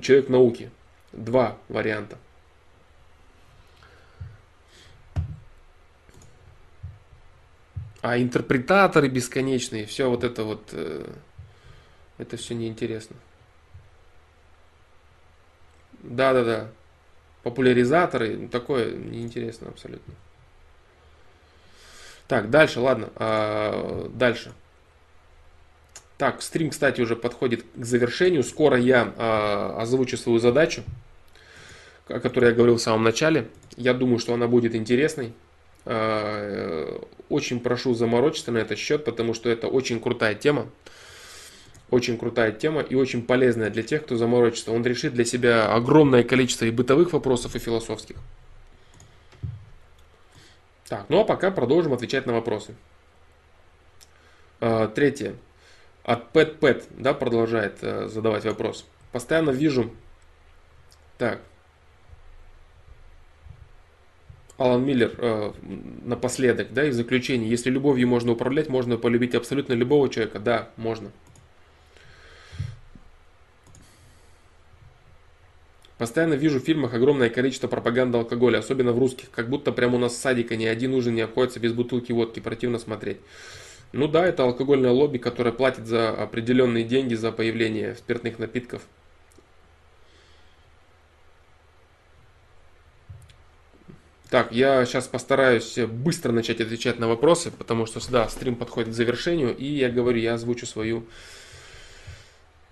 человек 0.01 0.29
науки. 0.29 0.69
Два 1.13 1.57
варианта. 1.69 2.17
А 8.01 8.17
интерпретаторы 8.17 9.09
бесконечные, 9.09 9.85
все 9.85 10.09
вот 10.09 10.23
это 10.23 10.43
вот, 10.43 10.69
э, 10.71 11.05
это 12.17 12.37
все 12.37 12.55
неинтересно. 12.55 13.15
Да-да-да. 16.03 16.69
Популяризаторы, 17.43 18.37
ну, 18.37 18.47
такое 18.47 18.93
неинтересно 18.93 19.69
абсолютно. 19.69 20.13
Так, 22.27 22.49
дальше, 22.49 22.79
ладно, 22.79 23.09
а, 23.15 24.09
дальше. 24.13 24.51
Так, 26.17 26.41
стрим, 26.41 26.69
кстати, 26.69 27.01
уже 27.01 27.15
подходит 27.15 27.65
к 27.75 27.83
завершению. 27.85 28.43
Скоро 28.43 28.77
я 28.77 29.13
а, 29.17 29.77
озвучу 29.81 30.15
свою 30.15 30.39
задачу, 30.39 30.83
о 32.07 32.19
которой 32.19 32.49
я 32.49 32.55
говорил 32.55 32.75
в 32.75 32.81
самом 32.81 33.03
начале. 33.03 33.49
Я 33.77 33.93
думаю, 33.93 34.19
что 34.19 34.33
она 34.33 34.47
будет 34.47 34.75
интересной. 34.75 35.33
А, 35.85 37.01
очень 37.29 37.59
прошу 37.59 37.93
заморочиться 37.93 38.51
на 38.51 38.57
этот 38.59 38.77
счет, 38.77 39.05
потому 39.05 39.33
что 39.33 39.49
это 39.49 39.67
очень 39.67 39.99
крутая 39.99 40.35
тема. 40.35 40.69
Очень 41.89 42.17
крутая 42.17 42.51
тема 42.51 42.81
и 42.81 42.93
очень 42.93 43.23
полезная 43.23 43.69
для 43.69 43.81
тех, 43.81 44.03
кто 44.03 44.15
заморочится. 44.15 44.71
Он 44.71 44.85
решит 44.85 45.13
для 45.13 45.25
себя 45.25 45.73
огромное 45.73 46.23
количество 46.23 46.65
и 46.65 46.71
бытовых 46.71 47.13
вопросов, 47.13 47.55
и 47.55 47.59
философских. 47.59 48.17
Так, 50.87 51.05
ну 51.09 51.21
а 51.21 51.23
пока 51.23 51.51
продолжим 51.51 51.93
отвечать 51.93 52.25
на 52.25 52.33
вопросы. 52.33 52.75
А, 54.59 54.87
третье. 54.87 55.35
От 56.03 56.31
Pet 56.33 56.59
Pet, 56.59 56.83
да, 56.97 57.13
продолжает 57.13 57.77
э, 57.81 58.07
задавать 58.07 58.45
вопрос. 58.45 58.85
Постоянно 59.11 59.51
вижу. 59.51 59.91
Так. 61.17 61.41
Алан 64.59 64.85
Миллер 64.85 65.15
э, 65.17 65.53
напоследок, 66.03 66.73
да, 66.73 66.85
и 66.85 66.89
в 66.89 66.93
заключении, 66.93 67.49
если 67.49 67.69
любовью 67.69 68.09
можно 68.09 68.33
управлять, 68.33 68.67
можно 68.67 68.97
полюбить 68.97 69.33
абсолютно 69.33 69.71
любого 69.71 70.09
человека. 70.09 70.39
Да, 70.39 70.69
можно. 70.75 71.11
Постоянно 75.97 76.33
вижу 76.33 76.59
в 76.59 76.63
фильмах 76.63 76.93
огромное 76.93 77.29
количество 77.29 77.69
пропаганды 77.69 78.17
алкоголя, 78.17 78.57
особенно 78.59 78.91
в 78.91 78.99
русских, 78.99 79.31
как 79.31 79.49
будто 79.49 79.71
прямо 79.71 79.95
у 79.95 79.99
нас 79.99 80.17
садика 80.17 80.57
ни 80.57 80.65
один 80.65 80.93
ужин 80.93 81.15
не 81.15 81.21
обходится 81.21 81.61
без 81.61 81.71
бутылки 81.71 82.11
водки, 82.11 82.41
противно 82.41 82.79
смотреть. 82.79 83.17
Ну 83.93 84.09
да, 84.09 84.25
это 84.25 84.43
алкогольное 84.43 84.91
лобби, 84.91 85.19
которое 85.19 85.51
платит 85.51 85.87
за 85.87 86.09
определенные 86.09 86.83
деньги 86.83 87.15
за 87.15 87.31
появление 87.31 87.95
спиртных 87.95 88.39
напитков. 88.39 88.81
Так, 94.29 94.51
я 94.51 94.85
сейчас 94.85 95.07
постараюсь 95.07 95.79
быстро 95.79 96.31
начать 96.31 96.61
отвечать 96.61 96.99
на 96.99 97.07
вопросы, 97.07 97.49
потому 97.49 97.87
что, 97.87 97.99
да, 98.11 98.29
стрим 98.29 98.55
подходит 98.55 98.89
к 98.89 98.93
завершению, 98.93 99.57
и 99.57 99.65
я 99.65 99.89
говорю, 99.89 100.19
я 100.19 100.35
озвучу 100.35 100.67
свою, 100.67 101.03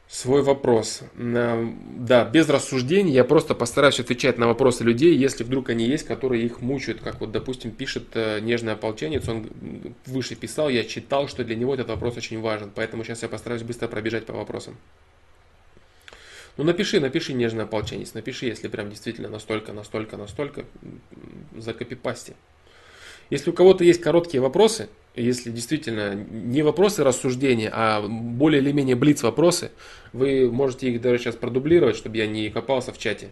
свой 0.07 0.43
вопрос. 0.43 1.01
Да, 1.15 2.25
без 2.25 2.47
рассуждений 2.47 3.11
я 3.11 3.23
просто 3.23 3.55
постараюсь 3.55 3.99
отвечать 3.99 4.37
на 4.37 4.45
вопросы 4.45 4.83
людей, 4.83 5.15
если 5.17 5.43
вдруг 5.43 5.71
они 5.71 5.85
есть, 5.85 6.05
которые 6.05 6.45
их 6.45 6.61
мучают, 6.61 7.01
как 7.01 7.21
вот, 7.21 7.31
допустим, 7.31 7.71
пишет 7.71 8.09
э, 8.13 8.39
нежный 8.39 8.73
ополченец, 8.73 9.27
он 9.27 9.49
выше 10.05 10.35
писал, 10.35 10.69
я 10.69 10.83
читал, 10.83 11.27
что 11.27 11.43
для 11.43 11.55
него 11.55 11.73
этот 11.73 11.87
вопрос 11.87 12.17
очень 12.17 12.39
важен, 12.39 12.69
поэтому 12.73 13.03
сейчас 13.03 13.23
я 13.23 13.29
постараюсь 13.29 13.63
быстро 13.63 13.87
пробежать 13.87 14.27
по 14.27 14.33
вопросам. 14.33 14.77
Ну 16.57 16.63
напиши, 16.63 16.99
напиши 16.99 17.33
нежный 17.33 17.65
ополченец, 17.65 18.15
напиши, 18.15 18.47
если 18.47 18.67
прям 18.67 18.89
действительно 18.89 19.29
настолько, 19.29 19.73
настолько, 19.73 20.17
настолько, 20.17 20.65
закопипасти. 21.55 22.35
Если 23.29 23.51
у 23.51 23.53
кого-то 23.53 23.83
есть 23.83 24.01
короткие 24.01 24.41
вопросы, 24.41 24.89
если 25.15 25.51
действительно 25.51 26.15
не 26.15 26.63
вопросы 26.63 27.03
рассуждения, 27.03 27.69
а 27.71 28.01
более 28.01 28.61
или 28.61 28.71
менее 28.71 28.95
блиц 28.95 29.21
вопросы, 29.21 29.71
вы 30.13 30.49
можете 30.49 30.89
их 30.89 31.01
даже 31.01 31.19
сейчас 31.19 31.35
продублировать, 31.35 31.95
чтобы 31.95 32.17
я 32.17 32.25
не 32.25 32.49
копался 32.49 32.91
в 32.91 32.97
чате. 32.97 33.29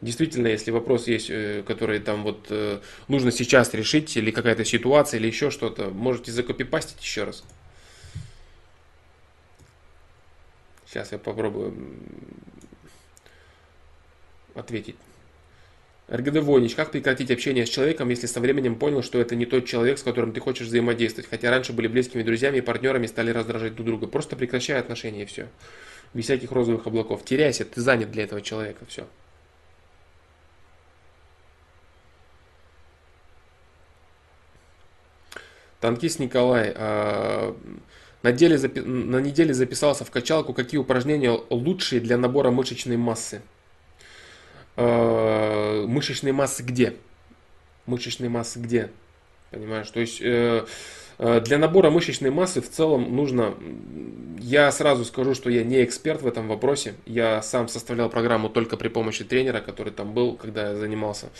Действительно, 0.00 0.48
если 0.48 0.70
вопрос 0.70 1.08
есть, 1.08 1.28
э, 1.30 1.62
который 1.66 1.98
там 2.00 2.22
вот 2.22 2.46
э, 2.50 2.78
нужно 3.08 3.32
сейчас 3.32 3.74
решить, 3.74 4.16
или 4.16 4.30
какая-то 4.30 4.64
ситуация, 4.64 5.18
или 5.18 5.26
еще 5.26 5.50
что-то, 5.50 5.90
можете 5.90 6.30
закопипастить 6.30 7.02
еще 7.02 7.24
раз. 7.24 7.44
Сейчас 10.86 11.12
я 11.12 11.18
попробую 11.18 11.74
ответить. 14.58 14.96
РГД 16.10 16.38
Вонич, 16.38 16.74
как 16.74 16.90
прекратить 16.90 17.30
общение 17.30 17.66
с 17.66 17.68
человеком, 17.68 18.08
если 18.08 18.26
со 18.26 18.40
временем 18.40 18.76
понял, 18.76 19.02
что 19.02 19.20
это 19.20 19.36
не 19.36 19.44
тот 19.44 19.66
человек, 19.66 19.98
с 19.98 20.02
которым 20.02 20.32
ты 20.32 20.40
хочешь 20.40 20.66
взаимодействовать, 20.66 21.28
хотя 21.28 21.50
раньше 21.50 21.74
были 21.74 21.86
близкими 21.86 22.22
друзьями 22.22 22.58
и 22.58 22.62
партнерами, 22.62 23.06
стали 23.06 23.30
раздражать 23.30 23.74
друг 23.74 23.86
друга. 23.86 24.06
Просто 24.06 24.34
прекращай 24.34 24.80
отношения 24.80 25.22
и 25.22 25.26
все. 25.26 25.48
Без 26.14 26.24
всяких 26.24 26.50
розовых 26.50 26.86
облаков. 26.86 27.24
Теряйся, 27.26 27.66
ты 27.66 27.82
занят 27.82 28.10
для 28.10 28.24
этого 28.24 28.40
человека, 28.40 28.86
все. 28.88 29.06
Танкист 35.80 36.18
Николай, 36.18 36.72
а, 36.74 37.54
на, 38.22 38.32
деле, 38.32 38.58
на 38.58 39.20
неделе 39.20 39.52
записался 39.52 40.06
в 40.06 40.10
качалку, 40.10 40.54
какие 40.54 40.80
упражнения 40.80 41.38
лучшие 41.50 42.00
для 42.00 42.16
набора 42.16 42.50
мышечной 42.50 42.96
массы. 42.96 43.42
Э, 44.78 45.86
мышечной 45.88 46.30
массы 46.30 46.62
где? 46.62 46.94
Мышечной 47.86 48.28
массы 48.28 48.60
где? 48.60 48.90
Понимаешь? 49.50 49.90
То 49.90 49.98
есть 49.98 50.20
э, 50.22 50.66
э, 51.18 51.40
для 51.40 51.58
набора 51.58 51.90
мышечной 51.90 52.30
массы 52.30 52.60
в 52.60 52.70
целом 52.70 53.16
нужно, 53.16 53.54
я 54.38 54.70
сразу 54.70 55.04
скажу, 55.04 55.34
что 55.34 55.50
я 55.50 55.64
не 55.64 55.82
эксперт 55.82 56.22
в 56.22 56.28
этом 56.28 56.46
вопросе. 56.46 56.94
Я 57.06 57.42
сам 57.42 57.66
составлял 57.66 58.08
программу 58.08 58.48
только 58.48 58.76
при 58.76 58.86
помощи 58.86 59.24
тренера, 59.24 59.58
который 59.58 59.92
там 59.92 60.14
был, 60.14 60.36
когда 60.36 60.70
я 60.70 60.76
занимался 60.76 61.30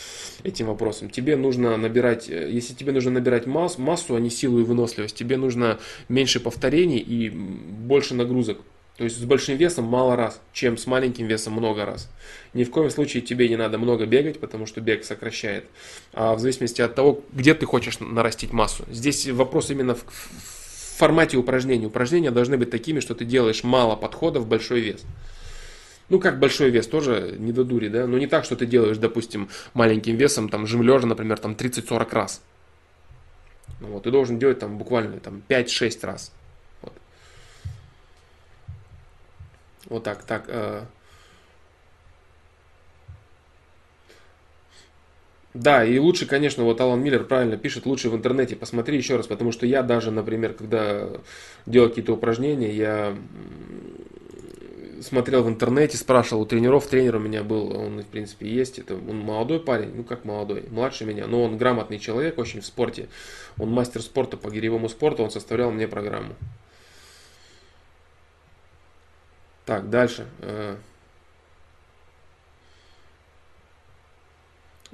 этим 0.43 0.67
вопросом. 0.67 1.09
Тебе 1.09 1.37
нужно 1.37 1.77
набирать, 1.77 2.27
если 2.27 2.75
тебе 2.75 2.91
нужно 2.91 3.13
набирать 3.13 3.47
масс, 3.47 3.79
массу, 3.79 4.17
а 4.17 4.21
не 4.21 4.31
силу 4.31 4.59
и 4.59 4.65
выносливость, 4.65 5.15
тебе 5.15 5.37
нужно 5.37 5.79
меньше 6.09 6.41
повторений 6.41 6.99
и 6.99 7.31
больше 7.31 8.17
нагрузок. 8.17 8.59
То 8.99 9.05
есть 9.05 9.17
с 9.17 9.25
большим 9.25 9.57
весом 9.57 9.85
мало 9.85 10.17
раз, 10.17 10.41
чем 10.53 10.77
с 10.77 10.87
маленьким 10.89 11.27
весом 11.27 11.53
много 11.53 11.85
раз. 11.85 12.11
Ни 12.53 12.65
в 12.65 12.71
коем 12.71 12.91
случае 12.91 13.23
тебе 13.23 13.49
не 13.49 13.57
надо 13.57 13.79
много 13.79 14.07
бегать, 14.07 14.41
потому 14.41 14.67
что 14.67 14.81
бег 14.81 15.05
сокращает. 15.05 15.67
А 16.13 16.35
в 16.35 16.41
зависимости 16.41 16.83
от 16.83 16.97
того, 16.97 17.23
где 17.33 17.55
ты 17.55 17.65
хочешь 17.65 18.01
нарастить 18.01 18.53
массу. 18.53 18.85
Здесь 18.91 19.29
вопрос 19.29 19.71
именно 19.71 19.95
в, 19.95 20.05
формате 20.99 21.37
упражнений. 21.37 21.87
Упражнения 21.87 22.33
должны 22.33 22.59
быть 22.59 22.71
такими, 22.71 22.99
что 22.99 23.15
ты 23.15 23.25
делаешь 23.25 23.63
мало 23.63 23.95
подходов, 23.95 24.49
большой 24.49 24.81
вес. 24.81 25.05
Ну, 26.09 26.19
как 26.19 26.41
большой 26.41 26.71
вес, 26.71 26.89
тоже 26.89 27.37
не 27.39 27.53
до 27.53 27.63
дури, 27.63 27.89
да? 27.89 28.07
Но 28.09 28.19
не 28.19 28.27
так, 28.27 28.45
что 28.45 28.57
ты 28.57 28.67
делаешь, 28.67 28.99
допустим, 28.99 29.49
маленьким 29.75 30.17
весом, 30.17 30.49
там, 30.49 30.67
жим 30.67 30.83
лежа, 30.83 31.07
например, 31.07 31.39
там 31.39 31.53
30-40 31.53 32.13
раз. 32.13 32.43
Ну, 33.81 33.89
вот, 33.89 34.03
ты 34.03 34.11
должен 34.11 34.41
делать 34.41 34.59
там 34.59 34.77
буквально 34.77 35.21
там 35.21 35.43
5-6 35.49 36.05
раз. 36.05 36.33
Вот 39.89 40.05
так, 40.05 40.23
так. 40.23 40.45
Э... 40.49 40.85
Да, 45.55 45.85
и 45.85 45.99
лучше, 45.99 46.27
конечно, 46.27 46.63
вот 46.63 46.81
Алан 46.81 47.03
Миллер 47.03 47.25
правильно 47.25 47.57
пишет, 47.57 47.87
лучше 47.87 48.11
в 48.11 48.15
интернете 48.15 48.55
посмотри 48.55 48.97
еще 48.97 49.17
раз, 49.17 49.27
потому 49.27 49.51
что 49.51 49.67
я 49.67 49.83
даже, 49.83 50.11
например, 50.11 50.53
когда 50.53 51.09
делал 51.67 51.89
какие-то 51.89 52.13
упражнения, 52.13 52.71
я 52.71 53.17
смотрел 55.01 55.43
в 55.43 55.49
интернете, 55.49 55.97
спрашивал 55.97 56.43
у 56.43 56.47
тренеров, 56.47 56.87
тренер 56.87 57.17
у 57.17 57.21
меня 57.21 57.43
был, 57.43 57.75
он, 57.77 58.03
в 58.03 58.07
принципе, 58.07 58.49
есть, 58.49 58.79
это 58.79 58.95
он 58.95 59.19
молодой 59.19 59.59
парень, 59.59 59.93
ну 59.95 60.05
как 60.05 60.25
молодой, 60.25 60.65
младше 60.71 61.05
меня, 61.05 61.27
но 61.27 61.43
он 61.43 61.57
грамотный 61.57 61.99
человек 61.99 62.39
очень 62.39 62.61
в 62.61 62.67
спорте, 62.67 63.09
он 63.59 63.71
мастер 63.71 64.03
спорта 64.03 64.37
по 64.37 64.51
гиревому 64.51 64.89
спорту, 64.89 65.25
он 65.25 65.31
составлял 65.31 65.71
мне 65.71 65.89
программу. 65.89 66.35
Так, 69.69 69.91
дальше. 69.91 70.27
Э, 70.41 70.77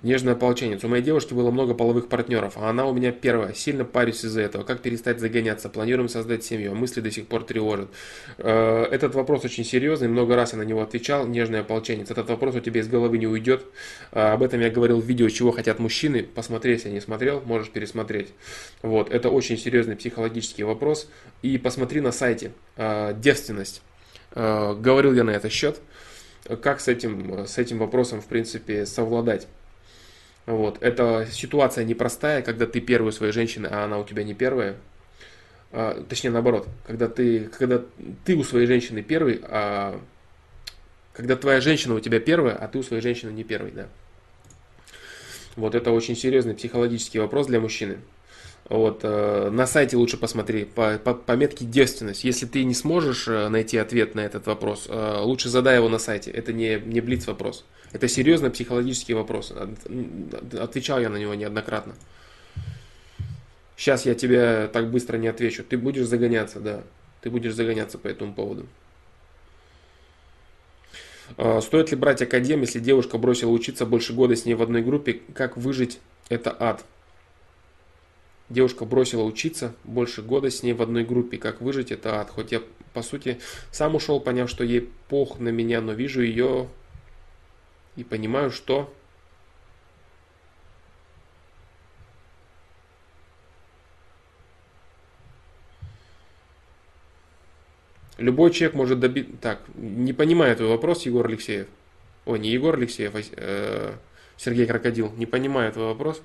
Нежный 0.02 0.32
ополченец. 0.32 0.82
У 0.82 0.88
моей 0.88 1.02
девушки 1.02 1.32
было 1.32 1.52
много 1.52 1.74
половых 1.74 2.08
партнеров, 2.08 2.54
а 2.56 2.70
она 2.70 2.84
у 2.86 2.92
меня 2.92 3.12
первая. 3.12 3.54
Сильно 3.54 3.84
парюсь 3.84 4.24
из-за 4.24 4.40
этого. 4.40 4.64
Как 4.64 4.82
перестать 4.82 5.20
загоняться? 5.20 5.68
Планируем 5.68 6.08
создать 6.08 6.42
семью, 6.42 6.72
а 6.72 6.74
мысли 6.74 7.00
до 7.00 7.12
сих 7.12 7.28
пор 7.28 7.44
тревожат. 7.44 7.88
Э, 8.38 8.82
этот 8.90 9.14
вопрос 9.14 9.44
очень 9.44 9.64
серьезный, 9.64 10.08
много 10.08 10.34
раз 10.34 10.54
я 10.54 10.58
на 10.58 10.64
него 10.64 10.82
отвечал. 10.82 11.24
Нежный 11.24 11.60
ополченец. 11.60 12.10
Этот 12.10 12.28
вопрос 12.28 12.56
у 12.56 12.60
тебя 12.60 12.80
из 12.80 12.88
головы 12.88 13.16
не 13.18 13.28
уйдет. 13.28 13.64
Э, 14.10 14.32
об 14.32 14.42
этом 14.42 14.58
я 14.58 14.70
говорил 14.70 15.00
в 15.00 15.06
видео 15.06 15.28
«Чего 15.28 15.52
хотят 15.52 15.78
мужчины». 15.78 16.24
Посмотри, 16.24 16.72
если 16.72 16.90
не 16.90 17.00
смотрел, 17.00 17.40
можешь 17.46 17.70
пересмотреть. 17.70 18.32
Вот, 18.82 19.08
это 19.08 19.30
очень 19.30 19.56
серьезный 19.56 19.94
психологический 19.94 20.64
вопрос. 20.64 21.08
И 21.42 21.58
посмотри 21.58 22.00
на 22.00 22.10
сайте 22.10 22.50
«Девственность». 22.76 23.82
Э, 24.34 24.74
говорил 24.78 25.14
я 25.14 25.24
на 25.24 25.30
этот 25.30 25.52
счет, 25.52 25.80
как 26.62 26.80
с 26.80 26.88
этим, 26.88 27.46
с 27.46 27.56
этим 27.58 27.78
вопросом, 27.78 28.20
в 28.20 28.26
принципе, 28.26 28.84
совладать. 28.86 29.46
Вот. 30.46 30.78
Это 30.82 31.26
ситуация 31.30 31.84
непростая, 31.84 32.42
когда 32.42 32.66
ты 32.66 32.80
первый 32.80 33.08
у 33.08 33.12
своей 33.12 33.32
женщины, 33.32 33.66
а 33.70 33.84
она 33.84 33.98
у 33.98 34.04
тебя 34.04 34.24
не 34.24 34.34
первая. 34.34 34.76
А, 35.72 36.04
точнее, 36.08 36.30
наоборот, 36.30 36.68
когда 36.86 37.08
ты, 37.08 37.50
когда 37.58 37.82
ты 38.24 38.36
у 38.36 38.44
своей 38.44 38.66
женщины 38.66 39.02
первый, 39.02 39.40
а 39.44 40.00
когда 41.14 41.36
твоя 41.36 41.60
женщина 41.60 41.94
у 41.94 42.00
тебя 42.00 42.20
первая, 42.20 42.54
а 42.56 42.68
ты 42.68 42.78
у 42.78 42.82
своей 42.82 43.02
женщины 43.02 43.30
не 43.30 43.44
первый, 43.44 43.70
да. 43.70 43.88
Вот 45.56 45.74
это 45.74 45.92
очень 45.92 46.16
серьезный 46.16 46.54
психологический 46.54 47.20
вопрос 47.20 47.46
для 47.46 47.60
мужчины. 47.60 47.98
Вот, 48.68 49.00
э, 49.02 49.50
на 49.50 49.66
сайте 49.66 49.96
лучше 49.98 50.16
посмотри 50.16 50.64
по, 50.64 50.96
по 50.98 51.12
пометке 51.12 51.66
девственность. 51.66 52.24
Если 52.24 52.46
ты 52.46 52.64
не 52.64 52.72
сможешь 52.72 53.28
э, 53.28 53.48
найти 53.48 53.76
ответ 53.76 54.14
на 54.14 54.20
этот 54.20 54.46
вопрос, 54.46 54.86
э, 54.88 55.18
лучше 55.20 55.50
задай 55.50 55.76
его 55.76 55.90
на 55.90 55.98
сайте. 55.98 56.30
Это 56.30 56.54
не, 56.54 56.80
не 56.80 57.02
блиц 57.02 57.26
вопрос. 57.26 57.64
Это 57.92 58.08
серьезно 58.08 58.50
психологический 58.50 59.12
вопрос. 59.12 59.52
Отвечал 60.58 60.98
я 60.98 61.10
на 61.10 61.16
него 61.16 61.34
неоднократно. 61.34 61.94
Сейчас 63.76 64.06
я 64.06 64.14
тебе 64.14 64.68
так 64.72 64.90
быстро 64.90 65.18
не 65.18 65.28
отвечу. 65.28 65.62
Ты 65.62 65.76
будешь 65.76 66.06
загоняться, 66.06 66.58
да. 66.60 66.82
Ты 67.20 67.30
будешь 67.30 67.54
загоняться 67.54 67.98
по 67.98 68.08
этому 68.08 68.32
поводу. 68.32 68.66
Стоит 71.60 71.90
ли 71.90 71.96
брать 71.96 72.20
академ, 72.22 72.62
если 72.62 72.80
девушка 72.80 73.18
бросила 73.18 73.50
учиться 73.50 73.86
больше 73.86 74.12
года 74.12 74.36
с 74.36 74.44
ней 74.44 74.54
в 74.54 74.62
одной 74.62 74.82
группе? 74.82 75.20
Как 75.34 75.56
выжить? 75.56 75.98
Это 76.28 76.54
ад. 76.58 76.84
Девушка 78.54 78.84
бросила 78.84 79.24
учиться, 79.24 79.74
больше 79.82 80.22
года 80.22 80.48
с 80.48 80.62
ней 80.62 80.74
в 80.74 80.80
одной 80.80 81.04
группе. 81.04 81.38
Как 81.38 81.60
выжить 81.60 81.90
это 81.90 82.20
ад. 82.20 82.30
Хоть 82.30 82.52
я, 82.52 82.62
по 82.92 83.02
сути, 83.02 83.40
сам 83.72 83.96
ушел, 83.96 84.20
поняв, 84.20 84.48
что 84.48 84.62
ей 84.62 84.92
пох 85.08 85.40
на 85.40 85.48
меня, 85.48 85.80
но 85.80 85.92
вижу 85.92 86.22
ее 86.22 86.68
и 87.96 88.04
понимаю, 88.04 88.52
что 88.52 88.94
Любой 98.18 98.52
человек 98.52 98.76
может 98.76 99.00
добиться... 99.00 99.32
Так, 99.40 99.62
не 99.74 100.12
понимаю 100.12 100.54
твой 100.54 100.68
вопрос, 100.68 101.04
Егор 101.06 101.26
Алексеев. 101.26 101.66
Ой, 102.24 102.38
не 102.38 102.50
Егор 102.50 102.76
Алексеев, 102.76 103.16
а 103.16 103.20
э, 103.20 103.94
Сергей 104.36 104.66
Крокодил. 104.66 105.10
Не 105.16 105.26
понимаю 105.26 105.72
твой 105.72 105.86
вопрос. 105.86 106.22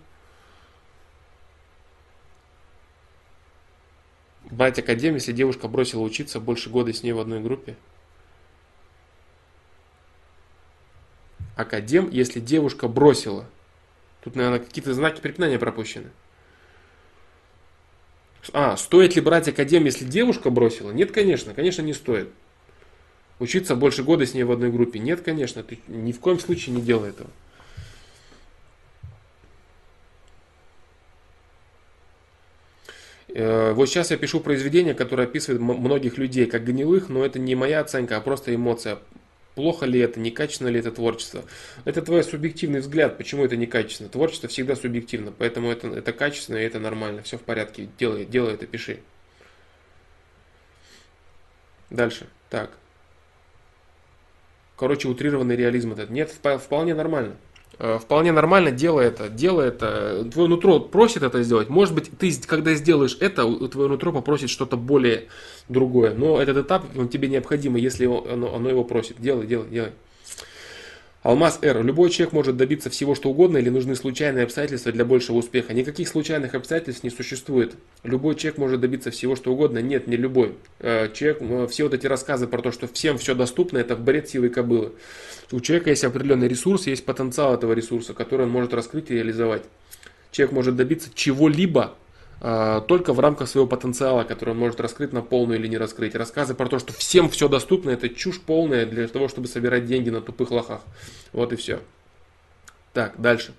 Брать 4.52 4.80
академ, 4.80 5.14
если 5.14 5.32
девушка 5.32 5.68
бросила 5.68 6.02
учиться 6.02 6.40
больше 6.40 6.70
года 6.70 6.92
с 6.92 7.04
ней 7.04 7.12
в 7.12 7.20
одной 7.20 7.40
группе? 7.40 7.76
Академ, 11.56 12.10
если 12.10 12.40
девушка 12.40 12.88
бросила. 12.88 13.46
Тут, 14.24 14.36
наверное, 14.36 14.60
какие-то 14.60 14.94
знаки 14.94 15.22
препинания 15.22 15.60
пропущены. 15.60 16.10
А, 18.54 18.76
стоит 18.78 19.16
ли 19.16 19.22
брать 19.22 19.48
академ, 19.48 19.86
если 19.86 20.06
девушка 20.06 20.50
бросила? 20.50 20.92
Нет, 20.92 21.12
конечно, 21.12 21.54
конечно 21.54 21.82
не 21.82 21.94
стоит. 21.94 22.30
Учиться 23.38 23.76
больше 23.76 24.04
года 24.04 24.26
с 24.26 24.34
ней 24.34 24.44
в 24.44 24.52
одной 24.52 24.72
группе? 24.72 25.00
Нет, 25.00 25.22
конечно, 25.22 25.62
ты 25.64 25.80
ни 25.88 26.12
в 26.12 26.20
коем 26.20 26.40
случае 26.40 26.76
не 26.76 26.82
делай 26.82 27.10
этого. 27.10 27.30
Вот 33.36 33.90
сейчас 33.90 34.12
я 34.12 34.18
пишу 34.18 34.40
произведение, 34.40 34.94
которое 34.94 35.24
описывает 35.24 35.62
многих 35.62 36.18
людей 36.18 36.46
как 36.46 36.66
гнилых, 36.66 37.10
но 37.10 37.26
это 37.26 37.40
не 37.40 37.56
моя 37.56 37.82
оценка, 37.82 38.18
а 38.18 38.22
просто 38.22 38.54
эмоция. 38.54 39.00
плохо 39.60 39.86
ли 39.86 40.00
это, 40.00 40.22
некачественно 40.22 40.70
ли 40.70 40.80
это 40.80 40.92
творчество. 40.92 41.44
Это 41.84 42.02
твой 42.02 42.24
субъективный 42.24 42.80
взгляд, 42.80 43.18
почему 43.18 43.44
это 43.44 43.58
некачественно. 43.58 44.10
Творчество 44.10 44.48
всегда 44.48 44.76
субъективно, 44.78 45.34
поэтому 45.38 45.70
это, 45.70 45.88
это 45.90 46.14
качественно 46.14 46.58
и 46.58 46.64
это 46.64 46.80
нормально. 46.80 47.24
Все 47.24 47.38
в 47.38 47.42
порядке, 47.42 47.90
делай, 48.00 48.26
делай 48.26 48.54
это, 48.54 48.66
пиши. 48.66 49.02
Дальше. 51.90 52.28
Так. 52.50 52.72
Короче, 54.78 55.10
утрированный 55.10 55.58
реализм 55.58 55.92
этот. 55.92 56.10
Нет, 56.10 56.32
вполне 56.32 56.96
нормально. 56.96 57.36
Э, 57.82 57.98
вполне 57.98 58.34
нормально, 58.34 58.72
делай 58.72 59.06
это, 59.06 59.30
делай 59.30 59.70
это. 59.70 60.26
Твое 60.32 60.50
нутро 60.50 60.82
просит 60.82 61.24
это 61.24 61.42
сделать. 61.44 61.70
Может 61.70 61.96
быть, 61.96 62.12
ты, 62.20 62.30
когда 62.46 62.74
сделаешь 62.74 63.18
это, 63.22 63.70
твое 63.70 63.88
нутро 63.88 64.12
попросит 64.12 64.50
что-то 64.50 64.76
более 64.76 65.28
другое. 65.70 66.14
Но 66.14 66.42
этот 66.42 66.58
этап 66.58 66.86
он 66.98 67.08
тебе 67.08 67.30
необходим, 67.30 67.78
если 67.78 68.06
оно, 68.06 68.54
оно 68.54 68.70
его 68.70 68.84
просит. 68.84 69.22
Делай, 69.22 69.48
делай, 69.48 69.70
делай. 69.70 69.92
Алмаз 71.22 71.60
Р. 71.62 71.84
Любой 71.84 72.10
человек 72.12 72.32
может 72.32 72.56
добиться 72.56 72.90
всего, 72.90 73.14
что 73.14 73.30
угодно, 73.30 73.58
или 73.58 73.68
нужны 73.68 73.96
случайные 73.96 74.46
обстоятельства 74.46 74.94
для 74.94 75.04
большего 75.04 75.36
успеха. 75.36 75.74
Никаких 75.74 76.08
случайных 76.08 76.56
обстоятельств 76.56 77.04
не 77.04 77.10
существует. 77.10 77.76
Любой 78.04 78.36
человек 78.36 78.58
может 78.58 78.80
добиться 78.80 79.12
всего, 79.12 79.36
что 79.36 79.52
угодно. 79.52 79.80
Нет, 79.80 80.08
не 80.08 80.16
любой. 80.16 80.54
Э, 80.80 81.10
человек, 81.14 81.70
все 81.72 81.84
вот 81.84 81.94
эти 81.94 82.08
рассказы 82.08 82.48
про 82.48 82.62
то, 82.62 82.72
что 82.72 82.88
всем 82.88 83.18
все 83.18 83.36
доступно, 83.36 83.80
это 83.80 83.98
бред 83.98 84.30
силы 84.30 84.48
кобылы. 84.48 84.94
У 85.52 85.60
человека 85.60 85.90
есть 85.90 86.06
определенный 86.06 86.48
ресурс, 86.48 86.88
есть 86.88 87.04
потенциал 87.04 87.54
этого 87.54 87.74
ресурса, 87.74 88.14
который 88.14 88.46
он 88.46 88.52
может 88.52 88.74
раскрыть 88.74 89.12
и 89.12 89.16
реализовать. 89.16 89.64
Человек 90.32 90.54
может 90.54 90.78
добиться 90.78 91.10
чего-либо, 91.14 91.96
только 92.40 93.14
в 93.14 93.20
рамках 93.20 93.50
своего 93.50 93.68
потенциала, 93.68 94.24
который 94.24 94.52
он 94.52 94.58
может 94.58 94.80
раскрыть 94.80 95.12
на 95.12 95.22
полную 95.22 95.60
или 95.60 95.68
не 95.68 95.78
раскрыть. 95.78 96.16
Рассказы 96.16 96.54
про 96.54 96.68
то, 96.68 96.80
что 96.80 96.94
всем 96.94 97.30
все 97.30 97.50
доступно, 97.50 97.90
это 97.90 98.08
чушь 98.10 98.40
полная 98.40 98.86
для 98.86 99.08
того, 99.08 99.28
чтобы 99.28 99.48
собирать 99.48 99.86
деньги 99.86 100.10
на 100.10 100.22
тупых 100.22 100.52
лохах. 100.52 100.82
Вот 101.34 101.52
и 101.52 101.58
все. 101.58 101.82
Так, 102.94 103.20
дальше. 103.20 103.54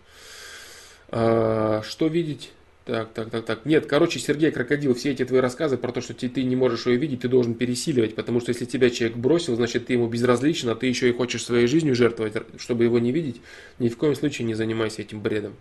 А, 1.10 1.82
что 1.82 2.06
видеть? 2.06 2.52
Так, 2.86 3.12
так, 3.12 3.30
так, 3.30 3.44
так. 3.44 3.66
Нет, 3.66 3.86
короче, 3.86 4.18
Сергей 4.18 4.50
Крокодил, 4.50 4.94
все 4.94 5.12
эти 5.12 5.24
твои 5.24 5.40
рассказы 5.40 5.76
про 5.76 5.92
то, 5.92 6.00
что 6.00 6.14
ты, 6.14 6.28
ты 6.28 6.42
не 6.42 6.56
можешь 6.56 6.86
ее 6.86 6.96
видеть, 6.96 7.20
ты 7.20 7.28
должен 7.28 7.54
пересиливать, 7.54 8.14
потому 8.14 8.40
что 8.40 8.50
если 8.50 8.64
тебя 8.64 8.90
человек 8.90 9.16
бросил, 9.16 9.54
значит 9.54 9.86
ты 9.86 9.92
ему 9.92 10.08
безразличен, 10.08 10.70
а 10.70 10.74
ты 10.74 10.86
еще 10.86 11.08
и 11.08 11.12
хочешь 11.12 11.44
своей 11.44 11.66
жизнью 11.66 11.94
жертвовать, 11.94 12.34
чтобы 12.58 12.84
его 12.84 12.98
не 12.98 13.12
видеть, 13.12 13.40
ни 13.78 13.88
в 13.88 13.96
коем 13.96 14.14
случае 14.14 14.46
не 14.46 14.54
занимайся 14.54 15.02
этим 15.02 15.20
бредом. 15.20 15.54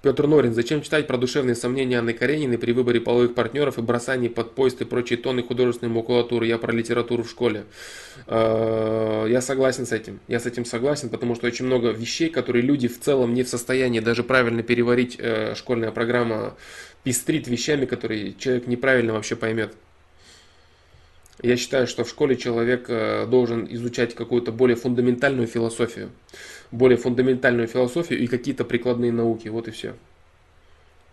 Петр 0.00 0.28
Норин, 0.28 0.54
зачем 0.54 0.80
читать 0.80 1.08
про 1.08 1.18
душевные 1.18 1.56
сомнения 1.56 1.98
Анны 1.98 2.12
Карениной 2.12 2.56
при 2.56 2.70
выборе 2.70 3.00
половых 3.00 3.34
партнеров 3.34 3.78
и 3.78 3.82
бросании 3.82 4.28
под 4.28 4.54
поезд 4.54 4.80
и 4.80 4.84
прочие 4.84 5.18
тонны 5.18 5.42
художественной 5.42 5.92
макулатуры? 5.92 6.46
Я 6.46 6.56
про 6.58 6.72
литературу 6.72 7.24
в 7.24 7.30
школе. 7.30 7.64
Э, 8.28 9.26
я 9.28 9.40
согласен 9.40 9.86
с 9.86 9.92
этим. 9.92 10.20
Я 10.28 10.38
с 10.38 10.46
этим 10.46 10.64
согласен, 10.64 11.08
потому 11.08 11.34
что 11.34 11.48
очень 11.48 11.64
много 11.64 11.88
вещей, 11.88 12.28
которые 12.28 12.62
люди 12.62 12.86
в 12.86 13.00
целом 13.00 13.34
не 13.34 13.42
в 13.42 13.48
состоянии 13.48 13.98
даже 13.98 14.22
правильно 14.22 14.62
переварить. 14.62 15.16
Э, 15.18 15.56
школьная 15.56 15.90
программа 15.90 16.54
пестрит 17.02 17.48
вещами, 17.48 17.84
которые 17.84 18.34
человек 18.34 18.68
неправильно 18.68 19.14
вообще 19.14 19.34
поймет. 19.34 19.74
Я 21.42 21.56
считаю, 21.56 21.88
что 21.88 22.04
в 22.04 22.08
школе 22.08 22.36
человек 22.36 22.86
э, 22.88 23.26
должен 23.26 23.66
изучать 23.68 24.14
какую-то 24.14 24.52
более 24.52 24.76
фундаментальную 24.76 25.48
философию. 25.48 26.10
Более 26.70 26.98
фундаментальную 26.98 27.68
философию 27.68 28.20
и 28.20 28.26
какие-то 28.26 28.64
прикладные 28.64 29.12
науки. 29.12 29.48
Вот 29.48 29.68
и 29.68 29.70
все. 29.70 29.94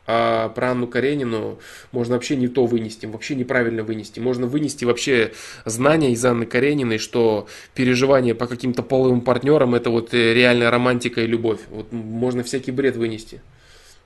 А 0.07 0.49
про 0.49 0.71
Анну 0.71 0.87
Каренину 0.87 1.59
можно 1.91 2.13
вообще 2.13 2.35
не 2.35 2.47
то 2.47 2.65
вынести, 2.65 3.07
вообще 3.07 3.33
неправильно 3.33 3.83
вынести. 3.83 4.19
Можно 4.19 4.45
вынести 4.45 4.85
вообще 4.85 5.33
знания 5.65 6.11
из 6.11 6.23
Анны 6.23 6.45
Карениной, 6.45 6.99
что 6.99 7.47
переживание 7.73 8.35
по 8.35 8.45
каким-то 8.45 8.83
половым 8.83 9.21
партнерам 9.21 9.73
это 9.73 9.89
вот 9.89 10.13
э, 10.13 10.33
реальная 10.33 10.69
романтика 10.69 11.21
и 11.21 11.27
любовь. 11.27 11.59
Вот 11.69 11.91
можно 11.91 12.43
всякий 12.43 12.71
бред 12.71 12.97
вынести 12.97 13.41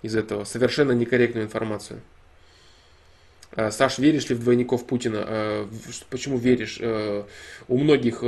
из 0.02 0.16
этого. 0.16 0.46
Совершенно 0.46 0.94
некорректную 0.94 1.46
информацию. 1.46 2.00
Э, 3.52 3.72
Саш, 3.72 3.98
веришь 4.00 4.30
ли 4.30 4.36
в 4.36 4.40
двойников 4.40 4.86
Путина? 4.86 5.26
Э, 5.28 5.68
почему 6.10 6.38
веришь? 6.38 6.78
Э, 6.80 7.24
у 7.68 7.78
многих 7.78 8.24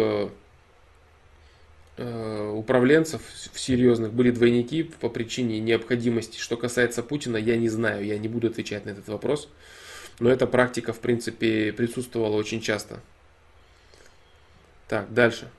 управленцев 1.98 3.22
серьезных 3.54 4.14
были 4.14 4.32
двойники 4.32 4.84
по 4.84 5.10
причине 5.10 5.60
необходимости. 5.60 6.40
Что 6.40 6.58
касается 6.58 7.04
Путина, 7.04 7.38
я 7.38 7.58
не 7.58 7.70
знаю, 7.70 8.06
я 8.06 8.18
не 8.18 8.28
буду 8.28 8.48
отвечать 8.48 8.86
на 8.86 8.92
этот 8.92 9.08
вопрос. 9.08 9.50
Но 10.20 10.30
эта 10.30 10.48
практика, 10.48 10.94
в 10.94 11.00
принципе, 11.00 11.74
присутствовала 11.74 12.36
очень 12.36 12.62
часто. 12.62 13.02
Так, 14.88 15.14
дальше. 15.14 15.50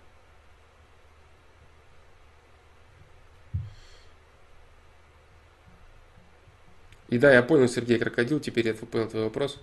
И 7.08 7.18
да, 7.18 7.30
я 7.30 7.42
понял, 7.42 7.68
Сергей 7.68 7.98
Крокодил, 7.98 8.40
теперь 8.40 8.68
я 8.68 8.74
понял 8.74 9.08
твой 9.08 9.24
вопрос. 9.24 9.58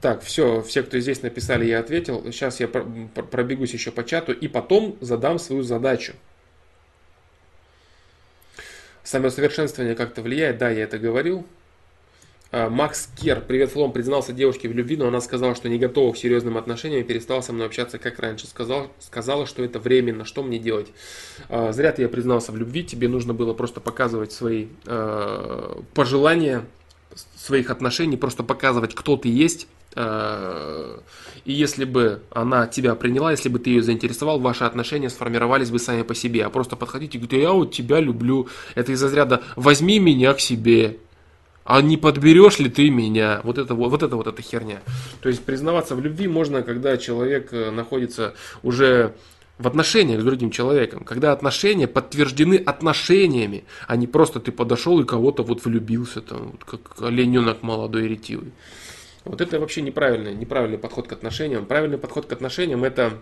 Так, 0.00 0.22
все, 0.22 0.62
все, 0.62 0.82
кто 0.82 0.98
здесь 0.98 1.22
написали, 1.22 1.64
я 1.64 1.80
ответил. 1.80 2.22
Сейчас 2.30 2.60
я 2.60 2.68
пробегусь 2.68 3.72
еще 3.72 3.90
по 3.90 4.04
чату 4.04 4.32
и 4.32 4.46
потом 4.46 4.96
задам 5.00 5.38
свою 5.38 5.62
задачу. 5.62 6.12
Самосовершенствование 9.02 9.94
как-то 9.94 10.20
влияет, 10.20 10.58
да, 10.58 10.68
я 10.68 10.82
это 10.82 10.98
говорил. 10.98 11.46
А, 12.52 12.68
Макс 12.68 13.08
Кер, 13.16 13.40
привет, 13.40 13.70
Флом, 13.70 13.92
признался 13.92 14.32
девушке 14.32 14.68
в 14.68 14.72
любви, 14.72 14.96
но 14.96 15.08
она 15.08 15.20
сказала, 15.20 15.54
что 15.54 15.68
не 15.68 15.78
готова 15.78 16.12
к 16.12 16.16
серьезным 16.16 16.56
отношениям 16.56 17.00
и 17.00 17.04
перестала 17.04 17.40
со 17.40 17.52
мной 17.52 17.66
общаться 17.66 17.98
как 17.98 18.18
раньше. 18.18 18.46
Сказал, 18.46 18.90
сказала, 18.98 19.46
что 19.46 19.64
это 19.64 19.78
временно, 19.78 20.24
что 20.24 20.42
мне 20.42 20.58
делать? 20.58 20.88
А, 21.48 21.72
зря 21.72 21.92
ты 21.92 22.02
я 22.02 22.08
признался 22.08 22.52
в 22.52 22.56
любви, 22.56 22.84
тебе 22.84 23.08
нужно 23.08 23.32
было 23.32 23.54
просто 23.54 23.80
показывать 23.80 24.32
свои 24.32 24.66
э, 24.86 25.80
пожелания 25.94 26.64
своих 27.36 27.70
отношений, 27.70 28.16
просто 28.16 28.42
показывать, 28.42 28.94
кто 28.94 29.16
ты 29.16 29.28
есть. 29.28 29.68
И 29.96 31.52
если 31.52 31.84
бы 31.84 32.22
она 32.30 32.66
тебя 32.66 32.94
приняла, 32.94 33.30
если 33.30 33.48
бы 33.48 33.58
ты 33.58 33.70
ее 33.70 33.82
заинтересовал, 33.82 34.40
ваши 34.40 34.64
отношения 34.64 35.08
сформировались 35.08 35.70
бы 35.70 35.78
сами 35.78 36.02
по 36.02 36.14
себе. 36.14 36.44
А 36.44 36.50
просто 36.50 36.76
подходить 36.76 37.14
и 37.14 37.18
говорить, 37.18 37.40
я 37.40 37.52
вот 37.52 37.72
тебя 37.72 38.00
люблю. 38.00 38.48
Это 38.74 38.92
из 38.92 39.02
разряда 39.02 39.42
«возьми 39.54 39.98
меня 39.98 40.34
к 40.34 40.40
себе» 40.40 40.98
а 41.68 41.82
не 41.82 41.96
подберешь 41.96 42.60
ли 42.60 42.70
ты 42.70 42.90
меня? 42.90 43.40
Вот 43.42 43.58
это 43.58 43.74
вот, 43.74 43.90
вот 43.90 44.02
это 44.04 44.14
вот 44.14 44.28
эта 44.28 44.40
херня. 44.40 44.82
То 45.20 45.28
есть 45.28 45.42
признаваться 45.44 45.96
в 45.96 46.00
любви 46.00 46.28
можно, 46.28 46.62
когда 46.62 46.96
человек 46.96 47.48
э, 47.52 47.72
находится 47.72 48.34
уже 48.62 49.16
в 49.58 49.66
отношениях 49.66 50.20
с 50.20 50.24
другим 50.24 50.50
человеком, 50.52 51.02
когда 51.02 51.32
отношения 51.32 51.88
подтверждены 51.88 52.54
отношениями, 52.54 53.64
а 53.88 53.96
не 53.96 54.06
просто 54.06 54.38
ты 54.38 54.52
подошел 54.52 55.00
и 55.00 55.04
кого-то 55.04 55.42
вот 55.42 55.64
влюбился, 55.64 56.20
там, 56.20 56.52
вот 56.52 56.64
как 56.64 57.02
олененок 57.02 57.62
молодой 57.62 58.06
ретивый. 58.06 58.52
Вот 59.26 59.40
это 59.40 59.58
вообще 59.58 59.82
неправильный, 59.82 60.34
неправильный 60.34 60.78
подход 60.78 61.08
к 61.08 61.12
отношениям. 61.12 61.66
Правильный 61.66 61.98
подход 61.98 62.26
к 62.26 62.32
отношениям 62.32 62.84
это, 62.84 63.14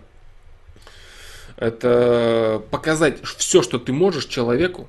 это 1.57 2.61
показать 2.69 3.23
все, 3.23 3.63
что 3.63 3.79
ты 3.79 3.91
можешь 3.91 4.25
человеку, 4.25 4.87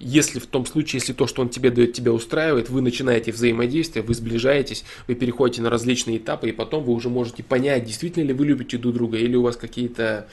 если 0.00 0.40
в 0.40 0.46
том 0.46 0.66
случае, 0.66 0.98
если 0.98 1.12
то, 1.12 1.28
что 1.28 1.40
он 1.40 1.50
тебе 1.50 1.70
дает, 1.70 1.92
тебя 1.92 2.12
устраивает, 2.12 2.68
вы 2.68 2.82
начинаете 2.82 3.30
взаимодействие, 3.30 4.04
вы 4.04 4.12
сближаетесь, 4.12 4.84
вы 5.06 5.14
переходите 5.14 5.62
на 5.62 5.70
различные 5.70 6.18
этапы, 6.18 6.48
и 6.48 6.52
потом 6.52 6.82
вы 6.82 6.94
уже 6.94 7.08
можете 7.08 7.44
понять, 7.44 7.84
действительно 7.84 8.26
ли 8.26 8.34
вы 8.34 8.44
любите 8.46 8.76
друг 8.76 8.94
друга, 8.94 9.18
или 9.18 9.36
у 9.36 9.42
вас 9.42 9.56
какие-то 9.56 10.26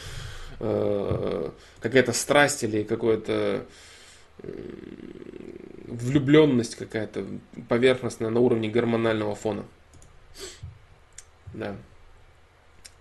э, 0.59 1.49
какая-то 1.79 2.11
страсть 2.11 2.63
или 2.63 2.81
какое-то 2.81 3.67
э, 4.39 4.49
влюбленность 5.87 6.75
какая-то 6.75 7.23
поверхностная 7.69 8.31
на 8.31 8.39
уровне 8.39 8.67
гормонального 8.67 9.35
фона. 9.35 9.63
Да. 11.53 11.75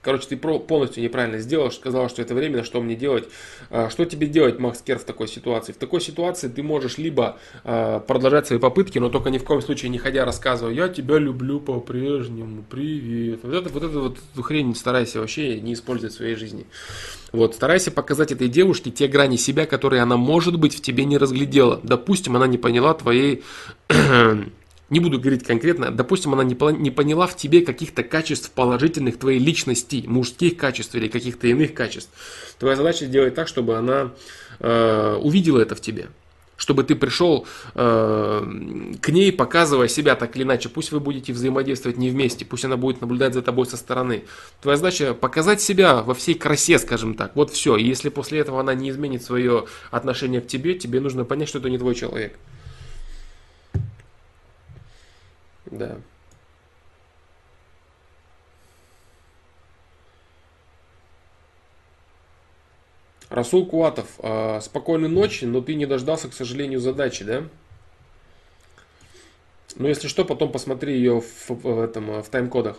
Короче, 0.02 0.28
ты 0.28 0.36
полностью 0.38 1.02
неправильно 1.02 1.38
сделал, 1.40 1.70
сказал, 1.70 2.08
что 2.08 2.22
это 2.22 2.34
временно, 2.34 2.64
что 2.64 2.80
мне 2.80 2.94
делать. 2.94 3.28
А, 3.68 3.90
что 3.90 4.06
тебе 4.06 4.26
делать, 4.28 4.58
Макс 4.58 4.80
Кер, 4.80 4.98
в 4.98 5.04
такой 5.04 5.28
ситуации? 5.28 5.72
В 5.72 5.76
такой 5.76 6.00
ситуации 6.00 6.48
ты 6.48 6.62
можешь 6.62 6.96
либо 6.96 7.36
а, 7.64 8.00
продолжать 8.00 8.46
свои 8.46 8.58
попытки, 8.58 8.98
но 8.98 9.10
только 9.10 9.28
ни 9.28 9.36
в 9.36 9.44
коем 9.44 9.60
случае 9.60 9.90
не 9.90 9.98
ходя 9.98 10.24
рассказывая, 10.24 10.72
я 10.72 10.88
тебя 10.88 11.18
люблю 11.18 11.60
по-прежнему, 11.60 12.64
привет. 12.70 13.40
Вот 13.42 13.54
это 13.54 13.68
вот, 13.68 13.82
это 13.82 13.98
вот 13.98 14.18
эту 14.32 14.42
хрень 14.42 14.74
старайся 14.74 15.20
вообще 15.20 15.60
не 15.60 15.74
использовать 15.74 16.14
в 16.14 16.16
своей 16.16 16.34
жизни. 16.34 16.66
Вот, 17.32 17.54
старайся 17.54 17.90
показать 17.90 18.32
этой 18.32 18.48
девушке 18.48 18.90
те 18.90 19.06
грани 19.06 19.36
себя, 19.36 19.66
которые 19.66 20.00
она, 20.00 20.16
может 20.16 20.58
быть, 20.58 20.74
в 20.74 20.80
тебе 20.80 21.04
не 21.04 21.18
разглядела. 21.18 21.78
Допустим, 21.82 22.36
она 22.36 22.46
не 22.46 22.56
поняла 22.56 22.94
твоей 22.94 23.44
не 24.90 25.00
буду 25.00 25.18
говорить 25.18 25.44
конкретно, 25.44 25.90
допустим, 25.90 26.34
она 26.34 26.44
не, 26.44 26.56
не 26.78 26.90
поняла 26.90 27.26
в 27.26 27.36
тебе 27.36 27.62
каких-то 27.62 28.02
качеств 28.02 28.50
положительных 28.50 29.18
твоей 29.18 29.38
личности, 29.38 30.04
мужских 30.06 30.56
качеств 30.56 30.94
или 30.96 31.08
каких-то 31.08 31.46
иных 31.46 31.74
качеств. 31.74 32.10
Твоя 32.58 32.76
задача 32.76 33.06
сделать 33.06 33.34
так, 33.34 33.48
чтобы 33.48 33.76
она 33.76 34.12
э, 34.58 35.18
увидела 35.20 35.60
это 35.60 35.74
в 35.74 35.80
тебе 35.80 36.08
чтобы 36.56 36.84
ты 36.84 36.94
пришел 36.94 37.46
э, 37.74 38.92
к 39.00 39.08
ней, 39.08 39.32
показывая 39.32 39.88
себя 39.88 40.14
так 40.14 40.36
или 40.36 40.42
иначе. 40.42 40.68
Пусть 40.68 40.92
вы 40.92 41.00
будете 41.00 41.32
взаимодействовать 41.32 41.96
не 41.96 42.10
вместе, 42.10 42.44
пусть 42.44 42.66
она 42.66 42.76
будет 42.76 43.00
наблюдать 43.00 43.32
за 43.32 43.40
тобой 43.40 43.64
со 43.64 43.78
стороны. 43.78 44.24
Твоя 44.60 44.76
задача 44.76 45.14
показать 45.14 45.62
себя 45.62 46.02
во 46.02 46.12
всей 46.12 46.34
красе, 46.34 46.78
скажем 46.78 47.14
так. 47.14 47.34
Вот 47.34 47.50
все. 47.50 47.76
И 47.76 47.84
если 47.84 48.10
после 48.10 48.40
этого 48.40 48.60
она 48.60 48.74
не 48.74 48.90
изменит 48.90 49.24
свое 49.24 49.64
отношение 49.90 50.42
к 50.42 50.46
тебе, 50.46 50.74
тебе 50.74 51.00
нужно 51.00 51.24
понять, 51.24 51.48
что 51.48 51.60
это 51.60 51.70
не 51.70 51.78
твой 51.78 51.94
человек. 51.94 52.38
Да. 55.70 56.00
Расул 63.28 63.64
Куатов, 63.64 64.08
э, 64.18 64.60
спокойной 64.60 65.08
ночи, 65.08 65.44
но 65.44 65.60
ты 65.60 65.76
не 65.76 65.86
дождался, 65.86 66.28
к 66.28 66.34
сожалению, 66.34 66.80
задачи, 66.80 67.24
да? 67.24 67.44
Ну, 69.76 69.86
если 69.86 70.08
что, 70.08 70.24
потом 70.24 70.50
посмотри 70.50 70.94
ее 70.94 71.20
в, 71.20 71.48
в, 71.48 71.80
этом, 71.80 72.22
в 72.22 72.28
тайм-кодах. 72.28 72.78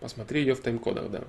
Посмотри 0.00 0.40
ее 0.40 0.54
в 0.54 0.60
тайм-кодах, 0.62 1.10
да. 1.10 1.24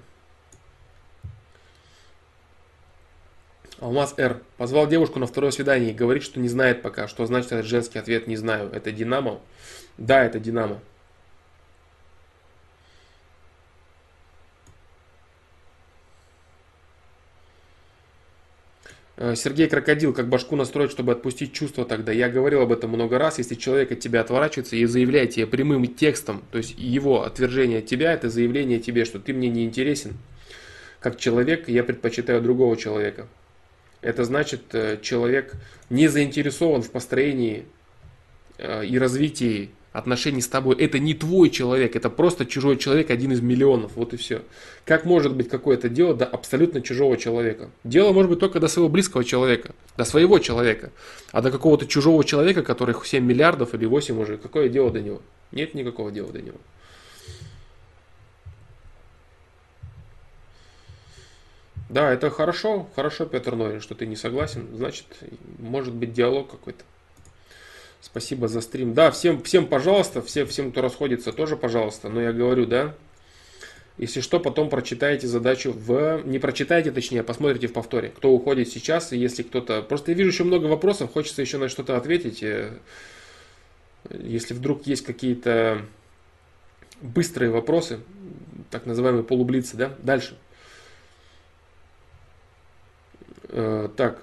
Алмаз 3.80 4.16
Р. 4.18 4.42
Позвал 4.58 4.88
девушку 4.88 5.20
на 5.20 5.28
второе 5.28 5.52
свидание 5.52 5.92
и 5.92 5.94
говорит, 5.94 6.24
что 6.24 6.40
не 6.40 6.50
знает 6.50 6.82
пока. 6.82 7.08
Что 7.08 7.26
значит 7.26 7.52
этот 7.52 7.66
женский 7.66 8.00
ответ 8.00 8.28
«не 8.28 8.36
знаю». 8.36 8.70
Это 8.72 8.92
Динамо? 8.92 9.40
Да, 9.98 10.24
это 10.24 10.40
Динамо. 10.40 10.80
Э, 19.18 19.36
Сергей 19.36 19.68
Крокодил, 19.68 20.14
как 20.14 20.28
башку 20.28 20.56
настроить, 20.56 20.92
чтобы 20.92 21.12
отпустить 21.12 21.54
чувства 21.54 21.86
тогда. 21.86 22.12
Я 22.12 22.30
говорил 22.30 22.62
об 22.62 22.72
этом 22.72 22.92
много 22.92 23.20
раз. 23.20 23.38
Если 23.38 23.56
человек 23.56 23.92
от 23.92 24.00
тебя 24.00 24.22
отворачивается 24.22 24.76
и 24.76 24.86
заявляет 24.86 25.32
тебе 25.32 25.46
прямым 25.46 25.86
текстом, 25.88 26.44
то 26.52 26.58
есть 26.58 26.76
его 26.78 27.24
отвержение 27.24 27.80
от 27.80 27.86
тебя, 27.86 28.14
это 28.14 28.30
заявление 28.30 28.80
тебе, 28.80 29.06
что 29.06 29.20
ты 29.20 29.34
мне 29.34 29.50
не 29.50 29.66
интересен. 29.66 30.18
Как 31.00 31.18
человек, 31.18 31.68
я 31.68 31.84
предпочитаю 31.84 32.42
другого 32.42 32.76
человека. 32.76 33.28
Это 34.02 34.24
значит, 34.24 34.74
э, 34.74 35.00
человек 35.02 35.54
не 35.90 36.08
заинтересован 36.08 36.82
в 36.82 36.92
построении 36.92 37.66
э, 38.58 38.86
и 38.86 38.98
развитии 39.00 39.72
отношений 39.98 40.42
с 40.42 40.48
тобой. 40.48 40.76
Это 40.76 41.00
не 41.00 41.14
твой 41.14 41.50
человек, 41.50 41.96
это 41.96 42.10
просто 42.10 42.46
чужой 42.46 42.78
человек, 42.78 43.10
один 43.10 43.32
из 43.32 43.42
миллионов. 43.42 43.94
Вот 43.96 44.14
и 44.14 44.18
все. 44.18 44.44
Как 44.86 45.06
может 45.06 45.36
быть 45.36 45.50
какое-то 45.50 45.90
дело 45.90 46.14
до 46.14 46.26
абсолютно 46.26 46.82
чужого 46.82 47.18
человека? 47.18 47.70
Дело 47.84 48.14
может 48.14 48.30
быть 48.30 48.40
только 48.40 48.60
до 48.60 48.68
своего 48.68 48.90
близкого 48.90 49.24
человека, 49.24 49.74
до 49.98 50.06
своего 50.06 50.38
человека. 50.40 50.92
А 51.32 51.42
до 51.42 51.50
какого-то 51.52 51.88
чужого 51.88 52.24
человека, 52.24 52.62
которых 52.62 53.06
7 53.06 53.24
миллиардов 53.24 53.74
или 53.74 53.86
8 53.86 54.20
уже, 54.20 54.38
какое 54.38 54.70
дело 54.70 54.92
до 54.92 55.02
него? 55.02 55.22
Нет 55.52 55.74
никакого 55.74 56.12
дела 56.12 56.32
до 56.32 56.42
него. 56.42 56.58
Да, 61.90 62.12
это 62.12 62.30
хорошо, 62.30 62.90
хорошо, 62.96 63.26
Петр 63.26 63.56
Норин, 63.56 63.80
что 63.80 63.96
ты 63.96 64.06
не 64.06 64.16
согласен. 64.16 64.68
Значит, 64.74 65.06
может 65.60 65.94
быть 65.94 66.14
диалог 66.14 66.52
какой-то. 66.52 66.84
Спасибо 68.02 68.48
за 68.48 68.62
стрим. 68.62 68.94
Да, 68.94 69.10
всем, 69.12 69.42
всем 69.42 69.68
пожалуйста, 69.68 70.22
все, 70.22 70.46
всем, 70.46 70.72
кто 70.72 70.82
расходится, 70.82 71.32
тоже 71.32 71.56
пожалуйста. 71.56 72.10
Но 72.10 72.22
я 72.22 72.34
говорю, 72.34 72.66
да, 72.66 72.94
если 73.98 74.22
что, 74.22 74.40
потом 74.40 74.70
прочитайте 74.70 75.28
задачу 75.28 75.72
в... 75.72 76.22
Не 76.24 76.38
прочитайте, 76.38 76.92
точнее, 76.92 77.22
а 77.22 77.24
посмотрите 77.24 77.68
в 77.68 77.74
повторе. 77.74 78.10
Кто 78.16 78.32
уходит 78.32 78.70
сейчас, 78.70 79.12
и 79.12 79.18
если 79.18 79.42
кто-то... 79.42 79.82
Просто 79.82 80.12
я 80.12 80.18
вижу 80.18 80.30
еще 80.30 80.44
много 80.44 80.68
вопросов, 80.68 81.12
хочется 81.12 81.42
еще 81.42 81.58
на 81.58 81.68
что-то 81.68 81.98
ответить. 81.98 82.44
Э, 82.44 82.78
если 84.12 84.54
вдруг 84.54 84.86
есть 84.86 85.04
какие-то 85.04 85.82
быстрые 87.02 87.50
вопросы, 87.50 88.00
так 88.70 88.86
называемые 88.86 89.24
полублицы, 89.24 89.78
да, 89.78 89.96
дальше. 90.04 90.38
Э, 93.50 93.90
так. 93.96 94.22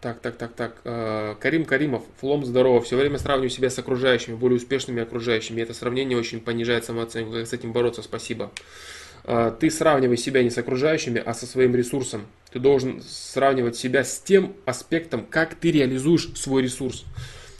Так, 0.00 0.20
так, 0.20 0.36
так, 0.36 0.52
так. 0.52 0.76
Э, 0.84 1.34
Карим 1.40 1.64
Каримов, 1.64 2.04
флом 2.20 2.44
здорово. 2.44 2.80
Все 2.80 2.96
время 2.96 3.18
сравниваю 3.18 3.50
себя 3.50 3.70
с 3.70 3.78
окружающими, 3.78 4.34
более 4.34 4.58
успешными 4.58 5.02
окружающими. 5.02 5.60
Это 5.62 5.74
сравнение 5.74 6.18
очень 6.18 6.40
понижает 6.40 6.84
самооценку. 6.84 7.32
Как 7.32 7.46
с 7.46 7.52
этим 7.52 7.72
бороться? 7.72 8.02
Спасибо. 8.02 8.50
Э, 9.24 9.52
ты 9.58 9.70
сравнивай 9.70 10.16
себя 10.16 10.42
не 10.42 10.50
с 10.50 10.58
окружающими, 10.58 11.22
а 11.24 11.34
со 11.34 11.46
своим 11.46 11.74
ресурсом. 11.74 12.26
Ты 12.52 12.60
должен 12.60 13.02
сравнивать 13.02 13.76
себя 13.76 14.04
с 14.04 14.18
тем 14.20 14.54
аспектом, 14.64 15.26
как 15.28 15.54
ты 15.54 15.72
реализуешь 15.72 16.28
свой 16.36 16.62
ресурс. 16.62 17.04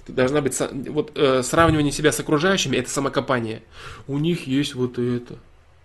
Должна 0.07 0.41
быть 0.41 0.57
вот 0.89 1.13
э, 1.17 1.43
сравнивание 1.43 1.93
себя 1.93 2.13
с 2.13 2.21
окружающими 2.21 2.77
это 2.77 2.89
самокопание. 2.89 3.63
У 4.07 4.19
них 4.19 4.47
есть 4.47 4.75
вот 4.75 4.99
это. 4.99 5.37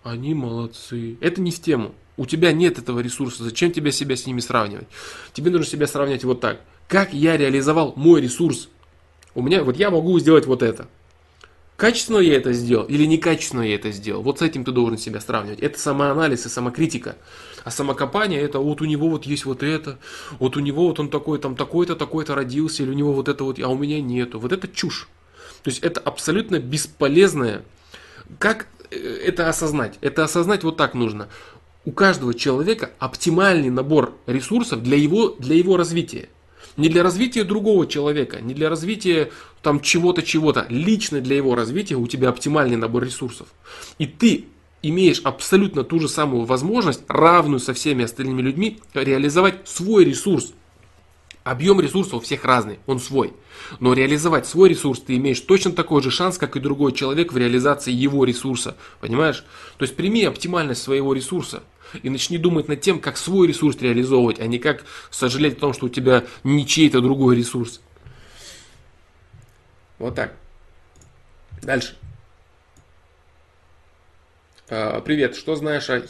Они 0.02 0.34
молодцы. 0.34 1.16
Это 1.20 1.40
не 1.40 1.50
с 1.50 1.60
тему. 1.60 1.94
У 2.16 2.26
тебя 2.26 2.52
нет 2.52 2.78
этого 2.78 3.00
ресурса. 3.00 3.44
Зачем 3.44 3.72
тебе 3.72 3.92
себя 3.92 4.16
с 4.16 4.26
ними 4.26 4.40
сравнивать? 4.40 4.86
Тебе 5.32 5.50
нужно 5.50 5.66
себя 5.66 5.86
сравнивать 5.86 6.24
вот 6.24 6.40
так. 6.40 6.60
Как 6.88 7.14
я 7.14 7.36
реализовал 7.36 7.94
мой 7.96 8.20
ресурс? 8.20 8.68
У 9.34 9.42
меня, 9.42 9.64
вот 9.64 9.76
я 9.76 9.90
могу 9.90 10.18
сделать 10.18 10.46
вот 10.46 10.62
это. 10.62 10.88
Качественно 11.76 12.18
я 12.18 12.36
это 12.36 12.52
сделал 12.52 12.84
или 12.84 13.06
некачественно 13.06 13.62
я 13.62 13.74
это 13.74 13.90
сделал? 13.90 14.22
Вот 14.22 14.38
с 14.38 14.42
этим 14.42 14.64
ты 14.64 14.72
должен 14.72 14.98
себя 14.98 15.20
сравнивать. 15.20 15.60
Это 15.60 15.78
самоанализ 15.78 16.46
и 16.46 16.48
самокритика. 16.48 17.16
А 17.64 17.70
самокопание 17.70 18.40
это 18.40 18.58
вот 18.58 18.82
у 18.82 18.84
него 18.84 19.08
вот 19.08 19.24
есть 19.24 19.46
вот 19.46 19.62
это, 19.62 19.98
вот 20.38 20.56
у 20.56 20.60
него 20.60 20.86
вот 20.88 21.00
он 21.00 21.08
такой, 21.08 21.38
там 21.38 21.56
такой-то, 21.56 21.96
такой-то 21.96 22.34
родился, 22.34 22.82
или 22.82 22.90
у 22.90 22.94
него 22.94 23.12
вот 23.12 23.28
это 23.28 23.44
вот, 23.44 23.58
а 23.60 23.68
у 23.68 23.78
меня 23.78 24.00
нету. 24.00 24.38
Вот 24.38 24.52
это 24.52 24.68
чушь. 24.68 25.08
То 25.62 25.70
есть 25.70 25.82
это 25.82 26.00
абсолютно 26.00 26.58
бесполезное. 26.58 27.64
Как 28.38 28.66
это 28.92 29.48
осознать? 29.48 29.98
Это 30.00 30.24
осознать 30.24 30.64
вот 30.64 30.76
так 30.76 30.94
нужно 30.94 31.28
у 31.84 31.92
каждого 31.92 32.34
человека 32.34 32.92
оптимальный 32.98 33.70
набор 33.70 34.14
ресурсов 34.26 34.82
для 34.82 34.96
его, 34.96 35.30
для 35.38 35.56
его 35.56 35.76
развития. 35.76 36.28
Не 36.76 36.88
для 36.88 37.02
развития 37.02 37.44
другого 37.44 37.86
человека, 37.86 38.40
не 38.40 38.54
для 38.54 38.70
развития 38.70 39.30
там 39.62 39.80
чего-то, 39.80 40.22
чего-то. 40.22 40.66
Лично 40.70 41.20
для 41.20 41.36
его 41.36 41.54
развития 41.54 41.96
у 41.96 42.06
тебя 42.06 42.30
оптимальный 42.30 42.76
набор 42.76 43.04
ресурсов. 43.04 43.48
И 43.98 44.06
ты 44.06 44.46
имеешь 44.82 45.20
абсолютно 45.22 45.84
ту 45.84 46.00
же 46.00 46.08
самую 46.08 46.44
возможность, 46.44 47.02
равную 47.08 47.60
со 47.60 47.74
всеми 47.74 48.04
остальными 48.04 48.42
людьми, 48.42 48.80
реализовать 48.94 49.68
свой 49.68 50.04
ресурс. 50.04 50.54
Объем 51.44 51.80
ресурсов 51.80 52.14
у 52.14 52.20
всех 52.20 52.44
разный, 52.44 52.78
он 52.86 53.00
свой. 53.00 53.32
Но 53.80 53.94
реализовать 53.94 54.46
свой 54.46 54.68
ресурс 54.68 55.00
ты 55.00 55.16
имеешь 55.16 55.40
точно 55.40 55.72
такой 55.72 56.00
же 56.00 56.10
шанс, 56.10 56.38
как 56.38 56.54
и 56.56 56.60
другой 56.60 56.92
человек 56.92 57.32
в 57.32 57.36
реализации 57.36 57.90
его 57.90 58.24
ресурса. 58.24 58.76
Понимаешь? 59.00 59.44
То 59.76 59.84
есть 59.84 59.96
прими 59.96 60.24
оптимальность 60.24 60.82
своего 60.82 61.12
ресурса 61.12 61.64
и 62.00 62.10
начни 62.10 62.38
думать 62.38 62.68
над 62.68 62.80
тем, 62.80 63.00
как 63.00 63.16
свой 63.16 63.48
ресурс 63.48 63.76
реализовывать, 63.80 64.38
а 64.38 64.46
не 64.46 64.60
как 64.60 64.84
сожалеть 65.10 65.56
о 65.56 65.60
том, 65.60 65.72
что 65.74 65.86
у 65.86 65.88
тебя 65.88 66.24
не 66.44 66.64
чей-то 66.64 67.00
другой 67.00 67.36
ресурс. 67.36 67.80
Вот 69.98 70.14
так. 70.14 70.36
Дальше. 71.60 71.96
А, 74.68 75.00
привет, 75.00 75.34
что 75.34 75.56
знаешь 75.56 75.90
о 75.90 76.02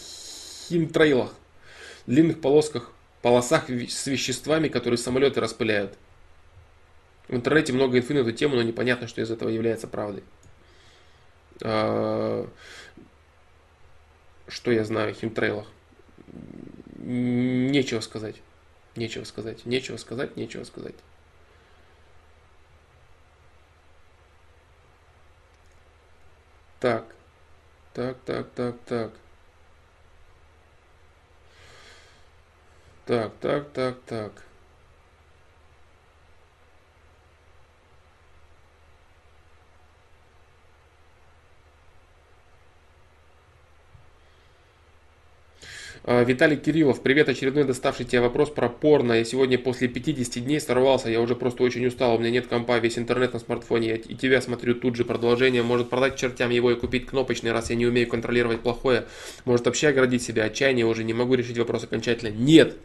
химтрейлах? 0.69 1.33
Длинных 2.07 2.41
полосках, 2.41 2.92
полосах 3.23 3.71
с 3.71 4.07
веществами, 4.07 4.69
которые 4.69 4.99
самолеты 4.99 5.41
распыляют. 5.41 5.97
В 7.29 7.35
интернете 7.35 7.73
много 7.73 7.99
инфы 7.99 8.15
на 8.15 8.19
эту 8.19 8.33
тему, 8.33 8.57
но 8.57 8.63
непонятно, 8.63 9.07
что 9.07 9.23
из 9.23 9.31
этого 9.31 9.49
является 9.49 9.87
правдой. 9.87 10.25
А, 11.63 12.49
что 14.49 14.71
я 14.73 14.85
знаю 14.85 15.11
о 15.11 15.15
химтрейлах? 15.15 15.67
Нечего 16.99 18.01
сказать. 18.01 18.37
Нечего 18.97 19.25
сказать. 19.25 19.65
Нечего 19.65 19.97
сказать, 19.97 20.37
нечего 20.37 20.65
сказать. 20.65 20.95
Так. 26.81 27.07
Так, 27.95 28.17
так, 28.25 28.51
так, 28.51 28.77
так. 28.87 29.13
Так, 33.07 33.33
так, 33.41 33.73
так, 33.73 33.97
так. 34.07 34.33
А, 46.05 46.25
Виталий 46.25 46.57
Кириллов, 46.57 47.01
привет, 47.01 47.29
очередной 47.29 47.65
доставший 47.65 48.05
тебе 48.05 48.21
вопрос 48.23 48.51
про 48.51 48.69
порно. 48.69 49.13
Я 49.13 49.25
сегодня 49.25 49.57
после 49.59 49.87
50 49.89 50.45
дней 50.45 50.61
сорвался, 50.61 51.09
я 51.09 51.21
уже 51.21 51.37
просто 51.37 51.63
очень 51.63 51.87
устал, 51.87 52.17
у 52.17 52.19
меня 52.19 52.31
нет 52.31 52.49
компа, 52.49 52.79
весь 52.79 52.99
интернет 52.99 53.33
на 53.35 53.39
смартфоне, 53.39 53.89
я 53.89 53.95
и 53.97 54.15
тебя 54.17 54.41
смотрю 54.41 54.75
тут 54.75 54.97
же 54.97 55.05
продолжение, 55.05 55.63
может 55.63 55.91
продать 55.91 56.17
чертям 56.17 56.51
его 56.51 56.73
и 56.73 56.75
купить 56.75 57.07
кнопочный, 57.07 57.53
раз 57.53 57.71
я 57.71 57.77
не 57.77 57.87
умею 57.87 58.09
контролировать 58.09 58.61
плохое, 58.61 59.07
может 59.45 59.67
вообще 59.67 59.89
оградить 59.89 60.23
себя, 60.23 60.45
отчаяние 60.45 60.87
уже, 60.87 61.05
не 61.05 61.15
могу 61.15 61.35
решить 61.35 61.59
вопрос 61.59 61.85
окончательно. 61.85 62.31
Нет, 62.31 62.77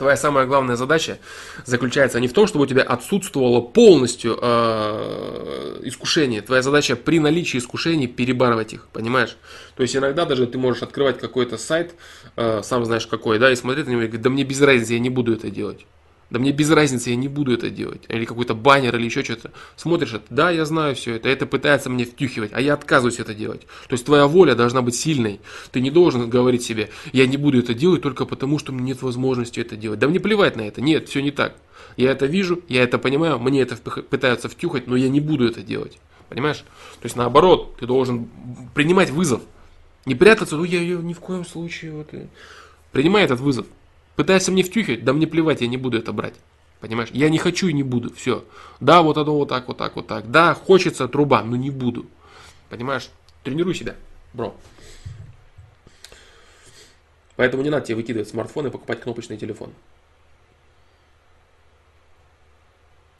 твоя 0.00 0.16
самая 0.16 0.46
главная 0.46 0.76
задача 0.76 1.18
заключается 1.66 2.20
не 2.20 2.26
в 2.26 2.32
том, 2.32 2.46
чтобы 2.46 2.64
у 2.64 2.66
тебя 2.66 2.82
отсутствовало 2.82 3.60
полностью 3.60 4.38
э, 4.40 5.80
искушение. 5.82 6.40
Твоя 6.40 6.62
задача 6.62 6.96
при 6.96 7.20
наличии 7.20 7.58
искушений 7.58 8.06
перебарывать 8.06 8.72
их, 8.72 8.88
понимаешь? 8.94 9.36
То 9.76 9.82
есть 9.82 9.94
иногда 9.94 10.24
даже 10.24 10.46
ты 10.46 10.56
можешь 10.56 10.82
открывать 10.82 11.18
какой-то 11.18 11.58
сайт, 11.58 11.94
э, 12.36 12.62
сам 12.64 12.86
знаешь 12.86 13.06
какой, 13.06 13.38
да, 13.38 13.52
и 13.52 13.56
смотреть 13.56 13.88
на 13.88 13.90
него 13.90 14.00
и 14.00 14.06
говорить, 14.06 14.22
да 14.22 14.30
мне 14.30 14.42
без 14.42 14.62
разницы, 14.62 14.94
я 14.94 15.00
не 15.00 15.10
буду 15.10 15.34
это 15.34 15.50
делать. 15.50 15.84
Да 16.30 16.38
мне 16.38 16.52
без 16.52 16.70
разницы, 16.70 17.10
я 17.10 17.16
не 17.16 17.26
буду 17.26 17.52
это 17.52 17.70
делать. 17.70 18.02
Или 18.08 18.24
какой-то 18.24 18.54
баннер, 18.54 18.94
или 18.96 19.04
еще 19.04 19.24
что-то. 19.24 19.50
Смотришь 19.76 20.14
это, 20.14 20.24
да, 20.30 20.50
я 20.50 20.64
знаю 20.64 20.94
все 20.94 21.16
это, 21.16 21.28
это 21.28 21.44
пытается 21.44 21.90
мне 21.90 22.04
втюхивать, 22.04 22.52
а 22.54 22.60
я 22.60 22.74
отказываюсь 22.74 23.18
это 23.18 23.34
делать. 23.34 23.62
То 23.88 23.94
есть 23.94 24.06
твоя 24.06 24.28
воля 24.28 24.54
должна 24.54 24.80
быть 24.80 24.94
сильной. 24.94 25.40
Ты 25.72 25.80
не 25.80 25.90
должен 25.90 26.30
говорить 26.30 26.62
себе, 26.62 26.90
я 27.12 27.26
не 27.26 27.36
буду 27.36 27.58
это 27.58 27.74
делать 27.74 28.02
только 28.02 28.26
потому, 28.26 28.60
что 28.60 28.72
меня 28.72 28.90
нет 28.90 29.02
возможности 29.02 29.58
это 29.58 29.76
делать. 29.76 29.98
Да 29.98 30.06
мне 30.06 30.20
плевать 30.20 30.56
на 30.56 30.62
это, 30.62 30.80
нет, 30.80 31.08
все 31.08 31.20
не 31.20 31.32
так. 31.32 31.56
Я 31.96 32.12
это 32.12 32.26
вижу, 32.26 32.62
я 32.68 32.84
это 32.84 32.98
понимаю, 32.98 33.40
мне 33.40 33.62
это 33.62 33.76
пытаются 33.76 34.48
втюхать, 34.48 34.86
но 34.86 34.94
я 34.94 35.08
не 35.08 35.20
буду 35.20 35.48
это 35.48 35.62
делать. 35.62 35.98
Понимаешь? 36.28 36.58
То 36.58 37.06
есть 37.06 37.16
наоборот, 37.16 37.76
ты 37.80 37.86
должен 37.86 38.28
принимать 38.72 39.10
вызов. 39.10 39.42
Не 40.06 40.14
прятаться, 40.14 40.56
ну 40.56 40.62
я 40.62 40.78
ее 40.78 40.98
ни 41.02 41.12
в 41.12 41.20
коем 41.20 41.44
случае. 41.44 41.92
Вот, 41.92 42.10
принимай 42.92 43.24
этот 43.24 43.40
вызов. 43.40 43.66
Пытается 44.16 44.52
мне 44.52 44.62
втюхать, 44.62 45.04
да 45.04 45.12
мне 45.12 45.26
плевать, 45.26 45.60
я 45.60 45.66
не 45.66 45.76
буду 45.76 45.98
это 45.98 46.12
брать. 46.12 46.34
Понимаешь? 46.80 47.10
Я 47.12 47.28
не 47.28 47.38
хочу 47.38 47.68
и 47.68 47.72
не 47.72 47.82
буду. 47.82 48.12
Все. 48.14 48.44
Да, 48.80 49.02
вот 49.02 49.18
оно 49.18 49.36
вот 49.36 49.48
так, 49.48 49.68
вот 49.68 49.76
так, 49.76 49.96
вот 49.96 50.06
так. 50.06 50.30
Да, 50.30 50.54
хочется 50.54 51.08
труба, 51.08 51.42
но 51.42 51.56
не 51.56 51.70
буду. 51.70 52.06
Понимаешь? 52.70 53.10
Тренируй 53.44 53.74
себя, 53.74 53.96
бро. 54.32 54.54
Поэтому 57.36 57.62
не 57.62 57.70
надо 57.70 57.86
тебе 57.86 57.96
выкидывать 57.96 58.28
смартфон 58.28 58.66
и 58.66 58.70
покупать 58.70 59.00
кнопочный 59.00 59.36
телефон. 59.36 59.72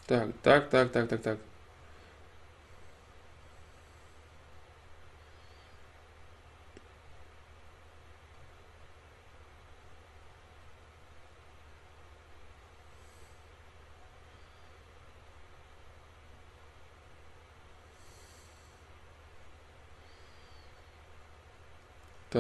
Так, 0.07 0.31
так, 0.43 0.69
так, 0.71 0.91
так, 0.91 1.09
так, 1.09 1.23
так. 1.23 1.39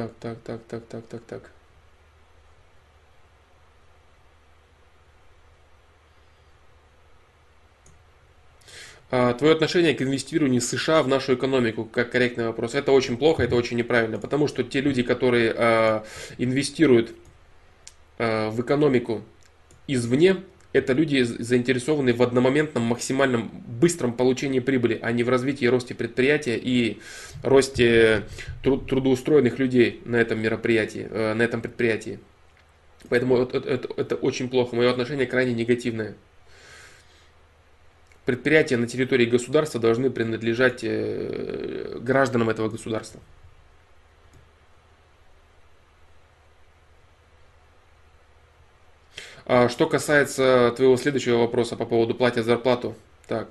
Так, 0.01 0.12
так, 0.19 0.39
так, 0.43 0.61
так, 0.67 0.83
так, 0.89 1.05
так, 1.05 1.23
так. 1.27 1.51
А, 9.11 9.35
твое 9.35 9.53
отношение 9.53 9.93
к 9.93 10.01
инвестированию 10.01 10.62
США 10.62 11.03
в 11.03 11.09
нашу 11.09 11.35
экономику, 11.35 11.85
как 11.85 12.11
корректный 12.12 12.47
вопрос, 12.47 12.75
это 12.75 12.93
очень 12.93 13.19
плохо, 13.19 13.43
это 13.43 13.57
очень 13.57 13.77
неправильно, 13.77 14.19
потому 14.19 14.49
что 14.49 14.62
те 14.62 14.81
люди, 14.81 15.03
которые 15.03 15.53
э, 15.55 16.03
инвестируют 16.39 17.15
э, 18.17 18.49
в 18.49 18.59
экономику 18.62 19.23
извне, 19.87 20.37
это 20.73 20.92
люди 20.92 21.23
заинтересованы 21.23 22.12
в 22.12 22.23
одномоментном 22.23 22.84
максимальном 22.84 23.50
быстром 23.66 24.12
получении 24.12 24.60
прибыли, 24.60 24.99
а 25.02 25.10
не 25.10 25.24
в 25.24 25.28
развитии 25.28 25.65
и 25.65 25.68
росте 25.68 25.94
предприятия 25.94 26.57
и 26.57 27.00
росте 27.42 28.24
труд, 28.62 28.89
трудоустроенных 28.89 29.58
людей 29.58 30.00
на 30.05 30.16
этом 30.16 30.40
мероприятии, 30.40 31.08
э, 31.10 31.34
на 31.34 31.42
этом 31.42 31.60
предприятии. 31.60 32.20
Поэтому 33.08 33.39
это, 33.39 33.58
это, 33.58 33.89
это 33.97 34.15
очень 34.15 34.49
плохо. 34.49 34.76
Мое 34.76 34.90
отношение 34.90 35.26
крайне 35.26 35.55
негативное. 35.55 36.15
Предприятия 38.24 38.76
на 38.76 38.86
территории 38.86 39.24
государства 39.24 39.81
должны 39.81 40.10
принадлежать 40.10 40.84
э, 40.84 41.99
гражданам 42.00 42.49
этого 42.49 42.68
государства. 42.68 43.20
А 49.40 49.40
что 49.69 49.87
касается 49.87 50.73
твоего 50.77 50.97
следующего 50.97 51.39
вопроса 51.39 51.77
по 51.77 51.85
поводу 51.85 52.15
платят 52.15 52.45
зарплату. 52.45 52.95
Так. 53.27 53.49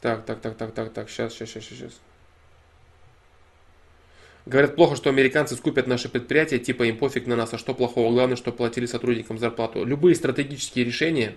Так, 0.00 0.24
так, 0.24 0.40
так, 0.40 0.56
так, 0.56 0.72
так, 0.72 0.92
так, 0.92 1.10
сейчас, 1.10 1.34
сейчас, 1.34 1.50
сейчас, 1.50 1.64
сейчас. 1.64 2.00
Говорят, 4.46 4.74
плохо, 4.74 4.96
что 4.96 5.10
американцы 5.10 5.54
скупят 5.54 5.86
наши 5.86 6.08
предприятия, 6.08 6.58
типа 6.58 6.84
им 6.84 6.96
пофиг 6.96 7.26
на 7.26 7.36
нас, 7.36 7.52
а 7.52 7.58
что 7.58 7.74
плохого? 7.74 8.10
Главное, 8.10 8.36
что 8.36 8.52
платили 8.52 8.86
сотрудникам 8.86 9.38
зарплату. 9.38 9.84
Любые 9.84 10.14
стратегические 10.14 10.86
решения, 10.86 11.36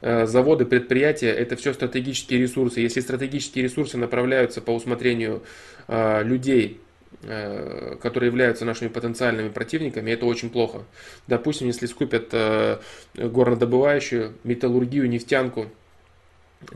э, 0.00 0.26
заводы, 0.26 0.66
предприятия, 0.66 1.30
это 1.30 1.54
все 1.54 1.72
стратегические 1.72 2.40
ресурсы. 2.40 2.80
Если 2.80 3.00
стратегические 3.00 3.64
ресурсы 3.64 3.96
направляются 3.96 4.60
по 4.60 4.72
усмотрению 4.72 5.44
э, 5.86 6.24
людей, 6.24 6.80
которые 7.22 8.28
являются 8.28 8.64
нашими 8.64 8.88
потенциальными 8.88 9.48
противниками, 9.48 10.10
это 10.10 10.26
очень 10.26 10.50
плохо. 10.50 10.82
Допустим, 11.28 11.68
если 11.68 11.86
скупят 11.86 12.28
э, 12.32 12.78
горнодобывающую, 13.14 14.32
металлургию, 14.42 15.08
нефтянку, 15.08 15.68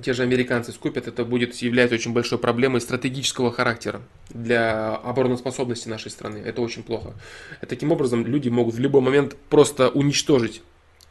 те 0.03 0.13
же 0.13 0.23
американцы 0.23 0.73
скупят, 0.73 1.09
это 1.09 1.25
будет 1.25 1.55
являться 1.57 1.95
очень 1.95 2.13
большой 2.13 2.39
проблемой 2.39 2.81
стратегического 2.81 3.53
характера 3.53 4.03
для 4.31 4.95
обороноспособности 4.97 5.89
нашей 5.89 6.11
страны. 6.11 6.43
Это 6.45 6.63
очень 6.63 6.83
плохо. 6.83 7.15
Таким 7.69 7.93
образом, 7.93 8.27
люди 8.27 8.49
могут 8.49 8.75
в 8.75 8.79
любой 8.79 9.01
момент 9.01 9.37
просто 9.49 9.89
уничтожить 9.89 10.63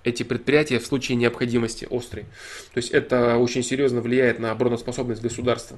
эти 0.03 0.23
предприятия 0.23 0.80
в 0.80 0.85
случае 0.85 1.17
необходимости 1.17 1.88
острой. 1.89 2.23
То 2.73 2.77
есть 2.77 2.91
это 2.91 3.38
очень 3.38 3.64
серьезно 3.64 4.01
влияет 4.01 4.39
на 4.39 4.51
обороноспособность 4.51 5.22
государства 5.22 5.77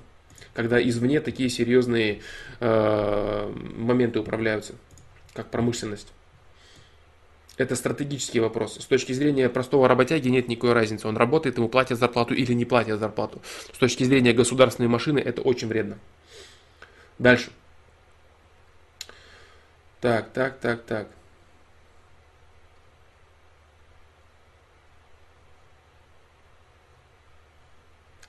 когда 0.57 0.81
извне 0.81 1.21
такие 1.21 1.49
серьезные 1.49 2.21
э, 2.59 3.53
моменты 3.75 4.19
управляются, 4.19 4.73
как 5.33 5.51
промышленность. 5.51 6.11
Это 7.57 7.75
стратегический 7.75 8.39
вопрос. 8.39 8.79
С 8.79 8.85
точки 8.85 9.13
зрения 9.13 9.49
простого 9.49 9.87
работяги 9.87 10.29
нет 10.29 10.47
никакой 10.47 10.73
разницы. 10.73 11.07
Он 11.07 11.15
работает, 11.15 11.57
ему 11.57 11.69
платят 11.69 11.99
зарплату 11.99 12.33
или 12.33 12.53
не 12.53 12.65
платят 12.65 12.99
зарплату. 12.99 13.39
С 13.71 13.77
точки 13.77 14.03
зрения 14.03 14.33
государственной 14.33 14.89
машины 14.89 15.19
это 15.19 15.43
очень 15.43 15.67
вредно. 15.67 15.99
Дальше. 17.19 17.51
Так, 20.01 20.31
так, 20.33 20.57
так, 20.57 20.81
так. 20.85 21.07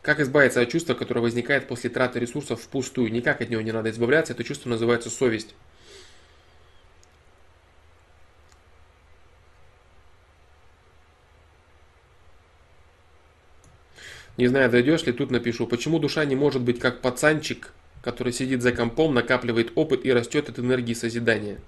Как 0.08 0.20
избавиться 0.20 0.62
от 0.62 0.70
чувства, 0.70 0.94
которое 0.94 1.20
возникает 1.20 1.68
после 1.68 1.90
траты 1.90 2.18
ресурсов 2.18 2.62
впустую? 2.62 3.12
Никак 3.12 3.42
от 3.42 3.50
него 3.50 3.60
не 3.60 3.72
надо 3.72 3.90
избавляться. 3.90 4.32
Это 4.32 4.42
чувство 4.42 4.70
называется 4.70 5.10
совесть. 5.10 5.54
Не 14.38 14.46
знаю, 14.46 14.70
дойдешь 14.70 15.02
ли, 15.02 15.12
тут 15.12 15.30
напишу. 15.30 15.66
Почему 15.66 15.98
душа 15.98 16.24
не 16.24 16.36
может 16.36 16.62
быть 16.62 16.80
как 16.80 17.02
пацанчик, 17.02 17.74
который 18.00 18.32
сидит 18.32 18.62
за 18.62 18.72
компом, 18.72 19.12
накапливает 19.12 19.72
опыт 19.74 20.06
и 20.06 20.12
растет 20.14 20.48
от 20.48 20.58
энергии 20.58 20.94
созидания? 20.94 21.58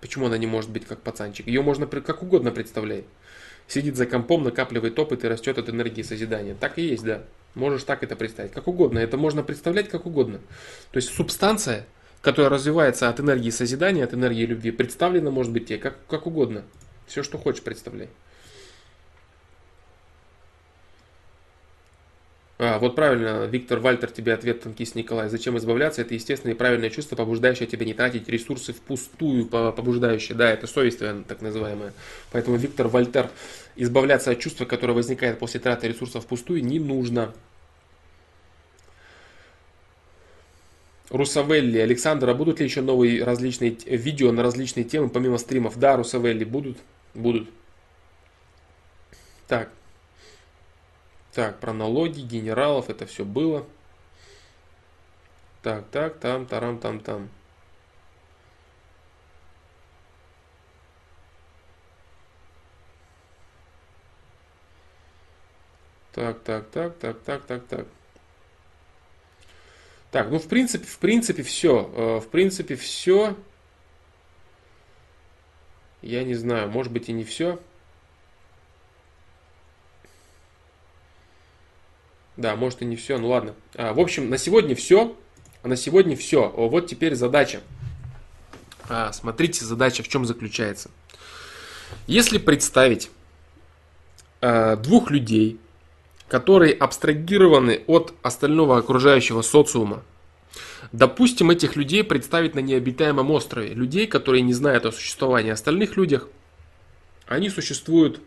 Почему 0.00 0.28
она 0.28 0.38
не 0.38 0.46
может 0.46 0.70
быть 0.70 0.86
как 0.86 1.02
пацанчик? 1.02 1.46
Ее 1.46 1.60
можно 1.60 1.86
как 1.86 2.22
угодно 2.22 2.52
представлять 2.52 3.04
сидит 3.66 3.96
за 3.96 4.06
компом, 4.06 4.44
накапливает 4.44 4.98
опыт 4.98 5.24
и 5.24 5.28
растет 5.28 5.58
от 5.58 5.68
энергии 5.68 6.02
созидания. 6.02 6.54
Так 6.58 6.78
и 6.78 6.82
есть, 6.82 7.04
да. 7.04 7.22
Можешь 7.54 7.84
так 7.84 8.02
это 8.02 8.16
представить, 8.16 8.52
как 8.52 8.66
угодно. 8.68 8.98
Это 8.98 9.16
можно 9.16 9.42
представлять 9.42 9.88
как 9.88 10.06
угодно. 10.06 10.40
То 10.90 10.96
есть 10.96 11.10
субстанция, 11.10 11.86
которая 12.22 12.50
развивается 12.50 13.08
от 13.08 13.20
энергии 13.20 13.50
созидания, 13.50 14.04
от 14.04 14.14
энергии 14.14 14.46
любви, 14.46 14.70
представлена 14.70 15.30
может 15.30 15.52
быть 15.52 15.66
тебе 15.66 15.78
как, 15.78 15.96
как 16.08 16.26
угодно. 16.26 16.64
Все, 17.06 17.22
что 17.22 17.36
хочешь, 17.36 17.62
представляй. 17.62 18.08
А, 22.64 22.78
вот 22.78 22.94
правильно, 22.94 23.44
Виктор 23.46 23.80
Вальтер 23.80 24.08
тебе 24.12 24.32
ответ 24.34 24.62
танкист 24.62 24.94
Николай. 24.94 25.28
Зачем 25.28 25.58
избавляться? 25.58 26.00
Это 26.00 26.14
естественное 26.14 26.54
и 26.54 26.56
правильное 26.56 26.90
чувство, 26.90 27.16
побуждающее 27.16 27.66
тебя 27.66 27.84
не 27.84 27.92
тратить 27.92 28.28
ресурсы 28.28 28.72
впустую, 28.72 29.46
побуждающее. 29.46 30.38
Да, 30.38 30.48
это 30.48 30.68
совесть 30.68 31.00
так 31.00 31.42
называемая. 31.42 31.92
Поэтому 32.30 32.56
Виктор 32.56 32.86
Вальтер, 32.86 33.30
избавляться 33.74 34.30
от 34.30 34.38
чувства, 34.38 34.64
которое 34.64 34.92
возникает 34.92 35.40
после 35.40 35.58
траты 35.58 35.88
ресурсов 35.88 36.22
впустую, 36.22 36.64
не 36.64 36.78
нужно. 36.78 37.34
Русавелли, 41.10 41.78
Александр, 41.78 42.30
а 42.30 42.34
будут 42.34 42.60
ли 42.60 42.66
еще 42.66 42.80
новые 42.80 43.24
различные 43.24 43.70
видео 43.86 44.30
на 44.30 44.44
различные 44.44 44.84
темы, 44.84 45.08
помимо 45.08 45.38
стримов? 45.38 45.80
Да, 45.80 45.96
Русавелли, 45.96 46.44
будут. 46.44 46.78
Будут. 47.12 47.50
Так. 49.48 49.68
Так, 51.32 51.60
про 51.60 51.72
налоги, 51.72 52.20
генералов, 52.20 52.90
это 52.90 53.06
все 53.06 53.24
было. 53.24 53.66
Так, 55.62 55.88
так, 55.90 56.18
там, 56.18 56.46
тарам, 56.46 56.78
там, 56.78 57.00
там. 57.00 57.30
Так, 66.12 66.42
так, 66.42 66.70
так, 66.70 66.98
так, 66.98 67.22
так, 67.22 67.46
так, 67.46 67.66
так. 67.66 67.86
Так, 70.10 70.30
ну 70.30 70.38
в 70.38 70.46
принципе, 70.46 70.84
в 70.84 70.98
принципе 70.98 71.42
все. 71.42 71.90
Э, 71.94 72.20
в 72.20 72.28
принципе 72.28 72.76
все. 72.76 73.34
Я 76.02 76.24
не 76.24 76.34
знаю, 76.34 76.68
может 76.70 76.92
быть 76.92 77.08
и 77.08 77.12
не 77.14 77.24
все. 77.24 77.58
Да, 82.36 82.56
может 82.56 82.82
и 82.82 82.84
не 82.84 82.96
все, 82.96 83.18
ну 83.18 83.28
ладно. 83.28 83.54
А, 83.74 83.92
в 83.92 84.00
общем, 84.00 84.30
на 84.30 84.38
сегодня 84.38 84.74
все. 84.74 85.16
На 85.62 85.76
сегодня 85.76 86.16
все. 86.16 86.48
Вот 86.48 86.86
теперь 86.86 87.14
задача. 87.14 87.60
А, 88.88 89.12
смотрите, 89.12 89.64
задача 89.64 90.02
в 90.02 90.08
чем 90.08 90.24
заключается. 90.26 90.90
Если 92.06 92.38
представить 92.38 93.10
а, 94.40 94.76
двух 94.76 95.10
людей, 95.10 95.60
которые 96.28 96.72
абстрагированы 96.72 97.82
от 97.86 98.14
остального 98.22 98.78
окружающего 98.78 99.42
социума. 99.42 100.02
Допустим, 100.90 101.50
этих 101.50 101.76
людей 101.76 102.02
представить 102.02 102.54
на 102.54 102.60
необитаемом 102.60 103.30
острове. 103.30 103.74
Людей, 103.74 104.06
которые 104.06 104.40
не 104.40 104.54
знают 104.54 104.86
о 104.86 104.92
существовании 104.92 105.52
остальных 105.52 105.98
людях. 105.98 106.28
Они 107.26 107.50
существуют 107.50 108.22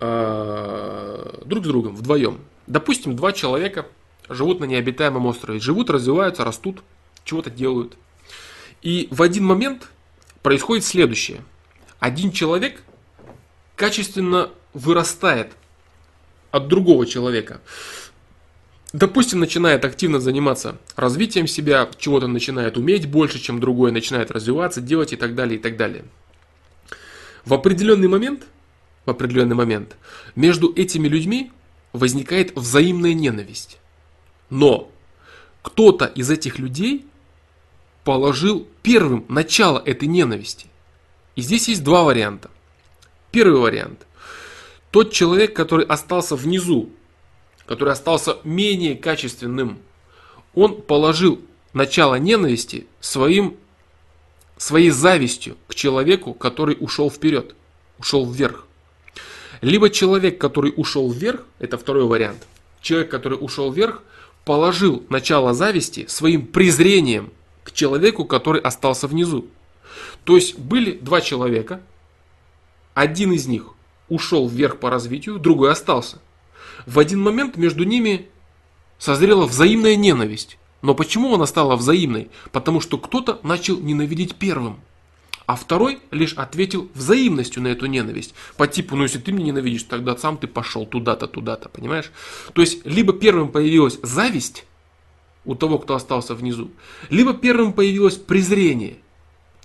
э, 0.00 1.42
друг 1.44 1.64
с 1.64 1.68
другом, 1.68 1.96
вдвоем. 1.96 2.40
Допустим, 2.66 3.16
два 3.16 3.32
человека 3.32 3.86
живут 4.28 4.60
на 4.60 4.64
необитаемом 4.64 5.26
острове. 5.26 5.60
Живут, 5.60 5.90
развиваются, 5.90 6.44
растут, 6.44 6.82
чего-то 7.24 7.50
делают. 7.50 7.96
И 8.82 9.08
в 9.10 9.22
один 9.22 9.44
момент 9.44 9.88
происходит 10.42 10.84
следующее. 10.84 11.42
Один 11.98 12.30
человек 12.30 12.82
качественно 13.74 14.50
вырастает 14.74 15.52
от 16.50 16.68
другого 16.68 17.06
человека. 17.06 17.60
Допустим, 18.92 19.40
начинает 19.40 19.84
активно 19.84 20.20
заниматься 20.20 20.78
развитием 20.94 21.46
себя, 21.46 21.88
чего-то 21.98 22.28
начинает 22.28 22.76
уметь 22.76 23.06
больше, 23.06 23.38
чем 23.38 23.60
другой, 23.60 23.92
начинает 23.92 24.30
развиваться, 24.30 24.80
делать 24.80 25.12
и 25.12 25.16
так 25.16 25.34
далее, 25.34 25.58
и 25.58 25.62
так 25.62 25.76
далее. 25.76 26.04
В 27.44 27.52
определенный 27.52 28.08
момент, 28.08 28.44
в 29.06 29.10
определенный 29.10 29.56
момент 29.56 29.96
между 30.34 30.72
этими 30.74 31.08
людьми 31.08 31.52
возникает 31.92 32.54
взаимная 32.54 33.14
ненависть. 33.14 33.78
Но 34.50 34.90
кто-то 35.62 36.04
из 36.04 36.30
этих 36.30 36.58
людей 36.58 37.06
положил 38.04 38.68
первым 38.82 39.24
начало 39.28 39.82
этой 39.84 40.06
ненависти. 40.06 40.66
И 41.34 41.40
здесь 41.40 41.68
есть 41.68 41.82
два 41.82 42.04
варианта. 42.04 42.50
Первый 43.30 43.60
вариант. 43.60 44.06
Тот 44.90 45.12
человек, 45.12 45.54
который 45.54 45.84
остался 45.86 46.36
внизу, 46.36 46.90
который 47.66 47.92
остался 47.92 48.38
менее 48.44 48.94
качественным, 48.94 49.78
он 50.54 50.80
положил 50.80 51.40
начало 51.72 52.14
ненависти 52.14 52.86
своим, 53.00 53.56
своей 54.56 54.90
завистью 54.90 55.56
к 55.66 55.74
человеку, 55.74 56.32
который 56.32 56.76
ушел 56.78 57.10
вперед, 57.10 57.54
ушел 57.98 58.30
вверх. 58.30 58.66
Либо 59.66 59.90
человек, 59.90 60.38
который 60.38 60.72
ушел 60.76 61.10
вверх, 61.10 61.42
это 61.58 61.76
второй 61.76 62.04
вариант. 62.04 62.46
Человек, 62.80 63.10
который 63.10 63.34
ушел 63.34 63.72
вверх, 63.72 64.04
положил 64.44 65.02
начало 65.08 65.54
зависти 65.54 66.06
своим 66.06 66.46
презрением 66.46 67.32
к 67.64 67.72
человеку, 67.72 68.26
который 68.26 68.60
остался 68.60 69.08
внизу. 69.08 69.48
То 70.22 70.36
есть 70.36 70.56
были 70.56 70.92
два 70.92 71.20
человека, 71.20 71.80
один 72.94 73.32
из 73.32 73.48
них 73.48 73.74
ушел 74.08 74.46
вверх 74.46 74.78
по 74.78 74.88
развитию, 74.88 75.40
другой 75.40 75.72
остался. 75.72 76.20
В 76.86 77.00
один 77.00 77.20
момент 77.20 77.56
между 77.56 77.82
ними 77.82 78.28
созрела 78.98 79.46
взаимная 79.46 79.96
ненависть. 79.96 80.58
Но 80.80 80.94
почему 80.94 81.34
она 81.34 81.46
стала 81.46 81.74
взаимной? 81.74 82.30
Потому 82.52 82.80
что 82.80 82.98
кто-то 82.98 83.40
начал 83.42 83.80
ненавидеть 83.80 84.36
первым. 84.36 84.78
А 85.46 85.54
второй 85.54 86.00
лишь 86.10 86.34
ответил 86.34 86.90
взаимностью 86.94 87.62
на 87.62 87.68
эту 87.68 87.86
ненависть. 87.86 88.34
По 88.56 88.66
типу, 88.66 88.96
ну 88.96 89.04
если 89.04 89.18
ты 89.18 89.32
меня 89.32 89.46
ненавидишь, 89.46 89.84
тогда 89.84 90.16
сам 90.16 90.38
ты 90.38 90.46
пошел 90.46 90.86
туда-то, 90.86 91.28
туда-то, 91.28 91.68
понимаешь? 91.68 92.10
То 92.52 92.62
есть, 92.62 92.84
либо 92.84 93.12
первым 93.12 93.50
появилась 93.50 93.98
зависть 94.02 94.64
у 95.44 95.54
того, 95.54 95.78
кто 95.78 95.94
остался 95.94 96.34
внизу, 96.34 96.70
либо 97.10 97.32
первым 97.32 97.72
появилось 97.72 98.16
презрение 98.16 98.96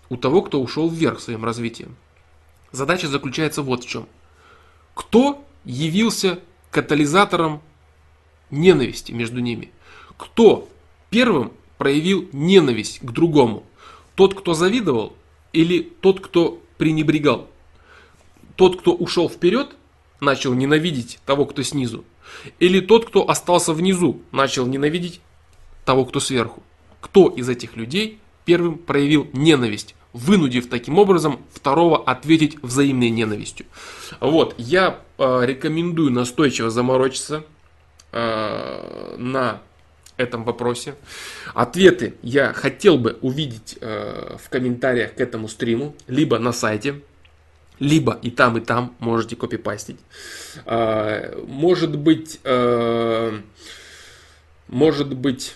у 0.09 0.17
того, 0.17 0.43
кто 0.43 0.61
ушел 0.61 0.87
вверх 0.89 1.19
своим 1.19 1.43
развитием. 1.43 1.95
Задача 2.71 3.07
заключается 3.07 3.63
вот 3.63 3.83
в 3.83 3.87
чем– 3.87 4.07
кто 4.93 5.43
явился 5.65 6.39
катализатором 6.69 7.61
ненависти 8.49 9.11
между 9.11 9.39
ними? 9.39 9.71
Кто 10.17 10.69
первым 11.09 11.51
проявил 11.77 12.29
ненависть 12.33 12.99
к 12.99 13.11
другому? 13.11 13.63
Тот, 14.15 14.37
кто 14.37 14.53
завидовал 14.53 15.13
или 15.53 15.81
тот, 16.01 16.19
кто 16.19 16.61
пренебрегал? 16.77 17.47
Тот, 18.55 18.79
кто 18.79 18.93
ушел 18.93 19.29
вперед, 19.29 19.75
начал 20.19 20.53
ненавидеть 20.53 21.19
того, 21.25 21.45
кто 21.45 21.63
снизу? 21.63 22.05
Или 22.59 22.79
тот, 22.79 23.05
кто 23.05 23.29
остался 23.29 23.73
внизу, 23.73 24.21
начал 24.31 24.65
ненавидеть 24.65 25.21
того, 25.85 26.05
кто 26.05 26.19
сверху? 26.19 26.63
Кто 26.99 27.27
из 27.27 27.49
этих 27.49 27.75
людей 27.75 28.19
первым 28.45 28.77
проявил 28.77 29.27
ненависть 29.33 29.95
вынудив 30.13 30.69
таким 30.69 30.97
образом 30.99 31.39
второго 31.53 32.01
ответить 32.03 32.61
взаимной 32.61 33.09
ненавистью. 33.09 33.65
Вот, 34.19 34.55
я 34.57 34.99
э, 35.17 35.41
рекомендую 35.45 36.11
настойчиво 36.11 36.69
заморочиться 36.69 37.43
э, 38.11 39.15
на 39.17 39.61
этом 40.21 40.43
вопросе. 40.43 40.95
Ответы 41.53 42.15
я 42.21 42.53
хотел 42.53 42.97
бы 42.97 43.17
увидеть 43.21 43.77
э, 43.81 44.37
в 44.41 44.49
комментариях 44.49 45.15
к 45.15 45.21
этому 45.21 45.47
стриму, 45.47 45.95
либо 46.07 46.39
на 46.39 46.53
сайте, 46.53 47.01
либо 47.79 48.17
и 48.21 48.29
там, 48.29 48.57
и 48.57 48.61
там 48.61 48.95
можете 48.99 49.35
копипастить. 49.35 49.99
Э, 50.65 51.41
может 51.47 51.97
быть, 51.97 52.39
э, 52.43 53.39
может 54.67 55.15
быть, 55.15 55.55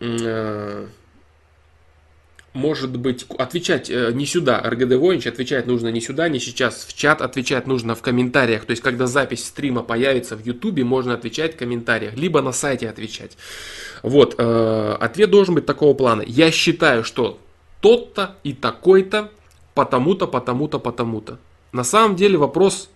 э, 0.00 0.86
может 2.54 2.96
быть, 2.96 3.26
отвечать 3.36 3.90
э, 3.90 4.12
не 4.14 4.26
сюда, 4.26 4.60
РГД 4.60 4.94
Воинч, 4.94 5.26
отвечать 5.26 5.66
нужно 5.66 5.88
не 5.88 6.00
сюда, 6.00 6.28
не 6.28 6.38
сейчас, 6.38 6.84
в 6.84 6.96
чат 6.96 7.20
отвечать 7.20 7.66
нужно 7.66 7.96
в 7.96 8.00
комментариях. 8.00 8.64
То 8.64 8.70
есть, 8.70 8.82
когда 8.82 9.08
запись 9.08 9.44
стрима 9.44 9.82
появится 9.82 10.36
в 10.36 10.46
Ютубе, 10.46 10.84
можно 10.84 11.14
отвечать 11.14 11.54
в 11.54 11.58
комментариях, 11.58 12.14
либо 12.14 12.40
на 12.40 12.52
сайте 12.52 12.88
отвечать. 12.88 13.36
Вот, 14.04 14.36
э, 14.38 14.96
ответ 15.00 15.30
должен 15.30 15.56
быть 15.56 15.66
такого 15.66 15.94
плана. 15.94 16.22
Я 16.24 16.52
считаю, 16.52 17.02
что 17.02 17.40
тот-то 17.80 18.36
и 18.44 18.52
такой-то, 18.52 19.32
потому-то, 19.74 20.28
потому-то, 20.28 20.78
потому-то. 20.78 21.38
На 21.72 21.82
самом 21.82 22.14
деле 22.14 22.38
вопрос 22.38 22.88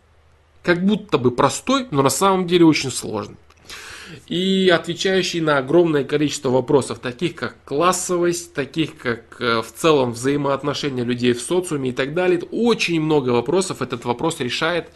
как 0.63 0.85
будто 0.85 1.19
бы 1.19 1.33
простой, 1.33 1.89
но 1.91 2.03
на 2.03 2.11
самом 2.11 2.47
деле 2.47 2.65
очень 2.65 2.93
сложный 2.93 3.37
и 4.29 4.69
отвечающий 4.69 5.41
на 5.41 5.59
огромное 5.59 6.05
количество 6.05 6.51
вопросов, 6.51 6.99
таких 6.99 7.35
как 7.35 7.57
классовость, 7.65 8.55
таких 8.55 8.97
как 8.97 9.37
э, 9.41 9.63
в 9.63 9.73
целом 9.73 10.13
взаимоотношения 10.13 11.05
людей 11.05 11.33
в 11.33 11.41
социуме 11.41 11.91
и 11.91 11.93
так 11.93 12.15
далее. 12.15 12.41
Очень 12.51 13.01
много 13.01 13.31
вопросов 13.31 13.83
этот 13.83 14.05
вопрос 14.05 14.41
решает. 14.41 14.91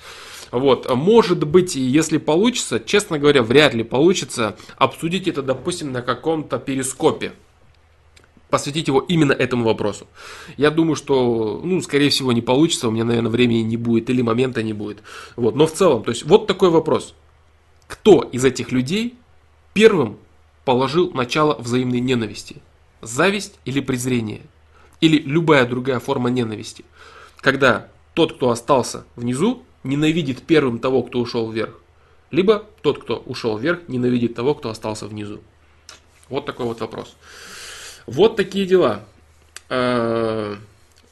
Вот, 0.51 0.95
может 0.95 1.47
быть, 1.47 1.77
если 1.77 2.19
получится, 2.19 2.79
честно 2.79 3.19
говоря, 3.19 3.43
вряд 3.43 3.73
ли 3.73 3.83
получится 3.83 4.57
обсудить 4.77 5.27
это, 5.27 5.43
допустим, 5.43 5.93
на 5.93 6.03
каком-то 6.03 6.59
перископе 6.59 7.33
посвятить 8.53 8.87
его 8.87 9.01
именно 9.01 9.33
этому 9.33 9.65
вопросу. 9.65 10.07
Я 10.59 10.71
думаю, 10.71 10.95
что, 10.95 11.63
ну, 11.65 11.81
скорее 11.81 12.11
всего, 12.11 12.33
не 12.33 12.43
получится, 12.43 12.89
у 12.89 12.91
меня, 12.91 13.05
наверное, 13.05 13.31
времени 13.31 13.61
не 13.61 13.79
будет 13.79 14.11
или 14.11 14.21
момента 14.21 14.63
не 14.63 14.75
будет. 14.75 14.99
Вот, 15.37 15.57
но 15.57 15.67
в 15.67 15.73
целом, 15.73 16.05
то 16.05 16.11
есть, 16.11 16.27
вот 16.27 16.47
такой 16.47 16.69
вопрос. 16.69 17.15
Кто 17.86 18.23
из 18.23 18.44
этих 18.44 18.73
людей 18.73 19.17
первым 19.75 20.19
положил 20.65 21.12
начало 21.12 21.55
взаимной 21.55 22.01
ненависти? 22.01 22.57
Зависть 23.01 23.59
или 23.65 23.81
презрение? 23.81 24.43
Или 25.01 25.19
любая 25.19 25.67
другая 25.67 25.99
форма 26.01 26.31
ненависти? 26.31 26.85
Когда 27.41 27.89
тот, 28.15 28.35
кто 28.35 28.51
остался 28.51 29.05
внизу, 29.17 29.65
ненавидит 29.85 30.43
первым 30.43 30.78
того, 30.78 31.02
кто 31.02 31.20
ушел 31.20 31.51
вверх. 31.51 31.78
Либо 32.31 32.65
тот, 32.83 33.02
кто 33.02 33.19
ушел 33.19 33.59
вверх, 33.59 33.81
ненавидит 33.89 34.35
того, 34.35 34.55
кто 34.55 34.70
остался 34.70 35.07
внизу. 35.07 35.41
Вот 36.28 36.47
такой 36.47 36.67
вот 36.67 36.81
вопрос. 36.81 37.17
Вот 38.07 38.36
такие 38.36 38.65
дела. 38.65 39.05
Э, 39.69 40.57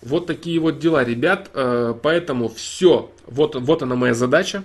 вот 0.02 0.26
такие 0.26 0.58
вот 0.60 0.78
дела, 0.78 1.04
ребят. 1.04 1.50
Э, 1.52 1.94
поэтому 2.02 2.48
все. 2.48 3.10
Вот, 3.26 3.54
вот 3.54 3.82
она 3.82 3.96
моя 3.96 4.14
задача, 4.14 4.64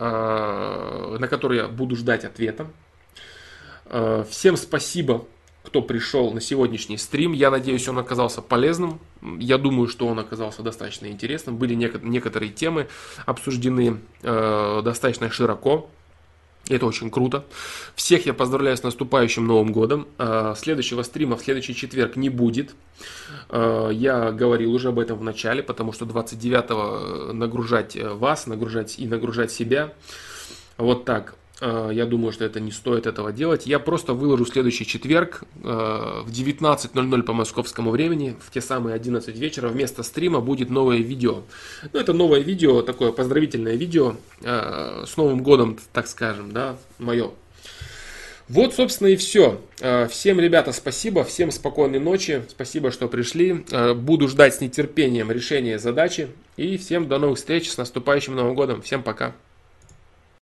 на 0.00 1.28
которую 1.28 1.60
я 1.60 1.68
буду 1.68 1.94
ждать 1.94 2.24
ответа. 2.24 2.66
Всем 4.30 4.56
спасибо, 4.56 5.26
кто 5.62 5.82
пришел 5.82 6.32
на 6.32 6.40
сегодняшний 6.40 6.96
стрим. 6.96 7.32
Я 7.32 7.50
надеюсь, 7.50 7.86
он 7.86 7.98
оказался 7.98 8.40
полезным. 8.40 8.98
Я 9.22 9.58
думаю, 9.58 9.88
что 9.88 10.06
он 10.06 10.18
оказался 10.18 10.62
достаточно 10.62 11.06
интересным. 11.06 11.58
Были 11.58 11.74
некоторые 11.74 12.50
темы 12.50 12.88
обсуждены 13.26 14.00
достаточно 14.22 15.30
широко. 15.30 15.90
Это 16.70 16.86
очень 16.86 17.10
круто. 17.10 17.44
Всех 17.96 18.26
я 18.26 18.32
поздравляю 18.32 18.76
с 18.76 18.84
наступающим 18.84 19.44
Новым 19.44 19.72
годом. 19.72 20.06
А, 20.18 20.54
следующего 20.54 21.02
стрима 21.02 21.36
в 21.36 21.42
следующий 21.42 21.74
четверг 21.74 22.14
не 22.14 22.28
будет. 22.28 22.76
А, 23.48 23.88
я 23.90 24.30
говорил 24.30 24.72
уже 24.72 24.90
об 24.90 25.00
этом 25.00 25.18
в 25.18 25.24
начале, 25.24 25.64
потому 25.64 25.92
что 25.92 26.04
29-го 26.04 27.32
нагружать 27.32 27.96
вас, 27.96 28.46
нагружать 28.46 29.00
и 29.00 29.08
нагружать 29.08 29.50
себя. 29.50 29.92
Вот 30.78 31.04
так. 31.04 31.34
Э, 31.60 31.90
я 31.92 32.06
думаю, 32.06 32.32
что 32.32 32.44
это 32.44 32.58
не 32.58 32.72
стоит 32.72 33.06
этого 33.06 33.32
делать. 33.32 33.66
Я 33.66 33.78
просто 33.78 34.14
выложу 34.14 34.46
следующий 34.46 34.86
четверг 34.86 35.44
э, 35.62 36.22
в 36.24 36.30
19.00 36.30 37.22
по 37.22 37.32
московскому 37.32 37.90
времени, 37.90 38.36
в 38.40 38.50
те 38.50 38.60
самые 38.60 38.94
11 38.94 39.36
вечера, 39.36 39.68
вместо 39.68 40.02
стрима 40.02 40.40
будет 40.40 40.70
новое 40.70 40.98
видео. 40.98 41.42
Ну, 41.92 42.00
это 42.00 42.12
новое 42.12 42.40
видео, 42.40 42.82
такое 42.82 43.12
поздравительное 43.12 43.76
видео 43.76 44.16
э, 44.42 45.04
с 45.06 45.16
Новым 45.16 45.42
годом, 45.42 45.78
так 45.92 46.06
скажем, 46.06 46.52
да, 46.52 46.76
мое. 46.98 47.30
Вот, 48.48 48.74
собственно, 48.74 49.06
и 49.08 49.16
все. 49.16 49.60
Всем, 50.08 50.40
ребята, 50.40 50.72
спасибо, 50.72 51.22
всем 51.22 51.52
спокойной 51.52 52.00
ночи, 52.00 52.42
спасибо, 52.48 52.90
что 52.90 53.06
пришли. 53.06 53.64
Буду 53.94 54.26
ждать 54.26 54.56
с 54.56 54.60
нетерпением 54.60 55.30
решения 55.30 55.78
задачи. 55.78 56.28
И 56.56 56.76
всем 56.76 57.06
до 57.06 57.18
новых 57.18 57.38
встреч, 57.38 57.70
с 57.70 57.76
наступающим 57.76 58.34
Новым 58.34 58.56
годом. 58.56 58.82
Всем 58.82 59.04
пока. 59.04 59.36